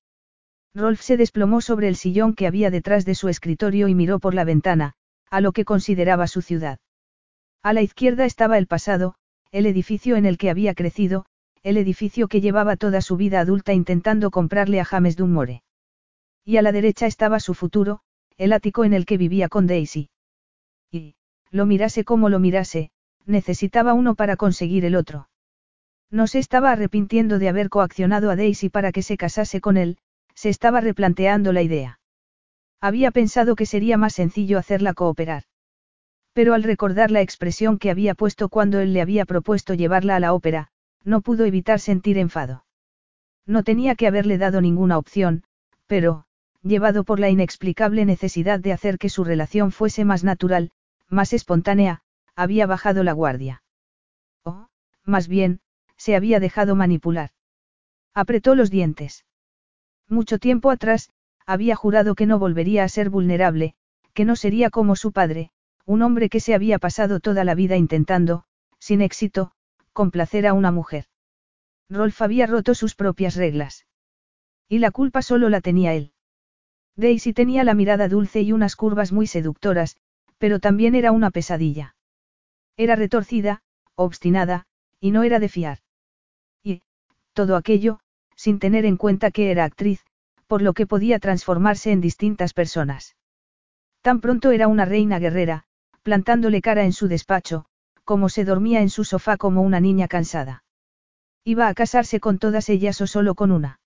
Rolf 0.75 1.01
se 1.01 1.17
desplomó 1.17 1.61
sobre 1.61 1.87
el 1.87 1.97
sillón 1.97 2.35
que 2.35 2.49
había 2.49 2.71
detrás 2.71 3.05
de 3.05 3.15
su 3.15 3.29
escritorio 3.29 3.87
y 3.87 3.95
miró 3.95 4.19
por 4.19 4.35
la 4.35 4.45
ventana, 4.45 4.95
a 5.31 5.41
lo 5.41 5.53
que 5.53 5.65
consideraba 5.65 6.27
su 6.27 6.43
ciudad. 6.43 6.81
A 7.63 7.73
la 7.73 7.83
izquierda 7.83 8.25
estaba 8.25 8.59
el 8.59 8.67
pasado, 8.67 9.15
el 9.53 9.67
edificio 9.67 10.17
en 10.17 10.27
el 10.27 10.37
que 10.37 10.51
había 10.51 10.75
crecido, 10.75 11.27
el 11.63 11.77
edificio 11.77 12.29
que 12.29 12.41
llevaba 12.41 12.77
toda 12.77 13.01
su 13.01 13.17
vida 13.17 13.41
adulta 13.41 13.73
intentando 13.73 14.31
comprarle 14.31 14.81
a 14.81 14.85
James 14.85 15.17
Dunmore. 15.17 15.63
Y 16.45 16.57
a 16.57 16.63
la 16.63 16.73
derecha 16.73 17.07
estaba 17.07 17.41
su 17.41 17.55
futuro, 17.55 18.01
el 18.37 18.53
ático 18.53 18.85
en 18.85 18.93
el 18.93 19.07
que 19.07 19.17
vivía 19.17 19.49
con 19.49 19.67
Daisy. 19.67 20.11
Y, 20.91 21.15
lo 21.51 21.67
mirase 21.67 22.05
como 22.05 22.29
lo 22.29 22.41
mirase, 22.41 22.91
necesitaba 23.27 23.95
uno 23.95 24.15
para 24.15 24.37
conseguir 24.37 24.85
el 24.85 24.97
otro. 24.97 25.29
No 26.11 26.27
se 26.27 26.41
estaba 26.41 26.73
arrepintiendo 26.73 27.39
de 27.39 27.49
haber 27.49 27.71
coaccionado 27.71 28.31
a 28.31 28.37
Daisy 28.37 28.69
para 28.69 28.93
que 28.93 29.03
se 29.03 29.17
casase 29.17 29.61
con 29.61 29.77
él, 29.77 29.99
se 30.35 30.49
estaba 30.49 30.81
replanteando 30.81 31.53
la 31.53 31.63
idea. 31.63 32.01
Había 32.81 33.11
pensado 33.11 33.57
que 33.57 33.67
sería 33.67 33.97
más 33.97 34.15
sencillo 34.15 34.59
hacerla 34.59 34.95
cooperar. 34.95 35.45
Pero 36.33 36.55
al 36.55 36.63
recordar 36.63 37.11
la 37.11 37.23
expresión 37.23 37.79
que 37.79 37.91
había 37.91 38.15
puesto 38.15 38.49
cuando 38.49 38.81
él 38.81 38.93
le 38.93 39.01
había 39.01 39.25
propuesto 39.25 39.75
llevarla 39.75 40.17
a 40.17 40.21
la 40.21 40.35
ópera, 40.35 40.69
no 41.05 41.21
pudo 41.21 41.45
evitar 41.45 41.81
sentir 41.81 42.19
enfado. 42.19 42.65
No 43.47 43.63
tenía 43.63 43.95
que 43.95 44.07
haberle 44.07 44.39
dado 44.39 44.61
ninguna 44.61 44.99
opción, 44.99 45.45
pero, 45.87 46.25
llevado 46.63 47.05
por 47.05 47.21
la 47.21 47.31
inexplicable 47.31 48.05
necesidad 48.05 48.59
de 48.59 48.73
hacer 48.73 48.99
que 48.99 49.11
su 49.11 49.23
relación 49.23 49.71
fuese 49.71 50.05
más 50.05 50.25
natural, 50.25 50.71
más 51.09 51.33
espontánea, 51.33 52.03
había 52.35 52.67
bajado 52.67 53.05
la 53.05 53.13
guardia. 53.13 53.63
O, 54.43 54.69
más 55.05 55.29
bien, 55.29 55.61
se 55.97 56.17
había 56.17 56.41
dejado 56.41 56.75
manipular. 56.75 57.31
Apretó 58.15 58.55
los 58.55 58.71
dientes. 58.71 59.25
Mucho 60.09 60.39
tiempo 60.39 60.71
atrás, 60.71 61.11
había 61.47 61.77
jurado 61.77 62.15
que 62.15 62.27
no 62.27 62.39
volvería 62.39 62.85
a 62.85 62.89
ser 62.89 63.11
vulnerable, 63.11 63.75
que 64.13 64.25
no 64.25 64.37
sería 64.37 64.71
como 64.71 64.97
su 64.97 65.13
padre, 65.13 65.51
un 65.87 66.03
hombre 66.03 66.29
que 66.29 66.41
se 66.41 66.55
había 66.55 66.79
pasado 66.79 67.21
toda 67.21 67.45
la 67.45 67.55
vida 67.55 67.77
intentando, 67.77 68.45
sin 68.79 69.03
éxito, 69.03 69.53
complacer 69.93 70.47
a 70.47 70.53
una 70.53 70.71
mujer. 70.71 71.07
Rolf 71.89 72.23
había 72.23 72.47
roto 72.47 72.75
sus 72.75 72.95
propias 72.95 73.37
reglas. 73.37 73.87
Y 74.69 74.79
la 74.79 74.91
culpa 74.91 75.23
solo 75.23 75.49
la 75.49 75.61
tenía 75.61 75.95
él. 75.95 76.13
Daisy 76.97 77.33
tenía 77.33 77.65
la 77.65 77.75
mirada 77.75 78.09
dulce 78.09 78.43
y 78.43 78.53
unas 78.53 78.77
curvas 78.77 79.13
muy 79.13 79.27
seductoras, 79.27 79.97
pero 80.39 80.61
también 80.61 80.95
era 80.95 81.13
una 81.13 81.31
pesadilla. 81.31 81.97
Era 82.77 82.97
retorcida, 82.97 83.63
obstinada, 83.95 84.67
y 85.01 85.11
no 85.11 85.23
era 85.23 85.39
de 85.39 85.49
fiar. 85.49 85.79
Y, 86.63 86.83
todo 87.33 87.57
aquello, 87.57 88.01
sin 88.37 88.59
tener 88.59 88.85
en 88.85 88.97
cuenta 88.97 89.31
que 89.31 89.51
era 89.51 89.65
actriz, 89.65 90.05
por 90.47 90.63
lo 90.63 90.73
que 90.73 90.87
podía 90.87 91.19
transformarse 91.19 91.93
en 91.93 92.01
distintas 92.01 92.53
personas. 92.53 93.17
Tan 94.03 94.21
pronto 94.21 94.51
era 94.51 94.69
una 94.69 94.85
reina 94.85 95.19
guerrera, 95.19 95.65
plantándole 96.03 96.61
cara 96.61 96.85
en 96.85 96.93
su 96.93 97.09
despacho, 97.09 97.65
como 98.05 98.29
se 98.29 98.45
dormía 98.45 98.83
en 98.83 98.91
su 98.91 99.05
sofá 99.05 99.37
como 99.37 99.63
una 99.63 99.81
niña 99.81 100.09
cansada. 100.09 100.65
¿Iba 101.45 101.69
a 101.69 101.75
casarse 101.75 102.21
con 102.21 102.39
todas 102.39 102.69
ellas 102.69 103.01
o 103.01 103.07
solo 103.07 103.35
con 103.35 103.51
una? 103.51 103.81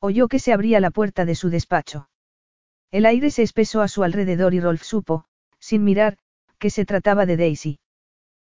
Oyó 0.00 0.28
que 0.28 0.38
se 0.38 0.52
abría 0.52 0.80
la 0.80 0.90
puerta 0.90 1.24
de 1.24 1.34
su 1.34 1.50
despacho. 1.50 2.08
El 2.90 3.06
aire 3.06 3.30
se 3.30 3.42
espesó 3.42 3.82
a 3.82 3.88
su 3.88 4.04
alrededor 4.04 4.54
y 4.54 4.60
Rolf 4.60 4.82
supo, 4.82 5.24
sin 5.58 5.84
mirar, 5.84 6.18
que 6.58 6.70
se 6.70 6.84
trataba 6.84 7.26
de 7.26 7.36
Daisy. 7.36 7.78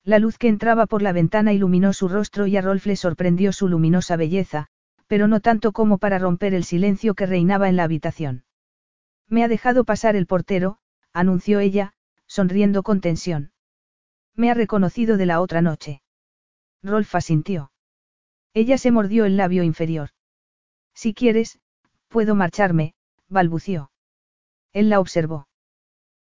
La 0.03 0.19
luz 0.19 0.37
que 0.37 0.47
entraba 0.47 0.85
por 0.85 1.01
la 1.01 1.11
ventana 1.11 1.53
iluminó 1.53 1.91
su 1.91 2.07
rostro 2.07 2.47
y 2.47 2.55
a 2.55 2.61
Rolf 2.61 2.85
le 2.85 2.95
sorprendió 2.95 3.51
su 3.51 3.67
luminosa 3.67 4.15
belleza, 4.15 4.67
pero 5.07 5.27
no 5.27 5.39
tanto 5.39 5.71
como 5.71 5.97
para 5.97 6.19
romper 6.19 6.53
el 6.53 6.63
silencio 6.63 7.15
que 7.15 7.25
reinaba 7.25 7.69
en 7.69 7.75
la 7.75 7.83
habitación. 7.83 8.43
Me 9.27 9.43
ha 9.43 9.47
dejado 9.47 9.83
pasar 9.83 10.15
el 10.15 10.27
portero, 10.27 10.77
anunció 11.13 11.59
ella, 11.59 11.93
sonriendo 12.27 12.83
con 12.83 13.01
tensión. 13.01 13.51
Me 14.35 14.51
ha 14.51 14.53
reconocido 14.53 15.17
de 15.17 15.25
la 15.25 15.41
otra 15.41 15.61
noche. 15.61 16.01
Rolf 16.83 17.15
asintió. 17.15 17.71
Ella 18.53 18.77
se 18.77 18.91
mordió 18.91 19.25
el 19.25 19.37
labio 19.37 19.63
inferior. 19.63 20.09
Si 20.93 21.13
quieres, 21.13 21.59
puedo 22.07 22.35
marcharme, 22.35 22.93
balbució. 23.29 23.91
Él 24.73 24.89
la 24.89 24.99
observó. 24.99 25.47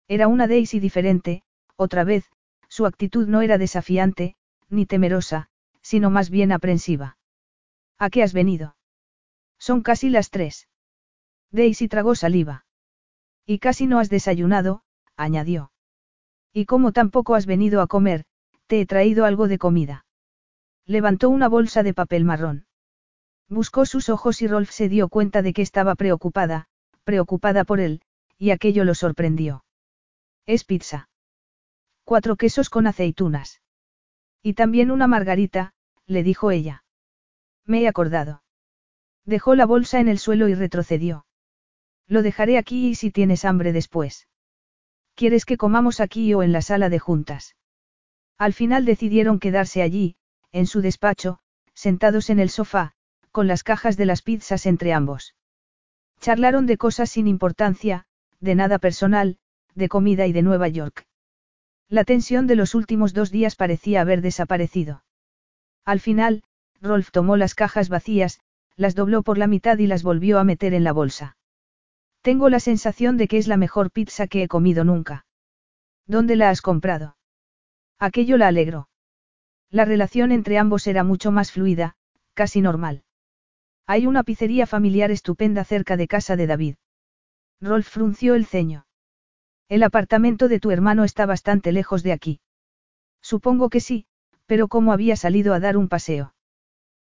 Era 0.09 0.29
una 0.29 0.47
Daisy 0.47 0.81
diferente, 0.81 1.43
otra 1.77 2.05
vez, 2.05 2.25
su 2.69 2.87
actitud 2.87 3.27
no 3.27 3.43
era 3.43 3.59
desafiante, 3.59 4.37
ni 4.69 4.87
temerosa, 4.87 5.49
sino 5.83 6.11
más 6.11 6.31
bien 6.31 6.53
aprensiva. 6.53 7.19
¿A 7.99 8.11
qué 8.11 8.23
has 8.23 8.33
venido? 8.33 8.76
Son 9.59 9.83
casi 9.83 10.11
las 10.11 10.31
tres. 10.31 10.69
Daisy 11.51 11.89
tragó 11.89 12.15
saliva. 12.15 12.67
Y 13.47 13.59
casi 13.59 13.87
no 13.87 13.99
has 13.99 14.11
desayunado, 14.11 14.83
añadió. 15.17 15.73
Y 16.53 16.67
como 16.67 16.93
tampoco 16.93 17.35
has 17.35 17.47
venido 17.47 17.81
a 17.81 17.87
comer, 17.87 18.25
te 18.67 18.81
he 18.81 18.87
traído 18.87 19.25
algo 19.25 19.49
de 19.49 19.59
comida. 19.59 20.07
Levantó 20.85 21.31
una 21.31 21.49
bolsa 21.49 21.83
de 21.83 21.95
papel 21.95 22.25
marrón. 22.25 22.67
Buscó 23.49 23.87
sus 23.87 24.09
ojos 24.09 24.43
y 24.43 24.49
Rolf 24.49 24.71
se 24.71 24.89
dio 24.89 25.09
cuenta 25.09 25.43
de 25.43 25.53
que 25.53 25.63
estaba 25.63 25.95
preocupada, 25.95 26.67
preocupada 27.05 27.65
por 27.65 27.81
él, 27.81 28.03
y 28.39 28.51
aquello 28.51 28.85
lo 28.85 28.95
sorprendió. 28.95 29.65
Es 30.47 30.65
pizza. 30.65 31.09
Cuatro 32.05 32.37
quesos 32.37 32.71
con 32.71 32.87
aceitunas. 32.87 33.63
Y 34.43 34.55
también 34.55 34.91
una 34.91 35.07
margarita, 35.07 35.75
le 36.07 36.23
dijo 36.23 36.51
ella. 36.51 36.85
Me 37.65 37.83
he 37.83 37.89
acordado. 37.89 38.43
Dejó 39.27 39.57
la 39.57 39.67
bolsa 39.67 40.01
en 40.01 40.09
el 40.09 40.19
suelo 40.19 40.49
y 40.49 40.55
retrocedió. 40.55 41.27
Lo 42.07 42.23
dejaré 42.23 42.57
aquí 42.59 42.89
y 42.89 42.95
si 42.95 43.11
tienes 43.11 43.45
hambre 43.45 43.73
después. 43.73 44.29
¿Quieres 45.17 45.45
que 45.45 45.57
comamos 45.57 46.01
aquí 46.01 46.33
o 46.33 46.43
en 46.43 46.53
la 46.53 46.63
sala 46.63 46.89
de 46.89 47.01
juntas? 47.01 47.57
Al 48.39 48.53
final 48.53 48.85
decidieron 48.85 49.41
quedarse 49.41 49.83
allí, 49.83 50.17
en 50.53 50.67
su 50.67 50.81
despacho, 50.81 51.41
sentados 51.75 52.31
en 52.31 52.39
el 52.39 52.51
sofá, 52.51 52.93
con 53.33 53.49
las 53.49 53.65
cajas 53.65 53.97
de 53.97 54.07
las 54.07 54.23
pizzas 54.23 54.65
entre 54.65 54.93
ambos. 54.93 55.35
Charlaron 56.21 56.67
de 56.67 56.77
cosas 56.77 57.11
sin 57.11 57.27
importancia, 57.27 58.07
de 58.41 58.55
nada 58.55 58.79
personal, 58.79 59.39
de 59.75 59.89
comida 59.89 60.27
y 60.27 60.33
de 60.33 60.43
Nueva 60.43 60.69
York. 60.69 61.07
La 61.89 62.05
tensión 62.05 62.47
de 62.47 62.57
los 62.57 62.75
últimos 62.75 63.13
dos 63.13 63.31
días 63.31 63.57
parecía 63.57 64.01
haber 64.01 64.21
desaparecido. 64.21 65.03
Al 65.85 66.01
final, 66.01 66.45
Rolf 66.81 67.11
tomó 67.11 67.37
las 67.37 67.55
cajas 67.55 67.89
vacías, 67.89 68.41
las 68.77 68.95
dobló 68.95 69.23
por 69.23 69.39
la 69.39 69.47
mitad 69.47 69.79
y 69.79 69.87
las 69.87 70.03
volvió 70.03 70.39
a 70.39 70.45
meter 70.45 70.75
en 70.75 70.85
la 70.85 70.93
bolsa. 70.93 71.37
Tengo 72.21 72.49
la 72.49 72.61
sensación 72.61 73.17
de 73.17 73.29
que 73.29 73.39
es 73.39 73.49
la 73.49 73.57
mejor 73.57 73.91
pizza 73.91 74.27
que 74.27 74.43
he 74.43 74.49
comido 74.49 74.85
nunca. 74.85 75.27
¿Dónde 76.07 76.37
la 76.37 76.51
has 76.51 76.61
comprado? 76.61 77.17
Aquello 77.99 78.37
la 78.37 78.49
alegró. 78.49 78.89
La 79.71 79.85
relación 79.85 80.31
entre 80.31 80.59
ambos 80.59 80.87
era 80.87 81.03
mucho 81.03 81.33
más 81.33 81.51
fluida, 81.51 81.97
casi 82.35 82.61
normal. 82.61 83.05
Hay 83.87 84.07
una 84.07 84.23
pizzería 84.23 84.67
familiar 84.67 85.11
estupenda 85.11 85.65
cerca 85.65 85.97
de 85.97 86.09
casa 86.09 86.37
de 86.37 86.47
David. 86.47 86.75
Rolf 87.61 87.89
frunció 87.89 88.35
el 88.35 88.47
ceño. 88.47 88.87
El 89.69 89.83
apartamento 89.83 90.49
de 90.49 90.61
tu 90.61 90.71
hermano 90.71 91.05
está 91.05 91.27
bastante 91.27 91.73
lejos 91.73 92.03
de 92.03 92.13
aquí. 92.13 92.41
Supongo 93.23 93.71
que 93.71 93.81
sí, 93.81 94.07
pero 94.47 94.69
¿cómo 94.69 94.93
había 94.93 95.17
salido 95.17 95.55
a 95.55 95.61
dar 95.61 95.77
un 95.77 95.89
paseo? 95.89 96.35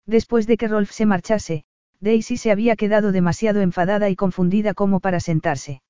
Después 0.07 0.47
de 0.47 0.57
que 0.57 0.69
Rolf 0.69 0.93
se 0.93 1.05
marchase, 1.05 1.65
Daisy 2.01 2.37
se 2.37 2.51
había 2.51 2.77
quedado 2.77 3.13
demasiado 3.13 3.61
enfadada 3.61 4.09
y 4.09 4.17
confundida 4.17 4.75
como 4.75 5.01
para 5.01 5.21
sentarse. 5.21 5.83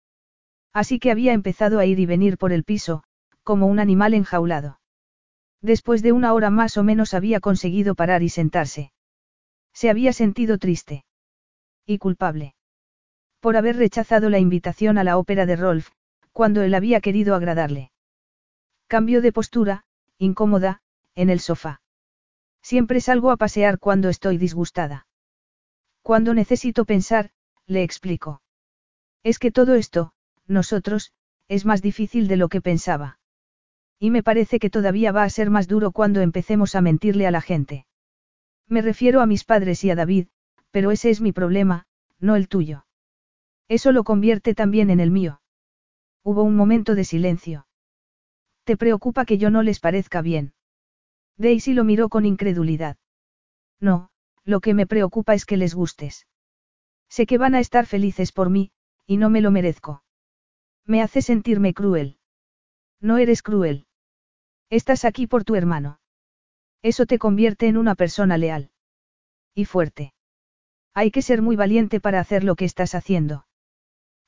Así 0.73 0.99
que 0.99 1.11
había 1.11 1.33
empezado 1.33 1.79
a 1.79 1.87
ir 1.87 1.99
y 1.99 2.07
venir 2.07 2.39
por 2.39 2.53
el 2.53 2.65
piso, 2.65 3.03
como 3.43 3.67
un 3.67 3.79
animal 3.79 4.15
enjaulado. 4.15 4.81
Después 5.63 6.03
de 6.03 6.13
una 6.13 6.33
hora 6.33 6.51
más 6.51 6.77
o 6.77 6.83
menos 6.83 7.15
había 7.15 7.41
conseguido 7.41 7.95
parar 7.95 8.23
y 8.23 8.29
sentarse. 8.29 8.93
Se 9.73 9.91
había 9.91 10.13
sentido 10.13 10.59
triste. 10.59 11.05
Y 11.87 11.99
culpable. 11.99 12.55
Por 13.41 13.57
haber 13.57 13.77
rechazado 13.77 14.31
la 14.31 14.39
invitación 14.39 14.99
a 14.99 15.05
la 15.05 15.19
ópera 15.19 15.47
de 15.47 15.57
Rolf, 15.57 15.91
cuando 16.33 16.63
él 16.63 16.75
había 16.75 17.01
querido 17.01 17.35
agradarle. 17.35 17.91
Cambió 18.87 19.21
de 19.23 19.33
postura, 19.33 19.85
incómoda, 20.19 20.81
en 21.15 21.31
el 21.31 21.41
sofá. 21.41 21.81
Siempre 22.71 23.01
salgo 23.01 23.31
a 23.31 23.37
pasear 23.37 23.79
cuando 23.79 24.09
estoy 24.09 24.39
disgustada. 24.39 25.07
Cuando 26.03 26.35
necesito 26.35 26.85
pensar, 26.85 27.31
le 27.69 27.85
explico. 27.85 28.43
Es 29.23 29.39
que 29.39 29.53
todo 29.53 29.77
esto, 29.77 30.15
nosotros, 30.49 31.13
es 31.47 31.65
más 31.65 31.81
difícil 31.81 32.27
de 32.27 32.37
lo 32.37 32.49
que 32.49 32.61
pensaba. 32.61 33.21
Y 34.01 34.11
me 34.11 34.25
parece 34.25 34.59
que 34.59 34.69
todavía 34.69 35.13
va 35.13 35.23
a 35.23 35.31
ser 35.31 35.49
más 35.49 35.69
duro 35.69 35.93
cuando 35.93 36.23
empecemos 36.23 36.75
a 36.75 36.81
mentirle 36.81 37.29
a 37.29 37.31
la 37.31 37.41
gente. 37.41 37.87
Me 38.67 38.83
refiero 38.83 39.21
a 39.21 39.27
mis 39.27 39.45
padres 39.45 39.85
y 39.85 39.91
a 39.91 39.95
David, 39.95 40.27
pero 40.73 40.91
ese 40.91 41.11
es 41.11 41.21
mi 41.21 41.31
problema, 41.31 41.87
no 42.19 42.35
el 42.35 42.49
tuyo. 42.49 42.85
Eso 43.69 43.93
lo 43.93 44.03
convierte 44.03 44.57
también 44.57 44.91
en 44.91 44.99
el 44.99 45.13
mío. 45.13 45.41
Hubo 46.25 46.43
un 46.43 46.57
momento 46.57 46.97
de 46.97 47.05
silencio. 47.05 47.69
¿Te 48.65 48.77
preocupa 48.77 49.25
que 49.25 49.39
yo 49.39 49.51
no 49.51 49.63
les 49.63 49.79
parezca 49.79 50.21
bien? 50.21 50.56
Daisy 51.37 51.75
lo 51.75 51.85
miró 51.85 52.09
con 52.09 52.25
incredulidad. 52.25 52.97
No, 53.81 54.11
lo 54.45 54.61
que 54.61 54.75
me 54.75 54.87
preocupa 54.87 55.35
es 55.35 55.45
que 55.45 55.57
les 55.57 55.75
gustes. 55.75 56.27
Sé 57.09 57.27
que 57.27 57.39
van 57.39 57.55
a 57.55 57.61
estar 57.61 57.87
felices 57.87 58.33
por 58.33 58.51
mí, 58.51 58.71
y 59.07 59.17
no 59.17 59.31
me 59.31 59.41
lo 59.41 59.51
merezco. 59.51 60.03
Me 60.85 61.03
hace 61.03 61.23
sentirme 61.23 61.75
cruel. 61.75 62.19
No 63.01 63.19
eres 63.19 63.43
cruel. 63.43 63.87
Estás 64.71 65.05
aquí 65.05 65.27
por 65.27 65.45
tu 65.45 65.55
hermano. 65.55 66.01
Eso 66.83 67.07
te 67.07 67.19
convierte 67.19 67.67
en 67.69 67.77
una 67.77 67.95
persona 67.95 68.39
leal. 68.39 68.71
Y 69.55 69.65
fuerte. 69.65 70.15
Hay 70.95 71.11
que 71.11 71.23
ser 71.23 71.43
muy 71.43 71.57
valiente 71.57 72.01
para 72.01 72.21
hacer 72.21 72.43
lo 72.45 72.57
que 72.57 72.65
estás 72.65 72.95
haciendo. 72.95 73.47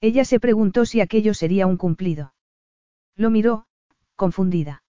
Ella 0.00 0.24
se 0.24 0.38
preguntó 0.38 0.84
si 0.84 1.00
aquello 1.00 1.34
sería 1.34 1.66
un 1.66 1.76
cumplido. 1.76 2.34
Lo 3.16 3.30
miró, 3.30 3.66
confundida. 4.16 4.82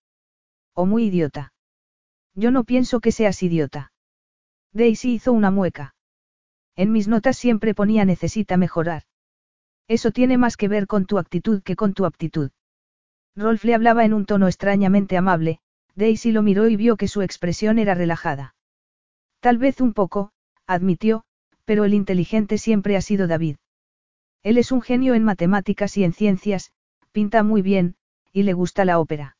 O 0.73 0.85
muy 0.85 1.05
idiota. 1.05 1.53
Yo 2.39 2.51
no 2.51 2.63
pienso 2.63 3.01
que 3.01 3.11
seas 3.11 3.43
idiota. 3.43 3.91
Daisy 4.71 5.15
hizo 5.15 5.33
una 5.33 5.51
mueca. 5.51 5.93
En 6.77 6.93
mis 6.93 7.09
notas 7.09 7.35
siempre 7.35 7.75
ponía 7.75 8.05
necesita 8.05 8.55
mejorar. 8.55 9.03
Eso 9.89 10.11
tiene 10.11 10.37
más 10.37 10.55
que 10.55 10.69
ver 10.69 10.87
con 10.87 11.05
tu 11.05 11.17
actitud 11.17 11.61
que 11.61 11.75
con 11.75 11.93
tu 11.93 12.05
aptitud. 12.05 12.51
Rolf 13.35 13.65
le 13.65 13.75
hablaba 13.75 14.05
en 14.05 14.13
un 14.13 14.25
tono 14.25 14.47
extrañamente 14.47 15.17
amable, 15.17 15.59
Daisy 15.95 16.31
lo 16.31 16.41
miró 16.41 16.69
y 16.69 16.77
vio 16.77 16.95
que 16.95 17.09
su 17.09 17.21
expresión 17.23 17.77
era 17.77 17.93
relajada. 17.93 18.55
Tal 19.41 19.57
vez 19.57 19.81
un 19.81 19.93
poco, 19.93 20.31
admitió, 20.65 21.25
pero 21.65 21.83
el 21.83 21.93
inteligente 21.93 22.57
siempre 22.57 22.95
ha 22.95 23.01
sido 23.01 23.27
David. 23.27 23.57
Él 24.43 24.57
es 24.57 24.71
un 24.71 24.81
genio 24.81 25.13
en 25.13 25.25
matemáticas 25.25 25.97
y 25.97 26.05
en 26.05 26.13
ciencias, 26.13 26.71
pinta 27.11 27.43
muy 27.43 27.61
bien, 27.61 27.97
y 28.31 28.43
le 28.43 28.53
gusta 28.53 28.85
la 28.85 28.97
ópera. 28.97 29.35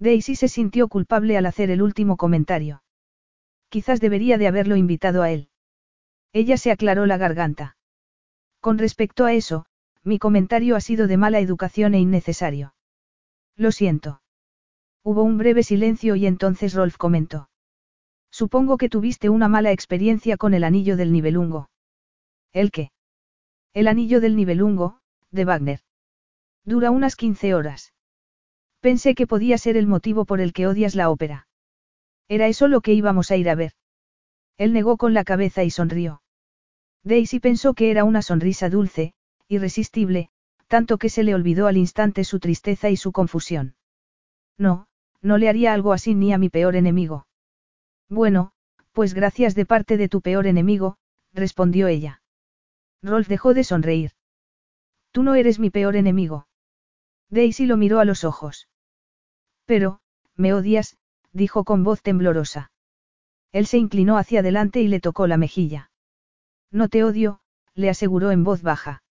Daisy 0.00 0.34
se 0.34 0.48
sintió 0.48 0.88
culpable 0.88 1.36
al 1.36 1.44
hacer 1.44 1.70
el 1.70 1.82
último 1.82 2.16
comentario. 2.16 2.82
Quizás 3.68 4.00
debería 4.00 4.38
de 4.38 4.48
haberlo 4.48 4.76
invitado 4.76 5.22
a 5.22 5.30
él. 5.30 5.50
Ella 6.32 6.56
se 6.56 6.70
aclaró 6.70 7.04
la 7.04 7.18
garganta. 7.18 7.76
Con 8.60 8.78
respecto 8.78 9.26
a 9.26 9.34
eso, 9.34 9.66
mi 10.02 10.18
comentario 10.18 10.74
ha 10.74 10.80
sido 10.80 11.06
de 11.06 11.18
mala 11.18 11.38
educación 11.38 11.94
e 11.94 12.00
innecesario. 12.00 12.74
Lo 13.56 13.72
siento. 13.72 14.22
Hubo 15.04 15.22
un 15.22 15.36
breve 15.36 15.62
silencio 15.62 16.16
y 16.16 16.26
entonces 16.26 16.72
Rolf 16.72 16.96
comentó. 16.96 17.50
Supongo 18.30 18.78
que 18.78 18.88
tuviste 18.88 19.28
una 19.28 19.48
mala 19.48 19.70
experiencia 19.70 20.38
con 20.38 20.54
el 20.54 20.64
anillo 20.64 20.96
del 20.96 21.12
nivelungo. 21.12 21.68
¿El 22.52 22.70
qué? 22.70 22.90
El 23.74 23.86
anillo 23.86 24.20
del 24.20 24.34
nivelungo, 24.34 25.00
de 25.30 25.44
Wagner. 25.44 25.80
Dura 26.64 26.90
unas 26.90 27.16
15 27.16 27.54
horas. 27.54 27.92
Pensé 28.80 29.14
que 29.14 29.26
podía 29.26 29.58
ser 29.58 29.76
el 29.76 29.86
motivo 29.86 30.24
por 30.24 30.40
el 30.40 30.52
que 30.52 30.66
odias 30.66 30.94
la 30.94 31.10
ópera. 31.10 31.46
Era 32.28 32.48
eso 32.48 32.66
lo 32.66 32.80
que 32.80 32.94
íbamos 32.94 33.30
a 33.30 33.36
ir 33.36 33.50
a 33.50 33.54
ver. 33.54 33.72
Él 34.56 34.72
negó 34.72 34.96
con 34.96 35.14
la 35.14 35.24
cabeza 35.24 35.64
y 35.64 35.70
sonrió. 35.70 36.22
Daisy 37.02 37.40
pensó 37.40 37.74
que 37.74 37.90
era 37.90 38.04
una 38.04 38.22
sonrisa 38.22 38.70
dulce, 38.70 39.14
irresistible, 39.48 40.30
tanto 40.66 40.98
que 40.98 41.08
se 41.08 41.24
le 41.24 41.34
olvidó 41.34 41.66
al 41.66 41.76
instante 41.76 42.24
su 42.24 42.38
tristeza 42.40 42.88
y 42.88 42.96
su 42.96 43.12
confusión. 43.12 43.74
No, 44.56 44.86
no 45.20 45.36
le 45.36 45.48
haría 45.48 45.74
algo 45.74 45.92
así 45.92 46.14
ni 46.14 46.32
a 46.32 46.38
mi 46.38 46.48
peor 46.48 46.76
enemigo. 46.76 47.26
Bueno, 48.08 48.52
pues 48.92 49.12
gracias 49.14 49.54
de 49.54 49.66
parte 49.66 49.96
de 49.96 50.08
tu 50.08 50.20
peor 50.20 50.46
enemigo, 50.46 50.96
respondió 51.32 51.88
ella. 51.88 52.22
Rolf 53.02 53.28
dejó 53.28 53.54
de 53.54 53.64
sonreír. 53.64 54.12
Tú 55.10 55.22
no 55.22 55.34
eres 55.34 55.58
mi 55.58 55.70
peor 55.70 55.96
enemigo. 55.96 56.46
Daisy 57.30 57.66
lo 57.66 57.76
miró 57.76 58.00
a 58.00 58.04
los 58.04 58.24
ojos. 58.24 58.68
Pero, 59.70 60.00
me 60.34 60.52
odias, 60.52 60.96
dijo 61.32 61.62
con 61.62 61.84
voz 61.84 62.02
temblorosa. 62.02 62.72
Él 63.52 63.66
se 63.66 63.78
inclinó 63.78 64.18
hacia 64.18 64.40
adelante 64.40 64.80
y 64.80 64.88
le 64.88 64.98
tocó 64.98 65.28
la 65.28 65.36
mejilla. 65.36 65.92
No 66.72 66.88
te 66.88 67.04
odio, 67.04 67.38
le 67.76 67.88
aseguró 67.88 68.32
en 68.32 68.42
voz 68.42 68.62
baja. 68.62 69.04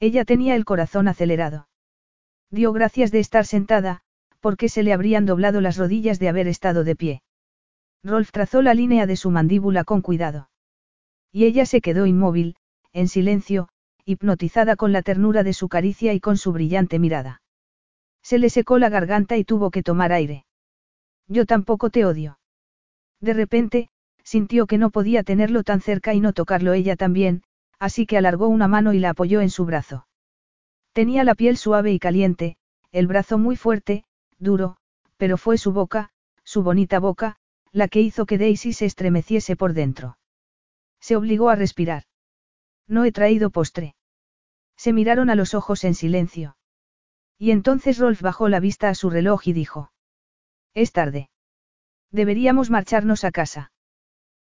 Ella 0.00 0.24
tenía 0.24 0.56
el 0.56 0.64
corazón 0.64 1.06
acelerado. 1.06 1.68
Dio 2.50 2.72
gracias 2.72 3.12
de 3.12 3.20
estar 3.20 3.46
sentada, 3.46 4.00
porque 4.40 4.68
se 4.68 4.82
le 4.82 4.92
habrían 4.92 5.24
doblado 5.24 5.60
las 5.60 5.76
rodillas 5.76 6.18
de 6.18 6.30
haber 6.30 6.48
estado 6.48 6.82
de 6.82 6.96
pie. 6.96 7.22
Rolf 8.02 8.32
trazó 8.32 8.62
la 8.62 8.74
línea 8.74 9.06
de 9.06 9.14
su 9.14 9.30
mandíbula 9.30 9.84
con 9.84 10.02
cuidado. 10.02 10.50
Y 11.30 11.44
ella 11.44 11.64
se 11.64 11.80
quedó 11.80 12.06
inmóvil, 12.06 12.56
en 12.92 13.06
silencio, 13.06 13.68
hipnotizada 14.04 14.74
con 14.74 14.90
la 14.90 15.02
ternura 15.02 15.44
de 15.44 15.52
su 15.52 15.68
caricia 15.68 16.12
y 16.12 16.18
con 16.18 16.38
su 16.38 16.52
brillante 16.52 16.98
mirada. 16.98 17.40
Se 18.26 18.40
le 18.40 18.50
secó 18.50 18.80
la 18.80 18.88
garganta 18.88 19.36
y 19.36 19.44
tuvo 19.44 19.70
que 19.70 19.84
tomar 19.84 20.10
aire. 20.10 20.46
Yo 21.28 21.46
tampoco 21.46 21.90
te 21.90 22.04
odio. 22.04 22.40
De 23.20 23.34
repente, 23.34 23.88
sintió 24.24 24.66
que 24.66 24.78
no 24.78 24.90
podía 24.90 25.22
tenerlo 25.22 25.62
tan 25.62 25.80
cerca 25.80 26.12
y 26.12 26.18
no 26.18 26.32
tocarlo 26.32 26.72
ella 26.72 26.96
también, 26.96 27.44
así 27.78 28.04
que 28.04 28.18
alargó 28.18 28.48
una 28.48 28.66
mano 28.66 28.92
y 28.92 28.98
la 28.98 29.10
apoyó 29.10 29.42
en 29.42 29.50
su 29.50 29.64
brazo. 29.64 30.08
Tenía 30.92 31.22
la 31.22 31.36
piel 31.36 31.56
suave 31.56 31.92
y 31.92 32.00
caliente, 32.00 32.56
el 32.90 33.06
brazo 33.06 33.38
muy 33.38 33.54
fuerte, 33.54 34.02
duro, 34.40 34.76
pero 35.18 35.36
fue 35.36 35.56
su 35.56 35.70
boca, 35.70 36.10
su 36.42 36.64
bonita 36.64 36.98
boca, 36.98 37.36
la 37.70 37.86
que 37.86 38.00
hizo 38.00 38.26
que 38.26 38.38
Daisy 38.38 38.72
se 38.72 38.86
estremeciese 38.86 39.54
por 39.54 39.72
dentro. 39.72 40.18
Se 40.98 41.14
obligó 41.14 41.48
a 41.48 41.54
respirar. 41.54 42.02
No 42.88 43.04
he 43.04 43.12
traído 43.12 43.50
postre. 43.50 43.94
Se 44.76 44.92
miraron 44.92 45.30
a 45.30 45.36
los 45.36 45.54
ojos 45.54 45.84
en 45.84 45.94
silencio. 45.94 46.55
Y 47.38 47.50
entonces 47.50 47.98
Rolf 47.98 48.22
bajó 48.22 48.48
la 48.48 48.60
vista 48.60 48.88
a 48.88 48.94
su 48.94 49.10
reloj 49.10 49.46
y 49.48 49.52
dijo. 49.52 49.92
Es 50.74 50.92
tarde. 50.92 51.30
Deberíamos 52.10 52.70
marcharnos 52.70 53.24
a 53.24 53.30
casa. 53.30 53.72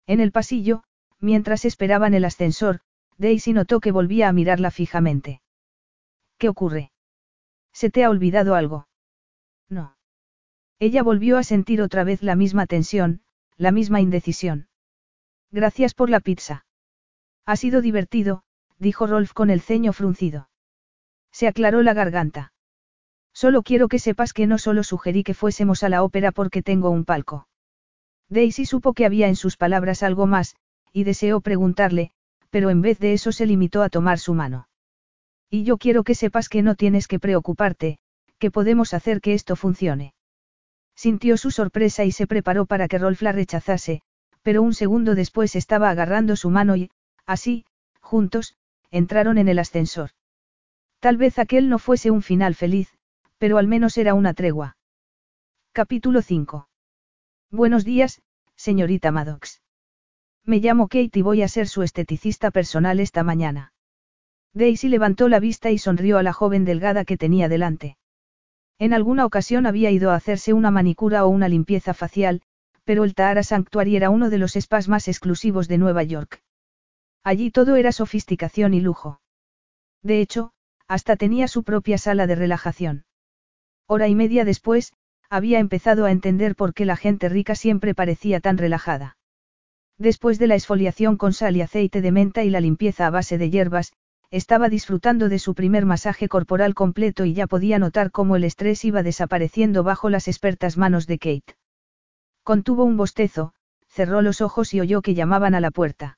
En 0.06 0.20
el 0.20 0.32
pasillo, 0.32 0.82
mientras 1.20 1.64
esperaban 1.64 2.14
el 2.14 2.24
ascensor, 2.24 2.80
Daisy 3.18 3.52
notó 3.52 3.80
que 3.80 3.92
volvía 3.92 4.28
a 4.28 4.32
mirarla 4.32 4.70
fijamente. 4.70 5.40
¿Qué 6.38 6.48
ocurre? 6.48 6.90
¿Se 7.72 7.90
te 7.90 8.02
ha 8.02 8.10
olvidado 8.10 8.54
algo? 8.54 8.88
No. 9.68 9.96
Ella 10.78 11.02
volvió 11.02 11.36
a 11.36 11.42
sentir 11.42 11.82
otra 11.82 12.02
vez 12.02 12.22
la 12.22 12.34
misma 12.34 12.66
tensión, 12.66 13.22
la 13.56 13.70
misma 13.70 14.00
indecisión. 14.00 14.68
Gracias 15.50 15.94
por 15.94 16.08
la 16.08 16.20
pizza. 16.20 16.64
Ha 17.44 17.56
sido 17.56 17.82
divertido, 17.82 18.42
dijo 18.78 19.06
Rolf 19.06 19.32
con 19.32 19.50
el 19.50 19.60
ceño 19.60 19.92
fruncido. 19.92 20.48
Se 21.30 21.46
aclaró 21.46 21.82
la 21.82 21.92
garganta. 21.92 22.52
Solo 23.32 23.62
quiero 23.62 23.88
que 23.88 23.98
sepas 23.98 24.32
que 24.32 24.46
no 24.46 24.58
solo 24.58 24.82
sugerí 24.82 25.22
que 25.22 25.34
fuésemos 25.34 25.82
a 25.82 25.88
la 25.88 26.02
ópera 26.02 26.32
porque 26.32 26.62
tengo 26.62 26.90
un 26.90 27.04
palco. 27.04 27.48
Daisy 28.28 28.66
supo 28.66 28.92
que 28.92 29.06
había 29.06 29.28
en 29.28 29.36
sus 29.36 29.56
palabras 29.56 30.02
algo 30.02 30.26
más, 30.26 30.56
y 30.92 31.04
deseó 31.04 31.40
preguntarle, 31.40 32.12
pero 32.50 32.70
en 32.70 32.80
vez 32.80 32.98
de 32.98 33.12
eso 33.12 33.32
se 33.32 33.46
limitó 33.46 33.82
a 33.82 33.88
tomar 33.88 34.18
su 34.18 34.34
mano. 34.34 34.68
Y 35.48 35.64
yo 35.64 35.78
quiero 35.78 36.04
que 36.04 36.14
sepas 36.14 36.48
que 36.48 36.62
no 36.62 36.74
tienes 36.74 37.08
que 37.08 37.18
preocuparte, 37.18 37.98
que 38.38 38.50
podemos 38.50 38.94
hacer 38.94 39.20
que 39.20 39.34
esto 39.34 39.56
funcione. 39.56 40.14
Sintió 40.94 41.36
su 41.36 41.50
sorpresa 41.50 42.04
y 42.04 42.12
se 42.12 42.26
preparó 42.26 42.66
para 42.66 42.88
que 42.88 42.98
Rolf 42.98 43.22
la 43.22 43.32
rechazase, 43.32 44.02
pero 44.42 44.62
un 44.62 44.74
segundo 44.74 45.14
después 45.14 45.56
estaba 45.56 45.90
agarrando 45.90 46.36
su 46.36 46.50
mano 46.50 46.76
y, 46.76 46.90
así, 47.26 47.64
juntos, 48.00 48.54
entraron 48.90 49.38
en 49.38 49.48
el 49.48 49.58
ascensor. 49.58 50.10
Tal 50.98 51.16
vez 51.16 51.38
aquel 51.38 51.68
no 51.68 51.78
fuese 51.78 52.10
un 52.10 52.22
final 52.22 52.54
feliz, 52.54 52.92
pero 53.40 53.56
al 53.56 53.66
menos 53.66 53.96
era 53.96 54.12
una 54.12 54.34
tregua. 54.34 54.76
Capítulo 55.72 56.20
5. 56.20 56.68
Buenos 57.50 57.86
días, 57.86 58.20
señorita 58.54 59.12
Maddox. 59.12 59.62
Me 60.44 60.58
llamo 60.58 60.88
Kate 60.88 61.18
y 61.18 61.22
voy 61.22 61.40
a 61.40 61.48
ser 61.48 61.66
su 61.66 61.82
esteticista 61.82 62.50
personal 62.50 63.00
esta 63.00 63.24
mañana. 63.24 63.72
Daisy 64.52 64.90
levantó 64.90 65.30
la 65.30 65.40
vista 65.40 65.70
y 65.70 65.78
sonrió 65.78 66.18
a 66.18 66.22
la 66.22 66.34
joven 66.34 66.66
delgada 66.66 67.06
que 67.06 67.16
tenía 67.16 67.48
delante. 67.48 67.96
En 68.78 68.92
alguna 68.92 69.24
ocasión 69.24 69.64
había 69.64 69.90
ido 69.90 70.10
a 70.10 70.16
hacerse 70.16 70.52
una 70.52 70.70
manicura 70.70 71.24
o 71.24 71.30
una 71.30 71.48
limpieza 71.48 71.94
facial, 71.94 72.42
pero 72.84 73.04
el 73.04 73.14
Tahara 73.14 73.42
Sanctuary 73.42 73.96
era 73.96 74.10
uno 74.10 74.28
de 74.28 74.36
los 74.36 74.52
spas 74.52 74.86
más 74.86 75.08
exclusivos 75.08 75.66
de 75.66 75.78
Nueva 75.78 76.02
York. 76.02 76.42
Allí 77.24 77.50
todo 77.50 77.76
era 77.76 77.90
sofisticación 77.90 78.74
y 78.74 78.82
lujo. 78.82 79.22
De 80.02 80.20
hecho, 80.20 80.52
hasta 80.88 81.16
tenía 81.16 81.48
su 81.48 81.64
propia 81.64 81.96
sala 81.96 82.26
de 82.26 82.34
relajación. 82.34 83.04
Hora 83.92 84.06
y 84.06 84.14
media 84.14 84.44
después, 84.44 84.92
había 85.28 85.58
empezado 85.58 86.04
a 86.04 86.12
entender 86.12 86.54
por 86.54 86.74
qué 86.74 86.84
la 86.84 86.94
gente 86.94 87.28
rica 87.28 87.56
siempre 87.56 87.92
parecía 87.92 88.38
tan 88.38 88.56
relajada. 88.56 89.16
Después 89.98 90.38
de 90.38 90.46
la 90.46 90.54
esfoliación 90.54 91.16
con 91.16 91.32
sal 91.32 91.56
y 91.56 91.62
aceite 91.62 92.00
de 92.00 92.12
menta 92.12 92.44
y 92.44 92.50
la 92.50 92.60
limpieza 92.60 93.08
a 93.08 93.10
base 93.10 93.36
de 93.36 93.50
hierbas, 93.50 93.92
estaba 94.30 94.68
disfrutando 94.68 95.28
de 95.28 95.40
su 95.40 95.56
primer 95.56 95.86
masaje 95.86 96.28
corporal 96.28 96.72
completo 96.72 97.24
y 97.24 97.34
ya 97.34 97.48
podía 97.48 97.80
notar 97.80 98.12
cómo 98.12 98.36
el 98.36 98.44
estrés 98.44 98.84
iba 98.84 99.02
desapareciendo 99.02 99.82
bajo 99.82 100.08
las 100.08 100.28
expertas 100.28 100.76
manos 100.76 101.08
de 101.08 101.18
Kate. 101.18 101.56
Contuvo 102.44 102.84
un 102.84 102.96
bostezo, 102.96 103.54
cerró 103.88 104.22
los 104.22 104.40
ojos 104.40 104.72
y 104.72 104.80
oyó 104.80 105.02
que 105.02 105.14
llamaban 105.14 105.56
a 105.56 105.60
la 105.60 105.72
puerta. 105.72 106.16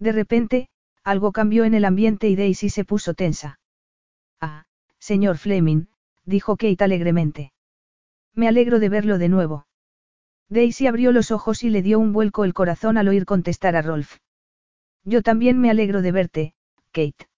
De 0.00 0.10
repente, 0.10 0.68
algo 1.04 1.30
cambió 1.30 1.62
en 1.62 1.74
el 1.74 1.84
ambiente 1.84 2.28
y 2.28 2.34
Daisy 2.34 2.68
se 2.68 2.84
puso 2.84 3.14
tensa. 3.14 3.60
Ah, 4.40 4.64
señor 4.98 5.38
Fleming, 5.38 5.86
dijo 6.30 6.56
Kate 6.56 6.82
alegremente. 6.82 7.52
Me 8.34 8.48
alegro 8.48 8.78
de 8.78 8.88
verlo 8.88 9.18
de 9.18 9.28
nuevo. 9.28 9.66
Daisy 10.48 10.86
abrió 10.86 11.12
los 11.12 11.30
ojos 11.30 11.62
y 11.62 11.68
le 11.68 11.82
dio 11.82 11.98
un 11.98 12.12
vuelco 12.12 12.44
el 12.44 12.54
corazón 12.54 12.96
al 12.96 13.08
oír 13.08 13.26
contestar 13.26 13.76
a 13.76 13.82
Rolf. 13.82 14.16
Yo 15.04 15.22
también 15.22 15.60
me 15.60 15.70
alegro 15.70 16.02
de 16.02 16.12
verte, 16.12 16.54
Kate. 16.92 17.28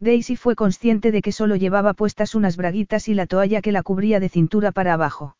Daisy 0.00 0.36
fue 0.36 0.54
consciente 0.54 1.10
de 1.10 1.22
que 1.22 1.32
solo 1.32 1.56
llevaba 1.56 1.94
puestas 1.94 2.34
unas 2.34 2.56
braguitas 2.56 3.08
y 3.08 3.14
la 3.14 3.26
toalla 3.26 3.60
que 3.60 3.72
la 3.72 3.82
cubría 3.82 4.20
de 4.20 4.28
cintura 4.28 4.70
para 4.70 4.94
abajo. 4.94 5.36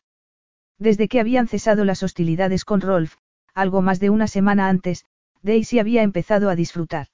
Desde 0.78 1.08
que 1.08 1.20
habían 1.20 1.46
cesado 1.46 1.84
las 1.84 2.02
hostilidades 2.02 2.64
con 2.64 2.80
Rolf, 2.80 3.16
algo 3.54 3.82
más 3.82 4.00
de 4.00 4.10
una 4.10 4.26
semana 4.26 4.68
antes, 4.68 5.04
Daisy 5.42 5.78
había 5.78 6.02
empezado 6.02 6.50
a 6.50 6.56
disfrutar. 6.56 7.08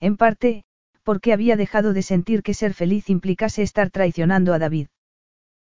En 0.00 0.16
parte, 0.16 0.64
porque 1.06 1.32
había 1.32 1.54
dejado 1.54 1.92
de 1.92 2.02
sentir 2.02 2.42
que 2.42 2.52
ser 2.52 2.74
feliz 2.74 3.08
implicase 3.08 3.62
estar 3.62 3.90
traicionando 3.90 4.52
a 4.52 4.58
David. 4.58 4.88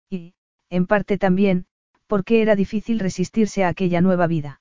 Y, 0.09 0.35
en 0.71 0.87
parte 0.87 1.19
también, 1.19 1.67
porque 2.07 2.43
era 2.43 2.55
difícil 2.55 3.01
resistirse 3.01 3.65
a 3.65 3.69
aquella 3.69 4.01
nueva 4.01 4.29
vida. 4.29 4.61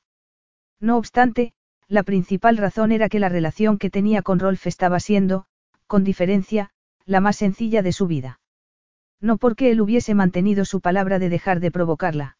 No 0.79 0.97
obstante, 0.97 1.53
la 1.87 2.01
principal 2.01 2.57
razón 2.57 2.91
era 2.91 3.09
que 3.09 3.19
la 3.19 3.29
relación 3.29 3.77
que 3.77 3.91
tenía 3.91 4.23
con 4.23 4.39
Rolf 4.39 4.65
estaba 4.65 4.99
siendo, 4.99 5.45
con 5.85 6.03
diferencia, 6.03 6.71
la 7.05 7.21
más 7.21 7.35
sencilla 7.35 7.83
de 7.83 7.91
su 7.91 8.07
vida. 8.07 8.39
No 9.19 9.37
porque 9.37 9.69
él 9.69 9.81
hubiese 9.81 10.15
mantenido 10.15 10.65
su 10.65 10.81
palabra 10.81 11.19
de 11.19 11.29
dejar 11.29 11.59
de 11.59 11.69
provocarla. 11.69 12.37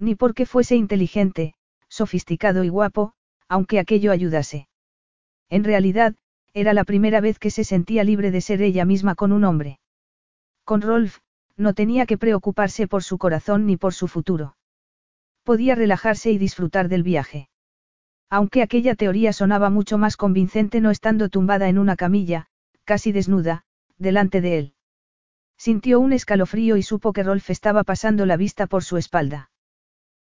Ni 0.00 0.16
porque 0.16 0.46
fuese 0.46 0.74
inteligente, 0.74 1.54
sofisticado 1.86 2.64
y 2.64 2.70
guapo, 2.70 3.12
aunque 3.46 3.78
aquello 3.78 4.10
ayudase. 4.10 4.66
En 5.48 5.62
realidad, 5.62 6.16
era 6.54 6.74
la 6.74 6.84
primera 6.84 7.20
vez 7.20 7.38
que 7.38 7.50
se 7.50 7.64
sentía 7.64 8.04
libre 8.04 8.30
de 8.30 8.40
ser 8.40 8.62
ella 8.62 8.84
misma 8.84 9.14
con 9.14 9.32
un 9.32 9.44
hombre. 9.44 9.80
Con 10.64 10.82
Rolf, 10.82 11.18
no 11.56 11.74
tenía 11.74 12.06
que 12.06 12.18
preocuparse 12.18 12.86
por 12.86 13.02
su 13.02 13.18
corazón 13.18 13.66
ni 13.66 13.76
por 13.76 13.94
su 13.94 14.08
futuro. 14.08 14.56
Podía 15.44 15.74
relajarse 15.74 16.30
y 16.30 16.38
disfrutar 16.38 16.88
del 16.88 17.02
viaje. 17.02 17.48
Aunque 18.30 18.62
aquella 18.62 18.94
teoría 18.94 19.32
sonaba 19.32 19.70
mucho 19.70 19.98
más 19.98 20.16
convincente 20.16 20.80
no 20.80 20.90
estando 20.90 21.28
tumbada 21.28 21.68
en 21.68 21.78
una 21.78 21.96
camilla, 21.96 22.46
casi 22.84 23.12
desnuda, 23.12 23.64
delante 23.98 24.40
de 24.40 24.58
él. 24.58 24.74
Sintió 25.58 26.00
un 26.00 26.12
escalofrío 26.12 26.76
y 26.76 26.82
supo 26.82 27.12
que 27.12 27.22
Rolf 27.22 27.50
estaba 27.50 27.84
pasando 27.84 28.26
la 28.26 28.36
vista 28.36 28.66
por 28.66 28.84
su 28.84 28.96
espalda. 28.96 29.50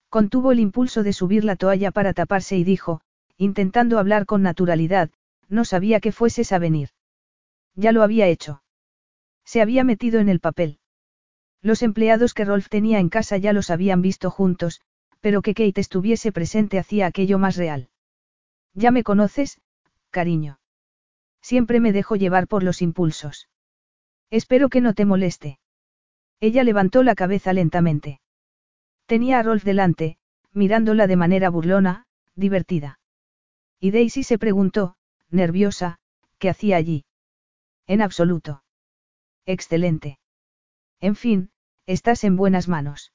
Contuvo 0.09 0.53
el 0.53 0.61
impulso 0.61 1.03
de 1.03 1.13
subir 1.13 1.45
la 1.45 1.57
toalla 1.57 1.91
para 1.91 2.13
taparse 2.15 2.57
y 2.57 2.65
dijo, 2.65 3.01
intentando 3.37 3.99
hablar 3.99 4.25
con 4.25 4.43
naturalidad, 4.43 5.11
no 5.49 5.65
sabía 5.65 6.01
que 6.01 6.13
fueses 6.13 6.53
a 6.53 6.59
venir. 6.59 6.91
Ya 7.75 7.93
lo 7.93 8.03
había 8.03 8.27
hecho. 8.27 8.63
Se 9.45 9.61
había 9.61 9.85
metido 9.85 10.21
en 10.21 10.29
el 10.29 10.41
papel. 10.41 10.79
Los 11.63 11.83
empleados 11.83 12.35
que 12.35 12.45
Rolf 12.45 12.69
tenía 12.69 12.99
en 12.99 13.09
casa 13.09 13.37
ya 13.37 13.53
los 13.53 13.71
habían 13.71 14.03
visto 14.03 14.31
juntos, 14.31 14.81
pero 15.21 15.43
que 15.43 15.55
Kate 15.55 15.81
estuviese 15.81 16.33
presente 16.33 16.79
hacía 16.79 17.07
aquello 17.07 17.39
más 17.39 17.57
real. 17.57 17.89
Ya 18.75 18.91
me 18.91 19.03
conoces, 19.03 19.61
cariño. 20.11 20.59
Siempre 21.41 21.81
me 21.81 21.93
dejo 21.93 22.17
llevar 22.17 22.49
por 22.49 22.63
los 22.63 22.83
impulsos. 22.83 23.49
Espero 24.31 24.69
que 24.69 24.81
no 24.81 24.95
te 24.95 25.05
moleste. 25.05 25.59
Ella 26.41 26.65
levantó 26.65 27.03
la 27.03 27.15
cabeza 27.15 27.53
lentamente. 27.53 28.21
Tenía 29.07 29.39
a 29.39 29.43
Rolf 29.43 29.65
delante, 29.65 30.19
mirándola 30.53 31.07
de 31.07 31.17
manera 31.17 31.49
burlona, 31.49 32.07
divertida. 32.35 32.99
Y 33.79 33.93
Daisy 33.93 34.25
se 34.25 34.39
preguntó, 34.39 34.96
nerviosa, 35.31 35.99
¿qué 36.39 36.49
hacía 36.51 36.77
allí? 36.77 37.05
En 37.87 38.03
absoluto. 38.03 38.63
Excelente. 39.45 40.19
En 41.01 41.15
fin, 41.15 41.51
estás 41.87 42.25
en 42.25 42.37
buenas 42.37 42.69
manos. 42.69 43.13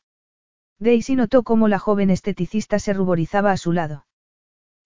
Daisy 0.80 1.16
notó 1.16 1.44
cómo 1.44 1.68
la 1.68 1.80
joven 1.80 2.10
esteticista 2.10 2.80
se 2.80 2.94
ruborizaba 2.94 3.52
a 3.52 3.58
su 3.58 3.72
lado. 3.72 4.08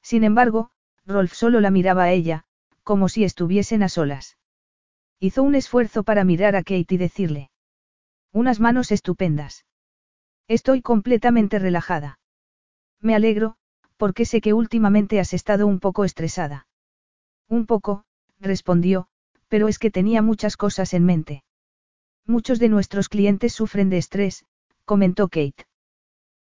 Sin 0.02 0.24
embargo, 0.24 0.72
Rolf 1.06 1.34
solo 1.34 1.62
la 1.62 1.72
miraba 1.72 2.04
a 2.04 2.12
ella, 2.12 2.46
como 2.84 3.10
si 3.10 3.24
estuviesen 3.24 3.84
a 3.84 3.90
solas. 3.90 4.38
Hizo 5.20 5.44
un 5.44 5.56
esfuerzo 5.56 6.04
para 6.04 6.24
mirar 6.24 6.56
a 6.56 6.64
Kate 6.64 6.96
y 6.96 6.98
decirle. 6.98 7.52
Unas 8.32 8.60
manos 8.60 8.92
estupendas. 8.92 9.66
Estoy 10.48 10.82
completamente 10.82 11.58
relajada. 11.60 12.20
Me 13.00 13.16
alegro, 13.16 13.56
porque 13.98 14.26
sé 14.26 14.42
que 14.42 14.54
últimamente 14.54 15.20
has 15.20 15.34
estado 15.34 15.68
un 15.68 15.80
poco 15.80 16.04
estresada. 16.04 16.68
Un 17.50 17.66
poco, 17.66 18.06
respondió, 18.40 19.08
pero 19.48 19.68
es 19.68 19.80
que 19.80 19.92
tenía 19.92 20.22
muchas 20.22 20.58
cosas 20.58 20.94
en 20.94 21.06
mente. 21.06 21.44
Muchos 22.26 22.60
de 22.60 22.70
nuestros 22.70 23.10
clientes 23.10 23.54
sufren 23.54 23.90
de 23.90 23.98
estrés, 23.98 24.46
comentó 24.84 25.28
Kate. 25.28 25.66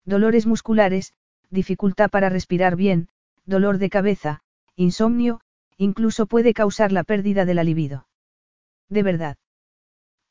Dolores 0.04 0.46
musculares, 0.46 1.14
dificultad 1.50 2.10
para 2.10 2.28
respirar 2.28 2.76
bien, 2.76 3.08
dolor 3.46 3.78
de 3.78 3.90
cabeza, 3.90 4.42
insomnio, 4.76 5.40
incluso 5.76 6.26
puede 6.26 6.52
causar 6.52 6.92
la 6.92 7.04
pérdida 7.04 7.44
de 7.44 7.54
la 7.54 7.64
libido. 7.64 8.06
¿De 8.88 9.02
verdad? 9.02 9.38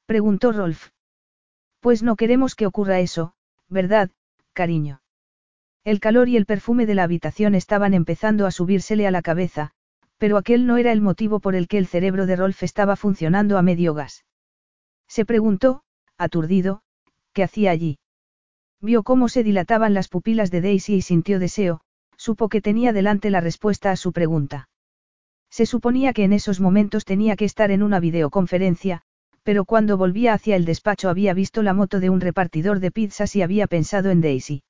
preguntó 0.05 0.51
Rolf. 0.51 0.89
Pues 1.79 2.03
no 2.03 2.15
queremos 2.15 2.55
que 2.55 2.67
ocurra 2.67 2.99
eso, 2.99 3.33
¿verdad, 3.69 4.11
cariño? 4.53 5.01
El 5.83 5.99
calor 5.99 6.29
y 6.29 6.37
el 6.37 6.45
perfume 6.45 6.85
de 6.85 6.95
la 6.95 7.03
habitación 7.03 7.55
estaban 7.55 7.93
empezando 7.93 8.45
a 8.45 8.51
subírsele 8.51 9.07
a 9.07 9.11
la 9.11 9.21
cabeza, 9.21 9.71
pero 10.19 10.37
aquel 10.37 10.67
no 10.67 10.77
era 10.77 10.91
el 10.91 11.01
motivo 11.01 11.39
por 11.39 11.55
el 11.55 11.67
que 11.67 11.79
el 11.79 11.87
cerebro 11.87 12.27
de 12.27 12.35
Rolf 12.35 12.61
estaba 12.61 12.95
funcionando 12.95 13.57
a 13.57 13.63
medio 13.63 13.93
gas. 13.93 14.25
Se 15.07 15.25
preguntó, 15.25 15.81
aturdido, 16.17 16.83
¿qué 17.33 17.41
hacía 17.43 17.71
allí? 17.71 17.97
Vio 18.81 19.01
cómo 19.03 19.29
se 19.29 19.43
dilataban 19.43 19.93
las 19.93 20.09
pupilas 20.09 20.51
de 20.51 20.61
Daisy 20.61 20.95
y 20.95 21.01
sintió 21.01 21.39
deseo, 21.39 21.81
supo 22.17 22.49
que 22.49 22.61
tenía 22.61 22.93
delante 22.93 23.29
la 23.29 23.39
respuesta 23.39 23.91
a 23.91 23.95
su 23.95 24.11
pregunta. 24.11 24.69
Se 25.49 25.65
suponía 25.65 26.13
que 26.13 26.25
en 26.25 26.33
esos 26.33 26.59
momentos 26.59 27.05
tenía 27.05 27.35
que 27.35 27.45
estar 27.45 27.71
en 27.71 27.81
una 27.81 27.99
videoconferencia, 27.99 29.01
pero 29.43 29.65
cuando 29.65 29.97
volvía 29.97 30.33
hacia 30.33 30.55
el 30.55 30.65
despacho 30.65 31.09
había 31.09 31.33
visto 31.33 31.63
la 31.63 31.73
moto 31.73 31.99
de 31.99 32.09
un 32.09 32.21
repartidor 32.21 32.81
de 32.81 32.91
pizzas 32.91 33.35
y 33.35 33.41
había 33.41 33.67
pensado 33.67 34.11
en 34.11 34.21
Daisy. 34.21 34.63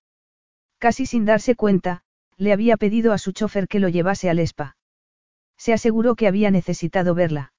Casi 0.78 1.06
sin 1.06 1.26
darse 1.26 1.56
cuenta, 1.56 2.04
le 2.38 2.54
había 2.54 2.78
pedido 2.78 3.14
a 3.14 3.18
su 3.18 3.32
chofer 3.32 3.68
que 3.68 3.80
lo 3.80 3.90
llevase 3.90 4.30
al 4.30 4.40
spa. 4.40 4.78
Se 5.60 5.74
aseguró 5.74 6.16
que 6.16 6.28
había 6.28 6.52
necesitado 6.52 7.14
verla. 7.14 7.54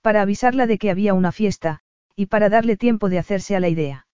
Para 0.00 0.22
avisarla 0.22 0.66
de 0.66 0.76
que 0.76 0.90
había 0.90 1.14
una 1.14 1.30
fiesta, 1.30 1.80
y 2.16 2.26
para 2.26 2.48
darle 2.48 2.76
tiempo 2.76 3.08
de 3.08 3.20
hacerse 3.20 3.54
a 3.54 3.60
la 3.60 3.68
idea. 3.68 4.08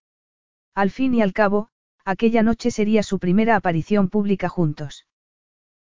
Al 0.75 0.91
fin 0.91 1.15
y 1.15 1.23
al 1.23 1.33
cabo, 1.33 1.69
aquella 2.05 2.43
noche 2.43 2.69
sería 2.69 3.01
su 3.01 3.17
primera 3.17 3.55
aparición 3.55 4.09
pública 4.09 4.47
juntos. 4.47 5.07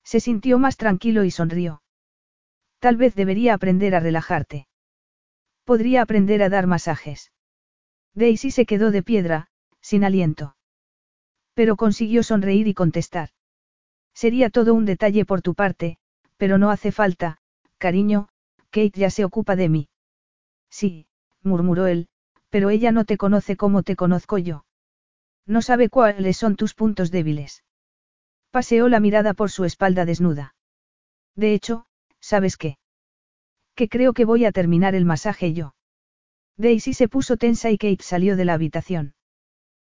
Se 0.04 0.20
sintió 0.20 0.60
más 0.60 0.78
tranquilo 0.78 1.24
y 1.24 1.32
sonrió. 1.32 1.82
Tal 2.78 2.96
vez 2.96 3.16
debería 3.16 3.56
aprender 3.56 3.96
a 3.96 4.00
relajarte. 4.00 4.68
Podría 5.64 6.04
aprender 6.04 6.44
a 6.44 6.50
dar 6.50 6.68
masajes. 6.68 7.32
Daisy 8.14 8.52
se 8.52 8.68
quedó 8.68 8.92
de 8.92 9.02
piedra, 9.02 9.48
sin 9.82 10.04
aliento. 10.04 10.56
Pero 11.56 11.76
consiguió 11.76 12.22
sonreír 12.22 12.68
y 12.68 12.76
contestar. 12.76 13.30
Sería 14.14 14.52
todo 14.52 14.76
un 14.76 14.86
detalle 14.86 15.26
por 15.26 15.42
tu 15.42 15.56
parte, 15.56 15.98
pero 16.38 16.58
no 16.58 16.70
hace 16.70 16.92
falta, 16.92 17.38
cariño, 17.78 18.30
Kate 18.70 19.00
ya 19.00 19.10
se 19.10 19.26
ocupa 19.26 19.56
de 19.56 19.70
mí. 19.70 19.90
Sí, 20.70 21.08
murmuró 21.42 21.88
él, 21.88 22.08
pero 22.50 22.70
ella 22.70 22.92
no 22.92 23.06
te 23.06 23.18
conoce 23.18 23.56
como 23.56 23.84
te 23.84 23.96
conozco 23.96 24.38
yo. 24.38 24.66
No 25.46 25.62
sabe 25.62 25.90
cuáles 25.90 26.38
son 26.38 26.56
tus 26.56 26.74
puntos 26.74 27.12
débiles. 27.12 27.64
Paseó 28.52 28.90
la 28.90 29.00
mirada 29.00 29.34
por 29.34 29.52
su 29.52 29.64
espalda 29.66 30.06
desnuda. 30.06 30.56
De 31.36 31.54
hecho, 31.54 31.86
¿sabes 32.20 32.58
qué? 32.58 32.78
Que 33.76 33.90
creo 33.90 34.14
que 34.14 34.26
voy 34.26 34.46
a 34.46 34.52
terminar 34.52 34.96
el 34.96 35.06
masaje 35.06 35.54
yo. 35.54 35.76
Daisy 36.58 36.94
se 36.94 37.10
puso 37.10 37.38
tensa 37.38 37.70
y 37.70 37.78
Kate 37.78 38.04
salió 38.04 38.38
de 38.38 38.46
la 38.46 38.54
habitación. 38.54 39.14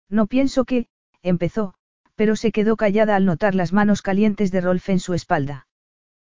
No 0.09 0.27
pienso 0.27 0.65
que, 0.65 0.87
empezó, 1.21 1.73
pero 2.15 2.35
se 2.35 2.51
quedó 2.51 2.75
callada 2.75 3.15
al 3.15 3.25
notar 3.25 3.55
las 3.55 3.73
manos 3.73 4.01
calientes 4.01 4.51
de 4.51 4.61
Rolf 4.61 4.89
en 4.89 4.99
su 4.99 5.13
espalda. 5.13 5.66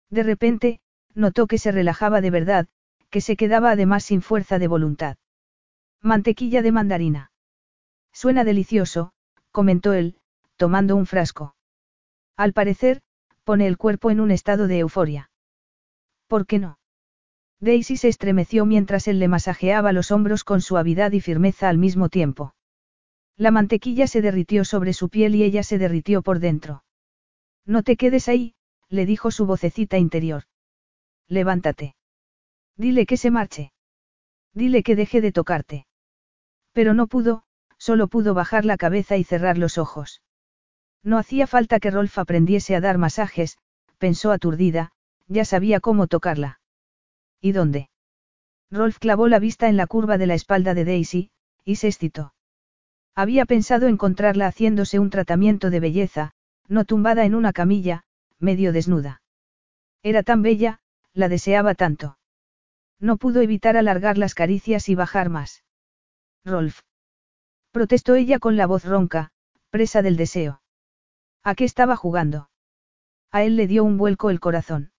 De 0.10 0.24
repente, 0.24 0.80
notó 1.14 1.48
que 1.48 1.58
se 1.58 1.72
relajaba 1.72 2.22
de 2.22 2.32
verdad, 2.32 2.68
que 3.10 3.22
se 3.22 3.36
quedaba 3.36 3.72
además 3.72 4.04
sin 4.04 4.22
fuerza 4.22 4.60
de 4.60 4.68
voluntad. 4.68 5.18
Mantequilla 6.02 6.62
de 6.62 6.72
mandarina. 6.72 7.32
Suena 8.14 8.44
delicioso, 8.44 9.12
comentó 9.52 9.94
él, 9.94 10.18
tomando 10.58 10.96
un 10.96 11.06
frasco. 11.06 11.56
Al 12.38 12.54
parecer, 12.54 13.02
pone 13.44 13.68
el 13.68 13.78
cuerpo 13.78 14.12
en 14.12 14.20
un 14.20 14.32
estado 14.32 14.68
de 14.68 14.80
euforia. 14.80 15.32
¿Por 16.28 16.46
qué 16.46 16.60
no? 16.60 16.80
Daisy 17.60 17.98
se 17.98 18.08
estremeció 18.08 18.66
mientras 18.66 19.08
él 19.08 19.20
le 19.20 19.28
masajeaba 19.28 19.92
los 19.92 20.12
hombros 20.12 20.44
con 20.44 20.62
suavidad 20.62 21.12
y 21.12 21.20
firmeza 21.20 21.68
al 21.68 21.78
mismo 21.78 22.08
tiempo. 22.08 22.54
La 23.36 23.52
mantequilla 23.52 24.08
se 24.08 24.22
derritió 24.22 24.64
sobre 24.66 24.94
su 24.94 25.10
piel 25.10 25.36
y 25.36 25.44
ella 25.44 25.64
se 25.64 25.78
derritió 25.78 26.22
por 26.22 26.40
dentro. 26.40 26.84
No 27.66 27.84
te 27.84 27.98
quedes 27.98 28.30
ahí, 28.30 28.54
le 28.90 29.06
dijo 29.06 29.32
su 29.32 29.46
vocecita 29.46 29.98
interior. 29.98 30.44
Levántate. 31.28 31.96
Dile 32.76 33.06
que 33.06 33.18
se 33.18 33.32
marche. 33.32 33.72
Dile 34.54 34.84
que 34.84 34.96
deje 34.96 35.22
de 35.22 35.32
tocarte. 35.32 35.86
Pero 36.74 36.94
no 36.94 37.08
pudo, 37.08 37.44
solo 37.78 38.08
pudo 38.08 38.34
bajar 38.34 38.66
la 38.66 38.78
cabeza 38.78 39.18
y 39.18 39.24
cerrar 39.24 39.58
los 39.58 39.78
ojos. 39.78 40.22
No 41.04 41.18
hacía 41.18 41.48
falta 41.48 41.80
que 41.80 41.92
Rolf 41.92 42.18
aprendiese 42.18 42.76
a 42.76 42.82
dar 42.82 42.98
masajes, 42.98 43.58
pensó 43.98 44.32
aturdida, 44.32 44.92
ya 45.28 45.46
sabía 45.46 45.80
cómo 45.80 46.08
tocarla. 46.08 46.60
¿Y 47.40 47.52
dónde? 47.52 47.90
Rolf 48.72 48.98
clavó 49.00 49.28
la 49.28 49.40
vista 49.40 49.70
en 49.70 49.78
la 49.78 49.88
curva 49.88 50.18
de 50.18 50.28
la 50.28 50.34
espalda 50.34 50.74
de 50.74 50.86
Daisy, 50.86 51.32
y 51.64 51.78
se 51.78 51.88
excitó. 51.88 52.34
Había 53.16 53.46
pensado 53.46 53.88
encontrarla 53.88 54.48
haciéndose 54.48 55.00
un 55.00 55.10
tratamiento 55.10 55.70
de 55.70 55.80
belleza, 55.80 56.32
no 56.68 56.86
tumbada 56.86 57.26
en 57.26 57.36
una 57.36 57.54
camilla, 57.54 58.04
medio 58.40 58.74
desnuda. 58.74 59.22
Era 60.04 60.24
tan 60.24 60.42
bella, 60.42 60.80
la 61.14 61.30
deseaba 61.30 61.76
tanto. 61.76 62.18
No 63.00 63.18
pudo 63.18 63.42
evitar 63.42 63.78
alargar 63.78 64.18
las 64.18 64.34
caricias 64.34 64.90
y 64.90 64.96
bajar 64.96 65.30
más. 65.30 65.64
Rolf. 66.46 66.82
Protestó 67.72 68.16
ella 68.16 68.40
con 68.40 68.58
la 68.58 68.66
voz 68.66 68.86
ronca, 68.86 69.32
presa 69.70 70.02
del 70.02 70.18
deseo. 70.18 70.62
¿A 71.44 71.56
qué 71.56 71.64
estaba 71.66 71.96
jugando? 71.96 72.50
A 73.32 73.44
él 73.44 73.56
le 73.56 73.68
dio 73.68 73.84
un 73.84 73.98
vuelco 73.98 74.30
el 74.30 74.40
corazón. 74.40 74.92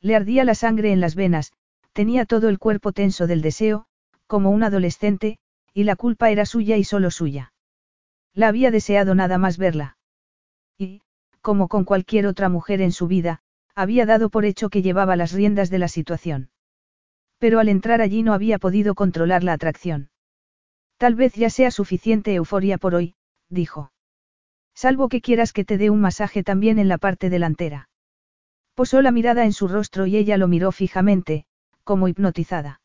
Le 0.00 0.14
ardía 0.14 0.44
la 0.44 0.54
sangre 0.54 0.92
en 0.92 1.00
las 1.00 1.14
venas, 1.14 1.52
tenía 1.92 2.26
todo 2.26 2.48
el 2.48 2.58
cuerpo 2.58 2.92
tenso 2.92 3.26
del 3.26 3.42
deseo, 3.42 3.86
como 4.26 4.50
un 4.50 4.62
adolescente, 4.62 5.38
y 5.72 5.84
la 5.84 5.96
culpa 5.96 6.30
era 6.30 6.46
suya 6.46 6.76
y 6.76 6.84
solo 6.84 7.10
suya. 7.10 7.52
La 8.34 8.48
había 8.48 8.70
deseado 8.70 9.14
nada 9.14 9.38
más 9.38 9.56
verla. 9.56 9.96
Y, 10.76 11.00
como 11.46 11.68
con 11.68 11.84
cualquier 11.84 12.26
otra 12.26 12.48
mujer 12.48 12.80
en 12.80 12.90
su 12.90 13.06
vida, 13.06 13.38
había 13.76 14.04
dado 14.04 14.30
por 14.30 14.44
hecho 14.44 14.68
que 14.68 14.82
llevaba 14.82 15.14
las 15.14 15.30
riendas 15.30 15.70
de 15.70 15.78
la 15.78 15.86
situación. 15.86 16.50
Pero 17.38 17.60
al 17.60 17.68
entrar 17.68 18.00
allí 18.00 18.24
no 18.24 18.32
había 18.32 18.58
podido 18.58 18.96
controlar 18.96 19.44
la 19.44 19.52
atracción. 19.52 20.10
Tal 20.96 21.14
vez 21.14 21.34
ya 21.34 21.48
sea 21.48 21.70
suficiente 21.70 22.34
euforia 22.34 22.78
por 22.78 22.96
hoy, 22.96 23.14
dijo. 23.48 23.92
Salvo 24.74 25.08
que 25.08 25.20
quieras 25.20 25.52
que 25.52 25.64
te 25.64 25.78
dé 25.78 25.88
un 25.88 26.00
masaje 26.00 26.42
también 26.42 26.80
en 26.80 26.88
la 26.88 26.98
parte 26.98 27.30
delantera. 27.30 27.90
Posó 28.74 29.00
la 29.00 29.12
mirada 29.12 29.44
en 29.44 29.52
su 29.52 29.68
rostro 29.68 30.06
y 30.06 30.16
ella 30.16 30.38
lo 30.38 30.48
miró 30.48 30.72
fijamente, 30.72 31.44
como 31.84 32.08
hipnotizada. 32.08 32.80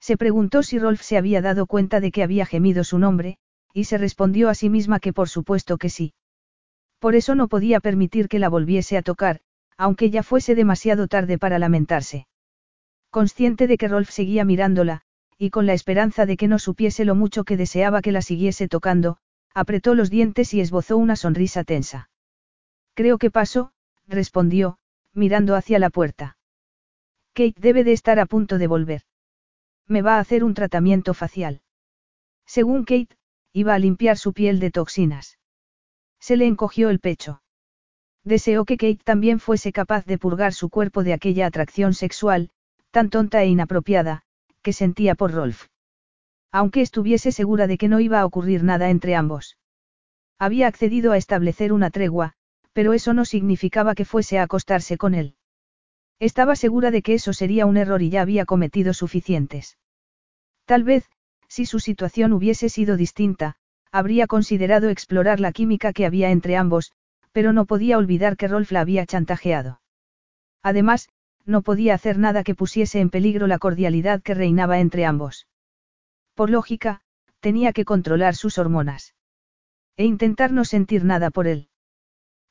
Se 0.00 0.16
preguntó 0.16 0.62
si 0.62 0.78
Rolf 0.78 1.02
se 1.02 1.18
había 1.18 1.42
dado 1.42 1.66
cuenta 1.66 2.00
de 2.00 2.12
que 2.12 2.22
había 2.22 2.46
gemido 2.46 2.82
su 2.82 2.98
nombre, 2.98 3.36
y 3.74 3.84
se 3.84 3.98
respondió 3.98 4.48
a 4.48 4.54
sí 4.54 4.70
misma 4.70 5.00
que 5.00 5.12
por 5.12 5.28
supuesto 5.28 5.76
que 5.76 5.90
sí. 5.90 6.14
Por 7.04 7.16
eso 7.16 7.34
no 7.34 7.48
podía 7.48 7.80
permitir 7.80 8.28
que 8.30 8.38
la 8.38 8.48
volviese 8.48 8.96
a 8.96 9.02
tocar, 9.02 9.40
aunque 9.76 10.08
ya 10.08 10.22
fuese 10.22 10.54
demasiado 10.54 11.06
tarde 11.06 11.36
para 11.36 11.58
lamentarse. 11.58 12.26
Consciente 13.10 13.66
de 13.66 13.76
que 13.76 13.88
Rolf 13.88 14.08
seguía 14.08 14.46
mirándola, 14.46 15.02
y 15.36 15.50
con 15.50 15.66
la 15.66 15.74
esperanza 15.74 16.24
de 16.24 16.38
que 16.38 16.48
no 16.48 16.58
supiese 16.58 17.04
lo 17.04 17.14
mucho 17.14 17.44
que 17.44 17.58
deseaba 17.58 18.00
que 18.00 18.10
la 18.10 18.22
siguiese 18.22 18.68
tocando, 18.68 19.18
apretó 19.52 19.94
los 19.94 20.08
dientes 20.08 20.54
y 20.54 20.62
esbozó 20.62 20.96
una 20.96 21.14
sonrisa 21.14 21.62
tensa. 21.62 22.08
Creo 22.94 23.18
que 23.18 23.30
pasó, 23.30 23.72
respondió, 24.06 24.78
mirando 25.12 25.56
hacia 25.56 25.78
la 25.78 25.90
puerta. 25.90 26.38
Kate 27.34 27.60
debe 27.60 27.84
de 27.84 27.92
estar 27.92 28.18
a 28.18 28.24
punto 28.24 28.56
de 28.56 28.66
volver. 28.66 29.02
Me 29.86 30.00
va 30.00 30.16
a 30.16 30.20
hacer 30.20 30.42
un 30.42 30.54
tratamiento 30.54 31.12
facial. 31.12 31.60
Según 32.46 32.84
Kate, 32.84 33.18
iba 33.52 33.74
a 33.74 33.78
limpiar 33.78 34.16
su 34.16 34.32
piel 34.32 34.58
de 34.58 34.70
toxinas. 34.70 35.36
Se 36.26 36.38
le 36.38 36.46
encogió 36.46 36.88
el 36.88 37.00
pecho. 37.00 37.42
Deseó 38.24 38.64
que 38.64 38.78
Kate 38.78 39.02
también 39.04 39.40
fuese 39.40 39.72
capaz 39.72 40.06
de 40.06 40.16
purgar 40.16 40.54
su 40.54 40.70
cuerpo 40.70 41.04
de 41.04 41.12
aquella 41.12 41.44
atracción 41.44 41.92
sexual, 41.92 42.48
tan 42.90 43.10
tonta 43.10 43.42
e 43.42 43.48
inapropiada, 43.48 44.22
que 44.62 44.72
sentía 44.72 45.16
por 45.16 45.32
Rolf. 45.32 45.66
Aunque 46.50 46.80
estuviese 46.80 47.30
segura 47.30 47.66
de 47.66 47.76
que 47.76 47.88
no 47.88 48.00
iba 48.00 48.20
a 48.20 48.24
ocurrir 48.24 48.64
nada 48.64 48.88
entre 48.88 49.14
ambos. 49.14 49.58
Había 50.38 50.66
accedido 50.66 51.12
a 51.12 51.18
establecer 51.18 51.74
una 51.74 51.90
tregua, 51.90 52.32
pero 52.72 52.94
eso 52.94 53.12
no 53.12 53.26
significaba 53.26 53.94
que 53.94 54.06
fuese 54.06 54.38
a 54.38 54.44
acostarse 54.44 54.96
con 54.96 55.14
él. 55.14 55.36
Estaba 56.20 56.56
segura 56.56 56.90
de 56.90 57.02
que 57.02 57.12
eso 57.12 57.34
sería 57.34 57.66
un 57.66 57.76
error 57.76 58.00
y 58.00 58.08
ya 58.08 58.22
había 58.22 58.46
cometido 58.46 58.94
suficientes. 58.94 59.76
Tal 60.64 60.84
vez, 60.84 61.04
si 61.48 61.66
su 61.66 61.80
situación 61.80 62.32
hubiese 62.32 62.70
sido 62.70 62.96
distinta, 62.96 63.58
habría 63.94 64.26
considerado 64.26 64.88
explorar 64.88 65.38
la 65.38 65.52
química 65.52 65.92
que 65.92 66.04
había 66.04 66.32
entre 66.32 66.56
ambos, 66.56 66.90
pero 67.30 67.52
no 67.52 67.64
podía 67.64 67.96
olvidar 67.96 68.36
que 68.36 68.48
Rolf 68.48 68.72
la 68.72 68.80
había 68.80 69.06
chantajeado. 69.06 69.80
Además, 70.64 71.08
no 71.46 71.62
podía 71.62 71.94
hacer 71.94 72.18
nada 72.18 72.42
que 72.42 72.56
pusiese 72.56 72.98
en 72.98 73.08
peligro 73.08 73.46
la 73.46 73.58
cordialidad 73.58 74.20
que 74.20 74.34
reinaba 74.34 74.80
entre 74.80 75.04
ambos. 75.04 75.46
Por 76.34 76.50
lógica, 76.50 77.02
tenía 77.38 77.72
que 77.72 77.84
controlar 77.84 78.34
sus 78.34 78.58
hormonas. 78.58 79.14
E 79.96 80.04
intentar 80.04 80.50
no 80.50 80.64
sentir 80.64 81.04
nada 81.04 81.30
por 81.30 81.46
él. 81.46 81.68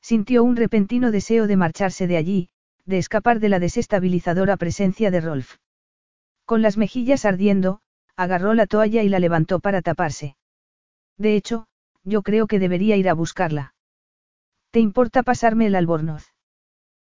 Sintió 0.00 0.44
un 0.44 0.56
repentino 0.56 1.10
deseo 1.10 1.46
de 1.46 1.58
marcharse 1.58 2.06
de 2.06 2.16
allí, 2.16 2.48
de 2.86 2.96
escapar 2.96 3.38
de 3.38 3.50
la 3.50 3.58
desestabilizadora 3.58 4.56
presencia 4.56 5.10
de 5.10 5.20
Rolf. 5.20 5.56
Con 6.46 6.62
las 6.62 6.78
mejillas 6.78 7.26
ardiendo, 7.26 7.82
agarró 8.16 8.54
la 8.54 8.66
toalla 8.66 9.02
y 9.02 9.10
la 9.10 9.18
levantó 9.18 9.60
para 9.60 9.82
taparse. 9.82 10.36
De 11.16 11.36
hecho, 11.36 11.66
yo 12.02 12.22
creo 12.22 12.46
que 12.46 12.58
debería 12.58 12.96
ir 12.96 13.08
a 13.08 13.14
buscarla. 13.14 13.74
¿Te 14.70 14.80
importa 14.80 15.22
pasarme 15.22 15.66
el 15.66 15.74
albornoz? 15.74 16.34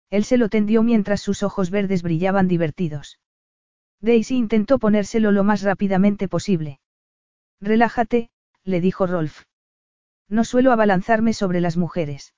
Él 0.10 0.24
se 0.24 0.38
lo 0.38 0.50
tendió 0.50 0.84
mientras 0.84 1.22
sus 1.22 1.44
ojos 1.44 1.72
verdes 1.72 2.04
brillaban 2.04 2.48
divertidos. 2.48 3.20
Daisy 4.02 4.36
intentó 4.36 4.78
ponérselo 4.78 5.32
lo 5.32 5.44
más 5.44 5.64
rápidamente 5.64 6.28
posible. 6.28 6.80
Relájate, 7.60 8.30
le 8.64 8.82
dijo 8.82 9.08
Rolf. 9.08 9.44
No 10.30 10.44
suelo 10.44 10.72
abalanzarme 10.72 11.34
sobre 11.34 11.62
las 11.62 11.78
mujeres. 11.78 12.34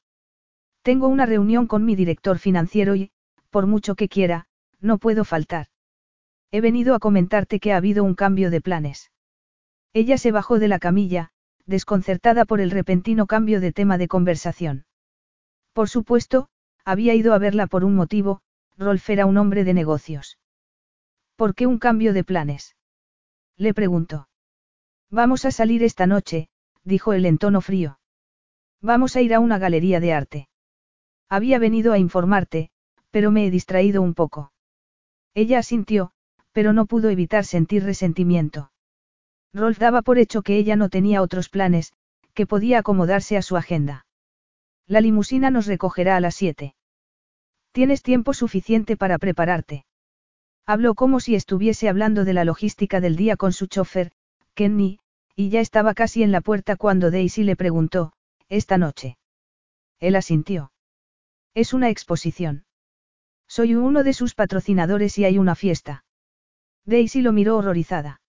Tengo 0.81 1.07
una 1.07 1.25
reunión 1.25 1.67
con 1.67 1.83
mi 1.83 1.95
director 1.95 2.39
financiero 2.39 2.95
y, 2.95 3.11
por 3.49 3.67
mucho 3.67 3.95
que 3.95 4.07
quiera, 4.07 4.47
no 4.79 4.97
puedo 4.97 5.25
faltar. 5.25 5.67
He 6.51 6.61
venido 6.61 6.95
a 6.95 6.99
comentarte 6.99 7.59
que 7.59 7.73
ha 7.73 7.77
habido 7.77 8.03
un 8.03 8.15
cambio 8.15 8.49
de 8.49 8.61
planes. 8.61 9.11
Ella 9.93 10.17
se 10.17 10.31
bajó 10.31 10.59
de 10.59 10.69
la 10.69 10.79
camilla, 10.79 11.31
desconcertada 11.67 12.45
por 12.45 12.61
el 12.61 12.71
repentino 12.71 13.27
cambio 13.27 13.61
de 13.61 13.71
tema 13.71 13.97
de 13.97 14.07
conversación. 14.07 14.85
Por 15.73 15.89
supuesto, 15.89 16.47
había 16.83 17.13
ido 17.13 17.33
a 17.33 17.37
verla 17.37 17.67
por 17.67 17.83
un 17.83 17.93
motivo, 17.93 18.41
Rolf 18.77 19.09
era 19.09 19.25
un 19.25 19.37
hombre 19.37 19.63
de 19.63 19.73
negocios. 19.73 20.39
¿Por 21.35 21.53
qué 21.53 21.67
un 21.67 21.77
cambio 21.77 22.13
de 22.13 22.23
planes? 22.23 22.75
Le 23.57 23.73
preguntó. 23.73 24.29
Vamos 25.11 25.45
a 25.45 25.51
salir 25.51 25.83
esta 25.83 26.07
noche, 26.07 26.49
dijo 26.83 27.13
él 27.13 27.25
en 27.25 27.37
tono 27.37 27.61
frío. 27.61 27.99
Vamos 28.81 29.15
a 29.15 29.21
ir 29.21 29.33
a 29.33 29.39
una 29.39 29.57
galería 29.57 29.99
de 29.99 30.13
arte. 30.13 30.49
Había 31.29 31.59
venido 31.59 31.93
a 31.93 31.97
informarte, 31.97 32.69
pero 33.11 33.31
me 33.31 33.45
he 33.45 33.51
distraído 33.51 34.01
un 34.01 34.13
poco. 34.13 34.51
Ella 35.33 35.59
asintió, 35.59 36.11
pero 36.51 36.73
no 36.73 36.85
pudo 36.85 37.09
evitar 37.09 37.45
sentir 37.45 37.83
resentimiento. 37.83 38.71
Rolf 39.53 39.79
daba 39.79 40.01
por 40.01 40.17
hecho 40.17 40.41
que 40.41 40.57
ella 40.57 40.75
no 40.75 40.89
tenía 40.89 41.21
otros 41.21 41.49
planes, 41.49 41.93
que 42.33 42.45
podía 42.45 42.79
acomodarse 42.79 43.37
a 43.37 43.41
su 43.41 43.57
agenda. 43.57 44.05
La 44.85 45.01
limusina 45.01 45.49
nos 45.49 45.65
recogerá 45.65 46.15
a 46.15 46.19
las 46.19 46.35
siete. 46.35 46.75
Tienes 47.71 48.03
tiempo 48.03 48.33
suficiente 48.33 48.97
para 48.97 49.17
prepararte. 49.17 49.85
Habló 50.65 50.95
como 50.95 51.19
si 51.19 51.35
estuviese 51.35 51.89
hablando 51.89 52.25
de 52.25 52.33
la 52.33 52.43
logística 52.43 52.99
del 52.99 53.15
día 53.15 53.37
con 53.37 53.53
su 53.53 53.67
chofer, 53.67 54.11
Kenny, 54.53 54.99
y 55.35 55.49
ya 55.49 55.61
estaba 55.61 55.93
casi 55.93 56.23
en 56.23 56.31
la 56.31 56.41
puerta 56.41 56.75
cuando 56.75 57.11
Daisy 57.11 57.43
le 57.43 57.55
preguntó, 57.55 58.13
¿esta 58.49 58.77
noche? 58.77 59.17
Él 59.99 60.15
asintió. 60.15 60.71
Es 61.53 61.73
una 61.73 61.89
exposición. 61.89 62.65
Soy 63.47 63.75
uno 63.75 64.03
de 64.03 64.13
sus 64.13 64.35
patrocinadores 64.35 65.17
y 65.17 65.25
hay 65.25 65.37
una 65.37 65.55
fiesta. 65.55 66.03
Daisy 66.85 67.21
lo 67.21 67.31
miró 67.31 67.57
horrorizada. 67.57 68.19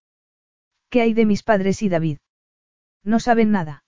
¿Qué 0.89 1.01
hay 1.01 1.13
de 1.13 1.25
mis 1.25 1.43
padres 1.43 1.81
y 1.81 1.89
David? 1.89 2.17
No 3.03 3.19
saben 3.19 3.51
nada. 3.51 3.83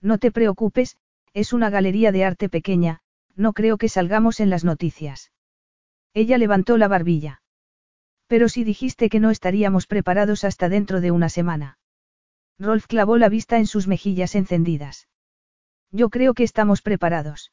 No 0.00 0.18
te 0.18 0.30
preocupes, 0.30 0.96
es 1.32 1.52
una 1.52 1.70
galería 1.70 2.12
de 2.12 2.24
arte 2.24 2.48
pequeña, 2.48 3.00
no 3.34 3.52
creo 3.52 3.78
que 3.78 3.88
salgamos 3.88 4.40
en 4.40 4.50
las 4.50 4.64
noticias. 4.64 5.32
Ella 6.14 6.38
levantó 6.38 6.78
la 6.78 6.88
barbilla. 6.88 7.42
Pero 8.26 8.48
si 8.48 8.64
dijiste 8.64 9.08
que 9.08 9.20
no 9.20 9.30
estaríamos 9.30 9.86
preparados 9.86 10.44
hasta 10.44 10.68
dentro 10.68 11.00
de 11.00 11.10
una 11.10 11.28
semana. 11.28 11.78
Rolf 12.58 12.86
clavó 12.86 13.18
la 13.18 13.28
vista 13.28 13.58
en 13.58 13.66
sus 13.66 13.86
mejillas 13.86 14.34
encendidas. 14.34 15.08
Yo 15.92 16.08
creo 16.08 16.34
que 16.34 16.42
estamos 16.42 16.82
preparados. 16.82 17.52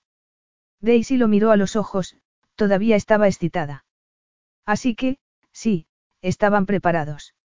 Daisy 0.80 1.18
lo 1.18 1.28
miró 1.28 1.52
a 1.52 1.58
los 1.58 1.76
ojos, 1.76 2.16
todavía 2.56 2.96
estaba 2.96 3.28
excitada. 3.28 3.86
Así 4.66 4.96
que, 4.96 5.18
sí, 5.52 5.88
estaban 6.22 6.66
preparados. 6.66 7.36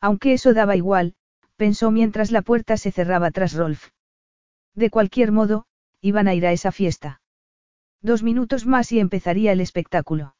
Aunque 0.00 0.32
eso 0.32 0.54
daba 0.54 0.76
igual, 0.76 1.14
pensó 1.56 1.90
mientras 1.90 2.30
la 2.30 2.42
puerta 2.42 2.76
se 2.76 2.92
cerraba 2.92 3.30
tras 3.30 3.54
Rolf. 3.54 3.88
De 4.74 4.90
cualquier 4.90 5.32
modo, 5.32 5.66
iban 6.00 6.28
a 6.28 6.34
ir 6.34 6.46
a 6.46 6.52
esa 6.52 6.70
fiesta. 6.72 7.20
Dos 8.00 8.22
minutos 8.22 8.64
más 8.64 8.92
y 8.92 9.00
empezaría 9.00 9.52
el 9.52 9.60
espectáculo. 9.60 10.36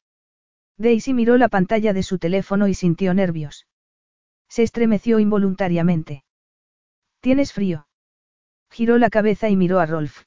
Daisy 0.77 1.13
miró 1.13 1.37
la 1.39 1.49
pantalla 1.49 1.93
de 1.93 2.05
su 2.05 2.19
teléfono 2.19 2.69
y 2.69 2.75
sintió 2.75 3.13
nervios. 3.15 3.67
Se 4.49 4.63
estremeció 4.63 5.19
involuntariamente. 5.19 6.25
¿Tienes 7.21 7.53
frío? 7.53 7.89
Giró 8.71 8.97
la 8.99 9.11
cabeza 9.11 9.49
y 9.49 9.57
miró 9.57 9.81
a 9.81 9.87
Rolf. 9.87 10.23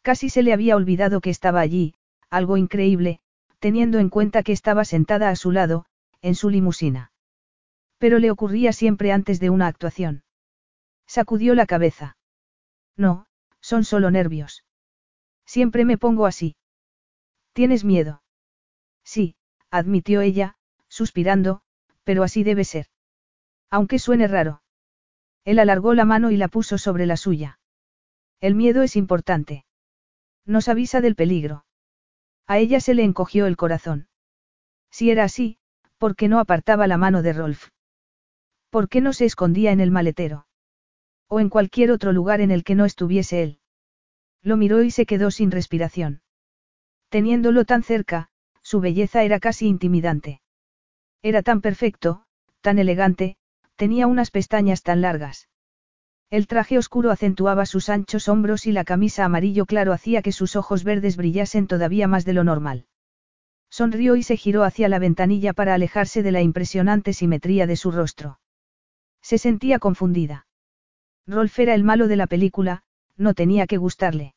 Casi 0.00 0.30
se 0.30 0.42
le 0.42 0.54
había 0.54 0.74
olvidado 0.74 1.20
que 1.20 1.28
estaba 1.28 1.60
allí, 1.60 1.94
algo 2.30 2.56
increíble, 2.56 3.20
teniendo 3.58 3.98
en 3.98 4.08
cuenta 4.08 4.42
que 4.42 4.52
estaba 4.52 4.86
sentada 4.86 5.28
a 5.28 5.36
su 5.36 5.52
lado, 5.52 5.84
en 6.22 6.34
su 6.34 6.48
limusina. 6.48 7.07
Pero 7.98 8.18
le 8.18 8.30
ocurría 8.30 8.72
siempre 8.72 9.12
antes 9.12 9.40
de 9.40 9.50
una 9.50 9.66
actuación. 9.66 10.22
Sacudió 11.06 11.54
la 11.54 11.66
cabeza. 11.66 12.16
No, 12.96 13.26
son 13.60 13.84
solo 13.84 14.10
nervios. 14.10 14.64
Siempre 15.44 15.84
me 15.84 15.98
pongo 15.98 16.26
así. 16.26 16.56
¿Tienes 17.52 17.84
miedo? 17.84 18.22
Sí, 19.04 19.36
admitió 19.70 20.20
ella, 20.20 20.56
suspirando, 20.88 21.62
pero 22.04 22.22
así 22.22 22.44
debe 22.44 22.64
ser. 22.64 22.86
Aunque 23.70 23.98
suene 23.98 24.28
raro. 24.28 24.62
Él 25.44 25.58
alargó 25.58 25.94
la 25.94 26.04
mano 26.04 26.30
y 26.30 26.36
la 26.36 26.48
puso 26.48 26.78
sobre 26.78 27.06
la 27.06 27.16
suya. 27.16 27.58
El 28.40 28.54
miedo 28.54 28.82
es 28.82 28.96
importante. 28.96 29.64
Nos 30.44 30.68
avisa 30.68 31.00
del 31.00 31.16
peligro. 31.16 31.64
A 32.46 32.58
ella 32.58 32.80
se 32.80 32.94
le 32.94 33.02
encogió 33.02 33.46
el 33.46 33.56
corazón. 33.56 34.08
Si 34.90 35.10
era 35.10 35.24
así, 35.24 35.58
¿por 35.98 36.16
qué 36.16 36.28
no 36.28 36.38
apartaba 36.38 36.86
la 36.86 36.96
mano 36.96 37.22
de 37.22 37.32
Rolf? 37.32 37.68
¿Por 38.70 38.88
qué 38.88 39.00
no 39.00 39.12
se 39.12 39.24
escondía 39.24 39.72
en 39.72 39.80
el 39.80 39.90
maletero? 39.90 40.46
O 41.28 41.40
en 41.40 41.48
cualquier 41.48 41.90
otro 41.90 42.12
lugar 42.12 42.40
en 42.40 42.50
el 42.50 42.64
que 42.64 42.74
no 42.74 42.84
estuviese 42.84 43.42
él. 43.42 43.60
Lo 44.42 44.56
miró 44.56 44.82
y 44.82 44.90
se 44.90 45.06
quedó 45.06 45.30
sin 45.30 45.50
respiración. 45.50 46.22
Teniéndolo 47.08 47.64
tan 47.64 47.82
cerca, 47.82 48.28
su 48.62 48.80
belleza 48.80 49.22
era 49.22 49.40
casi 49.40 49.66
intimidante. 49.66 50.42
Era 51.22 51.42
tan 51.42 51.60
perfecto, 51.60 52.24
tan 52.60 52.78
elegante, 52.78 53.36
tenía 53.76 54.06
unas 54.06 54.30
pestañas 54.30 54.82
tan 54.82 55.00
largas. 55.00 55.48
El 56.30 56.46
traje 56.46 56.76
oscuro 56.76 57.10
acentuaba 57.10 57.64
sus 57.64 57.88
anchos 57.88 58.28
hombros 58.28 58.66
y 58.66 58.72
la 58.72 58.84
camisa 58.84 59.24
amarillo 59.24 59.64
claro 59.64 59.94
hacía 59.94 60.20
que 60.20 60.32
sus 60.32 60.56
ojos 60.56 60.84
verdes 60.84 61.16
brillasen 61.16 61.66
todavía 61.66 62.06
más 62.06 62.26
de 62.26 62.34
lo 62.34 62.44
normal. 62.44 62.84
Sonrió 63.70 64.16
y 64.16 64.22
se 64.22 64.36
giró 64.36 64.64
hacia 64.64 64.88
la 64.88 64.98
ventanilla 64.98 65.54
para 65.54 65.72
alejarse 65.72 66.22
de 66.22 66.32
la 66.32 66.42
impresionante 66.42 67.14
simetría 67.14 67.66
de 67.66 67.76
su 67.76 67.90
rostro. 67.90 68.40
Se 69.22 69.38
sentía 69.38 69.78
confundida. 69.78 70.46
Rolf 71.26 71.58
era 71.58 71.74
el 71.74 71.84
malo 71.84 72.08
de 72.08 72.16
la 72.16 72.26
película, 72.26 72.82
no 73.16 73.34
tenía 73.34 73.66
que 73.66 73.76
gustarle. 73.76 74.34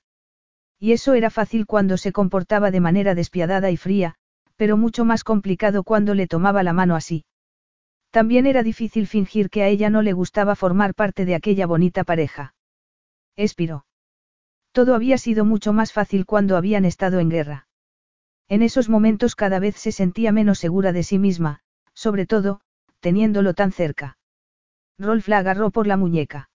Y 0.79 0.93
eso 0.93 1.13
era 1.13 1.29
fácil 1.29 1.65
cuando 1.65 1.97
se 1.97 2.11
comportaba 2.11 2.71
de 2.71 2.79
manera 2.79 3.15
despiadada 3.15 3.71
y 3.71 3.77
fría, 3.77 4.15
pero 4.55 4.77
mucho 4.77 5.05
más 5.05 5.23
complicado 5.23 5.83
cuando 5.83 6.15
le 6.15 6.27
tomaba 6.27 6.63
la 6.63 6.73
mano 6.73 6.95
así. 6.95 7.25
También 8.09 8.45
era 8.45 8.61
difícil 8.61 9.07
fingir 9.07 9.49
que 9.49 9.63
a 9.63 9.67
ella 9.67 9.89
no 9.89 10.01
le 10.01 10.13
gustaba 10.13 10.55
formar 10.55 10.93
parte 10.95 11.23
de 11.23 11.35
aquella 11.35 11.65
bonita 11.65 12.03
pareja. 12.03 12.55
Expiró. 13.37 13.85
Todo 14.71 14.95
había 14.95 15.17
sido 15.17 15.45
mucho 15.45 15.71
más 15.71 15.93
fácil 15.93 16.25
cuando 16.25 16.57
habían 16.57 16.85
estado 16.85 17.19
en 17.19 17.29
guerra. 17.29 17.67
En 18.49 18.61
esos 18.61 18.89
momentos 18.89 19.35
cada 19.35 19.59
vez 19.59 19.77
se 19.77 19.91
sentía 19.91 20.31
menos 20.31 20.59
segura 20.59 20.91
de 20.91 21.03
sí 21.03 21.19
misma, 21.19 21.61
sobre 21.93 22.25
todo, 22.25 22.61
teniéndolo 22.99 23.53
tan 23.53 23.71
cerca. 23.71 24.17
Rolf 24.97 25.27
la 25.27 25.39
agarró 25.39 25.71
por 25.71 25.87
la 25.87 25.97
muñeca. 25.97 26.49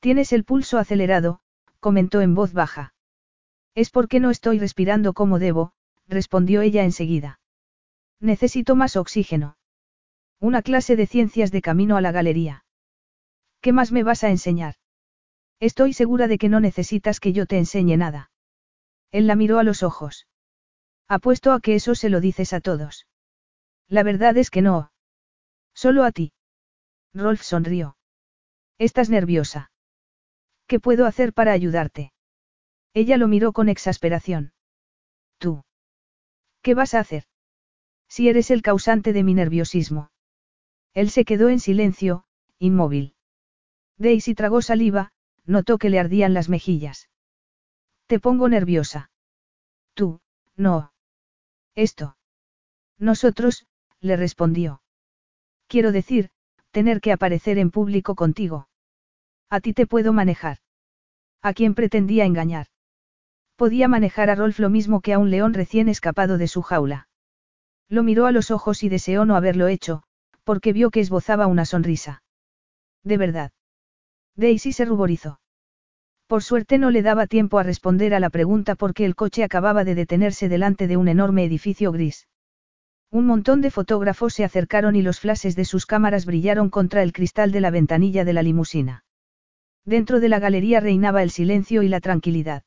Tienes 0.00 0.32
el 0.32 0.44
pulso 0.44 0.78
acelerado, 0.78 1.40
comentó 1.80 2.20
en 2.20 2.34
voz 2.34 2.52
baja. 2.52 2.94
Es 3.74 3.90
porque 3.90 4.20
no 4.20 4.30
estoy 4.30 4.58
respirando 4.58 5.12
como 5.12 5.38
debo, 5.38 5.72
respondió 6.08 6.62
ella 6.62 6.84
enseguida. 6.84 7.40
Necesito 8.20 8.76
más 8.76 8.96
oxígeno. 8.96 9.56
Una 10.40 10.62
clase 10.62 10.96
de 10.96 11.06
ciencias 11.06 11.50
de 11.50 11.62
camino 11.62 11.96
a 11.96 12.00
la 12.00 12.12
galería. 12.12 12.64
¿Qué 13.60 13.72
más 13.72 13.92
me 13.92 14.02
vas 14.02 14.24
a 14.24 14.30
enseñar? 14.30 14.76
Estoy 15.60 15.92
segura 15.92 16.28
de 16.28 16.38
que 16.38 16.48
no 16.48 16.60
necesitas 16.60 17.20
que 17.20 17.32
yo 17.32 17.46
te 17.46 17.58
enseñe 17.58 17.96
nada. 17.96 18.30
Él 19.10 19.26
la 19.26 19.36
miró 19.36 19.58
a 19.58 19.64
los 19.64 19.82
ojos. 19.82 20.26
Apuesto 21.08 21.52
a 21.52 21.60
que 21.60 21.74
eso 21.74 21.94
se 21.94 22.10
lo 22.10 22.20
dices 22.20 22.52
a 22.52 22.60
todos. 22.60 23.06
La 23.88 24.02
verdad 24.02 24.36
es 24.36 24.50
que 24.50 24.62
no. 24.62 24.92
Solo 25.74 26.04
a 26.04 26.12
ti. 26.12 26.32
Rolf 27.14 27.42
sonrió. 27.42 27.96
Estás 28.78 29.08
nerviosa. 29.10 29.70
¿Qué 30.66 30.80
puedo 30.80 31.06
hacer 31.06 31.32
para 31.32 31.52
ayudarte? 31.52 32.12
Ella 32.92 33.16
lo 33.16 33.28
miró 33.28 33.52
con 33.52 33.68
exasperación. 33.68 34.52
Tú. 35.38 35.64
¿Qué 36.62 36.74
vas 36.74 36.94
a 36.94 37.00
hacer? 37.00 37.24
Si 38.08 38.28
eres 38.28 38.50
el 38.50 38.62
causante 38.62 39.12
de 39.12 39.22
mi 39.22 39.34
nerviosismo. 39.34 40.10
Él 40.94 41.10
se 41.10 41.24
quedó 41.24 41.48
en 41.48 41.60
silencio, 41.60 42.24
inmóvil. 42.58 43.14
Daisy 43.98 44.34
tragó 44.34 44.62
saliva, 44.62 45.12
notó 45.44 45.78
que 45.78 45.90
le 45.90 45.98
ardían 45.98 46.34
las 46.34 46.48
mejillas. 46.48 47.10
Te 48.06 48.20
pongo 48.20 48.48
nerviosa. 48.48 49.10
Tú, 49.94 50.20
no. 50.56 50.92
Esto. 51.74 52.16
Nosotros, 52.98 53.66
le 54.00 54.16
respondió. 54.16 54.82
Quiero 55.66 55.92
decir, 55.92 56.30
tener 56.76 57.00
que 57.00 57.10
aparecer 57.10 57.56
en 57.56 57.70
público 57.70 58.14
contigo. 58.14 58.68
A 59.48 59.60
ti 59.60 59.72
te 59.72 59.86
puedo 59.86 60.12
manejar. 60.12 60.58
¿A 61.40 61.54
quién 61.54 61.74
pretendía 61.74 62.26
engañar? 62.26 62.66
Podía 63.56 63.88
manejar 63.88 64.28
a 64.28 64.34
Rolf 64.34 64.58
lo 64.58 64.68
mismo 64.68 65.00
que 65.00 65.14
a 65.14 65.18
un 65.18 65.30
león 65.30 65.54
recién 65.54 65.88
escapado 65.88 66.36
de 66.36 66.48
su 66.48 66.60
jaula. 66.60 67.08
Lo 67.88 68.02
miró 68.02 68.26
a 68.26 68.30
los 68.30 68.50
ojos 68.50 68.82
y 68.82 68.90
deseó 68.90 69.24
no 69.24 69.36
haberlo 69.36 69.68
hecho, 69.68 70.02
porque 70.44 70.74
vio 70.74 70.90
que 70.90 71.00
esbozaba 71.00 71.46
una 71.46 71.64
sonrisa. 71.64 72.22
De 73.02 73.16
verdad. 73.16 73.52
Daisy 74.34 74.74
se 74.74 74.84
ruborizó. 74.84 75.40
Por 76.26 76.42
suerte 76.42 76.76
no 76.76 76.90
le 76.90 77.00
daba 77.00 77.26
tiempo 77.26 77.58
a 77.58 77.62
responder 77.62 78.12
a 78.12 78.20
la 78.20 78.28
pregunta 78.28 78.74
porque 78.74 79.06
el 79.06 79.14
coche 79.14 79.44
acababa 79.44 79.82
de 79.84 79.94
detenerse 79.94 80.50
delante 80.50 80.88
de 80.88 80.98
un 80.98 81.08
enorme 81.08 81.42
edificio 81.42 81.90
gris. 81.90 82.28
Un 83.10 83.26
montón 83.26 83.60
de 83.60 83.70
fotógrafos 83.70 84.34
se 84.34 84.44
acercaron 84.44 84.96
y 84.96 85.02
los 85.02 85.20
flashes 85.20 85.56
de 85.56 85.64
sus 85.64 85.86
cámaras 85.86 86.26
brillaron 86.26 86.70
contra 86.70 87.02
el 87.02 87.12
cristal 87.12 87.52
de 87.52 87.60
la 87.60 87.70
ventanilla 87.70 88.24
de 88.24 88.32
la 88.32 88.42
limusina. 88.42 89.04
Dentro 89.84 90.18
de 90.20 90.28
la 90.28 90.40
galería 90.40 90.80
reinaba 90.80 91.22
el 91.22 91.30
silencio 91.30 91.82
y 91.82 91.88
la 91.88 92.00
tranquilidad. 92.00 92.64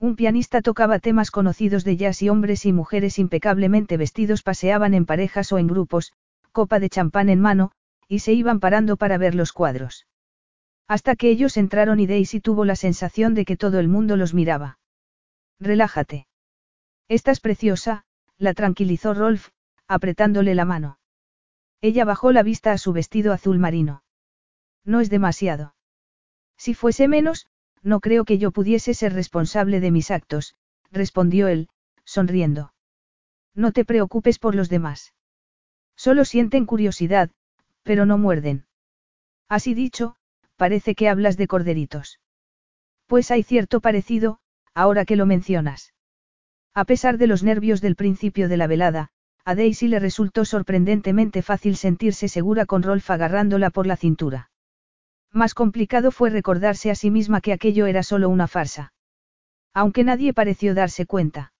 Un 0.00 0.14
pianista 0.14 0.62
tocaba 0.62 1.00
temas 1.00 1.32
conocidos 1.32 1.82
de 1.82 1.96
jazz 1.96 2.22
y 2.22 2.28
hombres 2.28 2.64
y 2.64 2.72
mujeres 2.72 3.18
impecablemente 3.18 3.96
vestidos 3.96 4.44
paseaban 4.44 4.94
en 4.94 5.04
parejas 5.04 5.50
o 5.52 5.58
en 5.58 5.66
grupos, 5.66 6.12
copa 6.52 6.78
de 6.78 6.88
champán 6.88 7.28
en 7.28 7.40
mano, 7.40 7.72
y 8.06 8.20
se 8.20 8.32
iban 8.32 8.60
parando 8.60 8.96
para 8.96 9.18
ver 9.18 9.34
los 9.34 9.52
cuadros. 9.52 10.06
Hasta 10.86 11.16
que 11.16 11.30
ellos 11.30 11.56
entraron 11.56 11.98
y 11.98 12.06
Daisy 12.06 12.40
tuvo 12.40 12.64
la 12.64 12.76
sensación 12.76 13.34
de 13.34 13.44
que 13.44 13.56
todo 13.56 13.80
el 13.80 13.88
mundo 13.88 14.16
los 14.16 14.34
miraba. 14.34 14.78
Relájate. 15.58 16.28
Estás 17.08 17.40
preciosa, 17.40 18.04
la 18.38 18.54
tranquilizó 18.54 19.14
Rolf, 19.14 19.48
apretándole 19.86 20.54
la 20.54 20.64
mano. 20.64 20.98
Ella 21.80 22.04
bajó 22.04 22.32
la 22.32 22.42
vista 22.42 22.72
a 22.72 22.78
su 22.78 22.92
vestido 22.92 23.32
azul 23.32 23.58
marino. 23.58 24.02
No 24.84 25.00
es 25.00 25.10
demasiado. 25.10 25.74
Si 26.56 26.74
fuese 26.74 27.08
menos, 27.08 27.46
no 27.82 28.00
creo 28.00 28.24
que 28.24 28.38
yo 28.38 28.50
pudiese 28.50 28.94
ser 28.94 29.12
responsable 29.12 29.80
de 29.80 29.90
mis 29.90 30.10
actos, 30.10 30.56
respondió 30.90 31.48
él, 31.48 31.68
sonriendo. 32.04 32.72
No 33.54 33.72
te 33.72 33.84
preocupes 33.84 34.38
por 34.38 34.54
los 34.54 34.68
demás. 34.68 35.14
Solo 35.96 36.24
sienten 36.24 36.66
curiosidad, 36.66 37.30
pero 37.82 38.06
no 38.06 38.18
muerden. 38.18 38.66
Así 39.48 39.74
dicho, 39.74 40.16
parece 40.56 40.94
que 40.94 41.08
hablas 41.08 41.36
de 41.36 41.48
corderitos. 41.48 42.20
Pues 43.06 43.30
hay 43.30 43.42
cierto 43.42 43.80
parecido, 43.80 44.40
ahora 44.74 45.04
que 45.04 45.16
lo 45.16 45.26
mencionas. 45.26 45.92
A 46.78 46.84
pesar 46.84 47.18
de 47.18 47.26
los 47.26 47.42
nervios 47.42 47.80
del 47.80 47.96
principio 47.96 48.48
de 48.48 48.56
la 48.56 48.68
velada, 48.68 49.08
a 49.44 49.56
Daisy 49.56 49.88
le 49.88 49.98
resultó 49.98 50.44
sorprendentemente 50.44 51.42
fácil 51.42 51.74
sentirse 51.74 52.28
segura 52.28 52.66
con 52.66 52.84
Rolf 52.84 53.10
agarrándola 53.10 53.70
por 53.70 53.88
la 53.88 53.96
cintura. 53.96 54.52
Más 55.32 55.54
complicado 55.54 56.12
fue 56.12 56.30
recordarse 56.30 56.92
a 56.92 56.94
sí 56.94 57.10
misma 57.10 57.40
que 57.40 57.52
aquello 57.52 57.86
era 57.86 58.04
solo 58.04 58.28
una 58.28 58.46
farsa. 58.46 58.92
Aunque 59.74 60.04
nadie 60.04 60.32
pareció 60.32 60.72
darse 60.72 61.04
cuenta. 61.04 61.52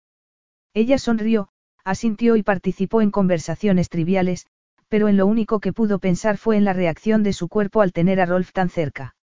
Ella 0.73 0.99
sonrió, 0.99 1.49
asintió 1.83 2.37
y 2.37 2.45
participó 2.45 3.03
en 3.03 3.11
conversaciones 3.11 3.89
triviales, 3.89 4.47
pero 4.87 5.09
en 5.09 5.17
lo 5.17 5.27
único 5.27 5.59
que 5.59 5.73
pudo 5.73 5.99
pensar 5.99 6.37
fue 6.39 6.57
en 6.57 6.65
la 6.65 6.75
reacción 6.75 7.25
de 7.25 7.33
su 7.33 7.49
cuerpo 7.49 7.81
al 7.81 7.93
tener 7.93 8.21
a 8.21 8.27
Rolf 8.27 8.53
tan 8.53 8.69
cerca. 8.69 9.17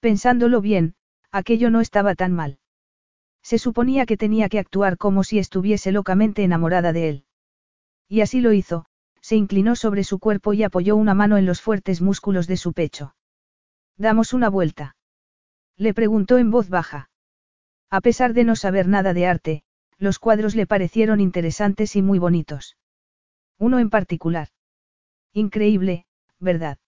Pensándolo 0.00 0.60
bien, 0.60 0.96
aquello 1.30 1.70
no 1.70 1.80
estaba 1.80 2.16
tan 2.16 2.32
mal. 2.32 2.58
Se 3.46 3.58
suponía 3.58 4.06
que 4.06 4.16
tenía 4.16 4.48
que 4.48 4.58
actuar 4.58 4.98
como 4.98 5.22
si 5.22 5.38
estuviese 5.38 5.92
locamente 5.92 6.42
enamorada 6.42 6.92
de 6.92 7.08
él. 7.08 7.24
Y 8.08 8.22
así 8.22 8.40
lo 8.40 8.52
hizo, 8.52 8.86
se 9.20 9.36
inclinó 9.36 9.76
sobre 9.76 10.02
su 10.02 10.18
cuerpo 10.18 10.52
y 10.52 10.64
apoyó 10.64 10.96
una 10.96 11.14
mano 11.14 11.36
en 11.36 11.46
los 11.46 11.62
fuertes 11.62 12.02
músculos 12.02 12.48
de 12.48 12.56
su 12.56 12.72
pecho. 12.72 13.14
¿Damos 13.96 14.32
una 14.32 14.50
vuelta? 14.50 14.96
Le 15.76 15.94
preguntó 15.94 16.38
en 16.38 16.50
voz 16.50 16.68
baja. 16.68 17.08
A 17.88 18.00
pesar 18.00 18.34
de 18.34 18.42
no 18.42 18.56
saber 18.56 18.88
nada 18.88 19.14
de 19.14 19.28
arte, 19.28 19.62
los 19.96 20.18
cuadros 20.18 20.56
le 20.56 20.66
parecieron 20.66 21.20
interesantes 21.20 21.94
y 21.94 22.02
muy 22.02 22.18
bonitos. 22.18 22.76
Uno 23.60 23.78
en 23.78 23.90
particular. 23.90 24.48
Increíble, 25.32 26.04
¿verdad? 26.40 26.78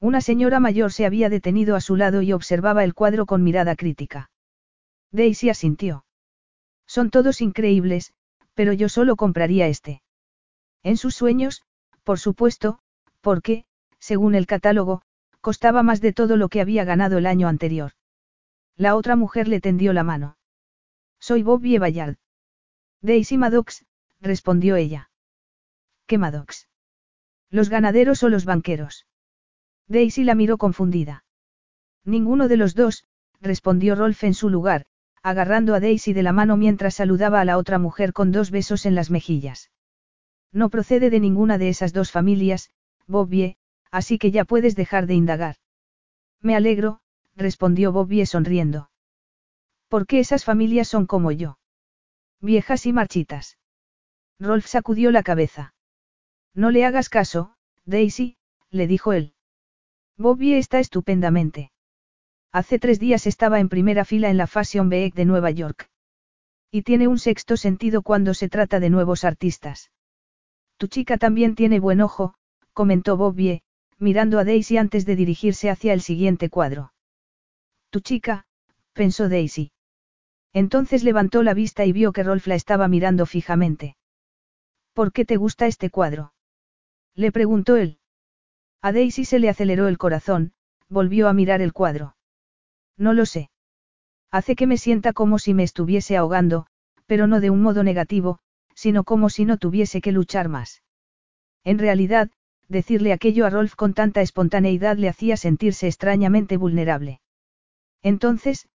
Una 0.00 0.22
señora 0.22 0.60
mayor 0.60 0.94
se 0.94 1.04
había 1.04 1.28
detenido 1.28 1.76
a 1.76 1.82
su 1.82 1.94
lado 1.96 2.22
y 2.22 2.32
observaba 2.32 2.84
el 2.84 2.94
cuadro 2.94 3.26
con 3.26 3.42
mirada 3.42 3.76
crítica. 3.76 4.30
Daisy 5.14 5.48
asintió. 5.48 6.04
Son 6.86 7.08
todos 7.08 7.40
increíbles, 7.40 8.12
pero 8.52 8.74
yo 8.74 8.90
solo 8.90 9.16
compraría 9.16 9.68
este. 9.68 10.02
En 10.82 10.98
sus 10.98 11.14
sueños, 11.14 11.62
por 12.02 12.18
supuesto, 12.18 12.80
porque, 13.22 13.64
según 13.98 14.34
el 14.34 14.46
catálogo, 14.46 15.02
Costaba 15.44 15.82
más 15.82 16.00
de 16.00 16.14
todo 16.14 16.38
lo 16.38 16.48
que 16.48 16.62
había 16.62 16.84
ganado 16.86 17.18
el 17.18 17.26
año 17.26 17.48
anterior. 17.48 17.92
La 18.76 18.96
otra 18.96 19.14
mujer 19.14 19.46
le 19.46 19.60
tendió 19.60 19.92
la 19.92 20.02
mano. 20.02 20.38
Soy 21.20 21.42
Bobby 21.42 21.76
Bayard. 21.76 22.16
Daisy 23.02 23.36
Maddox, 23.36 23.84
respondió 24.22 24.76
ella. 24.76 25.10
¿Qué 26.06 26.16
Maddox? 26.16 26.70
¿Los 27.50 27.68
ganaderos 27.68 28.22
o 28.22 28.30
los 28.30 28.46
banqueros? 28.46 29.06
Daisy 29.86 30.24
la 30.24 30.34
miró 30.34 30.56
confundida. 30.56 31.26
Ninguno 32.06 32.48
de 32.48 32.56
los 32.56 32.74
dos, 32.74 33.04
respondió 33.42 33.96
Rolf 33.96 34.24
en 34.24 34.32
su 34.32 34.48
lugar, 34.48 34.86
agarrando 35.24 35.74
a 35.74 35.80
Daisy 35.80 36.12
de 36.12 36.22
la 36.22 36.32
mano 36.32 36.58
mientras 36.58 36.96
saludaba 36.96 37.40
a 37.40 37.46
la 37.46 37.56
otra 37.56 37.78
mujer 37.78 38.12
con 38.12 38.30
dos 38.30 38.50
besos 38.50 38.84
en 38.84 38.94
las 38.94 39.10
mejillas. 39.10 39.70
No 40.52 40.68
procede 40.68 41.08
de 41.08 41.18
ninguna 41.18 41.56
de 41.56 41.70
esas 41.70 41.94
dos 41.94 42.12
familias, 42.12 42.70
Bobby, 43.06 43.56
así 43.90 44.18
que 44.18 44.30
ya 44.30 44.44
puedes 44.44 44.76
dejar 44.76 45.06
de 45.06 45.14
indagar. 45.14 45.56
Me 46.42 46.54
alegro, 46.54 47.00
respondió 47.36 47.90
Bobby 47.90 48.26
sonriendo. 48.26 48.90
Porque 49.88 50.20
esas 50.20 50.44
familias 50.44 50.88
son 50.88 51.06
como 51.06 51.32
yo. 51.32 51.58
Viejas 52.42 52.84
y 52.84 52.92
marchitas. 52.92 53.56
Rolf 54.38 54.66
sacudió 54.66 55.10
la 55.10 55.22
cabeza. 55.22 55.74
No 56.52 56.70
le 56.70 56.84
hagas 56.84 57.08
caso, 57.08 57.54
Daisy, 57.86 58.36
le 58.70 58.86
dijo 58.86 59.14
él. 59.14 59.32
Bobby 60.18 60.52
está 60.52 60.80
estupendamente. 60.80 61.72
Hace 62.54 62.78
tres 62.78 63.00
días 63.00 63.26
estaba 63.26 63.58
en 63.58 63.68
primera 63.68 64.04
fila 64.04 64.30
en 64.30 64.36
la 64.36 64.46
Fashion 64.46 64.88
Week 64.88 65.12
de 65.12 65.24
Nueva 65.24 65.50
York. 65.50 65.90
Y 66.70 66.82
tiene 66.82 67.08
un 67.08 67.18
sexto 67.18 67.56
sentido 67.56 68.02
cuando 68.02 68.32
se 68.32 68.48
trata 68.48 68.78
de 68.78 68.90
nuevos 68.90 69.24
artistas. 69.24 69.90
Tu 70.76 70.86
chica 70.86 71.18
también 71.18 71.56
tiene 71.56 71.80
buen 71.80 72.00
ojo, 72.00 72.34
comentó 72.72 73.16
Bobby, 73.16 73.62
mirando 73.98 74.38
a 74.38 74.44
Daisy 74.44 74.76
antes 74.76 75.04
de 75.04 75.16
dirigirse 75.16 75.68
hacia 75.68 75.92
el 75.92 76.00
siguiente 76.00 76.48
cuadro. 76.48 76.92
Tu 77.90 77.98
chica, 77.98 78.46
pensó 78.92 79.28
Daisy. 79.28 79.72
Entonces 80.52 81.02
levantó 81.02 81.42
la 81.42 81.54
vista 81.54 81.84
y 81.84 81.90
vio 81.90 82.12
que 82.12 82.22
Rolf 82.22 82.46
la 82.46 82.54
estaba 82.54 82.86
mirando 82.86 83.26
fijamente. 83.26 83.96
¿Por 84.92 85.10
qué 85.10 85.24
te 85.24 85.38
gusta 85.38 85.66
este 85.66 85.90
cuadro? 85.90 86.34
Le 87.16 87.32
preguntó 87.32 87.74
él. 87.74 87.98
A 88.80 88.92
Daisy 88.92 89.24
se 89.24 89.40
le 89.40 89.48
aceleró 89.48 89.88
el 89.88 89.98
corazón, 89.98 90.52
volvió 90.88 91.26
a 91.28 91.32
mirar 91.32 91.60
el 91.60 91.72
cuadro. 91.72 92.14
No 92.96 93.12
lo 93.12 93.26
sé. 93.26 93.50
Hace 94.30 94.56
que 94.56 94.66
me 94.66 94.76
sienta 94.76 95.12
como 95.12 95.38
si 95.38 95.54
me 95.54 95.62
estuviese 95.62 96.16
ahogando, 96.16 96.66
pero 97.06 97.26
no 97.26 97.40
de 97.40 97.50
un 97.50 97.62
modo 97.62 97.82
negativo, 97.82 98.38
sino 98.74 99.04
como 99.04 99.30
si 99.30 99.44
no 99.44 99.58
tuviese 99.58 100.00
que 100.00 100.12
luchar 100.12 100.48
más. 100.48 100.82
En 101.64 101.78
realidad, 101.78 102.30
decirle 102.68 103.12
aquello 103.12 103.46
a 103.46 103.50
Rolf 103.50 103.74
con 103.74 103.94
tanta 103.94 104.20
espontaneidad 104.20 104.96
le 104.96 105.08
hacía 105.08 105.36
sentirse 105.36 105.86
extrañamente 105.86 106.56
vulnerable. 106.56 107.20
Entonces, 108.02 108.68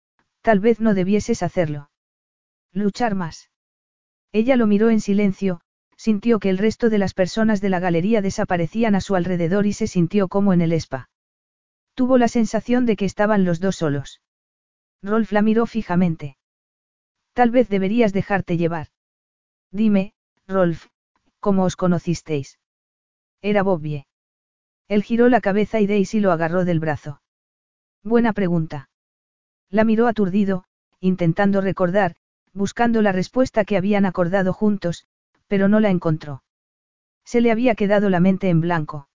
tal 0.41 0.59
vez 0.59 0.79
no 0.79 0.93
debieses 0.93 1.43
hacerlo. 1.43 1.89
Luchar 2.71 3.15
más. 3.15 3.49
Ella 4.31 4.55
lo 4.55 4.67
miró 4.67 4.89
en 4.89 5.01
silencio, 5.01 5.61
sintió 5.95 6.39
que 6.39 6.49
el 6.49 6.57
resto 6.57 6.89
de 6.89 6.97
las 6.97 7.13
personas 7.13 7.59
de 7.59 7.69
la 7.69 7.79
galería 7.79 8.21
desaparecían 8.21 8.95
a 8.95 9.01
su 9.01 9.15
alrededor 9.15 9.65
y 9.65 9.73
se 9.73 9.87
sintió 9.87 10.27
como 10.27 10.53
en 10.53 10.61
el 10.61 10.73
spa. 10.73 11.09
Tuvo 11.97 12.19
la 12.19 12.27
sensación 12.27 12.85
de 12.85 12.95
que 12.95 13.05
estaban 13.05 13.43
los 13.43 13.59
dos 13.59 13.77
solos. 13.77 14.21
Rolf 15.01 15.31
la 15.31 15.41
miró 15.41 15.65
fijamente. 15.65 16.37
Tal 17.33 17.49
vez 17.49 17.69
deberías 17.69 18.13
dejarte 18.13 18.55
llevar. 18.55 18.89
Dime, 19.71 20.13
Rolf, 20.47 20.89
¿cómo 21.39 21.63
os 21.63 21.75
conocisteis? 21.75 22.59
Era 23.41 23.63
Bobby. 23.63 24.05
Él 24.87 25.01
giró 25.01 25.27
la 25.27 25.41
cabeza 25.41 25.79
y 25.79 25.87
Daisy 25.87 26.19
lo 26.19 26.31
agarró 26.31 26.65
del 26.65 26.79
brazo. 26.79 27.23
Buena 28.03 28.31
pregunta. 28.31 28.91
La 29.71 29.83
miró 29.83 30.05
aturdido, 30.05 30.65
intentando 30.99 31.61
recordar, 31.61 32.15
buscando 32.53 33.01
la 33.01 33.11
respuesta 33.11 33.65
que 33.65 33.75
habían 33.75 34.05
acordado 34.05 34.53
juntos, 34.53 35.07
pero 35.47 35.67
no 35.67 35.79
la 35.79 35.89
encontró. 35.89 36.43
Se 37.25 37.41
le 37.41 37.49
había 37.49 37.73
quedado 37.73 38.11
la 38.11 38.19
mente 38.19 38.49
en 38.49 38.61
blanco. 38.61 39.09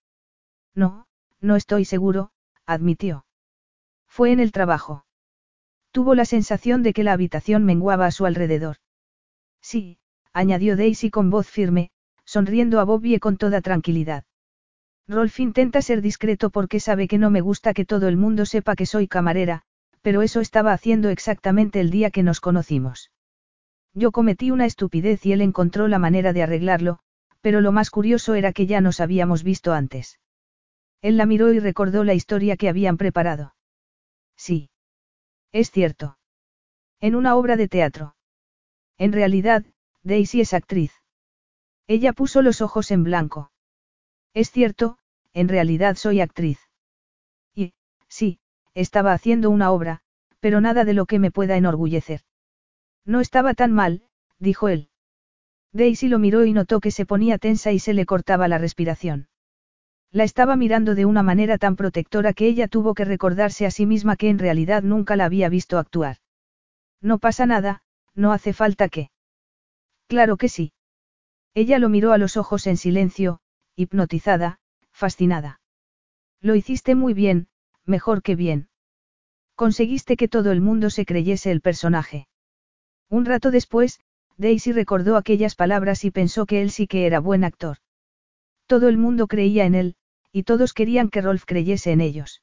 No, 0.75 1.07
no 1.41 1.55
estoy 1.55 1.85
seguro, 1.85 2.32
admitió. 2.67 3.27
Fue 4.09 4.33
en 4.33 4.41
el 4.41 4.53
trabajo. 4.53 5.05
Tuvo 5.91 6.15
la 6.15 6.25
sensación 6.25 6.83
de 6.83 6.93
que 6.93 7.03
la 7.03 7.13
habitación 7.13 7.65
menguaba 7.65 8.07
a 8.07 8.11
su 8.11 8.27
alrededor. 8.27 8.77
Sí, 9.61 9.99
añadió 10.33 10.77
Daisy 10.77 11.11
con 11.11 11.31
voz 11.31 11.49
firme, 11.49 11.91
sonriendo 12.25 12.81
a 12.81 12.85
Bobby 12.85 13.19
con 13.19 13.37
toda 13.37 13.61
tranquilidad. 13.61 14.25
Rolf 15.09 15.41
intenta 15.41 15.83
ser 15.83 16.01
discreto 16.01 16.51
porque 16.51 16.81
sabe 16.81 17.09
que 17.09 17.19
no 17.19 17.31
me 17.31 17.41
gusta 17.41 17.75
que 17.75 17.85
todo 17.85 18.09
el 18.09 18.17
mundo 18.17 18.47
sepa 18.47 18.77
que 18.77 18.87
soy 18.87 19.09
camarera, 19.09 19.63
pero 20.01 20.23
eso 20.23 20.41
estaba 20.41 20.73
haciendo 20.73 21.11
exactamente 21.11 21.81
el 21.81 21.91
día 21.91 22.11
que 22.11 22.23
nos 22.23 22.41
conocimos. 22.41 23.11
Yo 23.95 24.13
cometí 24.13 24.51
una 24.51 24.65
estupidez 24.65 25.27
y 25.27 25.33
él 25.33 25.43
encontró 25.43 25.89
la 25.89 25.99
manera 25.99 26.33
de 26.33 26.43
arreglarlo, 26.43 27.01
pero 27.41 27.61
lo 27.61 27.73
más 27.73 27.91
curioso 27.91 28.35
era 28.35 28.53
que 28.53 28.67
ya 28.67 28.81
nos 28.81 29.01
habíamos 29.01 29.43
visto 29.43 29.73
antes. 29.73 30.19
Él 31.03 31.17
la 31.17 31.27
miró 31.27 31.53
y 31.53 31.59
recordó 31.59 32.05
la 32.05 32.15
historia 32.15 32.57
que 32.57 32.69
habían 32.69 32.97
preparado. 32.97 33.55
Sí. 34.37 34.71
Es 35.51 35.71
cierto. 35.71 36.17
En 37.01 37.17
una 37.17 37.35
obra 37.37 37.57
de 37.57 37.69
teatro. 37.69 38.17
En 38.97 39.13
realidad, 39.13 39.65
Daisy 40.05 40.41
es 40.41 40.55
actriz. 40.55 40.93
Ella 41.89 42.13
puso 42.13 42.41
los 42.41 42.61
ojos 42.61 42.93
en 42.93 43.03
blanco. 43.03 43.51
Es 44.33 44.51
cierto, 44.51 44.99
en 45.33 45.49
realidad 45.49 45.97
soy 45.97 46.21
actriz. 46.21 46.59
Y, 47.55 47.75
sí, 48.09 48.39
estaba 48.73 49.13
haciendo 49.13 49.51
una 49.51 49.73
obra, 49.73 50.01
pero 50.39 50.61
nada 50.61 50.85
de 50.85 50.95
lo 50.95 51.07
que 51.07 51.19
me 51.19 51.33
pueda 51.33 51.57
enorgullecer. 51.57 52.21
No 53.05 53.21
estaba 53.21 53.55
tan 53.55 53.73
mal, 53.73 54.05
dijo 54.39 54.69
él. 54.69 54.89
Daisy 55.73 56.09
lo 56.09 56.19
miró 56.19 56.45
y 56.45 56.53
notó 56.53 56.81
que 56.81 56.93
se 56.93 57.07
ponía 57.07 57.39
tensa 57.39 57.73
y 57.73 57.81
se 57.81 57.93
le 57.93 58.07
cortaba 58.07 58.47
la 58.47 58.59
respiración. 58.59 59.29
La 60.13 60.25
estaba 60.25 60.57
mirando 60.57 60.95
de 60.95 61.07
una 61.07 61.23
manera 61.23 61.57
tan 61.57 61.75
protectora 61.75 62.35
que 62.35 62.47
ella 62.47 62.69
tuvo 62.69 62.93
que 62.93 63.07
recordarse 63.07 63.65
a 63.65 63.71
sí 63.71 63.87
misma 63.87 64.17
que 64.17 64.29
en 64.29 64.39
realidad 64.39 64.83
nunca 64.83 65.17
la 65.17 65.25
había 65.25 65.49
visto 65.49 65.79
actuar. 65.79 66.19
No 67.01 67.19
pasa 67.19 67.47
nada, 67.47 67.83
no 68.15 68.33
hace 68.33 68.53
falta 68.53 68.91
que. 68.91 69.11
Claro 70.09 70.37
que 70.37 70.51
sí. 70.51 70.75
Ella 71.55 71.79
lo 71.79 71.89
miró 71.89 72.13
a 72.13 72.19
los 72.19 72.37
ojos 72.37 72.67
en 72.67 72.77
silencio, 72.77 73.41
hipnotizada, 73.75 74.61
fascinada. 74.93 75.61
Lo 76.43 76.55
hiciste 76.55 76.95
muy 76.95 77.15
bien, 77.15 77.49
mejor 77.87 78.23
que 78.23 78.37
bien. 78.37 78.69
Conseguiste 79.55 80.19
que 80.19 80.29
todo 80.29 80.53
el 80.53 80.61
mundo 80.61 80.91
se 80.91 81.07
creyese 81.07 81.51
el 81.51 81.63
personaje. 81.63 82.29
Un 83.09 83.25
rato 83.25 83.51
después, 83.51 84.01
Daisy 84.37 84.73
recordó 84.73 85.17
aquellas 85.17 85.55
palabras 85.55 86.05
y 86.05 86.11
pensó 86.11 86.45
que 86.45 86.61
él 86.61 86.71
sí 86.71 86.87
que 86.87 87.07
era 87.07 87.19
buen 87.19 87.45
actor. 87.45 87.79
Todo 88.67 88.89
el 88.89 88.99
mundo 88.99 89.27
creía 89.27 89.65
en 89.65 89.75
él, 89.75 89.97
y 90.33 90.45
todos 90.45 90.73
querían 90.73 91.11
que 91.11 91.21
Rolf 91.21 91.45
creyese 91.45 91.93
en 91.93 92.01
ellos. 92.01 92.43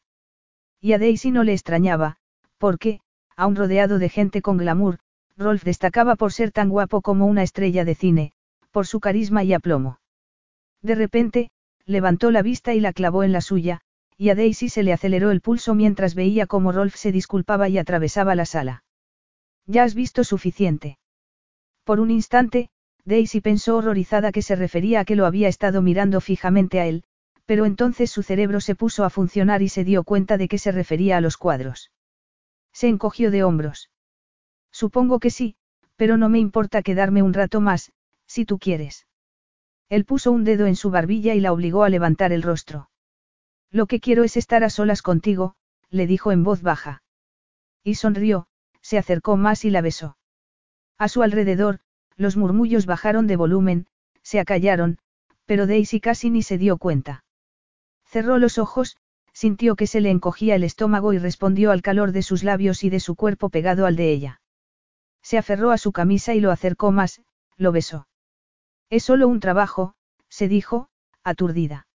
Y 0.79 0.93
a 0.93 0.99
Daisy 0.99 1.31
no 1.31 1.43
le 1.43 1.53
extrañaba, 1.53 2.17
porque, 2.57 3.01
aun 3.35 3.55
rodeado 3.55 3.99
de 3.99 4.09
gente 4.09 4.41
con 4.41 4.57
glamour, 4.57 4.99
Rolf 5.35 5.63
destacaba 5.63 6.15
por 6.15 6.31
ser 6.31 6.51
tan 6.51 6.69
guapo 6.69 7.01
como 7.01 7.25
una 7.25 7.43
estrella 7.43 7.85
de 7.85 7.95
cine, 7.95 8.33
por 8.71 8.85
su 8.85 8.99
carisma 8.99 9.43
y 9.43 9.53
aplomo. 9.53 9.99
De 10.81 10.95
repente, 10.95 11.49
levantó 11.85 12.31
la 12.31 12.41
vista 12.41 12.73
y 12.73 12.79
la 12.79 12.93
clavó 12.93 13.23
en 13.23 13.31
la 13.31 13.41
suya, 13.41 13.81
y 14.17 14.29
a 14.29 14.35
Daisy 14.35 14.69
se 14.69 14.83
le 14.83 14.93
aceleró 14.93 15.31
el 15.31 15.41
pulso 15.41 15.73
mientras 15.75 16.13
veía 16.13 16.45
cómo 16.45 16.71
Rolf 16.71 16.95
se 16.95 17.11
disculpaba 17.11 17.69
y 17.69 17.77
atravesaba 17.77 18.35
la 18.35 18.45
sala. 18.45 18.83
Ya 19.65 19.83
has 19.83 19.95
visto 19.95 20.23
suficiente. 20.23 20.97
Por 21.83 21.99
un 21.99 22.11
instante, 22.11 22.69
Daisy 23.05 23.41
pensó 23.41 23.77
horrorizada 23.77 24.31
que 24.31 24.41
se 24.41 24.55
refería 24.55 24.99
a 24.99 25.05
que 25.05 25.15
lo 25.15 25.25
había 25.25 25.47
estado 25.47 25.81
mirando 25.81 26.21
fijamente 26.21 26.79
a 26.79 26.85
él, 26.85 27.03
pero 27.49 27.65
entonces 27.65 28.11
su 28.11 28.21
cerebro 28.21 28.61
se 28.61 28.75
puso 28.75 29.03
a 29.03 29.09
funcionar 29.09 29.63
y 29.63 29.69
se 29.69 29.83
dio 29.83 30.03
cuenta 30.03 30.37
de 30.37 30.47
que 30.47 30.59
se 30.59 30.71
refería 30.71 31.17
a 31.17 31.19
los 31.19 31.35
cuadros. 31.35 31.91
Se 32.73 32.87
encogió 32.87 33.31
de 33.31 33.43
hombros. 33.43 33.89
Supongo 34.71 35.19
que 35.19 35.31
sí, 35.31 35.55
pero 35.95 36.15
no 36.15 36.29
me 36.29 36.37
importa 36.37 36.83
quedarme 36.83 37.23
un 37.23 37.33
rato 37.33 37.59
más, 37.59 37.91
si 38.27 38.45
tú 38.45 38.59
quieres. 38.59 39.07
Él 39.89 40.05
puso 40.05 40.31
un 40.31 40.43
dedo 40.43 40.67
en 40.67 40.75
su 40.75 40.91
barbilla 40.91 41.33
y 41.33 41.39
la 41.39 41.51
obligó 41.51 41.83
a 41.83 41.89
levantar 41.89 42.33
el 42.33 42.43
rostro. 42.43 42.91
Lo 43.71 43.87
que 43.87 43.99
quiero 43.99 44.23
es 44.23 44.37
estar 44.37 44.63
a 44.63 44.69
solas 44.69 45.01
contigo, 45.01 45.55
le 45.89 46.05
dijo 46.05 46.31
en 46.31 46.43
voz 46.43 46.61
baja. 46.61 47.01
Y 47.83 47.95
sonrió, 47.95 48.45
se 48.81 48.99
acercó 48.99 49.37
más 49.37 49.65
y 49.65 49.71
la 49.71 49.81
besó. 49.81 50.17
A 50.99 51.07
su 51.07 51.23
alrededor, 51.23 51.79
los 52.15 52.37
murmullos 52.37 52.85
bajaron 52.85 53.25
de 53.25 53.37
volumen, 53.37 53.87
se 54.21 54.39
acallaron, 54.39 54.99
pero 55.47 55.65
Daisy 55.65 55.99
casi 55.99 56.29
ni 56.29 56.43
se 56.43 56.59
dio 56.59 56.77
cuenta. 56.77 57.23
Cerró 58.09 58.39
los 58.39 58.57
ojos, 58.57 58.97
sintió 59.33 59.75
que 59.75 59.85
se 59.85 60.01
le 60.01 60.09
encogía 60.09 60.55
el 60.55 60.63
estómago 60.63 61.13
y 61.13 61.19
respondió 61.19 61.69
al 61.69 61.83
calor 61.83 62.11
de 62.11 62.23
sus 62.23 62.43
labios 62.43 62.83
y 62.83 62.89
de 62.89 62.99
su 62.99 63.15
cuerpo 63.15 63.49
pegado 63.49 63.85
al 63.85 63.95
de 63.95 64.11
ella. 64.11 64.41
Se 65.21 65.37
aferró 65.37 65.69
a 65.69 65.77
su 65.77 65.91
camisa 65.91 66.33
y 66.33 66.39
lo 66.39 66.49
acercó 66.49 66.91
más, 66.91 67.21
lo 67.55 67.71
besó. 67.71 68.07
Es 68.89 69.03
solo 69.03 69.27
un 69.27 69.39
trabajo, 69.39 69.93
se 70.27 70.47
dijo, 70.47 70.89
aturdida. 71.23 71.85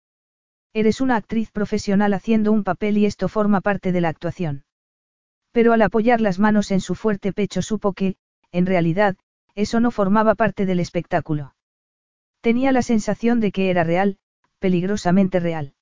Eres 0.72 1.00
una 1.00 1.16
actriz 1.16 1.50
profesional 1.50 2.14
haciendo 2.14 2.52
un 2.52 2.62
papel 2.62 2.96
y 2.96 3.06
esto 3.06 3.28
forma 3.28 3.60
parte 3.60 3.90
de 3.90 4.00
la 4.00 4.08
actuación. 4.08 4.64
Pero 5.50 5.72
al 5.72 5.82
apoyar 5.82 6.20
las 6.20 6.38
manos 6.38 6.70
en 6.70 6.80
su 6.80 6.94
fuerte 6.94 7.32
pecho 7.32 7.60
supo 7.60 7.92
que, 7.92 8.16
en 8.52 8.66
realidad, 8.66 9.16
eso 9.56 9.80
no 9.80 9.90
formaba 9.90 10.36
parte 10.36 10.64
del 10.64 10.78
espectáculo. 10.78 11.56
Tenía 12.40 12.70
la 12.70 12.82
sensación 12.82 13.40
de 13.40 13.50
que 13.50 13.70
era 13.70 13.82
real, 13.82 14.18
peligrosamente 14.60 15.40
real. 15.40 15.74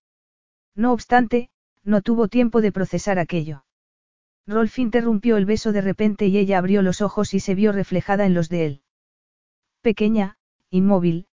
No 0.75 0.93
obstante, 0.93 1.51
no 1.85 2.03
tuvo 2.03 2.29
tiempo 2.29 2.61
de 2.61 2.73
procesar 2.73 3.19
aquello. 3.19 3.65
Rolf 4.47 4.79
interrumpió 4.79 5.37
el 5.37 5.47
beso 5.47 5.73
de 5.73 5.81
repente 5.81 6.27
y 6.27 6.39
ella 6.39 6.59
abrió 6.59 6.83
los 6.83 7.01
ojos 7.01 7.35
y 7.35 7.41
se 7.41 7.55
vio 7.55 7.73
reflejada 7.73 8.27
en 8.27 8.35
los 8.35 8.49
de 8.49 8.67
él. 8.67 8.83
Pequeña, 9.83 10.37
inmóvil, 10.71 11.27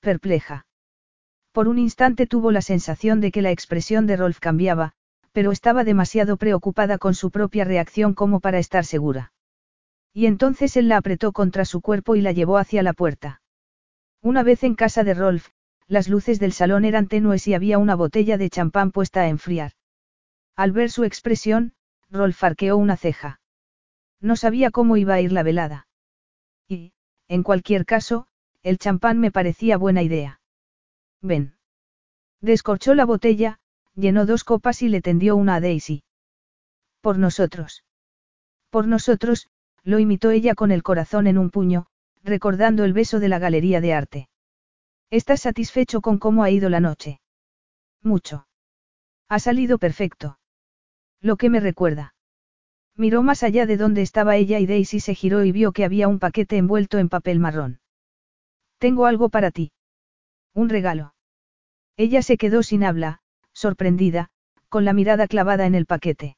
perpleja. 0.00 0.66
Por 1.52 1.68
un 1.68 1.78
instante 1.78 2.26
tuvo 2.26 2.52
la 2.52 2.62
sensación 2.62 3.20
de 3.20 3.30
que 3.30 3.42
la 3.42 3.50
expresión 3.50 4.06
de 4.06 4.16
Rolf 4.16 4.40
cambiaba, 4.40 4.92
pero 5.32 5.52
estaba 5.52 5.84
demasiado 5.84 6.36
preocupada 6.36 6.98
con 6.98 7.14
su 7.14 7.30
propia 7.30 7.64
reacción 7.64 8.14
como 8.14 8.40
para 8.40 8.58
estar 8.58 8.84
segura. 8.84 9.32
Y 10.12 10.26
entonces 10.26 10.76
él 10.76 10.88
la 10.88 10.96
apretó 10.96 11.32
contra 11.32 11.64
su 11.64 11.80
cuerpo 11.80 12.16
y 12.16 12.22
la 12.22 12.32
llevó 12.32 12.58
hacia 12.58 12.82
la 12.82 12.94
puerta. 12.94 13.42
Una 14.22 14.42
vez 14.42 14.64
en 14.64 14.74
casa 14.74 15.04
de 15.04 15.14
Rolf, 15.14 15.48
las 15.88 16.08
luces 16.08 16.40
del 16.40 16.52
salón 16.52 16.84
eran 16.84 17.06
tenues 17.06 17.46
y 17.46 17.54
había 17.54 17.78
una 17.78 17.94
botella 17.94 18.38
de 18.38 18.50
champán 18.50 18.90
puesta 18.90 19.22
a 19.22 19.28
enfriar. 19.28 19.72
Al 20.56 20.72
ver 20.72 20.90
su 20.90 21.04
expresión, 21.04 21.74
Rolf 22.10 22.42
arqueó 22.42 22.76
una 22.76 22.96
ceja. 22.96 23.40
No 24.20 24.36
sabía 24.36 24.70
cómo 24.70 24.96
iba 24.96 25.14
a 25.14 25.20
ir 25.20 25.32
la 25.32 25.42
velada. 25.42 25.86
Y, 26.68 26.92
en 27.28 27.42
cualquier 27.42 27.84
caso, 27.84 28.26
el 28.62 28.78
champán 28.78 29.18
me 29.18 29.30
parecía 29.30 29.76
buena 29.76 30.02
idea. 30.02 30.40
Ven. 31.20 31.56
Descorchó 32.40 32.94
la 32.94 33.04
botella, 33.04 33.60
llenó 33.94 34.26
dos 34.26 34.44
copas 34.44 34.82
y 34.82 34.88
le 34.88 35.00
tendió 35.00 35.36
una 35.36 35.56
a 35.56 35.60
Daisy. 35.60 36.02
Por 37.00 37.18
nosotros. 37.18 37.84
Por 38.70 38.88
nosotros, 38.88 39.48
lo 39.84 39.98
imitó 39.98 40.30
ella 40.30 40.54
con 40.54 40.72
el 40.72 40.82
corazón 40.82 41.26
en 41.26 41.38
un 41.38 41.50
puño, 41.50 41.86
recordando 42.24 42.84
el 42.84 42.92
beso 42.92 43.20
de 43.20 43.28
la 43.28 43.38
galería 43.38 43.80
de 43.80 43.94
arte. 43.94 44.28
¿Estás 45.10 45.40
satisfecho 45.42 46.00
con 46.00 46.18
cómo 46.18 46.42
ha 46.42 46.50
ido 46.50 46.68
la 46.68 46.80
noche? 46.80 47.20
Mucho. 48.02 48.46
Ha 49.28 49.38
salido 49.38 49.78
perfecto. 49.78 50.38
Lo 51.20 51.36
que 51.36 51.50
me 51.50 51.60
recuerda. 51.60 52.14
Miró 52.96 53.22
más 53.22 53.42
allá 53.42 53.66
de 53.66 53.76
donde 53.76 54.02
estaba 54.02 54.36
ella 54.36 54.58
y 54.58 54.66
Daisy 54.66 55.00
se 55.00 55.14
giró 55.14 55.44
y 55.44 55.52
vio 55.52 55.72
que 55.72 55.84
había 55.84 56.08
un 56.08 56.18
paquete 56.18 56.56
envuelto 56.56 56.98
en 56.98 57.08
papel 57.08 57.38
marrón. 57.38 57.80
Tengo 58.78 59.06
algo 59.06 59.28
para 59.28 59.50
ti. 59.50 59.72
Un 60.54 60.68
regalo. 60.68 61.14
Ella 61.96 62.22
se 62.22 62.36
quedó 62.36 62.62
sin 62.62 62.84
habla, 62.84 63.20
sorprendida, 63.52 64.30
con 64.68 64.84
la 64.84 64.92
mirada 64.92 65.26
clavada 65.26 65.66
en 65.66 65.74
el 65.74 65.86
paquete. 65.86 66.36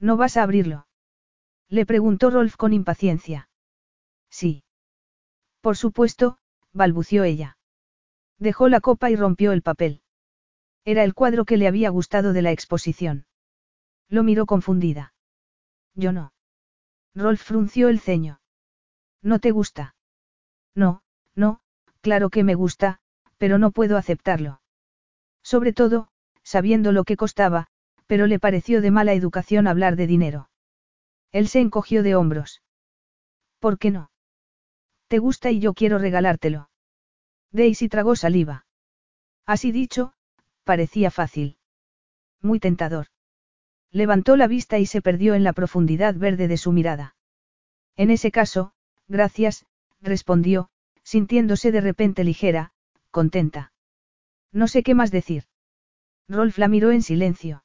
¿No 0.00 0.16
vas 0.16 0.36
a 0.36 0.42
abrirlo? 0.42 0.86
Le 1.68 1.84
preguntó 1.86 2.30
Rolf 2.30 2.56
con 2.56 2.72
impaciencia. 2.72 3.48
Sí. 4.30 4.64
Por 5.60 5.76
supuesto, 5.76 6.38
balbució 6.72 7.24
ella. 7.24 7.57
Dejó 8.38 8.68
la 8.68 8.80
copa 8.80 9.10
y 9.10 9.16
rompió 9.16 9.52
el 9.52 9.62
papel. 9.62 10.02
Era 10.84 11.04
el 11.04 11.14
cuadro 11.14 11.44
que 11.44 11.56
le 11.56 11.66
había 11.66 11.90
gustado 11.90 12.32
de 12.32 12.42
la 12.42 12.52
exposición. 12.52 13.26
Lo 14.08 14.22
miró 14.22 14.46
confundida. 14.46 15.12
Yo 15.94 16.12
no. 16.12 16.32
Rolf 17.14 17.42
frunció 17.42 17.88
el 17.88 18.00
ceño. 18.00 18.40
¿No 19.22 19.40
te 19.40 19.50
gusta? 19.50 19.96
No, 20.74 21.02
no, 21.34 21.60
claro 22.00 22.30
que 22.30 22.44
me 22.44 22.54
gusta, 22.54 23.00
pero 23.36 23.58
no 23.58 23.72
puedo 23.72 23.96
aceptarlo. 23.96 24.60
Sobre 25.42 25.72
todo, 25.72 26.08
sabiendo 26.42 26.92
lo 26.92 27.04
que 27.04 27.16
costaba, 27.16 27.66
pero 28.06 28.26
le 28.26 28.38
pareció 28.38 28.80
de 28.80 28.90
mala 28.90 29.12
educación 29.12 29.66
hablar 29.66 29.96
de 29.96 30.06
dinero. 30.06 30.48
Él 31.32 31.48
se 31.48 31.60
encogió 31.60 32.02
de 32.02 32.14
hombros. 32.14 32.62
¿Por 33.58 33.78
qué 33.78 33.90
no? 33.90 34.10
Te 35.08 35.18
gusta 35.18 35.50
y 35.50 35.58
yo 35.58 35.74
quiero 35.74 35.98
regalártelo. 35.98 36.67
Daisy 37.52 37.88
tragó 37.88 38.16
saliva. 38.16 38.66
Así 39.46 39.72
dicho, 39.72 40.12
parecía 40.64 41.10
fácil. 41.10 41.56
Muy 42.42 42.60
tentador. 42.60 43.06
Levantó 43.90 44.36
la 44.36 44.46
vista 44.46 44.78
y 44.78 44.86
se 44.86 45.00
perdió 45.00 45.34
en 45.34 45.44
la 45.44 45.54
profundidad 45.54 46.14
verde 46.14 46.46
de 46.48 46.58
su 46.58 46.72
mirada. 46.72 47.16
En 47.96 48.10
ese 48.10 48.30
caso, 48.30 48.72
gracias, 49.08 49.64
respondió, 50.00 50.68
sintiéndose 51.02 51.72
de 51.72 51.80
repente 51.80 52.22
ligera, 52.22 52.72
contenta. 53.10 53.72
No 54.52 54.68
sé 54.68 54.82
qué 54.82 54.94
más 54.94 55.10
decir. 55.10 55.44
Rolf 56.28 56.58
la 56.58 56.68
miró 56.68 56.90
en 56.90 57.02
silencio. 57.02 57.64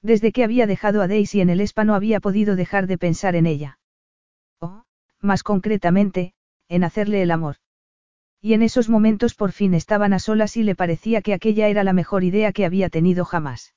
Desde 0.00 0.32
que 0.32 0.44
había 0.44 0.66
dejado 0.66 1.02
a 1.02 1.08
Daisy 1.08 1.40
en 1.40 1.50
el 1.50 1.60
ESPA 1.60 1.84
no 1.84 1.94
había 1.94 2.20
podido 2.20 2.56
dejar 2.56 2.86
de 2.86 2.98
pensar 2.98 3.36
en 3.36 3.46
ella. 3.46 3.78
O, 4.58 4.84
más 5.20 5.42
concretamente, 5.42 6.34
en 6.68 6.84
hacerle 6.84 7.22
el 7.22 7.30
amor. 7.30 7.56
Y 8.44 8.52
en 8.52 8.60
esos 8.60 8.90
momentos 8.90 9.34
por 9.34 9.52
fin 9.52 9.72
estaban 9.72 10.12
a 10.12 10.18
solas 10.18 10.58
y 10.58 10.64
le 10.64 10.74
parecía 10.74 11.22
que 11.22 11.32
aquella 11.32 11.68
era 11.68 11.82
la 11.82 11.94
mejor 11.94 12.24
idea 12.24 12.52
que 12.52 12.66
había 12.66 12.90
tenido 12.90 13.24
jamás. 13.24 13.72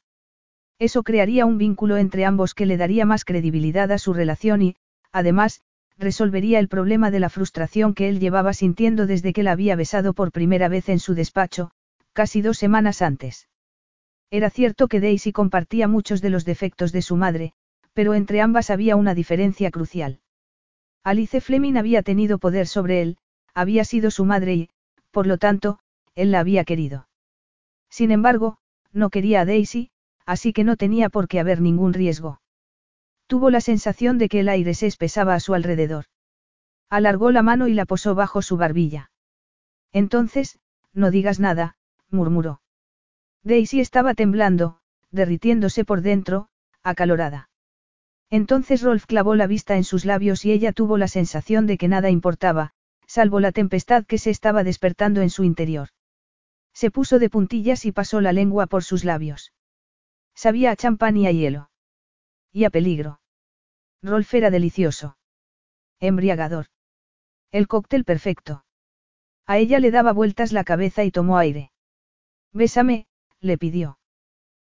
Eso 0.77 1.03
crearía 1.03 1.45
un 1.45 1.57
vínculo 1.57 1.95
entre 1.95 2.25
ambos 2.25 2.53
que 2.53 2.65
le 2.65 2.75
daría 2.75 3.05
más 3.05 3.23
credibilidad 3.23 3.89
a 3.93 3.97
su 3.97 4.11
relación 4.11 4.61
y, 4.61 4.75
además, 5.13 5.61
resolvería 5.97 6.59
el 6.59 6.67
problema 6.67 7.11
de 7.11 7.21
la 7.21 7.29
frustración 7.29 7.93
que 7.93 8.09
él 8.09 8.19
llevaba 8.19 8.51
sintiendo 8.51 9.07
desde 9.07 9.31
que 9.31 9.41
la 9.41 9.53
había 9.53 9.77
besado 9.77 10.11
por 10.11 10.33
primera 10.33 10.67
vez 10.67 10.89
en 10.89 10.99
su 10.99 11.15
despacho, 11.15 11.71
casi 12.11 12.41
dos 12.41 12.57
semanas 12.57 13.01
antes. 13.01 13.47
Era 14.31 14.49
cierto 14.49 14.89
que 14.89 14.99
Daisy 14.99 15.31
compartía 15.31 15.87
muchos 15.87 16.21
de 16.21 16.29
los 16.29 16.43
defectos 16.43 16.91
de 16.91 17.03
su 17.03 17.15
madre, 17.15 17.53
pero 17.93 18.15
entre 18.15 18.41
ambas 18.41 18.69
había 18.69 18.97
una 18.97 19.15
diferencia 19.15 19.71
crucial. 19.71 20.19
Alice 21.05 21.39
Fleming 21.39 21.77
había 21.77 22.03
tenido 22.03 22.37
poder 22.37 22.67
sobre 22.67 23.01
él, 23.01 23.17
había 23.57 23.85
sido 23.85 24.11
su 24.11 24.23
madre 24.23 24.53
y, 24.53 24.69
por 25.09 25.25
lo 25.25 25.39
tanto, 25.39 25.79
él 26.13 26.31
la 26.31 26.41
había 26.41 26.63
querido. 26.63 27.07
Sin 27.89 28.11
embargo, 28.11 28.59
no 28.93 29.09
quería 29.09 29.41
a 29.41 29.45
Daisy, 29.45 29.89
así 30.27 30.53
que 30.53 30.63
no 30.63 30.75
tenía 30.75 31.09
por 31.09 31.27
qué 31.27 31.39
haber 31.39 31.59
ningún 31.59 31.93
riesgo. 31.93 32.39
Tuvo 33.25 33.49
la 33.49 33.59
sensación 33.59 34.19
de 34.19 34.29
que 34.29 34.41
el 34.41 34.49
aire 34.49 34.75
se 34.75 34.85
espesaba 34.85 35.33
a 35.33 35.39
su 35.39 35.55
alrededor. 35.55 36.05
Alargó 36.91 37.31
la 37.31 37.41
mano 37.41 37.67
y 37.67 37.73
la 37.73 37.87
posó 37.87 38.13
bajo 38.13 38.43
su 38.43 38.57
barbilla. 38.57 39.09
Entonces, 39.91 40.59
no 40.93 41.09
digas 41.09 41.39
nada, 41.39 41.77
murmuró. 42.11 42.61
Daisy 43.43 43.79
estaba 43.79 44.13
temblando, 44.13 44.81
derritiéndose 45.09 45.83
por 45.83 46.01
dentro, 46.01 46.49
acalorada. 46.83 47.49
Entonces 48.29 48.83
Rolf 48.83 49.07
clavó 49.07 49.33
la 49.33 49.47
vista 49.47 49.77
en 49.77 49.83
sus 49.83 50.05
labios 50.05 50.45
y 50.45 50.51
ella 50.51 50.73
tuvo 50.73 50.99
la 50.99 51.07
sensación 51.07 51.65
de 51.65 51.79
que 51.79 51.87
nada 51.87 52.11
importaba, 52.11 52.73
salvo 53.07 53.39
la 53.39 53.51
tempestad 53.51 54.05
que 54.05 54.17
se 54.17 54.29
estaba 54.29 54.63
despertando 54.63 55.21
en 55.21 55.29
su 55.29 55.43
interior. 55.43 55.89
Se 56.73 56.91
puso 56.91 57.17
de 57.17 57.29
puntillas 57.29 57.85
y 57.85 57.91
pasó 57.91 58.21
la 58.21 58.33
lengua 58.33 58.67
por 58.67 58.83
sus 58.83 59.03
labios. 59.03 59.53
Sabía 60.35 60.71
a 60.71 60.75
champán 60.75 61.17
y 61.17 61.25
a 61.25 61.31
hielo. 61.31 61.71
Y 62.51 62.65
a 62.65 62.69
peligro. 62.69 63.19
Rolf 64.03 64.33
era 64.35 64.51
delicioso. 64.51 65.17
Embriagador. 65.99 66.67
El 67.51 67.67
cóctel 67.67 68.03
perfecto. 68.03 68.63
A 69.47 69.57
ella 69.57 69.79
le 69.79 69.89
daba 69.89 70.13
vueltas 70.13 70.51
la 70.51 70.63
cabeza 70.63 71.03
y 71.03 71.09
tomó 71.09 71.37
aire. 71.37 71.71
Bésame, 72.53 73.07
le 73.39 73.57
pidió. 73.57 73.97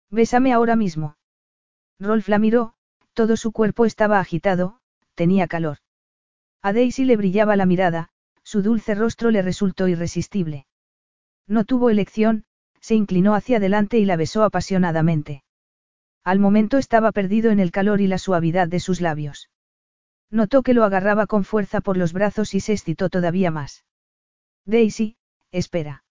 Bésame 0.09 0.53
ahora 0.53 0.75
mismo. 0.75 1.17
Rolf 1.99 2.29
la 2.29 2.39
miró, 2.39 2.75
todo 3.13 3.35
su 3.35 3.51
cuerpo 3.51 3.85
estaba 3.85 4.19
agitado, 4.19 4.79
tenía 5.15 5.47
calor. 5.47 5.79
A 6.61 6.71
Daisy 6.71 7.03
le 7.03 7.17
brillaba 7.17 7.55
la 7.55 7.65
mirada, 7.65 8.11
su 8.47 8.61
dulce 8.61 8.95
rostro 8.95 9.29
le 9.29 9.41
resultó 9.41 9.89
irresistible. 9.89 10.67
No 11.47 11.65
tuvo 11.65 11.89
elección, 11.89 12.45
se 12.79 12.95
inclinó 12.95 13.35
hacia 13.35 13.57
adelante 13.57 13.99
y 13.99 14.05
la 14.05 14.15
besó 14.15 14.45
apasionadamente. 14.45 15.43
Al 16.23 16.39
momento 16.39 16.77
estaba 16.77 17.11
perdido 17.11 17.51
en 17.51 17.59
el 17.59 17.71
calor 17.71 17.99
y 17.99 18.07
la 18.07 18.17
suavidad 18.17 18.69
de 18.69 18.79
sus 18.79 19.01
labios. 19.01 19.49
Notó 20.31 20.63
que 20.63 20.73
lo 20.73 20.85
agarraba 20.85 21.27
con 21.27 21.43
fuerza 21.43 21.81
por 21.81 21.97
los 21.97 22.13
brazos 22.13 22.53
y 22.53 22.61
se 22.61 22.71
excitó 22.71 23.09
todavía 23.09 23.51
más. 23.51 23.83
Daisy, 24.63 25.17
espera. 25.51 26.05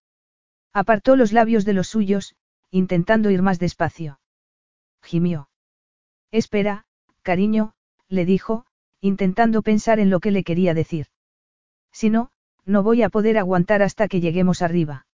Apartó 0.74 1.16
los 1.16 1.32
labios 1.32 1.64
de 1.64 1.72
los 1.72 1.88
suyos, 1.88 2.36
intentando 2.70 3.30
ir 3.30 3.40
más 3.40 3.58
despacio. 3.58 4.20
Gimió. 5.02 5.48
Espera, 6.30 6.84
cariño, 7.22 7.72
le 8.08 8.26
dijo, 8.26 8.66
intentando 9.00 9.62
pensar 9.62 10.00
en 10.00 10.10
lo 10.10 10.20
que 10.20 10.32
le 10.32 10.44
quería 10.44 10.74
decir. 10.74 11.06
Si 11.96 12.10
no, 12.10 12.28
no 12.66 12.82
voy 12.82 13.02
a 13.02 13.08
poder 13.08 13.38
aguantar 13.38 13.80
hasta 13.80 14.06
que 14.06 14.20
lleguemos 14.20 14.60
arriba. 14.60 15.06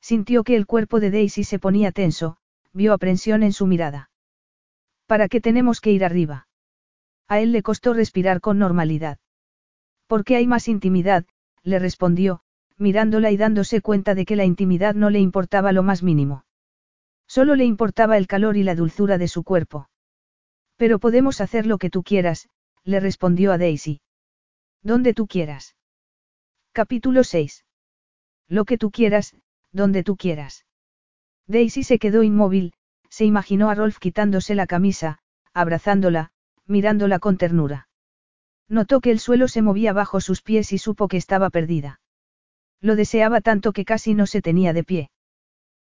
Sintió 0.00 0.42
que 0.42 0.56
el 0.56 0.66
cuerpo 0.66 0.98
de 0.98 1.12
Daisy 1.12 1.44
se 1.44 1.60
ponía 1.60 1.92
tenso, 1.92 2.36
vio 2.72 2.92
aprensión 2.94 3.44
en 3.44 3.52
su 3.52 3.68
mirada. 3.68 4.10
¿Para 5.06 5.28
qué 5.28 5.40
tenemos 5.40 5.80
que 5.80 5.92
ir 5.92 6.04
arriba? 6.04 6.48
A 7.28 7.38
él 7.38 7.52
le 7.52 7.62
costó 7.62 7.94
respirar 7.94 8.40
con 8.40 8.58
normalidad. 8.58 9.18
Porque 10.08 10.34
hay 10.34 10.48
más 10.48 10.66
intimidad, 10.66 11.26
le 11.62 11.78
respondió, 11.78 12.40
mirándola 12.76 13.30
y 13.30 13.36
dándose 13.36 13.80
cuenta 13.80 14.16
de 14.16 14.24
que 14.24 14.34
la 14.34 14.44
intimidad 14.44 14.96
no 14.96 15.10
le 15.10 15.20
importaba 15.20 15.70
lo 15.70 15.84
más 15.84 16.02
mínimo. 16.02 16.44
Solo 17.28 17.54
le 17.54 17.66
importaba 17.66 18.16
el 18.16 18.26
calor 18.26 18.56
y 18.56 18.64
la 18.64 18.74
dulzura 18.74 19.16
de 19.16 19.28
su 19.28 19.44
cuerpo. 19.44 19.88
Pero 20.76 20.98
podemos 20.98 21.40
hacer 21.40 21.66
lo 21.66 21.78
que 21.78 21.88
tú 21.88 22.02
quieras, 22.02 22.48
le 22.82 22.98
respondió 22.98 23.52
a 23.52 23.58
Daisy. 23.58 24.00
Donde 24.82 25.14
tú 25.14 25.28
quieras. 25.28 25.76
Capítulo 26.72 27.24
6. 27.24 27.64
Lo 28.46 28.64
que 28.64 28.78
tú 28.78 28.92
quieras, 28.92 29.34
donde 29.72 30.04
tú 30.04 30.16
quieras. 30.16 30.66
Daisy 31.48 31.82
se 31.82 31.98
quedó 31.98 32.22
inmóvil, 32.22 32.74
se 33.08 33.24
imaginó 33.24 33.70
a 33.70 33.74
Rolf 33.74 33.98
quitándose 33.98 34.54
la 34.54 34.68
camisa, 34.68 35.18
abrazándola, 35.52 36.30
mirándola 36.66 37.18
con 37.18 37.38
ternura. 37.38 37.88
Notó 38.68 39.00
que 39.00 39.10
el 39.10 39.18
suelo 39.18 39.48
se 39.48 39.62
movía 39.62 39.92
bajo 39.92 40.20
sus 40.20 40.42
pies 40.42 40.72
y 40.72 40.78
supo 40.78 41.08
que 41.08 41.16
estaba 41.16 41.50
perdida. 41.50 42.00
Lo 42.80 42.94
deseaba 42.94 43.40
tanto 43.40 43.72
que 43.72 43.84
casi 43.84 44.14
no 44.14 44.26
se 44.26 44.40
tenía 44.40 44.72
de 44.72 44.84
pie. 44.84 45.10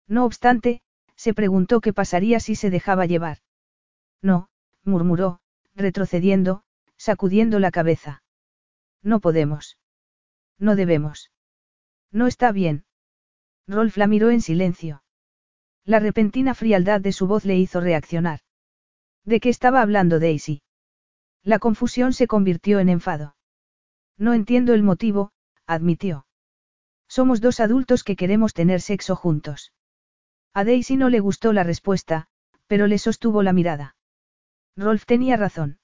No 0.06 0.24
obstante, 0.24 0.82
se 1.16 1.34
preguntó 1.34 1.80
qué 1.80 1.92
pasaría 1.92 2.38
si 2.38 2.54
se 2.54 2.70
dejaba 2.70 3.06
llevar. 3.06 3.38
No, 4.22 4.50
murmuró, 4.84 5.40
retrocediendo, 5.74 6.62
sacudiendo 6.96 7.58
la 7.58 7.72
cabeza. 7.72 8.22
No 9.02 9.18
podemos. 9.18 9.78
No 10.58 10.76
debemos. 10.76 11.30
No 12.10 12.26
está 12.26 12.52
bien. 12.52 12.84
Rolf 13.66 13.96
la 13.96 14.06
miró 14.06 14.30
en 14.30 14.40
silencio. 14.40 15.02
La 15.84 15.98
repentina 15.98 16.54
frialdad 16.54 17.00
de 17.00 17.12
su 17.12 17.26
voz 17.26 17.44
le 17.44 17.56
hizo 17.56 17.80
reaccionar. 17.80 18.40
¿De 19.24 19.40
qué 19.40 19.48
estaba 19.48 19.82
hablando 19.82 20.18
Daisy? 20.18 20.62
La 21.42 21.58
confusión 21.58 22.12
se 22.12 22.26
convirtió 22.26 22.80
en 22.80 22.88
enfado. 22.88 23.36
No 24.16 24.34
entiendo 24.34 24.72
el 24.72 24.82
motivo, 24.82 25.32
admitió. 25.66 26.26
Somos 27.08 27.40
dos 27.40 27.60
adultos 27.60 28.02
que 28.02 28.16
queremos 28.16 28.54
tener 28.54 28.80
sexo 28.80 29.14
juntos. 29.14 29.72
A 30.54 30.64
Daisy 30.64 30.96
no 30.96 31.08
le 31.08 31.20
gustó 31.20 31.52
la 31.52 31.62
respuesta, 31.62 32.28
pero 32.66 32.86
le 32.86 32.98
sostuvo 32.98 33.42
la 33.42 33.52
mirada. 33.52 33.96
Rolf 34.76 35.04
tenía 35.04 35.36
razón. 35.36 35.78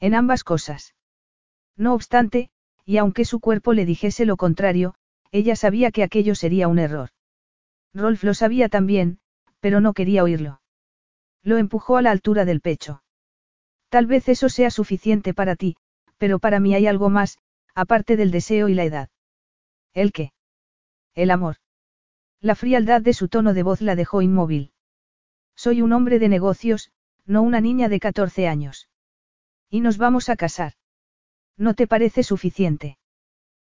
En 0.00 0.14
ambas 0.14 0.44
cosas. 0.44 0.94
No 1.76 1.94
obstante, 1.94 2.50
y 2.84 2.98
aunque 2.98 3.24
su 3.24 3.40
cuerpo 3.40 3.72
le 3.72 3.86
dijese 3.86 4.26
lo 4.26 4.36
contrario, 4.36 4.94
ella 5.30 5.56
sabía 5.56 5.90
que 5.90 6.02
aquello 6.02 6.34
sería 6.34 6.68
un 6.68 6.78
error. 6.78 7.10
Rolf 7.92 8.22
lo 8.24 8.34
sabía 8.34 8.68
también, 8.68 9.18
pero 9.60 9.80
no 9.80 9.94
quería 9.94 10.22
oírlo. 10.22 10.60
Lo 11.42 11.58
empujó 11.58 11.96
a 11.96 12.02
la 12.02 12.10
altura 12.10 12.44
del 12.44 12.60
pecho. 12.60 13.02
Tal 13.88 14.06
vez 14.06 14.28
eso 14.28 14.48
sea 14.48 14.70
suficiente 14.70 15.34
para 15.34 15.56
ti, 15.56 15.76
pero 16.18 16.38
para 16.38 16.60
mí 16.60 16.74
hay 16.74 16.86
algo 16.86 17.10
más, 17.10 17.38
aparte 17.74 18.16
del 18.16 18.30
deseo 18.30 18.68
y 18.68 18.74
la 18.74 18.84
edad. 18.84 19.08
¿El 19.92 20.12
qué? 20.12 20.32
El 21.14 21.30
amor. 21.30 21.56
La 22.40 22.54
frialdad 22.54 23.00
de 23.00 23.14
su 23.14 23.28
tono 23.28 23.54
de 23.54 23.62
voz 23.62 23.80
la 23.80 23.94
dejó 23.94 24.20
inmóvil. 24.20 24.72
Soy 25.56 25.82
un 25.82 25.92
hombre 25.92 26.18
de 26.18 26.28
negocios, 26.28 26.90
no 27.24 27.42
una 27.42 27.60
niña 27.60 27.88
de 27.88 28.00
14 28.00 28.48
años. 28.48 28.88
Y 29.70 29.80
nos 29.80 29.98
vamos 29.98 30.28
a 30.28 30.36
casar. 30.36 30.74
¿No 31.56 31.74
te 31.74 31.86
parece 31.86 32.22
suficiente? 32.22 32.98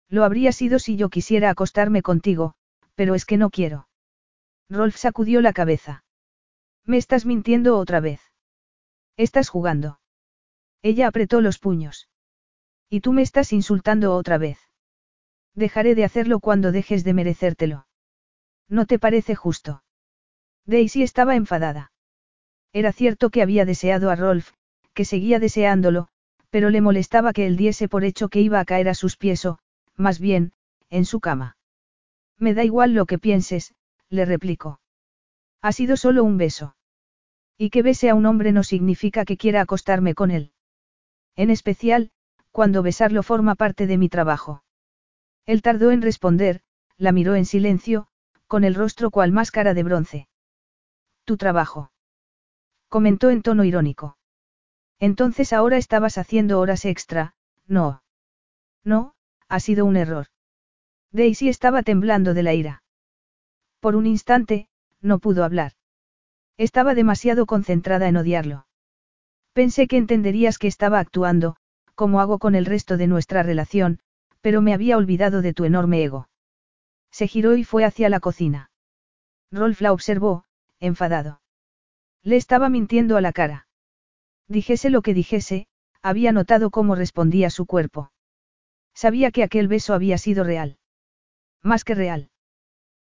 Lo 0.09 0.25
habría 0.25 0.53
sido 0.53 0.79
si 0.79 0.97
yo 0.97 1.09
quisiera 1.09 1.51
acostarme 1.51 2.03
contigo, 2.03 2.55
pero 2.95 3.15
es 3.15 3.25
que 3.25 3.37
no 3.37 3.51
quiero. 3.51 3.89
Rolf 4.69 4.97
sacudió 4.97 5.41
la 5.41 5.53
cabeza. 5.53 6.05
Me 6.85 6.97
estás 6.97 7.27
mintiendo 7.27 7.79
otra 7.79 8.01
vez. 8.01 8.21
Estás 9.17 9.49
jugando. 9.49 10.01
Ella 10.83 11.07
apretó 11.09 11.41
los 11.41 11.59
puños. 11.59 12.09
Y 12.91 13.01
tú 13.01 13.13
me 13.13 13.23
estás 13.23 13.53
insultando 13.53 14.15
otra 14.15 14.39
vez. 14.39 14.59
Dejaré 15.55 15.95
de 15.95 16.05
hacerlo 16.05 16.41
cuando 16.41 16.73
dejes 16.73 17.05
de 17.05 17.15
merecértelo. 17.15 17.87
¿No 18.69 18.87
te 18.87 18.99
parece 18.99 19.35
justo? 19.35 19.83
Daisy 20.67 21.03
estaba 21.03 21.37
enfadada. 21.37 21.93
Era 22.73 22.93
cierto 22.93 23.31
que 23.31 23.43
había 23.43 23.65
deseado 23.65 24.11
a 24.11 24.17
Rolf, 24.17 24.53
que 24.95 25.05
seguía 25.05 25.39
deseándolo, 25.39 26.09
pero 26.55 26.71
le 26.71 26.81
molestaba 26.81 27.33
que 27.33 27.49
él 27.49 27.57
diese 27.57 27.89
por 27.89 28.05
hecho 28.05 28.29
que 28.29 28.41
iba 28.41 28.61
a 28.61 28.65
caer 28.65 28.89
a 28.89 28.95
sus 28.95 29.17
pies 29.17 29.45
o, 29.45 29.59
más 29.97 30.21
bien, 30.21 30.53
en 30.89 31.05
su 31.05 31.19
cama. 31.19 31.57
Me 32.39 32.55
da 32.55 32.63
igual 32.63 32.95
lo 32.95 33.07
que 33.07 33.19
pienses, 33.19 33.75
le 34.09 34.25
replicó. 34.25 34.79
Ha 35.63 35.73
sido 35.73 35.97
solo 35.97 36.23
un 36.23 36.37
beso. 36.37 36.77
Y 37.59 37.71
que 37.71 37.83
bese 37.83 38.09
a 38.09 38.15
un 38.15 38.25
hombre 38.25 38.53
no 38.53 38.63
significa 38.63 39.25
que 39.25 39.37
quiera 39.37 39.63
acostarme 39.63 40.15
con 40.15 40.31
él. 40.31 40.53
En 41.35 41.51
especial, 41.51 42.13
cuando 42.53 42.85
besarlo 42.85 43.25
forma 43.25 43.57
parte 43.57 43.89
de 43.89 43.99
mi 43.99 44.09
trabajo. 44.09 44.63
Él 45.47 45.61
tardó 45.61 45.91
en 45.91 46.03
responder, 46.03 46.61
la 46.97 47.11
miró 47.11 47.35
en 47.35 47.47
silencio, 47.47 48.07
con 48.47 48.63
el 48.63 48.77
rostro 48.77 49.11
cual 49.11 49.33
máscara 49.33 49.75
de 49.75 49.83
bronce. 49.83 50.29
Tu 51.25 51.37
trabajo. 51.37 51.91
Comentó 52.89 53.31
en 53.31 53.43
tono 53.43 53.65
irónico. 53.65 54.19
Entonces 55.01 55.53
ahora 55.53 55.77
estabas 55.77 56.19
haciendo 56.19 56.61
horas 56.61 56.85
extra, 56.85 57.35
no. 57.67 58.03
No, 58.85 59.15
ha 59.49 59.61
sido 59.61 59.85
un 59.85 59.97
error. 59.97 60.27
Daisy 61.11 61.49
estaba 61.49 61.83
temblando 61.83 62.35
de 62.35 62.43
la 62.43 62.55
ira. 62.55 62.83
Por 63.81 63.97
un 63.97 64.07
instante, 64.07 64.69
no 65.01 65.19
pudo 65.19 65.45
hablar. 65.45 65.73
Estaba 66.57 66.95
demasiado 66.95 67.47
concentrada 67.47 68.09
en 68.09 68.17
odiarlo. 68.17 68.67
Pensé 69.53 69.87
que 69.87 69.97
entenderías 69.97 70.59
que 70.59 70.67
estaba 70.67 70.99
actuando, 70.99 71.57
como 71.95 72.21
hago 72.21 72.39
con 72.39 72.55
el 72.55 72.67
resto 72.67 72.97
de 72.97 73.07
nuestra 73.07 73.43
relación, 73.43 74.01
pero 74.41 74.61
me 74.61 74.75
había 74.75 74.97
olvidado 74.97 75.43
de 75.43 75.55
tu 75.55 75.65
enorme 75.65 76.03
ego. 76.03 76.29
Se 77.11 77.29
giró 77.29 77.57
y 77.57 77.65
fue 77.65 77.85
hacia 77.85 78.09
la 78.09 78.21
cocina. 78.21 78.71
Rolf 79.53 79.81
la 79.81 79.93
observó, 79.93 80.45
enfadado. 80.81 81.41
Le 82.23 82.37
estaba 82.37 82.69
mintiendo 82.69 83.17
a 83.17 83.21
la 83.21 83.33
cara. 83.33 83.64
Dijese 84.49 84.91
lo 84.91 85.03
que 85.03 85.15
dijese, 85.15 85.67
había 86.03 86.33
notado 86.33 86.71
cómo 86.71 86.95
respondía 86.95 87.51
su 87.51 87.67
cuerpo. 87.67 88.13
Sabía 88.95 89.31
que 89.31 89.43
aquel 89.43 89.69
beso 89.69 89.95
había 89.95 90.19
sido 90.19 90.45
real. 90.45 90.79
Más 91.63 91.85
que 91.85 91.95
real. 91.95 92.31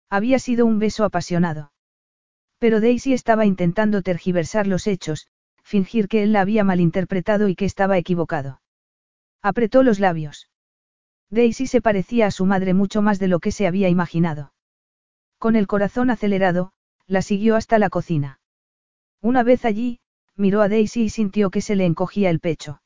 Había 0.10 0.40
sido 0.40 0.66
un 0.66 0.80
beso 0.80 1.04
apasionado. 1.04 1.72
Pero 2.60 2.80
Daisy 2.80 3.14
estaba 3.14 3.46
intentando 3.46 4.04
tergiversar 4.04 4.68
los 4.68 4.86
hechos, 4.86 5.28
fingir 5.64 6.08
que 6.08 6.22
él 6.24 6.32
la 6.32 6.42
había 6.42 6.64
malinterpretado 6.64 7.48
y 7.48 7.56
que 7.56 7.66
estaba 7.66 7.98
equivocado. 7.98 8.62
Apretó 9.42 9.82
los 9.82 10.00
labios. 10.00 10.50
Daisy 11.32 11.66
se 11.66 11.82
parecía 11.82 12.28
a 12.28 12.32
su 12.32 12.46
madre 12.46 12.74
mucho 12.74 13.02
más 13.02 13.18
de 13.18 13.28
lo 13.28 13.40
que 13.40 13.52
se 13.52 13.66
había 13.66 13.90
imaginado. 13.90 14.54
Con 15.40 15.56
el 15.56 15.66
corazón 15.66 16.12
acelerado, 16.12 16.74
la 17.08 17.22
siguió 17.22 17.56
hasta 17.56 17.80
la 17.80 17.90
cocina. 17.90 18.40
Una 19.22 19.42
vez 19.42 19.66
allí, 19.66 20.00
miró 20.36 20.62
a 20.62 20.70
Daisy 20.70 21.04
y 21.04 21.10
sintió 21.10 21.50
que 21.50 21.62
se 21.62 21.76
le 21.76 21.86
encogía 21.86 22.30
el 22.30 22.40
pecho. 22.40 22.82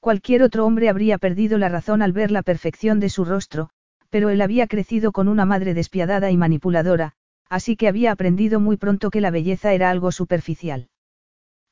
Cualquier 0.00 0.42
otro 0.42 0.66
hombre 0.66 0.88
habría 0.88 1.18
perdido 1.18 1.56
la 1.56 1.68
razón 1.68 2.02
al 2.02 2.12
ver 2.12 2.30
la 2.30 2.42
perfección 2.42 3.00
de 3.00 3.08
su 3.08 3.24
rostro, 3.24 3.70
pero 4.10 4.30
él 4.30 4.42
había 4.42 4.66
crecido 4.66 5.12
con 5.12 5.28
una 5.28 5.44
madre 5.44 5.74
despiadada 5.74 6.30
y 6.30 6.36
manipuladora, 6.36 7.14
así 7.48 7.76
que 7.76 7.88
había 7.88 8.12
aprendido 8.12 8.60
muy 8.60 8.76
pronto 8.76 9.10
que 9.10 9.20
la 9.20 9.30
belleza 9.30 9.72
era 9.72 9.90
algo 9.90 10.12
superficial. 10.12 10.88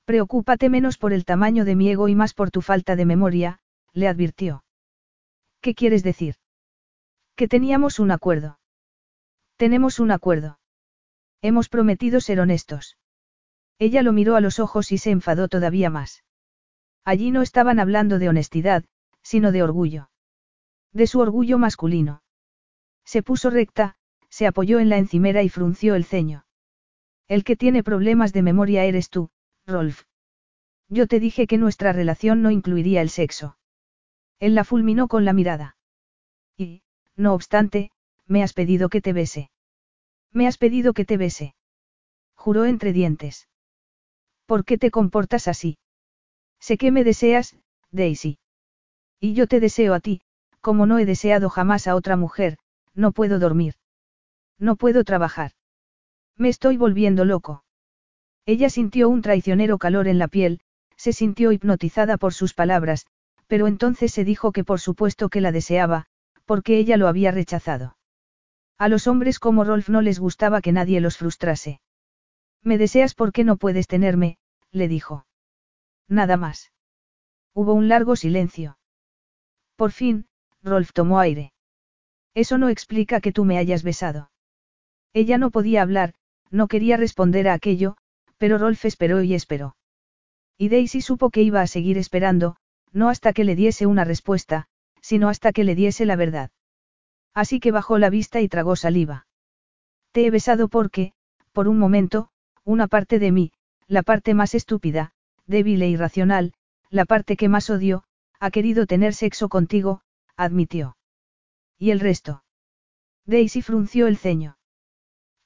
Preocúpate 0.04 0.68
menos 0.68 0.98
por 0.98 1.12
el 1.12 1.24
tamaño 1.24 1.64
de 1.64 1.76
mi 1.76 1.90
ego 1.90 2.08
y 2.08 2.14
más 2.14 2.34
por 2.34 2.50
tu 2.50 2.62
falta 2.62 2.96
de 2.96 3.04
memoria, 3.04 3.58
le 3.92 4.08
advirtió. 4.08 4.64
¿Qué 5.60 5.74
quieres 5.74 6.02
decir? 6.02 6.36
Que 7.36 7.48
teníamos 7.48 7.98
un 7.98 8.10
acuerdo. 8.10 8.58
Tenemos 9.56 10.00
un 10.00 10.10
acuerdo. 10.10 10.58
Hemos 11.40 11.68
prometido 11.68 12.20
ser 12.20 12.40
honestos. 12.40 12.96
Ella 13.78 14.02
lo 14.02 14.12
miró 14.12 14.36
a 14.36 14.40
los 14.40 14.58
ojos 14.58 14.92
y 14.92 14.98
se 14.98 15.10
enfadó 15.10 15.48
todavía 15.48 15.90
más. 15.90 16.24
Allí 17.04 17.30
no 17.30 17.42
estaban 17.42 17.80
hablando 17.80 18.18
de 18.18 18.28
honestidad, 18.28 18.84
sino 19.22 19.52
de 19.52 19.62
orgullo. 19.62 20.10
De 20.92 21.06
su 21.06 21.20
orgullo 21.20 21.58
masculino. 21.58 22.22
Se 23.04 23.22
puso 23.22 23.50
recta, 23.50 23.96
se 24.28 24.46
apoyó 24.46 24.78
en 24.78 24.88
la 24.88 24.98
encimera 24.98 25.42
y 25.42 25.48
frunció 25.48 25.94
el 25.94 26.04
ceño. 26.04 26.46
El 27.28 27.44
que 27.44 27.56
tiene 27.56 27.82
problemas 27.82 28.32
de 28.32 28.42
memoria 28.42 28.84
eres 28.84 29.10
tú, 29.10 29.30
Rolf. 29.66 30.04
Yo 30.88 31.06
te 31.06 31.20
dije 31.20 31.46
que 31.46 31.58
nuestra 31.58 31.92
relación 31.92 32.42
no 32.42 32.50
incluiría 32.50 33.00
el 33.00 33.08
sexo. 33.08 33.56
Él 34.38 34.54
la 34.54 34.64
fulminó 34.64 35.08
con 35.08 35.24
la 35.24 35.32
mirada. 35.32 35.76
Y, 36.56 36.82
no 37.16 37.34
obstante, 37.34 37.90
me 38.26 38.42
has 38.42 38.52
pedido 38.52 38.88
que 38.88 39.00
te 39.00 39.12
bese. 39.12 39.50
Me 40.32 40.46
has 40.46 40.58
pedido 40.58 40.92
que 40.92 41.04
te 41.04 41.16
bese. 41.16 41.54
Juró 42.34 42.64
entre 42.64 42.92
dientes. 42.92 43.48
¿Por 44.52 44.66
qué 44.66 44.76
te 44.76 44.90
comportas 44.90 45.48
así? 45.48 45.78
Sé 46.60 46.76
que 46.76 46.90
me 46.90 47.04
deseas, 47.04 47.56
Daisy. 47.90 48.38
Y 49.18 49.32
yo 49.32 49.46
te 49.46 49.60
deseo 49.60 49.94
a 49.94 50.00
ti, 50.00 50.20
como 50.60 50.84
no 50.84 50.98
he 50.98 51.06
deseado 51.06 51.48
jamás 51.48 51.86
a 51.86 51.96
otra 51.96 52.18
mujer, 52.18 52.58
no 52.92 53.12
puedo 53.12 53.38
dormir. 53.38 53.76
No 54.58 54.76
puedo 54.76 55.04
trabajar. 55.04 55.52
Me 56.36 56.50
estoy 56.50 56.76
volviendo 56.76 57.24
loco. 57.24 57.64
Ella 58.44 58.68
sintió 58.68 59.08
un 59.08 59.22
traicionero 59.22 59.78
calor 59.78 60.06
en 60.06 60.18
la 60.18 60.28
piel, 60.28 60.60
se 60.98 61.14
sintió 61.14 61.50
hipnotizada 61.52 62.18
por 62.18 62.34
sus 62.34 62.52
palabras, 62.52 63.06
pero 63.46 63.66
entonces 63.66 64.12
se 64.12 64.22
dijo 64.22 64.52
que 64.52 64.64
por 64.64 64.80
supuesto 64.80 65.30
que 65.30 65.40
la 65.40 65.50
deseaba, 65.50 66.04
porque 66.44 66.76
ella 66.76 66.98
lo 66.98 67.08
había 67.08 67.30
rechazado. 67.30 67.96
A 68.76 68.90
los 68.90 69.06
hombres 69.06 69.38
como 69.38 69.64
Rolf 69.64 69.88
no 69.88 70.02
les 70.02 70.18
gustaba 70.18 70.60
que 70.60 70.72
nadie 70.72 71.00
los 71.00 71.16
frustrase. 71.16 71.80
Me 72.62 72.76
deseas 72.76 73.14
porque 73.14 73.44
no 73.44 73.56
puedes 73.56 73.86
tenerme, 73.86 74.36
le 74.72 74.88
dijo. 74.88 75.26
Nada 76.08 76.36
más. 76.36 76.72
Hubo 77.54 77.74
un 77.74 77.88
largo 77.88 78.16
silencio. 78.16 78.78
Por 79.76 79.92
fin, 79.92 80.26
Rolf 80.62 80.92
tomó 80.92 81.18
aire. 81.20 81.52
Eso 82.34 82.58
no 82.58 82.68
explica 82.68 83.20
que 83.20 83.32
tú 83.32 83.44
me 83.44 83.58
hayas 83.58 83.82
besado. 83.82 84.30
Ella 85.12 85.36
no 85.38 85.50
podía 85.50 85.82
hablar, 85.82 86.14
no 86.50 86.66
quería 86.68 86.96
responder 86.96 87.48
a 87.48 87.54
aquello, 87.54 87.96
pero 88.38 88.58
Rolf 88.58 88.84
esperó 88.84 89.22
y 89.22 89.34
esperó. 89.34 89.76
Y 90.56 90.68
Daisy 90.68 91.00
supo 91.00 91.30
que 91.30 91.42
iba 91.42 91.60
a 91.60 91.66
seguir 91.66 91.98
esperando, 91.98 92.56
no 92.92 93.08
hasta 93.08 93.32
que 93.32 93.44
le 93.44 93.56
diese 93.56 93.86
una 93.86 94.04
respuesta, 94.04 94.68
sino 95.00 95.28
hasta 95.28 95.52
que 95.52 95.64
le 95.64 95.74
diese 95.74 96.06
la 96.06 96.16
verdad. 96.16 96.50
Así 97.34 97.60
que 97.60 97.72
bajó 97.72 97.98
la 97.98 98.10
vista 98.10 98.40
y 98.40 98.48
tragó 98.48 98.76
saliva. 98.76 99.26
Te 100.12 100.26
he 100.26 100.30
besado 100.30 100.68
porque, 100.68 101.12
por 101.52 101.68
un 101.68 101.78
momento, 101.78 102.28
una 102.64 102.86
parte 102.86 103.18
de 103.18 103.32
mí, 103.32 103.52
la 103.92 104.02
parte 104.02 104.32
más 104.32 104.54
estúpida, 104.54 105.12
débil 105.46 105.82
e 105.82 105.88
irracional, 105.90 106.54
la 106.88 107.04
parte 107.04 107.36
que 107.36 107.50
más 107.50 107.68
odio, 107.68 108.04
ha 108.40 108.50
querido 108.50 108.86
tener 108.86 109.12
sexo 109.12 109.50
contigo, 109.50 110.00
admitió. 110.34 110.96
¿Y 111.78 111.90
el 111.90 112.00
resto? 112.00 112.42
Daisy 113.26 113.60
frunció 113.60 114.06
el 114.06 114.16
ceño. 114.16 114.56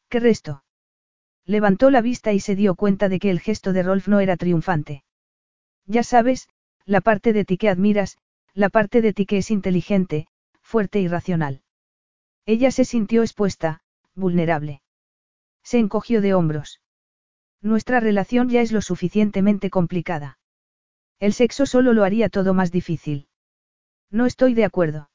¿Qué 0.09 0.20
resto? 0.20 0.62
Levantó 1.44 1.90
la 1.90 2.01
vista 2.01 2.32
y 2.32 2.39
se 2.39 2.55
dio 2.55 2.77
cuenta 2.77 3.09
de 3.09 3.18
que 3.18 3.31
el 3.31 3.40
gesto 3.40 3.73
de 3.73 3.82
Rolf 3.82 4.06
no 4.06 4.20
era 4.20 4.36
triunfante. 4.36 5.02
Ya 5.85 6.05
sabes, 6.05 6.48
la 6.85 7.01
parte 7.01 7.32
de 7.32 7.44
ti 7.44 7.59
que 7.59 7.68
admiras, 7.68 8.16
la 8.55 8.68
parte 8.68 9.02
de 9.02 9.12
ti 9.12 9.27
que 9.27 9.39
es 9.39 9.51
inteligente, 9.51 10.28
fuerte 10.62 11.01
y 11.01 11.09
racional. 11.09 11.62
Ella 12.44 12.70
se 12.70 12.85
sintió 12.85 13.23
expuesta, 13.23 13.81
vulnerable. 14.14 14.82
Se 15.64 15.78
encogió 15.81 16.20
de 16.20 16.35
hombros. 16.35 16.81
Nuestra 17.62 18.00
relación 18.00 18.48
ya 18.48 18.60
es 18.60 18.72
lo 18.72 18.80
suficientemente 18.80 19.70
complicada. 19.70 20.38
El 21.18 21.32
sexo 21.32 21.66
solo 21.66 21.92
lo 21.92 22.04
haría 22.04 22.28
todo 22.28 22.54
más 22.54 22.70
difícil. 22.70 23.28
No 24.10 24.26
estoy 24.26 24.54
de 24.54 24.64
acuerdo. 24.64 25.10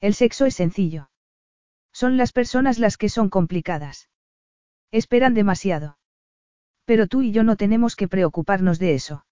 El 0.00 0.14
sexo 0.14 0.46
es 0.46 0.54
sencillo. 0.54 1.10
Son 1.92 2.16
las 2.16 2.32
personas 2.32 2.78
las 2.78 2.96
que 2.96 3.08
son 3.08 3.30
complicadas. 3.30 4.08
Esperan 4.90 5.34
demasiado. 5.34 5.98
Pero 6.84 7.06
tú 7.06 7.22
y 7.22 7.32
yo 7.32 7.44
no 7.44 7.56
tenemos 7.56 7.96
que 7.96 8.08
preocuparnos 8.08 8.78
de 8.78 8.94
eso. 8.94 9.24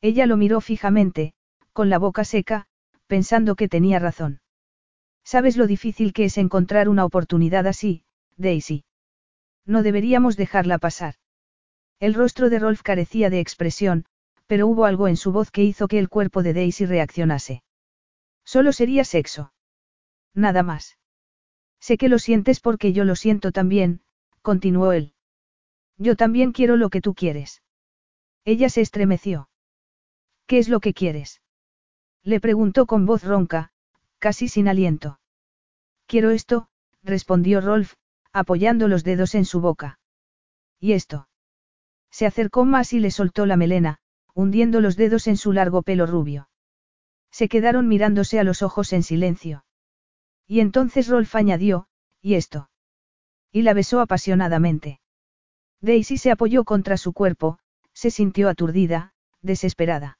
Ella 0.00 0.26
lo 0.26 0.36
miró 0.36 0.60
fijamente, 0.60 1.34
con 1.72 1.90
la 1.90 1.98
boca 1.98 2.24
seca, 2.24 2.66
pensando 3.06 3.56
que 3.56 3.68
tenía 3.68 3.98
razón. 3.98 4.40
¿Sabes 5.24 5.56
lo 5.56 5.66
difícil 5.66 6.12
que 6.12 6.24
es 6.24 6.38
encontrar 6.38 6.88
una 6.88 7.04
oportunidad 7.04 7.66
así, 7.66 8.04
Daisy? 8.36 8.84
No 9.66 9.82
deberíamos 9.82 10.36
dejarla 10.36 10.78
pasar. 10.78 11.14
El 12.00 12.14
rostro 12.14 12.48
de 12.48 12.58
Rolf 12.58 12.82
carecía 12.82 13.28
de 13.30 13.40
expresión, 13.40 14.04
pero 14.46 14.66
hubo 14.66 14.84
algo 14.84 15.08
en 15.08 15.16
su 15.16 15.32
voz 15.32 15.50
que 15.50 15.64
hizo 15.64 15.88
que 15.88 15.98
el 15.98 16.08
cuerpo 16.08 16.42
de 16.42 16.54
Daisy 16.54 16.86
reaccionase. 16.86 17.62
Solo 18.44 18.72
sería 18.72 19.04
sexo. 19.04 19.52
Nada 20.34 20.62
más. 20.62 20.96
Sé 21.80 21.98
que 21.98 22.08
lo 22.08 22.18
sientes 22.18 22.60
porque 22.60 22.92
yo 22.92 23.04
lo 23.04 23.16
siento 23.16 23.52
también, 23.52 24.00
continuó 24.42 24.92
él. 24.92 25.14
Yo 25.96 26.16
también 26.16 26.52
quiero 26.52 26.76
lo 26.76 26.88
que 26.88 27.00
tú 27.00 27.14
quieres. 27.14 27.62
Ella 28.44 28.70
se 28.70 28.80
estremeció. 28.80 29.50
¿Qué 30.46 30.58
es 30.58 30.68
lo 30.68 30.80
que 30.80 30.94
quieres? 30.94 31.42
Le 32.22 32.40
preguntó 32.40 32.86
con 32.86 33.04
voz 33.04 33.24
ronca, 33.24 33.70
casi 34.18 34.48
sin 34.48 34.68
aliento. 34.68 35.20
Quiero 36.06 36.30
esto, 36.30 36.68
respondió 37.02 37.60
Rolf, 37.60 37.94
apoyando 38.32 38.88
los 38.88 39.04
dedos 39.04 39.34
en 39.34 39.44
su 39.44 39.60
boca. 39.60 39.98
¿Y 40.80 40.92
esto? 40.92 41.27
Se 42.18 42.26
acercó 42.26 42.64
más 42.64 42.94
y 42.94 42.98
le 42.98 43.12
soltó 43.12 43.46
la 43.46 43.56
melena, 43.56 44.00
hundiendo 44.34 44.80
los 44.80 44.96
dedos 44.96 45.28
en 45.28 45.36
su 45.36 45.52
largo 45.52 45.82
pelo 45.82 46.04
rubio. 46.04 46.48
Se 47.30 47.48
quedaron 47.48 47.86
mirándose 47.86 48.40
a 48.40 48.42
los 48.42 48.62
ojos 48.62 48.92
en 48.92 49.04
silencio. 49.04 49.64
Y 50.44 50.58
entonces 50.58 51.06
Rolf 51.06 51.36
añadió, 51.36 51.86
¿y 52.20 52.34
esto? 52.34 52.70
Y 53.52 53.62
la 53.62 53.72
besó 53.72 54.00
apasionadamente. 54.00 55.00
Daisy 55.80 56.18
se 56.18 56.32
apoyó 56.32 56.64
contra 56.64 56.96
su 56.96 57.12
cuerpo, 57.12 57.60
se 57.92 58.10
sintió 58.10 58.48
aturdida, 58.48 59.12
desesperada. 59.40 60.18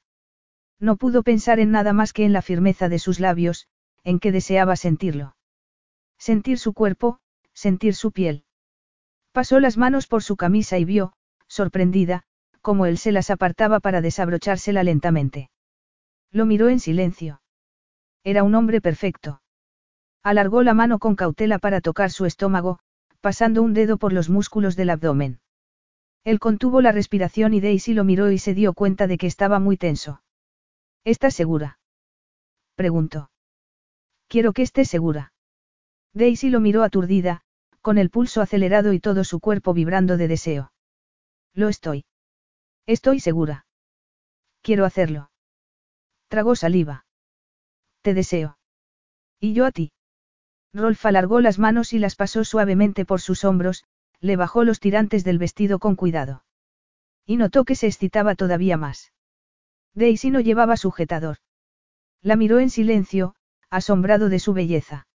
No 0.79 0.95
pudo 0.95 1.21
pensar 1.21 1.59
en 1.59 1.71
nada 1.71 1.91
más 1.91 2.13
que 2.13 2.23
en 2.23 2.31
la 2.31 2.41
firmeza 2.41 2.87
de 2.87 2.99
sus 2.99 3.19
labios, 3.19 3.67
en 4.05 4.19
que 4.19 4.31
deseaba 4.31 4.77
sentirlo. 4.77 5.35
Sentir 6.17 6.59
su 6.59 6.71
cuerpo, 6.71 7.19
sentir 7.51 7.93
su 7.93 8.13
piel. 8.13 8.45
Pasó 9.33 9.59
las 9.59 9.75
manos 9.75 10.07
por 10.07 10.23
su 10.23 10.37
camisa 10.37 10.77
y 10.77 10.85
vio, 10.85 11.11
sorprendida, 11.49 12.23
como 12.61 12.85
él 12.85 12.97
se 12.97 13.11
las 13.11 13.29
apartaba 13.29 13.79
para 13.79 14.01
desabrochársela 14.01 14.83
lentamente. 14.83 15.49
Lo 16.31 16.45
miró 16.45 16.69
en 16.69 16.79
silencio. 16.79 17.41
Era 18.23 18.43
un 18.43 18.55
hombre 18.55 18.79
perfecto. 18.79 19.41
Alargó 20.23 20.63
la 20.63 20.73
mano 20.73 20.99
con 20.99 21.15
cautela 21.15 21.59
para 21.59 21.81
tocar 21.81 22.11
su 22.11 22.25
estómago, 22.25 22.79
pasando 23.21 23.63
un 23.63 23.73
dedo 23.73 23.97
por 23.97 24.13
los 24.13 24.29
músculos 24.29 24.75
del 24.75 24.91
abdomen. 24.91 25.39
Él 26.23 26.39
contuvo 26.39 26.81
la 26.81 26.91
respiración 26.91 27.53
y 27.53 27.61
Daisy 27.61 27.93
lo 27.93 28.03
miró 28.03 28.29
y 28.31 28.37
se 28.37 28.53
dio 28.53 28.73
cuenta 28.73 29.07
de 29.07 29.17
que 29.17 29.27
estaba 29.27 29.59
muy 29.59 29.77
tenso. 29.77 30.21
¿Estás 31.03 31.33
segura? 31.33 31.79
preguntó. 32.75 33.31
Quiero 34.27 34.53
que 34.53 34.61
estés 34.61 34.89
segura. 34.89 35.33
Daisy 36.13 36.49
lo 36.49 36.59
miró 36.59 36.83
aturdida, 36.83 37.41
con 37.81 37.97
el 37.97 38.09
pulso 38.09 38.41
acelerado 38.41 38.93
y 38.93 38.99
todo 38.99 39.23
su 39.23 39.39
cuerpo 39.39 39.73
vibrando 39.73 40.17
de 40.17 40.27
deseo. 40.27 40.71
Lo 41.53 41.69
estoy. 41.69 42.05
Estoy 42.85 43.19
segura. 43.19 43.65
Quiero 44.61 44.85
hacerlo. 44.85 45.31
Tragó 46.27 46.55
saliva. 46.55 47.05
Te 48.01 48.13
deseo. 48.13 48.57
Y 49.39 49.53
yo 49.53 49.65
a 49.65 49.71
ti. 49.71 49.91
Rolf 50.73 51.05
alargó 51.05 51.41
las 51.41 51.59
manos 51.59 51.93
y 51.93 51.99
las 51.99 52.15
pasó 52.15 52.43
suavemente 52.43 53.05
por 53.05 53.21
sus 53.21 53.43
hombros, 53.43 53.83
le 54.19 54.35
bajó 54.35 54.63
los 54.63 54.79
tirantes 54.79 55.23
del 55.23 55.39
vestido 55.39 55.79
con 55.79 55.95
cuidado. 55.95 56.43
Y 57.25 57.37
notó 57.37 57.63
que 57.63 57.75
se 57.75 57.87
excitaba 57.87 58.35
todavía 58.35 58.77
más. 58.77 59.13
Daisy 59.93 60.29
no 60.29 60.39
llevaba 60.39 60.77
sujetador. 60.77 61.37
La 62.21 62.35
miró 62.35 62.59
en 62.59 62.69
silencio, 62.69 63.35
asombrado 63.69 64.29
de 64.29 64.39
su 64.39 64.53
belleza. 64.53 65.07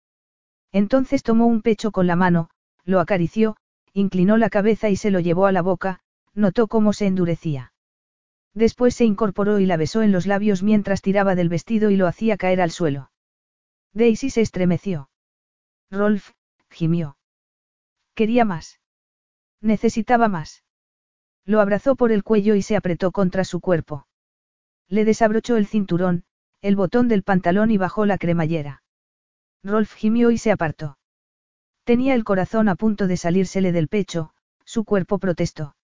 Entonces 0.72 1.22
tomó 1.22 1.46
un 1.46 1.62
pecho 1.62 1.92
con 1.92 2.08
la 2.08 2.16
mano, 2.16 2.50
lo 2.84 3.00
acarició, 3.00 3.58
inclinó 3.94 4.38
la 4.38 4.50
cabeza 4.50 4.90
y 4.90 4.96
se 4.96 5.12
lo 5.12 5.20
llevó 5.20 5.46
a 5.46 5.52
la 5.52 5.62
boca, 5.62 6.02
notó 6.34 6.68
cómo 6.68 6.94
se 6.94 7.06
endurecía. 7.06 7.74
Después 8.54 8.96
se 8.96 9.06
incorporó 9.06 9.60
y 9.60 9.66
la 9.66 9.78
besó 9.78 10.02
en 10.04 10.12
los 10.12 10.28
labios 10.28 10.62
mientras 10.64 11.02
tiraba 11.02 11.36
del 11.36 11.50
vestido 11.50 11.90
y 11.90 11.96
lo 11.96 12.08
hacía 12.08 12.38
caer 12.38 12.62
al 12.62 12.72
suelo. 12.72 13.12
Daisy 13.94 14.30
se 14.30 14.42
estremeció. 14.42 15.10
Rolf, 15.90 16.32
gimió. 16.70 17.18
Quería 18.16 18.46
más. 18.46 18.80
Necesitaba 19.62 20.28
más. 20.28 20.64
Lo 21.46 21.62
abrazó 21.62 21.96
por 21.96 22.12
el 22.12 22.24
cuello 22.24 22.56
y 22.56 22.62
se 22.62 22.76
apretó 22.76 23.12
contra 23.12 23.44
su 23.44 23.60
cuerpo. 23.60 24.08
Le 24.88 25.06
desabrochó 25.06 25.58
el 25.58 25.68
cinturón, 25.68 26.24
el 26.62 26.76
botón 26.76 27.08
del 27.08 27.24
pantalón 27.24 27.72
y 27.72 27.78
bajó 27.78 28.06
la 28.06 28.18
cremallera. 28.18 28.84
Rolf 29.64 29.94
gimió 29.94 30.32
y 30.32 30.38
se 30.38 30.52
apartó. 30.52 30.98
Tenía 31.84 32.16
el 32.16 32.24
corazón 32.24 32.70
a 32.70 32.76
punto 32.76 33.08
de 33.08 33.18
salírsele 33.18 33.72
del 33.72 33.88
pecho, 33.88 34.34
su 34.64 34.86
cuerpo 34.86 35.20
protestó. 35.20 35.76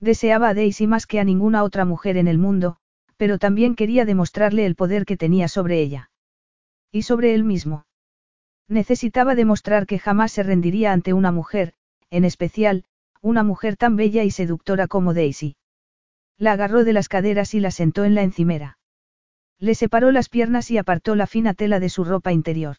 Deseaba 0.00 0.50
a 0.50 0.54
Daisy 0.54 0.86
más 0.86 1.06
que 1.06 1.20
a 1.20 1.24
ninguna 1.24 1.62
otra 1.64 1.84
mujer 1.84 2.16
en 2.16 2.28
el 2.28 2.38
mundo, 2.38 2.76
pero 3.16 3.38
también 3.38 3.74
quería 3.74 4.04
demostrarle 4.04 4.66
el 4.66 4.74
poder 4.74 5.04
que 5.06 5.16
tenía 5.16 5.48
sobre 5.48 5.80
ella. 5.80 6.10
Y 6.92 7.02
sobre 7.02 7.34
él 7.34 7.44
mismo. 7.44 7.86
Necesitaba 8.68 9.34
demostrar 9.34 9.86
que 9.86 9.98
jamás 9.98 10.32
se 10.32 10.42
rendiría 10.42 10.92
ante 10.92 11.12
una 11.12 11.32
mujer, 11.32 11.74
en 12.10 12.24
especial, 12.24 12.84
una 13.22 13.42
mujer 13.42 13.76
tan 13.76 13.96
bella 13.96 14.24
y 14.24 14.30
seductora 14.30 14.86
como 14.86 15.14
Daisy. 15.14 15.56
La 16.36 16.52
agarró 16.52 16.84
de 16.84 16.92
las 16.92 17.08
caderas 17.08 17.54
y 17.54 17.60
la 17.60 17.70
sentó 17.70 18.04
en 18.04 18.14
la 18.14 18.22
encimera. 18.22 18.78
Le 19.58 19.74
separó 19.74 20.10
las 20.12 20.28
piernas 20.28 20.70
y 20.70 20.76
apartó 20.76 21.14
la 21.14 21.26
fina 21.26 21.54
tela 21.54 21.80
de 21.80 21.88
su 21.88 22.04
ropa 22.04 22.32
interior. 22.32 22.76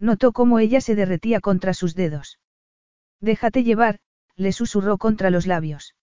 Notó 0.00 0.32
cómo 0.32 0.58
ella 0.58 0.80
se 0.80 0.96
derretía 0.96 1.40
contra 1.40 1.72
sus 1.72 1.94
dedos. 1.94 2.40
Déjate 3.20 3.62
llevar, 3.62 4.00
le 4.34 4.50
susurró 4.50 4.98
contra 4.98 5.30
los 5.30 5.46
labios. 5.46 5.94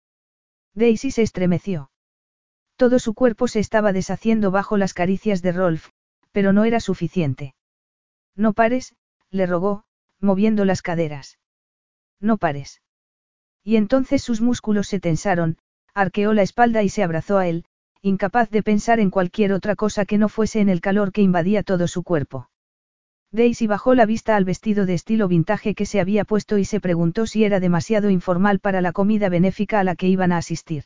Daisy 0.74 1.12
se 1.12 1.22
estremeció. 1.22 1.92
Todo 2.76 3.00
su 3.00 3.14
cuerpo 3.14 3.48
se 3.48 3.60
estaba 3.60 3.94
deshaciendo 3.94 4.52
bajo 4.52 4.78
las 4.78 4.94
caricias 4.94 5.42
de 5.42 5.52
Rolf, 5.52 5.90
pero 6.32 6.54
no 6.54 6.64
era 6.64 6.80
suficiente. 6.80 7.54
No 8.36 8.54
pares, 8.54 8.96
le 9.30 9.46
rogó, 9.46 9.84
moviendo 10.20 10.66
las 10.66 10.82
caderas. 10.82 11.38
No 12.20 12.38
pares. 12.38 12.82
Y 13.64 13.76
entonces 13.76 14.24
sus 14.24 14.42
músculos 14.42 14.88
se 14.88 15.00
tensaron, 15.00 15.58
arqueó 15.94 16.34
la 16.34 16.42
espalda 16.42 16.84
y 16.84 16.90
se 16.90 17.04
abrazó 17.04 17.38
a 17.38 17.48
él, 17.48 17.66
incapaz 18.02 18.50
de 18.50 18.64
pensar 18.64 19.00
en 19.00 19.12
cualquier 19.12 19.54
otra 19.54 19.76
cosa 19.76 20.06
que 20.06 20.18
no 20.18 20.30
fuese 20.30 20.60
en 20.60 20.70
el 20.70 20.82
calor 20.82 21.12
que 21.12 21.22
invadía 21.22 21.64
todo 21.64 21.88
su 21.88 22.04
cuerpo. 22.04 22.50
Daisy 23.34 23.66
bajó 23.66 23.96
la 23.96 24.06
vista 24.06 24.36
al 24.36 24.44
vestido 24.44 24.86
de 24.86 24.94
estilo 24.94 25.30
vintage 25.30 25.74
que 25.74 25.86
se 25.86 26.02
había 26.02 26.26
puesto 26.26 26.58
y 26.58 26.66
se 26.66 26.82
preguntó 26.82 27.26
si 27.26 27.46
era 27.46 27.62
demasiado 27.62 28.10
informal 28.10 28.60
para 28.60 28.82
la 28.82 28.92
comida 28.92 29.30
benéfica 29.30 29.80
a 29.80 29.84
la 29.86 29.96
que 29.96 30.08
iban 30.08 30.34
a 30.34 30.38
asistir. 30.38 30.84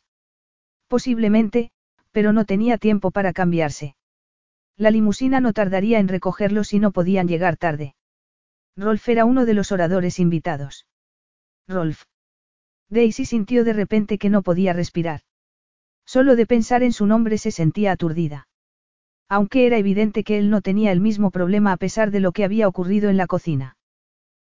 Posiblemente, 0.87 1.71
pero 2.11 2.33
no 2.33 2.45
tenía 2.45 2.77
tiempo 2.77 3.09
para 3.09 3.33
cambiarse. 3.33 3.95
La 4.77 4.91
limusina 4.91 5.39
no 5.39 5.53
tardaría 5.53 5.99
en 5.99 6.07
recogerlos 6.07 6.67
si 6.67 6.79
no 6.79 6.91
podían 6.91 7.27
llegar 7.27 7.57
tarde. 7.57 7.95
Rolf 8.77 9.07
era 9.09 9.25
uno 9.25 9.45
de 9.45 9.53
los 9.53 9.71
oradores 9.71 10.19
invitados. 10.19 10.85
Rolf. 11.67 12.03
Daisy 12.89 13.25
sintió 13.25 13.63
de 13.63 13.73
repente 13.73 14.17
que 14.19 14.29
no 14.29 14.43
podía 14.43 14.73
respirar. 14.73 15.21
Solo 16.05 16.35
de 16.35 16.45
pensar 16.45 16.83
en 16.83 16.93
su 16.93 17.07
nombre 17.07 17.39
se 17.39 17.49
sentía 17.49 17.91
aturdida. 17.91 18.47
Aunque 19.27 19.65
era 19.65 19.77
evidente 19.77 20.23
que 20.23 20.37
él 20.37 20.49
no 20.49 20.61
tenía 20.61 20.91
el 20.91 21.01
mismo 21.01 21.31
problema 21.31 21.71
a 21.71 21.77
pesar 21.77 22.11
de 22.11 22.19
lo 22.19 22.31
que 22.31 22.43
había 22.43 22.67
ocurrido 22.67 23.09
en 23.09 23.17
la 23.17 23.27
cocina. 23.27 23.77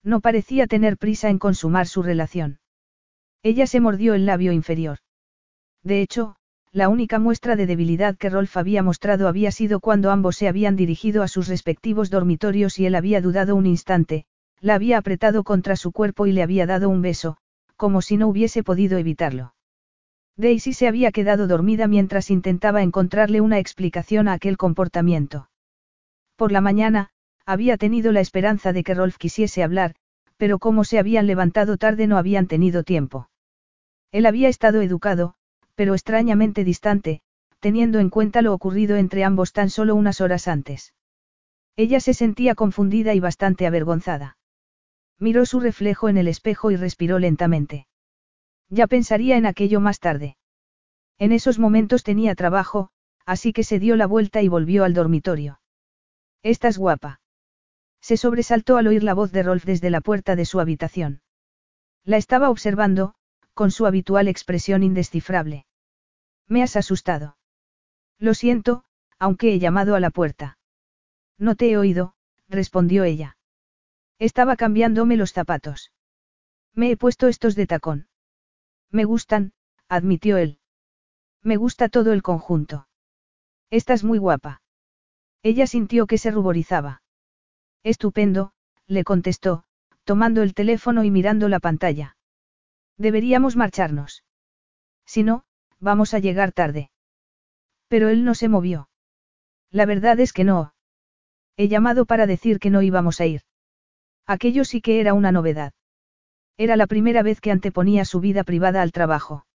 No 0.02 0.20
parecía 0.20 0.66
tener 0.66 0.96
prisa 0.96 1.28
en 1.28 1.38
consumar 1.38 1.86
su 1.86 2.02
relación. 2.02 2.60
Ella 3.42 3.66
se 3.66 3.80
mordió 3.80 4.14
el 4.14 4.26
labio 4.26 4.52
inferior. 4.52 4.98
De 5.82 6.02
hecho, 6.02 6.36
la 6.72 6.88
única 6.88 7.18
muestra 7.18 7.56
de 7.56 7.66
debilidad 7.66 8.16
que 8.16 8.30
Rolf 8.30 8.56
había 8.56 8.82
mostrado 8.82 9.26
había 9.26 9.50
sido 9.50 9.80
cuando 9.80 10.10
ambos 10.10 10.36
se 10.36 10.46
habían 10.46 10.76
dirigido 10.76 11.22
a 11.22 11.28
sus 11.28 11.48
respectivos 11.48 12.10
dormitorios 12.10 12.78
y 12.78 12.86
él 12.86 12.94
había 12.94 13.20
dudado 13.20 13.56
un 13.56 13.66
instante, 13.66 14.24
la 14.60 14.74
había 14.74 14.98
apretado 14.98 15.42
contra 15.42 15.74
su 15.74 15.90
cuerpo 15.90 16.26
y 16.26 16.32
le 16.32 16.42
había 16.42 16.66
dado 16.66 16.88
un 16.88 17.02
beso, 17.02 17.38
como 17.76 18.02
si 18.02 18.16
no 18.16 18.28
hubiese 18.28 18.62
podido 18.62 18.98
evitarlo. 18.98 19.54
Daisy 20.36 20.72
se 20.72 20.88
había 20.88 21.12
quedado 21.12 21.46
dormida 21.46 21.86
mientras 21.86 22.30
intentaba 22.30 22.82
encontrarle 22.82 23.40
una 23.40 23.58
explicación 23.58 24.28
a 24.28 24.32
aquel 24.34 24.56
comportamiento. 24.56 25.50
Por 26.36 26.52
la 26.52 26.60
mañana, 26.60 27.10
había 27.44 27.76
tenido 27.76 28.12
la 28.12 28.20
esperanza 28.20 28.72
de 28.72 28.82
que 28.84 28.94
Rolf 28.94 29.16
quisiese 29.18 29.62
hablar, 29.62 29.94
pero 30.36 30.58
como 30.58 30.84
se 30.84 30.98
habían 30.98 31.26
levantado 31.26 31.76
tarde 31.76 32.06
no 32.06 32.16
habían 32.16 32.46
tenido 32.46 32.82
tiempo. 32.82 33.28
Él 34.12 34.24
había 34.24 34.48
estado 34.48 34.80
educado, 34.80 35.34
pero 35.74 35.94
extrañamente 35.94 36.64
distante, 36.64 37.20
teniendo 37.60 37.98
en 37.98 38.08
cuenta 38.08 38.40
lo 38.40 38.54
ocurrido 38.54 38.96
entre 38.96 39.24
ambos 39.24 39.52
tan 39.52 39.68
solo 39.68 39.94
unas 39.94 40.20
horas 40.20 40.48
antes. 40.48 40.94
Ella 41.76 42.00
se 42.00 42.14
sentía 42.14 42.54
confundida 42.54 43.14
y 43.14 43.20
bastante 43.20 43.66
avergonzada. 43.66 44.38
Miró 45.18 45.44
su 45.44 45.60
reflejo 45.60 46.08
en 46.08 46.16
el 46.16 46.28
espejo 46.28 46.70
y 46.70 46.76
respiró 46.76 47.18
lentamente. 47.18 47.86
Ya 48.70 48.86
pensaría 48.86 49.36
en 49.36 49.46
aquello 49.46 49.80
más 49.80 49.98
tarde. 49.98 50.36
En 51.18 51.32
esos 51.32 51.58
momentos 51.58 52.04
tenía 52.04 52.34
trabajo, 52.34 52.90
así 53.26 53.52
que 53.52 53.64
se 53.64 53.78
dio 53.78 53.96
la 53.96 54.06
vuelta 54.06 54.40
y 54.42 54.48
volvió 54.48 54.84
al 54.84 54.94
dormitorio. 54.94 55.60
Estás 56.42 56.78
guapa. 56.78 57.20
Se 58.00 58.16
sobresaltó 58.16 58.78
al 58.78 58.86
oír 58.86 59.02
la 59.02 59.12
voz 59.12 59.32
de 59.32 59.42
Rolf 59.42 59.64
desde 59.64 59.90
la 59.90 60.00
puerta 60.00 60.36
de 60.36 60.46
su 60.46 60.60
habitación. 60.60 61.20
La 62.04 62.16
estaba 62.16 62.48
observando, 62.48 63.14
con 63.52 63.70
su 63.70 63.84
habitual 63.86 64.28
expresión 64.28 64.82
indescifrable. 64.82 65.66
Me 66.46 66.62
has 66.62 66.76
asustado. 66.76 67.36
Lo 68.18 68.34
siento, 68.34 68.84
aunque 69.18 69.52
he 69.52 69.58
llamado 69.58 69.94
a 69.94 70.00
la 70.00 70.10
puerta. 70.10 70.58
No 71.38 71.56
te 71.56 71.70
he 71.70 71.76
oído, 71.76 72.14
respondió 72.48 73.04
ella. 73.04 73.36
Estaba 74.18 74.56
cambiándome 74.56 75.16
los 75.16 75.32
zapatos. 75.32 75.92
Me 76.74 76.90
he 76.90 76.96
puesto 76.96 77.28
estos 77.28 77.54
de 77.54 77.66
tacón. 77.66 78.09
Me 78.90 79.04
gustan, 79.04 79.52
admitió 79.88 80.36
él. 80.36 80.58
Me 81.42 81.56
gusta 81.56 81.88
todo 81.88 82.12
el 82.12 82.22
conjunto. 82.22 82.88
Estás 83.70 84.04
muy 84.04 84.18
guapa. 84.18 84.62
Ella 85.42 85.66
sintió 85.66 86.06
que 86.06 86.18
se 86.18 86.30
ruborizaba. 86.30 87.02
Estupendo, 87.82 88.52
le 88.86 89.04
contestó, 89.04 89.64
tomando 90.04 90.42
el 90.42 90.54
teléfono 90.54 91.04
y 91.04 91.10
mirando 91.10 91.48
la 91.48 91.60
pantalla. 91.60 92.16
Deberíamos 92.98 93.56
marcharnos. 93.56 94.24
Si 95.06 95.22
no, 95.22 95.44
vamos 95.78 96.12
a 96.12 96.18
llegar 96.18 96.52
tarde. 96.52 96.90
Pero 97.88 98.08
él 98.08 98.24
no 98.24 98.34
se 98.34 98.48
movió. 98.48 98.88
La 99.70 99.86
verdad 99.86 100.20
es 100.20 100.32
que 100.32 100.44
no. 100.44 100.74
He 101.56 101.68
llamado 101.68 102.06
para 102.06 102.26
decir 102.26 102.58
que 102.58 102.70
no 102.70 102.82
íbamos 102.82 103.20
a 103.20 103.26
ir. 103.26 103.42
Aquello 104.26 104.64
sí 104.64 104.80
que 104.80 105.00
era 105.00 105.14
una 105.14 105.32
novedad. 105.32 105.72
Era 106.56 106.76
la 106.76 106.86
primera 106.86 107.22
vez 107.22 107.40
que 107.40 107.50
anteponía 107.50 108.04
su 108.04 108.20
vida 108.20 108.44
privada 108.44 108.82
al 108.82 108.92
trabajo. 108.92 109.46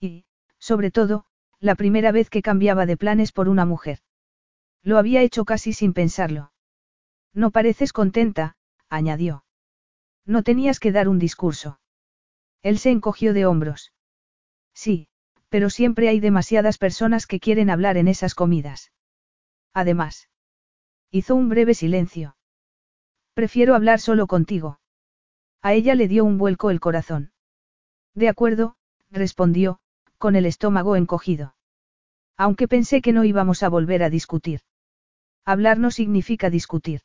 Y, 0.00 0.24
sobre 0.58 0.90
todo, 0.90 1.24
la 1.60 1.74
primera 1.74 2.12
vez 2.12 2.30
que 2.30 2.42
cambiaba 2.42 2.86
de 2.86 2.96
planes 2.96 3.32
por 3.32 3.48
una 3.48 3.64
mujer. 3.64 4.00
Lo 4.82 4.98
había 4.98 5.22
hecho 5.22 5.44
casi 5.44 5.72
sin 5.72 5.92
pensarlo. 5.92 6.52
No 7.32 7.50
pareces 7.50 7.92
contenta, 7.92 8.56
añadió. 8.88 9.44
No 10.26 10.42
tenías 10.42 10.80
que 10.80 10.92
dar 10.92 11.08
un 11.08 11.18
discurso. 11.18 11.80
Él 12.62 12.78
se 12.78 12.90
encogió 12.90 13.32
de 13.32 13.46
hombros. 13.46 13.92
Sí, 14.74 15.08
pero 15.48 15.70
siempre 15.70 16.08
hay 16.08 16.20
demasiadas 16.20 16.78
personas 16.78 17.26
que 17.26 17.40
quieren 17.40 17.70
hablar 17.70 17.96
en 17.96 18.08
esas 18.08 18.34
comidas. 18.34 18.92
Además. 19.72 20.28
Hizo 21.10 21.34
un 21.34 21.48
breve 21.48 21.74
silencio. 21.74 22.36
Prefiero 23.34 23.74
hablar 23.74 24.00
solo 24.00 24.26
contigo. 24.26 24.80
A 25.62 25.74
ella 25.74 25.94
le 25.94 26.08
dio 26.08 26.24
un 26.24 26.38
vuelco 26.38 26.70
el 26.70 26.80
corazón. 26.80 27.32
De 28.14 28.28
acuerdo, 28.28 28.76
respondió, 29.10 29.78
con 30.18 30.36
el 30.36 30.44
estómago 30.44 30.96
encogido. 30.96 31.54
Aunque 32.36 32.66
pensé 32.66 33.00
que 33.00 33.12
no 33.12 33.24
íbamos 33.24 33.62
a 33.62 33.68
volver 33.68 34.02
a 34.02 34.10
discutir. 34.10 34.60
Hablar 35.44 35.78
no 35.78 35.90
significa 35.90 36.50
discutir. 36.50 37.02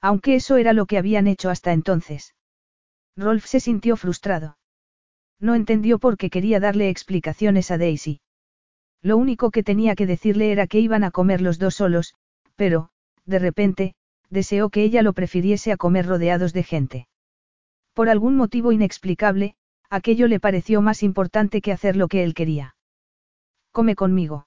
Aunque 0.00 0.34
eso 0.34 0.56
era 0.56 0.72
lo 0.72 0.86
que 0.86 0.98
habían 0.98 1.26
hecho 1.26 1.50
hasta 1.50 1.72
entonces. 1.72 2.34
Rolf 3.16 3.46
se 3.46 3.60
sintió 3.60 3.96
frustrado. 3.96 4.58
No 5.40 5.54
entendió 5.54 5.98
por 5.98 6.16
qué 6.16 6.30
quería 6.30 6.60
darle 6.60 6.88
explicaciones 6.88 7.70
a 7.70 7.78
Daisy. 7.78 8.20
Lo 9.02 9.16
único 9.16 9.50
que 9.50 9.62
tenía 9.62 9.94
que 9.94 10.06
decirle 10.06 10.50
era 10.50 10.66
que 10.66 10.80
iban 10.80 11.04
a 11.04 11.10
comer 11.10 11.40
los 11.40 11.58
dos 11.58 11.76
solos, 11.76 12.14
pero, 12.56 12.90
de 13.24 13.38
repente, 13.38 13.94
deseó 14.30 14.68
que 14.70 14.82
ella 14.82 15.02
lo 15.02 15.12
prefiriese 15.12 15.70
a 15.70 15.76
comer 15.76 16.06
rodeados 16.06 16.52
de 16.52 16.62
gente. 16.64 17.08
Por 17.98 18.08
algún 18.08 18.36
motivo 18.36 18.70
inexplicable, 18.70 19.56
aquello 19.90 20.28
le 20.28 20.38
pareció 20.38 20.80
más 20.80 21.02
importante 21.02 21.60
que 21.60 21.72
hacer 21.72 21.96
lo 21.96 22.06
que 22.06 22.22
él 22.22 22.32
quería. 22.32 22.76
Come 23.72 23.96
conmigo. 23.96 24.46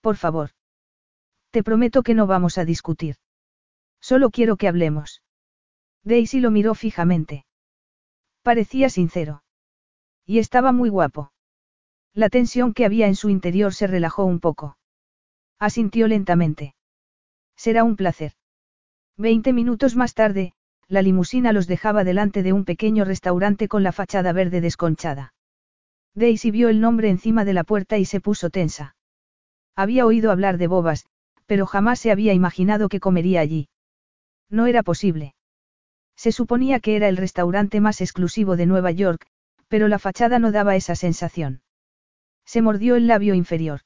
Por 0.00 0.14
favor. 0.14 0.50
Te 1.50 1.64
prometo 1.64 2.04
que 2.04 2.14
no 2.14 2.28
vamos 2.28 2.56
a 2.56 2.64
discutir. 2.64 3.16
Solo 4.00 4.30
quiero 4.30 4.56
que 4.56 4.68
hablemos. 4.68 5.20
Daisy 6.04 6.38
lo 6.38 6.52
miró 6.52 6.76
fijamente. 6.76 7.44
Parecía 8.42 8.88
sincero. 8.88 9.42
Y 10.24 10.38
estaba 10.38 10.70
muy 10.70 10.90
guapo. 10.90 11.32
La 12.12 12.28
tensión 12.28 12.72
que 12.72 12.84
había 12.84 13.08
en 13.08 13.16
su 13.16 13.30
interior 13.30 13.74
se 13.74 13.88
relajó 13.88 14.24
un 14.24 14.38
poco. 14.38 14.78
Asintió 15.58 16.06
lentamente. 16.06 16.76
Será 17.56 17.82
un 17.82 17.96
placer. 17.96 18.34
Veinte 19.16 19.52
minutos 19.52 19.96
más 19.96 20.14
tarde, 20.14 20.54
la 20.94 21.02
limusina 21.02 21.52
los 21.52 21.66
dejaba 21.66 22.04
delante 22.04 22.42
de 22.42 22.52
un 22.52 22.64
pequeño 22.64 23.04
restaurante 23.04 23.68
con 23.68 23.82
la 23.82 23.92
fachada 23.92 24.32
verde 24.32 24.60
desconchada. 24.60 25.34
Daisy 26.14 26.52
vio 26.52 26.68
el 26.68 26.80
nombre 26.80 27.10
encima 27.10 27.44
de 27.44 27.52
la 27.52 27.64
puerta 27.64 27.98
y 27.98 28.04
se 28.04 28.20
puso 28.20 28.48
tensa. 28.48 28.94
Había 29.74 30.06
oído 30.06 30.30
hablar 30.30 30.56
de 30.56 30.68
bobas, 30.68 31.06
pero 31.46 31.66
jamás 31.66 31.98
se 31.98 32.12
había 32.12 32.32
imaginado 32.32 32.88
que 32.88 33.00
comería 33.00 33.40
allí. 33.40 33.68
No 34.48 34.66
era 34.66 34.84
posible. 34.84 35.34
Se 36.16 36.30
suponía 36.30 36.78
que 36.78 36.94
era 36.94 37.08
el 37.08 37.16
restaurante 37.16 37.80
más 37.80 38.00
exclusivo 38.00 38.56
de 38.56 38.66
Nueva 38.66 38.92
York, 38.92 39.26
pero 39.66 39.88
la 39.88 39.98
fachada 39.98 40.38
no 40.38 40.52
daba 40.52 40.76
esa 40.76 40.94
sensación. 40.94 41.62
Se 42.44 42.62
mordió 42.62 42.94
el 42.94 43.08
labio 43.08 43.34
inferior. 43.34 43.80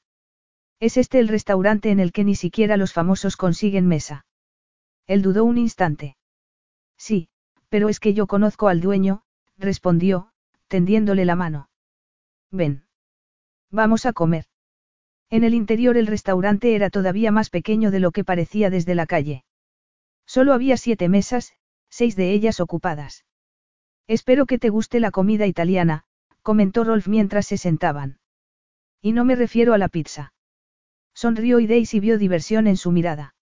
¿Es 0.78 0.98
este 0.98 1.20
el 1.20 1.28
restaurante 1.28 1.90
en 1.90 2.00
el 2.00 2.12
que 2.12 2.24
ni 2.24 2.34
siquiera 2.34 2.76
los 2.76 2.92
famosos 2.92 3.38
consiguen 3.38 3.86
mesa? 3.86 4.26
Él 5.06 5.22
dudó 5.22 5.44
un 5.44 5.56
instante. 5.56 6.17
Sí, 6.98 7.28
pero 7.68 7.88
es 7.88 8.00
que 8.00 8.12
yo 8.12 8.26
conozco 8.26 8.68
al 8.68 8.80
dueño, 8.80 9.22
respondió, 9.56 10.32
tendiéndole 10.66 11.24
la 11.24 11.36
mano. 11.36 11.70
Ven. 12.50 12.84
Vamos 13.70 14.04
a 14.04 14.12
comer. 14.12 14.46
En 15.30 15.44
el 15.44 15.54
interior 15.54 15.96
el 15.96 16.06
restaurante 16.06 16.74
era 16.74 16.90
todavía 16.90 17.30
más 17.30 17.50
pequeño 17.50 17.90
de 17.90 18.00
lo 18.00 18.12
que 18.12 18.24
parecía 18.24 18.70
desde 18.70 18.94
la 18.94 19.06
calle. 19.06 19.44
Solo 20.26 20.52
había 20.52 20.76
siete 20.76 21.08
mesas, 21.08 21.54
seis 21.90 22.16
de 22.16 22.32
ellas 22.32 22.60
ocupadas. 22.60 23.24
Espero 24.06 24.46
que 24.46 24.58
te 24.58 24.70
guste 24.70 25.00
la 25.00 25.10
comida 25.10 25.46
italiana, 25.46 26.04
comentó 26.42 26.84
Rolf 26.84 27.08
mientras 27.08 27.46
se 27.46 27.58
sentaban. 27.58 28.18
Y 29.02 29.12
no 29.12 29.24
me 29.24 29.36
refiero 29.36 29.74
a 29.74 29.78
la 29.78 29.88
pizza. 29.88 30.32
Sonrió 31.14 31.60
y 31.60 31.66
Daisy 31.66 32.00
vio 32.00 32.16
diversión 32.18 32.66
en 32.66 32.76
su 32.76 32.90
mirada. 32.90 33.34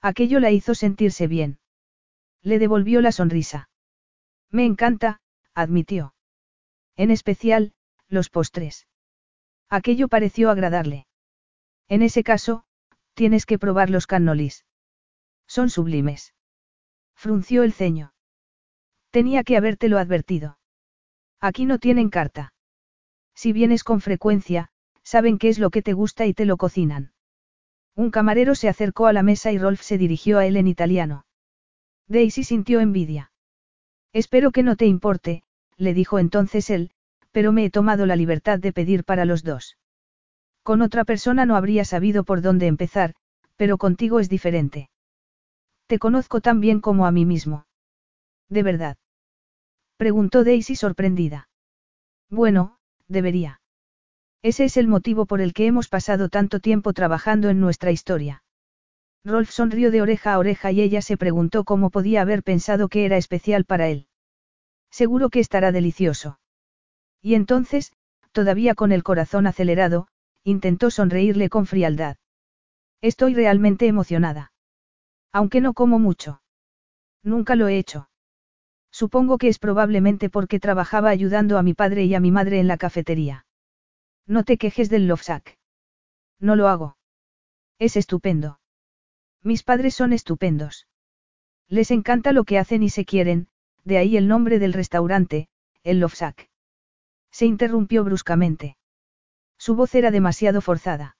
Aquello 0.00 0.40
la 0.40 0.50
hizo 0.50 0.74
sentirse 0.74 1.28
bien. 1.28 1.58
Le 2.44 2.58
devolvió 2.58 3.00
la 3.00 3.10
sonrisa. 3.10 3.70
Me 4.50 4.66
encanta, 4.66 5.20
admitió. 5.54 6.14
En 6.94 7.10
especial, 7.10 7.72
los 8.08 8.28
postres. 8.28 8.86
Aquello 9.70 10.08
pareció 10.08 10.50
agradarle. 10.50 11.06
En 11.88 12.02
ese 12.02 12.22
caso, 12.22 12.64
tienes 13.14 13.46
que 13.46 13.58
probar 13.58 13.88
los 13.88 14.06
cannolis. 14.06 14.66
Son 15.46 15.70
sublimes. 15.70 16.34
Frunció 17.14 17.62
el 17.62 17.72
ceño. 17.72 18.12
Tenía 19.10 19.42
que 19.42 19.56
habértelo 19.56 19.98
advertido. 19.98 20.58
Aquí 21.40 21.64
no 21.64 21.78
tienen 21.78 22.10
carta. 22.10 22.52
Si 23.34 23.52
vienes 23.52 23.84
con 23.84 24.02
frecuencia, 24.02 24.70
saben 25.02 25.38
qué 25.38 25.48
es 25.48 25.58
lo 25.58 25.70
que 25.70 25.82
te 25.82 25.94
gusta 25.94 26.26
y 26.26 26.34
te 26.34 26.44
lo 26.44 26.58
cocinan. 26.58 27.12
Un 27.94 28.10
camarero 28.10 28.54
se 28.54 28.68
acercó 28.68 29.06
a 29.06 29.12
la 29.12 29.22
mesa 29.22 29.50
y 29.50 29.58
Rolf 29.58 29.80
se 29.80 29.96
dirigió 29.98 30.38
a 30.38 30.46
él 30.46 30.56
en 30.56 30.68
italiano. 30.68 31.24
Daisy 32.08 32.44
sintió 32.44 32.80
envidia. 32.80 33.32
Espero 34.12 34.50
que 34.50 34.62
no 34.62 34.76
te 34.76 34.86
importe, 34.86 35.42
le 35.76 35.94
dijo 35.94 36.18
entonces 36.18 36.70
él, 36.70 36.90
pero 37.32 37.50
me 37.50 37.64
he 37.64 37.70
tomado 37.70 38.06
la 38.06 38.14
libertad 38.14 38.60
de 38.60 38.72
pedir 38.72 39.04
para 39.04 39.24
los 39.24 39.42
dos. 39.42 39.76
Con 40.62 40.82
otra 40.82 41.04
persona 41.04 41.46
no 41.46 41.56
habría 41.56 41.84
sabido 41.84 42.24
por 42.24 42.40
dónde 42.42 42.68
empezar, 42.68 43.14
pero 43.56 43.76
contigo 43.76 44.20
es 44.20 44.28
diferente. 44.28 44.88
Te 45.86 45.98
conozco 45.98 46.40
tan 46.40 46.60
bien 46.60 46.80
como 46.80 47.06
a 47.06 47.10
mí 47.10 47.24
mismo. 47.24 47.66
¿De 48.48 48.62
verdad? 48.62 48.96
Preguntó 49.96 50.44
Daisy 50.44 50.76
sorprendida. 50.76 51.48
Bueno, 52.30 52.78
debería. 53.08 53.60
Ese 54.42 54.64
es 54.64 54.76
el 54.76 54.86
motivo 54.86 55.26
por 55.26 55.40
el 55.40 55.52
que 55.54 55.66
hemos 55.66 55.88
pasado 55.88 56.28
tanto 56.28 56.60
tiempo 56.60 56.92
trabajando 56.92 57.48
en 57.48 57.60
nuestra 57.60 57.90
historia. 57.90 58.43
Rolf 59.24 59.50
sonrió 59.50 59.90
de 59.90 60.02
oreja 60.02 60.34
a 60.34 60.38
oreja 60.38 60.70
y 60.70 60.82
ella 60.82 61.00
se 61.00 61.16
preguntó 61.16 61.64
cómo 61.64 61.88
podía 61.90 62.20
haber 62.20 62.42
pensado 62.42 62.88
que 62.88 63.06
era 63.06 63.16
especial 63.16 63.64
para 63.64 63.88
él. 63.88 64.06
Seguro 64.90 65.30
que 65.30 65.40
estará 65.40 65.72
delicioso. 65.72 66.38
Y 67.22 67.34
entonces, 67.34 67.92
todavía 68.32 68.74
con 68.74 68.92
el 68.92 69.02
corazón 69.02 69.46
acelerado, 69.46 70.08
intentó 70.44 70.90
sonreírle 70.90 71.48
con 71.48 71.64
frialdad. 71.64 72.16
Estoy 73.00 73.34
realmente 73.34 73.86
emocionada. 73.86 74.52
Aunque 75.32 75.62
no 75.62 75.72
como 75.72 75.98
mucho. 75.98 76.42
Nunca 77.22 77.56
lo 77.56 77.68
he 77.68 77.78
hecho. 77.78 78.10
Supongo 78.90 79.38
que 79.38 79.48
es 79.48 79.58
probablemente 79.58 80.28
porque 80.28 80.60
trabajaba 80.60 81.08
ayudando 81.08 81.56
a 81.58 81.62
mi 81.62 81.72
padre 81.72 82.04
y 82.04 82.14
a 82.14 82.20
mi 82.20 82.30
madre 82.30 82.60
en 82.60 82.68
la 82.68 82.76
cafetería. 82.76 83.46
No 84.26 84.44
te 84.44 84.58
quejes 84.58 84.90
del 84.90 85.08
Lofsack. 85.08 85.58
No 86.38 86.56
lo 86.56 86.68
hago. 86.68 86.96
Es 87.78 87.96
estupendo. 87.96 88.60
Mis 89.44 89.62
padres 89.62 89.94
son 89.94 90.14
estupendos. 90.14 90.88
Les 91.68 91.90
encanta 91.90 92.32
lo 92.32 92.44
que 92.44 92.58
hacen 92.58 92.82
y 92.82 92.88
se 92.88 93.04
quieren, 93.04 93.48
de 93.84 93.98
ahí 93.98 94.16
el 94.16 94.26
nombre 94.26 94.58
del 94.58 94.72
restaurante, 94.72 95.48
el 95.82 96.00
Lofsack. 96.00 96.48
Se 97.30 97.44
interrumpió 97.44 98.04
bruscamente. 98.04 98.78
Su 99.58 99.76
voz 99.76 99.94
era 99.94 100.10
demasiado 100.10 100.62
forzada. 100.62 101.18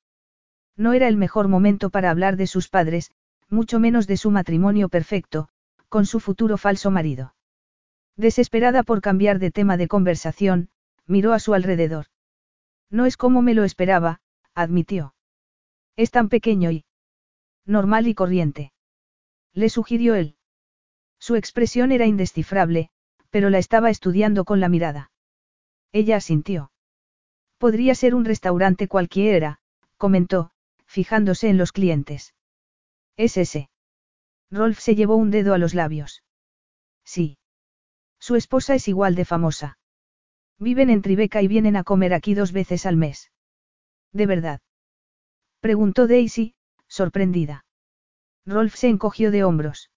No 0.74 0.94
era 0.94 1.06
el 1.08 1.18
mejor 1.18 1.48
momento 1.48 1.90
para 1.90 2.10
hablar 2.10 2.36
de 2.36 2.46
sus 2.46 2.68
padres, 2.68 3.12
mucho 3.50 3.78
menos 3.78 4.06
de 4.06 4.16
su 4.16 4.30
matrimonio 4.30 4.88
perfecto, 4.88 5.50
con 5.90 6.06
su 6.06 6.18
futuro 6.18 6.56
falso 6.56 6.90
marido. 6.90 7.34
Desesperada 8.16 8.82
por 8.84 9.02
cambiar 9.02 9.38
de 9.38 9.50
tema 9.50 9.76
de 9.76 9.86
conversación, 9.86 10.70
miró 11.06 11.34
a 11.34 11.38
su 11.38 11.52
alrededor. 11.52 12.06
No 12.90 13.04
es 13.04 13.18
como 13.18 13.42
me 13.42 13.52
lo 13.52 13.64
esperaba, 13.64 14.20
admitió. 14.54 15.14
Es 15.94 16.10
tan 16.10 16.30
pequeño 16.30 16.70
y... 16.70 16.84
normal 17.66 18.06
y 18.06 18.14
corriente. 18.14 18.72
Le 19.52 19.68
sugirió 19.68 20.14
él. 20.14 20.36
Su 21.18 21.36
expresión 21.36 21.92
era 21.92 22.06
indescifrable, 22.06 22.90
pero 23.30 23.50
la 23.50 23.58
estaba 23.58 23.90
estudiando 23.90 24.44
con 24.44 24.60
la 24.60 24.68
mirada. 24.68 25.10
Ella 25.92 26.16
asintió. 26.16 26.70
Podría 27.58 27.94
ser 27.94 28.14
un 28.14 28.24
restaurante 28.24 28.88
cualquiera, 28.88 29.58
comentó, 29.96 30.50
fijándose 30.86 31.48
en 31.48 31.56
los 31.56 31.72
clientes. 31.72 32.34
Es 33.16 33.36
ese. 33.36 33.70
Rolf 34.50 34.78
se 34.78 34.94
llevó 34.94 35.16
un 35.16 35.30
dedo 35.30 35.54
a 35.54 35.58
los 35.58 35.74
labios. 35.74 36.22
Sí. 37.04 37.38
Su 38.18 38.36
esposa 38.36 38.74
es 38.74 38.88
igual 38.88 39.14
de 39.14 39.24
famosa. 39.24 39.78
Viven 40.58 40.90
en 40.90 41.02
Tribeca 41.02 41.42
y 41.42 41.48
vienen 41.48 41.76
a 41.76 41.84
comer 41.84 42.14
aquí 42.14 42.34
dos 42.34 42.52
veces 42.52 42.86
al 42.86 42.96
mes. 42.96 43.32
¿De 44.12 44.26
verdad? 44.26 44.60
Preguntó 45.60 46.06
Daisy, 46.06 46.54
sorprendida. 46.94 47.64
Rolf 48.46 48.76
se 48.76 48.88
encogió 48.88 49.30
de 49.32 49.42
hombros. 49.42 49.90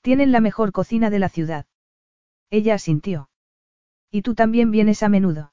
Tienen 0.00 0.32
la 0.32 0.40
mejor 0.40 0.72
cocina 0.72 1.10
de 1.10 1.18
la 1.18 1.28
ciudad. 1.28 1.66
Ella 2.50 2.74
asintió. 2.74 3.28
¿Y 4.10 4.22
tú 4.22 4.34
también 4.34 4.70
vienes 4.70 5.02
a 5.02 5.10
menudo? 5.10 5.52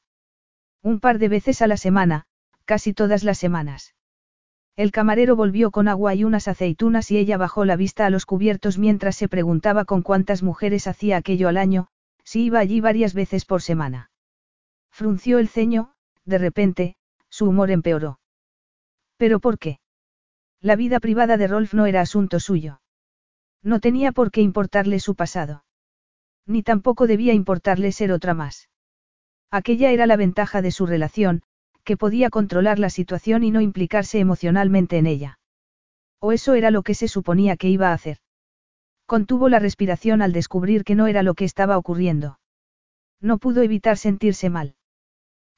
Un 0.81 1.01
par 1.01 1.19
de 1.19 1.27
veces 1.27 1.61
a 1.61 1.67
la 1.67 1.75
semana, 1.75 2.25
casi 2.63 2.93
todas 2.93 3.23
las 3.25 3.37
semanas. 3.37 3.95
El 4.77 4.91
camarero 4.91 5.35
volvió 5.35 5.71
con 5.71 5.89
agua 5.89 6.15
y 6.15 6.23
unas 6.23 6.47
aceitunas 6.47 7.11
y 7.11 7.17
ella 7.17 7.37
bajó 7.37 7.65
la 7.65 7.75
vista 7.75 8.05
a 8.05 8.09
los 8.09 8.25
cubiertos 8.25 8.77
mientras 8.77 9.17
se 9.17 9.27
preguntaba 9.27 9.83
con 9.83 10.03
cuántas 10.03 10.41
mujeres 10.41 10.87
hacía 10.87 11.17
aquello 11.17 11.49
al 11.49 11.57
año, 11.57 11.87
si 12.23 12.45
iba 12.45 12.59
allí 12.59 12.79
varias 12.79 13.13
veces 13.13 13.43
por 13.45 13.61
semana. 13.61 14.09
Frunció 14.89 15.39
el 15.39 15.49
ceño, 15.49 15.93
de 16.23 16.37
repente, 16.37 16.95
su 17.29 17.49
humor 17.49 17.71
empeoró. 17.71 18.19
¿Pero 19.17 19.39
por 19.39 19.59
qué? 19.59 19.79
La 20.61 20.75
vida 20.75 20.99
privada 20.99 21.37
de 21.37 21.47
Rolf 21.47 21.73
no 21.73 21.85
era 21.85 22.01
asunto 22.01 22.39
suyo. 22.39 22.81
No 23.61 23.79
tenía 23.79 24.11
por 24.11 24.31
qué 24.31 24.41
importarle 24.41 24.99
su 24.99 25.15
pasado. 25.15 25.63
Ni 26.45 26.63
tampoco 26.63 27.07
debía 27.07 27.33
importarle 27.33 27.91
ser 27.91 28.11
otra 28.11 28.33
más. 28.33 28.69
Aquella 29.51 29.91
era 29.91 30.05
la 30.05 30.17
ventaja 30.17 30.61
de 30.61 30.71
su 30.71 30.85
relación, 30.85 31.41
que 31.83 31.97
podía 31.97 32.29
controlar 32.29 32.79
la 32.79 32.89
situación 32.89 33.43
y 33.43 33.51
no 33.51 33.61
implicarse 33.61 34.19
emocionalmente 34.19 34.97
en 34.97 35.07
ella. 35.07 35.39
O 36.19 36.31
eso 36.31 36.53
era 36.53 36.71
lo 36.71 36.83
que 36.83 36.95
se 36.95 37.07
suponía 37.07 37.57
que 37.57 37.69
iba 37.69 37.89
a 37.89 37.93
hacer. 37.93 38.17
Contuvo 39.05 39.49
la 39.49 39.59
respiración 39.59 40.21
al 40.21 40.33
descubrir 40.33 40.83
que 40.83 40.95
no 40.95 41.07
era 41.07 41.21
lo 41.21 41.35
que 41.35 41.45
estaba 41.45 41.77
ocurriendo. 41.77 42.39
No 43.21 43.37
pudo 43.37 43.61
evitar 43.61 43.97
sentirse 43.97 44.49
mal. 44.49 44.75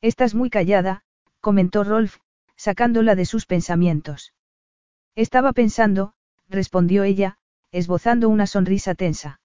Estás 0.01 0.35
muy 0.35 0.50
callada, 0.50 1.03
comentó 1.40 1.84
Rolf, 1.84 2.17
sacándola 2.56 3.16
de 3.16 3.26
sus 3.26 3.45
pensamientos. 3.45 4.34
Estaba 5.18 5.52
pensando, 5.52 6.14
respondió 6.48 7.04
ella, 7.04 7.40
esbozando 7.72 8.30
una 8.30 8.46
sonrisa 8.46 8.94
tensa. 8.94 9.42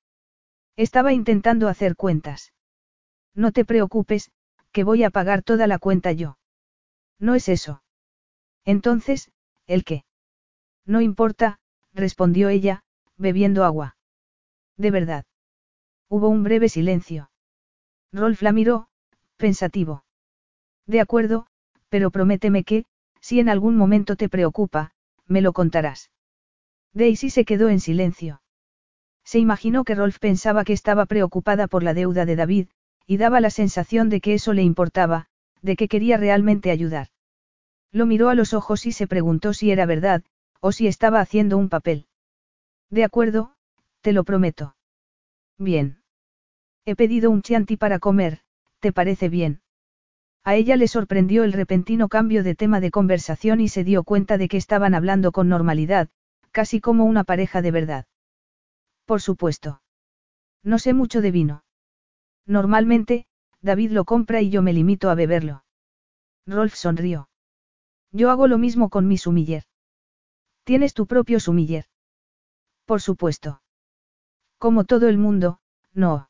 Estaba 0.77 1.15
intentando 1.15 1.67
hacer 1.67 1.97
cuentas. 1.97 2.53
No 3.35 3.53
te 3.53 3.65
preocupes, 3.65 4.31
que 4.71 4.85
voy 4.85 5.03
a 5.03 5.09
pagar 5.09 5.43
toda 5.43 5.67
la 5.67 5.79
cuenta 5.79 6.13
yo. 6.13 6.37
No 7.19 7.35
es 7.35 7.49
eso. 7.49 7.83
Entonces, 8.67 9.33
¿el 9.67 9.83
qué? 9.83 10.05
No 10.85 11.01
importa, 11.01 11.59
respondió 11.95 12.51
ella, 12.51 12.85
bebiendo 13.17 13.65
agua. 13.65 13.97
De 14.77 14.91
verdad. 14.91 15.25
Hubo 16.11 16.29
un 16.29 16.43
breve 16.43 16.69
silencio. 16.69 17.31
Rolf 18.13 18.43
la 18.43 18.53
miró, 18.53 18.89
pensativo. 19.39 20.05
De 20.87 21.01
acuerdo, 21.01 21.47
pero 21.89 22.11
prométeme 22.11 22.63
que, 22.63 22.85
si 23.23 23.41
en 23.41 23.49
algún 23.49 23.79
momento 23.79 24.17
te 24.17 24.29
preocupa, 24.29 24.93
me 25.33 25.41
lo 25.41 25.53
contarás. 25.53 26.11
Daisy 26.93 27.31
se 27.31 27.45
quedó 27.45 27.69
en 27.69 27.81
silencio. 27.81 28.43
Se 29.25 29.39
imaginó 29.39 29.85
que 29.85 29.95
Rolf 29.95 30.19
pensaba 30.19 30.65
que 30.65 30.73
estaba 30.73 31.07
preocupada 31.07 31.67
por 31.67 31.83
la 31.83 31.95
deuda 31.95 32.27
de 32.27 32.37
David, 32.37 32.69
y 33.07 33.17
daba 33.17 33.41
la 33.41 33.51
sensación 33.51 34.09
de 34.11 34.21
que 34.21 34.35
eso 34.35 34.53
le 34.53 34.63
importaba, 34.63 35.27
de 35.63 35.75
que 35.77 35.89
quería 35.89 36.17
realmente 36.19 36.71
ayudar. 36.71 37.09
Lo 37.91 38.07
miró 38.07 38.29
a 38.29 38.35
los 38.35 38.53
ojos 38.53 38.87
y 38.87 38.93
se 38.93 39.07
preguntó 39.07 39.55
si 39.55 39.71
era 39.71 39.87
verdad, 39.87 40.23
o 40.61 40.71
si 40.71 40.87
estaba 40.87 41.21
haciendo 41.21 41.57
un 41.57 41.69
papel. 41.69 42.07
De 42.91 43.05
acuerdo, 43.05 43.55
te 44.03 44.13
lo 44.13 44.25
prometo. 44.25 44.77
Bien. 45.59 46.03
He 46.85 46.95
pedido 46.95 47.31
un 47.31 47.43
chianti 47.43 47.77
para 47.77 47.99
comer, 47.99 48.41
¿te 48.81 48.93
parece 48.93 49.29
bien? 49.29 49.62
A 50.45 50.57
ella 50.57 50.77
le 50.77 50.89
sorprendió 50.89 51.45
el 51.45 51.53
repentino 51.53 52.09
cambio 52.09 52.43
de 52.43 52.55
tema 52.57 52.81
de 52.81 52.91
conversación 52.91 53.61
y 53.61 53.69
se 53.69 53.85
dio 53.85 54.03
cuenta 54.03 54.39
de 54.39 54.49
que 54.49 54.57
estaban 54.57 54.95
hablando 54.95 55.31
con 55.31 55.49
normalidad, 55.49 56.09
casi 56.51 56.81
como 56.81 57.05
una 57.05 57.23
pareja 57.23 57.63
de 57.63 57.71
verdad. 57.71 58.07
Por 59.05 59.21
supuesto. 59.21 59.83
No 60.65 60.79
sé 60.79 60.95
mucho 60.95 61.21
de 61.21 61.31
vino. 61.31 61.65
Normalmente, 62.47 63.27
David 63.61 63.93
lo 63.93 64.05
compra 64.05 64.41
y 64.41 64.51
yo 64.51 64.63
me 64.63 64.73
limito 64.73 65.11
a 65.11 65.15
beberlo. 65.15 65.65
Rolf 66.47 66.75
sonrió. 66.75 67.29
Yo 68.11 68.31
hago 68.31 68.49
lo 68.49 68.59
mismo 68.59 68.91
con 68.91 69.07
mi 69.07 69.19
sumiller. 69.19 69.65
¿Tienes 70.65 70.93
tu 70.93 71.07
propio 71.07 71.39
sumiller? 71.39 71.87
Por 72.85 73.01
supuesto. 73.01 73.63
Como 74.59 74.85
todo 74.85 75.09
el 75.09 75.19
mundo, 75.19 75.61
no. 75.93 76.29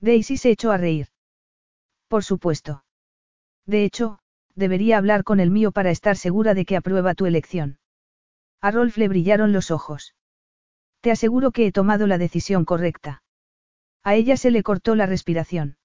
Daisy 0.00 0.36
se 0.36 0.50
echó 0.50 0.72
a 0.72 0.76
reír. 0.76 1.08
Por 2.08 2.24
supuesto. 2.24 2.84
De 3.66 3.84
hecho, 3.84 4.18
debería 4.54 4.98
hablar 4.98 5.24
con 5.24 5.40
el 5.40 5.50
mío 5.50 5.72
para 5.72 5.90
estar 5.90 6.16
segura 6.16 6.54
de 6.54 6.64
que 6.64 6.76
aprueba 6.76 7.14
tu 7.14 7.26
elección. 7.26 7.78
A 8.60 8.70
Rolf 8.70 8.96
le 8.96 9.08
brillaron 9.08 9.52
los 9.52 9.70
ojos. 9.70 10.14
Te 11.00 11.10
aseguro 11.10 11.50
que 11.50 11.66
he 11.66 11.72
tomado 11.72 12.06
la 12.06 12.18
decisión 12.18 12.64
correcta. 12.64 13.22
A 14.02 14.14
ella 14.14 14.36
se 14.36 14.50
le 14.50 14.62
cortó 14.62 14.94
la 14.94 15.06
respiración. 15.06 15.76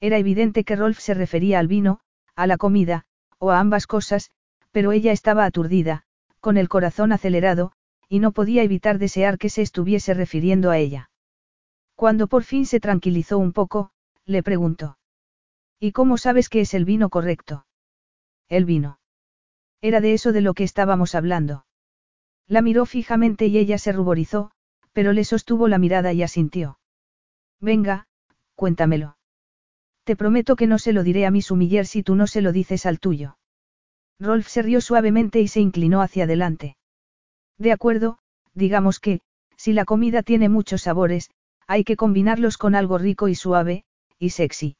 Era 0.00 0.16
evidente 0.18 0.64
que 0.64 0.76
Rolf 0.76 0.98
se 0.98 1.14
refería 1.14 1.58
al 1.58 1.68
vino, 1.68 2.00
a 2.34 2.46
la 2.46 2.56
comida, 2.56 3.04
o 3.38 3.50
a 3.50 3.60
ambas 3.60 3.86
cosas, 3.86 4.30
pero 4.70 4.92
ella 4.92 5.12
estaba 5.12 5.44
aturdida, 5.44 6.04
con 6.40 6.56
el 6.56 6.68
corazón 6.68 7.12
acelerado, 7.12 7.72
y 8.08 8.18
no 8.18 8.32
podía 8.32 8.62
evitar 8.62 8.98
desear 8.98 9.36
que 9.36 9.50
se 9.50 9.62
estuviese 9.62 10.14
refiriendo 10.14 10.70
a 10.70 10.78
ella. 10.78 11.10
Cuando 11.96 12.28
por 12.28 12.44
fin 12.44 12.64
se 12.64 12.80
tranquilizó 12.80 13.38
un 13.38 13.52
poco, 13.52 13.90
le 14.24 14.42
preguntó. 14.42 14.96
¿Y 15.80 15.92
cómo 15.92 16.18
sabes 16.18 16.50
que 16.50 16.60
es 16.60 16.74
el 16.74 16.84
vino 16.84 17.08
correcto? 17.08 17.64
El 18.50 18.66
vino. 18.66 19.00
Era 19.80 20.02
de 20.02 20.12
eso 20.12 20.32
de 20.32 20.42
lo 20.42 20.52
que 20.52 20.62
estábamos 20.62 21.14
hablando. 21.14 21.64
La 22.46 22.60
miró 22.60 22.84
fijamente 22.84 23.46
y 23.46 23.56
ella 23.56 23.78
se 23.78 23.92
ruborizó, 23.92 24.50
pero 24.92 25.14
le 25.14 25.24
sostuvo 25.24 25.68
la 25.68 25.78
mirada 25.78 26.12
y 26.12 26.22
asintió. 26.22 26.78
Venga, 27.60 28.08
cuéntamelo. 28.56 29.16
Te 30.04 30.16
prometo 30.16 30.54
que 30.54 30.66
no 30.66 30.78
se 30.78 30.92
lo 30.92 31.02
diré 31.02 31.24
a 31.24 31.30
mi 31.30 31.40
sumiller 31.40 31.86
si 31.86 32.02
tú 32.02 32.14
no 32.14 32.26
se 32.26 32.42
lo 32.42 32.52
dices 32.52 32.84
al 32.84 33.00
tuyo. 33.00 33.38
Rolf 34.18 34.48
se 34.48 34.60
rió 34.60 34.82
suavemente 34.82 35.40
y 35.40 35.48
se 35.48 35.60
inclinó 35.60 36.02
hacia 36.02 36.24
adelante. 36.24 36.76
De 37.56 37.72
acuerdo, 37.72 38.18
digamos 38.52 39.00
que, 39.00 39.20
si 39.56 39.72
la 39.72 39.86
comida 39.86 40.22
tiene 40.22 40.50
muchos 40.50 40.82
sabores, 40.82 41.30
hay 41.66 41.84
que 41.84 41.96
combinarlos 41.96 42.58
con 42.58 42.74
algo 42.74 42.98
rico 42.98 43.28
y 43.28 43.34
suave, 43.34 43.84
y 44.18 44.30
sexy. 44.30 44.76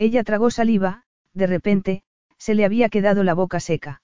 Ella 0.00 0.24
tragó 0.24 0.50
saliva, 0.50 1.02
de 1.34 1.46
repente, 1.46 2.02
se 2.38 2.54
le 2.54 2.64
había 2.64 2.88
quedado 2.88 3.22
la 3.22 3.34
boca 3.34 3.60
seca. 3.60 4.00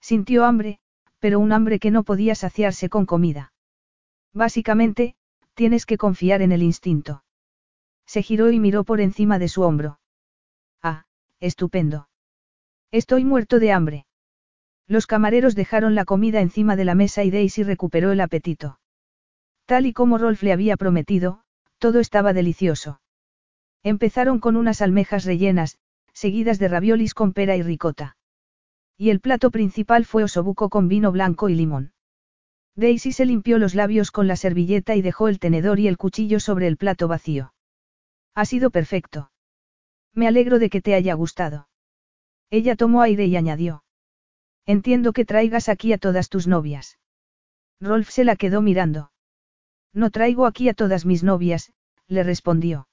Sintió 0.00 0.44
hambre, 0.44 0.78
pero 1.18 1.40
un 1.40 1.50
hambre 1.50 1.80
que 1.80 1.90
no 1.90 2.04
podía 2.04 2.36
saciarse 2.36 2.88
con 2.88 3.04
comida. 3.04 3.52
Básicamente, 4.32 5.16
tienes 5.54 5.86
que 5.86 5.98
confiar 5.98 6.40
en 6.40 6.52
el 6.52 6.62
instinto. 6.62 7.24
Se 8.06 8.22
giró 8.22 8.52
y 8.52 8.60
miró 8.60 8.84
por 8.84 9.00
encima 9.00 9.40
de 9.40 9.48
su 9.48 9.62
hombro. 9.62 9.98
Ah, 10.84 11.04
estupendo. 11.40 12.08
Estoy 12.92 13.24
muerto 13.24 13.58
de 13.58 13.72
hambre. 13.72 14.06
Los 14.86 15.08
camareros 15.08 15.56
dejaron 15.56 15.96
la 15.96 16.04
comida 16.04 16.40
encima 16.40 16.76
de 16.76 16.84
la 16.84 16.94
mesa 16.94 17.24
y 17.24 17.32
Daisy 17.32 17.64
recuperó 17.64 18.12
el 18.12 18.20
apetito. 18.20 18.78
Tal 19.66 19.84
y 19.86 19.92
como 19.92 20.16
Rolf 20.16 20.44
le 20.44 20.52
había 20.52 20.76
prometido, 20.76 21.42
todo 21.78 21.98
estaba 21.98 22.32
delicioso. 22.32 23.00
Empezaron 23.82 24.40
con 24.40 24.56
unas 24.56 24.82
almejas 24.82 25.24
rellenas, 25.24 25.78
seguidas 26.12 26.58
de 26.58 26.68
raviolis 26.68 27.14
con 27.14 27.32
pera 27.32 27.56
y 27.56 27.62
ricota. 27.62 28.16
Y 28.96 29.10
el 29.10 29.20
plato 29.20 29.50
principal 29.50 30.04
fue 30.04 30.24
osobuco 30.24 30.68
con 30.68 30.88
vino 30.88 31.12
blanco 31.12 31.48
y 31.48 31.54
limón. 31.54 31.92
Daisy 32.74 33.12
se 33.12 33.26
limpió 33.26 33.58
los 33.58 33.74
labios 33.74 34.10
con 34.10 34.26
la 34.26 34.36
servilleta 34.36 34.94
y 34.94 35.02
dejó 35.02 35.28
el 35.28 35.38
tenedor 35.38 35.80
y 35.80 35.88
el 35.88 35.96
cuchillo 35.96 36.40
sobre 36.40 36.66
el 36.66 36.76
plato 36.76 37.08
vacío. 37.08 37.52
Ha 38.34 38.44
sido 38.44 38.70
perfecto. 38.70 39.30
Me 40.14 40.26
alegro 40.26 40.58
de 40.58 40.70
que 40.70 40.80
te 40.80 40.94
haya 40.94 41.14
gustado. 41.14 41.68
Ella 42.50 42.76
tomó 42.76 43.02
aire 43.02 43.26
y 43.26 43.36
añadió. 43.36 43.84
Entiendo 44.66 45.12
que 45.12 45.24
traigas 45.24 45.68
aquí 45.68 45.92
a 45.92 45.98
todas 45.98 46.28
tus 46.28 46.46
novias. 46.46 46.98
Rolf 47.80 48.10
se 48.10 48.24
la 48.24 48.36
quedó 48.36 48.60
mirando. 48.62 49.12
No 49.92 50.10
traigo 50.10 50.46
aquí 50.46 50.68
a 50.68 50.74
todas 50.74 51.06
mis 51.06 51.22
novias, 51.22 51.72
le 52.06 52.22
respondió. 52.22 52.88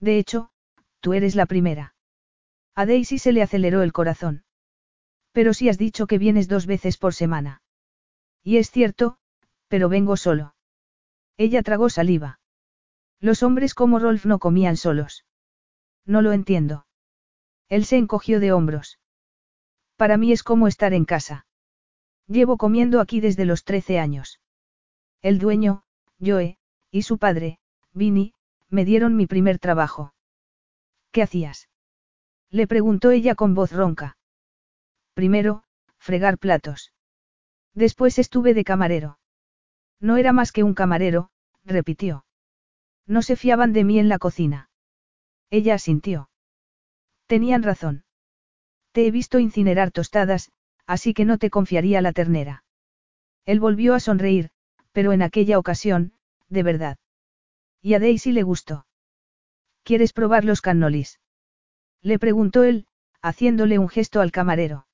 De 0.00 0.18
hecho, 0.18 0.50
tú 1.00 1.12
eres 1.14 1.34
la 1.34 1.46
primera. 1.46 1.94
A 2.74 2.86
Daisy 2.86 3.18
se 3.18 3.32
le 3.32 3.42
aceleró 3.42 3.82
el 3.82 3.92
corazón. 3.92 4.44
Pero 5.32 5.54
si 5.54 5.68
has 5.68 5.78
dicho 5.78 6.06
que 6.06 6.18
vienes 6.18 6.48
dos 6.48 6.66
veces 6.66 6.96
por 6.96 7.14
semana. 7.14 7.62
Y 8.42 8.56
es 8.58 8.70
cierto, 8.70 9.18
pero 9.68 9.88
vengo 9.88 10.16
solo. 10.16 10.54
Ella 11.36 11.62
tragó 11.62 11.90
saliva. 11.90 12.40
Los 13.20 13.42
hombres 13.42 13.74
como 13.74 13.98
Rolf 13.98 14.26
no 14.26 14.38
comían 14.38 14.76
solos. 14.76 15.24
No 16.04 16.22
lo 16.22 16.32
entiendo. 16.32 16.86
Él 17.68 17.84
se 17.84 17.96
encogió 17.96 18.40
de 18.40 18.52
hombros. 18.52 18.98
Para 19.96 20.16
mí 20.16 20.32
es 20.32 20.42
como 20.42 20.68
estar 20.68 20.94
en 20.94 21.04
casa. 21.04 21.46
Llevo 22.26 22.56
comiendo 22.56 23.00
aquí 23.00 23.20
desde 23.20 23.44
los 23.44 23.64
13 23.64 23.98
años. 23.98 24.40
El 25.20 25.38
dueño, 25.38 25.82
Joe, 26.20 26.58
y 26.90 27.02
su 27.02 27.18
padre, 27.18 27.58
Vinny, 27.92 28.34
me 28.70 28.84
dieron 28.84 29.16
mi 29.16 29.26
primer 29.26 29.58
trabajo. 29.58 30.14
¿Qué 31.10 31.22
hacías? 31.22 31.68
Le 32.50 32.66
preguntó 32.66 33.10
ella 33.10 33.34
con 33.34 33.54
voz 33.54 33.72
ronca. 33.72 34.16
Primero, 35.14 35.64
fregar 35.98 36.38
platos. 36.38 36.92
Después 37.74 38.18
estuve 38.18 38.54
de 38.54 38.64
camarero. 38.64 39.18
No 40.00 40.16
era 40.16 40.32
más 40.32 40.52
que 40.52 40.62
un 40.62 40.74
camarero, 40.74 41.30
repitió. 41.64 42.24
No 43.06 43.22
se 43.22 43.36
fiaban 43.36 43.72
de 43.72 43.84
mí 43.84 43.98
en 43.98 44.08
la 44.08 44.18
cocina. 44.18 44.70
Ella 45.50 45.74
asintió. 45.74 46.30
Tenían 47.26 47.62
razón. 47.62 48.04
Te 48.92 49.06
he 49.06 49.10
visto 49.10 49.38
incinerar 49.38 49.90
tostadas, 49.90 50.50
así 50.86 51.14
que 51.14 51.24
no 51.24 51.38
te 51.38 51.50
confiaría 51.50 52.00
la 52.00 52.12
ternera. 52.12 52.64
Él 53.44 53.60
volvió 53.60 53.94
a 53.94 54.00
sonreír, 54.00 54.50
pero 54.92 55.12
en 55.12 55.22
aquella 55.22 55.58
ocasión, 55.58 56.12
de 56.48 56.62
verdad. 56.62 56.98
Y 57.80 57.94
a 57.94 57.98
Daisy 57.98 58.32
le 58.32 58.42
gustó. 58.42 58.86
¿Quieres 59.82 60.12
probar 60.12 60.44
los 60.44 60.60
cannolis? 60.60 61.20
Le 62.02 62.18
preguntó 62.18 62.64
él, 62.64 62.86
haciéndole 63.22 63.78
un 63.78 63.88
gesto 63.88 64.20
al 64.20 64.32
camarero. 64.32 64.86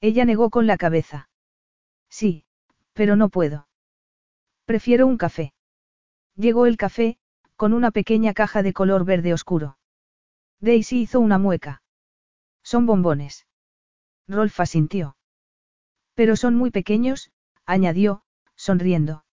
Ella 0.00 0.24
negó 0.24 0.50
con 0.50 0.66
la 0.66 0.76
cabeza. 0.76 1.28
Sí, 2.08 2.44
pero 2.92 3.16
no 3.16 3.28
puedo. 3.28 3.68
Prefiero 4.64 5.06
un 5.06 5.16
café. 5.16 5.52
Llegó 6.36 6.66
el 6.66 6.76
café, 6.76 7.18
con 7.56 7.72
una 7.72 7.90
pequeña 7.90 8.32
caja 8.34 8.62
de 8.62 8.72
color 8.72 9.04
verde 9.04 9.32
oscuro. 9.32 9.78
Daisy 10.60 11.02
hizo 11.02 11.20
una 11.20 11.38
mueca. 11.38 11.82
Son 12.62 12.86
bombones. 12.86 13.46
Rolf 14.28 14.60
asintió. 14.60 15.16
Pero 16.14 16.36
son 16.36 16.54
muy 16.54 16.70
pequeños, 16.70 17.30
añadió, 17.66 18.22
sonriendo. 18.54 19.24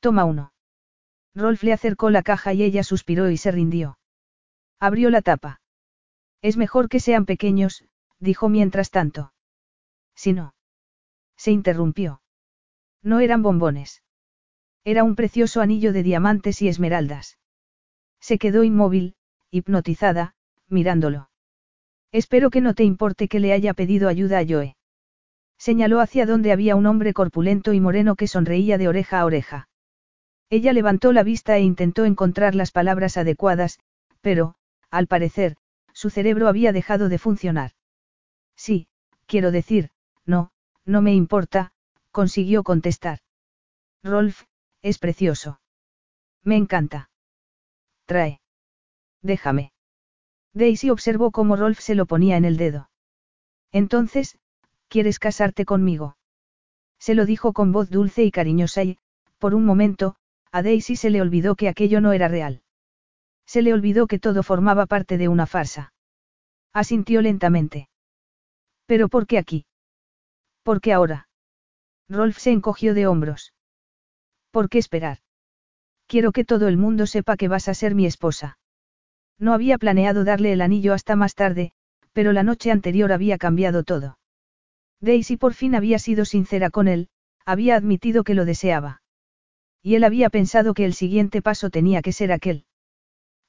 Toma 0.00 0.24
uno. 0.24 0.52
Rolf 1.38 1.62
le 1.62 1.72
acercó 1.72 2.10
la 2.10 2.22
caja 2.22 2.52
y 2.52 2.64
ella 2.64 2.82
suspiró 2.82 3.30
y 3.30 3.36
se 3.36 3.52
rindió. 3.52 3.98
Abrió 4.80 5.08
la 5.08 5.22
tapa. 5.22 5.60
Es 6.42 6.56
mejor 6.56 6.88
que 6.88 7.00
sean 7.00 7.26
pequeños, 7.26 7.84
dijo 8.18 8.48
mientras 8.48 8.90
tanto. 8.90 9.32
Si 10.14 10.32
no. 10.32 10.54
Se 11.36 11.52
interrumpió. 11.52 12.20
No 13.02 13.20
eran 13.20 13.42
bombones. 13.42 14.02
Era 14.84 15.04
un 15.04 15.14
precioso 15.14 15.60
anillo 15.60 15.92
de 15.92 16.02
diamantes 16.02 16.60
y 16.60 16.68
esmeraldas. 16.68 17.38
Se 18.20 18.38
quedó 18.38 18.64
inmóvil, 18.64 19.14
hipnotizada, 19.50 20.34
mirándolo. 20.68 21.30
Espero 22.10 22.50
que 22.50 22.60
no 22.60 22.74
te 22.74 22.82
importe 22.82 23.28
que 23.28 23.38
le 23.38 23.52
haya 23.52 23.74
pedido 23.74 24.08
ayuda 24.08 24.40
a 24.40 24.44
Joe. 24.48 24.76
Señaló 25.56 26.00
hacia 26.00 26.26
donde 26.26 26.52
había 26.52 26.74
un 26.74 26.86
hombre 26.86 27.12
corpulento 27.12 27.72
y 27.74 27.80
moreno 27.80 28.16
que 28.16 28.26
sonreía 28.26 28.78
de 28.78 28.88
oreja 28.88 29.20
a 29.20 29.24
oreja. 29.24 29.67
Ella 30.50 30.72
levantó 30.72 31.12
la 31.12 31.22
vista 31.22 31.56
e 31.56 31.60
intentó 31.60 32.04
encontrar 32.04 32.54
las 32.54 32.70
palabras 32.70 33.16
adecuadas, 33.16 33.78
pero, 34.20 34.54
al 34.90 35.06
parecer, 35.06 35.56
su 35.92 36.10
cerebro 36.10 36.48
había 36.48 36.72
dejado 36.72 37.08
de 37.08 37.18
funcionar. 37.18 37.72
Sí, 38.56 38.88
quiero 39.26 39.50
decir, 39.50 39.90
no, 40.24 40.50
no 40.84 41.02
me 41.02 41.14
importa, 41.14 41.72
consiguió 42.12 42.62
contestar. 42.62 43.18
Rolf, 44.02 44.44
es 44.80 44.98
precioso. 44.98 45.60
Me 46.42 46.56
encanta. 46.56 47.10
Trae. 48.06 48.40
Déjame. 49.22 49.72
Daisy 50.54 50.88
observó 50.90 51.30
cómo 51.30 51.56
Rolf 51.56 51.80
se 51.80 51.94
lo 51.94 52.06
ponía 52.06 52.36
en 52.36 52.44
el 52.44 52.56
dedo. 52.56 52.90
Entonces, 53.70 54.38
¿quieres 54.88 55.18
casarte 55.18 55.64
conmigo? 55.66 56.16
Se 56.98 57.14
lo 57.14 57.26
dijo 57.26 57.52
con 57.52 57.70
voz 57.70 57.90
dulce 57.90 58.24
y 58.24 58.30
cariñosa 58.30 58.82
y, 58.82 58.98
por 59.38 59.54
un 59.54 59.64
momento, 59.64 60.16
a 60.52 60.62
Daisy 60.62 60.96
se 60.96 61.10
le 61.10 61.20
olvidó 61.20 61.56
que 61.56 61.68
aquello 61.68 62.00
no 62.00 62.12
era 62.12 62.28
real. 62.28 62.62
Se 63.46 63.62
le 63.62 63.72
olvidó 63.72 64.06
que 64.06 64.18
todo 64.18 64.42
formaba 64.42 64.86
parte 64.86 65.18
de 65.18 65.28
una 65.28 65.46
farsa. 65.46 65.92
Asintió 66.72 67.22
lentamente. 67.22 67.88
¿Pero 68.86 69.08
por 69.08 69.26
qué 69.26 69.38
aquí? 69.38 69.66
¿Por 70.62 70.80
qué 70.80 70.92
ahora? 70.92 71.28
Rolf 72.08 72.38
se 72.38 72.52
encogió 72.52 72.94
de 72.94 73.06
hombros. 73.06 73.54
¿Por 74.50 74.68
qué 74.68 74.78
esperar? 74.78 75.18
Quiero 76.06 76.32
que 76.32 76.44
todo 76.44 76.68
el 76.68 76.76
mundo 76.76 77.06
sepa 77.06 77.36
que 77.36 77.48
vas 77.48 77.68
a 77.68 77.74
ser 77.74 77.94
mi 77.94 78.06
esposa. 78.06 78.58
No 79.38 79.52
había 79.52 79.78
planeado 79.78 80.24
darle 80.24 80.52
el 80.52 80.62
anillo 80.62 80.94
hasta 80.94 81.16
más 81.16 81.34
tarde, 81.34 81.72
pero 82.12 82.32
la 82.32 82.42
noche 82.42 82.70
anterior 82.70 83.12
había 83.12 83.38
cambiado 83.38 83.84
todo. 83.84 84.18
Daisy 85.00 85.36
por 85.36 85.54
fin 85.54 85.74
había 85.74 85.98
sido 85.98 86.24
sincera 86.24 86.70
con 86.70 86.88
él, 86.88 87.08
había 87.44 87.76
admitido 87.76 88.24
que 88.24 88.34
lo 88.34 88.44
deseaba. 88.44 89.02
Y 89.82 89.94
él 89.94 90.04
había 90.04 90.30
pensado 90.30 90.74
que 90.74 90.84
el 90.84 90.94
siguiente 90.94 91.42
paso 91.42 91.70
tenía 91.70 92.02
que 92.02 92.12
ser 92.12 92.32
aquel. 92.32 92.64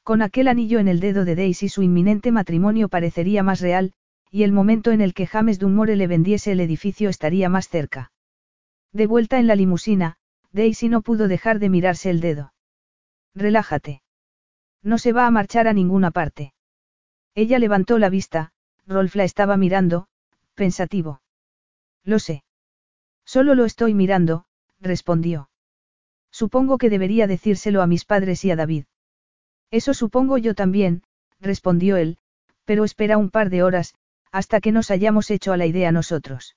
Con 0.03 0.22
aquel 0.22 0.48
anillo 0.48 0.80
en 0.80 0.88
el 0.88 0.99
dedo 0.99 1.25
de 1.25 1.35
Daisy 1.35 1.69
su 1.69 1.82
inminente 1.82 2.32
matrimonio 2.32 2.90
parecería 2.90 3.43
más 3.43 3.59
real, 3.59 3.93
y 4.32 4.43
el 4.43 4.51
momento 4.51 4.91
en 4.91 5.01
el 5.01 5.14
que 5.14 5.27
James 5.27 5.59
Dunmore 5.59 5.95
le 5.95 6.08
vendiese 6.08 6.51
el 6.51 6.59
edificio 6.59 7.09
estaría 7.09 7.49
más 7.49 7.67
cerca. 7.67 8.11
De 8.91 9.08
vuelta 9.08 9.40
en 9.40 9.48
la 9.48 9.56
limusina, 9.56 10.17
Daisy 10.51 10.90
no 10.90 11.01
pudo 11.01 11.27
dejar 11.27 11.59
de 11.59 11.69
mirarse 11.69 12.09
el 12.09 12.22
dedo. 12.22 12.53
Relájate. 13.35 14.01
No 14.82 14.98
se 14.98 15.14
va 15.14 15.27
a 15.27 15.32
marchar 15.32 15.67
a 15.67 15.74
ninguna 15.74 16.11
parte. 16.11 16.53
Ella 17.35 17.59
levantó 17.59 17.99
la 17.99 18.09
vista, 18.09 18.51
Rolf 18.88 19.16
la 19.16 19.24
estaba 19.24 19.58
mirando, 19.58 20.08
pensativo. 20.56 21.22
Lo 22.03 22.19
sé. 22.19 22.43
Solo 23.25 23.53
lo 23.53 23.66
estoy 23.66 23.93
mirando, 23.93 24.45
respondió. 24.80 25.49
Supongo 26.40 26.77
que 26.77 26.90
debería 26.90 27.27
decírselo 27.27 27.82
a 27.82 27.85
mis 27.85 28.06
padres 28.06 28.45
y 28.45 28.51
a 28.51 28.56
David. 28.56 28.85
Eso 29.72 29.93
supongo 29.93 30.38
yo 30.38 30.56
también, 30.56 31.03
respondió 31.42 31.98
él, 31.98 32.18
pero 32.64 32.85
espera 32.85 33.18
un 33.18 33.30
par 33.30 33.50
de 33.50 33.61
horas, 33.61 33.93
hasta 34.32 34.61
que 34.61 34.72
nos 34.72 34.90
hayamos 34.90 35.32
hecho 35.32 35.51
a 35.51 35.58
la 35.58 35.66
idea 35.66 35.92
nosotros. 35.92 36.56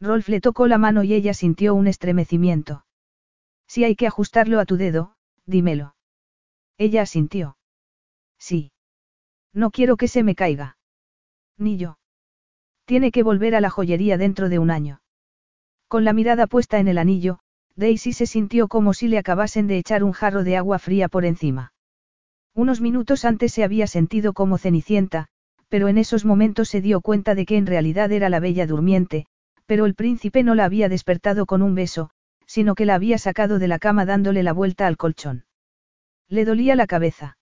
Rolf 0.00 0.28
le 0.28 0.40
tocó 0.40 0.68
la 0.68 0.78
mano 0.78 1.02
y 1.02 1.14
ella 1.14 1.34
sintió 1.34 1.74
un 1.74 1.88
estremecimiento. 1.88 2.86
Si 3.66 3.82
hay 3.82 3.96
que 3.96 4.06
ajustarlo 4.06 4.60
a 4.60 4.66
tu 4.66 4.76
dedo, 4.76 5.16
dímelo. 5.46 5.96
Ella 6.78 7.02
asintió. 7.02 7.56
Sí. 8.38 8.70
No 9.52 9.72
quiero 9.72 9.96
que 9.96 10.06
se 10.06 10.22
me 10.22 10.36
caiga. 10.36 10.76
Ni 11.58 11.76
yo. 11.76 11.98
Tiene 12.84 13.10
que 13.10 13.24
volver 13.24 13.56
a 13.56 13.60
la 13.60 13.68
joyería 13.68 14.16
dentro 14.16 14.48
de 14.48 14.60
un 14.60 14.70
año. 14.70 15.02
Con 15.88 16.04
la 16.04 16.12
mirada 16.12 16.46
puesta 16.46 16.78
en 16.78 16.86
el 16.86 16.98
anillo, 16.98 17.40
Daisy 17.76 18.12
se 18.12 18.26
sintió 18.26 18.68
como 18.68 18.92
si 18.94 19.08
le 19.08 19.18
acabasen 19.18 19.66
de 19.66 19.78
echar 19.78 20.04
un 20.04 20.12
jarro 20.12 20.44
de 20.44 20.56
agua 20.56 20.78
fría 20.78 21.08
por 21.08 21.24
encima. 21.24 21.72
Unos 22.54 22.80
minutos 22.80 23.24
antes 23.24 23.52
se 23.52 23.64
había 23.64 23.86
sentido 23.86 24.34
como 24.34 24.58
cenicienta, 24.58 25.28
pero 25.68 25.88
en 25.88 25.96
esos 25.96 26.26
momentos 26.26 26.68
se 26.68 26.82
dio 26.82 27.00
cuenta 27.00 27.34
de 27.34 27.46
que 27.46 27.56
en 27.56 27.66
realidad 27.66 28.12
era 28.12 28.28
la 28.28 28.40
bella 28.40 28.66
durmiente, 28.66 29.26
pero 29.64 29.86
el 29.86 29.94
príncipe 29.94 30.42
no 30.42 30.54
la 30.54 30.66
había 30.66 30.90
despertado 30.90 31.46
con 31.46 31.62
un 31.62 31.74
beso, 31.74 32.10
sino 32.46 32.74
que 32.74 32.84
la 32.84 32.94
había 32.94 33.16
sacado 33.16 33.58
de 33.58 33.68
la 33.68 33.78
cama 33.78 34.04
dándole 34.04 34.42
la 34.42 34.52
vuelta 34.52 34.86
al 34.86 34.98
colchón. 34.98 35.46
Le 36.28 36.44
dolía 36.44 36.76
la 36.76 36.86
cabeza. 36.86 37.38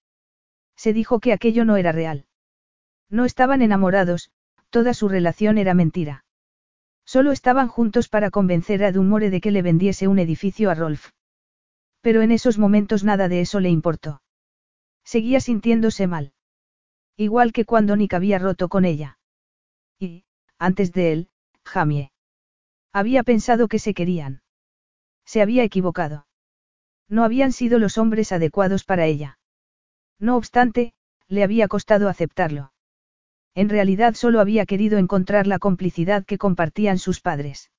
Se 0.76 0.92
dijo 0.92 1.18
que 1.18 1.33
aquello 1.33 1.65
no 1.65 1.76
era 1.76 1.91
real. 1.91 2.26
No 3.09 3.25
estaban 3.25 3.62
enamorados, 3.62 4.31
toda 4.70 4.94
su 4.94 5.09
relación 5.09 5.59
era 5.59 5.75
mentira. 5.75 6.25
Solo 7.12 7.32
estaban 7.32 7.66
juntos 7.66 8.08
para 8.08 8.30
convencer 8.30 8.84
a 8.84 8.92
Dumore 8.92 9.30
de 9.30 9.40
que 9.40 9.50
le 9.50 9.62
vendiese 9.62 10.06
un 10.06 10.20
edificio 10.20 10.70
a 10.70 10.76
Rolf. 10.76 11.10
Pero 12.02 12.22
en 12.22 12.30
esos 12.30 12.56
momentos 12.56 13.02
nada 13.02 13.26
de 13.26 13.40
eso 13.40 13.58
le 13.58 13.68
importó. 13.68 14.22
Seguía 15.02 15.40
sintiéndose 15.40 16.06
mal. 16.06 16.34
Igual 17.16 17.52
que 17.52 17.64
cuando 17.64 17.97
Nick 17.97 18.14
había 18.14 18.39
roto 18.39 18.68
con 18.68 18.84
ella. 18.84 19.18
Y, 19.98 20.22
antes 20.56 20.92
de 20.92 21.12
él, 21.12 21.30
Jamie. 21.64 22.12
Había 22.92 23.24
pensado 23.24 23.66
que 23.66 23.80
se 23.80 23.92
querían. 23.92 24.42
Se 25.24 25.42
había 25.42 25.64
equivocado. 25.64 26.28
No 27.08 27.24
habían 27.24 27.50
sido 27.50 27.80
los 27.80 27.98
hombres 27.98 28.30
adecuados 28.30 28.84
para 28.84 29.06
ella. 29.06 29.40
No 30.20 30.36
obstante, 30.36 30.94
le 31.26 31.42
había 31.42 31.66
costado 31.66 32.08
aceptarlo. 32.08 32.70
En 33.54 33.68
realidad 33.68 34.14
solo 34.14 34.40
había 34.40 34.66
querido 34.66 34.98
encontrar 34.98 35.46
la 35.46 35.58
complicidad 35.58 36.24
que 36.24 36.38
compartían 36.38 36.98
sus 36.98 37.20
padres. 37.20 37.70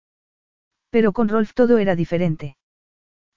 Pero 0.90 1.14
con 1.14 1.30
Rolf 1.30 1.54
todo 1.54 1.78
era 1.78 1.96
diferente. 1.96 2.58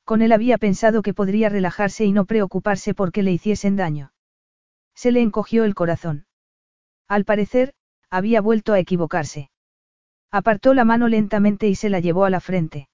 Con 0.04 0.20
él 0.20 0.32
había 0.32 0.58
pensado 0.58 1.02
que 1.02 1.14
podría 1.14 1.48
relajarse 1.48 2.04
y 2.04 2.12
no 2.12 2.24
preocuparse 2.24 2.92
porque 2.94 3.22
le 3.22 3.32
hiciesen 3.32 3.76
daño. 3.76 4.12
Se 4.94 5.12
le 5.12 5.22
encogió 5.22 5.64
el 5.64 5.74
corazón. 5.74 6.26
Al 7.08 7.24
parecer, 7.24 7.74
había 8.10 8.40
vuelto 8.40 8.72
a 8.72 8.78
equivocarse. 8.78 9.50
Apartó 10.30 10.74
la 10.74 10.84
mano 10.84 11.08
lentamente 11.08 11.68
y 11.68 11.74
se 11.74 11.88
la 11.90 12.00
llevó 12.00 12.24
a 12.24 12.30
la 12.30 12.40
frente. 12.40 12.88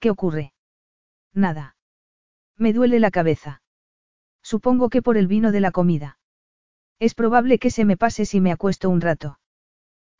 ¿Qué 0.00 0.10
ocurre? 0.10 0.52
Nada. 1.34 1.76
Me 2.56 2.72
duele 2.72 3.00
la 3.00 3.10
cabeza. 3.10 3.62
Supongo 4.42 4.88
que 4.88 5.02
por 5.02 5.16
el 5.16 5.26
vino 5.26 5.52
de 5.52 5.60
la 5.60 5.70
comida. 5.70 6.18
Es 7.00 7.14
probable 7.14 7.58
que 7.58 7.70
se 7.70 7.84
me 7.84 7.96
pase 7.96 8.26
si 8.26 8.40
me 8.40 8.52
acuesto 8.52 8.90
un 8.90 9.00
rato. 9.00 9.38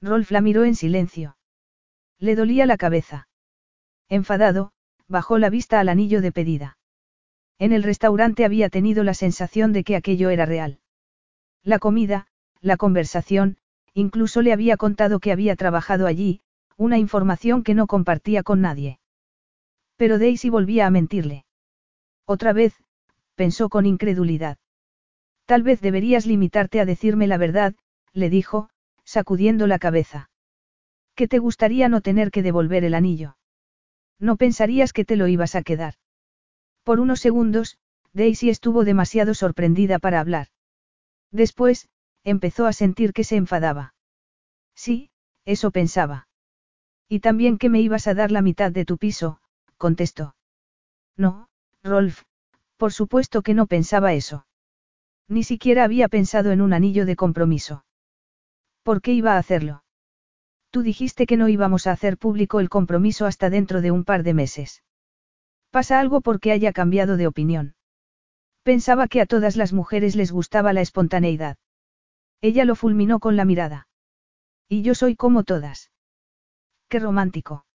Rolf 0.01 0.31
la 0.31 0.41
miró 0.41 0.65
en 0.65 0.77
silencio. 0.77 1.37
Le 2.19 2.37
dolía 2.37 2.67
la 2.67 2.77
cabeza. 2.77 3.29
Enfadado, 4.09 4.73
bajó 5.09 5.39
la 5.39 5.51
vista 5.51 5.81
al 5.81 5.89
anillo 5.89 6.21
de 6.21 6.33
pedida. 6.33 6.79
En 7.59 7.73
el 7.73 7.83
restaurante 7.83 8.45
había 8.45 8.69
tenido 8.69 9.03
la 9.03 9.15
sensación 9.15 9.73
de 9.73 9.83
que 9.83 9.97
aquello 9.97 10.31
era 10.31 10.47
real. 10.47 10.79
La 11.65 11.81
comida, 11.81 12.29
la 12.61 12.77
conversación, 12.77 13.57
incluso 13.93 14.43
le 14.43 14.53
había 14.53 14.77
contado 14.77 15.19
que 15.19 15.33
había 15.33 15.57
trabajado 15.57 16.07
allí, 16.07 16.41
una 16.77 16.99
información 16.99 17.65
que 17.65 17.75
no 17.75 17.89
compartía 17.89 18.45
con 18.45 18.61
nadie. 18.61 19.01
Pero 19.97 20.21
Daisy 20.21 20.49
volvía 20.49 20.87
a 20.87 20.91
mentirle. 20.91 21.45
Otra 22.25 22.53
vez, 22.53 22.75
pensó 23.35 23.69
con 23.69 23.85
incredulidad. 23.85 24.59
Tal 25.49 25.63
vez 25.63 25.81
deberías 25.81 26.27
limitarte 26.27 26.79
a 26.79 26.85
decirme 26.85 27.27
la 27.27 27.39
verdad, 27.39 27.75
le 28.13 28.29
dijo, 28.29 28.69
sacudiendo 29.05 29.67
la 29.67 29.79
cabeza. 29.79 30.29
¿Qué 31.15 31.27
te 31.27 31.39
gustaría 31.39 31.89
no 31.89 32.03
tener 32.03 32.31
que 32.31 32.43
devolver 32.43 32.85
el 32.85 32.93
anillo? 32.93 33.39
No 34.19 34.37
pensarías 34.37 34.93
que 34.93 35.07
te 35.07 35.17
lo 35.17 35.27
ibas 35.27 35.55
a 35.55 35.63
quedar. 35.63 35.95
Por 36.85 37.01
unos 37.01 37.21
segundos, 37.21 37.79
Daisy 38.13 38.51
estuvo 38.51 38.85
demasiado 38.85 39.33
sorprendida 39.33 39.99
para 39.99 40.21
hablar. 40.21 40.49
Después, 41.33 41.89
empezó 42.25 42.67
a 42.67 42.75
sentir 42.75 43.15
que 43.15 43.25
se 43.25 43.37
enfadaba. 43.37 43.95
Sí, 44.75 45.09
eso 45.47 45.71
pensaba. 45.71 46.29
Y 47.09 47.21
también 47.21 47.57
que 47.57 47.71
me 47.71 47.81
ibas 47.81 48.07
a 48.07 48.13
dar 48.13 48.31
la 48.31 48.43
mitad 48.43 48.71
de 48.71 48.85
tu 48.85 48.99
piso, 48.99 49.41
contestó. 49.79 50.37
No, 51.17 51.49
Rolf, 51.83 52.25
por 52.77 52.93
supuesto 52.93 53.41
que 53.41 53.55
no 53.55 53.67
pensaba 53.67 54.13
eso. 54.13 54.45
Ni 55.29 55.45
siquiera 55.45 55.85
había 55.85 56.09
pensado 56.09 56.51
en 56.53 56.63
un 56.63 56.73
anillo 56.73 57.05
de 57.05 57.17
compromiso. 57.17 57.85
¿Por 58.83 59.03
qué 59.03 59.13
iba 59.13 59.35
a 59.35 59.39
hacerlo? 59.39 59.85
Tú 60.71 60.83
dijiste 60.83 61.27
que 61.27 61.37
no 61.37 61.49
íbamos 61.49 61.87
a 61.87 61.93
hacer 61.93 62.17
público 62.17 62.61
el 62.61 62.69
compromiso 62.69 63.27
hasta 63.27 63.51
dentro 63.51 63.81
de 63.83 63.91
un 63.91 64.05
par 64.05 64.23
de 64.23 64.35
meses. 64.35 64.83
¿Pasa 65.71 66.01
algo 66.01 66.23
porque 66.23 66.53
haya 66.53 66.73
cambiado 66.73 67.17
de 67.17 67.27
opinión? 67.27 67.75
Pensaba 68.63 69.09
que 69.09 69.21
a 69.21 69.27
todas 69.27 69.57
las 69.57 69.73
mujeres 69.73 70.17
les 70.17 70.33
gustaba 70.33 70.73
la 70.73 70.81
espontaneidad. 70.81 71.57
Ella 72.41 72.65
lo 72.65 72.75
fulminó 72.75 73.19
con 73.19 73.37
la 73.37 73.45
mirada. 73.45 73.89
Y 74.69 74.83
yo 74.83 74.95
soy 74.95 75.17
como 75.17 75.45
todas. 75.45 75.91
Qué 76.89 76.99
romántico. 76.99 77.67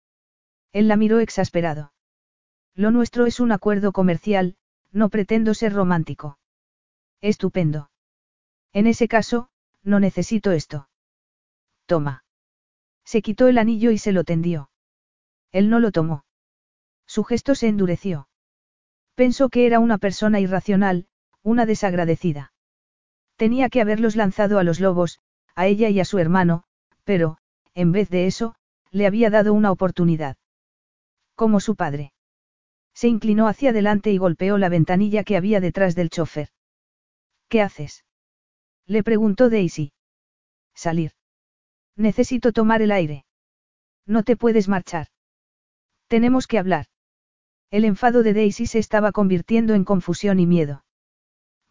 Él 0.71 0.87
la 0.87 0.97
miró 0.97 1.19
exasperado. 1.19 1.93
Lo 2.75 2.89
nuestro 2.89 3.25
es 3.27 3.39
un 3.39 3.51
acuerdo 3.51 3.91
comercial, 3.91 4.55
no 4.91 5.09
pretendo 5.09 5.53
ser 5.53 5.73
romántico. 5.73 6.37
Estupendo. 7.23 7.89
En 8.73 8.85
ese 8.85 9.07
caso, 9.07 9.47
no 9.81 10.01
necesito 10.01 10.51
esto. 10.51 10.89
Toma. 11.85 12.25
Se 13.05 13.21
quitó 13.21 13.47
el 13.47 13.57
anillo 13.57 13.91
y 13.91 13.97
se 13.97 14.11
lo 14.11 14.25
tendió. 14.25 14.69
Él 15.53 15.69
no 15.69 15.79
lo 15.79 15.93
tomó. 15.93 16.25
Su 17.07 17.23
gesto 17.23 17.55
se 17.55 17.69
endureció. 17.69 18.27
Pensó 19.15 19.47
que 19.47 19.65
era 19.65 19.79
una 19.79 19.99
persona 19.99 20.41
irracional, 20.41 21.07
una 21.43 21.65
desagradecida. 21.65 22.51
Tenía 23.37 23.69
que 23.69 23.79
haberlos 23.79 24.17
lanzado 24.17 24.59
a 24.59 24.65
los 24.65 24.81
lobos, 24.81 25.21
a 25.55 25.65
ella 25.65 25.87
y 25.87 26.01
a 26.01 26.05
su 26.05 26.19
hermano, 26.19 26.65
pero, 27.05 27.37
en 27.73 27.93
vez 27.93 28.09
de 28.09 28.27
eso, 28.27 28.55
le 28.91 29.07
había 29.07 29.29
dado 29.29 29.53
una 29.53 29.71
oportunidad. 29.71 30.35
Como 31.35 31.61
su 31.61 31.77
padre. 31.77 32.11
Se 32.93 33.07
inclinó 33.07 33.47
hacia 33.47 33.69
adelante 33.69 34.11
y 34.11 34.17
golpeó 34.17 34.57
la 34.57 34.67
ventanilla 34.67 35.23
que 35.23 35.37
había 35.37 35.61
detrás 35.61 35.95
del 35.95 36.09
chofer. 36.09 36.49
¿Qué 37.53 37.61
haces? 37.61 38.03
Le 38.87 39.03
preguntó 39.03 39.47
Daisy. 39.47 39.91
Salir. 40.73 41.11
Necesito 41.95 42.51
tomar 42.51 42.81
el 42.81 42.91
aire. 42.91 43.25
No 44.07 44.23
te 44.23 44.35
puedes 44.35 44.67
marchar. 44.67 45.09
Tenemos 46.07 46.47
que 46.47 46.57
hablar. 46.57 46.87
El 47.69 47.85
enfado 47.85 48.23
de 48.23 48.33
Daisy 48.33 48.65
se 48.65 48.79
estaba 48.79 49.11
convirtiendo 49.11 49.75
en 49.75 49.83
confusión 49.83 50.39
y 50.39 50.47
miedo. 50.47 50.83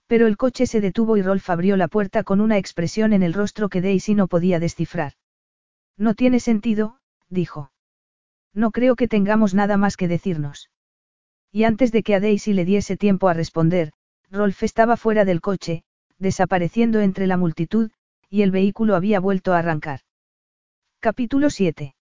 Pero 0.07 0.29
el 0.29 0.37
coche 0.37 0.69
se 0.69 0.81
detuvo 0.81 1.17
y 1.17 1.23
Rolf 1.23 1.51
abrió 1.51 1.77
la 1.77 1.89
puerta 1.89 2.23
con 2.23 2.41
una 2.41 2.59
expresión 2.59 3.13
en 3.13 3.25
el 3.25 3.35
rostro 3.35 3.69
que 3.69 3.81
Daisy 3.81 4.15
no 4.15 4.29
podía 4.29 4.61
descifrar. 4.61 5.15
No 5.97 6.15
tiene 6.15 6.39
sentido, 6.39 7.01
dijo. 7.29 7.73
No 8.55 8.71
creo 8.71 8.95
que 8.95 9.09
tengamos 9.09 9.53
nada 9.53 9.79
más 9.79 9.97
que 9.97 10.07
decirnos. 10.07 10.71
Y 11.51 11.65
antes 11.65 11.91
de 11.91 12.05
que 12.05 12.15
a 12.15 12.21
Daisy 12.21 12.53
le 12.53 12.65
diese 12.65 12.97
tiempo 12.97 13.29
a 13.29 13.35
responder, 13.35 13.93
Rolf 14.33 14.63
estaba 14.63 14.97
fuera 14.97 15.27
del 15.27 15.43
coche, 15.43 15.85
desapareciendo 16.19 17.01
entre 17.01 17.27
la 17.27 17.37
multitud, 17.37 17.91
y 18.31 18.41
el 18.41 18.51
vehículo 18.51 18.97
había 18.97 19.21
vuelto 19.21 19.53
a 19.53 19.59
arrancar. 19.59 20.01
Capítulo 21.01 21.51
7. 21.51 21.95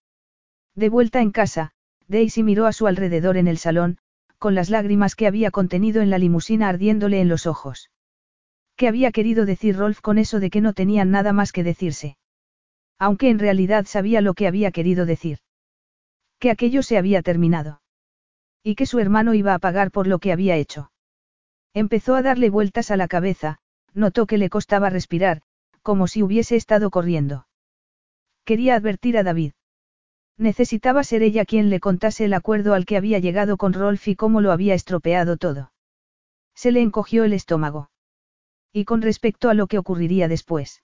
De 0.74 0.90
vuelta 0.90 1.20
en 1.22 1.32
casa, 1.32 1.72
Daisy 2.08 2.44
miró 2.44 2.68
a 2.68 2.72
su 2.72 2.88
alrededor 2.88 3.36
en 3.36 3.50
el 3.50 3.58
salón, 3.58 3.98
con 4.38 4.56
las 4.56 4.70
lágrimas 4.70 5.16
que 5.16 5.28
había 5.28 5.52
contenido 5.52 6.02
en 6.02 6.10
la 6.10 6.18
limusina 6.18 6.70
ardiéndole 6.70 7.20
en 7.20 7.28
los 7.28 7.46
ojos. 7.48 7.92
¿Qué 8.78 8.88
había 8.88 9.12
querido 9.12 9.46
decir 9.46 9.76
Rolf 9.76 10.00
con 10.00 10.18
eso 10.18 10.40
de 10.40 10.50
que 10.50 10.62
no 10.62 10.72
tenían 10.72 11.12
nada 11.12 11.34
más 11.34 11.52
que 11.52 11.66
decirse? 11.66 12.18
Aunque 12.98 13.30
en 13.30 13.40
realidad 13.40 13.86
sabía 13.86 14.22
lo 14.22 14.36
que 14.36 14.48
había 14.48 14.72
querido 14.72 15.06
decir. 15.06 15.40
Que 16.40 16.50
aquello 16.50 16.82
se 16.82 16.98
había 16.98 17.24
terminado. 17.24 17.82
Y 18.64 18.76
que 18.76 18.86
su 18.86 19.00
hermano 19.00 19.34
iba 19.34 19.54
a 19.54 19.60
pagar 19.60 19.92
por 19.92 20.08
lo 20.08 20.20
que 20.20 20.32
había 20.32 20.56
hecho. 20.56 20.91
Empezó 21.74 22.16
a 22.16 22.22
darle 22.22 22.50
vueltas 22.50 22.92
a 22.92 22.98
la 22.98 23.08
cabeza, 23.08 23.60
notó 23.94 24.26
que 24.26 24.38
le 24.38 24.50
costaba 24.50 24.90
respirar, 24.90 25.42
como 25.82 26.08
si 26.08 26.22
hubiese 26.24 26.56
estado 26.56 26.90
corriendo. 26.90 27.48
Quería 28.44 28.76
advertir 28.76 29.18
a 29.18 29.24
David. 29.24 29.54
Necesitaba 30.38 31.04
ser 31.04 31.24
ella 31.24 31.46
quien 31.46 31.70
le 31.70 31.80
contase 31.80 32.26
el 32.26 32.34
acuerdo 32.34 32.74
al 32.74 32.86
que 32.86 32.98
había 32.98 33.20
llegado 33.20 33.58
con 33.58 33.74
Rolf 33.74 34.08
y 34.08 34.16
cómo 34.16 34.42
lo 34.42 34.52
había 34.52 34.74
estropeado 34.74 35.38
todo. 35.38 35.72
Se 36.56 36.72
le 36.72 36.82
encogió 36.82 37.24
el 37.24 37.34
estómago. 37.34 37.90
Y 38.74 38.86
con 38.86 39.02
respecto 39.02 39.50
a 39.50 39.54
lo 39.54 39.68
que 39.68 39.78
ocurriría 39.78 40.28
después. 40.28 40.84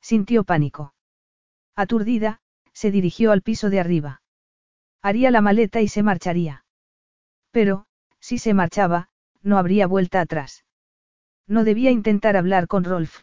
Sintió 0.00 0.44
pánico. 0.44 0.94
Aturdida, 1.74 2.40
se 2.72 2.90
dirigió 2.90 3.32
al 3.32 3.42
piso 3.42 3.70
de 3.70 3.80
arriba. 3.80 4.22
Haría 5.02 5.30
la 5.30 5.40
maleta 5.40 5.80
y 5.80 5.88
se 5.88 6.02
marcharía. 6.02 6.64
Pero, 7.50 7.86
si 8.20 8.38
se 8.38 8.54
marchaba, 8.54 9.08
no 9.46 9.58
habría 9.58 9.86
vuelta 9.86 10.20
atrás. 10.20 10.64
No 11.46 11.62
debía 11.62 11.92
intentar 11.92 12.36
hablar 12.36 12.66
con 12.66 12.82
Rolf. 12.82 13.22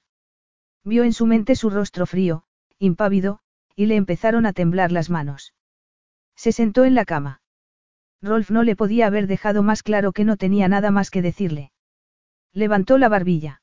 Vio 0.86 1.04
en 1.04 1.12
su 1.12 1.26
mente 1.26 1.56
su 1.56 1.70
rostro 1.70 2.06
frío, 2.06 2.46
impávido, 2.80 3.40
y 3.76 3.88
le 3.88 3.98
empezaron 3.98 4.46
a 4.46 4.54
temblar 4.54 4.92
las 4.94 5.10
manos. 5.10 5.54
Se 6.36 6.54
sentó 6.54 6.86
en 6.86 6.96
la 6.96 7.04
cama. 7.04 7.42
Rolf 8.22 8.50
no 8.52 8.64
le 8.64 8.78
podía 8.78 9.08
haber 9.08 9.28
dejado 9.28 9.64
más 9.64 9.84
claro 9.84 10.14
que 10.14 10.24
no 10.24 10.38
tenía 10.38 10.70
nada 10.70 10.92
más 10.92 11.12
que 11.12 11.22
decirle. 11.22 11.74
Levantó 12.54 12.98
la 12.98 13.10
barbilla. 13.10 13.62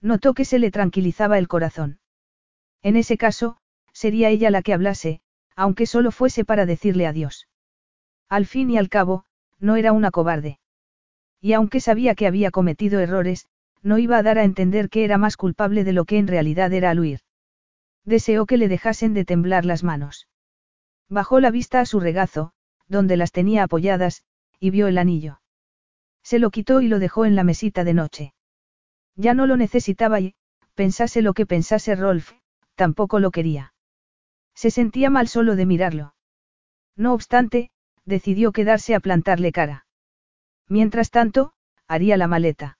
Notó 0.00 0.34
que 0.34 0.44
se 0.44 0.60
le 0.60 0.70
tranquilizaba 0.70 1.36
el 1.38 1.48
corazón. 1.48 1.98
En 2.82 2.94
ese 2.96 3.16
caso, 3.16 3.56
sería 3.92 4.28
ella 4.28 4.50
la 4.50 4.62
que 4.62 4.72
hablase, 4.72 5.20
aunque 5.56 5.86
solo 5.86 6.12
fuese 6.12 6.44
para 6.44 6.64
decirle 6.64 7.08
adiós. 7.08 7.48
Al 8.28 8.46
fin 8.46 8.70
y 8.70 8.78
al 8.78 8.88
cabo, 8.88 9.24
no 9.58 9.74
era 9.74 9.92
una 9.92 10.12
cobarde. 10.12 10.60
Y 11.42 11.54
aunque 11.54 11.80
sabía 11.80 12.14
que 12.14 12.28
había 12.28 12.52
cometido 12.52 13.00
errores, 13.00 13.48
no 13.82 13.98
iba 13.98 14.16
a 14.16 14.22
dar 14.22 14.38
a 14.38 14.44
entender 14.44 14.88
que 14.88 15.04
era 15.04 15.18
más 15.18 15.36
culpable 15.36 15.82
de 15.82 15.92
lo 15.92 16.04
que 16.04 16.16
en 16.18 16.28
realidad 16.28 16.72
era 16.72 16.90
al 16.90 17.00
huir. 17.00 17.20
Deseó 18.04 18.46
que 18.46 18.56
le 18.56 18.68
dejasen 18.68 19.12
de 19.12 19.24
temblar 19.24 19.64
las 19.64 19.82
manos. 19.82 20.28
Bajó 21.08 21.40
la 21.40 21.50
vista 21.50 21.80
a 21.80 21.84
su 21.84 21.98
regazo, 21.98 22.52
donde 22.86 23.16
las 23.16 23.32
tenía 23.32 23.64
apoyadas, 23.64 24.22
y 24.60 24.70
vio 24.70 24.86
el 24.86 24.98
anillo. 24.98 25.40
Se 26.22 26.38
lo 26.38 26.50
quitó 26.50 26.80
y 26.80 26.86
lo 26.86 27.00
dejó 27.00 27.24
en 27.24 27.34
la 27.34 27.42
mesita 27.42 27.82
de 27.82 27.94
noche. 27.94 28.34
Ya 29.16 29.34
no 29.34 29.46
lo 29.46 29.56
necesitaba 29.56 30.20
y, 30.20 30.34
pensase 30.74 31.22
lo 31.22 31.34
que 31.34 31.44
pensase 31.44 31.96
Rolf, 31.96 32.32
tampoco 32.76 33.18
lo 33.18 33.32
quería. 33.32 33.74
Se 34.54 34.70
sentía 34.70 35.10
mal 35.10 35.26
solo 35.26 35.56
de 35.56 35.66
mirarlo. 35.66 36.14
No 36.96 37.14
obstante, 37.14 37.70
decidió 38.04 38.52
quedarse 38.52 38.94
a 38.94 39.00
plantarle 39.00 39.50
cara. 39.50 39.86
Mientras 40.68 41.10
tanto, 41.10 41.52
haría 41.86 42.16
la 42.16 42.28
maleta. 42.28 42.78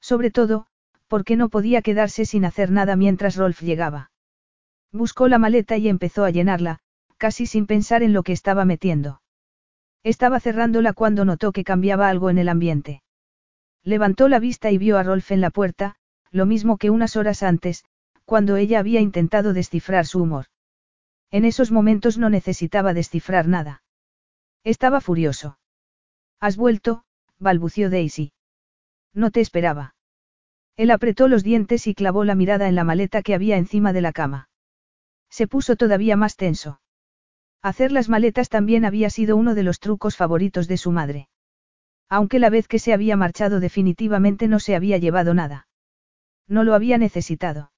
Sobre 0.00 0.30
todo, 0.30 0.66
porque 1.08 1.36
no 1.36 1.48
podía 1.48 1.82
quedarse 1.82 2.24
sin 2.24 2.44
hacer 2.44 2.70
nada 2.70 2.96
mientras 2.96 3.36
Rolf 3.36 3.62
llegaba. 3.62 4.10
Buscó 4.92 5.28
la 5.28 5.38
maleta 5.38 5.76
y 5.76 5.88
empezó 5.88 6.24
a 6.24 6.30
llenarla, 6.30 6.80
casi 7.16 7.46
sin 7.46 7.66
pensar 7.66 8.02
en 8.02 8.12
lo 8.12 8.22
que 8.22 8.32
estaba 8.32 8.64
metiendo. 8.64 9.22
Estaba 10.02 10.40
cerrándola 10.40 10.92
cuando 10.92 11.24
notó 11.24 11.52
que 11.52 11.64
cambiaba 11.64 12.08
algo 12.08 12.30
en 12.30 12.38
el 12.38 12.48
ambiente. 12.48 13.02
Levantó 13.82 14.28
la 14.28 14.38
vista 14.38 14.70
y 14.70 14.78
vio 14.78 14.98
a 14.98 15.02
Rolf 15.02 15.30
en 15.30 15.40
la 15.40 15.50
puerta, 15.50 15.96
lo 16.30 16.46
mismo 16.46 16.78
que 16.78 16.90
unas 16.90 17.16
horas 17.16 17.42
antes, 17.42 17.84
cuando 18.24 18.56
ella 18.56 18.78
había 18.78 19.00
intentado 19.00 19.52
descifrar 19.52 20.06
su 20.06 20.22
humor. 20.22 20.46
En 21.30 21.44
esos 21.44 21.70
momentos 21.70 22.18
no 22.18 22.30
necesitaba 22.30 22.94
descifrar 22.94 23.48
nada. 23.48 23.82
Estaba 24.62 25.00
furioso. 25.00 25.58
Has 26.40 26.56
vuelto, 26.56 27.04
balbució 27.38 27.90
Daisy. 27.90 28.32
No 29.12 29.30
te 29.30 29.40
esperaba. 29.40 29.94
Él 30.76 30.90
apretó 30.90 31.28
los 31.28 31.44
dientes 31.44 31.86
y 31.86 31.94
clavó 31.94 32.24
la 32.24 32.34
mirada 32.34 32.68
en 32.68 32.74
la 32.74 32.84
maleta 32.84 33.22
que 33.22 33.34
había 33.34 33.56
encima 33.56 33.92
de 33.92 34.00
la 34.00 34.12
cama. 34.12 34.48
Se 35.30 35.46
puso 35.46 35.76
todavía 35.76 36.16
más 36.16 36.36
tenso. 36.36 36.80
Hacer 37.62 37.92
las 37.92 38.08
maletas 38.08 38.48
también 38.48 38.84
había 38.84 39.08
sido 39.08 39.36
uno 39.36 39.54
de 39.54 39.62
los 39.62 39.80
trucos 39.80 40.16
favoritos 40.16 40.68
de 40.68 40.76
su 40.76 40.90
madre. 40.90 41.28
Aunque 42.08 42.38
la 42.38 42.50
vez 42.50 42.68
que 42.68 42.78
se 42.78 42.92
había 42.92 43.16
marchado 43.16 43.60
definitivamente 43.60 44.48
no 44.48 44.60
se 44.60 44.76
había 44.76 44.98
llevado 44.98 45.32
nada. 45.32 45.66
No 46.46 46.62
lo 46.62 46.74
había 46.74 46.98
necesitado. 46.98 47.72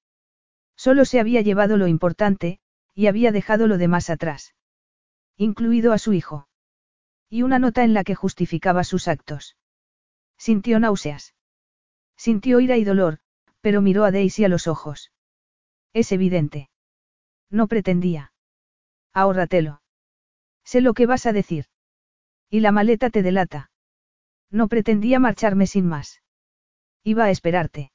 Solo 0.75 1.05
se 1.05 1.19
había 1.19 1.41
llevado 1.41 1.77
lo 1.77 1.87
importante, 1.87 2.59
y 2.93 3.07
había 3.07 3.31
dejado 3.31 3.67
lo 3.67 3.77
demás 3.77 4.09
atrás. 4.09 4.53
Incluido 5.37 5.93
a 5.93 5.97
su 5.97 6.13
hijo. 6.13 6.46
Y 7.29 7.41
una 7.41 7.59
nota 7.59 7.83
en 7.83 7.93
la 7.93 8.03
que 8.03 8.15
justificaba 8.15 8.83
sus 8.83 9.07
actos. 9.07 9.57
Sintió 10.37 10.79
náuseas. 10.79 11.35
Sintió 12.15 12.59
ira 12.59 12.77
y 12.77 12.83
dolor, 12.83 13.19
pero 13.61 13.81
miró 13.81 14.05
a 14.05 14.11
Daisy 14.11 14.45
a 14.45 14.49
los 14.49 14.67
ojos. 14.67 15.11
Es 15.93 16.11
evidente. 16.11 16.69
No 17.49 17.67
pretendía. 17.67 18.31
Ahórratelo. 19.13 19.81
Sé 20.63 20.81
lo 20.81 20.93
que 20.93 21.05
vas 21.05 21.25
a 21.25 21.33
decir. 21.33 21.65
Y 22.49 22.59
la 22.61 22.71
maleta 22.71 23.09
te 23.09 23.23
delata. 23.23 23.71
No 24.49 24.67
pretendía 24.67 25.19
marcharme 25.19 25.67
sin 25.67 25.87
más. 25.87 26.21
Iba 27.03 27.25
a 27.25 27.29
esperarte. 27.29 27.91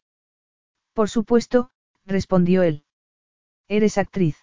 Por 0.93 1.09
supuesto, 1.09 1.71
respondió 2.05 2.63
él. 2.63 2.85
Eres 3.69 3.97
actriz. 3.99 4.37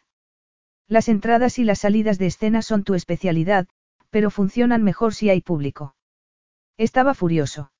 Las 0.88 1.08
entradas 1.08 1.59
y 1.59 1.64
las 1.64 1.80
salidas 1.80 2.18
de 2.18 2.27
escena 2.27 2.61
son 2.64 2.84
tu 2.84 2.95
especialidad, 2.95 3.68
pero 4.10 4.30
funcionan 4.30 4.84
mejor 4.84 5.14
si 5.14 5.30
hay 5.30 5.42
público. 5.42 5.96
Estaba 6.78 7.14
furioso. 7.14 7.72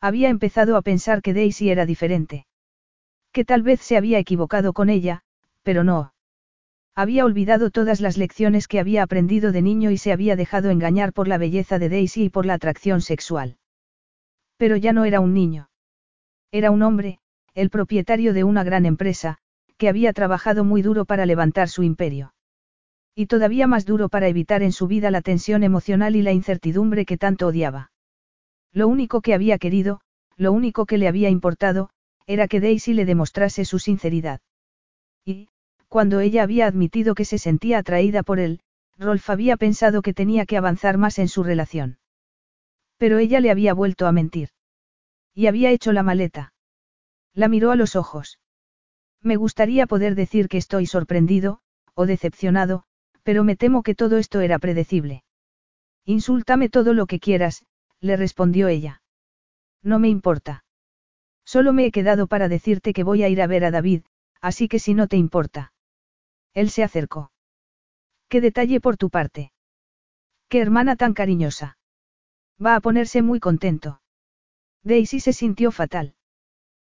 Había 0.00 0.28
empezado 0.28 0.76
a 0.76 0.82
pensar 0.82 1.22
que 1.22 1.34
Daisy 1.34 1.70
era 1.70 1.86
diferente. 1.86 2.46
Que 3.32 3.44
tal 3.44 3.62
vez 3.62 3.80
se 3.80 3.96
había 3.96 4.18
equivocado 4.18 4.72
con 4.72 4.90
ella, 4.90 5.22
pero 5.62 5.84
no. 5.84 6.12
Había 6.94 7.24
olvidado 7.24 7.70
todas 7.70 8.00
las 8.00 8.16
lecciones 8.16 8.68
que 8.68 8.80
había 8.80 9.02
aprendido 9.02 9.52
de 9.52 9.62
niño 9.62 9.90
y 9.90 9.98
se 9.98 10.12
había 10.12 10.36
dejado 10.36 10.70
engañar 10.70 11.12
por 11.12 11.28
la 11.28 11.38
belleza 11.38 11.78
de 11.78 11.88
Daisy 11.88 12.24
y 12.24 12.30
por 12.30 12.46
la 12.46 12.54
atracción 12.54 13.00
sexual. 13.02 13.58
Pero 14.56 14.76
ya 14.76 14.92
no 14.92 15.04
era 15.04 15.20
un 15.20 15.34
niño. 15.34 15.68
Era 16.50 16.70
un 16.70 16.82
hombre, 16.82 17.18
el 17.54 17.68
propietario 17.68 18.32
de 18.32 18.44
una 18.44 18.64
gran 18.64 18.86
empresa, 18.86 19.38
que 19.76 19.88
había 19.88 20.12
trabajado 20.12 20.64
muy 20.64 20.82
duro 20.82 21.04
para 21.04 21.26
levantar 21.26 21.68
su 21.68 21.82
imperio. 21.82 22.32
Y 23.18 23.26
todavía 23.26 23.66
más 23.66 23.86
duro 23.86 24.10
para 24.10 24.28
evitar 24.28 24.62
en 24.62 24.72
su 24.72 24.86
vida 24.86 25.10
la 25.10 25.22
tensión 25.22 25.64
emocional 25.64 26.16
y 26.16 26.22
la 26.22 26.32
incertidumbre 26.32 27.06
que 27.06 27.16
tanto 27.16 27.46
odiaba. 27.46 27.90
Lo 28.72 28.88
único 28.88 29.22
que 29.22 29.32
había 29.32 29.56
querido, 29.56 30.02
lo 30.36 30.52
único 30.52 30.84
que 30.84 30.98
le 30.98 31.08
había 31.08 31.30
importado, 31.30 31.88
era 32.26 32.46
que 32.46 32.60
Daisy 32.60 32.92
le 32.92 33.06
demostrase 33.06 33.64
su 33.64 33.78
sinceridad. 33.78 34.40
Y, 35.24 35.48
cuando 35.88 36.20
ella 36.20 36.42
había 36.42 36.66
admitido 36.66 37.14
que 37.14 37.24
se 37.24 37.38
sentía 37.38 37.78
atraída 37.78 38.22
por 38.22 38.38
él, 38.38 38.60
Rolf 38.98 39.30
había 39.30 39.56
pensado 39.56 40.02
que 40.02 40.12
tenía 40.12 40.44
que 40.44 40.58
avanzar 40.58 40.98
más 40.98 41.18
en 41.18 41.28
su 41.28 41.42
relación. 41.42 41.98
Pero 42.98 43.16
ella 43.16 43.40
le 43.40 43.50
había 43.50 43.72
vuelto 43.72 44.06
a 44.06 44.12
mentir. 44.12 44.50
Y 45.34 45.46
había 45.46 45.70
hecho 45.70 45.92
la 45.92 46.02
maleta. 46.02 46.52
La 47.32 47.48
miró 47.48 47.70
a 47.70 47.76
los 47.76 47.96
ojos. 47.96 48.40
Me 49.22 49.36
gustaría 49.36 49.86
poder 49.86 50.14
decir 50.16 50.48
que 50.48 50.58
estoy 50.58 50.86
sorprendido, 50.86 51.60
o 51.94 52.06
decepcionado, 52.06 52.84
pero 53.26 53.42
me 53.42 53.56
temo 53.56 53.82
que 53.82 53.96
todo 53.96 54.18
esto 54.18 54.40
era 54.40 54.60
predecible. 54.60 55.24
Insúltame 56.04 56.68
todo 56.68 56.94
lo 56.94 57.06
que 57.06 57.18
quieras, 57.18 57.66
le 58.00 58.16
respondió 58.16 58.68
ella. 58.68 59.02
No 59.82 59.98
me 59.98 60.08
importa. 60.08 60.64
Solo 61.44 61.72
me 61.72 61.86
he 61.86 61.90
quedado 61.90 62.28
para 62.28 62.48
decirte 62.48 62.92
que 62.92 63.02
voy 63.02 63.24
a 63.24 63.28
ir 63.28 63.42
a 63.42 63.48
ver 63.48 63.64
a 63.64 63.72
David, 63.72 64.04
así 64.40 64.68
que 64.68 64.78
si 64.78 64.94
no 64.94 65.08
te 65.08 65.16
importa. 65.16 65.72
Él 66.54 66.70
se 66.70 66.84
acercó. 66.84 67.32
Qué 68.28 68.40
detalle 68.40 68.80
por 68.80 68.96
tu 68.96 69.10
parte. 69.10 69.50
Qué 70.48 70.60
hermana 70.60 70.94
tan 70.94 71.12
cariñosa. 71.12 71.78
Va 72.64 72.76
a 72.76 72.80
ponerse 72.80 73.22
muy 73.22 73.40
contento. 73.40 74.00
Daisy 74.84 75.18
se 75.18 75.32
sintió 75.32 75.72
fatal. 75.72 76.14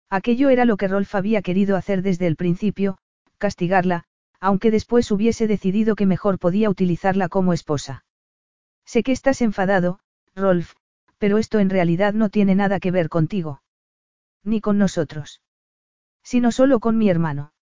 Aquello 0.08 0.50
era 0.50 0.64
lo 0.64 0.76
que 0.76 0.86
Rolf 0.86 1.16
había 1.16 1.42
querido 1.42 1.76
hacer 1.76 2.02
desde 2.02 2.28
el 2.28 2.36
principio, 2.36 2.98
castigarla, 3.38 4.04
aunque 4.40 4.70
después 4.70 5.10
hubiese 5.10 5.46
decidido 5.46 5.96
que 5.96 6.06
mejor 6.06 6.38
podía 6.38 6.70
utilizarla 6.70 7.28
como 7.28 7.52
esposa. 7.52 8.04
Sé 8.84 9.02
que 9.02 9.12
estás 9.12 9.42
enfadado, 9.42 10.00
Rolf, 10.34 10.74
pero 11.18 11.38
esto 11.38 11.58
en 11.58 11.70
realidad 11.70 12.14
no 12.14 12.28
tiene 12.30 12.54
nada 12.54 12.80
que 12.80 12.90
ver 12.90 13.08
contigo. 13.08 13.62
Ni 14.44 14.60
con 14.60 14.78
nosotros. 14.78 15.42
Sino 16.22 16.52
solo 16.52 16.80
con 16.80 16.96
mi 16.96 17.10
hermano. 17.10 17.52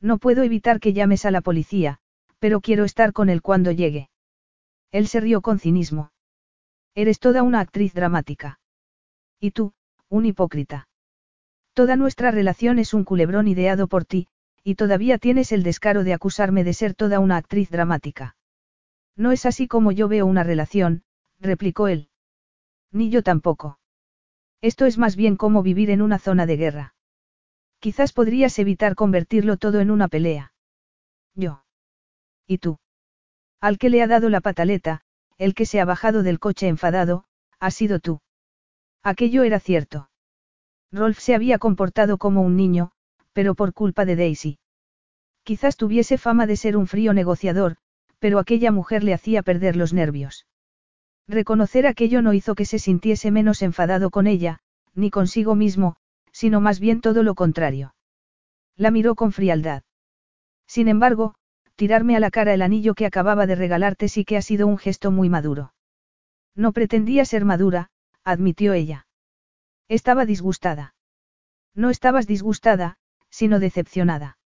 No 0.00 0.18
puedo 0.18 0.42
evitar 0.42 0.80
que 0.80 0.92
llames 0.92 1.24
a 1.24 1.30
la 1.30 1.40
policía, 1.40 1.98
pero 2.38 2.60
quiero 2.60 2.84
estar 2.84 3.12
con 3.12 3.30
él 3.30 3.40
cuando 3.40 3.72
llegue. 3.72 4.10
Él 4.92 5.08
se 5.08 5.20
rió 5.20 5.40
con 5.40 5.58
cinismo. 5.58 6.12
Eres 6.94 7.18
toda 7.18 7.42
una 7.42 7.60
actriz 7.60 7.94
dramática. 7.94 8.60
Y 9.40 9.52
tú, 9.52 9.72
un 10.08 10.26
hipócrita. 10.26 10.88
Toda 11.72 11.96
nuestra 11.96 12.30
relación 12.30 12.78
es 12.78 12.94
un 12.94 13.04
culebrón 13.04 13.48
ideado 13.48 13.88
por 13.88 14.04
ti, 14.04 14.28
y 14.64 14.76
todavía 14.76 15.18
tienes 15.18 15.52
el 15.52 15.62
descaro 15.62 16.02
de 16.02 16.14
acusarme 16.14 16.64
de 16.64 16.72
ser 16.72 16.94
toda 16.94 17.20
una 17.20 17.36
actriz 17.36 17.70
dramática. 17.70 18.36
No 19.14 19.30
es 19.30 19.46
así 19.46 19.68
como 19.68 19.92
yo 19.92 20.08
veo 20.08 20.26
una 20.26 20.42
relación, 20.42 21.04
replicó 21.38 21.86
él. 21.86 22.08
Ni 22.90 23.10
yo 23.10 23.22
tampoco. 23.22 23.78
Esto 24.62 24.86
es 24.86 24.96
más 24.96 25.14
bien 25.14 25.36
como 25.36 25.62
vivir 25.62 25.90
en 25.90 26.00
una 26.00 26.18
zona 26.18 26.46
de 26.46 26.56
guerra. 26.56 26.94
Quizás 27.78 28.14
podrías 28.14 28.58
evitar 28.58 28.94
convertirlo 28.94 29.58
todo 29.58 29.80
en 29.80 29.90
una 29.90 30.08
pelea. 30.08 30.54
Yo. 31.34 31.64
¿Y 32.46 32.58
tú? 32.58 32.78
Al 33.60 33.76
que 33.76 33.90
le 33.90 34.02
ha 34.02 34.06
dado 34.06 34.30
la 34.30 34.40
pataleta, 34.40 35.02
el 35.36 35.54
que 35.54 35.66
se 35.66 35.80
ha 35.80 35.84
bajado 35.84 36.22
del 36.22 36.38
coche 36.38 36.68
enfadado, 36.68 37.26
ha 37.60 37.70
sido 37.70 37.98
tú. 38.00 38.22
Aquello 39.02 39.42
era 39.42 39.60
cierto. 39.60 40.08
Rolf 40.90 41.18
se 41.18 41.34
había 41.34 41.58
comportado 41.58 42.16
como 42.16 42.40
un 42.40 42.56
niño, 42.56 42.92
pero 43.34 43.54
por 43.54 43.74
culpa 43.74 44.06
de 44.06 44.16
Daisy. 44.16 44.58
Quizás 45.42 45.76
tuviese 45.76 46.16
fama 46.16 46.46
de 46.46 46.56
ser 46.56 46.78
un 46.78 46.86
frío 46.86 47.12
negociador, 47.12 47.76
pero 48.18 48.38
aquella 48.38 48.72
mujer 48.72 49.04
le 49.04 49.12
hacía 49.12 49.42
perder 49.42 49.76
los 49.76 49.92
nervios. 49.92 50.46
Reconocer 51.28 51.86
aquello 51.86 52.22
no 52.22 52.32
hizo 52.32 52.54
que 52.54 52.64
se 52.64 52.78
sintiese 52.78 53.30
menos 53.30 53.60
enfadado 53.60 54.08
con 54.10 54.26
ella, 54.26 54.60
ni 54.94 55.10
consigo 55.10 55.54
mismo, 55.54 55.96
sino 56.32 56.60
más 56.60 56.80
bien 56.80 57.02
todo 57.02 57.22
lo 57.22 57.34
contrario. 57.34 57.94
La 58.76 58.90
miró 58.90 59.14
con 59.14 59.32
frialdad. 59.32 59.82
Sin 60.66 60.88
embargo, 60.88 61.34
tirarme 61.76 62.16
a 62.16 62.20
la 62.20 62.30
cara 62.30 62.54
el 62.54 62.62
anillo 62.62 62.94
que 62.94 63.06
acababa 63.06 63.46
de 63.46 63.54
regalarte 63.54 64.08
sí 64.08 64.24
que 64.24 64.36
ha 64.36 64.42
sido 64.42 64.66
un 64.66 64.78
gesto 64.78 65.10
muy 65.10 65.28
maduro. 65.28 65.74
No 66.54 66.72
pretendía 66.72 67.24
ser 67.24 67.44
madura, 67.44 67.90
admitió 68.22 68.72
ella. 68.72 69.06
Estaba 69.88 70.24
disgustada. 70.24 70.94
No 71.74 71.90
estabas 71.90 72.26
disgustada, 72.26 72.96
sino 73.34 73.58
decepcionada. 73.58 74.38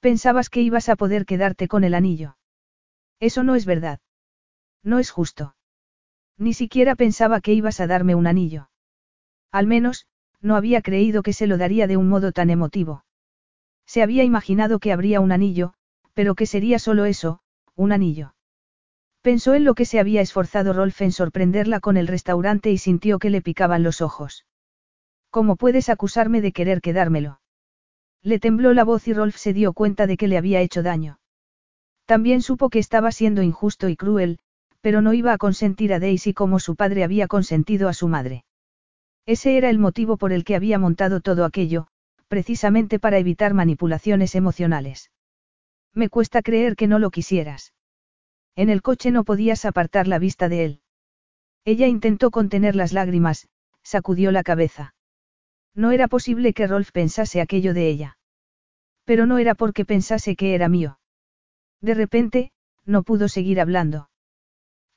Pensabas 0.00 0.50
que 0.50 0.62
ibas 0.62 0.88
a 0.88 0.96
poder 0.96 1.26
quedarte 1.26 1.68
con 1.68 1.84
el 1.84 1.94
anillo. 1.94 2.36
Eso 3.20 3.44
no 3.44 3.54
es 3.54 3.66
verdad. 3.66 4.00
No 4.82 4.98
es 4.98 5.12
justo. 5.12 5.54
Ni 6.36 6.52
siquiera 6.52 6.96
pensaba 6.96 7.40
que 7.40 7.52
ibas 7.52 7.78
a 7.78 7.86
darme 7.86 8.16
un 8.16 8.26
anillo. 8.26 8.68
Al 9.52 9.68
menos, 9.68 10.08
no 10.40 10.56
había 10.56 10.82
creído 10.82 11.22
que 11.22 11.32
se 11.32 11.46
lo 11.46 11.56
daría 11.56 11.86
de 11.86 11.96
un 11.96 12.08
modo 12.08 12.32
tan 12.32 12.50
emotivo. 12.50 13.04
Se 13.86 14.02
había 14.02 14.24
imaginado 14.24 14.80
que 14.80 14.92
habría 14.92 15.20
un 15.20 15.30
anillo, 15.30 15.74
pero 16.12 16.34
que 16.34 16.46
sería 16.46 16.80
solo 16.80 17.04
eso, 17.04 17.42
un 17.76 17.92
anillo. 17.92 18.34
Pensó 19.22 19.54
en 19.54 19.62
lo 19.62 19.74
que 19.74 19.84
se 19.84 20.00
había 20.00 20.20
esforzado 20.20 20.72
Rolf 20.72 21.00
en 21.02 21.12
sorprenderla 21.12 21.78
con 21.78 21.96
el 21.96 22.08
restaurante 22.08 22.72
y 22.72 22.78
sintió 22.78 23.20
que 23.20 23.30
le 23.30 23.40
picaban 23.40 23.84
los 23.84 24.00
ojos. 24.00 24.46
¿Cómo 25.30 25.54
puedes 25.54 25.88
acusarme 25.88 26.40
de 26.40 26.50
querer 26.50 26.80
quedármelo? 26.80 27.39
Le 28.22 28.38
tembló 28.38 28.74
la 28.74 28.84
voz 28.84 29.08
y 29.08 29.14
Rolf 29.14 29.36
se 29.36 29.52
dio 29.52 29.72
cuenta 29.72 30.06
de 30.06 30.16
que 30.16 30.28
le 30.28 30.36
había 30.36 30.60
hecho 30.60 30.82
daño. 30.82 31.18
También 32.04 32.42
supo 32.42 32.68
que 32.68 32.78
estaba 32.78 33.12
siendo 33.12 33.42
injusto 33.42 33.88
y 33.88 33.96
cruel, 33.96 34.38
pero 34.80 35.00
no 35.00 35.12
iba 35.14 35.32
a 35.32 35.38
consentir 35.38 35.92
a 35.92 36.00
Daisy 36.00 36.34
como 36.34 36.58
su 36.58 36.76
padre 36.76 37.04
había 37.04 37.28
consentido 37.28 37.88
a 37.88 37.94
su 37.94 38.08
madre. 38.08 38.44
Ese 39.26 39.56
era 39.56 39.70
el 39.70 39.78
motivo 39.78 40.16
por 40.16 40.32
el 40.32 40.44
que 40.44 40.56
había 40.56 40.78
montado 40.78 41.20
todo 41.20 41.44
aquello, 41.44 41.86
precisamente 42.28 42.98
para 42.98 43.18
evitar 43.18 43.54
manipulaciones 43.54 44.34
emocionales. 44.34 45.10
Me 45.94 46.08
cuesta 46.08 46.42
creer 46.42 46.76
que 46.76 46.86
no 46.86 46.98
lo 46.98 47.10
quisieras. 47.10 47.74
En 48.56 48.70
el 48.70 48.82
coche 48.82 49.10
no 49.10 49.24
podías 49.24 49.64
apartar 49.64 50.06
la 50.06 50.18
vista 50.18 50.48
de 50.48 50.64
él. 50.64 50.80
Ella 51.64 51.86
intentó 51.86 52.30
contener 52.30 52.76
las 52.76 52.92
lágrimas, 52.92 53.48
sacudió 53.82 54.32
la 54.32 54.42
cabeza. 54.42 54.94
No 55.74 55.92
era 55.92 56.08
posible 56.08 56.52
que 56.52 56.66
Rolf 56.66 56.90
pensase 56.92 57.40
aquello 57.40 57.74
de 57.74 57.88
ella. 57.88 58.18
Pero 59.04 59.26
no 59.26 59.38
era 59.38 59.54
porque 59.54 59.84
pensase 59.84 60.36
que 60.36 60.54
era 60.54 60.68
mío. 60.68 60.98
De 61.80 61.94
repente, 61.94 62.52
no 62.84 63.02
pudo 63.02 63.28
seguir 63.28 63.60
hablando. 63.60 64.10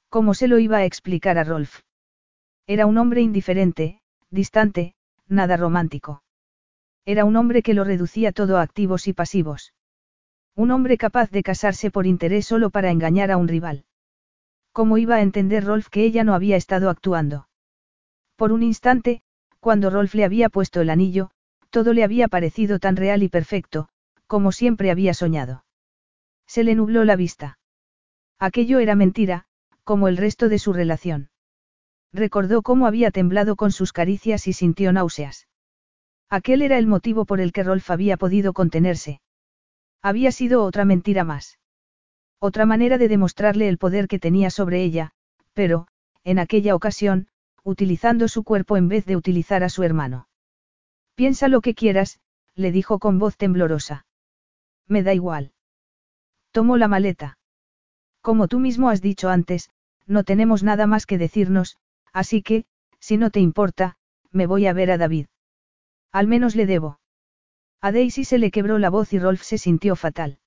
¿Cómo 0.09 0.33
se 0.33 0.47
lo 0.47 0.59
iba 0.59 0.77
a 0.77 0.85
explicar 0.85 1.37
a 1.37 1.43
Rolf? 1.43 1.81
Era 2.67 2.85
un 2.85 2.97
hombre 2.97 3.21
indiferente, 3.21 4.01
distante, 4.29 4.95
nada 5.27 5.57
romántico. 5.57 6.23
Era 7.05 7.25
un 7.25 7.35
hombre 7.35 7.61
que 7.61 7.73
lo 7.73 7.83
reducía 7.83 8.31
todo 8.31 8.57
a 8.57 8.61
activos 8.61 9.07
y 9.07 9.13
pasivos. 9.13 9.73
Un 10.55 10.71
hombre 10.71 10.97
capaz 10.97 11.31
de 11.31 11.43
casarse 11.43 11.91
por 11.91 12.05
interés 12.05 12.45
solo 12.45 12.69
para 12.69 12.91
engañar 12.91 13.31
a 13.31 13.37
un 13.37 13.47
rival. 13.47 13.85
¿Cómo 14.71 14.97
iba 14.97 15.15
a 15.15 15.21
entender 15.21 15.65
Rolf 15.65 15.89
que 15.89 16.03
ella 16.03 16.23
no 16.23 16.33
había 16.33 16.55
estado 16.55 16.89
actuando? 16.89 17.47
Por 18.35 18.51
un 18.51 18.63
instante, 18.63 19.21
cuando 19.63 19.89
Rolf 19.89 20.13
le 20.13 20.25
había 20.25 20.49
puesto 20.49 20.81
el 20.81 20.89
anillo, 20.89 21.31
todo 21.69 21.93
le 21.93 22.03
había 22.03 22.27
parecido 22.27 22.79
tan 22.79 22.97
real 22.97 23.23
y 23.23 23.29
perfecto, 23.29 23.87
como 24.27 24.51
siempre 24.51 24.91
había 24.91 25.13
soñado. 25.13 25.63
Se 26.45 26.65
le 26.65 26.75
nubló 26.75 27.05
la 27.05 27.15
vista. 27.15 27.57
Aquello 28.39 28.79
era 28.79 28.95
mentira, 28.95 29.45
como 29.85 30.09
el 30.09 30.17
resto 30.17 30.49
de 30.49 30.59
su 30.59 30.73
relación. 30.73 31.29
Recordó 32.11 32.61
cómo 32.61 32.87
había 32.87 33.09
temblado 33.09 33.55
con 33.55 33.71
sus 33.71 33.93
caricias 33.93 34.49
y 34.49 34.53
sintió 34.53 34.91
náuseas. 34.91 35.47
Aquel 36.29 36.61
era 36.61 36.77
el 36.77 36.85
motivo 36.85 37.23
por 37.23 37.39
el 37.39 37.53
que 37.53 37.63
Rolf 37.63 37.89
había 37.89 38.17
podido 38.17 38.51
contenerse. 38.51 39.21
Había 40.01 40.33
sido 40.33 40.65
otra 40.65 40.83
mentira 40.83 41.23
más. 41.23 41.57
Otra 42.37 42.65
manera 42.65 42.97
de 42.97 43.07
demostrarle 43.07 43.69
el 43.69 43.77
poder 43.77 44.09
que 44.09 44.19
tenía 44.19 44.49
sobre 44.49 44.83
ella, 44.83 45.11
pero, 45.53 45.87
en 46.25 46.37
aquella 46.37 46.75
ocasión, 46.75 47.29
utilizando 47.63 48.27
su 48.27 48.43
cuerpo 48.43 48.77
en 48.77 48.87
vez 48.87 49.05
de 49.05 49.15
utilizar 49.15 49.63
a 49.63 49.69
su 49.69 49.83
hermano. 49.83 50.27
Piensa 51.15 51.47
lo 51.47 51.61
que 51.61 51.75
quieras, 51.75 52.19
le 52.55 52.71
dijo 52.71 52.99
con 52.99 53.19
voz 53.19 53.37
temblorosa. 53.37 54.05
Me 54.87 55.03
da 55.03 55.13
igual. 55.13 55.53
Tomó 56.51 56.77
la 56.77 56.87
maleta. 56.87 57.37
Como 58.21 58.47
tú 58.47 58.59
mismo 58.59 58.89
has 58.89 59.01
dicho 59.01 59.29
antes, 59.29 59.69
no 60.05 60.23
tenemos 60.23 60.63
nada 60.63 60.87
más 60.87 61.05
que 61.05 61.17
decirnos, 61.17 61.77
así 62.11 62.41
que, 62.41 62.65
si 62.99 63.17
no 63.17 63.31
te 63.31 63.39
importa, 63.39 63.97
me 64.31 64.47
voy 64.47 64.67
a 64.67 64.73
ver 64.73 64.91
a 64.91 64.97
David. 64.97 65.27
Al 66.11 66.27
menos 66.27 66.55
le 66.55 66.65
debo. 66.65 66.99
A 67.81 67.91
Daisy 67.91 68.23
se 68.23 68.37
le 68.37 68.51
quebró 68.51 68.77
la 68.77 68.89
voz 68.89 69.13
y 69.13 69.19
Rolf 69.19 69.41
se 69.41 69.57
sintió 69.57 69.95
fatal. 69.95 70.39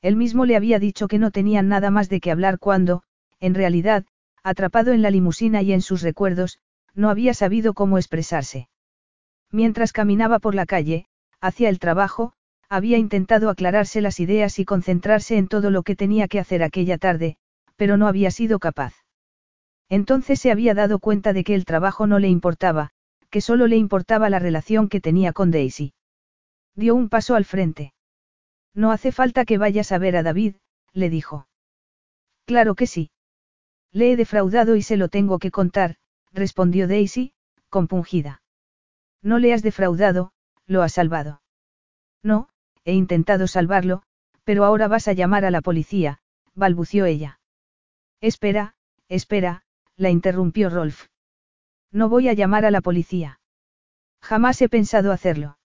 Él 0.00 0.16
mismo 0.16 0.44
le 0.44 0.56
había 0.56 0.78
dicho 0.78 1.08
que 1.08 1.18
no 1.18 1.30
tenían 1.30 1.68
nada 1.68 1.90
más 1.90 2.08
de 2.08 2.20
qué 2.20 2.30
hablar 2.30 2.58
cuando, 2.58 3.02
en 3.40 3.54
realidad, 3.54 4.04
atrapado 4.42 4.92
en 4.92 5.02
la 5.02 5.10
limusina 5.10 5.62
y 5.62 5.72
en 5.72 5.82
sus 5.82 6.02
recuerdos, 6.02 6.58
no 6.94 7.10
había 7.10 7.34
sabido 7.34 7.74
cómo 7.74 7.98
expresarse. 7.98 8.68
Mientras 9.50 9.92
caminaba 9.92 10.38
por 10.38 10.54
la 10.54 10.66
calle, 10.66 11.06
hacia 11.40 11.68
el 11.68 11.78
trabajo, 11.78 12.32
había 12.68 12.96
intentado 12.96 13.50
aclararse 13.50 14.00
las 14.00 14.18
ideas 14.18 14.58
y 14.58 14.64
concentrarse 14.64 15.36
en 15.36 15.48
todo 15.48 15.70
lo 15.70 15.82
que 15.82 15.96
tenía 15.96 16.26
que 16.28 16.40
hacer 16.40 16.62
aquella 16.62 16.96
tarde, 16.96 17.36
pero 17.76 17.96
no 17.96 18.06
había 18.06 18.30
sido 18.30 18.58
capaz. 18.58 18.94
Entonces 19.88 20.40
se 20.40 20.50
había 20.50 20.72
dado 20.72 20.98
cuenta 20.98 21.34
de 21.34 21.44
que 21.44 21.54
el 21.54 21.66
trabajo 21.66 22.06
no 22.06 22.18
le 22.18 22.28
importaba, 22.28 22.90
que 23.28 23.42
solo 23.42 23.66
le 23.66 23.76
importaba 23.76 24.30
la 24.30 24.38
relación 24.38 24.88
que 24.88 25.00
tenía 25.00 25.32
con 25.32 25.50
Daisy. 25.50 25.92
Dio 26.74 26.94
un 26.94 27.10
paso 27.10 27.34
al 27.34 27.44
frente. 27.44 27.92
No 28.74 28.90
hace 28.90 29.12
falta 29.12 29.44
que 29.44 29.58
vayas 29.58 29.92
a 29.92 29.98
ver 29.98 30.16
a 30.16 30.22
David, 30.22 30.56
le 30.94 31.10
dijo. 31.10 31.46
Claro 32.46 32.74
que 32.74 32.86
sí. 32.86 33.10
Le 33.92 34.12
he 34.12 34.16
defraudado 34.16 34.76
y 34.76 34.82
se 34.82 34.96
lo 34.96 35.08
tengo 35.08 35.38
que 35.38 35.50
contar, 35.50 35.96
respondió 36.32 36.88
Daisy, 36.88 37.34
compungida. 37.68 38.42
No 39.22 39.38
le 39.38 39.52
has 39.52 39.62
defraudado, 39.62 40.32
lo 40.66 40.82
has 40.82 40.94
salvado. 40.94 41.42
No, 42.22 42.48
he 42.84 42.94
intentado 42.94 43.46
salvarlo, 43.46 44.02
pero 44.44 44.64
ahora 44.64 44.88
vas 44.88 45.08
a 45.08 45.12
llamar 45.12 45.44
a 45.44 45.50
la 45.50 45.60
policía, 45.60 46.18
balbució 46.54 47.04
ella. 47.04 47.40
Espera, 48.20 48.74
espera, 49.08 49.64
la 49.96 50.10
interrumpió 50.10 50.70
Rolf. 50.70 51.06
No 51.90 52.08
voy 52.08 52.28
a 52.28 52.32
llamar 52.32 52.64
a 52.64 52.70
la 52.70 52.80
policía. 52.80 53.40
Jamás 54.20 54.62
he 54.62 54.68
pensado 54.68 55.12
hacerlo. 55.12 55.58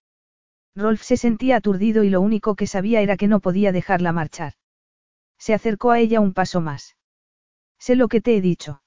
Rolf 0.76 1.02
se 1.02 1.18
sentía 1.18 1.56
aturdido 1.56 2.04
y 2.04 2.10
lo 2.10 2.22
único 2.22 2.56
que 2.56 2.68
sabía 2.68 3.02
era 3.02 3.18
que 3.18 3.28
no 3.28 3.40
podía 3.40 3.72
dejarla 3.72 4.12
marchar. 4.12 4.54
Se 5.38 5.54
acercó 5.54 5.92
a 5.92 6.00
ella 6.00 6.20
un 6.20 6.34
paso 6.34 6.62
más. 6.62 6.96
Sé 7.80 7.96
lo 7.96 8.08
que 8.08 8.22
te 8.22 8.36
he 8.36 8.42
dicho. 8.42 8.82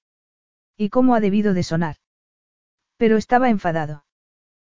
¿Y 0.77 0.89
cómo 0.89 1.15
ha 1.15 1.21
debido 1.21 1.55
de 1.55 1.63
sonar? 1.63 1.97
Pero 2.97 3.17
estaba 3.17 3.49
enfadado. 3.49 4.05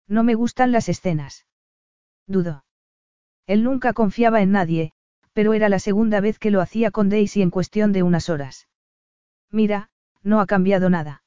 No 0.07 0.23
me 0.23 0.35
gustan 0.35 0.71
las 0.71 0.89
escenas. 0.89 1.45
Dudó. 2.27 2.65
Él 3.47 3.63
nunca 3.63 3.93
confiaba 3.93 4.41
en 4.41 4.51
nadie, 4.51 4.93
pero 5.33 5.53
era 5.53 5.69
la 5.69 5.79
segunda 5.79 6.21
vez 6.21 6.39
que 6.39 6.51
lo 6.51 6.61
hacía 6.61 6.91
con 6.91 7.09
Daisy 7.09 7.41
en 7.41 7.49
cuestión 7.49 7.91
de 7.93 8.03
unas 8.03 8.29
horas. 8.29 8.67
Mira, 9.49 9.89
no 10.23 10.39
ha 10.39 10.45
cambiado 10.45 10.89
nada. 10.89 11.23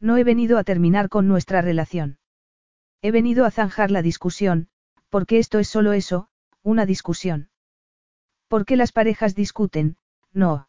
No 0.00 0.16
he 0.16 0.24
venido 0.24 0.58
a 0.58 0.64
terminar 0.64 1.08
con 1.08 1.28
nuestra 1.28 1.60
relación. 1.60 2.18
He 3.02 3.10
venido 3.10 3.44
a 3.44 3.50
zanjar 3.50 3.90
la 3.90 4.02
discusión, 4.02 4.68
porque 5.08 5.38
esto 5.38 5.58
es 5.58 5.68
solo 5.68 5.92
eso, 5.92 6.28
una 6.62 6.86
discusión. 6.86 7.50
¿Por 8.48 8.64
qué 8.64 8.76
las 8.76 8.92
parejas 8.92 9.34
discuten? 9.34 9.96
No. 10.32 10.67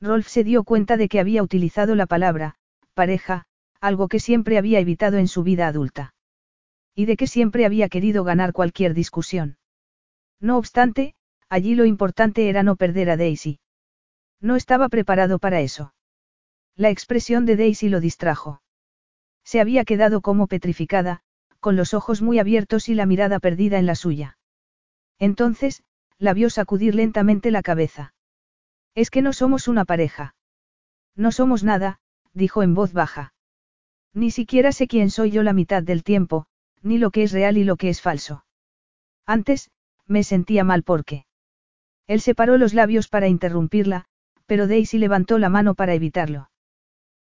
Rolf 0.00 0.28
se 0.28 0.44
dio 0.44 0.64
cuenta 0.64 0.96
de 0.96 1.08
que 1.08 1.20
había 1.20 1.42
utilizado 1.42 1.94
la 1.94 2.06
palabra, 2.06 2.54
pareja, 2.94 3.46
algo 3.80 4.08
que 4.08 4.20
siempre 4.20 4.58
había 4.58 4.80
evitado 4.80 5.18
en 5.18 5.28
su 5.28 5.42
vida 5.42 5.66
adulta. 5.66 6.14
Y 6.94 7.06
de 7.06 7.16
que 7.16 7.26
siempre 7.26 7.64
había 7.64 7.88
querido 7.88 8.24
ganar 8.24 8.52
cualquier 8.52 8.94
discusión. 8.94 9.58
No 10.40 10.56
obstante, 10.56 11.14
allí 11.48 11.74
lo 11.74 11.84
importante 11.84 12.48
era 12.48 12.62
no 12.62 12.76
perder 12.76 13.10
a 13.10 13.16
Daisy. 13.16 13.60
No 14.40 14.56
estaba 14.56 14.88
preparado 14.88 15.38
para 15.38 15.60
eso. 15.60 15.94
La 16.76 16.90
expresión 16.90 17.44
de 17.44 17.56
Daisy 17.56 17.88
lo 17.88 18.00
distrajo. 18.00 18.62
Se 19.44 19.60
había 19.60 19.84
quedado 19.84 20.20
como 20.20 20.46
petrificada, 20.46 21.22
con 21.60 21.74
los 21.74 21.92
ojos 21.92 22.22
muy 22.22 22.38
abiertos 22.38 22.88
y 22.88 22.94
la 22.94 23.06
mirada 23.06 23.40
perdida 23.40 23.78
en 23.78 23.86
la 23.86 23.96
suya. 23.96 24.38
Entonces, 25.18 25.82
la 26.18 26.34
vio 26.34 26.50
sacudir 26.50 26.94
lentamente 26.94 27.50
la 27.50 27.62
cabeza. 27.62 28.14
Es 28.98 29.10
que 29.10 29.22
no 29.22 29.32
somos 29.32 29.68
una 29.68 29.84
pareja. 29.84 30.34
No 31.14 31.30
somos 31.30 31.62
nada, 31.62 32.00
dijo 32.34 32.64
en 32.64 32.74
voz 32.74 32.92
baja. 32.92 33.32
Ni 34.12 34.32
siquiera 34.32 34.72
sé 34.72 34.88
quién 34.88 35.08
soy 35.12 35.30
yo 35.30 35.44
la 35.44 35.52
mitad 35.52 35.84
del 35.84 36.02
tiempo, 36.02 36.46
ni 36.82 36.98
lo 36.98 37.12
que 37.12 37.22
es 37.22 37.30
real 37.30 37.58
y 37.58 37.62
lo 37.62 37.76
que 37.76 37.90
es 37.90 38.02
falso. 38.02 38.44
Antes, 39.24 39.70
me 40.08 40.24
sentía 40.24 40.64
mal 40.64 40.82
porque. 40.82 41.26
Él 42.08 42.20
separó 42.20 42.58
los 42.58 42.74
labios 42.74 43.06
para 43.06 43.28
interrumpirla, 43.28 44.06
pero 44.46 44.66
Daisy 44.66 44.98
levantó 44.98 45.38
la 45.38 45.48
mano 45.48 45.76
para 45.76 45.94
evitarlo. 45.94 46.50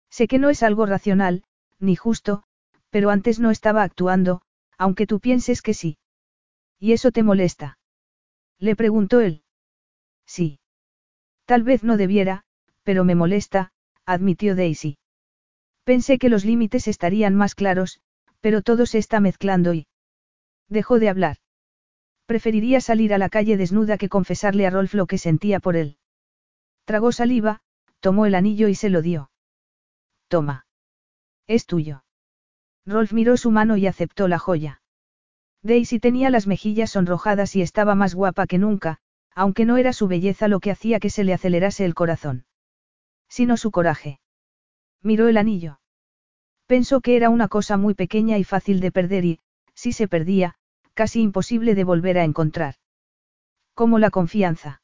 Sé 0.08 0.28
que 0.28 0.38
no 0.38 0.48
es 0.48 0.62
algo 0.62 0.86
racional, 0.86 1.44
ni 1.78 1.94
justo, 1.94 2.44
pero 2.88 3.10
antes 3.10 3.38
no 3.38 3.50
estaba 3.50 3.82
actuando, 3.82 4.40
aunque 4.78 5.06
tú 5.06 5.20
pienses 5.20 5.60
que 5.60 5.74
sí. 5.74 5.98
¿Y 6.78 6.92
eso 6.94 7.12
te 7.12 7.22
molesta? 7.22 7.78
Le 8.58 8.76
preguntó 8.76 9.20
él. 9.20 9.42
Sí. 10.24 10.58
Tal 11.46 11.62
vez 11.62 11.82
no 11.84 11.96
debiera, 11.96 12.42
pero 12.82 13.04
me 13.04 13.14
molesta, 13.14 13.70
admitió 14.04 14.54
Daisy. 14.54 14.98
Pensé 15.84 16.18
que 16.18 16.28
los 16.28 16.44
límites 16.44 16.88
estarían 16.88 17.34
más 17.34 17.54
claros, 17.54 18.00
pero 18.40 18.62
todo 18.62 18.84
se 18.86 18.98
está 18.98 19.20
mezclando 19.20 19.72
y... 19.72 19.86
Dejó 20.68 20.98
de 20.98 21.08
hablar. 21.08 21.36
Preferiría 22.26 22.80
salir 22.80 23.14
a 23.14 23.18
la 23.18 23.28
calle 23.28 23.56
desnuda 23.56 23.96
que 23.96 24.08
confesarle 24.08 24.66
a 24.66 24.70
Rolf 24.70 24.94
lo 24.94 25.06
que 25.06 25.18
sentía 25.18 25.60
por 25.60 25.76
él. 25.76 25.96
Tragó 26.84 27.12
saliva, 27.12 27.60
tomó 28.00 28.26
el 28.26 28.34
anillo 28.34 28.66
y 28.66 28.74
se 28.74 28.90
lo 28.90 29.00
dio. 29.00 29.30
Toma. 30.28 30.66
Es 31.46 31.66
tuyo. 31.66 32.04
Rolf 32.84 33.12
miró 33.12 33.36
su 33.36 33.52
mano 33.52 33.76
y 33.76 33.86
aceptó 33.86 34.26
la 34.26 34.40
joya. 34.40 34.82
Daisy 35.62 36.00
tenía 36.00 36.30
las 36.30 36.48
mejillas 36.48 36.90
sonrojadas 36.90 37.54
y 37.54 37.62
estaba 37.62 37.94
más 37.94 38.14
guapa 38.16 38.46
que 38.46 38.58
nunca, 38.58 38.98
aunque 39.36 39.66
no 39.66 39.76
era 39.76 39.92
su 39.92 40.08
belleza 40.08 40.48
lo 40.48 40.60
que 40.60 40.70
hacía 40.70 40.98
que 40.98 41.10
se 41.10 41.22
le 41.22 41.34
acelerase 41.34 41.84
el 41.84 41.94
corazón. 41.94 42.46
Sino 43.28 43.58
su 43.58 43.70
coraje. 43.70 44.18
Miró 45.02 45.28
el 45.28 45.36
anillo. 45.36 45.78
Pensó 46.66 47.00
que 47.02 47.16
era 47.16 47.28
una 47.28 47.46
cosa 47.46 47.76
muy 47.76 47.94
pequeña 47.94 48.38
y 48.38 48.44
fácil 48.44 48.80
de 48.80 48.90
perder 48.90 49.24
y, 49.26 49.40
si 49.74 49.92
se 49.92 50.08
perdía, 50.08 50.54
casi 50.94 51.20
imposible 51.20 51.74
de 51.74 51.84
volver 51.84 52.18
a 52.18 52.24
encontrar. 52.24 52.76
Como 53.74 53.98
la 53.98 54.10
confianza. 54.10 54.80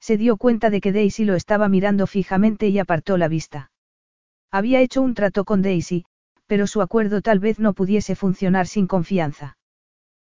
Se 0.00 0.16
dio 0.16 0.36
cuenta 0.36 0.70
de 0.70 0.80
que 0.80 0.92
Daisy 0.92 1.24
lo 1.24 1.34
estaba 1.34 1.68
mirando 1.68 2.06
fijamente 2.06 2.68
y 2.68 2.78
apartó 2.78 3.16
la 3.18 3.26
vista. 3.26 3.72
Había 4.52 4.80
hecho 4.80 5.02
un 5.02 5.14
trato 5.14 5.44
con 5.44 5.62
Daisy, 5.62 6.04
pero 6.46 6.68
su 6.68 6.80
acuerdo 6.80 7.22
tal 7.22 7.40
vez 7.40 7.58
no 7.58 7.72
pudiese 7.72 8.14
funcionar 8.14 8.68
sin 8.68 8.86
confianza. 8.86 9.56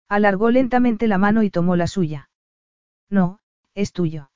Alargó 0.10 0.50
lentamente 0.50 1.08
la 1.08 1.20
mano 1.20 1.44
y 1.44 1.52
tomó 1.52 1.76
la 1.76 1.86
suya. 1.86 2.30
No, 3.10 3.40
es 3.74 3.92
tuyo. 3.92 4.32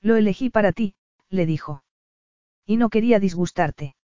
Lo 0.00 0.16
elegí 0.16 0.50
para 0.50 0.72
ti, 0.72 0.94
le 1.28 1.46
dijo. 1.46 1.84
Y 2.66 2.76
no 2.76 2.88
quería 2.88 3.18
disgustarte. 3.20 3.96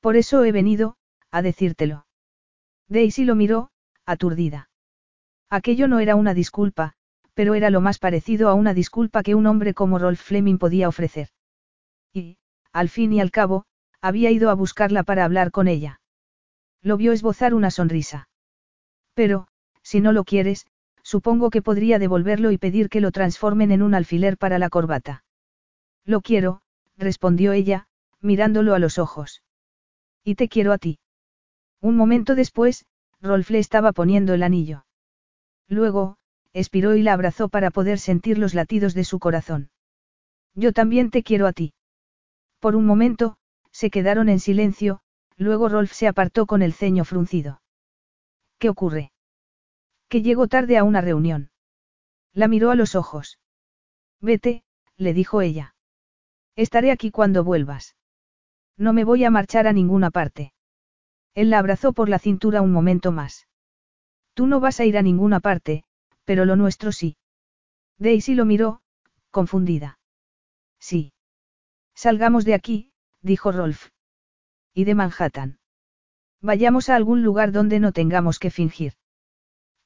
Por 0.00 0.16
eso 0.16 0.44
he 0.44 0.52
venido, 0.52 0.96
a 1.30 1.42
decírtelo. 1.42 2.06
Daisy 2.88 3.24
lo 3.24 3.34
miró, 3.34 3.70
aturdida. 4.04 4.68
Aquello 5.48 5.88
no 5.88 6.00
era 6.00 6.16
una 6.16 6.34
disculpa, 6.34 6.94
pero 7.34 7.54
era 7.54 7.70
lo 7.70 7.80
más 7.80 7.98
parecido 7.98 8.48
a 8.48 8.54
una 8.54 8.74
disculpa 8.74 9.22
que 9.22 9.34
un 9.34 9.46
hombre 9.46 9.74
como 9.74 9.98
Rolf 9.98 10.20
Fleming 10.20 10.58
podía 10.58 10.88
ofrecer. 10.88 11.28
Y, 12.12 12.38
al 12.72 12.88
fin 12.88 13.12
y 13.12 13.20
al 13.20 13.30
cabo, 13.30 13.64
había 14.00 14.30
ido 14.30 14.50
a 14.50 14.54
buscarla 14.54 15.02
para 15.02 15.24
hablar 15.24 15.50
con 15.50 15.68
ella. 15.68 16.00
Lo 16.82 16.96
vio 16.96 17.12
esbozar 17.12 17.54
una 17.54 17.70
sonrisa. 17.70 18.28
Pero, 19.14 19.46
si 19.82 20.00
no 20.00 20.12
lo 20.12 20.24
quieres, 20.24 20.66
supongo 21.02 21.50
que 21.50 21.62
podría 21.62 21.98
devolverlo 21.98 22.50
y 22.50 22.58
pedir 22.58 22.88
que 22.88 23.00
lo 23.00 23.10
transformen 23.10 23.70
en 23.70 23.82
un 23.82 23.94
alfiler 23.94 24.38
para 24.38 24.58
la 24.58 24.70
corbata. 24.70 25.24
Lo 26.04 26.20
quiero, 26.20 26.62
respondió 26.96 27.52
ella, 27.52 27.86
mirándolo 28.20 28.74
a 28.74 28.78
los 28.78 28.98
ojos. 28.98 29.42
Y 30.24 30.36
te 30.36 30.48
quiero 30.48 30.72
a 30.72 30.78
ti. 30.78 30.98
Un 31.80 31.96
momento 31.96 32.34
después, 32.34 32.86
Rolf 33.20 33.50
le 33.50 33.58
estaba 33.58 33.92
poniendo 33.92 34.34
el 34.34 34.42
anillo. 34.42 34.84
Luego, 35.68 36.16
expiró 36.52 36.96
y 36.96 37.02
la 37.02 37.14
abrazó 37.14 37.48
para 37.48 37.70
poder 37.70 37.98
sentir 37.98 38.38
los 38.38 38.54
latidos 38.54 38.94
de 38.94 39.04
su 39.04 39.18
corazón. 39.18 39.70
Yo 40.54 40.72
también 40.72 41.10
te 41.10 41.22
quiero 41.22 41.46
a 41.46 41.52
ti. 41.52 41.72
Por 42.60 42.76
un 42.76 42.86
momento, 42.86 43.36
se 43.70 43.90
quedaron 43.90 44.28
en 44.28 44.38
silencio, 44.38 45.00
luego 45.36 45.68
Rolf 45.68 45.92
se 45.92 46.06
apartó 46.06 46.46
con 46.46 46.62
el 46.62 46.72
ceño 46.72 47.04
fruncido. 47.04 47.62
¿Qué 48.58 48.68
ocurre? 48.68 49.12
Que 50.12 50.20
llegó 50.20 50.46
tarde 50.46 50.76
a 50.76 50.84
una 50.84 51.00
reunión. 51.00 51.50
La 52.34 52.46
miró 52.46 52.70
a 52.70 52.74
los 52.74 52.96
ojos. 52.96 53.38
Vete, 54.20 54.62
le 54.98 55.14
dijo 55.14 55.40
ella. 55.40 55.74
Estaré 56.54 56.90
aquí 56.90 57.10
cuando 57.10 57.44
vuelvas. 57.44 57.96
No 58.76 58.92
me 58.92 59.04
voy 59.04 59.24
a 59.24 59.30
marchar 59.30 59.66
a 59.66 59.72
ninguna 59.72 60.10
parte. 60.10 60.52
Él 61.32 61.48
la 61.48 61.60
abrazó 61.60 61.94
por 61.94 62.10
la 62.10 62.18
cintura 62.18 62.60
un 62.60 62.72
momento 62.72 63.10
más. 63.10 63.48
Tú 64.34 64.46
no 64.46 64.60
vas 64.60 64.80
a 64.80 64.84
ir 64.84 64.98
a 64.98 65.02
ninguna 65.02 65.40
parte, 65.40 65.84
pero 66.26 66.44
lo 66.44 66.56
nuestro 66.56 66.92
sí. 66.92 67.16
Daisy 67.96 68.34
lo 68.34 68.44
miró, 68.44 68.82
confundida. 69.30 69.98
Sí. 70.78 71.14
Salgamos 71.94 72.44
de 72.44 72.52
aquí, 72.52 72.92
dijo 73.22 73.50
Rolf. 73.50 73.88
Y 74.74 74.84
de 74.84 74.94
Manhattan. 74.94 75.58
Vayamos 76.42 76.90
a 76.90 76.96
algún 76.96 77.22
lugar 77.22 77.50
donde 77.50 77.80
no 77.80 77.92
tengamos 77.92 78.38
que 78.38 78.50
fingir. 78.50 78.92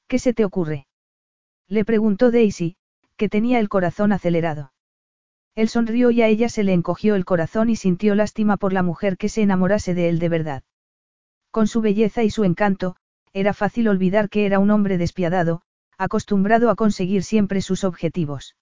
¿Qué 0.08 0.18
se 0.18 0.32
te 0.32 0.44
ocurre? 0.44 0.86
Le 1.68 1.84
preguntó 1.84 2.30
Daisy, 2.30 2.76
que 3.16 3.28
tenía 3.28 3.58
el 3.58 3.68
corazón 3.68 4.12
acelerado. 4.12 4.72
Él 5.54 5.68
sonrió 5.68 6.10
y 6.10 6.22
a 6.22 6.28
ella 6.28 6.48
se 6.48 6.62
le 6.62 6.74
encogió 6.74 7.14
el 7.14 7.24
corazón 7.24 7.70
y 7.70 7.76
sintió 7.76 8.14
lástima 8.14 8.56
por 8.56 8.72
la 8.72 8.82
mujer 8.82 9.16
que 9.16 9.28
se 9.28 9.42
enamorase 9.42 9.94
de 9.94 10.08
él 10.08 10.18
de 10.18 10.28
verdad. 10.28 10.62
Con 11.50 11.66
su 11.66 11.80
belleza 11.80 12.22
y 12.22 12.30
su 12.30 12.44
encanto, 12.44 12.96
era 13.32 13.54
fácil 13.54 13.88
olvidar 13.88 14.28
que 14.28 14.46
era 14.46 14.58
un 14.58 14.70
hombre 14.70 14.98
despiadado, 14.98 15.62
acostumbrado 15.98 16.70
a 16.70 16.76
conseguir 16.76 17.22
siempre 17.22 17.62
sus 17.62 17.84
objetivos. 17.84 18.54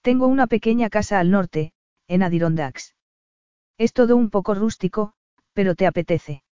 Tengo 0.00 0.26
una 0.26 0.46
pequeña 0.46 0.88
casa 0.88 1.20
al 1.20 1.30
norte, 1.30 1.72
en 2.08 2.22
Adirondacks. 2.22 2.94
Es 3.78 3.92
todo 3.92 4.16
un 4.16 4.30
poco 4.30 4.54
rústico, 4.54 5.12
pero 5.52 5.74
te 5.74 5.86
apetece. 5.86 6.42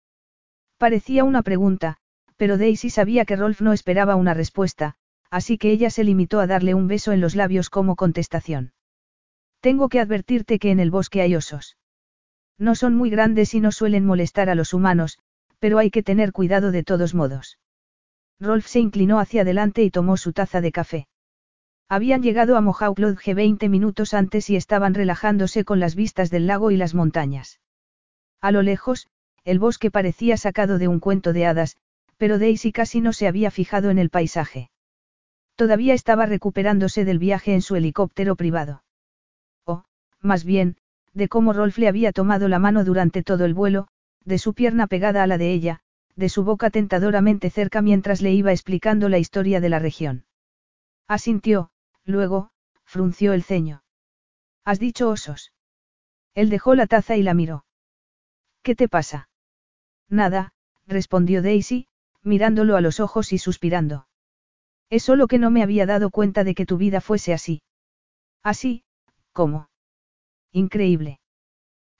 Parecía 0.77 1.23
una 1.23 1.41
pregunta, 1.41 1.97
pero 2.37 2.57
Daisy 2.57 2.89
sabía 2.89 3.25
que 3.25 3.35
Rolf 3.35 3.61
no 3.61 3.73
esperaba 3.73 4.15
una 4.15 4.33
respuesta, 4.33 4.95
así 5.29 5.57
que 5.57 5.71
ella 5.71 5.89
se 5.89 6.03
limitó 6.03 6.39
a 6.39 6.47
darle 6.47 6.73
un 6.73 6.87
beso 6.87 7.11
en 7.11 7.21
los 7.21 7.35
labios 7.35 7.69
como 7.69 7.95
contestación. 7.95 8.73
Tengo 9.61 9.89
que 9.89 9.99
advertirte 9.99 10.59
que 10.59 10.71
en 10.71 10.79
el 10.79 10.91
bosque 10.91 11.21
hay 11.21 11.35
osos. 11.35 11.77
No 12.57 12.75
son 12.75 12.95
muy 12.95 13.09
grandes 13.09 13.53
y 13.53 13.59
no 13.59 13.71
suelen 13.71 14.05
molestar 14.05 14.49
a 14.49 14.55
los 14.55 14.73
humanos, 14.73 15.19
pero 15.59 15.77
hay 15.77 15.91
que 15.91 16.03
tener 16.03 16.31
cuidado 16.31 16.71
de 16.71 16.83
todos 16.83 17.13
modos. 17.13 17.57
Rolf 18.39 18.67
se 18.67 18.79
inclinó 18.79 19.19
hacia 19.19 19.41
adelante 19.41 19.83
y 19.83 19.91
tomó 19.91 20.17
su 20.17 20.33
taza 20.33 20.61
de 20.61 20.71
café. 20.71 21.07
Habían 21.87 22.21
llegado 22.21 22.57
a 22.57 22.61
Mohawk 22.61 22.99
Lodge 22.99 23.33
20 23.33 23.69
minutos 23.69 24.13
antes 24.13 24.49
y 24.49 24.55
estaban 24.55 24.93
relajándose 24.93 25.63
con 25.65 25.79
las 25.79 25.95
vistas 25.95 26.29
del 26.29 26.47
lago 26.47 26.71
y 26.71 26.77
las 26.77 26.93
montañas. 26.93 27.59
A 28.41 28.51
lo 28.51 28.61
lejos, 28.61 29.07
el 29.43 29.59
bosque 29.59 29.91
parecía 29.91 30.37
sacado 30.37 30.77
de 30.77 30.87
un 30.87 30.99
cuento 30.99 31.31
de 31.31 31.45
hadas, 31.45 31.77
pero 32.17 32.39
Daisy 32.39 32.71
casi 32.71 33.01
no 33.01 33.13
se 33.13 33.27
había 33.27 33.51
fijado 33.51 33.89
en 33.89 33.99
el 33.99 34.09
paisaje. 34.09 34.69
Todavía 35.55 35.93
estaba 35.93 36.25
recuperándose 36.25 37.05
del 37.05 37.19
viaje 37.19 37.53
en 37.53 37.61
su 37.61 37.75
helicóptero 37.75 38.35
privado. 38.35 38.83
O, 39.65 39.85
más 40.21 40.43
bien, 40.43 40.77
de 41.13 41.29
cómo 41.29 41.53
Rolf 41.53 41.77
le 41.77 41.87
había 41.87 42.11
tomado 42.11 42.47
la 42.47 42.59
mano 42.59 42.83
durante 42.83 43.23
todo 43.23 43.45
el 43.45 43.53
vuelo, 43.53 43.87
de 44.25 44.37
su 44.37 44.53
pierna 44.53 44.87
pegada 44.87 45.23
a 45.23 45.27
la 45.27 45.37
de 45.37 45.53
ella, 45.53 45.81
de 46.15 46.29
su 46.29 46.43
boca 46.43 46.69
tentadoramente 46.69 47.49
cerca 47.49 47.81
mientras 47.81 48.21
le 48.21 48.33
iba 48.33 48.51
explicando 48.51 49.09
la 49.09 49.17
historia 49.17 49.61
de 49.61 49.69
la 49.69 49.79
región. 49.79 50.25
Asintió, 51.07 51.71
luego, 52.03 52.51
frunció 52.83 53.33
el 53.33 53.43
ceño. 53.43 53.83
¿Has 54.63 54.79
dicho 54.79 55.09
osos? 55.09 55.53
Él 56.33 56.49
dejó 56.49 56.75
la 56.75 56.87
taza 56.87 57.15
y 57.15 57.23
la 57.23 57.33
miró. 57.33 57.65
¿Qué 58.61 58.75
te 58.75 58.89
pasa? 58.89 59.29
Nada, 60.09 60.53
respondió 60.87 61.41
Daisy, 61.41 61.87
mirándolo 62.25 62.75
a 62.75 62.81
los 62.81 62.99
ojos 62.99 63.31
y 63.31 63.37
suspirando. 63.37 64.07
Es 64.89 65.03
solo 65.03 65.27
que 65.27 65.39
no 65.39 65.51
me 65.51 65.63
había 65.63 65.85
dado 65.85 66.09
cuenta 66.09 66.43
de 66.43 66.55
que 66.55 66.65
tu 66.65 66.77
vida 66.77 67.01
fuese 67.01 67.33
así. 67.33 67.61
Así, 68.43 68.83
¿cómo? 69.31 69.69
Increíble. 70.51 71.19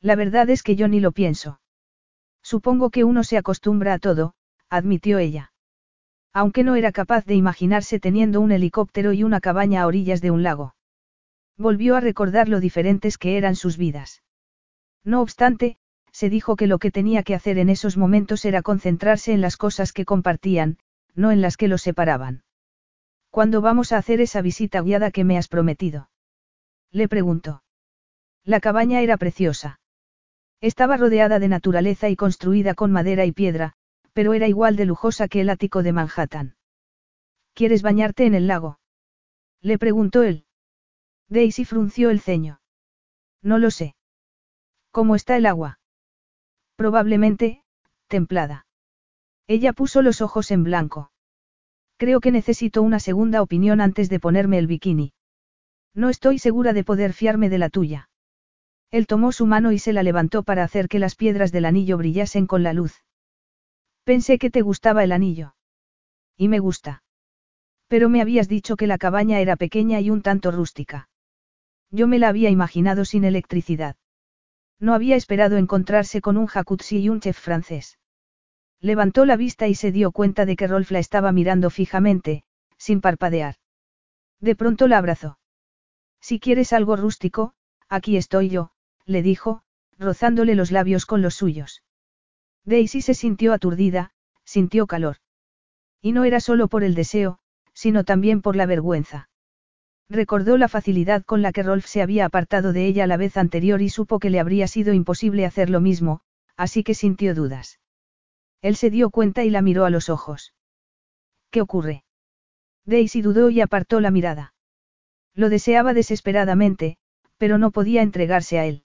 La 0.02 0.16
verdad 0.16 0.50
es 0.50 0.64
que 0.64 0.76
yo 0.76 0.88
ni 0.88 1.00
lo 1.00 1.12
pienso. 1.12 1.60
Supongo 2.44 2.90
que 2.90 3.04
uno 3.04 3.24
se 3.24 3.38
acostumbra 3.38 3.94
a 3.94 4.00
todo, 4.00 4.36
admitió 4.70 5.18
ella. 5.18 5.52
Aunque 6.32 6.64
no 6.64 6.76
era 6.76 6.92
capaz 6.92 7.26
de 7.26 7.36
imaginarse 7.36 8.00
teniendo 8.00 8.42
un 8.42 8.52
helicóptero 8.52 9.14
y 9.14 9.24
una 9.24 9.40
cabaña 9.40 9.82
a 9.82 9.88
orillas 9.88 10.22
de 10.22 10.32
un 10.32 10.44
lago. 10.44 10.76
Volvió 11.58 11.96
a 11.96 12.02
recordar 12.02 12.50
lo 12.50 12.60
diferentes 12.60 13.18
que 13.18 13.38
eran 13.38 13.56
sus 13.56 13.78
vidas. 13.78 14.22
No 15.04 15.22
obstante, 15.22 15.78
se 16.16 16.30
dijo 16.30 16.56
que 16.56 16.66
lo 16.66 16.80
que 16.80 16.92
tenía 16.92 17.24
que 17.24 17.36
hacer 17.36 17.58
en 17.58 17.68
esos 17.68 17.98
momentos 17.98 18.46
era 18.46 18.62
concentrarse 18.62 19.34
en 19.34 19.42
las 19.42 19.58
cosas 19.58 19.92
que 19.92 20.06
compartían, 20.06 20.78
no 21.14 21.30
en 21.30 21.42
las 21.42 21.58
que 21.58 21.68
los 21.68 21.82
separaban. 21.82 22.46
¿Cuándo 23.32 23.60
vamos 23.60 23.92
a 23.92 23.98
hacer 23.98 24.22
esa 24.22 24.42
visita 24.42 24.82
guiada 24.82 25.12
que 25.12 25.26
me 25.26 25.38
has 25.38 25.50
prometido? 25.50 26.10
Le 26.90 27.10
preguntó. 27.10 27.64
La 28.46 28.62
cabaña 28.62 29.02
era 29.02 29.18
preciosa. 29.18 29.82
Estaba 30.62 30.96
rodeada 30.96 31.38
de 31.40 31.50
naturaleza 31.50 32.08
y 32.08 32.16
construida 32.16 32.76
con 32.76 32.94
madera 32.94 33.26
y 33.26 33.34
piedra, 33.34 33.74
pero 34.14 34.34
era 34.34 34.48
igual 34.48 34.78
de 34.78 34.86
lujosa 34.86 35.28
que 35.28 35.42
el 35.42 35.50
ático 35.50 35.84
de 35.84 35.92
Manhattan. 35.92 36.56
¿Quieres 37.54 37.82
bañarte 37.82 38.26
en 38.26 38.36
el 38.36 38.48
lago? 38.48 38.80
Le 39.60 39.78
preguntó 39.78 40.24
él. 40.24 40.46
Daisy 41.28 41.66
frunció 41.66 42.10
el 42.10 42.22
ceño. 42.22 42.62
No 43.42 43.58
lo 43.58 43.70
sé. 43.70 43.98
¿Cómo 44.92 45.18
está 45.18 45.36
el 45.36 45.46
agua? 45.46 45.78
Probablemente, 46.76 47.62
templada. 48.08 48.66
Ella 49.48 49.74
puso 49.74 50.02
los 50.02 50.22
ojos 50.22 50.52
en 50.52 50.64
blanco. 50.64 51.12
Creo 51.98 52.20
que 52.20 52.32
necesito 52.32 52.82
una 52.82 53.00
segunda 53.00 53.42
opinión 53.42 53.80
antes 53.80 54.10
de 54.10 54.20
ponerme 54.20 54.58
el 54.58 54.68
bikini. 54.68 55.14
No 55.94 56.10
estoy 56.10 56.40
segura 56.40 56.74
de 56.74 56.84
poder 56.84 57.14
fiarme 57.14 57.50
de 57.50 57.58
la 57.58 57.70
tuya. 57.70 58.10
Él 58.92 59.08
tomó 59.08 59.32
su 59.32 59.46
mano 59.46 59.72
y 59.72 59.80
se 59.80 59.94
la 59.94 60.04
levantó 60.04 60.44
para 60.44 60.64
hacer 60.64 60.88
que 60.90 61.00
las 61.00 61.16
piedras 61.16 61.52
del 61.52 61.66
anillo 61.66 61.98
brillasen 61.98 62.48
con 62.48 62.64
la 62.64 62.74
luz. 62.74 63.04
Pensé 64.04 64.38
que 64.38 64.52
te 64.52 64.62
gustaba 64.62 65.04
el 65.04 65.12
anillo. 65.12 65.56
Y 66.38 66.50
me 66.50 66.60
gusta. 66.60 67.04
Pero 67.88 68.10
me 68.10 68.22
habías 68.22 68.48
dicho 68.48 68.76
que 68.76 68.88
la 68.88 68.98
cabaña 68.98 69.40
era 69.40 69.56
pequeña 69.56 70.02
y 70.02 70.10
un 70.10 70.22
tanto 70.22 70.52
rústica. 70.52 71.08
Yo 71.92 72.08
me 72.08 72.20
la 72.20 72.30
había 72.30 72.50
imaginado 72.50 73.06
sin 73.06 73.24
electricidad. 73.24 73.96
No 74.80 74.94
había 74.94 75.16
esperado 75.16 75.58
encontrarse 75.58 76.22
con 76.22 76.38
un 76.38 76.48
jacuzzi 76.48 77.00
y 77.00 77.10
un 77.10 77.22
chef 77.22 77.40
francés. 77.40 77.98
Levantó 78.82 79.26
la 79.26 79.38
vista 79.38 79.68
y 79.68 79.76
se 79.76 79.92
dio 79.92 80.12
cuenta 80.12 80.46
de 80.46 80.56
que 80.56 80.68
Rolf 80.68 80.92
la 80.92 81.00
estaba 81.00 81.32
mirando 81.32 81.70
fijamente, 81.70 82.44
sin 82.78 83.02
parpadear. 83.02 83.56
De 84.40 84.56
pronto 84.56 84.88
la 84.88 84.98
abrazó. 84.98 85.40
Si 86.20 86.40
quieres 86.40 86.74
algo 86.74 86.96
rústico, 86.96 87.54
aquí 87.88 88.18
estoy 88.18 88.50
yo, 88.50 88.72
le 89.06 89.22
dijo, 89.22 89.64
rozándole 89.98 90.56
los 90.56 90.72
labios 90.72 91.06
con 91.06 91.22
los 91.22 91.36
suyos. 91.36 91.84
Daisy 92.66 93.02
se 93.02 93.14
sintió 93.14 93.54
aturdida, 93.54 94.12
sintió 94.44 94.88
calor. 94.88 95.18
Y 96.02 96.12
no 96.12 96.24
era 96.24 96.40
solo 96.40 96.68
por 96.68 96.84
el 96.84 96.96
deseo, 96.96 97.40
sino 97.74 98.04
también 98.04 98.42
por 98.42 98.56
la 98.56 98.66
vergüenza. 98.66 99.30
Recordó 100.10 100.58
la 100.58 100.68
facilidad 100.68 101.24
con 101.24 101.42
la 101.42 101.52
que 101.52 101.64
Rolf 101.64 101.88
se 101.88 102.02
había 102.02 102.26
apartado 102.26 102.74
de 102.74 102.86
ella 102.86 103.08
la 103.08 103.18
vez 103.18 103.38
anterior 103.38 103.82
y 103.82 103.90
supo 103.90 104.20
que 104.20 104.30
le 104.30 104.40
habría 104.40 104.68
sido 104.68 104.94
imposible 104.94 105.46
hacer 105.46 105.70
lo 105.70 105.82
mismo, 105.82 106.22
así 106.56 106.84
que 106.84 106.94
sintió 106.94 107.34
dudas. 107.34 107.80
Él 108.62 108.76
se 108.76 108.90
dio 108.90 109.10
cuenta 109.10 109.44
y 109.44 109.50
la 109.50 109.62
miró 109.62 109.86
a 109.86 109.90
los 109.90 110.10
ojos. 110.10 110.54
¿Qué 111.50 111.62
ocurre? 111.62 112.04
Daisy 112.86 113.22
dudó 113.22 113.50
y 113.50 113.62
apartó 113.62 114.00
la 114.00 114.12
mirada. 114.12 114.54
Lo 115.34 115.50
deseaba 115.50 115.94
desesperadamente, 115.94 116.98
pero 117.38 117.58
no 117.58 117.72
podía 117.72 118.02
entregarse 118.02 118.60
a 118.60 118.66
él. 118.66 118.84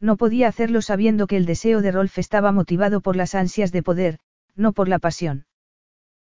No 0.00 0.16
podía 0.16 0.48
hacerlo 0.48 0.82
sabiendo 0.82 1.26
que 1.26 1.36
el 1.36 1.46
deseo 1.46 1.82
de 1.82 1.90
Rolf 1.90 2.18
estaba 2.18 2.52
motivado 2.52 3.00
por 3.00 3.16
las 3.16 3.34
ansias 3.34 3.72
de 3.72 3.82
poder, 3.82 4.20
no 4.54 4.72
por 4.72 4.88
la 4.88 5.00
pasión. 5.00 5.46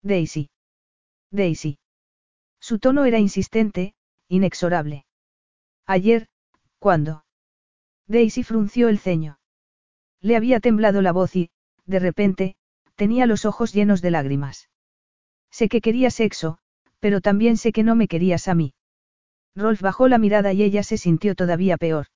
Daisy. 0.02 0.50
Daisy. 1.31 1.78
Su 2.60 2.78
tono 2.78 3.07
era 3.07 3.18
insistente, 3.18 3.94
inexorable. 4.33 5.05
Ayer, 5.86 6.27
¿cuándo? 6.78 7.25
Daisy 8.07 8.43
frunció 8.43 8.89
el 8.89 8.99
ceño. 8.99 9.39
Le 10.23 10.36
había 10.36 10.59
temblado 10.59 11.02
la 11.02 11.12
voz 11.12 11.36
y, 11.36 11.51
de 11.85 11.99
repente, 11.99 12.57
tenía 12.97 13.27
los 13.27 13.44
ojos 13.44 13.75
llenos 13.75 14.01
de 14.01 14.11
lágrimas. 14.11 14.70
Sé 15.51 15.69
que 15.69 15.83
quería 15.83 16.11
sexo, 16.11 16.59
pero 16.99 17.20
también 17.20 17.59
sé 17.59 17.73
que 17.73 17.83
no 17.83 17.94
me 17.94 18.09
querías 18.09 18.49
a 18.49 18.55
mí. 18.55 18.73
Rolf 19.55 19.83
bajó 19.83 20.09
la 20.09 20.17
mirada 20.17 20.55
y 20.55 20.62
ella 20.62 20.83
se 20.83 20.97
sintió 20.97 21.35
todavía 21.35 21.77
peor. 21.77 22.07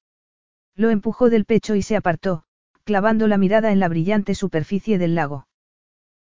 Lo 0.75 0.89
empujó 0.89 1.29
del 1.29 1.45
pecho 1.45 1.75
y 1.75 1.83
se 1.83 1.97
apartó, 1.97 2.45
clavando 2.85 3.29
la 3.29 3.37
mirada 3.37 3.73
en 3.73 3.81
la 3.81 3.89
brillante 3.89 4.35
superficie 4.35 4.97
del 4.97 5.15
lago. 5.15 5.49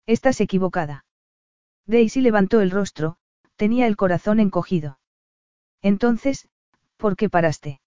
Estás 0.07 0.41
equivocada. 0.41 1.05
Daisy 1.85 2.21
levantó 2.21 2.61
el 2.61 2.71
rostro, 2.71 3.17
tenía 3.57 3.85
el 3.85 3.95
corazón 3.95 4.39
encogido. 4.39 4.97
Entonces, 5.83 6.47
¿por 6.97 7.15
qué 7.15 7.29
paraste? 7.29 7.79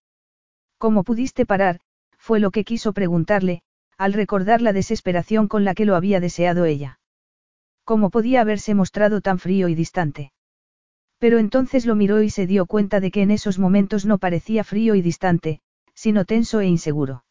¿Cómo 0.79 1.03
pudiste 1.03 1.47
parar? 1.47 1.81
fue 2.19 2.39
lo 2.39 2.51
que 2.51 2.65
quiso 2.65 2.93
preguntarle, 2.93 3.63
al 3.97 4.13
recordar 4.13 4.61
la 4.61 4.73
desesperación 4.73 5.49
con 5.49 5.65
la 5.65 5.75
que 5.75 5.87
lo 5.87 5.97
había 5.97 6.21
deseado 6.21 6.67
ella. 6.67 7.01
¿Cómo 7.85 8.11
podía 8.11 8.43
haberse 8.43 8.75
mostrado 8.75 9.21
tan 9.21 9.39
frío 9.39 9.69
y 9.69 9.75
distante? 9.75 10.33
Pero 11.19 11.39
entonces 11.39 11.87
lo 11.87 11.95
miró 11.95 12.23
y 12.23 12.31
se 12.31 12.47
dio 12.47 12.67
cuenta 12.67 13.01
de 13.01 13.11
que 13.11 13.23
en 13.23 13.31
esos 13.31 13.59
momentos 13.59 14.05
no 14.05 14.19
parecía 14.19 14.65
frío 14.65 14.95
y 14.95 15.03
distante, 15.03 15.61
sino 15.95 16.25
tenso 16.25 16.61
e 16.61 16.67
inseguro. 16.67 17.25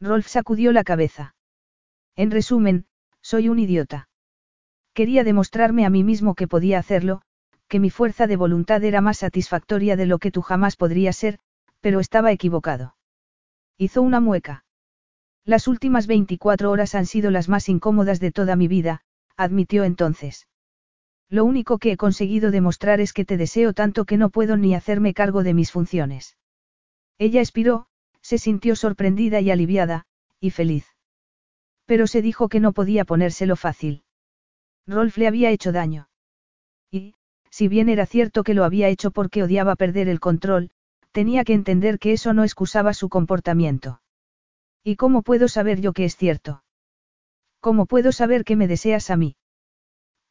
Rolf 0.00 0.28
sacudió 0.28 0.70
la 0.70 0.84
cabeza. 0.84 1.34
En 2.14 2.30
resumen, 2.30 2.86
soy 3.20 3.48
un 3.48 3.58
idiota. 3.58 4.08
Quería 4.94 5.24
demostrarme 5.24 5.84
a 5.84 5.90
mí 5.90 6.04
mismo 6.04 6.34
que 6.34 6.46
podía 6.46 6.78
hacerlo, 6.78 7.22
que 7.70 7.78
mi 7.78 7.88
fuerza 7.88 8.26
de 8.26 8.34
voluntad 8.34 8.82
era 8.82 9.00
más 9.00 9.18
satisfactoria 9.18 9.94
de 9.94 10.04
lo 10.04 10.18
que 10.18 10.32
tú 10.32 10.42
jamás 10.42 10.74
podrías 10.74 11.16
ser, 11.16 11.38
pero 11.80 12.00
estaba 12.00 12.32
equivocado. 12.32 12.96
Hizo 13.78 14.02
una 14.02 14.18
mueca. 14.18 14.64
Las 15.44 15.68
últimas 15.68 16.08
24 16.08 16.68
horas 16.68 16.96
han 16.96 17.06
sido 17.06 17.30
las 17.30 17.48
más 17.48 17.68
incómodas 17.68 18.18
de 18.18 18.32
toda 18.32 18.56
mi 18.56 18.66
vida, 18.66 19.02
admitió 19.36 19.84
entonces. 19.84 20.48
Lo 21.28 21.44
único 21.44 21.78
que 21.78 21.92
he 21.92 21.96
conseguido 21.96 22.50
demostrar 22.50 23.00
es 23.00 23.12
que 23.12 23.24
te 23.24 23.36
deseo 23.36 23.72
tanto 23.72 24.04
que 24.04 24.16
no 24.16 24.30
puedo 24.30 24.56
ni 24.56 24.74
hacerme 24.74 25.14
cargo 25.14 25.44
de 25.44 25.54
mis 25.54 25.70
funciones. 25.70 26.36
Ella 27.18 27.40
expiró, 27.40 27.86
se 28.20 28.38
sintió 28.38 28.74
sorprendida 28.74 29.40
y 29.40 29.52
aliviada, 29.52 30.06
y 30.40 30.50
feliz. 30.50 30.86
Pero 31.86 32.08
se 32.08 32.20
dijo 32.20 32.48
que 32.48 32.58
no 32.58 32.72
podía 32.72 33.04
ponérselo 33.04 33.54
fácil. 33.54 34.02
Rolf 34.88 35.16
le 35.18 35.28
había 35.28 35.50
hecho 35.50 35.70
daño. 35.70 36.09
Si 37.60 37.68
bien 37.68 37.90
era 37.90 38.06
cierto 38.06 38.42
que 38.42 38.54
lo 38.54 38.64
había 38.64 38.88
hecho 38.88 39.10
porque 39.10 39.42
odiaba 39.42 39.76
perder 39.76 40.08
el 40.08 40.18
control, 40.18 40.70
tenía 41.12 41.44
que 41.44 41.52
entender 41.52 41.98
que 41.98 42.14
eso 42.14 42.32
no 42.32 42.42
excusaba 42.42 42.94
su 42.94 43.10
comportamiento. 43.10 44.00
¿Y 44.82 44.96
cómo 44.96 45.20
puedo 45.20 45.46
saber 45.46 45.82
yo 45.82 45.92
que 45.92 46.06
es 46.06 46.16
cierto? 46.16 46.64
¿Cómo 47.60 47.84
puedo 47.84 48.12
saber 48.12 48.44
que 48.44 48.56
me 48.56 48.66
deseas 48.66 49.10
a 49.10 49.18
mí? 49.18 49.36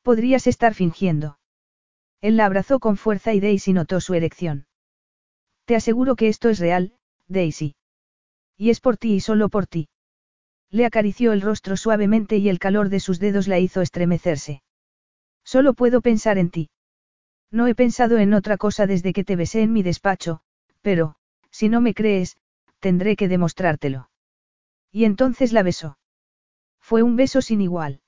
Podrías 0.02 0.48
estar 0.48 0.74
fingiendo. 0.74 1.38
Él 2.20 2.36
la 2.36 2.48
abrazó 2.48 2.80
con 2.80 2.98
fuerza 2.98 3.32
y 3.32 3.40
Daisy 3.40 3.74
notó 3.74 4.02
su 4.02 4.16
erección. 4.16 4.66
Te 5.66 5.76
aseguro 5.76 6.16
que 6.16 6.30
esto 6.30 6.50
es 6.50 6.58
real, 6.58 6.96
Daisy. 7.28 7.76
Y 8.58 8.72
es 8.72 8.80
por 8.80 8.98
ti 8.98 9.14
y 9.14 9.20
solo 9.20 9.50
por 9.50 9.68
ti. 9.68 9.88
Le 10.72 10.84
acarició 10.84 11.32
el 11.32 11.42
rostro 11.42 11.78
suavemente 11.78 12.38
y 12.38 12.50
el 12.50 12.58
calor 12.58 12.90
de 12.90 13.00
sus 13.00 13.20
dedos 13.20 13.48
la 13.48 13.60
hizo 13.60 13.84
estremecerse. 13.84 14.64
Solo 15.44 15.76
puedo 15.76 16.02
pensar 16.02 16.40
en 16.40 16.50
ti. 16.50 16.70
No 17.52 17.68
he 17.68 17.76
pensado 17.76 18.18
en 18.18 18.34
otra 18.34 18.58
cosa 18.58 18.86
desde 18.86 19.14
que 19.14 19.24
te 19.24 19.36
besé 19.36 19.62
en 19.62 19.74
mi 19.74 19.84
despacho, 19.84 20.42
pero, 20.82 21.16
si 21.50 21.70
no 21.70 21.82
me 21.82 21.94
crees, 21.94 22.38
tendré 22.80 23.16
que 23.16 23.28
demostrártelo. 23.28 24.10
Y 24.92 25.06
entonces 25.06 25.52
la 25.52 25.64
besó. 25.64 25.98
Fue 26.80 27.04
un 27.04 27.16
beso 27.16 27.42
sin 27.42 27.62
igual. 27.62 28.02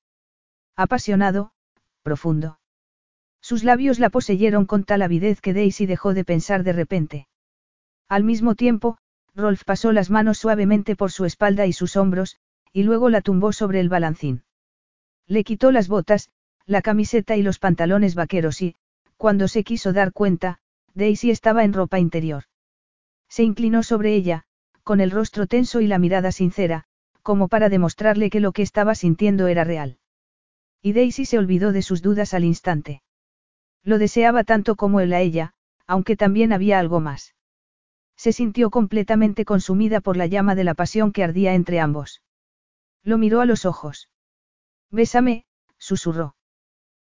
Apasionado, 0.75 1.51
profundo. 2.03 2.59
Sus 3.41 3.63
labios 3.63 3.99
la 3.99 4.09
poseyeron 4.09 4.65
con 4.65 4.83
tal 4.83 5.01
avidez 5.01 5.41
que 5.41 5.53
Daisy 5.53 5.85
dejó 5.85 6.13
de 6.13 6.23
pensar 6.23 6.63
de 6.63 6.73
repente. 6.73 7.27
Al 8.07 8.23
mismo 8.23 8.55
tiempo, 8.55 8.97
Rolf 9.33 9.63
pasó 9.63 9.91
las 9.91 10.09
manos 10.09 10.37
suavemente 10.37 10.95
por 10.95 11.11
su 11.11 11.25
espalda 11.25 11.65
y 11.65 11.73
sus 11.73 11.95
hombros, 11.95 12.37
y 12.73 12.83
luego 12.83 13.09
la 13.09 13.21
tumbó 13.21 13.53
sobre 13.53 13.79
el 13.79 13.89
balancín. 13.89 14.43
Le 15.27 15.43
quitó 15.43 15.71
las 15.71 15.87
botas, 15.87 16.29
la 16.65 16.81
camiseta 16.81 17.35
y 17.35 17.41
los 17.41 17.57
pantalones 17.57 18.15
vaqueros 18.15 18.61
y, 18.61 18.75
cuando 19.21 19.47
se 19.47 19.63
quiso 19.63 19.93
dar 19.93 20.13
cuenta, 20.13 20.57
Daisy 20.95 21.29
estaba 21.29 21.63
en 21.63 21.73
ropa 21.73 21.99
interior. 21.99 22.45
Se 23.29 23.43
inclinó 23.43 23.83
sobre 23.83 24.15
ella, 24.15 24.45
con 24.81 24.99
el 24.99 25.11
rostro 25.11 25.45
tenso 25.45 25.79
y 25.79 25.85
la 25.85 25.99
mirada 25.99 26.31
sincera, 26.31 26.85
como 27.21 27.47
para 27.47 27.69
demostrarle 27.69 28.31
que 28.31 28.39
lo 28.39 28.51
que 28.51 28.63
estaba 28.63 28.95
sintiendo 28.95 29.45
era 29.45 29.63
real. 29.63 29.99
Y 30.81 30.93
Daisy 30.93 31.25
se 31.25 31.37
olvidó 31.37 31.71
de 31.71 31.83
sus 31.83 32.01
dudas 32.01 32.33
al 32.33 32.43
instante. 32.43 33.03
Lo 33.83 33.99
deseaba 33.99 34.43
tanto 34.43 34.75
como 34.75 35.01
él 35.01 35.13
a 35.13 35.21
ella, 35.21 35.53
aunque 35.85 36.17
también 36.17 36.51
había 36.51 36.79
algo 36.79 36.99
más. 36.99 37.35
Se 38.17 38.33
sintió 38.33 38.71
completamente 38.71 39.45
consumida 39.45 40.01
por 40.01 40.17
la 40.17 40.25
llama 40.25 40.55
de 40.55 40.63
la 40.63 40.73
pasión 40.73 41.11
que 41.11 41.23
ardía 41.23 41.53
entre 41.53 41.79
ambos. 41.79 42.23
Lo 43.03 43.19
miró 43.19 43.41
a 43.41 43.45
los 43.45 43.65
ojos. 43.65 44.09
Bésame, 44.89 45.45
susurró. 45.77 46.35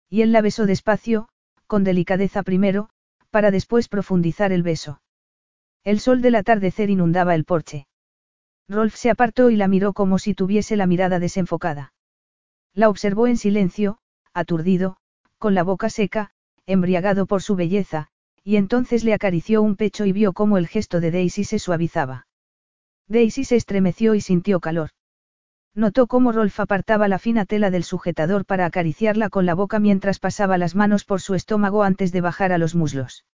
Y 0.09 0.22
él 0.22 0.32
la 0.32 0.42
besó 0.42 0.67
despacio, 0.67 1.30
con 1.74 1.84
delicadeza 1.84 2.43
primero, 2.43 2.88
para 3.32 3.50
después 3.50 3.88
profundizar 3.88 4.52
el 4.52 4.61
beso. 4.61 5.02
El 5.84 6.00
sol 6.00 6.22
del 6.22 6.35
atardecer 6.35 6.92
inundaba 6.92 7.34
el 7.34 7.45
porche. 7.45 7.88
Rolf 8.69 8.95
se 8.95 9.10
apartó 9.10 9.50
y 9.50 9.56
la 9.56 9.68
miró 9.68 9.93
como 9.93 10.19
si 10.19 10.35
tuviese 10.35 10.76
la 10.76 10.85
mirada 10.85 11.18
desenfocada. 11.18 11.92
La 12.76 12.90
observó 12.90 13.26
en 13.26 13.38
silencio, 13.38 13.98
aturdido, 14.35 14.98
con 15.40 15.56
la 15.56 15.64
boca 15.64 15.90
seca, 15.90 16.30
embriagado 16.68 17.26
por 17.26 17.42
su 17.42 17.56
belleza, 17.56 18.10
y 18.43 18.58
entonces 18.58 19.03
le 19.03 19.16
acarició 19.16 19.64
un 19.64 19.76
pecho 19.76 20.06
y 20.06 20.11
vio 20.11 20.34
cómo 20.34 20.60
el 20.60 20.68
gesto 20.68 21.00
de 21.00 21.10
Daisy 21.10 21.43
se 21.43 21.58
suavizaba. 21.58 22.27
Daisy 23.08 23.45
se 23.45 23.56
estremeció 23.56 24.14
y 24.14 24.22
sintió 24.22 24.60
calor. 24.60 24.92
Notó 25.76 26.06
cómo 26.06 26.32
Rolf 26.32 26.60
apartaba 26.60 27.08
la 27.08 27.18
fina 27.18 27.45
tela 27.45 27.72
del 27.72 27.84
sujetador 27.84 28.45
para 28.45 28.66
acariciarla 28.66 29.30
con 29.30 29.48
la 29.48 29.56
boca 29.56 29.80
mientras 29.80 30.19
pasaba 30.19 30.60
las 30.60 30.76
manos 30.76 31.03
por 31.03 31.19
su 31.19 31.34
estómago 31.34 31.84
antes 31.84 32.11
de 32.11 32.22
bajar 32.22 32.52
a 32.52 32.60
los 32.60 32.76
muslos. 32.76 33.26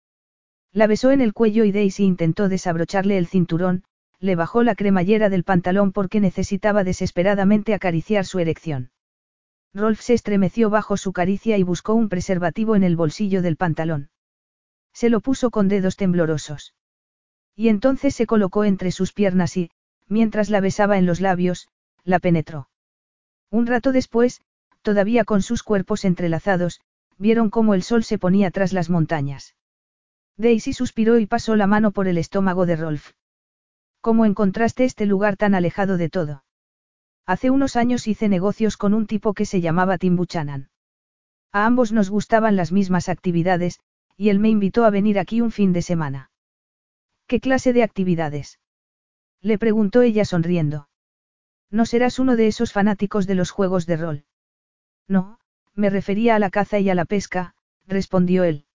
La 0.71 0.87
besó 0.87 1.11
en 1.11 1.19
el 1.19 1.33
cuello 1.33 1.65
y 1.65 1.71
Daisy 1.71 2.05
intentó 2.05 2.47
desabrocharle 2.47 3.17
el 3.17 3.27
cinturón, 3.27 3.83
le 4.19 4.35
bajó 4.35 4.63
la 4.63 4.75
cremallera 4.75 5.29
del 5.29 5.43
pantalón 5.43 5.91
porque 5.91 6.19
necesitaba 6.21 6.83
desesperadamente 6.83 7.73
acariciar 7.73 8.25
su 8.25 8.39
erección. 8.39 8.91
Rolf 9.73 9.99
se 10.01 10.13
estremeció 10.13 10.69
bajo 10.69 10.95
su 10.97 11.11
caricia 11.11 11.57
y 11.57 11.63
buscó 11.63 11.93
un 11.93 12.09
preservativo 12.09 12.75
en 12.75 12.83
el 12.83 12.95
bolsillo 12.95 13.41
del 13.41 13.57
pantalón. 13.57 14.09
Se 14.93 15.09
lo 15.09 15.19
puso 15.19 15.51
con 15.51 15.67
dedos 15.67 15.95
temblorosos. 15.95 16.73
Y 17.55 17.67
entonces 17.67 18.15
se 18.15 18.25
colocó 18.25 18.63
entre 18.63 18.91
sus 18.91 19.13
piernas 19.13 19.57
y, 19.57 19.71
mientras 20.07 20.49
la 20.49 20.61
besaba 20.61 20.97
en 20.97 21.05
los 21.05 21.21
labios, 21.21 21.67
la 22.09 22.19
penetró. 22.19 22.69
Un 23.49 23.67
rato 23.67 23.91
después, 23.91 24.41
todavía 24.81 25.23
con 25.23 25.41
sus 25.41 25.63
cuerpos 25.63 26.05
entrelazados, 26.05 26.81
vieron 27.17 27.49
cómo 27.49 27.73
el 27.73 27.83
sol 27.83 28.03
se 28.03 28.17
ponía 28.17 28.51
tras 28.51 28.73
las 28.73 28.89
montañas. 28.89 29.55
Daisy 30.37 30.73
suspiró 30.73 31.19
y 31.19 31.25
pasó 31.25 31.55
la 31.55 31.67
mano 31.67 31.91
por 31.91 32.07
el 32.07 32.17
estómago 32.17 32.65
de 32.65 32.75
Rolf. 32.75 33.11
¿Cómo 34.01 34.25
encontraste 34.25 34.85
este 34.85 35.05
lugar 35.05 35.35
tan 35.35 35.53
alejado 35.53 35.97
de 35.97 36.09
todo? 36.09 36.43
Hace 37.25 37.49
unos 37.49 37.75
años 37.75 38.07
hice 38.07 38.29
negocios 38.29 38.77
con 38.77 38.93
un 38.93 39.05
tipo 39.05 39.33
que 39.33 39.45
se 39.45 39.61
llamaba 39.61 39.97
Tim 39.97 40.15
Buchanan. 40.15 40.69
A 41.51 41.65
ambos 41.65 41.91
nos 41.91 42.09
gustaban 42.09 42.55
las 42.55 42.71
mismas 42.71 43.09
actividades, 43.09 43.79
y 44.15 44.29
él 44.29 44.39
me 44.39 44.49
invitó 44.49 44.85
a 44.85 44.89
venir 44.89 45.19
aquí 45.19 45.41
un 45.41 45.51
fin 45.51 45.73
de 45.73 45.81
semana. 45.81 46.31
¿Qué 47.27 47.39
clase 47.39 47.73
de 47.73 47.83
actividades? 47.83 48.59
Le 49.41 49.57
preguntó 49.57 50.01
ella 50.01 50.25
sonriendo. 50.25 50.88
¿No 51.71 51.85
serás 51.85 52.19
uno 52.19 52.35
de 52.35 52.47
esos 52.47 52.73
fanáticos 52.73 53.27
de 53.27 53.35
los 53.35 53.51
juegos 53.51 53.85
de 53.85 53.97
rol? 53.97 54.25
No, 55.07 55.39
me 55.75 55.89
refería 55.89 56.35
a 56.35 56.39
la 56.39 56.49
caza 56.49 56.79
y 56.79 56.89
a 56.89 56.95
la 56.95 57.05
pesca, 57.05 57.55
respondió 57.87 58.43
él. 58.43 58.65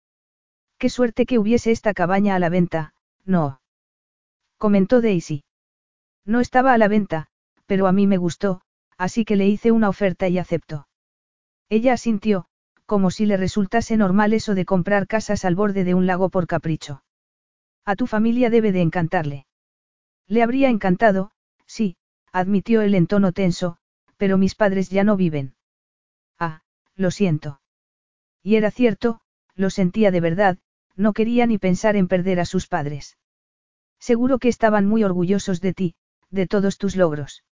Qué 0.79 0.89
suerte 0.89 1.27
que 1.27 1.39
hubiese 1.39 1.71
esta 1.71 1.95
cabaña 1.95 2.35
a 2.35 2.39
la 2.39 2.49
venta, 2.49 2.95
no. 3.25 3.61
Comentó 4.59 5.01
Daisy. 5.01 5.45
No 6.25 6.41
estaba 6.41 6.73
a 6.73 6.79
la 6.79 6.89
venta, 6.89 7.27
pero 7.67 7.87
a 7.87 7.93
mí 7.93 8.07
me 8.07 8.17
gustó, 8.17 8.63
así 8.97 9.25
que 9.25 9.37
le 9.37 9.47
hice 9.47 9.73
una 9.73 9.89
oferta 9.89 10.29
y 10.29 10.39
aceptó. 10.39 10.89
Ella 11.69 11.95
asintió, 11.95 12.47
como 12.87 13.11
si 13.11 13.27
le 13.27 13.37
resultase 13.37 13.97
normal 13.97 14.33
eso 14.33 14.55
de 14.55 14.65
comprar 14.65 15.07
casas 15.07 15.45
al 15.45 15.55
borde 15.55 15.85
de 15.85 15.95
un 15.95 16.07
lago 16.07 16.29
por 16.29 16.47
capricho. 16.47 17.03
A 17.85 17.97
tu 17.97 18.07
familia 18.07 18.51
debe 18.51 18.73
de 18.73 18.83
encantarle. 18.83 19.47
Le 20.27 20.43
habría 20.43 20.69
encantado, 20.69 21.31
sí, 21.67 21.97
admitió 22.35 22.83
él 22.83 22.97
en 22.97 23.07
tono 23.07 23.31
tenso, 23.31 23.77
pero 24.17 24.39
mis 24.39 24.57
padres 24.57 24.91
ya 24.91 25.05
no 25.05 25.17
viven. 25.17 25.55
Ah, 26.37 26.63
lo 26.97 27.13
siento. 27.13 27.61
Y 28.43 28.57
era 28.57 28.73
cierto, 28.73 29.21
lo 29.55 29.71
sentía 29.71 30.11
de 30.11 30.21
verdad, 30.21 30.59
no 30.97 31.13
quería 31.13 31.47
ni 31.47 31.59
pensar 31.59 31.95
en 31.95 32.09
perder 32.09 32.41
a 32.41 32.45
sus 32.45 32.67
padres. 32.67 33.17
Seguro 34.01 34.41
que 34.41 34.49
estaban 34.49 34.85
muy 34.85 35.05
orgullosos 35.05 35.61
de 35.61 35.75
ti, 35.75 35.95
de 36.31 36.49
todos 36.49 36.77
tus 36.77 36.97
logros. 36.97 37.45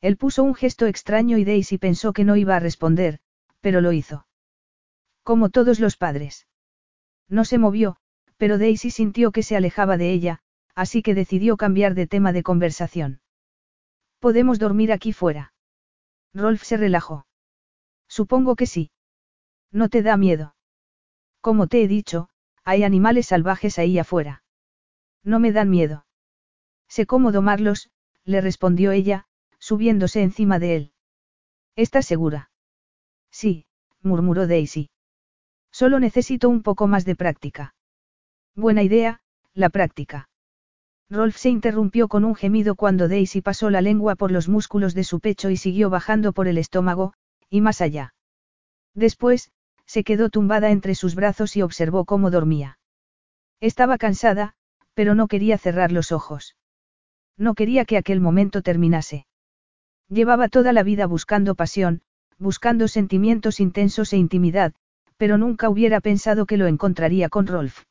Él 0.00 0.16
puso 0.16 0.42
un 0.42 0.56
gesto 0.56 0.86
extraño 0.86 1.38
y 1.38 1.44
Daisy 1.44 1.78
pensó 1.78 2.12
que 2.12 2.24
no 2.24 2.34
iba 2.34 2.56
a 2.56 2.60
responder, 2.60 3.20
pero 3.60 3.80
lo 3.80 3.92
hizo. 3.92 4.26
Como 5.22 5.50
todos 5.50 5.78
los 5.78 5.96
padres. 5.96 6.48
No 7.28 7.44
se 7.44 7.58
movió, 7.58 7.96
pero 8.38 8.58
Daisy 8.58 8.90
sintió 8.90 9.30
que 9.30 9.44
se 9.44 9.56
alejaba 9.56 9.96
de 9.96 10.10
ella, 10.10 10.40
así 10.74 11.00
que 11.00 11.14
decidió 11.14 11.56
cambiar 11.56 11.94
de 11.94 12.08
tema 12.08 12.32
de 12.32 12.42
conversación. 12.42 13.20
¿Podemos 14.20 14.58
dormir 14.58 14.92
aquí 14.92 15.12
fuera? 15.12 15.52
Rolf 16.32 16.62
se 16.62 16.76
relajó. 16.76 17.26
Supongo 18.08 18.54
que 18.54 18.66
sí. 18.66 18.90
¿No 19.72 19.88
te 19.88 20.02
da 20.02 20.16
miedo? 20.16 20.54
Como 21.40 21.66
te 21.66 21.82
he 21.82 21.88
dicho, 21.88 22.28
hay 22.64 22.84
animales 22.84 23.26
salvajes 23.26 23.78
ahí 23.78 23.98
afuera. 23.98 24.42
No 25.24 25.40
me 25.40 25.52
dan 25.52 25.70
miedo. 25.70 26.06
Sé 26.88 27.06
cómo 27.06 27.32
domarlos, 27.32 27.90
le 28.24 28.40
respondió 28.40 28.92
ella, 28.92 29.26
subiéndose 29.58 30.22
encima 30.22 30.58
de 30.58 30.76
él. 30.76 30.92
¿Estás 31.76 32.06
segura? 32.06 32.50
Sí, 33.30 33.66
murmuró 34.02 34.46
Daisy. 34.46 34.90
Solo 35.70 36.00
necesito 36.00 36.48
un 36.48 36.62
poco 36.62 36.86
más 36.86 37.04
de 37.04 37.16
práctica. 37.16 37.74
Buena 38.54 38.82
idea, 38.82 39.22
la 39.54 39.70
práctica. 39.70 40.29
Rolf 41.10 41.36
se 41.36 41.48
interrumpió 41.48 42.06
con 42.06 42.24
un 42.24 42.36
gemido 42.36 42.76
cuando 42.76 43.08
Daisy 43.08 43.40
pasó 43.40 43.68
la 43.68 43.80
lengua 43.80 44.14
por 44.14 44.30
los 44.30 44.48
músculos 44.48 44.94
de 44.94 45.02
su 45.02 45.18
pecho 45.18 45.50
y 45.50 45.56
siguió 45.56 45.90
bajando 45.90 46.32
por 46.32 46.46
el 46.46 46.56
estómago, 46.56 47.14
y 47.50 47.60
más 47.60 47.80
allá. 47.80 48.14
Después, 48.94 49.50
se 49.86 50.04
quedó 50.04 50.30
tumbada 50.30 50.70
entre 50.70 50.94
sus 50.94 51.16
brazos 51.16 51.56
y 51.56 51.62
observó 51.62 52.04
cómo 52.04 52.30
dormía. 52.30 52.78
Estaba 53.60 53.98
cansada, 53.98 54.54
pero 54.94 55.16
no 55.16 55.26
quería 55.26 55.58
cerrar 55.58 55.90
los 55.90 56.12
ojos. 56.12 56.56
No 57.36 57.54
quería 57.54 57.84
que 57.84 57.96
aquel 57.96 58.20
momento 58.20 58.62
terminase. 58.62 59.26
Llevaba 60.08 60.48
toda 60.48 60.72
la 60.72 60.84
vida 60.84 61.06
buscando 61.06 61.56
pasión, 61.56 62.02
buscando 62.38 62.86
sentimientos 62.86 63.58
intensos 63.58 64.12
e 64.12 64.16
intimidad, 64.16 64.74
pero 65.16 65.38
nunca 65.38 65.68
hubiera 65.68 66.00
pensado 66.00 66.46
que 66.46 66.56
lo 66.56 66.68
encontraría 66.68 67.28
con 67.28 67.48
Rolf. 67.48 67.82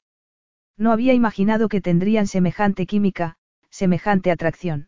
No 0.79 0.93
había 0.93 1.13
imaginado 1.13 1.67
que 1.67 1.81
tendrían 1.81 2.25
semejante 2.25 2.85
química, 2.85 3.35
semejante 3.69 4.31
atracción. 4.31 4.87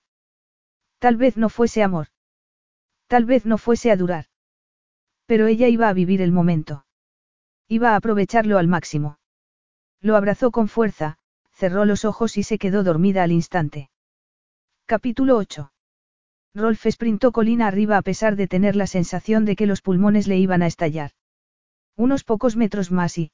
Tal 1.00 1.18
vez 1.18 1.36
no 1.36 1.50
fuese 1.50 1.84
amor. 1.84 2.08
Tal 3.08 3.26
vez 3.26 3.46
no 3.46 3.58
fuese 3.58 3.92
a 3.92 3.98
durar. 3.98 4.26
Pero 5.26 5.48
ella 5.48 5.68
iba 5.68 5.90
a 5.90 5.94
vivir 5.94 6.22
el 6.22 6.32
momento. 6.32 6.86
Iba 7.68 7.92
a 7.92 7.98
aprovecharlo 7.98 8.58
al 8.58 8.68
máximo. 8.68 9.20
Lo 10.00 10.16
abrazó 10.16 10.50
con 10.52 10.70
fuerza, 10.70 11.18
cerró 11.52 11.84
los 11.84 12.06
ojos 12.06 12.38
y 12.38 12.44
se 12.44 12.58
quedó 12.58 12.84
dormida 12.84 13.24
al 13.24 13.34
instante. 13.34 13.90
Capítulo 14.86 15.36
8. 15.36 15.74
Rolf 16.56 16.86
sprintó 16.90 17.34
colina 17.34 17.68
arriba 17.68 17.98
a 17.98 18.02
pesar 18.02 18.38
de 18.38 18.48
tener 18.48 18.78
la 18.78 18.88
sensación 18.88 19.44
de 19.44 19.58
que 19.58 19.66
los 19.66 19.82
pulmones 19.82 20.28
le 20.28 20.38
iban 20.38 20.62
a 20.62 20.68
estallar. 20.68 21.12
Unos 21.98 22.24
pocos 22.24 22.56
metros 22.56 22.92
más 22.92 23.18
y... 23.18 23.32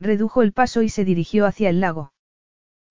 Redujo 0.00 0.42
el 0.42 0.52
paso 0.52 0.82
y 0.82 0.88
se 0.88 1.04
dirigió 1.04 1.46
hacia 1.46 1.70
el 1.70 1.80
lago. 1.80 2.12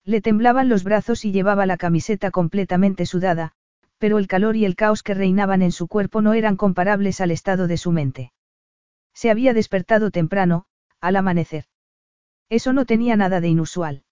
Le 0.04 0.20
temblaban 0.20 0.68
los 0.68 0.84
brazos 0.84 1.24
y 1.24 1.32
llevaba 1.32 1.66
la 1.66 1.76
camiseta 1.76 2.30
completamente 2.30 3.06
sudada, 3.06 3.52
pero 3.98 4.18
el 4.18 4.26
calor 4.26 4.56
y 4.56 4.64
el 4.64 4.76
caos 4.76 5.02
que 5.02 5.14
reinaban 5.14 5.62
en 5.62 5.72
su 5.72 5.88
cuerpo 5.88 6.22
no 6.22 6.34
eran 6.34 6.56
comparables 6.56 7.20
al 7.20 7.30
estado 7.30 7.66
de 7.66 7.76
su 7.76 7.92
mente. 7.92 8.32
Se 9.14 9.30
había 9.30 9.54
despertado 9.54 10.10
temprano, 10.10 10.66
al 11.00 11.16
amanecer. 11.16 11.64
Eso 12.48 12.72
no 12.72 12.86
tenía 12.86 13.16
nada 13.16 13.40
de 13.40 13.48
inusual. 13.48 14.04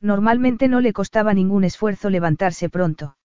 Normalmente 0.00 0.68
no 0.68 0.80
le 0.80 0.92
costaba 0.92 1.34
ningún 1.34 1.64
esfuerzo 1.64 2.10
levantarse 2.10 2.68
pronto. 2.68 3.16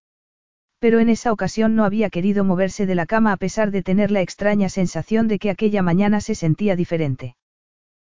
Pero 0.79 0.99
en 0.99 1.09
esa 1.09 1.31
ocasión 1.31 1.75
no 1.75 1.85
había 1.85 2.09
querido 2.09 2.43
moverse 2.43 2.85
de 2.85 2.93
la 2.93 3.07
cama 3.07 3.31
a 3.31 3.37
pesar 3.37 3.71
de 3.71 3.81
tener 3.81 4.11
la 4.11 4.21
extraña 4.21 4.69
sensación 4.69 5.27
de 5.27 5.39
que 5.39 5.49
aquella 5.49 5.81
mañana 5.81 6.21
se 6.21 6.35
sentía 6.35 6.75
diferente. 6.75 7.35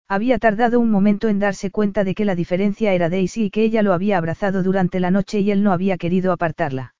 Había 0.08 0.38
tardado 0.38 0.80
un 0.80 0.90
momento 0.90 1.28
en 1.28 1.38
darse 1.38 1.70
cuenta 1.70 2.02
de 2.02 2.14
que 2.14 2.24
la 2.24 2.34
diferencia 2.34 2.94
era 2.94 3.10
Daisy 3.10 3.44
y 3.44 3.50
que 3.50 3.62
ella 3.62 3.82
lo 3.82 3.92
había 3.92 4.16
abrazado 4.16 4.62
durante 4.62 5.00
la 5.00 5.10
noche 5.10 5.40
y 5.40 5.50
él 5.50 5.62
no 5.62 5.70
había 5.70 5.98
querido 5.98 6.32
apartarla. 6.32 6.94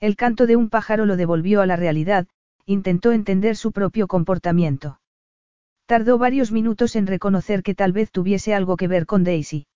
El 0.00 0.16
canto 0.16 0.46
de 0.46 0.56
un 0.56 0.70
pájaro 0.70 1.04
lo 1.04 1.16
devolvió 1.16 1.60
a 1.60 1.66
la 1.66 1.76
realidad, 1.76 2.26
intentó 2.64 3.12
entender 3.12 3.54
su 3.54 3.70
propio 3.70 4.08
comportamiento. 4.08 4.98
Tardó 5.84 6.16
varios 6.16 6.52
minutos 6.52 6.96
en 6.96 7.06
reconocer 7.06 7.62
que 7.62 7.74
tal 7.74 7.92
vez 7.92 8.10
tuviese 8.10 8.54
algo 8.54 8.78
que 8.78 8.88
ver 8.88 9.04
con 9.04 9.24
Daisy. 9.24 9.66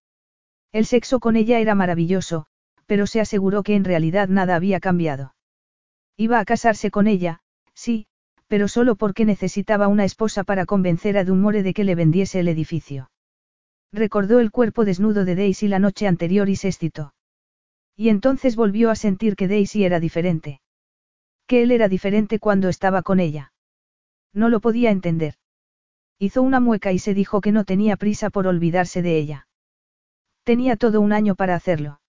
El 0.72 0.86
sexo 0.86 1.20
con 1.20 1.36
ella 1.36 1.58
era 1.58 1.74
maravilloso, 1.74 2.46
pero 2.86 3.06
se 3.06 3.20
aseguró 3.20 3.62
que 3.62 3.74
en 3.74 3.84
realidad 3.84 4.28
nada 4.28 4.56
había 4.56 4.80
cambiado. 4.80 5.34
Iba 6.16 6.40
a 6.40 6.44
casarse 6.46 6.90
con 6.90 7.06
ella, 7.06 7.40
sí, 7.74 8.06
pero 8.48 8.68
solo 8.68 8.96
porque 8.96 9.24
necesitaba 9.24 9.88
una 9.88 10.04
esposa 10.04 10.44
para 10.44 10.66
convencer 10.66 11.18
a 11.18 11.24
Dunmore 11.24 11.62
de 11.62 11.74
que 11.74 11.84
le 11.84 11.94
vendiese 11.94 12.40
el 12.40 12.48
edificio. 12.48 13.10
Recordó 13.92 14.40
el 14.40 14.50
cuerpo 14.50 14.84
desnudo 14.84 15.24
de 15.24 15.34
Daisy 15.34 15.68
la 15.68 15.78
noche 15.78 16.06
anterior 16.06 16.48
y 16.48 16.56
se 16.56 16.68
excitó. 16.68 17.14
Y 17.96 18.10
entonces 18.10 18.56
volvió 18.56 18.90
a 18.90 18.94
sentir 18.94 19.36
que 19.36 19.48
Daisy 19.48 19.84
era 19.84 20.00
diferente. 20.00 20.60
Que 21.46 21.62
él 21.62 21.70
era 21.70 21.88
diferente 21.88 22.38
cuando 22.38 22.68
estaba 22.68 23.02
con 23.02 23.20
ella. 23.20 23.52
No 24.32 24.48
lo 24.48 24.60
podía 24.60 24.90
entender. 24.90 25.34
Hizo 26.18 26.42
una 26.42 26.60
mueca 26.60 26.92
y 26.92 26.98
se 26.98 27.14
dijo 27.14 27.40
que 27.40 27.52
no 27.52 27.64
tenía 27.64 27.96
prisa 27.96 28.30
por 28.30 28.46
olvidarse 28.46 29.02
de 29.02 29.18
ella. 29.18 29.48
Tenía 30.44 30.76
todo 30.76 31.00
un 31.00 31.12
año 31.12 31.34
para 31.34 31.54
hacerlo. 31.54 32.00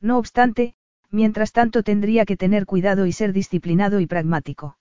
No 0.00 0.18
obstante, 0.18 0.74
mientras 1.10 1.52
tanto 1.52 1.82
tendría 1.82 2.24
que 2.26 2.36
tener 2.36 2.66
cuidado 2.66 3.06
y 3.06 3.12
ser 3.12 3.32
disciplinado 3.32 4.00
y 4.00 4.06
pragmático. 4.06 4.76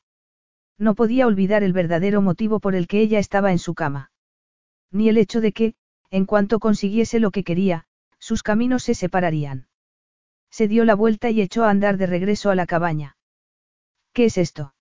No 0.84 0.96
podía 0.96 1.28
olvidar 1.28 1.64
el 1.64 1.72
verdadero 1.72 2.22
motivo 2.22 2.60
por 2.60 2.76
el 2.76 2.88
que 2.88 3.00
ella 3.00 3.18
estaba 3.18 3.54
en 3.54 3.58
su 3.58 3.74
cama. 3.74 4.12
Ni 4.92 5.08
el 5.08 5.18
hecho 5.18 5.40
de 5.40 5.54
que, 5.54 5.76
en 6.12 6.26
cuanto 6.26 6.60
consiguiese 6.60 7.22
lo 7.22 7.32
que 7.32 7.46
quería, 7.46 7.86
sus 8.20 8.44
caminos 8.44 8.84
se 8.84 8.94
separarían. 8.94 9.70
Se 10.52 10.68
dio 10.68 10.84
la 10.84 10.94
vuelta 10.94 11.30
y 11.30 11.40
echó 11.40 11.64
a 11.64 11.70
andar 11.70 11.96
de 11.96 12.06
regreso 12.06 12.50
a 12.50 12.56
la 12.56 12.66
cabaña. 12.66 13.16
¿Qué 14.12 14.26
es 14.26 14.38
esto? 14.38 14.76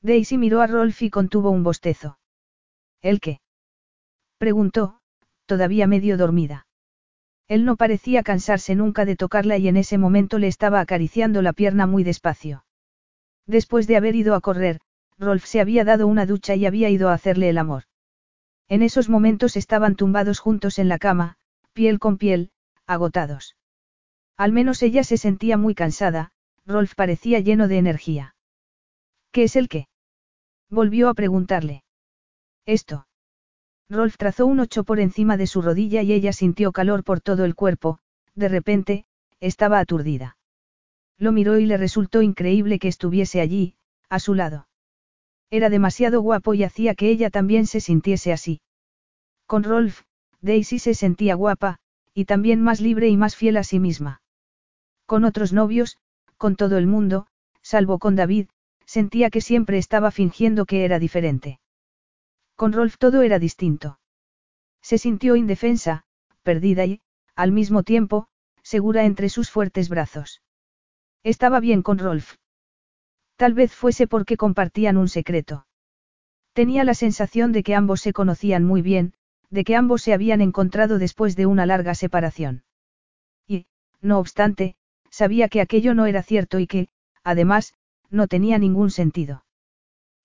Daisy 0.00 0.38
miró 0.38 0.62
a 0.62 0.66
Rolf 0.66 1.02
y 1.02 1.10
contuvo 1.10 1.50
un 1.50 1.62
bostezo. 1.62 2.18
¿El 3.02 3.20
qué? 3.20 3.42
preguntó, 4.38 5.02
todavía 5.44 5.86
medio 5.86 6.16
dormida. 6.16 6.66
Él 7.48 7.66
no 7.66 7.76
parecía 7.76 8.22
cansarse 8.22 8.74
nunca 8.74 9.04
de 9.04 9.14
tocarla 9.14 9.58
y 9.58 9.68
en 9.68 9.76
ese 9.76 9.98
momento 9.98 10.38
le 10.38 10.46
estaba 10.46 10.80
acariciando 10.80 11.42
la 11.42 11.52
pierna 11.52 11.86
muy 11.86 12.02
despacio. 12.02 12.64
Después 13.46 13.86
de 13.86 13.98
haber 13.98 14.14
ido 14.16 14.34
a 14.34 14.40
correr, 14.40 14.80
Rolf 15.18 15.44
se 15.44 15.60
había 15.60 15.84
dado 15.84 16.06
una 16.06 16.26
ducha 16.26 16.54
y 16.54 16.64
había 16.66 16.90
ido 16.90 17.08
a 17.08 17.14
hacerle 17.14 17.48
el 17.48 17.58
amor. 17.58 17.84
En 18.68 18.82
esos 18.82 19.08
momentos 19.08 19.56
estaban 19.56 19.96
tumbados 19.96 20.38
juntos 20.38 20.78
en 20.78 20.88
la 20.88 20.98
cama, 20.98 21.36
piel 21.72 21.98
con 21.98 22.18
piel, 22.18 22.50
agotados. 22.86 23.56
Al 24.36 24.52
menos 24.52 24.82
ella 24.82 25.02
se 25.02 25.16
sentía 25.16 25.56
muy 25.56 25.74
cansada, 25.74 26.30
Rolf 26.64 26.94
parecía 26.94 27.40
lleno 27.40 27.66
de 27.66 27.78
energía. 27.78 28.36
¿Qué 29.32 29.44
es 29.44 29.56
el 29.56 29.68
qué? 29.68 29.88
Volvió 30.70 31.08
a 31.08 31.14
preguntarle. 31.14 31.82
Esto. 32.66 33.06
Rolf 33.88 34.16
trazó 34.18 34.46
un 34.46 34.60
ocho 34.60 34.84
por 34.84 35.00
encima 35.00 35.36
de 35.36 35.46
su 35.46 35.62
rodilla 35.62 36.02
y 36.02 36.12
ella 36.12 36.32
sintió 36.32 36.72
calor 36.72 37.04
por 37.04 37.20
todo 37.20 37.44
el 37.44 37.54
cuerpo, 37.54 37.98
de 38.34 38.48
repente, 38.48 39.06
estaba 39.40 39.80
aturdida. 39.80 40.36
Lo 41.16 41.32
miró 41.32 41.58
y 41.58 41.66
le 41.66 41.76
resultó 41.76 42.22
increíble 42.22 42.78
que 42.78 42.88
estuviese 42.88 43.40
allí, 43.40 43.74
a 44.08 44.20
su 44.20 44.34
lado. 44.34 44.67
Era 45.50 45.70
demasiado 45.70 46.20
guapo 46.20 46.54
y 46.54 46.64
hacía 46.64 46.94
que 46.94 47.08
ella 47.08 47.30
también 47.30 47.66
se 47.66 47.80
sintiese 47.80 48.32
así. 48.32 48.60
Con 49.46 49.64
Rolf, 49.64 50.02
Daisy 50.40 50.78
se 50.78 50.94
sentía 50.94 51.34
guapa, 51.34 51.78
y 52.12 52.26
también 52.26 52.62
más 52.62 52.80
libre 52.80 53.08
y 53.08 53.16
más 53.16 53.34
fiel 53.36 53.56
a 53.56 53.64
sí 53.64 53.78
misma. 53.80 54.20
Con 55.06 55.24
otros 55.24 55.52
novios, 55.52 55.98
con 56.36 56.56
todo 56.56 56.76
el 56.76 56.86
mundo, 56.86 57.26
salvo 57.62 57.98
con 57.98 58.14
David, 58.14 58.48
sentía 58.84 59.30
que 59.30 59.40
siempre 59.40 59.78
estaba 59.78 60.10
fingiendo 60.10 60.66
que 60.66 60.84
era 60.84 60.98
diferente. 60.98 61.60
Con 62.54 62.72
Rolf 62.72 62.96
todo 62.98 63.22
era 63.22 63.38
distinto. 63.38 64.00
Se 64.82 64.98
sintió 64.98 65.36
indefensa, 65.36 66.04
perdida 66.42 66.84
y, 66.86 67.00
al 67.34 67.52
mismo 67.52 67.82
tiempo, 67.82 68.28
segura 68.62 69.04
entre 69.04 69.28
sus 69.28 69.50
fuertes 69.50 69.88
brazos. 69.88 70.42
Estaba 71.22 71.60
bien 71.60 71.82
con 71.82 71.98
Rolf. 71.98 72.36
Tal 73.38 73.54
vez 73.54 73.72
fuese 73.72 74.08
porque 74.08 74.36
compartían 74.36 74.96
un 74.96 75.08
secreto. 75.08 75.64
Tenía 76.54 76.82
la 76.82 76.94
sensación 76.94 77.52
de 77.52 77.62
que 77.62 77.76
ambos 77.76 78.00
se 78.00 78.12
conocían 78.12 78.64
muy 78.64 78.82
bien, 78.82 79.14
de 79.48 79.62
que 79.62 79.76
ambos 79.76 80.02
se 80.02 80.12
habían 80.12 80.40
encontrado 80.40 80.98
después 80.98 81.36
de 81.36 81.46
una 81.46 81.64
larga 81.64 81.94
separación. 81.94 82.64
Y, 83.46 83.66
no 84.00 84.18
obstante, 84.18 84.74
sabía 85.08 85.48
que 85.48 85.60
aquello 85.60 85.94
no 85.94 86.06
era 86.06 86.24
cierto 86.24 86.58
y 86.58 86.66
que, 86.66 86.88
además, 87.22 87.74
no 88.10 88.26
tenía 88.26 88.58
ningún 88.58 88.90
sentido. 88.90 89.44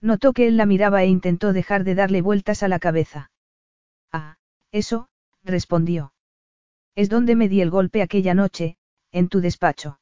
Notó 0.01 0.33
que 0.33 0.47
él 0.47 0.57
la 0.57 0.65
miraba 0.65 1.03
e 1.03 1.07
intentó 1.07 1.53
dejar 1.53 1.83
de 1.83 1.93
darle 1.93 2.23
vueltas 2.23 2.63
a 2.63 2.67
la 2.67 2.79
cabeza. 2.79 3.29
Ah, 4.11 4.37
eso, 4.71 5.07
respondió. 5.43 6.13
Es 6.95 7.09
donde 7.09 7.35
me 7.35 7.47
di 7.47 7.61
el 7.61 7.69
golpe 7.69 8.01
aquella 8.01 8.33
noche, 8.33 8.75
en 9.11 9.29
tu 9.29 9.39
despacho. 9.39 9.99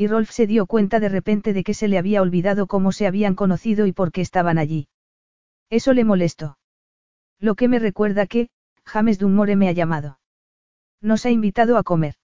Y 0.00 0.06
Rolf 0.06 0.30
se 0.30 0.46
dio 0.46 0.66
cuenta 0.66 1.00
de 1.00 1.08
repente 1.08 1.52
de 1.52 1.64
que 1.64 1.74
se 1.74 1.88
le 1.88 1.98
había 1.98 2.22
olvidado 2.22 2.68
cómo 2.68 2.92
se 2.92 3.08
habían 3.08 3.34
conocido 3.34 3.84
y 3.84 3.92
por 3.92 4.12
qué 4.12 4.20
estaban 4.20 4.56
allí. 4.56 4.86
Eso 5.70 5.92
le 5.92 6.04
molestó. 6.04 6.56
Lo 7.40 7.56
que 7.56 7.66
me 7.66 7.80
recuerda 7.80 8.26
que, 8.26 8.48
James 8.84 9.18
Dunmore 9.18 9.56
me 9.56 9.68
ha 9.68 9.72
llamado. 9.72 10.20
Nos 11.00 11.26
ha 11.26 11.30
invitado 11.30 11.76
a 11.76 11.82
comer. 11.82 12.14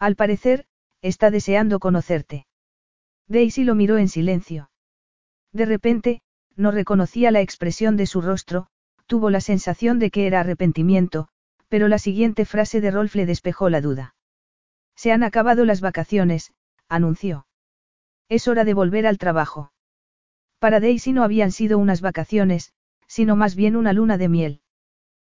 Al 0.00 0.16
parecer, 0.16 0.66
está 1.00 1.30
deseando 1.30 1.78
conocerte. 1.78 2.46
Daisy 3.28 3.62
lo 3.62 3.76
miró 3.76 3.96
en 3.96 4.08
silencio. 4.08 4.68
De 5.52 5.66
repente, 5.66 6.20
no 6.56 6.72
reconocía 6.72 7.30
la 7.30 7.40
expresión 7.40 7.96
de 7.96 8.06
su 8.06 8.22
rostro, 8.22 8.66
tuvo 9.06 9.30
la 9.30 9.40
sensación 9.40 10.00
de 10.00 10.10
que 10.10 10.26
era 10.26 10.40
arrepentimiento, 10.40 11.28
pero 11.68 11.86
la 11.86 12.00
siguiente 12.00 12.44
frase 12.44 12.80
de 12.80 12.90
Rolf 12.90 13.14
le 13.14 13.24
despejó 13.24 13.70
la 13.70 13.80
duda. 13.80 14.16
Se 14.96 15.12
han 15.12 15.22
acabado 15.22 15.64
las 15.64 15.80
vacaciones, 15.80 16.52
anunció. 16.88 17.46
Es 18.28 18.48
hora 18.48 18.64
de 18.64 18.74
volver 18.74 19.06
al 19.06 19.18
trabajo. 19.18 19.72
Para 20.58 20.80
Daisy 20.80 21.12
no 21.12 21.22
habían 21.22 21.52
sido 21.52 21.78
unas 21.78 22.00
vacaciones, 22.00 22.72
sino 23.06 23.36
más 23.36 23.54
bien 23.54 23.76
una 23.76 23.92
luna 23.92 24.18
de 24.18 24.28
miel. 24.28 24.60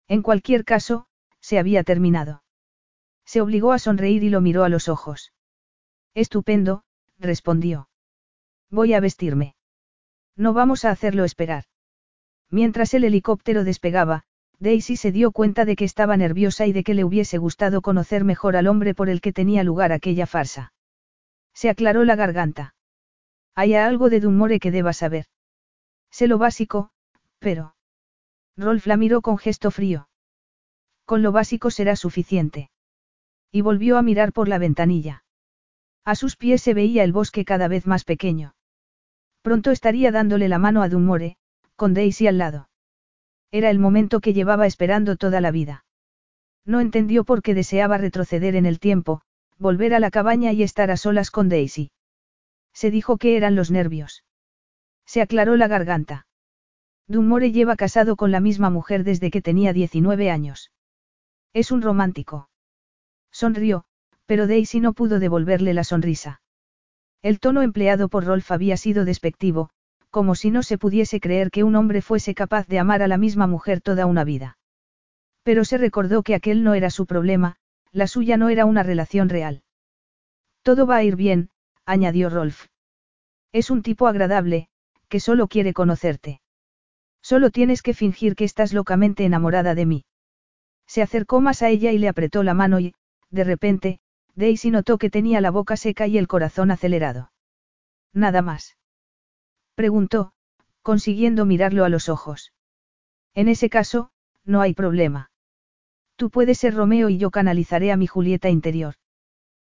En 0.08 0.22
cualquier 0.22 0.66
caso, 0.66 1.08
se 1.40 1.58
había 1.58 1.84
terminado. 1.84 2.44
Se 3.26 3.42
obligó 3.42 3.72
a 3.72 3.80
sonreír 3.80 4.24
y 4.24 4.30
lo 4.30 4.42
miró 4.42 4.64
a 4.64 4.70
los 4.70 4.90
ojos. 4.90 5.34
Estupendo, 6.14 6.84
respondió. 7.18 7.88
Voy 8.70 8.94
a 8.94 9.00
vestirme. 9.00 9.56
No 10.36 10.54
vamos 10.54 10.86
a 10.86 10.92
hacerlo 10.92 11.24
esperar. 11.24 11.66
Mientras 12.50 12.94
el 12.94 13.06
helicóptero 13.06 13.64
despegaba, 13.64 14.24
Daisy 14.60 14.98
se 14.98 15.12
dio 15.12 15.32
cuenta 15.32 15.66
de 15.66 15.76
que 15.76 15.86
estaba 15.86 16.18
nerviosa 16.18 16.68
y 16.68 16.74
de 16.74 16.84
que 16.84 16.94
le 16.94 17.04
hubiese 17.04 17.38
gustado 17.38 17.82
conocer 17.82 18.24
mejor 18.24 18.56
al 18.56 18.68
hombre 18.68 18.94
por 18.94 19.10
el 19.10 19.22
que 19.22 19.34
tenía 19.34 19.64
lugar 19.64 19.92
aquella 19.92 20.28
farsa. 20.28 20.74
Se 21.61 21.69
aclaró 21.69 22.06
la 22.06 22.15
garganta. 22.15 22.73
Hay 23.53 23.75
algo 23.75 24.09
de 24.09 24.19
Dunmore 24.19 24.59
que 24.59 24.72
deba 24.72 24.93
saber. 24.93 25.27
Sé 26.09 26.27
lo 26.27 26.40
básico, 26.40 26.90
pero... 27.38 27.75
Rolf 28.57 28.88
la 28.88 28.98
miró 28.98 29.22
con 29.22 29.38
gesto 29.38 29.69
frío. 29.69 30.09
Con 31.06 31.22
lo 31.22 31.31
básico 31.31 31.69
será 31.69 31.95
suficiente. 31.95 32.72
Y 33.51 33.61
volvió 33.61 33.99
a 33.99 34.01
mirar 34.01 34.33
por 34.33 34.48
la 34.48 34.57
ventanilla. 34.57 35.23
A 36.03 36.15
sus 36.15 36.35
pies 36.35 36.64
se 36.64 36.73
veía 36.73 37.03
el 37.03 37.14
bosque 37.14 37.45
cada 37.45 37.67
vez 37.67 37.85
más 37.85 38.06
pequeño. 38.06 38.56
Pronto 39.43 39.69
estaría 39.69 40.11
dándole 40.11 40.49
la 40.49 40.57
mano 40.57 40.81
a 40.81 40.90
Dunmore, 40.90 41.38
con 41.75 41.93
Daisy 41.93 42.25
al 42.25 42.40
lado. 42.40 42.69
Era 43.51 43.69
el 43.69 43.77
momento 43.77 44.19
que 44.19 44.33
llevaba 44.33 44.65
esperando 44.65 45.15
toda 45.15 45.41
la 45.41 45.51
vida. 45.51 45.85
No 46.65 46.80
entendió 46.80 47.23
por 47.23 47.43
qué 47.43 47.53
deseaba 47.53 47.99
retroceder 47.99 48.56
en 48.56 48.65
el 48.65 48.80
tiempo, 48.80 49.22
volver 49.61 49.93
a 49.93 49.99
la 49.99 50.09
cabaña 50.09 50.51
y 50.53 50.64
estar 50.64 50.90
a 50.90 50.98
solas 50.98 51.30
con 51.30 51.48
Daisy. 51.48 51.91
Se 52.73 52.90
dijo 52.90 53.17
que 53.17 53.38
eran 53.38 53.56
los 53.56 53.69
nervios. 53.69 54.25
Se 55.06 55.22
aclaró 55.22 55.56
la 55.56 55.67
garganta. 55.67 56.25
Dunmore 57.07 57.51
lleva 57.51 57.75
casado 57.75 58.15
con 58.15 58.31
la 58.31 58.40
misma 58.40 58.72
mujer 58.72 59.03
desde 59.03 59.30
que 59.30 59.41
tenía 59.41 59.72
19 59.72 60.31
años. 60.31 60.72
Es 61.53 61.72
un 61.72 61.83
romántico. 61.83 62.49
Sonrió, 63.31 63.83
pero 64.25 64.48
Daisy 64.48 64.80
no 64.80 64.93
pudo 64.93 65.19
devolverle 65.19 65.75
la 65.75 65.83
sonrisa. 65.83 66.41
El 67.22 67.40
tono 67.40 67.61
empleado 67.61 68.09
por 68.09 68.25
Rolf 68.25 68.51
había 68.51 68.77
sido 68.77 69.06
despectivo, 69.06 69.69
como 70.09 70.33
si 70.33 70.49
no 70.49 70.64
se 70.64 70.80
pudiese 70.80 71.19
creer 71.19 71.51
que 71.51 71.64
un 71.64 71.75
hombre 71.75 72.01
fuese 72.01 72.33
capaz 72.33 72.65
de 72.67 72.80
amar 72.80 73.03
a 73.03 73.07
la 73.07 73.17
misma 73.17 73.45
mujer 73.45 73.80
toda 73.80 74.07
una 74.07 74.23
vida. 74.23 74.57
Pero 75.43 75.65
se 75.65 75.77
recordó 75.77 76.23
que 76.23 76.33
aquel 76.33 76.64
no 76.64 76.73
era 76.73 76.90
su 76.90 77.06
problema, 77.06 77.57
la 77.92 78.08
suya 78.08 78.38
no 78.38 78.50
era 78.50 78.66
una 78.66 78.84
relación 78.84 79.30
real. 79.30 79.64
Todo 80.64 80.86
va 80.86 80.98
a 80.98 81.03
ir 81.03 81.16
bien, 81.16 81.50
añadió 81.86 82.30
Rolf. 82.30 82.68
Es 83.52 83.70
un 83.70 83.82
tipo 83.82 84.08
agradable, 84.08 84.70
que 85.10 85.20
solo 85.20 85.48
quiere 85.48 85.74
conocerte. 85.74 86.42
Solo 87.22 87.50
tienes 87.50 87.82
que 87.82 87.94
fingir 87.94 88.36
que 88.36 88.45
estás 88.45 88.74
locamente 88.74 89.26
enamorada 89.26 89.76
de 89.76 89.86
mí. 89.86 90.06
Se 90.88 91.02
acercó 91.02 91.42
más 91.42 91.61
a 91.61 91.70
ella 91.70 91.92
y 91.92 91.98
le 91.98 92.08
apretó 92.08 92.44
la 92.44 92.53
mano 92.53 92.80
y, 92.80 92.94
de 93.30 93.44
repente, 93.44 94.00
Daisy 94.36 94.72
notó 94.72 94.98
que 94.98 95.10
tenía 95.10 95.42
la 95.42 95.52
boca 95.52 95.78
seca 95.78 96.08
y 96.08 96.18
el 96.18 96.28
corazón 96.28 96.72
acelerado. 96.72 97.32
¿Nada 98.14 98.42
más? 98.42 98.78
Preguntó, 99.76 100.34
consiguiendo 100.82 101.45
mirarlo 101.45 101.86
a 101.86 101.90
los 101.90 102.10
ojos. 102.10 102.53
En 103.34 103.48
ese 103.48 103.70
caso, 103.70 104.11
no 104.44 104.61
hay 104.61 104.74
problema. 104.74 105.31
Tú 106.22 106.30
puedes 106.30 106.59
ser 106.59 106.75
Romeo 106.75 107.09
y 107.09 107.17
yo 107.17 107.32
canalizaré 107.32 107.91
a 107.91 107.98
mi 107.98 108.06
Julieta 108.06 108.48
interior. 108.48 108.93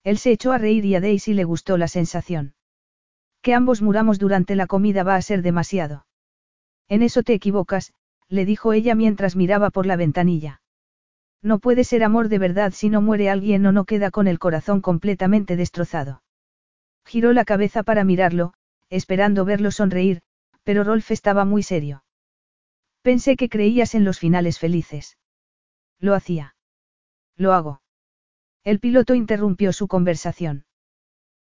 Él 0.04 0.20
se 0.20 0.30
echó 0.30 0.52
a 0.52 0.60
reír 0.60 0.86
y 0.86 0.94
a 0.94 1.02
Daisy 1.02 1.34
le 1.34 1.44
gustó 1.44 1.76
la 1.76 1.88
sensación. 1.88 2.54
Que 3.42 3.56
ambos 3.56 3.82
muramos 3.82 4.20
durante 4.20 4.56
la 4.56 4.68
comida 4.68 5.02
va 5.02 5.16
a 5.16 5.24
ser 5.24 5.42
demasiado. 5.42 6.06
En 6.88 7.02
eso 7.02 7.24
te 7.24 7.34
equivocas, 7.34 7.96
le 8.30 8.46
dijo 8.46 8.74
ella 8.74 8.94
mientras 8.94 9.36
miraba 9.36 9.72
por 9.72 9.88
la 9.88 9.96
ventanilla. 9.96 10.62
No 11.42 11.58
puede 11.58 11.84
ser 11.84 12.04
amor 12.04 12.30
de 12.30 12.38
verdad 12.38 12.74
si 12.76 12.90
no 12.90 13.02
muere 13.02 13.32
alguien 13.32 13.66
o 13.66 13.72
no 13.72 13.86
queda 13.86 14.12
con 14.12 14.28
el 14.28 14.38
corazón 14.38 14.82
completamente 14.82 15.56
destrozado. 15.56 16.22
Giró 17.06 17.34
la 17.34 17.44
cabeza 17.44 17.82
para 17.82 18.04
mirarlo, 18.04 18.54
esperando 18.92 19.46
verlo 19.46 19.72
sonreír, 19.72 20.22
pero 20.64 20.84
Rolf 20.84 21.10
estaba 21.10 21.44
muy 21.44 21.64
serio. 21.64 22.04
Pensé 23.02 23.36
que 23.36 23.50
creías 23.50 23.96
en 23.96 24.04
los 24.06 24.20
finales 24.20 24.60
felices. 24.60 25.18
Lo 26.00 26.14
hacía. 26.14 26.56
Lo 27.38 27.54
hago. 27.54 27.82
El 28.64 28.80
piloto 28.80 29.14
interrumpió 29.14 29.74
su 29.74 29.88
conversación. 29.88 30.66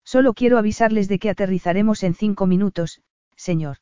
Solo 0.03 0.33
quiero 0.33 0.57
avisarles 0.57 1.07
de 1.07 1.19
que 1.19 1.29
aterrizaremos 1.29 2.03
en 2.03 2.15
cinco 2.15 2.47
minutos, 2.47 3.01
señor. 3.35 3.77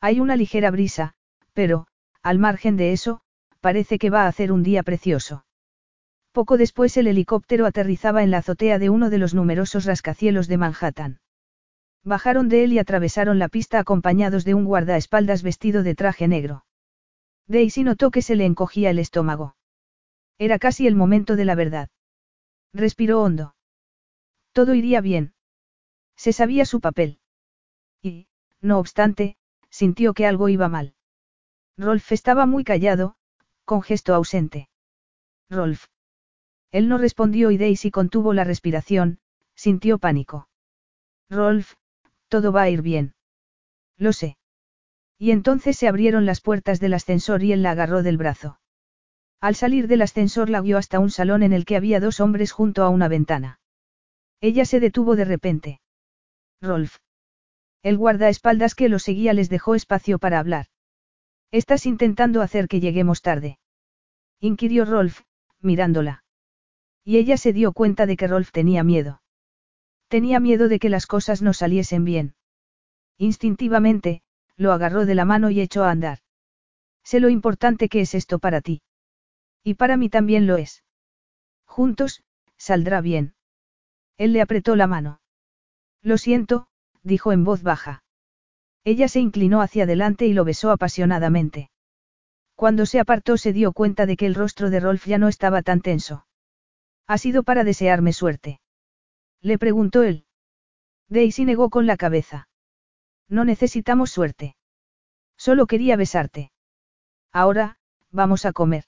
Hay 0.00 0.20
una 0.20 0.36
ligera 0.36 0.70
brisa, 0.70 1.14
pero, 1.54 1.86
al 2.22 2.38
margen 2.38 2.76
de 2.76 2.92
eso, 2.92 3.20
parece 3.60 3.98
que 3.98 4.10
va 4.10 4.24
a 4.24 4.28
hacer 4.28 4.52
un 4.52 4.62
día 4.62 4.82
precioso. 4.82 5.44
Poco 6.32 6.56
después 6.56 6.96
el 6.96 7.06
helicóptero 7.06 7.66
aterrizaba 7.66 8.22
en 8.22 8.30
la 8.30 8.38
azotea 8.38 8.78
de 8.78 8.90
uno 8.90 9.10
de 9.10 9.18
los 9.18 9.34
numerosos 9.34 9.84
rascacielos 9.84 10.46
de 10.46 10.58
Manhattan. 10.58 11.20
Bajaron 12.04 12.48
de 12.48 12.64
él 12.64 12.72
y 12.72 12.78
atravesaron 12.78 13.38
la 13.38 13.48
pista 13.48 13.78
acompañados 13.78 14.44
de 14.44 14.54
un 14.54 14.64
guardaespaldas 14.64 15.42
vestido 15.42 15.82
de 15.82 15.94
traje 15.94 16.28
negro. 16.28 16.64
Daisy 17.46 17.82
notó 17.82 18.10
que 18.10 18.22
se 18.22 18.36
le 18.36 18.46
encogía 18.46 18.90
el 18.90 18.98
estómago. 18.98 19.56
Era 20.40 20.58
casi 20.58 20.86
el 20.86 20.94
momento 20.94 21.36
de 21.36 21.44
la 21.44 21.54
verdad. 21.54 21.90
Respiró 22.72 23.20
hondo. 23.20 23.54
Todo 24.52 24.72
iría 24.72 25.02
bien. 25.02 25.34
Se 26.16 26.32
sabía 26.32 26.64
su 26.64 26.80
papel. 26.80 27.20
Y, 28.00 28.26
no 28.62 28.78
obstante, 28.78 29.36
sintió 29.68 30.14
que 30.14 30.26
algo 30.26 30.48
iba 30.48 30.66
mal. 30.70 30.94
Rolf 31.76 32.10
estaba 32.12 32.46
muy 32.46 32.64
callado, 32.64 33.16
con 33.66 33.82
gesto 33.82 34.14
ausente. 34.14 34.70
Rolf. 35.50 35.88
Él 36.70 36.88
no 36.88 36.96
respondió 36.96 37.50
y 37.50 37.58
Daisy 37.58 37.90
contuvo 37.90 38.32
la 38.32 38.44
respiración, 38.44 39.18
sintió 39.54 39.98
pánico. 39.98 40.48
Rolf, 41.28 41.74
todo 42.28 42.50
va 42.50 42.62
a 42.62 42.70
ir 42.70 42.80
bien. 42.80 43.14
Lo 43.98 44.14
sé. 44.14 44.38
Y 45.18 45.32
entonces 45.32 45.76
se 45.76 45.86
abrieron 45.86 46.24
las 46.24 46.40
puertas 46.40 46.80
del 46.80 46.94
ascensor 46.94 47.42
y 47.42 47.52
él 47.52 47.62
la 47.62 47.72
agarró 47.72 48.02
del 48.02 48.16
brazo. 48.16 48.59
Al 49.40 49.54
salir 49.54 49.88
del 49.88 50.02
ascensor 50.02 50.50
la 50.50 50.60
guió 50.60 50.76
hasta 50.76 50.98
un 50.98 51.10
salón 51.10 51.42
en 51.42 51.52
el 51.52 51.64
que 51.64 51.76
había 51.76 51.98
dos 51.98 52.20
hombres 52.20 52.52
junto 52.52 52.82
a 52.82 52.90
una 52.90 53.08
ventana. 53.08 53.58
Ella 54.40 54.64
se 54.64 54.80
detuvo 54.80 55.16
de 55.16 55.24
repente. 55.24 55.80
Rolf. 56.60 56.98
El 57.82 57.96
guardaespaldas 57.96 58.74
que 58.74 58.90
lo 58.90 58.98
seguía 58.98 59.32
les 59.32 59.48
dejó 59.48 59.74
espacio 59.74 60.18
para 60.18 60.38
hablar. 60.38 60.66
Estás 61.50 61.86
intentando 61.86 62.42
hacer 62.42 62.68
que 62.68 62.80
lleguemos 62.80 63.22
tarde. 63.22 63.58
Inquirió 64.40 64.84
Rolf, 64.84 65.22
mirándola. 65.60 66.22
Y 67.02 67.16
ella 67.16 67.38
se 67.38 67.54
dio 67.54 67.72
cuenta 67.72 68.04
de 68.04 68.16
que 68.16 68.26
Rolf 68.26 68.52
tenía 68.52 68.84
miedo. 68.84 69.22
Tenía 70.08 70.38
miedo 70.38 70.68
de 70.68 70.78
que 70.78 70.90
las 70.90 71.06
cosas 71.06 71.40
no 71.40 71.54
saliesen 71.54 72.04
bien. 72.04 72.34
Instintivamente, 73.16 74.22
lo 74.56 74.72
agarró 74.72 75.06
de 75.06 75.14
la 75.14 75.24
mano 75.24 75.50
y 75.50 75.60
echó 75.60 75.84
a 75.84 75.90
andar. 75.90 76.18
Sé 77.02 77.20
lo 77.20 77.30
importante 77.30 77.88
que 77.88 78.02
es 78.02 78.14
esto 78.14 78.38
para 78.38 78.60
ti. 78.60 78.82
Y 79.62 79.74
para 79.74 79.96
mí 79.96 80.08
también 80.08 80.46
lo 80.46 80.56
es. 80.56 80.84
Juntos, 81.64 82.22
saldrá 82.56 83.00
bien. 83.00 83.34
Él 84.16 84.32
le 84.32 84.40
apretó 84.40 84.76
la 84.76 84.86
mano. 84.86 85.20
Lo 86.02 86.18
siento, 86.18 86.68
dijo 87.02 87.32
en 87.32 87.44
voz 87.44 87.62
baja. 87.62 88.02
Ella 88.84 89.08
se 89.08 89.20
inclinó 89.20 89.60
hacia 89.60 89.84
adelante 89.84 90.26
y 90.26 90.32
lo 90.32 90.44
besó 90.44 90.70
apasionadamente. 90.70 91.70
Cuando 92.54 92.86
se 92.86 93.00
apartó 93.00 93.36
se 93.36 93.52
dio 93.52 93.72
cuenta 93.72 94.06
de 94.06 94.16
que 94.16 94.26
el 94.26 94.34
rostro 94.34 94.70
de 94.70 94.80
Rolf 94.80 95.06
ya 95.06 95.18
no 95.18 95.28
estaba 95.28 95.62
tan 95.62 95.80
tenso. 95.80 96.26
¿Ha 97.06 97.18
sido 97.18 97.42
para 97.42 97.64
desearme 97.64 98.12
suerte? 98.12 98.60
Le 99.40 99.58
preguntó 99.58 100.02
él. 100.02 100.26
Daisy 101.08 101.44
negó 101.44 101.70
con 101.70 101.86
la 101.86 101.96
cabeza. 101.96 102.48
No 103.28 103.44
necesitamos 103.44 104.10
suerte. 104.10 104.56
Solo 105.36 105.66
quería 105.66 105.96
besarte. 105.96 106.52
Ahora, 107.32 107.78
vamos 108.10 108.44
a 108.44 108.52
comer. 108.52 108.84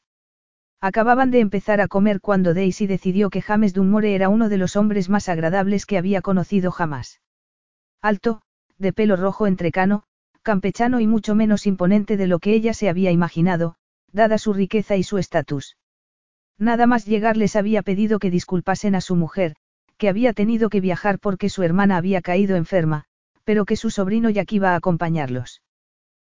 Acababan 0.85 1.31
de 1.31 1.39
empezar 1.39 1.81
a 1.81 1.86
comer 1.86 2.20
cuando 2.20 2.55
Daisy 2.55 2.89
decidió 2.89 3.31
que 3.31 3.41
James 3.41 3.73
Dunmore 3.73 4.17
era 4.17 4.28
uno 4.28 4.49
de 4.49 4.59
los 4.59 4.75
hombres 4.75 5.09
más 5.09 5.28
agradables 5.28 5.86
que 5.86 5.97
había 5.97 6.23
conocido 6.23 6.73
jamás. 6.73 7.20
Alto, 8.02 8.43
de 8.78 8.93
pelo 8.93 9.15
rojo 9.15 9.47
entrecano, 9.47 10.02
campechano 10.43 10.99
y 10.99 11.07
mucho 11.07 11.36
menos 11.36 11.69
imponente 11.69 12.17
de 12.17 12.27
lo 12.27 12.41
que 12.41 12.52
ella 12.52 12.75
se 12.75 12.89
había 12.89 13.12
imaginado, 13.12 13.77
dada 14.11 14.39
su 14.39 14.52
riqueza 14.52 14.97
y 14.97 15.05
su 15.05 15.19
estatus. 15.19 15.77
Nada 16.59 16.89
más 16.89 17.07
llegar 17.07 17.36
les 17.36 17.55
había 17.55 17.83
pedido 17.83 18.19
que 18.19 18.33
disculpasen 18.33 18.97
a 18.97 19.01
su 19.01 19.15
mujer, 19.15 19.55
que 19.99 20.09
había 20.09 20.33
tenido 20.33 20.69
que 20.69 20.81
viajar 20.81 21.20
porque 21.20 21.49
su 21.49 21.62
hermana 21.62 21.97
había 21.97 22.23
caído 22.23 22.57
enferma, 22.57 23.05
pero 23.44 23.67
que 23.67 23.77
su 23.77 23.91
sobrino 23.91 24.31
ya 24.31 24.43
iba 24.49 24.73
a 24.73 24.77
acompañarlos. 24.77 25.62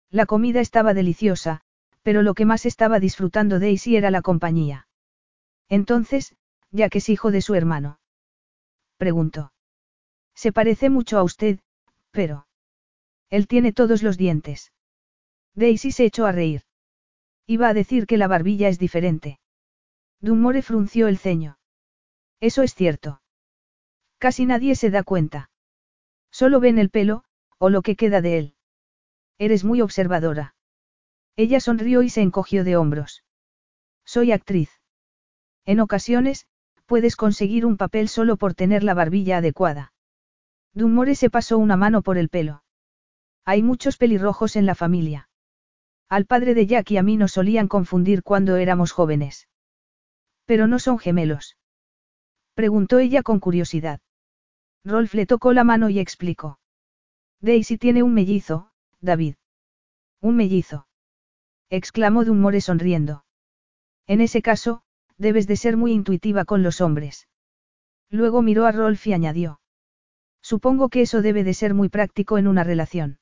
La 0.10 0.26
comida 0.26 0.60
estaba 0.60 0.96
deliciosa, 0.96 1.62
pero 2.02 2.22
lo 2.22 2.34
que 2.34 2.46
más 2.46 2.66
estaba 2.66 3.00
disfrutando 3.00 3.60
Daisy 3.60 3.96
era 3.96 4.12
la 4.12 4.22
compañía. 4.22 4.88
Entonces, 5.68 6.36
ya 6.72 6.90
que 6.90 7.00
es 7.00 7.10
hijo 7.10 7.32
de 7.32 7.42
su 7.42 7.56
hermano. 7.56 8.00
Preguntó. 8.98 9.54
Se 10.36 10.52
parece 10.52 10.90
mucho 10.90 11.18
a 11.18 11.24
usted, 11.24 11.60
pero... 12.12 12.48
Él 13.30 13.48
tiene 13.48 13.74
todos 13.74 14.02
los 14.02 14.18
dientes. 14.18 14.72
Daisy 15.54 15.92
se 15.92 16.06
echó 16.06 16.26
a 16.26 16.32
reír. 16.32 16.64
Iba 17.46 17.68
a 17.68 17.74
decir 17.74 18.08
que 18.08 18.18
la 18.18 18.28
barbilla 18.28 18.70
es 18.70 18.80
diferente. 18.80 19.40
Dunmore 20.22 20.62
frunció 20.62 21.08
el 21.08 21.18
ceño. 21.18 21.58
Eso 22.40 22.62
es 22.64 22.74
cierto. 22.74 23.22
Casi 24.18 24.46
nadie 24.46 24.76
se 24.76 24.90
da 24.90 25.04
cuenta. 25.04 25.50
Solo 26.32 26.60
ven 26.60 26.78
el 26.78 26.90
pelo, 26.90 27.24
o 27.58 27.70
lo 27.70 27.82
que 27.82 27.96
queda 27.96 28.22
de 28.22 28.38
él. 28.38 28.56
Eres 29.38 29.64
muy 29.64 29.82
observadora. 29.82 30.56
Ella 31.40 31.62
sonrió 31.62 32.04
y 32.04 32.10
se 32.10 32.22
encogió 32.22 32.66
de 32.66 32.76
hombros. 32.76 33.24
Soy 34.04 34.34
actriz. 34.34 34.82
En 35.64 35.80
ocasiones, 35.80 36.50
puedes 36.86 37.16
conseguir 37.16 37.66
un 37.66 37.78
papel 37.78 38.10
solo 38.10 38.36
por 38.36 38.56
tener 38.56 38.84
la 38.84 38.94
barbilla 38.94 39.38
adecuada. 39.38 39.94
Dunmore 40.74 41.16
se 41.16 41.30
pasó 41.30 41.58
una 41.58 41.78
mano 41.78 42.02
por 42.02 42.18
el 42.18 42.28
pelo. 42.28 42.66
Hay 43.46 43.64
muchos 43.64 43.96
pelirrojos 43.96 44.58
en 44.58 44.66
la 44.66 44.76
familia. 44.76 45.30
Al 46.10 46.26
padre 46.26 46.56
de 46.56 46.68
Jack 46.68 46.92
y 46.92 46.98
a 46.98 47.04
mí 47.04 47.16
nos 47.16 47.32
solían 47.32 47.70
confundir 47.70 48.22
cuando 48.22 48.58
éramos 48.58 48.92
jóvenes. 48.92 49.48
Pero 50.44 50.68
no 50.68 50.78
son 50.78 51.00
gemelos. 51.00 51.56
Preguntó 52.54 53.00
ella 53.00 53.24
con 53.24 53.40
curiosidad. 53.40 54.02
Rolf 54.84 55.14
le 55.14 55.26
tocó 55.26 55.54
la 55.54 55.64
mano 55.64 55.88
y 55.88 56.00
explicó. 56.00 56.60
Daisy 57.40 57.78
tiene 57.78 58.04
un 58.04 58.14
mellizo, 58.14 58.74
David. 59.00 59.36
Un 60.20 60.36
mellizo. 60.36 60.89
Exclamó 61.70 62.26
Dunmore 62.26 62.62
sonriendo. 62.62 63.26
En 64.08 64.22
ese 64.22 64.42
caso, 64.42 64.82
debes 65.18 65.46
de 65.48 65.56
ser 65.56 65.78
muy 65.78 65.92
intuitiva 65.92 66.46
con 66.46 66.64
los 66.64 66.82
hombres. 66.82 67.28
Luego 68.10 68.42
miró 68.42 68.66
a 68.66 68.72
Rolf 68.72 69.06
y 69.06 69.14
añadió. 69.14 69.60
Supongo 70.42 70.90
que 70.90 71.02
eso 71.02 71.22
debe 71.22 71.44
de 71.44 71.54
ser 71.54 71.74
muy 71.74 71.90
práctico 71.90 72.38
en 72.38 72.48
una 72.48 72.64
relación. 72.64 73.20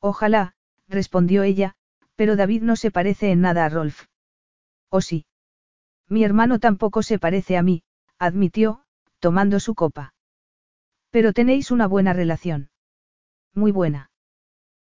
Ojalá, 0.00 0.54
respondió 0.88 1.42
ella, 1.42 1.74
pero 2.14 2.36
David 2.36 2.62
no 2.62 2.76
se 2.76 2.90
parece 2.90 3.30
en 3.30 3.42
nada 3.42 3.66
a 3.66 3.68
Rolf. 3.68 4.06
¿O 4.88 5.00
sí? 5.00 5.26
Mi 6.08 6.24
hermano 6.24 6.58
tampoco 6.58 7.02
se 7.02 7.18
parece 7.18 7.58
a 7.58 7.62
mí, 7.62 7.82
admitió, 8.18 8.84
tomando 9.18 9.60
su 9.60 9.74
copa. 9.74 10.14
Pero 11.10 11.32
tenéis 11.32 11.70
una 11.70 11.86
buena 11.86 12.12
relación. 12.12 12.70
Muy 13.54 13.72
buena. 13.72 14.10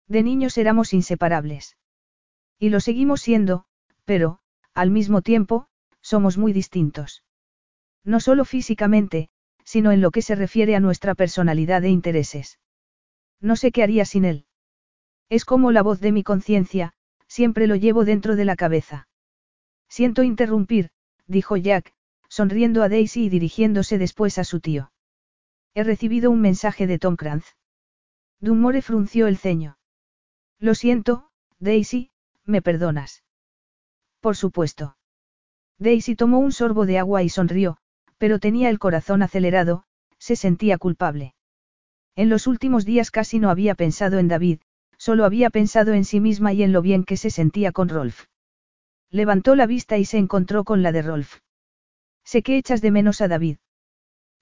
De 0.06 0.22
niños 0.22 0.58
éramos 0.58 0.92
inseparables. 0.92 1.76
Y 2.58 2.70
lo 2.70 2.80
seguimos 2.80 3.20
siendo, 3.20 3.64
pero, 4.04 4.40
al 4.74 4.90
mismo 4.90 5.22
tiempo, 5.22 5.68
somos 6.00 6.38
muy 6.38 6.52
distintos. 6.52 7.24
No 8.04 8.20
solo 8.20 8.44
físicamente, 8.44 9.30
sino 9.64 9.92
en 9.92 10.00
lo 10.00 10.10
que 10.10 10.22
se 10.22 10.34
refiere 10.34 10.76
a 10.76 10.80
nuestra 10.80 11.14
personalidad 11.14 11.84
e 11.84 11.88
intereses. 11.88 12.58
No 13.40 13.56
sé 13.56 13.72
qué 13.72 13.82
haría 13.82 14.04
sin 14.04 14.24
él. 14.24 14.46
Es 15.30 15.44
como 15.44 15.72
la 15.72 15.82
voz 15.82 16.00
de 16.00 16.12
mi 16.12 16.22
conciencia, 16.22 16.92
siempre 17.26 17.66
lo 17.66 17.76
llevo 17.76 18.04
dentro 18.04 18.36
de 18.36 18.44
la 18.44 18.56
cabeza. 18.56 19.08
Siento 19.88 20.22
interrumpir, 20.22 20.90
dijo 21.26 21.56
Jack, 21.56 21.94
sonriendo 22.28 22.82
a 22.82 22.88
Daisy 22.88 23.24
y 23.24 23.28
dirigiéndose 23.28 23.98
después 23.98 24.38
a 24.38 24.44
su 24.44 24.60
tío. 24.60 24.92
He 25.74 25.82
recibido 25.82 26.30
un 26.30 26.40
mensaje 26.40 26.86
de 26.86 26.98
Tom 26.98 27.16
Kranz. 27.16 27.56
Dunmore 28.40 28.82
frunció 28.82 29.26
el 29.26 29.38
ceño. 29.38 29.78
Lo 30.58 30.74
siento, 30.74 31.30
Daisy, 31.58 32.10
¿me 32.44 32.62
perdonas? 32.62 33.22
Por 34.20 34.36
supuesto. 34.36 34.96
Daisy 35.78 36.16
tomó 36.16 36.38
un 36.38 36.52
sorbo 36.52 36.86
de 36.86 36.98
agua 36.98 37.22
y 37.22 37.28
sonrió, 37.28 37.76
pero 38.18 38.38
tenía 38.38 38.70
el 38.70 38.78
corazón 38.78 39.22
acelerado, 39.22 39.84
se 40.18 40.36
sentía 40.36 40.78
culpable. 40.78 41.34
En 42.16 42.28
los 42.28 42.46
últimos 42.46 42.84
días 42.84 43.10
casi 43.10 43.38
no 43.38 43.50
había 43.50 43.74
pensado 43.74 44.18
en 44.18 44.28
David, 44.28 44.60
solo 44.96 45.24
había 45.24 45.50
pensado 45.50 45.92
en 45.92 46.04
sí 46.04 46.20
misma 46.20 46.52
y 46.52 46.62
en 46.62 46.72
lo 46.72 46.80
bien 46.80 47.04
que 47.04 47.16
se 47.16 47.30
sentía 47.30 47.72
con 47.72 47.88
Rolf. 47.88 48.26
Levantó 49.10 49.54
la 49.54 49.66
vista 49.66 49.98
y 49.98 50.04
se 50.04 50.18
encontró 50.18 50.64
con 50.64 50.82
la 50.82 50.92
de 50.92 51.02
Rolf. 51.02 51.40
Sé 52.24 52.42
que 52.42 52.56
echas 52.56 52.80
de 52.80 52.90
menos 52.90 53.20
a 53.20 53.28
David. 53.28 53.58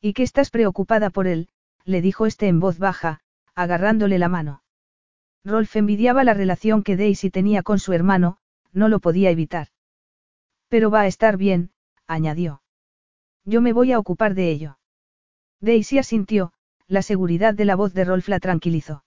Y 0.00 0.12
que 0.12 0.22
estás 0.22 0.50
preocupada 0.50 1.10
por 1.10 1.26
él, 1.26 1.48
le 1.84 2.00
dijo 2.00 2.26
este 2.26 2.48
en 2.48 2.60
voz 2.60 2.78
baja, 2.78 3.20
agarrándole 3.54 4.18
la 4.18 4.28
mano. 4.28 4.61
Rolf 5.44 5.74
envidiaba 5.76 6.22
la 6.24 6.34
relación 6.34 6.82
que 6.82 6.96
Daisy 6.96 7.30
tenía 7.30 7.62
con 7.62 7.78
su 7.78 7.92
hermano, 7.92 8.38
no 8.72 8.88
lo 8.88 9.00
podía 9.00 9.30
evitar. 9.30 9.68
Pero 10.68 10.90
va 10.90 11.00
a 11.00 11.06
estar 11.06 11.36
bien, 11.36 11.70
añadió. 12.06 12.62
Yo 13.44 13.60
me 13.60 13.72
voy 13.72 13.92
a 13.92 13.98
ocupar 13.98 14.34
de 14.34 14.50
ello. 14.50 14.78
Daisy 15.60 15.98
asintió, 15.98 16.52
la 16.86 17.02
seguridad 17.02 17.54
de 17.54 17.64
la 17.64 17.74
voz 17.74 17.92
de 17.92 18.04
Rolf 18.04 18.28
la 18.28 18.38
tranquilizó. 18.38 19.04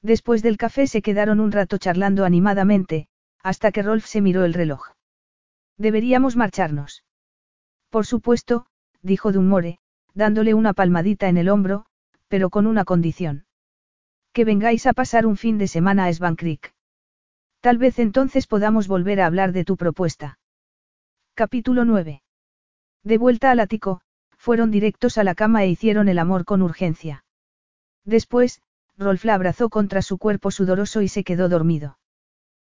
Después 0.00 0.42
del 0.42 0.56
café 0.56 0.86
se 0.86 1.02
quedaron 1.02 1.40
un 1.40 1.50
rato 1.50 1.78
charlando 1.78 2.24
animadamente, 2.24 3.08
hasta 3.42 3.72
que 3.72 3.82
Rolf 3.82 4.06
se 4.06 4.20
miró 4.20 4.44
el 4.44 4.54
reloj. 4.54 4.92
Deberíamos 5.76 6.36
marcharnos. 6.36 7.04
Por 7.90 8.06
supuesto, 8.06 8.66
dijo 9.02 9.32
Dunmore, 9.32 9.80
dándole 10.14 10.54
una 10.54 10.72
palmadita 10.72 11.28
en 11.28 11.36
el 11.36 11.48
hombro, 11.48 11.86
pero 12.28 12.50
con 12.50 12.66
una 12.66 12.84
condición. 12.84 13.47
Que 14.38 14.44
vengáis 14.44 14.86
a 14.86 14.92
pasar 14.92 15.26
un 15.26 15.36
fin 15.36 15.58
de 15.58 15.66
semana 15.66 16.06
a 16.06 16.34
Creek. 16.36 16.72
Tal 17.60 17.76
vez 17.76 17.98
entonces 17.98 18.46
podamos 18.46 18.86
volver 18.86 19.20
a 19.20 19.26
hablar 19.26 19.50
de 19.50 19.64
tu 19.64 19.76
propuesta. 19.76 20.38
Capítulo 21.34 21.84
9. 21.84 22.22
De 23.02 23.18
vuelta 23.18 23.50
al 23.50 23.58
ático, 23.58 24.00
fueron 24.36 24.70
directos 24.70 25.18
a 25.18 25.24
la 25.24 25.34
cama 25.34 25.64
e 25.64 25.70
hicieron 25.70 26.08
el 26.08 26.20
amor 26.20 26.44
con 26.44 26.62
urgencia. 26.62 27.24
Después, 28.04 28.62
Rolf 28.96 29.24
la 29.24 29.34
abrazó 29.34 29.70
contra 29.70 30.02
su 30.02 30.18
cuerpo 30.18 30.52
sudoroso 30.52 31.02
y 31.02 31.08
se 31.08 31.24
quedó 31.24 31.48
dormido. 31.48 31.98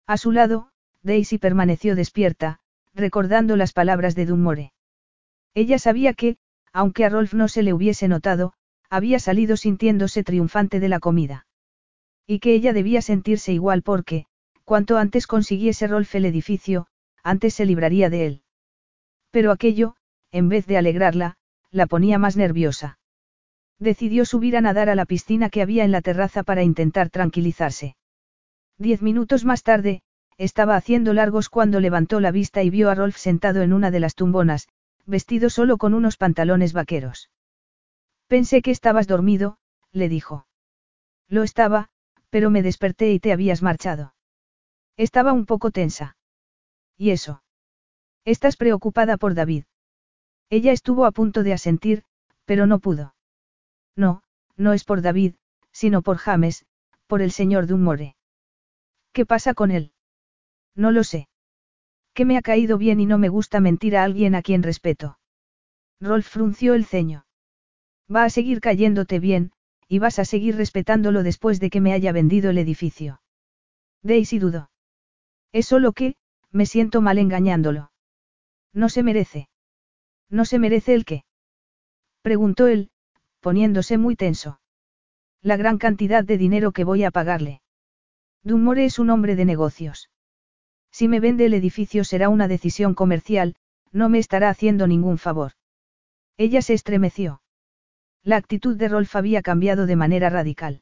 A 0.06 0.18
su 0.18 0.32
lado, 0.32 0.70
Daisy 1.02 1.40
permaneció 1.40 1.96
despierta, 1.96 2.60
recordando 2.94 3.56
las 3.56 3.74
palabras 3.74 4.14
de 4.14 4.28
Dunmore. 4.28 4.74
Ella 5.56 5.80
sabía 5.80 6.14
que, 6.14 6.38
aunque 6.72 7.06
a 7.06 7.10
Rolf 7.10 7.34
no 7.34 7.48
se 7.48 7.64
le 7.64 7.74
hubiese 7.74 8.08
notado, 8.08 8.54
había 8.92 9.18
salido 9.18 9.58
sintiéndose 9.58 10.24
triunfante 10.24 10.80
de 10.80 10.90
la 10.90 11.00
comida. 11.00 11.48
Y 12.28 12.40
que 12.40 12.54
ella 12.54 12.74
debía 12.74 13.02
sentirse 13.02 13.54
igual 13.54 13.82
porque, 13.82 14.26
cuanto 14.64 14.98
antes 14.98 15.28
consiguiese 15.28 15.88
Rolf 15.88 16.16
el 16.16 16.26
edificio, 16.26 16.88
antes 17.24 17.54
se 17.54 17.66
libraría 17.66 18.10
de 18.10 18.26
él. 18.26 18.42
Pero 19.32 19.52
aquello, 19.52 19.96
en 20.32 20.50
vez 20.50 20.66
de 20.66 20.78
alegrarla, 20.78 21.38
la 21.72 21.88
ponía 21.88 22.18
más 22.18 22.38
nerviosa. 22.38 23.00
Decidió 23.80 24.26
subir 24.26 24.56
a 24.58 24.62
nadar 24.62 24.90
a 24.90 24.96
la 24.96 25.06
piscina 25.06 25.50
que 25.50 25.62
había 25.62 25.84
en 25.84 25.92
la 25.92 26.02
terraza 26.02 26.44
para 26.44 26.64
intentar 26.64 27.10
tranquilizarse. 27.10 27.96
Diez 28.78 29.02
minutos 29.02 29.46
más 29.46 29.64
tarde, 29.64 30.02
estaba 30.38 30.76
haciendo 30.76 31.14
largos 31.14 31.50
cuando 31.50 31.80
levantó 31.80 32.20
la 32.20 32.32
vista 32.32 32.64
y 32.64 32.70
vio 32.70 32.90
a 32.90 32.96
Rolf 32.96 33.18
sentado 33.18 33.62
en 33.62 33.74
una 33.74 33.92
de 33.92 34.00
las 34.00 34.16
tumbonas, 34.16 34.68
vestido 35.06 35.50
solo 35.50 35.78
con 35.78 35.94
unos 35.94 36.18
pantalones 36.18 36.74
vaqueros. 36.74 37.30
Pensé 38.28 38.62
que 38.62 38.72
estabas 38.72 39.08
dormido, 39.08 39.58
le 39.92 40.10
dijo. 40.10 40.48
Lo 41.28 41.44
estaba, 41.44 41.90
pero 42.36 42.50
me 42.50 42.62
desperté 42.62 43.14
y 43.14 43.22
te 43.22 43.32
habías 43.32 43.62
marchado. 43.62 44.14
Estaba 44.98 45.32
un 45.32 45.46
poco 45.46 45.72
tensa. 45.72 46.18
¿Y 46.98 47.12
eso? 47.12 47.42
Estás 48.26 48.58
preocupada 48.58 49.16
por 49.16 49.36
David. 49.36 49.64
Ella 50.50 50.74
estuvo 50.74 51.06
a 51.06 51.14
punto 51.14 51.44
de 51.44 51.54
asentir, 51.54 52.04
pero 52.44 52.68
no 52.68 52.80
pudo. 52.80 53.16
No, 53.96 54.22
no 54.58 54.74
es 54.74 54.84
por 54.84 55.02
David, 55.02 55.36
sino 55.72 56.02
por 56.02 56.18
James, 56.18 56.66
por 57.08 57.22
el 57.22 57.32
señor 57.32 57.68
Dunmore. 57.68 58.18
¿Qué 59.14 59.26
pasa 59.26 59.54
con 59.54 59.72
él? 59.72 59.94
No 60.76 60.92
lo 60.92 61.06
sé. 61.06 61.30
Que 62.14 62.26
me 62.26 62.36
ha 62.36 62.42
caído 62.42 62.78
bien 62.78 63.00
y 63.00 63.06
no 63.06 63.18
me 63.18 63.30
gusta 63.30 63.62
mentir 63.62 63.96
a 63.96 64.04
alguien 64.04 64.36
a 64.36 64.42
quien 64.42 64.62
respeto. 64.62 65.20
Rolf 66.02 66.28
frunció 66.28 66.74
el 66.74 66.84
ceño. 66.84 67.26
Va 68.14 68.26
a 68.26 68.30
seguir 68.30 68.60
cayéndote 68.60 69.22
bien, 69.22 69.54
y 69.88 70.00
vas 70.00 70.20
a 70.20 70.26
seguir 70.26 70.56
respetándolo 70.56 71.24
después 71.24 71.60
de 71.60 71.70
que 71.70 71.82
me 71.82 71.94
haya 71.94 72.12
vendido 72.12 72.50
el 72.50 72.58
edificio. 72.58 73.22
Daisy 74.02 74.40
dudó. 74.40 74.70
Es 75.52 75.68
solo 75.68 75.94
que, 75.94 76.16
me 76.52 76.66
siento 76.66 77.02
mal 77.02 77.18
engañándolo. 77.18 77.92
No 78.74 78.90
se 78.90 79.04
merece. 79.04 79.50
¿No 80.30 80.46
se 80.46 80.60
merece 80.60 80.94
el 80.94 81.06
qué? 81.06 81.26
Preguntó 82.22 82.68
él, 82.68 82.90
poniéndose 83.40 83.98
muy 83.98 84.16
tenso. 84.16 84.60
La 85.42 85.58
gran 85.58 85.78
cantidad 85.78 86.24
de 86.24 86.38
dinero 86.38 86.72
que 86.72 86.84
voy 86.84 87.04
a 87.04 87.12
pagarle. 87.12 87.62
Dunmore 88.44 88.86
es 88.86 89.00
un 89.00 89.12
hombre 89.12 89.36
de 89.36 89.46
negocios. 89.46 90.10
Si 90.92 91.08
me 91.08 91.20
vende 91.20 91.46
el 91.46 91.54
edificio 91.54 92.04
será 92.04 92.30
una 92.30 92.48
decisión 92.48 92.96
comercial, 92.96 93.56
no 93.92 94.10
me 94.10 94.18
estará 94.18 94.50
haciendo 94.50 94.88
ningún 94.88 95.18
favor. 95.18 95.54
Ella 96.38 96.62
se 96.62 96.74
estremeció. 96.74 97.42
La 98.26 98.38
actitud 98.38 98.76
de 98.76 98.88
Rolf 98.88 99.16
había 99.16 99.44
cambiado 99.44 99.86
de 99.86 99.96
manera 99.96 100.32
radical. 100.32 100.82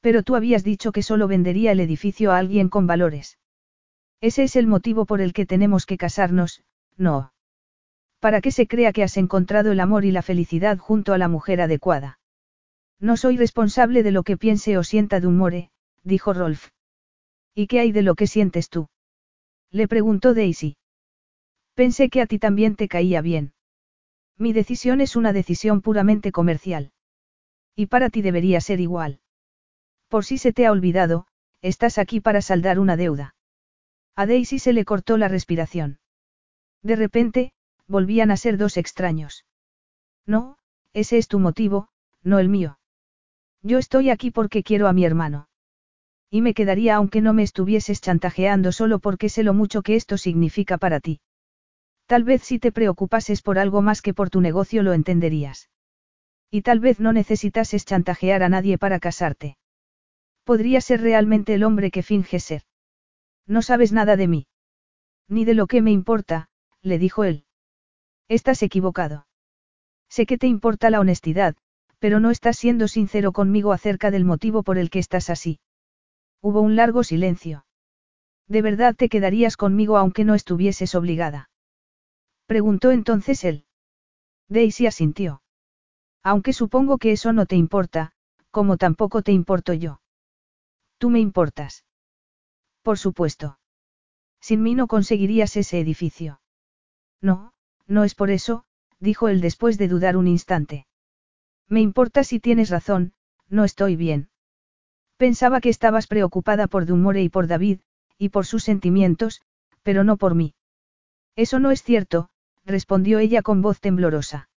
Pero 0.00 0.22
tú 0.22 0.36
habías 0.36 0.64
dicho 0.64 0.90
que 0.90 1.02
solo 1.02 1.28
vendería 1.28 1.72
el 1.72 1.80
edificio 1.80 2.32
a 2.32 2.38
alguien 2.38 2.70
con 2.70 2.86
valores. 2.86 3.38
Ese 4.22 4.44
es 4.44 4.56
el 4.56 4.66
motivo 4.66 5.04
por 5.04 5.20
el 5.20 5.34
que 5.34 5.44
tenemos 5.44 5.84
que 5.84 5.98
casarnos, 5.98 6.64
no. 6.96 7.34
Para 8.20 8.40
que 8.40 8.52
se 8.52 8.66
crea 8.66 8.94
que 8.94 9.02
has 9.02 9.18
encontrado 9.18 9.70
el 9.70 9.80
amor 9.80 10.06
y 10.06 10.12
la 10.12 10.22
felicidad 10.22 10.78
junto 10.78 11.12
a 11.12 11.18
la 11.18 11.28
mujer 11.28 11.60
adecuada. 11.60 12.20
No 12.98 13.18
soy 13.18 13.36
responsable 13.36 14.02
de 14.02 14.12
lo 14.12 14.22
que 14.22 14.38
piense 14.38 14.78
o 14.78 14.82
sienta 14.82 15.20
Dunmore, 15.20 15.70
dijo 16.04 16.32
Rolf. 16.32 16.70
¿Y 17.54 17.66
qué 17.66 17.80
hay 17.80 17.92
de 17.92 18.00
lo 18.00 18.14
que 18.14 18.26
sientes 18.26 18.70
tú? 18.70 18.88
Le 19.70 19.88
preguntó 19.88 20.32
Daisy. 20.32 20.78
Pensé 21.74 22.08
que 22.08 22.22
a 22.22 22.26
ti 22.26 22.38
también 22.38 22.76
te 22.76 22.88
caía 22.88 23.20
bien. 23.20 23.52
Mi 24.38 24.52
decisión 24.52 25.00
es 25.00 25.16
una 25.16 25.32
decisión 25.32 25.80
puramente 25.80 26.32
comercial. 26.32 26.92
Y 27.74 27.86
para 27.86 28.10
ti 28.10 28.22
debería 28.22 28.60
ser 28.60 28.80
igual. 28.80 29.20
Por 30.08 30.24
si 30.24 30.38
se 30.38 30.52
te 30.52 30.66
ha 30.66 30.72
olvidado, 30.72 31.26
estás 31.62 31.98
aquí 31.98 32.20
para 32.20 32.42
saldar 32.42 32.78
una 32.78 32.96
deuda. 32.96 33.34
A 34.14 34.26
Daisy 34.26 34.58
se 34.58 34.72
le 34.72 34.84
cortó 34.84 35.16
la 35.16 35.28
respiración. 35.28 35.98
De 36.82 36.96
repente, 36.96 37.52
volvían 37.86 38.30
a 38.30 38.36
ser 38.36 38.56
dos 38.56 38.76
extraños. 38.76 39.44
No, 40.26 40.58
ese 40.92 41.18
es 41.18 41.28
tu 41.28 41.38
motivo, 41.38 41.88
no 42.22 42.38
el 42.38 42.48
mío. 42.48 42.78
Yo 43.62 43.78
estoy 43.78 44.10
aquí 44.10 44.30
porque 44.30 44.62
quiero 44.62 44.88
a 44.88 44.92
mi 44.92 45.04
hermano. 45.04 45.48
Y 46.30 46.40
me 46.40 46.54
quedaría 46.54 46.96
aunque 46.96 47.20
no 47.20 47.32
me 47.32 47.42
estuvieses 47.42 48.00
chantajeando 48.00 48.72
solo 48.72 48.98
porque 48.98 49.28
sé 49.28 49.42
lo 49.42 49.54
mucho 49.54 49.82
que 49.82 49.96
esto 49.96 50.18
significa 50.18 50.78
para 50.78 51.00
ti. 51.00 51.20
Tal 52.06 52.22
vez 52.22 52.42
si 52.42 52.58
te 52.58 52.70
preocupases 52.70 53.42
por 53.42 53.58
algo 53.58 53.82
más 53.82 54.00
que 54.00 54.14
por 54.14 54.30
tu 54.30 54.40
negocio 54.40 54.82
lo 54.82 54.92
entenderías. 54.92 55.68
Y 56.50 56.62
tal 56.62 56.78
vez 56.78 57.00
no 57.00 57.12
necesitases 57.12 57.84
chantajear 57.84 58.44
a 58.44 58.48
nadie 58.48 58.78
para 58.78 59.00
casarte. 59.00 59.58
Podría 60.44 60.80
ser 60.80 61.00
realmente 61.00 61.54
el 61.54 61.64
hombre 61.64 61.90
que 61.90 62.04
finge 62.04 62.38
ser. 62.38 62.62
No 63.46 63.62
sabes 63.62 63.92
nada 63.92 64.16
de 64.16 64.28
mí. 64.28 64.46
Ni 65.28 65.44
de 65.44 65.54
lo 65.54 65.66
que 65.66 65.82
me 65.82 65.90
importa, 65.90 66.48
le 66.82 66.98
dijo 66.98 67.24
él. 67.24 67.44
Estás 68.28 68.62
equivocado. 68.62 69.26
Sé 70.08 70.26
que 70.26 70.38
te 70.38 70.46
importa 70.46 70.90
la 70.90 71.00
honestidad, 71.00 71.56
pero 71.98 72.20
no 72.20 72.30
estás 72.30 72.56
siendo 72.56 72.86
sincero 72.86 73.32
conmigo 73.32 73.72
acerca 73.72 74.12
del 74.12 74.24
motivo 74.24 74.62
por 74.62 74.78
el 74.78 74.90
que 74.90 75.00
estás 75.00 75.30
así. 75.30 75.58
Hubo 76.40 76.60
un 76.60 76.76
largo 76.76 77.02
silencio. 77.02 77.66
¿De 78.46 78.62
verdad 78.62 78.94
te 78.94 79.08
quedarías 79.08 79.56
conmigo 79.56 79.96
aunque 79.96 80.24
no 80.24 80.36
estuvieses 80.36 80.94
obligada? 80.94 81.50
Preguntó 82.46 82.90
entonces 82.90 83.44
él. 83.44 83.64
Daisy 84.48 84.86
asintió. 84.86 85.42
Aunque 86.22 86.52
supongo 86.52 86.98
que 86.98 87.12
eso 87.12 87.32
no 87.32 87.46
te 87.46 87.56
importa, 87.56 88.12
como 88.50 88.76
tampoco 88.76 89.22
te 89.22 89.32
importo 89.32 89.72
yo. 89.72 90.00
Tú 90.98 91.10
me 91.10 91.20
importas. 91.20 91.84
Por 92.82 92.98
supuesto. 92.98 93.58
Sin 94.40 94.62
mí 94.62 94.74
no 94.74 94.86
conseguirías 94.86 95.56
ese 95.56 95.80
edificio. 95.80 96.40
No, 97.20 97.52
no 97.86 98.04
es 98.04 98.14
por 98.14 98.30
eso, 98.30 98.64
dijo 99.00 99.28
él 99.28 99.40
después 99.40 99.78
de 99.78 99.88
dudar 99.88 100.16
un 100.16 100.28
instante. 100.28 100.86
Me 101.68 101.80
importa 101.80 102.22
si 102.22 102.38
tienes 102.38 102.70
razón, 102.70 103.12
no 103.48 103.64
estoy 103.64 103.96
bien. 103.96 104.30
Pensaba 105.16 105.60
que 105.60 105.68
estabas 105.68 106.06
preocupada 106.06 106.66
por 106.68 106.86
Dumore 106.86 107.22
y 107.22 107.28
por 107.28 107.48
David, 107.48 107.80
y 108.18 108.28
por 108.28 108.46
sus 108.46 108.62
sentimientos, 108.62 109.42
pero 109.82 110.04
no 110.04 110.16
por 110.16 110.34
mí. 110.34 110.54
Eso 111.34 111.58
no 111.58 111.70
es 111.70 111.82
cierto, 111.82 112.30
respondió 112.66 113.18
ella 113.20 113.42
con 113.42 113.62
voz 113.62 113.80
temblorosa. 113.80 114.50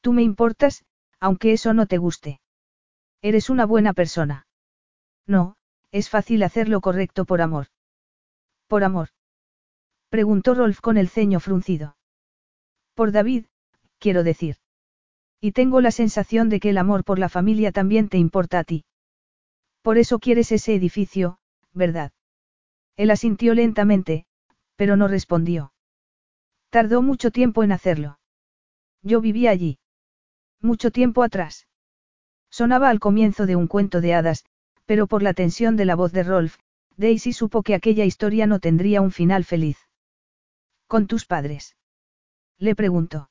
Tú 0.00 0.12
me 0.12 0.22
importas, 0.22 0.84
aunque 1.20 1.52
eso 1.52 1.72
no 1.72 1.86
te 1.86 1.96
guste. 1.96 2.40
Eres 3.22 3.48
una 3.48 3.64
buena 3.64 3.92
persona. 3.92 4.46
No, 5.26 5.56
es 5.92 6.10
fácil 6.10 6.42
hacer 6.42 6.68
lo 6.68 6.80
correcto 6.80 7.24
por 7.24 7.40
amor. 7.40 7.68
¿Por 8.66 8.82
amor? 8.82 9.08
Preguntó 10.08 10.54
Rolf 10.54 10.80
con 10.80 10.98
el 10.98 11.08
ceño 11.08 11.38
fruncido. 11.38 11.96
Por 12.94 13.12
David, 13.12 13.46
quiero 13.98 14.24
decir. 14.24 14.56
Y 15.40 15.52
tengo 15.52 15.80
la 15.80 15.90
sensación 15.90 16.48
de 16.48 16.60
que 16.60 16.70
el 16.70 16.78
amor 16.78 17.04
por 17.04 17.18
la 17.18 17.28
familia 17.28 17.72
también 17.72 18.08
te 18.08 18.18
importa 18.18 18.58
a 18.58 18.64
ti. 18.64 18.84
Por 19.82 19.98
eso 19.98 20.18
quieres 20.18 20.52
ese 20.52 20.74
edificio, 20.74 21.38
¿verdad? 21.72 22.12
Él 22.96 23.10
asintió 23.10 23.54
lentamente, 23.54 24.26
pero 24.76 24.96
no 24.96 25.08
respondió. 25.08 25.72
Tardó 26.72 27.02
mucho 27.02 27.30
tiempo 27.30 27.62
en 27.62 27.70
hacerlo. 27.70 28.18
Yo 29.02 29.20
vivía 29.20 29.50
allí. 29.50 29.78
Mucho 30.62 30.90
tiempo 30.90 31.22
atrás. 31.22 31.68
Sonaba 32.48 32.88
al 32.88 32.98
comienzo 32.98 33.44
de 33.44 33.56
un 33.56 33.66
cuento 33.66 34.00
de 34.00 34.14
hadas, 34.14 34.46
pero 34.86 35.06
por 35.06 35.22
la 35.22 35.34
tensión 35.34 35.76
de 35.76 35.84
la 35.84 35.96
voz 35.96 36.12
de 36.12 36.22
Rolf, 36.22 36.56
Daisy 36.96 37.34
supo 37.34 37.62
que 37.62 37.74
aquella 37.74 38.06
historia 38.06 38.46
no 38.46 38.58
tendría 38.58 39.02
un 39.02 39.10
final 39.10 39.44
feliz. 39.44 39.76
¿Con 40.86 41.06
tus 41.06 41.26
padres? 41.26 41.76
Le 42.56 42.74
preguntó. 42.74 43.28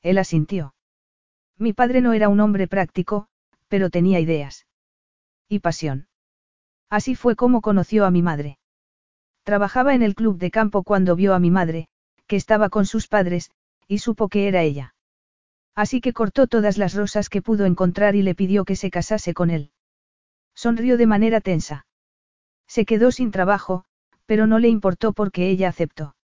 Él 0.00 0.16
asintió. 0.16 0.76
Mi 1.58 1.72
padre 1.72 2.00
no 2.00 2.12
era 2.12 2.28
un 2.28 2.38
hombre 2.38 2.68
práctico, 2.68 3.26
pero 3.66 3.90
tenía 3.90 4.20
ideas. 4.20 4.68
Y 5.48 5.58
pasión. 5.58 6.06
Así 6.88 7.16
fue 7.16 7.34
como 7.34 7.60
conoció 7.60 8.06
a 8.06 8.12
mi 8.12 8.22
madre. 8.22 8.60
Trabajaba 9.42 9.94
en 9.94 10.02
el 10.02 10.14
club 10.14 10.38
de 10.38 10.52
campo 10.52 10.84
cuando 10.84 11.16
vio 11.16 11.34
a 11.34 11.40
mi 11.40 11.50
madre, 11.50 11.88
que 12.32 12.36
estaba 12.36 12.70
con 12.70 12.86
sus 12.86 13.08
padres, 13.08 13.50
y 13.86 13.98
supo 13.98 14.30
que 14.30 14.48
era 14.48 14.62
ella. 14.62 14.94
Así 15.74 16.00
que 16.00 16.14
cortó 16.14 16.46
todas 16.46 16.78
las 16.78 16.94
rosas 16.94 17.28
que 17.28 17.42
pudo 17.42 17.66
encontrar 17.66 18.14
y 18.14 18.22
le 18.22 18.34
pidió 18.34 18.64
que 18.64 18.74
se 18.74 18.90
casase 18.90 19.34
con 19.34 19.50
él. 19.50 19.70
Sonrió 20.54 20.96
de 20.96 21.06
manera 21.06 21.42
tensa. 21.42 21.84
Se 22.66 22.86
quedó 22.86 23.12
sin 23.12 23.32
trabajo, 23.32 23.84
pero 24.24 24.46
no 24.46 24.60
le 24.60 24.68
importó 24.70 25.12
porque 25.12 25.50
ella 25.50 25.68
aceptó. 25.68 26.16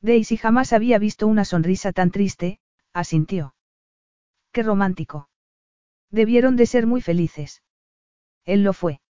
Daisy 0.00 0.38
jamás 0.38 0.72
había 0.72 0.98
visto 0.98 1.26
una 1.26 1.44
sonrisa 1.44 1.92
tan 1.92 2.10
triste, 2.10 2.58
asintió. 2.94 3.54
Qué 4.52 4.62
romántico. 4.62 5.28
Debieron 6.10 6.56
de 6.56 6.64
ser 6.64 6.86
muy 6.86 7.02
felices. 7.02 7.62
Él 8.46 8.64
lo 8.64 8.72
fue. 8.72 9.02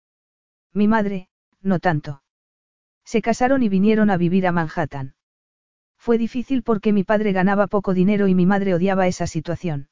Mi 0.72 0.88
madre, 0.88 1.28
no 1.60 1.78
tanto. 1.78 2.24
Se 3.04 3.22
casaron 3.22 3.62
y 3.62 3.68
vinieron 3.68 4.10
a 4.10 4.16
vivir 4.16 4.48
a 4.48 4.50
Manhattan. 4.50 5.14
Fue 6.06 6.18
difícil 6.18 6.62
porque 6.62 6.92
mi 6.92 7.02
padre 7.02 7.32
ganaba 7.32 7.66
poco 7.66 7.92
dinero 7.92 8.28
y 8.28 8.34
mi 8.36 8.46
madre 8.46 8.74
odiaba 8.74 9.08
esa 9.08 9.26
situación. 9.26 9.88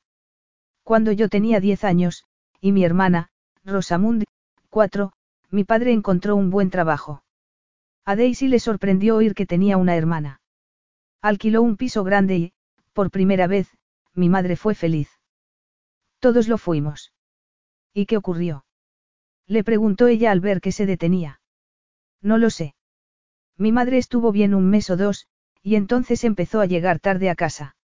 Cuando 0.84 1.10
yo 1.10 1.28
tenía 1.28 1.58
10 1.58 1.82
años, 1.82 2.22
y 2.60 2.70
mi 2.70 2.84
hermana, 2.84 3.30
Rosamund, 3.64 4.22
4, 4.70 5.12
mi 5.50 5.64
padre 5.64 5.90
encontró 5.92 6.36
un 6.36 6.50
buen 6.50 6.70
trabajo. 6.70 7.24
A 8.04 8.14
Daisy 8.14 8.46
le 8.46 8.60
sorprendió 8.60 9.16
oír 9.16 9.34
que 9.34 9.44
tenía 9.44 9.76
una 9.76 9.96
hermana. 9.96 10.40
Alquiló 11.20 11.62
un 11.62 11.76
piso 11.76 12.04
grande 12.04 12.36
y, 12.36 12.52
por 12.92 13.10
primera 13.10 13.48
vez, 13.48 13.76
mi 14.14 14.28
madre 14.28 14.54
fue 14.54 14.76
feliz. 14.76 15.10
Todos 16.20 16.46
lo 16.46 16.58
fuimos. 16.58 17.12
¿Y 17.92 18.06
qué 18.06 18.18
ocurrió? 18.18 18.64
Le 19.48 19.64
preguntó 19.64 20.06
ella 20.06 20.30
al 20.30 20.38
ver 20.38 20.60
que 20.60 20.70
se 20.70 20.86
detenía. 20.86 21.40
No 22.22 22.38
lo 22.38 22.50
sé. 22.50 22.76
Mi 23.56 23.72
madre 23.72 23.98
estuvo 23.98 24.30
bien 24.30 24.54
un 24.54 24.70
mes 24.70 24.90
o 24.90 24.96
dos, 24.96 25.26
y 25.64 25.76
entonces 25.76 26.22
empezó 26.24 26.60
a 26.60 26.66
llegar 26.66 27.00
tarde 27.00 27.30
a 27.30 27.34
casa. 27.34 27.74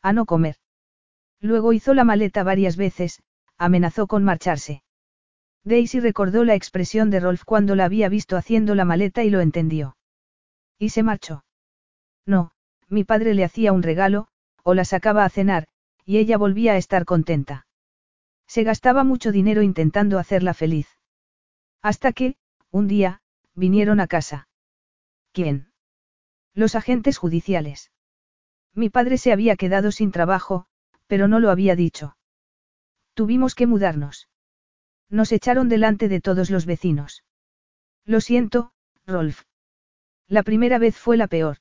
A 0.00 0.12
no 0.12 0.26
comer. 0.26 0.56
Luego 1.40 1.72
hizo 1.72 1.92
la 1.92 2.04
maleta 2.04 2.44
varias 2.44 2.76
veces, 2.76 3.20
amenazó 3.58 4.06
con 4.06 4.22
marcharse. 4.22 4.84
Daisy 5.64 5.98
recordó 5.98 6.44
la 6.44 6.54
expresión 6.54 7.10
de 7.10 7.18
Rolf 7.18 7.42
cuando 7.44 7.74
la 7.74 7.84
había 7.84 8.08
visto 8.08 8.36
haciendo 8.36 8.76
la 8.76 8.84
maleta 8.84 9.24
y 9.24 9.30
lo 9.30 9.40
entendió. 9.40 9.96
Y 10.78 10.90
se 10.90 11.02
marchó. 11.02 11.44
No, 12.24 12.52
mi 12.88 13.02
padre 13.02 13.34
le 13.34 13.44
hacía 13.44 13.72
un 13.72 13.82
regalo, 13.82 14.28
o 14.62 14.74
la 14.74 14.84
sacaba 14.84 15.24
a 15.24 15.28
cenar, 15.28 15.66
y 16.04 16.18
ella 16.18 16.38
volvía 16.38 16.74
a 16.74 16.76
estar 16.76 17.04
contenta. 17.04 17.66
Se 18.46 18.62
gastaba 18.62 19.02
mucho 19.02 19.32
dinero 19.32 19.62
intentando 19.62 20.18
hacerla 20.18 20.54
feliz. 20.54 20.88
Hasta 21.82 22.12
que, 22.12 22.36
un 22.70 22.86
día, 22.86 23.20
vinieron 23.54 23.98
a 23.98 24.06
casa. 24.06 24.48
¿Quién? 25.32 25.69
Los 26.54 26.74
agentes 26.74 27.18
judiciales. 27.18 27.90
Mi 28.74 28.90
padre 28.90 29.18
se 29.18 29.32
había 29.32 29.56
quedado 29.56 29.92
sin 29.92 30.12
trabajo, 30.12 30.66
pero 31.06 31.28
no 31.28 31.40
lo 31.40 31.50
había 31.50 31.76
dicho. 31.76 32.16
Tuvimos 33.14 33.54
que 33.54 33.66
mudarnos. 33.66 34.28
Nos 35.08 35.32
echaron 35.32 35.68
delante 35.68 36.08
de 36.08 36.20
todos 36.20 36.50
los 36.50 36.66
vecinos. 36.66 37.24
Lo 38.04 38.20
siento, 38.20 38.72
Rolf. 39.06 39.42
La 40.28 40.42
primera 40.42 40.78
vez 40.78 40.96
fue 40.96 41.16
la 41.16 41.26
peor. 41.26 41.58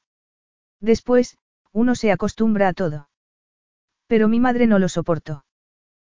Después, 0.79 1.37
uno 1.71 1.95
se 1.95 2.11
acostumbra 2.11 2.67
a 2.67 2.73
todo. 2.73 3.09
Pero 4.07 4.27
mi 4.27 4.39
madre 4.39 4.67
no 4.67 4.79
lo 4.79 4.89
soportó. 4.89 5.45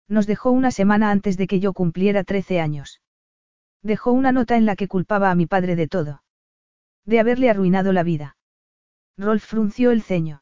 Nos 0.08 0.28
dejó 0.28 0.52
una 0.52 0.72
semana 0.72 1.12
antes 1.12 1.38
de 1.38 1.48
que 1.48 1.60
yo 1.60 1.74
cumpliera 1.74 2.24
13 2.24 2.60
años. 2.60 3.02
Dejó 3.82 4.12
una 4.12 4.32
nota 4.32 4.58
en 4.58 4.66
la 4.66 4.76
que 4.76 4.88
culpaba 4.88 5.32
a 5.32 5.36
mi 5.36 5.46
padre 5.46 5.76
de 5.76 5.88
todo. 5.88 6.24
De 7.06 7.20
haberle 7.20 7.50
arruinado 7.50 7.94
la 7.94 8.04
vida. 8.04 8.36
Rolf 9.22 9.46
frunció 9.46 9.92
el 9.92 10.02
ceño. 10.02 10.42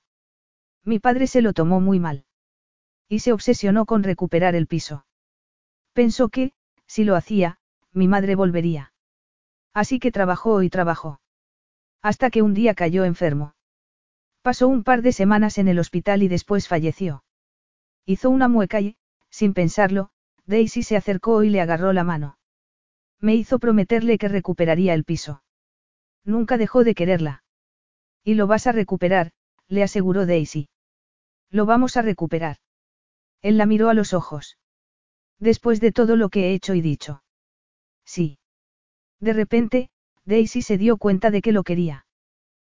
Mi 0.86 1.00
padre 1.00 1.28
se 1.28 1.42
lo 1.42 1.52
tomó 1.52 1.82
muy 1.82 2.00
mal. 2.00 2.24
Y 3.10 3.20
se 3.20 3.34
obsesionó 3.34 3.86
con 3.86 4.04
recuperar 4.04 4.56
el 4.56 4.68
piso. 4.68 5.06
Pensó 5.92 6.30
que, 6.30 6.54
si 6.88 7.04
lo 7.04 7.18
hacía, 7.18 7.60
mi 7.92 8.08
madre 8.08 8.36
volvería. 8.36 8.94
Así 9.74 10.00
que 10.00 10.14
trabajó 10.14 10.64
y 10.64 10.70
trabajó. 10.70 11.20
Hasta 12.02 12.30
que 12.30 12.42
un 12.42 12.54
día 12.54 12.74
cayó 12.74 13.04
enfermo. 13.04 13.54
Pasó 14.42 14.70
un 14.70 14.86
par 14.86 15.02
de 15.02 15.12
semanas 15.12 15.58
en 15.58 15.68
el 15.68 15.80
hospital 15.80 16.24
y 16.24 16.30
después 16.30 16.70
falleció. 16.70 17.26
Hizo 18.06 18.30
una 18.30 18.48
mueca 18.48 18.80
y, 18.80 18.96
sin 19.30 19.54
pensarlo, 19.54 20.10
Daisy 20.46 20.84
se 20.84 20.96
acercó 20.96 21.44
y 21.44 21.50
le 21.50 21.60
agarró 21.60 21.92
la 21.92 22.06
mano. 22.06 22.38
Me 23.20 23.36
hizo 23.36 23.60
prometerle 23.60 24.18
que 24.18 24.30
recuperaría 24.30 24.94
el 24.94 25.04
piso. 25.04 25.44
Nunca 26.24 26.58
dejó 26.58 26.86
de 26.86 26.96
quererla. 26.96 27.44
Y 28.24 28.36
lo 28.36 28.48
vas 28.48 28.68
a 28.68 28.72
recuperar, 28.72 29.32
le 29.68 29.84
aseguró 29.84 30.26
Daisy. 30.26 30.70
Lo 31.50 31.66
vamos 31.66 31.98
a 31.98 32.02
recuperar. 32.02 32.58
Él 33.42 33.58
la 33.58 33.66
miró 33.66 33.90
a 33.90 33.94
los 33.94 34.14
ojos. 34.14 34.58
Después 35.40 35.80
de 35.80 35.92
todo 35.92 36.16
lo 36.16 36.30
que 36.30 36.48
he 36.48 36.54
hecho 36.54 36.74
y 36.74 36.82
dicho. 36.82 37.24
Sí. 38.06 38.40
De 39.20 39.34
repente, 39.34 39.90
Daisy 40.26 40.62
se 40.62 40.78
dio 40.78 40.98
cuenta 40.98 41.32
de 41.32 41.42
que 41.42 41.52
lo 41.52 41.64
quería. 41.64 42.06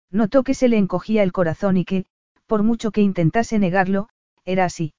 Notó 0.09 0.43
que 0.43 0.53
se 0.53 0.69
le 0.69 0.77
encogía 0.77 1.23
el 1.23 1.31
corazón 1.31 1.77
y 1.77 1.85
que, 1.85 2.05
por 2.45 2.63
mucho 2.63 2.91
que 2.91 3.01
intentase 3.01 3.59
negarlo, 3.59 4.09
era 4.45 4.65
así. 4.65 4.93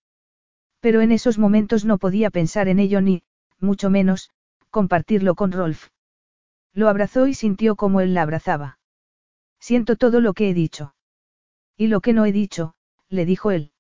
Pero 0.81 1.01
en 1.01 1.13
esos 1.13 1.39
momentos 1.39 1.85
no 1.85 1.99
podía 1.99 2.31
pensar 2.31 2.69
en 2.69 2.79
ello 2.79 3.01
ni, 3.01 3.23
mucho 3.59 3.91
menos, 3.91 4.31
compartirlo 4.71 5.35
con 5.35 5.53
Rolf. 5.53 5.89
Lo 6.73 6.89
abrazó 6.89 7.27
y 7.27 7.35
sintió 7.35 7.77
como 7.77 8.01
él 8.01 8.13
la 8.13 8.23
abrazaba. 8.23 8.79
Siento 9.67 9.97
todo 9.97 10.20
lo 10.20 10.34
que 10.34 10.51
he 10.51 10.52
dicho. 10.52 10.94
Y 11.75 11.86
lo 11.86 12.02
que 12.02 12.12
no 12.12 12.26
he 12.26 12.33
dicho, 12.33 12.75
le 13.09 13.25
dijo 13.25 13.51
él. 13.51 13.73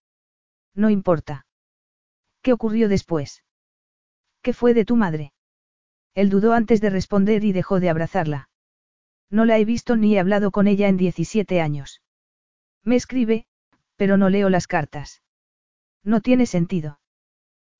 No 0.74 0.88
importa. 0.88 1.46
¿Qué 2.40 2.54
ocurrió 2.54 2.88
después? 2.88 3.44
¿Qué 4.40 4.54
fue 4.54 4.72
de 4.72 4.86
tu 4.86 4.96
madre? 4.96 5.34
Él 6.14 6.30
dudó 6.30 6.54
antes 6.54 6.80
de 6.80 6.88
responder 6.88 7.44
y 7.44 7.52
dejó 7.52 7.80
de 7.80 7.90
abrazarla. 7.90 8.48
No 9.28 9.44
la 9.44 9.58
he 9.58 9.66
visto 9.66 9.94
ni 9.94 10.16
he 10.16 10.20
hablado 10.20 10.52
con 10.52 10.68
ella 10.68 10.88
en 10.88 10.96
17 10.96 11.60
años. 11.60 12.00
Me 12.82 12.96
escribe, 12.96 13.44
pero 13.96 14.16
no 14.16 14.30
leo 14.30 14.48
las 14.48 14.66
cartas. 14.66 15.22
No 16.02 16.22
tiene 16.22 16.46
sentido. 16.46 16.98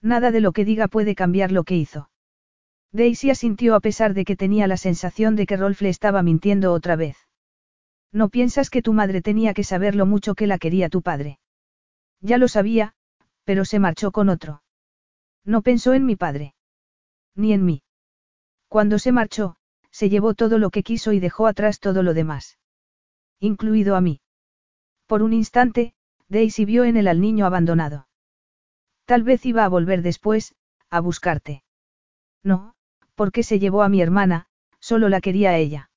Nada 0.02 0.30
de 0.30 0.42
lo 0.42 0.52
que 0.52 0.66
diga 0.66 0.88
puede 0.88 1.14
cambiar 1.14 1.52
lo 1.52 1.64
que 1.64 1.76
hizo. 1.76 2.10
Daisy 2.92 3.30
asintió 3.30 3.74
a 3.74 3.80
pesar 3.80 4.12
de 4.12 4.26
que 4.26 4.36
tenía 4.36 4.66
la 4.66 4.76
sensación 4.76 5.36
de 5.36 5.46
que 5.46 5.56
Rolf 5.56 5.80
le 5.80 5.88
estaba 5.88 6.22
mintiendo 6.22 6.74
otra 6.74 6.96
vez. 6.96 7.16
No 8.14 8.28
piensas 8.28 8.70
que 8.70 8.80
tu 8.80 8.92
madre 8.92 9.22
tenía 9.22 9.54
que 9.54 9.64
saber 9.64 9.96
lo 9.96 10.06
mucho 10.06 10.36
que 10.36 10.46
la 10.46 10.58
quería 10.58 10.88
tu 10.88 11.02
padre. 11.02 11.40
Ya 12.20 12.38
lo 12.38 12.46
sabía, 12.46 12.94
pero 13.42 13.64
se 13.64 13.80
marchó 13.80 14.12
con 14.12 14.28
otro. 14.28 14.62
No 15.44 15.62
pensó 15.62 15.94
en 15.94 16.06
mi 16.06 16.14
padre. 16.14 16.54
Ni 17.34 17.52
en 17.52 17.64
mí. 17.64 17.82
Cuando 18.68 19.00
se 19.00 19.10
marchó, 19.10 19.56
se 19.90 20.10
llevó 20.10 20.34
todo 20.34 20.58
lo 20.58 20.70
que 20.70 20.84
quiso 20.84 21.12
y 21.12 21.18
dejó 21.18 21.48
atrás 21.48 21.80
todo 21.80 22.04
lo 22.04 22.14
demás. 22.14 22.56
Incluido 23.40 23.96
a 23.96 24.00
mí. 24.00 24.20
Por 25.06 25.24
un 25.24 25.32
instante, 25.32 25.94
Daisy 26.28 26.64
vio 26.64 26.84
en 26.84 26.96
él 26.96 27.08
al 27.08 27.20
niño 27.20 27.46
abandonado. 27.46 28.06
Tal 29.06 29.24
vez 29.24 29.44
iba 29.44 29.64
a 29.64 29.68
volver 29.68 30.02
después, 30.02 30.54
a 30.88 31.00
buscarte. 31.00 31.64
No, 32.44 32.76
porque 33.16 33.42
se 33.42 33.58
llevó 33.58 33.82
a 33.82 33.88
mi 33.88 34.00
hermana, 34.00 34.46
solo 34.78 35.08
la 35.08 35.20
quería 35.20 35.50
a 35.50 35.58
ella. 35.58 35.90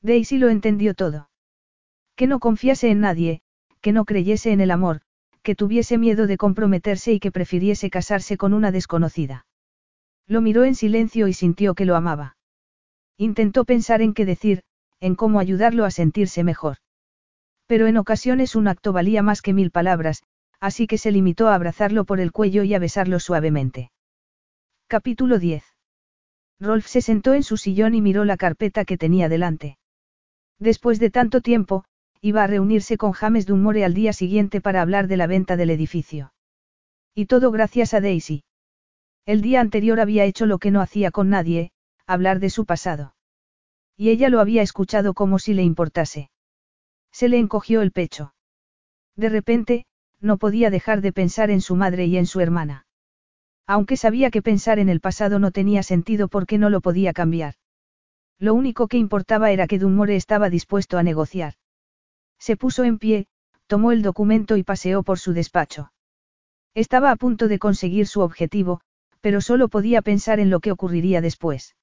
Daisy 0.00 0.38
lo 0.38 0.48
entendió 0.48 0.94
todo. 0.94 1.28
Que 2.16 2.26
no 2.26 2.38
confiase 2.38 2.90
en 2.90 3.00
nadie, 3.00 3.40
que 3.80 3.92
no 3.92 4.04
creyese 4.04 4.52
en 4.52 4.60
el 4.60 4.70
amor, 4.70 5.00
que 5.42 5.54
tuviese 5.54 5.98
miedo 5.98 6.26
de 6.26 6.36
comprometerse 6.36 7.12
y 7.12 7.20
que 7.20 7.32
prefiriese 7.32 7.90
casarse 7.90 8.36
con 8.36 8.54
una 8.54 8.70
desconocida. 8.70 9.46
Lo 10.26 10.40
miró 10.40 10.64
en 10.64 10.74
silencio 10.74 11.28
y 11.28 11.32
sintió 11.32 11.74
que 11.74 11.84
lo 11.84 11.96
amaba. 11.96 12.36
Intentó 13.18 13.64
pensar 13.64 14.00
en 14.00 14.14
qué 14.14 14.24
decir, 14.24 14.62
en 15.00 15.16
cómo 15.16 15.38
ayudarlo 15.38 15.84
a 15.84 15.90
sentirse 15.90 16.44
mejor. 16.44 16.78
Pero 17.66 17.86
en 17.86 17.96
ocasiones 17.96 18.56
un 18.56 18.68
acto 18.68 18.92
valía 18.92 19.22
más 19.22 19.42
que 19.42 19.52
mil 19.52 19.70
palabras, 19.70 20.22
así 20.60 20.86
que 20.86 20.98
se 20.98 21.12
limitó 21.12 21.48
a 21.48 21.54
abrazarlo 21.54 22.04
por 22.04 22.20
el 22.20 22.32
cuello 22.32 22.62
y 22.62 22.74
a 22.74 22.78
besarlo 22.78 23.20
suavemente. 23.20 23.90
Capítulo 24.86 25.38
10. 25.38 25.64
Rolf 26.60 26.86
se 26.86 27.02
sentó 27.02 27.34
en 27.34 27.42
su 27.42 27.56
sillón 27.56 27.94
y 27.94 28.00
miró 28.00 28.24
la 28.24 28.36
carpeta 28.36 28.84
que 28.84 28.96
tenía 28.96 29.28
delante. 29.28 29.76
Después 30.58 30.98
de 31.00 31.10
tanto 31.10 31.40
tiempo, 31.40 31.84
iba 32.24 32.42
a 32.42 32.46
reunirse 32.46 32.96
con 32.96 33.12
James 33.12 33.44
Dunmore 33.44 33.84
al 33.84 33.92
día 33.92 34.14
siguiente 34.14 34.62
para 34.62 34.80
hablar 34.80 35.08
de 35.08 35.18
la 35.18 35.26
venta 35.26 35.58
del 35.58 35.68
edificio. 35.68 36.32
Y 37.14 37.26
todo 37.26 37.50
gracias 37.50 37.92
a 37.92 38.00
Daisy. 38.00 38.44
El 39.26 39.42
día 39.42 39.60
anterior 39.60 40.00
había 40.00 40.24
hecho 40.24 40.46
lo 40.46 40.58
que 40.58 40.70
no 40.70 40.80
hacía 40.80 41.10
con 41.10 41.28
nadie, 41.28 41.70
hablar 42.06 42.40
de 42.40 42.48
su 42.48 42.64
pasado. 42.64 43.14
Y 43.94 44.08
ella 44.08 44.30
lo 44.30 44.40
había 44.40 44.62
escuchado 44.62 45.12
como 45.12 45.38
si 45.38 45.52
le 45.52 45.64
importase. 45.64 46.30
Se 47.12 47.28
le 47.28 47.38
encogió 47.38 47.82
el 47.82 47.92
pecho. 47.92 48.32
De 49.16 49.28
repente, 49.28 49.84
no 50.18 50.38
podía 50.38 50.70
dejar 50.70 51.02
de 51.02 51.12
pensar 51.12 51.50
en 51.50 51.60
su 51.60 51.76
madre 51.76 52.06
y 52.06 52.16
en 52.16 52.24
su 52.24 52.40
hermana. 52.40 52.86
Aunque 53.66 53.98
sabía 53.98 54.30
que 54.30 54.40
pensar 54.40 54.78
en 54.78 54.88
el 54.88 55.00
pasado 55.00 55.38
no 55.38 55.50
tenía 55.50 55.82
sentido 55.82 56.28
porque 56.28 56.56
no 56.56 56.70
lo 56.70 56.80
podía 56.80 57.12
cambiar. 57.12 57.56
Lo 58.38 58.54
único 58.54 58.88
que 58.88 58.96
importaba 58.96 59.50
era 59.50 59.66
que 59.66 59.78
Dunmore 59.78 60.16
estaba 60.16 60.48
dispuesto 60.48 60.96
a 60.96 61.02
negociar. 61.02 61.56
Se 62.46 62.58
puso 62.58 62.84
en 62.84 62.98
pie, 62.98 63.26
tomó 63.66 63.90
el 63.90 64.02
documento 64.02 64.58
y 64.58 64.64
paseó 64.64 65.02
por 65.02 65.18
su 65.18 65.32
despacho. 65.32 65.90
Estaba 66.74 67.10
a 67.10 67.16
punto 67.16 67.48
de 67.48 67.58
conseguir 67.58 68.06
su 68.06 68.20
objetivo, 68.20 68.82
pero 69.22 69.40
solo 69.40 69.68
podía 69.68 70.02
pensar 70.02 70.40
en 70.40 70.50
lo 70.50 70.60
que 70.60 70.70
ocurriría 70.70 71.22
después. 71.22 71.74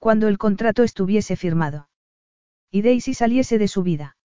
Cuando 0.00 0.26
el 0.26 0.38
contrato 0.38 0.82
estuviese 0.82 1.36
firmado. 1.36 1.88
Y 2.72 2.82
Daisy 2.82 3.14
saliese 3.14 3.58
de 3.58 3.68
su 3.68 3.84
vida. 3.84 4.16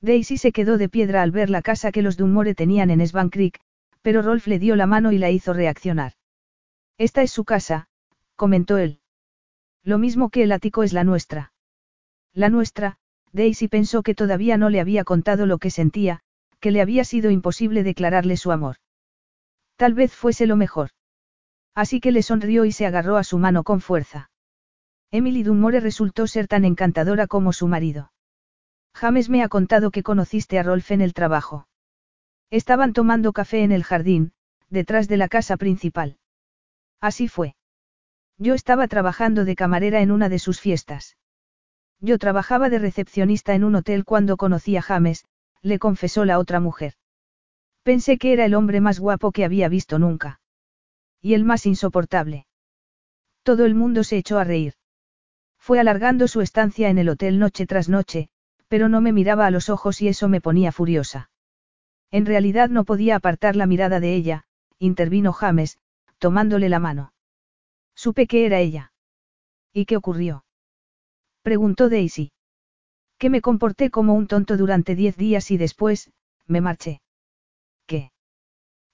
Daisy 0.00 0.38
se 0.38 0.50
quedó 0.50 0.76
de 0.76 0.88
piedra 0.88 1.22
al 1.22 1.30
ver 1.30 1.50
la 1.50 1.62
casa 1.62 1.92
que 1.92 2.02
los 2.02 2.16
Dunmore 2.16 2.56
tenían 2.56 2.90
en 2.90 3.06
Svan 3.06 3.30
Creek, 3.30 3.60
pero 4.02 4.22
Rolf 4.22 4.48
le 4.48 4.58
dio 4.58 4.74
la 4.74 4.86
mano 4.86 5.12
y 5.12 5.18
la 5.18 5.30
hizo 5.30 5.52
reaccionar. 5.52 6.14
Esta 6.98 7.22
es 7.22 7.30
su 7.30 7.44
casa, 7.44 7.86
comentó 8.34 8.76
él. 8.78 8.98
Lo 9.84 9.98
mismo 9.98 10.30
que 10.30 10.42
el 10.42 10.50
ático 10.50 10.82
es 10.82 10.92
la 10.92 11.04
nuestra. 11.04 11.52
La 12.32 12.48
nuestra, 12.48 12.98
Daisy 13.34 13.66
pensó 13.66 14.04
que 14.04 14.14
todavía 14.14 14.56
no 14.56 14.70
le 14.70 14.80
había 14.80 15.02
contado 15.02 15.44
lo 15.44 15.58
que 15.58 15.70
sentía, 15.70 16.20
que 16.60 16.70
le 16.70 16.80
había 16.80 17.04
sido 17.04 17.32
imposible 17.32 17.82
declararle 17.82 18.36
su 18.36 18.52
amor. 18.52 18.76
Tal 19.76 19.92
vez 19.92 20.14
fuese 20.14 20.46
lo 20.46 20.54
mejor. 20.54 20.90
Así 21.74 22.00
que 22.00 22.12
le 22.12 22.22
sonrió 22.22 22.64
y 22.64 22.70
se 22.70 22.86
agarró 22.86 23.16
a 23.16 23.24
su 23.24 23.38
mano 23.38 23.64
con 23.64 23.80
fuerza. 23.80 24.30
Emily 25.10 25.42
Dunmore 25.42 25.80
resultó 25.80 26.28
ser 26.28 26.46
tan 26.46 26.64
encantadora 26.64 27.26
como 27.26 27.52
su 27.52 27.66
marido. 27.66 28.12
James 28.94 29.28
me 29.28 29.42
ha 29.42 29.48
contado 29.48 29.90
que 29.90 30.04
conociste 30.04 30.60
a 30.60 30.62
Rolf 30.62 30.92
en 30.92 31.00
el 31.00 31.12
trabajo. 31.12 31.66
Estaban 32.50 32.92
tomando 32.92 33.32
café 33.32 33.64
en 33.64 33.72
el 33.72 33.82
jardín, 33.82 34.32
detrás 34.70 35.08
de 35.08 35.16
la 35.16 35.26
casa 35.26 35.56
principal. 35.56 36.18
Así 37.00 37.26
fue. 37.26 37.56
Yo 38.38 38.54
estaba 38.54 38.86
trabajando 38.86 39.44
de 39.44 39.56
camarera 39.56 40.02
en 40.02 40.12
una 40.12 40.28
de 40.28 40.38
sus 40.38 40.60
fiestas. 40.60 41.16
Yo 42.00 42.18
trabajaba 42.18 42.68
de 42.68 42.78
recepcionista 42.78 43.54
en 43.54 43.64
un 43.64 43.76
hotel 43.76 44.04
cuando 44.04 44.36
conocí 44.36 44.76
a 44.76 44.82
James, 44.82 45.24
le 45.62 45.78
confesó 45.78 46.24
la 46.24 46.38
otra 46.38 46.60
mujer. 46.60 46.94
Pensé 47.82 48.18
que 48.18 48.32
era 48.32 48.44
el 48.44 48.54
hombre 48.54 48.80
más 48.80 48.98
guapo 48.98 49.32
que 49.32 49.44
había 49.44 49.68
visto 49.68 49.98
nunca. 49.98 50.40
Y 51.20 51.34
el 51.34 51.44
más 51.44 51.66
insoportable. 51.66 52.46
Todo 53.42 53.64
el 53.64 53.74
mundo 53.74 54.04
se 54.04 54.16
echó 54.16 54.38
a 54.38 54.44
reír. 54.44 54.74
Fue 55.58 55.80
alargando 55.80 56.28
su 56.28 56.40
estancia 56.40 56.90
en 56.90 56.98
el 56.98 57.08
hotel 57.08 57.38
noche 57.38 57.66
tras 57.66 57.88
noche, 57.88 58.28
pero 58.68 58.88
no 58.88 59.00
me 59.00 59.12
miraba 59.12 59.46
a 59.46 59.50
los 59.50 59.68
ojos 59.70 60.02
y 60.02 60.08
eso 60.08 60.28
me 60.28 60.40
ponía 60.40 60.72
furiosa. 60.72 61.30
En 62.10 62.26
realidad 62.26 62.68
no 62.68 62.84
podía 62.84 63.16
apartar 63.16 63.56
la 63.56 63.66
mirada 63.66 64.00
de 64.00 64.14
ella, 64.14 64.44
intervino 64.78 65.32
James, 65.32 65.78
tomándole 66.18 66.68
la 66.68 66.78
mano. 66.78 67.12
Supe 67.94 68.26
que 68.26 68.46
era 68.46 68.60
ella. 68.60 68.92
¿Y 69.72 69.86
qué 69.86 69.96
ocurrió? 69.96 70.44
Preguntó 71.44 71.90
Daisy. 71.90 72.32
Que 73.18 73.28
me 73.28 73.42
comporté 73.42 73.90
como 73.90 74.14
un 74.14 74.26
tonto 74.26 74.56
durante 74.56 74.94
diez 74.94 75.18
días 75.18 75.50
y 75.50 75.58
después, 75.58 76.10
me 76.46 76.62
marché. 76.62 77.02
¿Qué? 77.86 78.12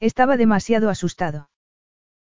Estaba 0.01 0.37
demasiado 0.37 0.91
asustado. 0.91 1.49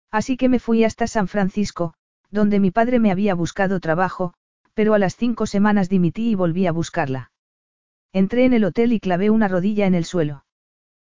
Así 0.08 0.36
que 0.36 0.48
me 0.48 0.60
fui 0.60 0.84
hasta 0.84 1.08
San 1.08 1.26
Francisco, 1.26 1.94
donde 2.30 2.60
mi 2.60 2.70
padre 2.70 3.00
me 3.00 3.10
había 3.10 3.34
buscado 3.34 3.80
trabajo, 3.80 4.32
pero 4.72 4.94
a 4.94 5.00
las 5.00 5.16
cinco 5.16 5.46
semanas 5.46 5.88
dimití 5.88 6.30
y 6.30 6.36
volví 6.36 6.68
a 6.68 6.72
buscarla. 6.72 7.32
Entré 8.12 8.44
en 8.44 8.52
el 8.52 8.64
hotel 8.64 8.92
y 8.92 9.00
clavé 9.00 9.30
una 9.30 9.48
rodilla 9.48 9.86
en 9.86 9.96
el 9.96 10.04
suelo. 10.04 10.44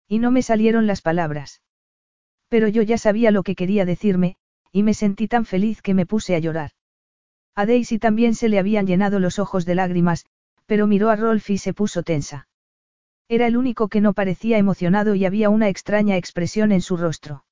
Y 0.07 0.19
no 0.19 0.31
me 0.31 0.41
salieron 0.41 0.87
las 0.87 1.01
palabras. 1.01 1.61
Pero 2.47 2.69
yo 2.69 2.81
ya 2.81 2.97
sabía 2.97 3.31
lo 3.31 3.43
que 3.43 3.55
quería 3.55 3.83
decirme, 3.83 4.37
y 4.71 4.83
me 4.83 4.93
sentí 4.93 5.27
tan 5.27 5.43
feliz 5.43 5.81
que 5.81 5.93
me 5.93 6.05
puse 6.05 6.33
a 6.33 6.39
llorar. 6.39 6.71
A 7.55 7.65
Daisy 7.65 7.99
también 7.99 8.33
se 8.35 8.49
le 8.49 8.59
habían 8.59 8.87
llenado 8.87 9.19
los 9.19 9.39
ojos 9.39 9.65
de 9.65 9.75
lágrimas, 9.75 10.25
pero 10.65 10.87
miró 10.87 11.09
a 11.09 11.15
Rolf 11.15 11.49
y 11.49 11.57
se 11.57 11.73
puso 11.73 12.03
tensa. 12.03 12.47
Era 13.27 13.47
el 13.47 13.57
único 13.57 13.87
que 13.87 14.01
no 14.01 14.13
parecía 14.13 14.57
emocionado 14.57 15.15
y 15.15 15.25
había 15.25 15.49
una 15.49 15.69
extraña 15.69 16.17
expresión 16.17 16.71
en 16.71 16.81
su 16.81 16.97
rostro. 16.97 17.45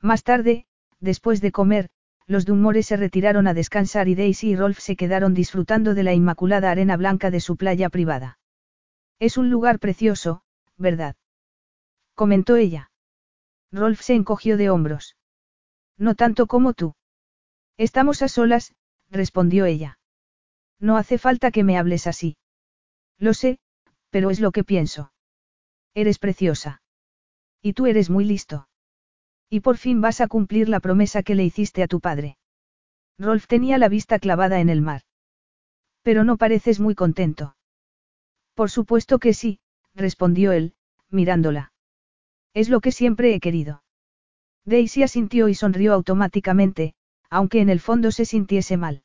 Más 0.00 0.22
tarde, 0.22 0.66
después 1.00 1.40
de 1.40 1.52
comer, 1.52 1.90
los 2.26 2.46
Dunmore 2.46 2.82
se 2.82 2.96
retiraron 2.96 3.46
a 3.46 3.54
descansar 3.54 4.08
y 4.08 4.14
Daisy 4.14 4.50
y 4.50 4.56
Rolf 4.56 4.78
se 4.78 4.96
quedaron 4.96 5.34
disfrutando 5.34 5.94
de 5.94 6.02
la 6.02 6.14
inmaculada 6.14 6.70
arena 6.70 6.96
blanca 6.96 7.30
de 7.30 7.40
su 7.40 7.56
playa 7.56 7.90
privada. 7.90 8.38
Es 9.18 9.36
un 9.36 9.50
lugar 9.50 9.78
precioso, 9.78 10.42
¿verdad? 10.76 11.16
comentó 12.14 12.56
ella. 12.56 12.90
Rolf 13.72 14.00
se 14.00 14.14
encogió 14.14 14.56
de 14.56 14.70
hombros. 14.70 15.16
No 15.98 16.14
tanto 16.14 16.46
como 16.46 16.72
tú. 16.72 16.94
Estamos 17.76 18.22
a 18.22 18.28
solas, 18.28 18.74
respondió 19.14 19.64
ella. 19.64 19.98
No 20.78 20.98
hace 20.98 21.16
falta 21.16 21.50
que 21.50 21.64
me 21.64 21.78
hables 21.78 22.06
así. 22.06 22.36
Lo 23.18 23.32
sé, 23.32 23.58
pero 24.10 24.30
es 24.30 24.40
lo 24.40 24.52
que 24.52 24.64
pienso. 24.64 25.12
Eres 25.94 26.18
preciosa. 26.18 26.82
Y 27.62 27.72
tú 27.72 27.86
eres 27.86 28.10
muy 28.10 28.24
listo. 28.24 28.68
Y 29.48 29.60
por 29.60 29.76
fin 29.78 30.00
vas 30.00 30.20
a 30.20 30.26
cumplir 30.26 30.68
la 30.68 30.80
promesa 30.80 31.22
que 31.22 31.34
le 31.34 31.44
hiciste 31.44 31.82
a 31.82 31.86
tu 31.86 32.00
padre. 32.00 32.36
Rolf 33.18 33.46
tenía 33.46 33.78
la 33.78 33.88
vista 33.88 34.18
clavada 34.18 34.60
en 34.60 34.68
el 34.68 34.82
mar. 34.82 35.02
Pero 36.02 36.24
no 36.24 36.36
pareces 36.36 36.80
muy 36.80 36.94
contento. 36.94 37.56
Por 38.54 38.70
supuesto 38.70 39.18
que 39.18 39.32
sí, 39.32 39.60
respondió 39.94 40.52
él, 40.52 40.74
mirándola. 41.08 41.72
Es 42.52 42.68
lo 42.68 42.80
que 42.80 42.92
siempre 42.92 43.34
he 43.34 43.40
querido. 43.40 43.84
Daisy 44.64 45.02
asintió 45.02 45.48
y 45.48 45.54
sonrió 45.54 45.92
automáticamente, 45.92 46.94
aunque 47.30 47.60
en 47.60 47.68
el 47.68 47.80
fondo 47.80 48.10
se 48.10 48.24
sintiese 48.24 48.76
mal. 48.76 49.03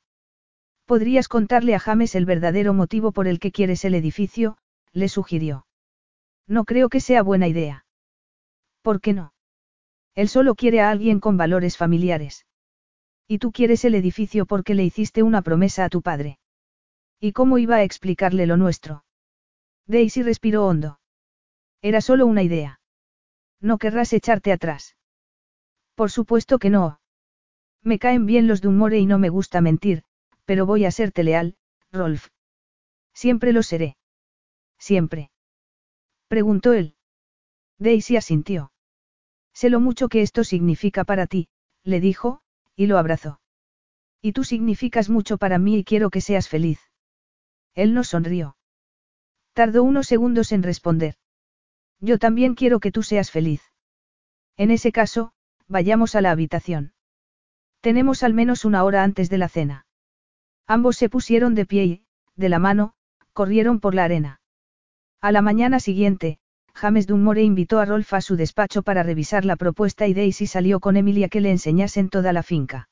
Podrías 0.90 1.28
contarle 1.28 1.76
a 1.76 1.80
James 1.80 2.16
el 2.16 2.26
verdadero 2.26 2.74
motivo 2.74 3.12
por 3.12 3.28
el 3.28 3.40
que 3.40 3.52
quieres 3.52 3.86
el 3.86 3.94
edificio, 3.94 4.58
le 4.92 5.08
sugirió. 5.08 5.68
No 6.48 6.66
creo 6.66 6.90
que 6.90 7.00
sea 7.00 7.22
buena 7.22 7.48
idea. 7.48 7.86
¿Por 8.82 9.00
qué 9.00 9.14
no? 9.14 9.32
Él 10.16 10.30
solo 10.30 10.56
quiere 10.56 10.82
a 10.82 10.90
alguien 10.90 11.20
con 11.20 11.38
valores 11.38 11.78
familiares. 11.78 12.48
Y 13.28 13.38
tú 13.38 13.52
quieres 13.52 13.86
el 13.86 13.94
edificio 13.94 14.48
porque 14.48 14.74
le 14.74 14.84
hiciste 14.84 15.22
una 15.22 15.44
promesa 15.44 15.86
a 15.86 15.90
tu 15.90 16.02
padre. 16.02 16.40
¿Y 17.20 17.34
cómo 17.34 17.60
iba 17.60 17.76
a 17.76 17.84
explicarle 17.84 18.48
lo 18.48 18.58
nuestro? 18.58 19.06
Daisy 19.86 20.24
respiró 20.24 20.66
hondo. 20.66 21.00
Era 21.84 22.02
solo 22.02 22.26
una 22.26 22.42
idea. 22.42 22.82
No 23.62 23.78
querrás 23.78 24.12
echarte 24.12 24.52
atrás. 24.52 24.98
Por 25.94 26.10
supuesto 26.10 26.58
que 26.58 26.72
no. 26.72 27.00
Me 27.84 28.00
caen 28.00 28.26
bien 28.26 28.48
los 28.48 28.62
de 28.62 28.70
humor 28.70 28.96
y 28.96 29.06
no 29.06 29.20
me 29.20 29.30
gusta 29.30 29.62
mentir, 29.62 30.04
pero 30.50 30.66
voy 30.66 30.84
a 30.86 30.90
serte 30.90 31.22
leal, 31.22 31.58
Rolf. 31.92 32.30
Siempre 33.14 33.54
lo 33.54 33.62
seré. 33.62 33.98
Siempre. 34.80 35.30
Preguntó 36.28 36.74
él. 36.74 36.96
Daisy 37.78 38.18
asintió. 38.18 38.72
Sé 39.54 39.70
lo 39.70 39.80
mucho 39.80 40.10
que 40.10 40.24
esto 40.24 40.44
significa 40.44 41.04
para 41.04 41.28
ti, 41.28 41.50
le 41.84 42.00
dijo, 42.00 42.42
y 42.76 42.88
lo 42.88 42.98
abrazó. 42.98 43.40
Y 44.24 44.32
tú 44.32 44.44
significas 44.44 45.08
mucho 45.08 45.38
para 45.38 45.60
mí 45.60 45.78
y 45.78 45.84
quiero 45.84 46.10
que 46.10 46.20
seas 46.20 46.50
feliz. 46.50 46.80
Él 47.76 47.94
no 47.94 48.04
sonrió. 48.04 48.58
Tardó 49.54 49.84
unos 49.84 50.08
segundos 50.08 50.52
en 50.52 50.64
responder. 50.64 51.14
Yo 52.00 52.18
también 52.18 52.56
quiero 52.56 52.80
que 52.80 52.92
tú 52.92 53.04
seas 53.04 53.30
feliz. 53.30 53.62
En 54.58 54.72
ese 54.72 54.92
caso, 54.92 55.32
vayamos 55.68 56.16
a 56.16 56.22
la 56.22 56.32
habitación. 56.32 56.94
Tenemos 57.82 58.24
al 58.24 58.34
menos 58.34 58.66
una 58.66 58.84
hora 58.84 59.04
antes 59.04 59.30
de 59.30 59.38
la 59.38 59.48
cena. 59.48 59.86
Ambos 60.70 60.98
se 60.98 61.10
pusieron 61.10 61.56
de 61.56 61.66
pie 61.66 61.86
y, 61.86 62.04
de 62.36 62.48
la 62.48 62.60
mano, 62.60 62.94
corrieron 63.34 63.80
por 63.80 63.96
la 63.96 64.04
arena. 64.04 64.40
A 65.20 65.32
la 65.32 65.42
mañana 65.42 65.80
siguiente, 65.80 66.38
James 66.76 67.08
Dunmore 67.08 67.42
invitó 67.42 67.80
a 67.80 67.86
Rolf 67.86 68.14
a 68.14 68.22
su 68.22 68.36
despacho 68.36 68.84
para 68.84 69.02
revisar 69.02 69.46
la 69.46 69.56
propuesta 69.56 70.06
y 70.06 70.14
Daisy 70.14 70.46
salió 70.46 70.80
con 70.80 70.96
Emilia 70.96 71.28
que 71.28 71.42
le 71.42 71.50
enseñasen 71.50 72.10
toda 72.10 72.34
la 72.34 72.44
finca. 72.44 72.88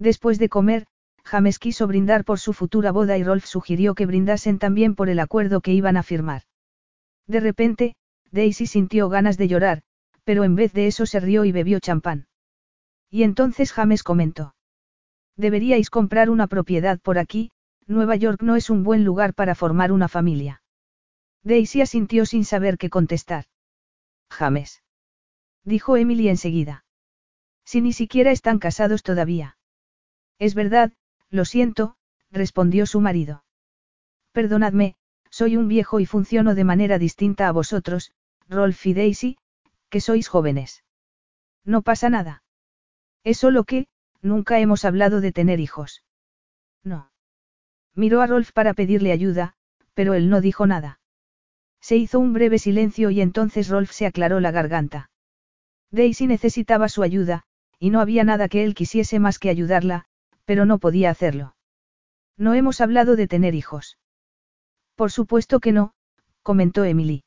Después 0.00 0.40
de 0.40 0.48
comer, 0.48 0.86
James 1.22 1.60
quiso 1.60 1.86
brindar 1.86 2.24
por 2.24 2.40
su 2.40 2.52
futura 2.52 2.90
boda 2.90 3.16
y 3.16 3.22
Rolf 3.22 3.46
sugirió 3.46 3.94
que 3.94 4.04
brindasen 4.04 4.58
también 4.58 4.96
por 4.96 5.08
el 5.08 5.20
acuerdo 5.20 5.60
que 5.60 5.72
iban 5.72 5.96
a 5.96 6.02
firmar. 6.02 6.42
De 7.28 7.38
repente, 7.38 7.94
Daisy 8.32 8.66
sintió 8.66 9.08
ganas 9.08 9.38
de 9.38 9.46
llorar, 9.46 9.82
pero 10.24 10.42
en 10.42 10.56
vez 10.56 10.72
de 10.72 10.88
eso 10.88 11.06
se 11.06 11.20
rió 11.20 11.44
y 11.44 11.52
bebió 11.52 11.78
champán. 11.78 12.26
Y 13.08 13.22
entonces 13.22 13.72
James 13.72 14.02
comentó. 14.02 14.56
Deberíais 15.38 15.88
comprar 15.88 16.30
una 16.30 16.48
propiedad 16.48 16.98
por 16.98 17.16
aquí, 17.16 17.52
Nueva 17.86 18.16
York 18.16 18.42
no 18.42 18.56
es 18.56 18.70
un 18.70 18.82
buen 18.82 19.04
lugar 19.04 19.34
para 19.34 19.54
formar 19.54 19.92
una 19.92 20.08
familia. 20.08 20.62
Daisy 21.44 21.80
asintió 21.80 22.26
sin 22.26 22.44
saber 22.44 22.76
qué 22.76 22.90
contestar. 22.90 23.44
James. 24.28 24.82
Dijo 25.64 25.96
Emily 25.96 26.28
enseguida. 26.28 26.84
Si 27.64 27.80
ni 27.80 27.92
siquiera 27.92 28.32
están 28.32 28.58
casados 28.58 29.04
todavía. 29.04 29.56
Es 30.40 30.56
verdad, 30.56 30.92
lo 31.30 31.44
siento, 31.44 31.96
respondió 32.32 32.84
su 32.84 33.00
marido. 33.00 33.44
Perdonadme, 34.32 34.96
soy 35.30 35.56
un 35.56 35.68
viejo 35.68 36.00
y 36.00 36.06
funciono 36.06 36.56
de 36.56 36.64
manera 36.64 36.98
distinta 36.98 37.46
a 37.46 37.52
vosotros, 37.52 38.10
Rolf 38.48 38.84
y 38.86 38.94
Daisy, 38.94 39.38
que 39.88 40.00
sois 40.00 40.26
jóvenes. 40.26 40.82
No 41.64 41.82
pasa 41.82 42.10
nada. 42.10 42.42
Es 43.22 43.38
solo 43.38 43.64
que, 43.64 43.88
nunca 44.22 44.58
hemos 44.58 44.84
hablado 44.84 45.20
de 45.20 45.32
tener 45.32 45.60
hijos. 45.60 46.04
No. 46.84 47.10
Miró 47.94 48.20
a 48.20 48.26
Rolf 48.26 48.52
para 48.52 48.74
pedirle 48.74 49.12
ayuda, 49.12 49.54
pero 49.94 50.14
él 50.14 50.30
no 50.30 50.40
dijo 50.40 50.66
nada. 50.66 51.00
Se 51.80 51.96
hizo 51.96 52.18
un 52.18 52.32
breve 52.32 52.58
silencio 52.58 53.10
y 53.10 53.20
entonces 53.20 53.68
Rolf 53.68 53.90
se 53.92 54.06
aclaró 54.06 54.40
la 54.40 54.50
garganta. 54.50 55.10
Daisy 55.90 56.26
necesitaba 56.26 56.88
su 56.88 57.02
ayuda, 57.02 57.44
y 57.78 57.90
no 57.90 58.00
había 58.00 58.24
nada 58.24 58.48
que 58.48 58.64
él 58.64 58.74
quisiese 58.74 59.18
más 59.18 59.38
que 59.38 59.50
ayudarla, 59.50 60.04
pero 60.44 60.66
no 60.66 60.78
podía 60.78 61.10
hacerlo. 61.10 61.56
No 62.36 62.54
hemos 62.54 62.80
hablado 62.80 63.16
de 63.16 63.26
tener 63.26 63.54
hijos. 63.54 63.98
Por 64.94 65.10
supuesto 65.10 65.60
que 65.60 65.72
no, 65.72 65.94
comentó 66.42 66.84
Emily. 66.84 67.24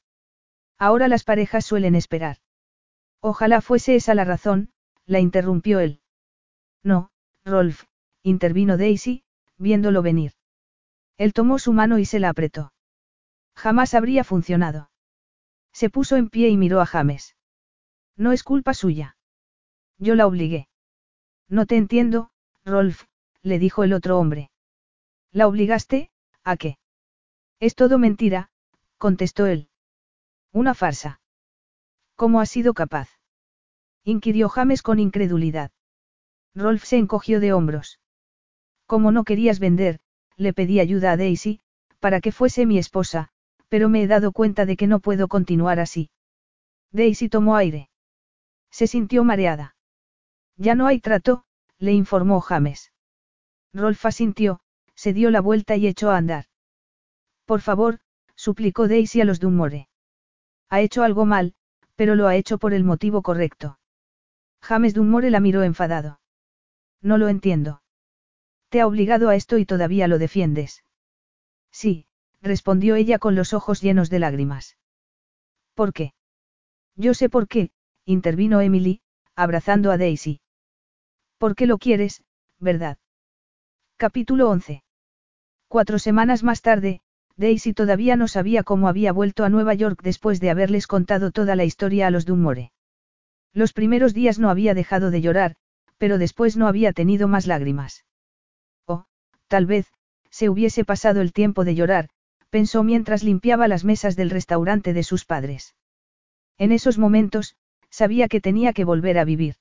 Ahora 0.78 1.08
las 1.08 1.24
parejas 1.24 1.66
suelen 1.66 1.96
esperar. 1.96 2.38
Ojalá 3.20 3.62
fuese 3.62 3.96
esa 3.96 4.16
la 4.16 4.26
razón, 4.26 4.72
la 5.06 5.20
interrumpió 5.20 5.80
él. 5.80 6.02
No, 6.84 7.12
Rolf, 7.46 7.84
intervino 8.24 8.78
Daisy, 8.78 9.24
viéndolo 9.58 10.02
venir. 10.02 10.34
Él 11.18 11.34
tomó 11.34 11.60
su 11.60 11.74
mano 11.74 12.00
y 12.00 12.06
se 12.06 12.20
la 12.20 12.30
apretó. 12.30 12.74
Jamás 13.56 13.94
habría 13.94 14.24
funcionado. 14.24 14.90
Se 15.72 15.90
puso 15.90 16.16
en 16.16 16.30
pie 16.30 16.50
y 16.50 16.58
miró 16.58 16.82
a 16.82 16.86
James. 16.86 17.36
No 18.18 18.32
es 18.32 18.44
culpa 18.44 18.74
suya. 18.74 19.18
Yo 19.98 20.16
la 20.16 20.26
obligué. 20.26 20.68
No 21.48 21.66
te 21.66 21.78
entiendo, 21.78 22.32
Rolf, 22.66 23.04
le 23.44 23.60
dijo 23.60 23.84
el 23.84 23.94
otro 23.94 24.18
hombre. 24.18 24.52
¿La 25.32 25.48
obligaste? 25.48 26.12
¿A 26.44 26.58
qué? 26.58 26.78
Es 27.60 27.76
todo 27.76 28.00
mentira, 28.00 28.50
contestó 28.98 29.46
él. 29.46 29.70
Una 30.52 30.74
farsa. 30.74 31.22
¿Cómo 32.16 32.42
has 32.42 32.50
sido 32.50 32.74
capaz? 32.74 33.10
inquirió 34.04 34.50
James 34.50 34.82
con 34.82 35.00
incredulidad. 35.00 35.72
Rolf 36.56 36.84
se 36.84 36.98
encogió 36.98 37.40
de 37.40 37.54
hombros. 37.54 38.00
Como 38.86 39.12
no 39.12 39.24
querías 39.24 39.60
vender, 39.60 40.00
le 40.36 40.54
pedí 40.54 40.80
ayuda 40.80 41.12
a 41.12 41.18
Daisy, 41.18 41.62
para 42.00 42.20
que 42.20 42.32
fuese 42.32 42.66
mi 42.66 42.78
esposa, 42.78 43.30
pero 43.70 43.90
me 43.90 44.04
he 44.04 44.08
dado 44.08 44.32
cuenta 44.32 44.66
de 44.66 44.76
que 44.76 44.88
no 44.88 45.00
puedo 45.00 45.28
continuar 45.28 45.80
así. 45.80 46.10
Daisy 46.92 47.30
tomó 47.30 47.56
aire. 47.56 47.90
Se 48.70 48.88
sintió 48.88 49.24
mareada. 49.24 49.76
Ya 50.58 50.76
no 50.76 50.88
hay 50.88 51.00
trato, 51.00 51.46
le 51.78 51.94
informó 51.94 52.42
James. 52.42 52.92
Rolf 53.74 54.06
asintió, 54.06 54.60
se 54.96 55.14
dio 55.14 55.32
la 55.32 55.42
vuelta 55.42 55.76
y 55.78 55.88
echó 55.88 56.12
a 56.12 56.18
andar. 56.18 56.46
Por 57.46 57.62
favor, 57.62 58.00
suplicó 58.36 58.88
Daisy 58.88 59.22
a 59.22 59.26
los 59.26 59.40
Dunmore. 59.40 59.88
Ha 60.70 60.82
hecho 60.82 61.04
algo 61.04 61.26
mal, 61.26 61.54
pero 61.96 62.16
lo 62.16 62.28
ha 62.28 62.36
hecho 62.36 62.58
por 62.58 62.74
el 62.74 62.84
motivo 62.84 63.22
correcto. 63.22 63.78
James 64.62 64.94
Dunmore 64.94 65.30
la 65.30 65.40
miró 65.40 65.64
enfadado. 65.64 66.21
No 67.02 67.18
lo 67.18 67.30
entiendo. 67.30 67.82
Te 68.70 68.82
ha 68.82 68.88
obligado 68.88 69.30
a 69.30 69.36
esto 69.36 69.58
y 69.58 69.66
todavía 69.66 70.08
lo 70.08 70.18
defiendes. 70.18 70.84
Sí, 71.72 72.06
respondió 72.42 72.96
ella 72.96 73.20
con 73.20 73.36
los 73.36 73.54
ojos 73.54 73.82
llenos 73.82 74.10
de 74.10 74.20
lágrimas. 74.20 74.78
¿Por 75.74 75.94
qué? 75.94 76.14
Yo 76.96 77.14
sé 77.14 77.30
por 77.30 77.48
qué, 77.48 77.72
intervino 78.06 78.62
Emily, 78.62 79.02
abrazando 79.36 79.92
a 79.92 79.98
Daisy. 79.98 80.42
¿Por 81.38 81.56
qué 81.56 81.66
lo 81.66 81.78
quieres, 81.78 82.24
verdad? 82.60 82.98
Capítulo 83.98 84.50
11. 84.50 84.84
Cuatro 85.68 86.00
semanas 86.00 86.44
más 86.44 86.62
tarde, 86.62 87.02
Daisy 87.38 87.74
todavía 87.74 88.16
no 88.16 88.28
sabía 88.28 88.64
cómo 88.64 88.88
había 88.88 89.12
vuelto 89.12 89.44
a 89.44 89.50
Nueva 89.50 89.74
York 89.74 90.02
después 90.04 90.40
de 90.40 90.50
haberles 90.50 90.86
contado 90.86 91.32
toda 91.32 91.56
la 91.56 91.64
historia 91.64 92.08
a 92.08 92.12
los 92.12 92.26
Dunmore. 92.26 92.72
Los 93.54 93.74
primeros 93.74 94.14
días 94.14 94.38
no 94.38 94.50
había 94.50 94.74
dejado 94.74 95.12
de 95.12 95.22
llorar, 95.22 95.56
pero 96.02 96.18
después 96.18 96.58
no 96.58 96.66
había 96.68 96.94
tenido 96.94 97.28
más 97.28 97.46
lágrimas. 97.46 98.06
O, 98.88 99.06
tal 99.48 99.68
vez, 99.68 99.86
se 100.32 100.50
hubiese 100.50 100.84
pasado 100.84 101.22
el 101.22 101.32
tiempo 101.32 101.64
de 101.64 101.76
llorar, 101.76 102.10
pensó 102.50 102.82
mientras 102.82 103.22
limpiaba 103.22 103.68
las 103.68 103.86
mesas 103.86 104.16
del 104.16 104.32
restaurante 104.32 104.94
de 104.94 105.04
sus 105.04 105.26
padres. 105.26 105.76
En 106.58 106.72
esos 106.72 106.98
momentos, 106.98 107.56
sabía 107.92 108.28
que 108.30 108.42
tenía 108.42 108.74
que 108.74 108.84
volver 108.84 109.20
a 109.20 109.26
vivir. 109.26 109.58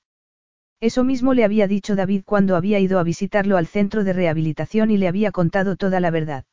Eso 0.79 1.03
mismo 1.03 1.35
le 1.35 1.43
había 1.43 1.67
dicho 1.67 1.95
David 1.95 2.23
cuando 2.25 2.55
había 2.55 2.79
ido 2.79 2.97
a 2.97 3.03
visitarlo 3.03 3.55
al 3.55 3.67
centro 3.67 4.03
de 4.03 4.13
rehabilitación 4.13 4.89
y 4.89 4.97
le 4.97 5.07
había 5.07 5.29
contado 5.29 5.75
toda 5.75 5.99
la 5.99 6.09
verdad. 6.09 6.45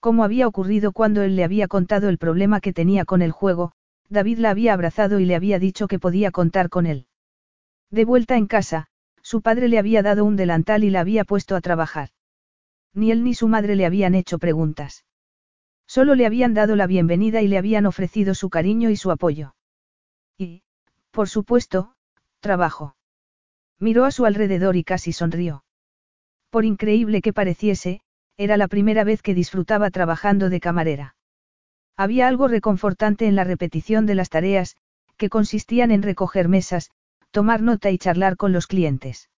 Como 0.00 0.22
había 0.22 0.46
ocurrido 0.46 0.92
cuando 0.92 1.22
él 1.22 1.34
le 1.34 1.44
había 1.44 1.66
contado 1.66 2.10
el 2.10 2.18
problema 2.18 2.60
que 2.60 2.74
tenía 2.74 3.06
con 3.06 3.22
el 3.22 3.32
juego, 3.32 3.72
David 4.10 4.36
la 4.36 4.50
había 4.50 4.74
abrazado 4.74 5.18
y 5.18 5.24
le 5.24 5.34
había 5.34 5.58
dicho 5.58 5.88
que 5.88 5.98
podía 5.98 6.30
contar 6.30 6.68
con 6.68 6.84
él. 6.84 7.06
De 7.90 8.04
vuelta 8.04 8.36
en 8.36 8.46
casa, 8.46 8.88
su 9.22 9.42
padre 9.42 9.68
le 9.68 9.78
había 9.78 10.02
dado 10.02 10.24
un 10.24 10.36
delantal 10.36 10.84
y 10.84 10.90
la 10.90 11.00
había 11.00 11.24
puesto 11.24 11.56
a 11.56 11.60
trabajar. 11.60 12.10
Ni 12.94 13.10
él 13.10 13.24
ni 13.24 13.34
su 13.34 13.48
madre 13.48 13.76
le 13.76 13.86
habían 13.86 14.14
hecho 14.14 14.38
preguntas. 14.38 15.04
Solo 15.86 16.14
le 16.14 16.26
habían 16.26 16.54
dado 16.54 16.76
la 16.76 16.86
bienvenida 16.86 17.40
y 17.42 17.48
le 17.48 17.58
habían 17.58 17.86
ofrecido 17.86 18.34
su 18.34 18.50
cariño 18.50 18.90
y 18.90 18.96
su 18.96 19.10
apoyo. 19.10 19.54
Y, 20.36 20.62
por 21.10 21.28
supuesto, 21.28 21.94
trabajo. 22.40 22.96
Miró 23.78 24.04
a 24.04 24.10
su 24.10 24.26
alrededor 24.26 24.76
y 24.76 24.84
casi 24.84 25.12
sonrió. 25.12 25.64
Por 26.50 26.64
increíble 26.64 27.20
que 27.20 27.32
pareciese, 27.32 28.00
era 28.36 28.56
la 28.56 28.68
primera 28.68 29.04
vez 29.04 29.22
que 29.22 29.34
disfrutaba 29.34 29.90
trabajando 29.90 30.50
de 30.50 30.60
camarera. 30.60 31.16
Había 31.96 32.28
algo 32.28 32.48
reconfortante 32.48 33.26
en 33.26 33.34
la 33.34 33.44
repetición 33.44 34.06
de 34.06 34.14
las 34.14 34.30
tareas, 34.30 34.76
que 35.16 35.28
consistían 35.28 35.90
en 35.90 36.02
recoger 36.02 36.48
mesas, 36.48 36.90
tomar 37.30 37.62
nota 37.62 37.90
y 37.90 37.98
charlar 37.98 38.36
con 38.36 38.52
los 38.52 38.66
clientes. 38.66 39.30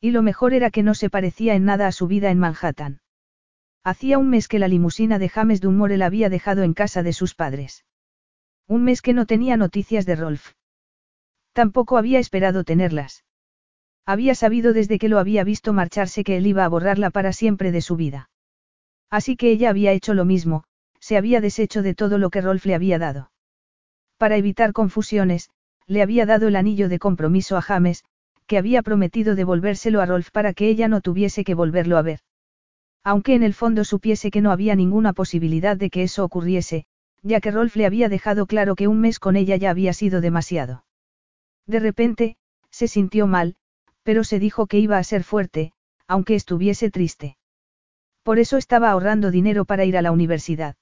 Y 0.00 0.12
lo 0.12 0.22
mejor 0.22 0.54
era 0.54 0.70
que 0.70 0.82
no 0.82 0.94
se 0.94 1.10
parecía 1.10 1.54
en 1.54 1.64
nada 1.64 1.86
a 1.86 1.92
su 1.92 2.06
vida 2.06 2.30
en 2.30 2.38
Manhattan. 2.38 3.00
Hacía 3.84 4.18
un 4.18 4.28
mes 4.28 4.48
que 4.48 4.58
la 4.58 4.68
limusina 4.68 5.18
de 5.18 5.28
James 5.28 5.60
Dunmore 5.60 5.96
la 5.96 6.06
había 6.06 6.28
dejado 6.28 6.62
en 6.62 6.74
casa 6.74 7.02
de 7.02 7.12
sus 7.12 7.34
padres. 7.34 7.84
Un 8.66 8.84
mes 8.84 9.02
que 9.02 9.14
no 9.14 9.26
tenía 9.26 9.56
noticias 9.56 10.04
de 10.06 10.16
Rolf. 10.16 10.52
Tampoco 11.52 11.96
había 11.96 12.18
esperado 12.18 12.64
tenerlas. 12.64 13.24
Había 14.04 14.34
sabido 14.34 14.72
desde 14.72 14.98
que 14.98 15.08
lo 15.08 15.18
había 15.18 15.42
visto 15.44 15.72
marcharse 15.72 16.22
que 16.22 16.36
él 16.36 16.46
iba 16.46 16.64
a 16.64 16.68
borrarla 16.68 17.10
para 17.10 17.32
siempre 17.32 17.72
de 17.72 17.80
su 17.80 17.96
vida. 17.96 18.30
Así 19.10 19.36
que 19.36 19.50
ella 19.50 19.70
había 19.70 19.92
hecho 19.92 20.14
lo 20.14 20.24
mismo, 20.24 20.64
se 21.00 21.16
había 21.16 21.40
deshecho 21.40 21.82
de 21.82 21.94
todo 21.94 22.18
lo 22.18 22.30
que 22.30 22.40
Rolf 22.40 22.64
le 22.66 22.74
había 22.74 22.98
dado. 22.98 23.30
Para 24.18 24.36
evitar 24.36 24.72
confusiones, 24.72 25.50
le 25.88 26.02
había 26.02 26.26
dado 26.26 26.46
el 26.46 26.56
anillo 26.56 26.88
de 26.88 26.98
compromiso 26.98 27.56
a 27.56 27.62
James, 27.62 28.04
que 28.46 28.58
había 28.58 28.82
prometido 28.82 29.34
devolvérselo 29.34 30.00
a 30.00 30.06
Rolf 30.06 30.30
para 30.30 30.52
que 30.52 30.68
ella 30.68 30.86
no 30.86 31.00
tuviese 31.00 31.44
que 31.44 31.54
volverlo 31.54 31.96
a 31.96 32.02
ver. 32.02 32.20
Aunque 33.02 33.34
en 33.34 33.42
el 33.42 33.54
fondo 33.54 33.84
supiese 33.84 34.30
que 34.30 34.42
no 34.42 34.52
había 34.52 34.76
ninguna 34.76 35.12
posibilidad 35.14 35.76
de 35.76 35.90
que 35.90 36.02
eso 36.02 36.24
ocurriese, 36.24 36.84
ya 37.22 37.40
que 37.40 37.50
Rolf 37.50 37.74
le 37.74 37.86
había 37.86 38.08
dejado 38.08 38.46
claro 38.46 38.76
que 38.76 38.86
un 38.86 39.00
mes 39.00 39.18
con 39.18 39.34
ella 39.34 39.56
ya 39.56 39.70
había 39.70 39.92
sido 39.92 40.20
demasiado. 40.20 40.84
De 41.66 41.80
repente, 41.80 42.36
se 42.70 42.86
sintió 42.86 43.26
mal, 43.26 43.56
pero 44.02 44.24
se 44.24 44.38
dijo 44.38 44.66
que 44.66 44.78
iba 44.78 44.98
a 44.98 45.04
ser 45.04 45.24
fuerte, 45.24 45.72
aunque 46.06 46.34
estuviese 46.34 46.90
triste. 46.90 47.36
Por 48.22 48.38
eso 48.38 48.56
estaba 48.56 48.90
ahorrando 48.90 49.30
dinero 49.30 49.64
para 49.64 49.84
ir 49.84 49.96
a 49.96 50.02
la 50.02 50.12
universidad. 50.12 50.76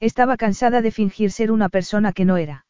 Estaba 0.00 0.36
cansada 0.36 0.80
de 0.80 0.90
fingir 0.90 1.32
ser 1.32 1.50
una 1.50 1.68
persona 1.68 2.12
que 2.12 2.24
no 2.24 2.36
era. 2.36 2.66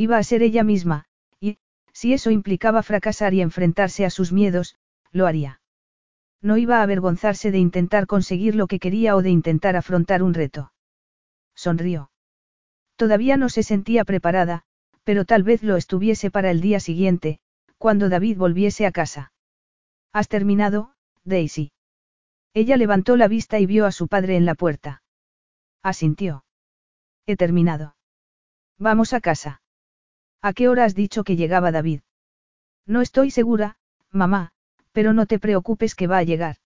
Iba 0.00 0.16
a 0.16 0.22
ser 0.22 0.44
ella 0.44 0.62
misma, 0.62 1.06
y, 1.40 1.58
si 1.92 2.12
eso 2.12 2.30
implicaba 2.30 2.84
fracasar 2.84 3.34
y 3.34 3.40
enfrentarse 3.40 4.04
a 4.06 4.10
sus 4.10 4.32
miedos, 4.32 4.76
lo 5.10 5.26
haría. 5.26 5.60
No 6.40 6.56
iba 6.56 6.78
a 6.78 6.82
avergonzarse 6.82 7.50
de 7.50 7.58
intentar 7.58 8.06
conseguir 8.06 8.54
lo 8.54 8.68
que 8.68 8.78
quería 8.78 9.16
o 9.16 9.22
de 9.22 9.30
intentar 9.30 9.74
afrontar 9.74 10.22
un 10.22 10.34
reto. 10.34 10.72
Sonrió. 11.56 12.12
Todavía 12.94 13.36
no 13.36 13.48
se 13.48 13.64
sentía 13.64 14.04
preparada, 14.04 14.62
pero 15.02 15.24
tal 15.24 15.42
vez 15.42 15.64
lo 15.64 15.76
estuviese 15.76 16.30
para 16.30 16.52
el 16.52 16.60
día 16.60 16.78
siguiente, 16.78 17.40
cuando 17.76 18.08
David 18.08 18.36
volviese 18.36 18.86
a 18.86 18.92
casa. 18.92 19.32
¿Has 20.12 20.28
terminado, 20.28 20.94
Daisy? 21.24 21.72
Ella 22.54 22.76
levantó 22.76 23.16
la 23.16 23.26
vista 23.26 23.58
y 23.58 23.66
vio 23.66 23.84
a 23.84 23.90
su 23.90 24.06
padre 24.06 24.36
en 24.36 24.46
la 24.46 24.54
puerta. 24.54 25.02
Asintió. 25.82 26.44
He 27.26 27.36
terminado. 27.36 27.96
Vamos 28.78 29.12
a 29.12 29.20
casa. 29.20 29.60
¿A 30.40 30.52
qué 30.52 30.68
hora 30.68 30.84
has 30.84 30.94
dicho 30.94 31.24
que 31.24 31.36
llegaba 31.36 31.72
David? 31.72 32.00
No 32.86 33.00
estoy 33.00 33.30
segura, 33.30 33.76
mamá, 34.10 34.52
pero 34.92 35.12
no 35.12 35.26
te 35.26 35.38
preocupes 35.38 35.94
que 35.94 36.06
va 36.06 36.18
a 36.18 36.22
llegar. 36.22 36.56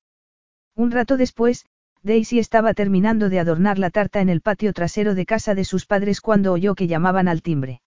Un 0.74 0.90
rato 0.90 1.16
después, 1.16 1.66
Daisy 2.02 2.38
estaba 2.38 2.74
terminando 2.74 3.28
de 3.28 3.38
adornar 3.38 3.78
la 3.78 3.90
tarta 3.90 4.20
en 4.20 4.28
el 4.28 4.40
patio 4.40 4.72
trasero 4.72 5.14
de 5.14 5.24
casa 5.24 5.54
de 5.54 5.64
sus 5.64 5.86
padres 5.86 6.20
cuando 6.20 6.52
oyó 6.52 6.74
que 6.74 6.86
llamaban 6.86 7.28
al 7.28 7.42
timbre. 7.42 7.80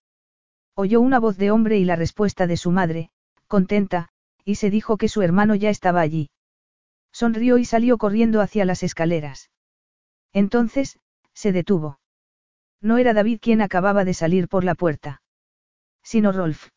Oyó 0.73 1.01
una 1.01 1.19
voz 1.19 1.37
de 1.37 1.51
hombre 1.51 1.77
y 1.77 1.85
la 1.85 1.95
respuesta 1.95 2.47
de 2.47 2.57
su 2.57 2.71
madre, 2.71 3.09
contenta, 3.47 4.09
y 4.43 4.55
se 4.55 4.69
dijo 4.69 4.97
que 4.97 5.09
su 5.09 5.21
hermano 5.21 5.55
ya 5.55 5.69
estaba 5.69 6.01
allí. 6.01 6.29
Sonrió 7.11 7.57
y 7.57 7.65
salió 7.65 7.97
corriendo 7.97 8.41
hacia 8.41 8.65
las 8.65 8.83
escaleras. 8.83 9.51
Entonces, 10.33 10.99
se 11.33 11.51
detuvo. 11.51 11.99
No 12.81 12.97
era 12.97 13.13
David 13.13 13.39
quien 13.41 13.61
acababa 13.61 14.03
de 14.03 14.13
salir 14.13 14.47
por 14.47 14.63
la 14.63 14.75
puerta. 14.75 15.21
Sino 16.05 16.31
Rolf. 16.31 16.69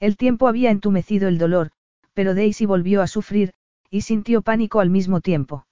El 0.00 0.16
tiempo 0.16 0.48
había 0.48 0.72
entumecido 0.72 1.28
el 1.28 1.38
dolor, 1.38 1.70
pero 2.14 2.34
Daisy 2.34 2.66
volvió 2.66 3.00
a 3.00 3.06
sufrir, 3.06 3.54
y 3.90 4.00
sintió 4.00 4.42
pánico 4.42 4.80
al 4.80 4.90
mismo 4.90 5.20
tiempo. 5.20 5.66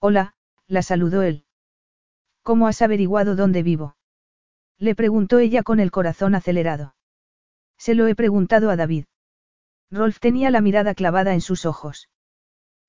Hola, 0.00 0.34
la 0.66 0.82
saludó 0.82 1.22
él. 1.22 1.44
¿Cómo 2.42 2.66
has 2.66 2.82
averiguado 2.82 3.36
dónde 3.36 3.62
vivo? 3.62 3.94
Le 4.78 4.96
preguntó 4.96 5.38
ella 5.38 5.62
con 5.62 5.78
el 5.78 5.92
corazón 5.92 6.34
acelerado. 6.34 6.96
Se 7.78 7.94
lo 7.94 8.08
he 8.08 8.16
preguntado 8.16 8.70
a 8.70 8.76
David. 8.76 9.04
Rolf 9.92 10.18
tenía 10.18 10.50
la 10.50 10.60
mirada 10.60 10.94
clavada 10.94 11.34
en 11.34 11.40
sus 11.40 11.66
ojos. 11.66 12.08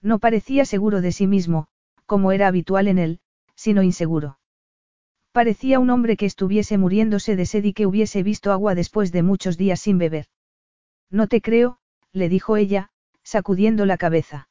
No 0.02 0.18
parecía 0.18 0.66
seguro 0.66 1.02
de 1.02 1.12
sí 1.12 1.28
mismo, 1.28 1.68
como 2.08 2.32
era 2.32 2.48
habitual 2.48 2.88
en 2.88 2.98
él, 2.98 3.20
sino 3.54 3.84
inseguro. 3.84 4.40
Parecía 5.34 5.80
un 5.80 5.90
hombre 5.90 6.16
que 6.16 6.28
estuviese 6.28 6.78
muriéndose 6.78 7.36
de 7.36 7.48
sed 7.48 7.64
y 7.64 7.74
que 7.74 7.88
hubiese 7.88 8.22
visto 8.22 8.52
agua 8.52 8.76
después 8.76 9.12
de 9.12 9.24
muchos 9.24 9.58
días 9.58 9.80
sin 9.82 9.98
beber. 9.98 10.28
No 11.10 11.28
te 11.28 11.42
creo, 11.42 11.80
le 12.12 12.30
dijo 12.30 12.56
ella, 12.56 12.92
sacudiendo 13.24 13.88
la 13.88 13.98
cabeza. 13.98 14.48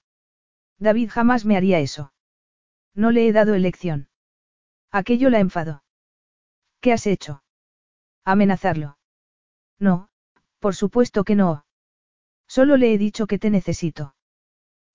David 0.80 1.10
jamás 1.10 1.44
me 1.44 1.56
haría 1.56 1.78
eso. 1.78 2.12
No 2.94 3.12
le 3.12 3.28
he 3.28 3.32
dado 3.32 3.54
elección. 3.54 4.08
Aquello 4.90 5.30
la 5.30 5.38
enfadó. 5.38 5.84
¿Qué 6.80 6.92
has 6.92 7.06
hecho? 7.06 7.44
Amenazarlo. 8.24 8.98
No, 9.78 10.08
por 10.58 10.74
supuesto 10.74 11.22
que 11.22 11.36
no. 11.36 11.64
Solo 12.48 12.76
le 12.76 12.92
he 12.92 12.98
dicho 12.98 13.28
que 13.28 13.38
te 13.38 13.50
necesito. 13.50 14.16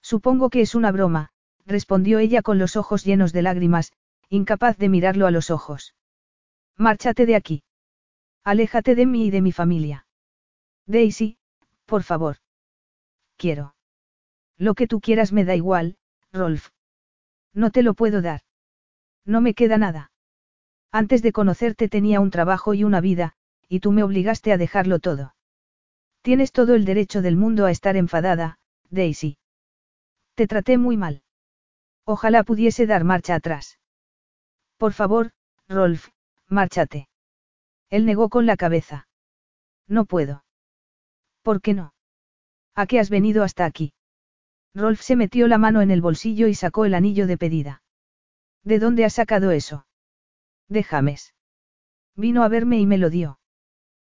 Supongo 0.02 0.50
que 0.50 0.60
es 0.60 0.76
una 0.76 0.92
broma, 0.92 1.30
respondió 1.66 2.20
ella 2.20 2.42
con 2.42 2.60
los 2.60 2.76
ojos 2.76 3.06
llenos 3.06 3.32
de 3.32 3.42
lágrimas, 3.42 3.94
incapaz 4.30 4.78
de 4.78 4.90
mirarlo 4.90 5.28
a 5.28 5.32
los 5.32 5.50
ojos. 5.52 5.96
Márchate 6.76 7.26
de 7.26 7.36
aquí. 7.36 7.64
Aléjate 8.44 8.96
de 8.96 9.06
mí 9.06 9.28
y 9.28 9.32
de 9.32 9.42
mi 9.42 9.52
familia. 9.52 10.08
Daisy, 10.86 11.38
por 11.86 12.04
favor. 12.04 12.38
Quiero. 13.36 13.76
Lo 14.58 14.74
que 14.74 14.88
tú 14.88 15.00
quieras 15.02 15.32
me 15.32 15.46
da 15.46 15.56
igual, 15.56 15.98
Rolf. 16.32 16.70
No 17.54 17.72
te 17.72 17.84
lo 17.84 17.94
puedo 17.94 18.22
dar. 18.22 18.42
No 19.26 19.42
me 19.42 19.54
queda 19.54 19.78
nada. 19.78 20.12
Antes 20.92 21.22
de 21.22 21.32
conocerte 21.32 21.90
tenía 21.90 22.20
un 22.20 22.32
trabajo 22.32 22.74
y 22.74 22.84
una 22.84 23.02
vida, 23.02 23.34
y 23.68 23.82
tú 23.82 23.92
me 23.92 24.04
obligaste 24.04 24.52
a 24.52 24.58
dejarlo 24.58 25.00
todo. 25.00 25.36
Tienes 26.22 26.52
todo 26.52 26.76
el 26.76 26.86
derecho 26.86 27.22
del 27.22 27.36
mundo 27.36 27.66
a 27.66 27.72
estar 27.72 27.98
enfadada, 27.98 28.60
Daisy. 28.90 29.38
Te 30.36 30.48
traté 30.48 30.78
muy 30.78 30.98
mal. 30.98 31.24
Ojalá 32.06 32.44
pudiese 32.44 32.86
dar 32.86 33.04
marcha 33.04 33.36
atrás. 33.36 33.80
Por 34.78 34.94
favor, 34.94 35.32
Rolf, 35.68 36.10
márchate. 36.48 37.10
Él 37.90 38.06
negó 38.06 38.30
con 38.30 38.46
la 38.46 38.58
cabeza. 38.58 39.08
No 39.88 40.06
puedo. 40.06 40.44
¿Por 41.42 41.62
qué 41.62 41.74
no? 41.74 41.94
¿A 42.76 42.86
qué 42.86 43.00
has 43.00 43.10
venido 43.10 43.44
hasta 43.44 43.66
aquí? 43.66 43.94
Rolf 44.74 45.02
se 45.02 45.16
metió 45.16 45.48
la 45.48 45.58
mano 45.58 45.82
en 45.82 45.90
el 45.90 46.02
bolsillo 46.02 46.48
y 46.48 46.54
sacó 46.54 46.86
el 46.86 46.94
anillo 46.94 47.26
de 47.26 47.38
pedida. 47.38 47.82
¿De 48.64 48.80
dónde 48.80 49.06
has 49.06 49.14
sacado 49.14 49.52
eso? 49.52 49.88
De 50.68 50.84
James. 50.84 51.34
Vino 52.16 52.44
a 52.44 52.48
verme 52.50 52.80
y 52.80 52.86
me 52.86 52.98
lo 52.98 53.10
dio. 53.10 53.40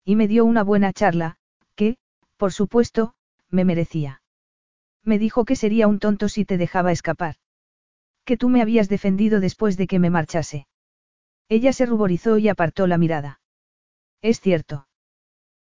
Y 0.04 0.16
me 0.16 0.28
dio 0.28 0.46
una 0.46 0.64
buena 0.64 0.94
charla, 0.94 1.38
que, 1.76 1.98
por 2.38 2.52
supuesto, 2.52 3.16
me 3.50 3.66
merecía. 3.66 4.22
Me 5.04 5.18
dijo 5.18 5.46
que 5.46 5.56
sería 5.56 5.88
un 5.88 6.00
tonto 6.00 6.30
si 6.30 6.46
te 6.46 6.58
dejaba 6.58 6.92
escapar. 6.92 7.36
Que 8.26 8.38
tú 8.38 8.50
me 8.50 8.62
habías 8.62 8.90
defendido 8.90 9.40
después 9.40 9.78
de 9.78 9.88
que 9.88 10.00
me 10.00 10.10
marchase. 10.10 10.68
Ella 11.50 11.74
se 11.74 11.86
ruborizó 11.86 12.38
y 12.38 12.48
apartó 12.48 12.88
la 12.88 12.98
mirada. 12.98 13.42
Es 14.22 14.40
cierto. 14.40 14.88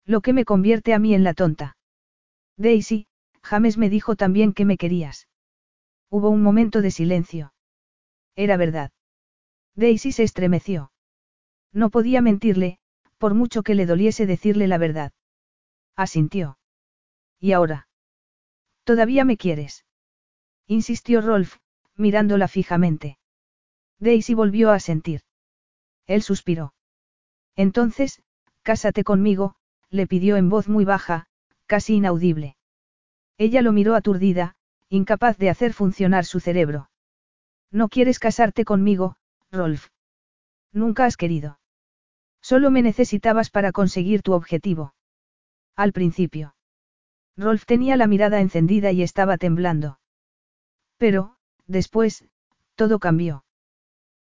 Lo 0.05 0.21
que 0.21 0.33
me 0.33 0.45
convierte 0.45 0.93
a 0.93 0.99
mí 0.99 1.13
en 1.13 1.23
la 1.23 1.33
tonta. 1.33 1.77
Daisy, 2.57 3.07
James 3.43 3.77
me 3.77 3.89
dijo 3.89 4.15
también 4.15 4.53
que 4.53 4.65
me 4.65 4.77
querías. 4.77 5.27
Hubo 6.09 6.29
un 6.29 6.41
momento 6.41 6.81
de 6.81 6.91
silencio. 6.91 7.53
Era 8.35 8.57
verdad. 8.57 8.91
Daisy 9.75 10.11
se 10.11 10.23
estremeció. 10.23 10.91
No 11.71 11.89
podía 11.89 12.21
mentirle, 12.21 12.79
por 13.17 13.33
mucho 13.33 13.63
que 13.63 13.75
le 13.75 13.85
doliese 13.85 14.25
decirle 14.25 14.67
la 14.67 14.77
verdad. 14.77 15.11
Asintió. 15.95 16.57
¿Y 17.39 17.51
ahora? 17.51 17.87
¿Todavía 18.83 19.25
me 19.25 19.37
quieres? 19.37 19.85
Insistió 20.65 21.21
Rolf, 21.21 21.57
mirándola 21.97 22.47
fijamente. 22.47 23.17
Daisy 23.99 24.33
volvió 24.33 24.71
a 24.71 24.79
sentir. 24.79 25.21
Él 26.05 26.21
suspiró. 26.21 26.73
Entonces, 27.55 28.21
cásate 28.61 29.03
conmigo, 29.03 29.55
le 29.89 30.07
pidió 30.07 30.37
en 30.37 30.49
voz 30.49 30.67
muy 30.69 30.85
baja, 30.85 31.27
casi 31.65 31.95
inaudible. 31.95 32.55
Ella 33.37 33.61
lo 33.61 33.71
miró 33.71 33.95
aturdida, 33.95 34.55
incapaz 34.89 35.37
de 35.37 35.49
hacer 35.49 35.73
funcionar 35.73 36.25
su 36.25 36.39
cerebro. 36.39 36.89
No 37.71 37.89
quieres 37.89 38.19
casarte 38.19 38.63
conmigo, 38.65 39.17
Rolf. 39.51 39.89
Nunca 40.71 41.05
has 41.05 41.17
querido. 41.17 41.59
Solo 42.41 42.71
me 42.71 42.81
necesitabas 42.81 43.49
para 43.49 43.71
conseguir 43.71 44.21
tu 44.21 44.33
objetivo. 44.33 44.93
Al 45.75 45.91
principio. 45.91 46.55
Rolf 47.35 47.65
tenía 47.65 47.97
la 47.97 48.07
mirada 48.07 48.39
encendida 48.39 48.91
y 48.91 49.03
estaba 49.03 49.37
temblando. 49.37 49.99
Pero, 50.97 51.36
después, 51.67 52.25
todo 52.75 52.99
cambió. 52.99 53.45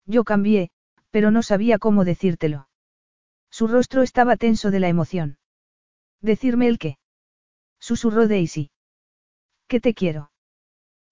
Yo 0.04 0.24
cambié, 0.24 0.70
pero 1.10 1.30
no 1.30 1.42
sabía 1.42 1.78
cómo 1.78 2.04
decírtelo. 2.04 2.68
Su 3.50 3.68
rostro 3.68 4.02
estaba 4.02 4.36
tenso 4.36 4.70
de 4.70 4.80
la 4.80 4.88
emoción. 4.88 5.38
¿Decirme 6.20 6.68
el 6.68 6.78
qué? 6.78 6.98
Susurró 7.78 8.28
Daisy. 8.28 8.70
¿Qué 9.68 9.80
te 9.80 9.94
quiero? 9.94 10.30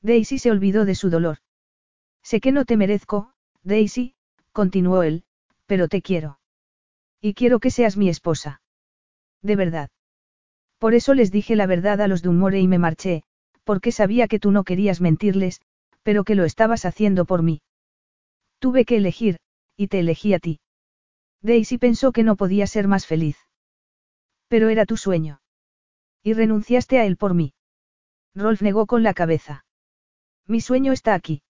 Daisy 0.03 0.39
se 0.39 0.51
olvidó 0.51 0.85
de 0.85 0.95
su 0.95 1.11
dolor. 1.11 1.39
Sé 2.23 2.41
que 2.41 2.53
no 2.53 2.65
te 2.65 2.77
merezco, 2.77 3.33
Daisy, 3.63 4.15
continuó 4.53 5.03
él, 5.03 5.25
pero 5.67 5.89
te 5.89 6.03
quiero. 6.03 6.39
Y 7.21 7.35
quiero 7.35 7.59
que 7.59 7.71
seas 7.71 7.97
mi 7.97 8.09
esposa. 8.09 8.61
De 9.43 9.57
verdad. 9.57 9.91
Por 10.79 10.95
eso 10.95 11.15
les 11.15 11.31
dije 11.31 11.57
la 11.57 11.67
verdad 11.67 12.01
a 12.01 12.09
los 12.09 12.23
Dunmore 12.23 12.61
y 12.61 12.69
me 12.69 12.79
marché, 12.79 13.23
porque 13.65 13.93
sabía 13.93 14.29
que 14.29 14.39
tú 14.39 14.51
no 14.51 14.65
querías 14.65 15.01
mentirles, 15.01 15.61
pero 16.05 16.23
que 16.23 16.37
lo 16.37 16.45
estabas 16.45 16.85
haciendo 16.85 17.25
por 17.25 17.43
mí. 17.43 17.63
Tuve 18.61 18.85
que 18.85 18.97
elegir, 18.99 19.39
y 19.77 19.89
te 19.89 19.99
elegí 19.99 20.35
a 20.35 20.39
ti. 20.39 20.61
Daisy 21.43 21.79
pensó 21.79 22.13
que 22.13 22.23
no 22.23 22.37
podía 22.37 22.67
ser 22.67 22.87
más 22.87 23.07
feliz. 23.07 23.37
Pero 24.49 24.69
era 24.69 24.87
tu 24.87 24.97
sueño. 24.97 25.41
Y 26.23 26.35
renunciaste 26.35 26.99
a 26.99 27.07
él 27.07 27.17
por 27.17 27.35
mí. 27.35 27.55
Rolf 28.35 28.63
negó 28.63 28.87
con 28.87 29.03
la 29.03 29.15
cabeza. 29.15 29.65
Mi 30.47 30.61
sueño 30.61 30.93
está 30.93 31.15
aquí. 31.15 31.43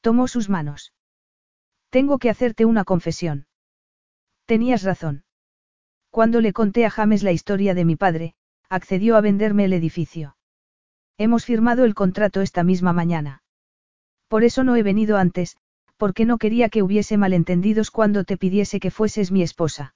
Tomó 0.00 0.28
sus 0.28 0.48
manos. 0.48 0.92
Tengo 1.90 2.18
que 2.18 2.30
hacerte 2.30 2.64
una 2.64 2.84
confesión. 2.84 3.46
Tenías 4.44 4.82
razón. 4.82 5.24
Cuando 6.10 6.40
le 6.40 6.52
conté 6.52 6.86
a 6.86 6.90
James 6.90 7.22
la 7.22 7.32
historia 7.32 7.74
de 7.74 7.84
mi 7.84 7.96
padre, 7.96 8.34
accedió 8.68 9.16
a 9.16 9.20
venderme 9.20 9.64
el 9.64 9.72
edificio. 9.72 10.36
Hemos 11.18 11.44
firmado 11.44 11.84
el 11.84 11.94
contrato 11.94 12.42
esta 12.42 12.62
misma 12.62 12.92
mañana. 12.92 13.42
Por 14.28 14.44
eso 14.44 14.64
no 14.64 14.76
he 14.76 14.82
venido 14.82 15.16
antes, 15.16 15.56
porque 15.96 16.24
no 16.24 16.38
quería 16.38 16.68
que 16.68 16.82
hubiese 16.82 17.16
malentendidos 17.16 17.90
cuando 17.90 18.24
te 18.24 18.36
pidiese 18.36 18.80
que 18.80 18.90
fueses 18.90 19.30
mi 19.32 19.42
esposa. 19.42 19.94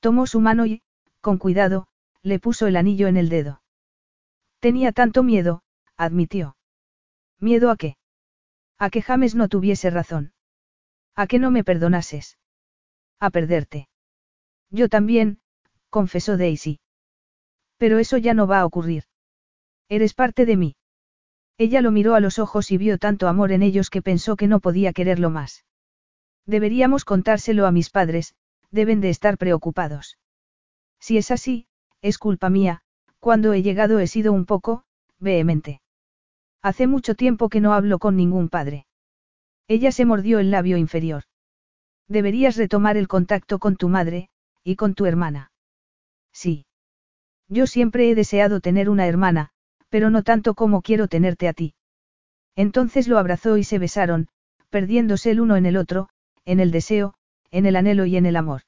Tomó 0.00 0.26
su 0.26 0.40
mano 0.40 0.66
y, 0.66 0.82
con 1.20 1.38
cuidado, 1.38 1.86
le 2.22 2.38
puso 2.38 2.66
el 2.66 2.76
anillo 2.76 3.08
en 3.08 3.16
el 3.16 3.28
dedo. 3.28 3.62
Tenía 4.60 4.92
tanto 4.92 5.22
miedo, 5.22 5.62
admitió. 5.96 6.56
¿Miedo 7.38 7.70
a 7.70 7.76
qué? 7.76 7.96
A 8.78 8.90
que 8.90 9.02
James 9.02 9.34
no 9.34 9.48
tuviese 9.48 9.90
razón. 9.90 10.32
A 11.14 11.26
que 11.26 11.38
no 11.38 11.50
me 11.50 11.64
perdonases. 11.64 12.38
A 13.20 13.30
perderte. 13.30 13.88
Yo 14.70 14.88
también, 14.88 15.40
confesó 15.88 16.36
Daisy. 16.36 16.80
Pero 17.78 17.98
eso 17.98 18.18
ya 18.18 18.34
no 18.34 18.46
va 18.46 18.60
a 18.60 18.66
ocurrir. 18.66 19.04
Eres 19.88 20.14
parte 20.14 20.46
de 20.46 20.56
mí. 20.56 20.76
Ella 21.58 21.80
lo 21.80 21.90
miró 21.90 22.14
a 22.14 22.20
los 22.20 22.38
ojos 22.38 22.70
y 22.70 22.76
vio 22.76 22.98
tanto 22.98 23.28
amor 23.28 23.52
en 23.52 23.62
ellos 23.62 23.88
que 23.88 24.02
pensó 24.02 24.36
que 24.36 24.46
no 24.46 24.60
podía 24.60 24.92
quererlo 24.92 25.30
más. 25.30 25.64
Deberíamos 26.44 27.04
contárselo 27.04 27.66
a 27.66 27.72
mis 27.72 27.90
padres, 27.90 28.34
deben 28.70 29.00
de 29.00 29.10
estar 29.10 29.38
preocupados. 29.38 30.18
Si 31.00 31.16
es 31.16 31.30
así, 31.30 31.66
es 32.02 32.18
culpa 32.18 32.50
mía, 32.50 32.82
cuando 33.20 33.52
he 33.52 33.62
llegado 33.62 33.98
he 33.98 34.06
sido 34.06 34.32
un 34.32 34.44
poco, 34.44 34.84
vehemente. 35.18 35.80
Hace 36.62 36.86
mucho 36.86 37.14
tiempo 37.14 37.48
que 37.48 37.60
no 37.60 37.72
hablo 37.72 37.98
con 37.98 38.16
ningún 38.16 38.48
padre. 38.48 38.86
Ella 39.66 39.92
se 39.92 40.04
mordió 40.04 40.38
el 40.38 40.50
labio 40.50 40.76
inferior. 40.76 41.24
Deberías 42.06 42.56
retomar 42.56 42.96
el 42.96 43.08
contacto 43.08 43.58
con 43.58 43.76
tu 43.76 43.88
madre, 43.88 44.28
y 44.62 44.76
con 44.76 44.94
tu 44.94 45.06
hermana. 45.06 45.50
Sí. 46.32 46.66
Yo 47.48 47.66
siempre 47.66 48.10
he 48.10 48.14
deseado 48.14 48.60
tener 48.60 48.90
una 48.90 49.06
hermana, 49.06 49.50
pero 49.96 50.10
no 50.10 50.22
tanto 50.22 50.52
como 50.52 50.82
quiero 50.82 51.08
tenerte 51.08 51.48
a 51.48 51.54
ti. 51.54 51.72
Entonces 52.54 53.08
lo 53.08 53.16
abrazó 53.16 53.56
y 53.56 53.64
se 53.64 53.78
besaron, 53.78 54.28
perdiéndose 54.68 55.30
el 55.30 55.40
uno 55.40 55.56
en 55.56 55.64
el 55.64 55.78
otro, 55.78 56.10
en 56.44 56.60
el 56.60 56.70
deseo, 56.70 57.14
en 57.50 57.64
el 57.64 57.76
anhelo 57.76 58.04
y 58.04 58.18
en 58.18 58.26
el 58.26 58.36
amor. 58.36 58.60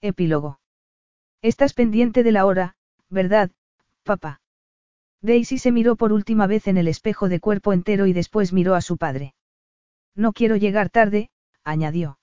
Epílogo. 0.00 0.58
Estás 1.40 1.72
pendiente 1.72 2.24
de 2.24 2.32
la 2.32 2.46
hora, 2.46 2.74
¿verdad, 3.08 3.52
papá? 4.02 4.40
Daisy 5.22 5.56
se 5.56 5.70
miró 5.70 5.94
por 5.94 6.12
última 6.12 6.48
vez 6.48 6.66
en 6.66 6.78
el 6.78 6.88
espejo 6.88 7.28
de 7.28 7.38
cuerpo 7.38 7.72
entero 7.72 8.06
y 8.06 8.12
después 8.12 8.52
miró 8.52 8.74
a 8.74 8.80
su 8.80 8.96
padre. 8.96 9.34
No 10.16 10.32
quiero 10.32 10.56
llegar 10.56 10.90
tarde, 10.90 11.30
añadió. 11.62 12.18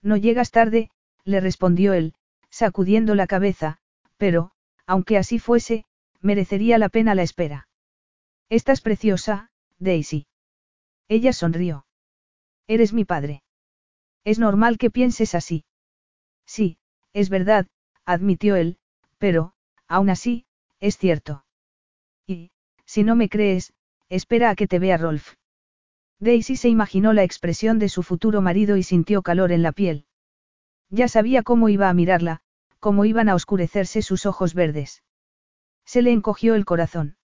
No 0.00 0.16
llegas 0.16 0.52
tarde, 0.52 0.88
le 1.24 1.38
respondió 1.40 1.92
él, 1.92 2.14
sacudiendo 2.48 3.14
la 3.14 3.26
cabeza, 3.26 3.76
pero, 4.16 4.52
aunque 4.86 5.18
así 5.18 5.38
fuese, 5.38 5.84
merecería 6.22 6.78
la 6.78 6.88
pena 6.88 7.14
la 7.14 7.22
espera. 7.22 7.68
Estás 8.48 8.80
preciosa, 8.80 9.50
Daisy. 9.78 10.26
Ella 11.08 11.32
sonrió. 11.32 11.86
Eres 12.66 12.92
mi 12.92 13.04
padre. 13.04 13.42
Es 14.24 14.38
normal 14.38 14.78
que 14.78 14.90
pienses 14.90 15.34
así. 15.34 15.64
Sí, 16.46 16.78
es 17.12 17.28
verdad, 17.28 17.66
admitió 18.04 18.56
él, 18.56 18.78
pero, 19.18 19.52
aún 19.88 20.10
así, 20.10 20.46
es 20.80 20.96
cierto. 20.96 21.44
Y, 22.26 22.50
si 22.86 23.02
no 23.02 23.16
me 23.16 23.28
crees, 23.28 23.72
espera 24.08 24.50
a 24.50 24.54
que 24.54 24.68
te 24.68 24.78
vea 24.78 24.96
Rolf. 24.96 25.34
Daisy 26.18 26.56
se 26.56 26.68
imaginó 26.68 27.12
la 27.12 27.24
expresión 27.24 27.78
de 27.78 27.88
su 27.88 28.02
futuro 28.02 28.40
marido 28.40 28.76
y 28.76 28.84
sintió 28.84 29.22
calor 29.22 29.50
en 29.50 29.62
la 29.62 29.72
piel. 29.72 30.06
Ya 30.88 31.08
sabía 31.08 31.42
cómo 31.42 31.68
iba 31.68 31.88
a 31.88 31.94
mirarla, 31.94 32.40
cómo 32.78 33.04
iban 33.04 33.28
a 33.28 33.34
oscurecerse 33.34 34.02
sus 34.02 34.24
ojos 34.26 34.54
verdes. 34.54 35.02
Se 35.92 36.00
le 36.00 36.10
encogió 36.10 36.54
el 36.54 36.64
corazón. 36.64 37.16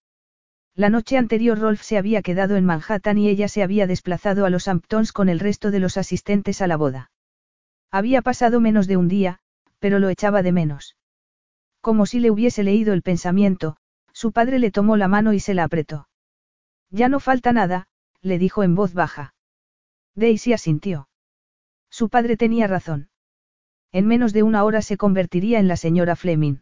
La 0.74 0.90
noche 0.90 1.16
anterior 1.16 1.58
Rolf 1.58 1.80
se 1.80 1.96
había 1.96 2.20
quedado 2.20 2.54
en 2.54 2.66
Manhattan 2.66 3.16
y 3.16 3.30
ella 3.30 3.48
se 3.48 3.62
había 3.62 3.86
desplazado 3.86 4.44
a 4.44 4.50
los 4.50 4.68
Hamptons 4.68 5.12
con 5.12 5.30
el 5.30 5.40
resto 5.40 5.70
de 5.70 5.78
los 5.78 5.96
asistentes 5.96 6.60
a 6.60 6.66
la 6.66 6.76
boda. 6.76 7.10
Había 7.90 8.20
pasado 8.20 8.60
menos 8.60 8.86
de 8.86 8.98
un 8.98 9.08
día, 9.08 9.38
pero 9.78 9.98
lo 9.98 10.10
echaba 10.10 10.42
de 10.42 10.52
menos. 10.52 10.98
Como 11.80 12.04
si 12.04 12.20
le 12.20 12.30
hubiese 12.30 12.62
leído 12.62 12.92
el 12.92 13.00
pensamiento, 13.00 13.78
su 14.12 14.32
padre 14.32 14.58
le 14.58 14.70
tomó 14.70 14.98
la 14.98 15.08
mano 15.08 15.32
y 15.32 15.40
se 15.40 15.54
la 15.54 15.64
apretó. 15.64 16.06
Ya 16.90 17.08
no 17.08 17.20
falta 17.20 17.54
nada, 17.54 17.88
le 18.20 18.38
dijo 18.38 18.64
en 18.64 18.74
voz 18.74 18.92
baja. 18.92 19.32
Daisy 20.14 20.52
asintió. 20.52 21.08
Su 21.88 22.10
padre 22.10 22.36
tenía 22.36 22.66
razón. 22.66 23.08
En 23.92 24.06
menos 24.06 24.34
de 24.34 24.42
una 24.42 24.62
hora 24.62 24.82
se 24.82 24.98
convertiría 24.98 25.58
en 25.58 25.68
la 25.68 25.78
señora 25.78 26.16
Fleming. 26.16 26.60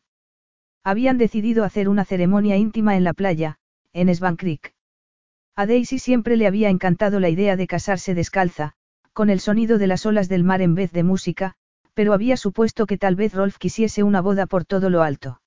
Habían 0.87 1.19
decidido 1.19 1.65
hacer 1.65 1.89
una 1.89 2.05
ceremonia 2.05 2.57
íntima 2.57 2.97
en 2.97 3.03
la 3.03 3.13
playa, 3.13 3.59
en 3.93 4.15
Swan 4.15 4.37
Creek. 4.37 4.73
A 5.57 5.67
Daisy 5.67 5.99
siempre 5.99 6.37
le 6.37 6.47
había 6.47 6.69
encantado 6.69 7.19
la 7.19 7.29
idea 7.29 7.57
de 7.57 7.67
casarse 7.67 8.15
descalza, 8.15 8.75
con 9.13 9.29
el 9.29 9.41
sonido 9.41 9.79
de 9.79 9.89
las 9.89 10.07
olas 10.07 10.29
del 10.29 10.45
mar 10.45 10.63
en 10.63 10.77
vez 10.77 10.93
de 10.93 11.03
música, 11.03 11.55
pero 11.95 12.13
había 12.13 12.37
supuesto 12.37 12.87
que 12.87 12.99
tal 12.99 13.17
vez 13.17 13.35
Rolf 13.35 13.59
quisiese 13.59 14.05
una 14.05 14.21
boda 14.21 14.47
por 14.47 14.65
todo 14.65 14.89
lo 14.89 15.03
alto. 15.03 15.41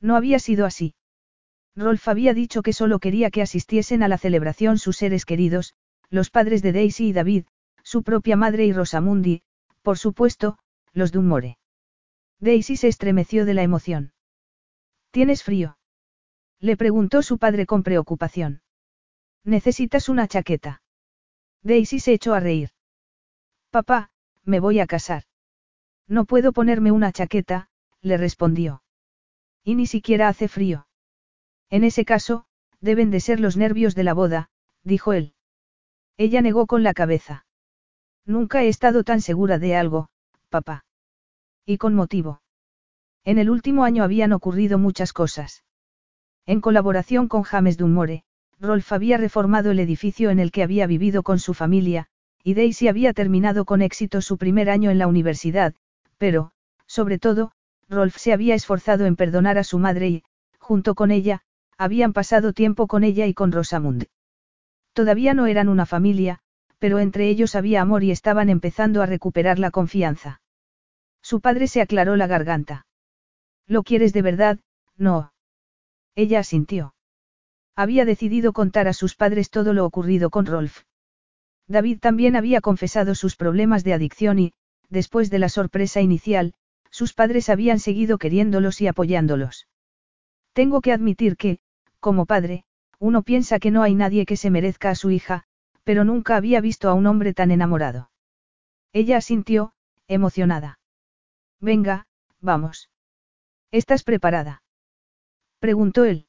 No 0.00 0.16
había 0.16 0.38
sido 0.38 0.64
así. 0.64 0.94
Rolf 1.76 2.08
había 2.08 2.32
dicho 2.32 2.62
que 2.62 2.72
solo 2.72 3.00
quería 3.00 3.30
que 3.30 3.42
asistiesen 3.42 4.02
a 4.02 4.08
la 4.08 4.16
celebración 4.16 4.78
sus 4.78 4.96
seres 4.96 5.26
queridos, 5.26 5.74
los 6.08 6.30
padres 6.30 6.62
de 6.62 6.72
Daisy 6.72 7.08
y 7.08 7.12
David, 7.12 7.44
su 7.82 8.02
propia 8.02 8.36
madre 8.36 8.64
y 8.64 8.72
Rosamundi, 8.72 9.42
por 9.82 9.98
supuesto, 9.98 10.56
los 10.94 11.12
Dunmore. 11.12 11.58
Daisy 12.40 12.78
se 12.78 12.88
estremeció 12.88 13.44
de 13.44 13.52
la 13.52 13.62
emoción. 13.62 14.13
¿Tienes 15.14 15.44
frío? 15.44 15.78
Le 16.58 16.76
preguntó 16.76 17.22
su 17.22 17.38
padre 17.38 17.66
con 17.66 17.84
preocupación. 17.84 18.62
¿Necesitas 19.44 20.08
una 20.08 20.26
chaqueta? 20.26 20.82
Daisy 21.62 22.00
se 22.00 22.14
echó 22.14 22.34
a 22.34 22.40
reír. 22.40 22.70
Papá, 23.70 24.10
me 24.42 24.58
voy 24.58 24.80
a 24.80 24.88
casar. 24.88 25.22
No 26.08 26.24
puedo 26.24 26.52
ponerme 26.52 26.90
una 26.90 27.12
chaqueta, 27.12 27.68
le 28.00 28.16
respondió. 28.16 28.82
Y 29.62 29.76
ni 29.76 29.86
siquiera 29.86 30.26
hace 30.26 30.48
frío. 30.48 30.88
En 31.70 31.84
ese 31.84 32.04
caso, 32.04 32.46
deben 32.80 33.12
de 33.12 33.20
ser 33.20 33.38
los 33.38 33.56
nervios 33.56 33.94
de 33.94 34.02
la 34.02 34.14
boda, 34.14 34.50
dijo 34.82 35.12
él. 35.12 35.34
Ella 36.16 36.42
negó 36.42 36.66
con 36.66 36.82
la 36.82 36.92
cabeza. 36.92 37.46
Nunca 38.24 38.64
he 38.64 38.68
estado 38.68 39.04
tan 39.04 39.20
segura 39.20 39.60
de 39.60 39.76
algo, 39.76 40.08
papá. 40.48 40.84
Y 41.64 41.78
con 41.78 41.94
motivo. 41.94 42.42
En 43.24 43.38
el 43.38 43.48
último 43.48 43.84
año 43.84 44.04
habían 44.04 44.32
ocurrido 44.32 44.78
muchas 44.78 45.12
cosas. 45.12 45.64
En 46.46 46.60
colaboración 46.60 47.26
con 47.26 47.42
James 47.42 47.78
Dunmore, 47.78 48.24
Rolf 48.60 48.92
había 48.92 49.16
reformado 49.16 49.70
el 49.70 49.80
edificio 49.80 50.30
en 50.30 50.38
el 50.38 50.52
que 50.52 50.62
había 50.62 50.86
vivido 50.86 51.22
con 51.22 51.38
su 51.38 51.54
familia, 51.54 52.08
y 52.42 52.52
Daisy 52.52 52.88
había 52.88 53.14
terminado 53.14 53.64
con 53.64 53.80
éxito 53.80 54.20
su 54.20 54.36
primer 54.36 54.68
año 54.68 54.90
en 54.90 54.98
la 54.98 55.06
universidad, 55.06 55.74
pero, 56.18 56.50
sobre 56.86 57.18
todo, 57.18 57.52
Rolf 57.88 58.16
se 58.18 58.34
había 58.34 58.54
esforzado 58.54 59.06
en 59.06 59.16
perdonar 59.16 59.56
a 59.56 59.64
su 59.64 59.78
madre 59.78 60.08
y, 60.08 60.24
junto 60.58 60.94
con 60.94 61.10
ella, 61.10 61.40
habían 61.78 62.12
pasado 62.12 62.52
tiempo 62.52 62.86
con 62.86 63.04
ella 63.04 63.26
y 63.26 63.32
con 63.32 63.52
Rosamund. 63.52 64.06
Todavía 64.92 65.32
no 65.32 65.46
eran 65.46 65.68
una 65.68 65.86
familia, 65.86 66.40
pero 66.78 66.98
entre 66.98 67.28
ellos 67.28 67.54
había 67.54 67.80
amor 67.80 68.04
y 68.04 68.10
estaban 68.10 68.50
empezando 68.50 69.02
a 69.02 69.06
recuperar 69.06 69.58
la 69.58 69.70
confianza. 69.70 70.42
Su 71.22 71.40
padre 71.40 71.66
se 71.66 71.80
aclaró 71.80 72.16
la 72.16 72.26
garganta. 72.26 72.86
¿Lo 73.66 73.82
quieres 73.82 74.12
de 74.12 74.22
verdad? 74.22 74.58
No. 74.96 75.32
Ella 76.14 76.40
asintió. 76.40 76.94
Había 77.76 78.04
decidido 78.04 78.52
contar 78.52 78.86
a 78.86 78.92
sus 78.92 79.16
padres 79.16 79.50
todo 79.50 79.72
lo 79.72 79.84
ocurrido 79.84 80.30
con 80.30 80.46
Rolf. 80.46 80.82
David 81.66 81.98
también 82.00 82.36
había 82.36 82.60
confesado 82.60 83.14
sus 83.14 83.36
problemas 83.36 83.84
de 83.84 83.94
adicción 83.94 84.38
y, 84.38 84.52
después 84.90 85.30
de 85.30 85.38
la 85.38 85.48
sorpresa 85.48 86.00
inicial, 86.00 86.54
sus 86.90 87.14
padres 87.14 87.48
habían 87.48 87.80
seguido 87.80 88.18
queriéndolos 88.18 88.80
y 88.80 88.86
apoyándolos. 88.86 89.66
Tengo 90.52 90.80
que 90.80 90.92
admitir 90.92 91.36
que, 91.36 91.58
como 91.98 92.26
padre, 92.26 92.64
uno 93.00 93.22
piensa 93.22 93.58
que 93.58 93.72
no 93.72 93.82
hay 93.82 93.94
nadie 93.94 94.26
que 94.26 94.36
se 94.36 94.50
merezca 94.50 94.90
a 94.90 94.94
su 94.94 95.10
hija, 95.10 95.44
pero 95.82 96.04
nunca 96.04 96.36
había 96.36 96.60
visto 96.60 96.88
a 96.88 96.94
un 96.94 97.06
hombre 97.06 97.34
tan 97.34 97.50
enamorado. 97.50 98.10
Ella 98.92 99.16
asintió, 99.16 99.72
emocionada. 100.06 100.78
Venga, 101.60 102.06
vamos. 102.40 102.88
¿Estás 103.74 104.04
preparada? 104.04 104.62
Preguntó 105.58 106.04
él. 106.04 106.28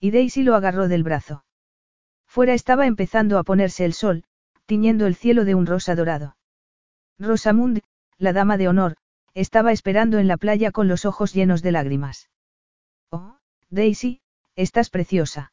Y 0.00 0.12
Daisy 0.12 0.44
lo 0.44 0.54
agarró 0.54 0.88
del 0.88 1.02
brazo. 1.02 1.44
Fuera 2.26 2.54
estaba 2.54 2.86
empezando 2.86 3.38
a 3.38 3.42
ponerse 3.42 3.84
el 3.84 3.92
sol, 3.92 4.24
tiñendo 4.64 5.06
el 5.06 5.14
cielo 5.14 5.44
de 5.44 5.54
un 5.54 5.66
rosa 5.66 5.94
dorado. 5.94 6.38
Rosamund, 7.18 7.82
la 8.16 8.32
dama 8.32 8.56
de 8.56 8.68
honor, 8.68 8.96
estaba 9.34 9.72
esperando 9.72 10.18
en 10.18 10.26
la 10.26 10.38
playa 10.38 10.72
con 10.72 10.88
los 10.88 11.04
ojos 11.04 11.34
llenos 11.34 11.60
de 11.60 11.72
lágrimas. 11.72 12.30
Oh, 13.10 13.36
Daisy, 13.68 14.22
estás 14.56 14.88
preciosa. 14.88 15.52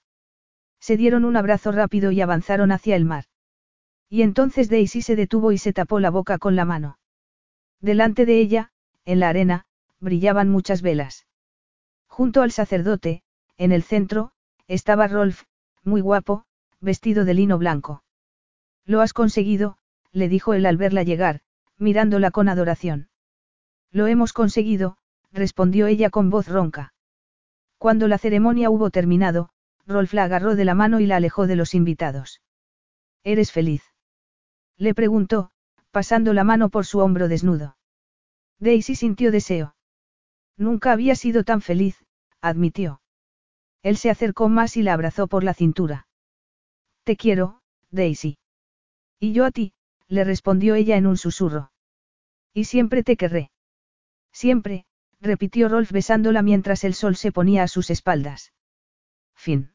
Se 0.80 0.96
dieron 0.96 1.26
un 1.26 1.36
abrazo 1.36 1.74
rápido 1.74 2.12
y 2.12 2.22
avanzaron 2.22 2.72
hacia 2.72 2.96
el 2.96 3.04
mar. 3.04 3.26
Y 4.08 4.22
entonces 4.22 4.70
Daisy 4.70 5.02
se 5.02 5.18
detuvo 5.18 5.52
y 5.52 5.58
se 5.58 5.74
tapó 5.74 6.00
la 6.00 6.10
boca 6.10 6.38
con 6.38 6.56
la 6.56 6.64
mano. 6.64 7.00
Delante 7.82 8.26
de 8.26 8.40
ella, 8.40 8.72
en 9.04 9.20
la 9.20 9.28
arena, 9.28 9.66
brillaban 10.02 10.50
muchas 10.50 10.82
velas. 10.82 11.28
Junto 12.08 12.42
al 12.42 12.52
sacerdote, 12.52 13.24
en 13.58 13.72
el 13.72 13.84
centro, 13.84 14.32
estaba 14.68 15.08
Rolf, 15.08 15.44
muy 15.84 16.02
guapo, 16.02 16.44
vestido 16.82 17.24
de 17.24 17.36
lino 17.36 17.58
blanco. 17.58 18.04
Lo 18.86 19.02
has 19.02 19.14
conseguido, 19.14 19.78
le 20.12 20.28
dijo 20.28 20.54
él 20.54 20.66
al 20.66 20.78
verla 20.78 21.04
llegar, 21.04 21.42
mirándola 21.78 22.32
con 22.32 22.50
adoración. 22.50 23.10
Lo 23.92 24.08
hemos 24.08 24.34
conseguido, 24.34 24.98
respondió 25.32 25.88
ella 25.88 26.10
con 26.10 26.30
voz 26.30 26.48
ronca. 26.48 26.94
Cuando 27.78 28.08
la 28.08 28.18
ceremonia 28.18 28.70
hubo 28.70 28.90
terminado, 28.90 29.50
Rolf 29.86 30.14
la 30.14 30.26
agarró 30.26 30.56
de 30.56 30.66
la 30.66 30.76
mano 30.76 31.00
y 31.00 31.06
la 31.06 31.18
alejó 31.18 31.48
de 31.48 31.56
los 31.56 31.74
invitados. 31.74 32.42
¿Eres 33.24 33.52
feliz? 33.52 33.84
Le 34.78 34.94
preguntó, 34.94 35.52
pasando 35.92 36.34
la 36.34 36.44
mano 36.44 36.70
por 36.70 36.86
su 36.86 37.00
hombro 37.00 37.28
desnudo. 37.28 37.78
Daisy 38.60 38.96
sintió 38.96 39.32
deseo. 39.32 39.76
Nunca 40.58 40.92
había 40.92 41.16
sido 41.16 41.44
tan 41.44 41.62
feliz, 41.62 42.04
admitió. 42.42 43.02
Él 43.84 43.98
se 43.98 44.10
acercó 44.10 44.50
más 44.50 44.78
y 44.78 44.84
la 44.84 44.94
abrazó 44.94 45.28
por 45.28 45.44
la 45.44 45.54
cintura. 45.54 46.08
Te 47.04 47.18
quiero, 47.18 47.62
Daisy. 47.90 48.38
Y 49.20 49.34
yo 49.34 49.46
a 49.46 49.52
ti, 49.52 49.74
le 50.08 50.24
respondió 50.24 50.76
ella 50.76 50.98
en 50.98 51.08
un 51.08 51.18
susurro. 51.18 51.72
Y 52.54 52.66
siempre 52.66 53.04
te 53.04 53.18
querré. 53.18 53.52
Siempre, 54.32 54.86
repitió 55.20 55.70
Rolf 55.70 55.92
besándola 55.92 56.42
mientras 56.42 56.84
el 56.84 56.94
sol 56.94 57.16
se 57.16 57.32
ponía 57.32 57.64
a 57.64 57.68
sus 57.68 57.90
espaldas. 57.90 58.54
Fin. 59.36 59.71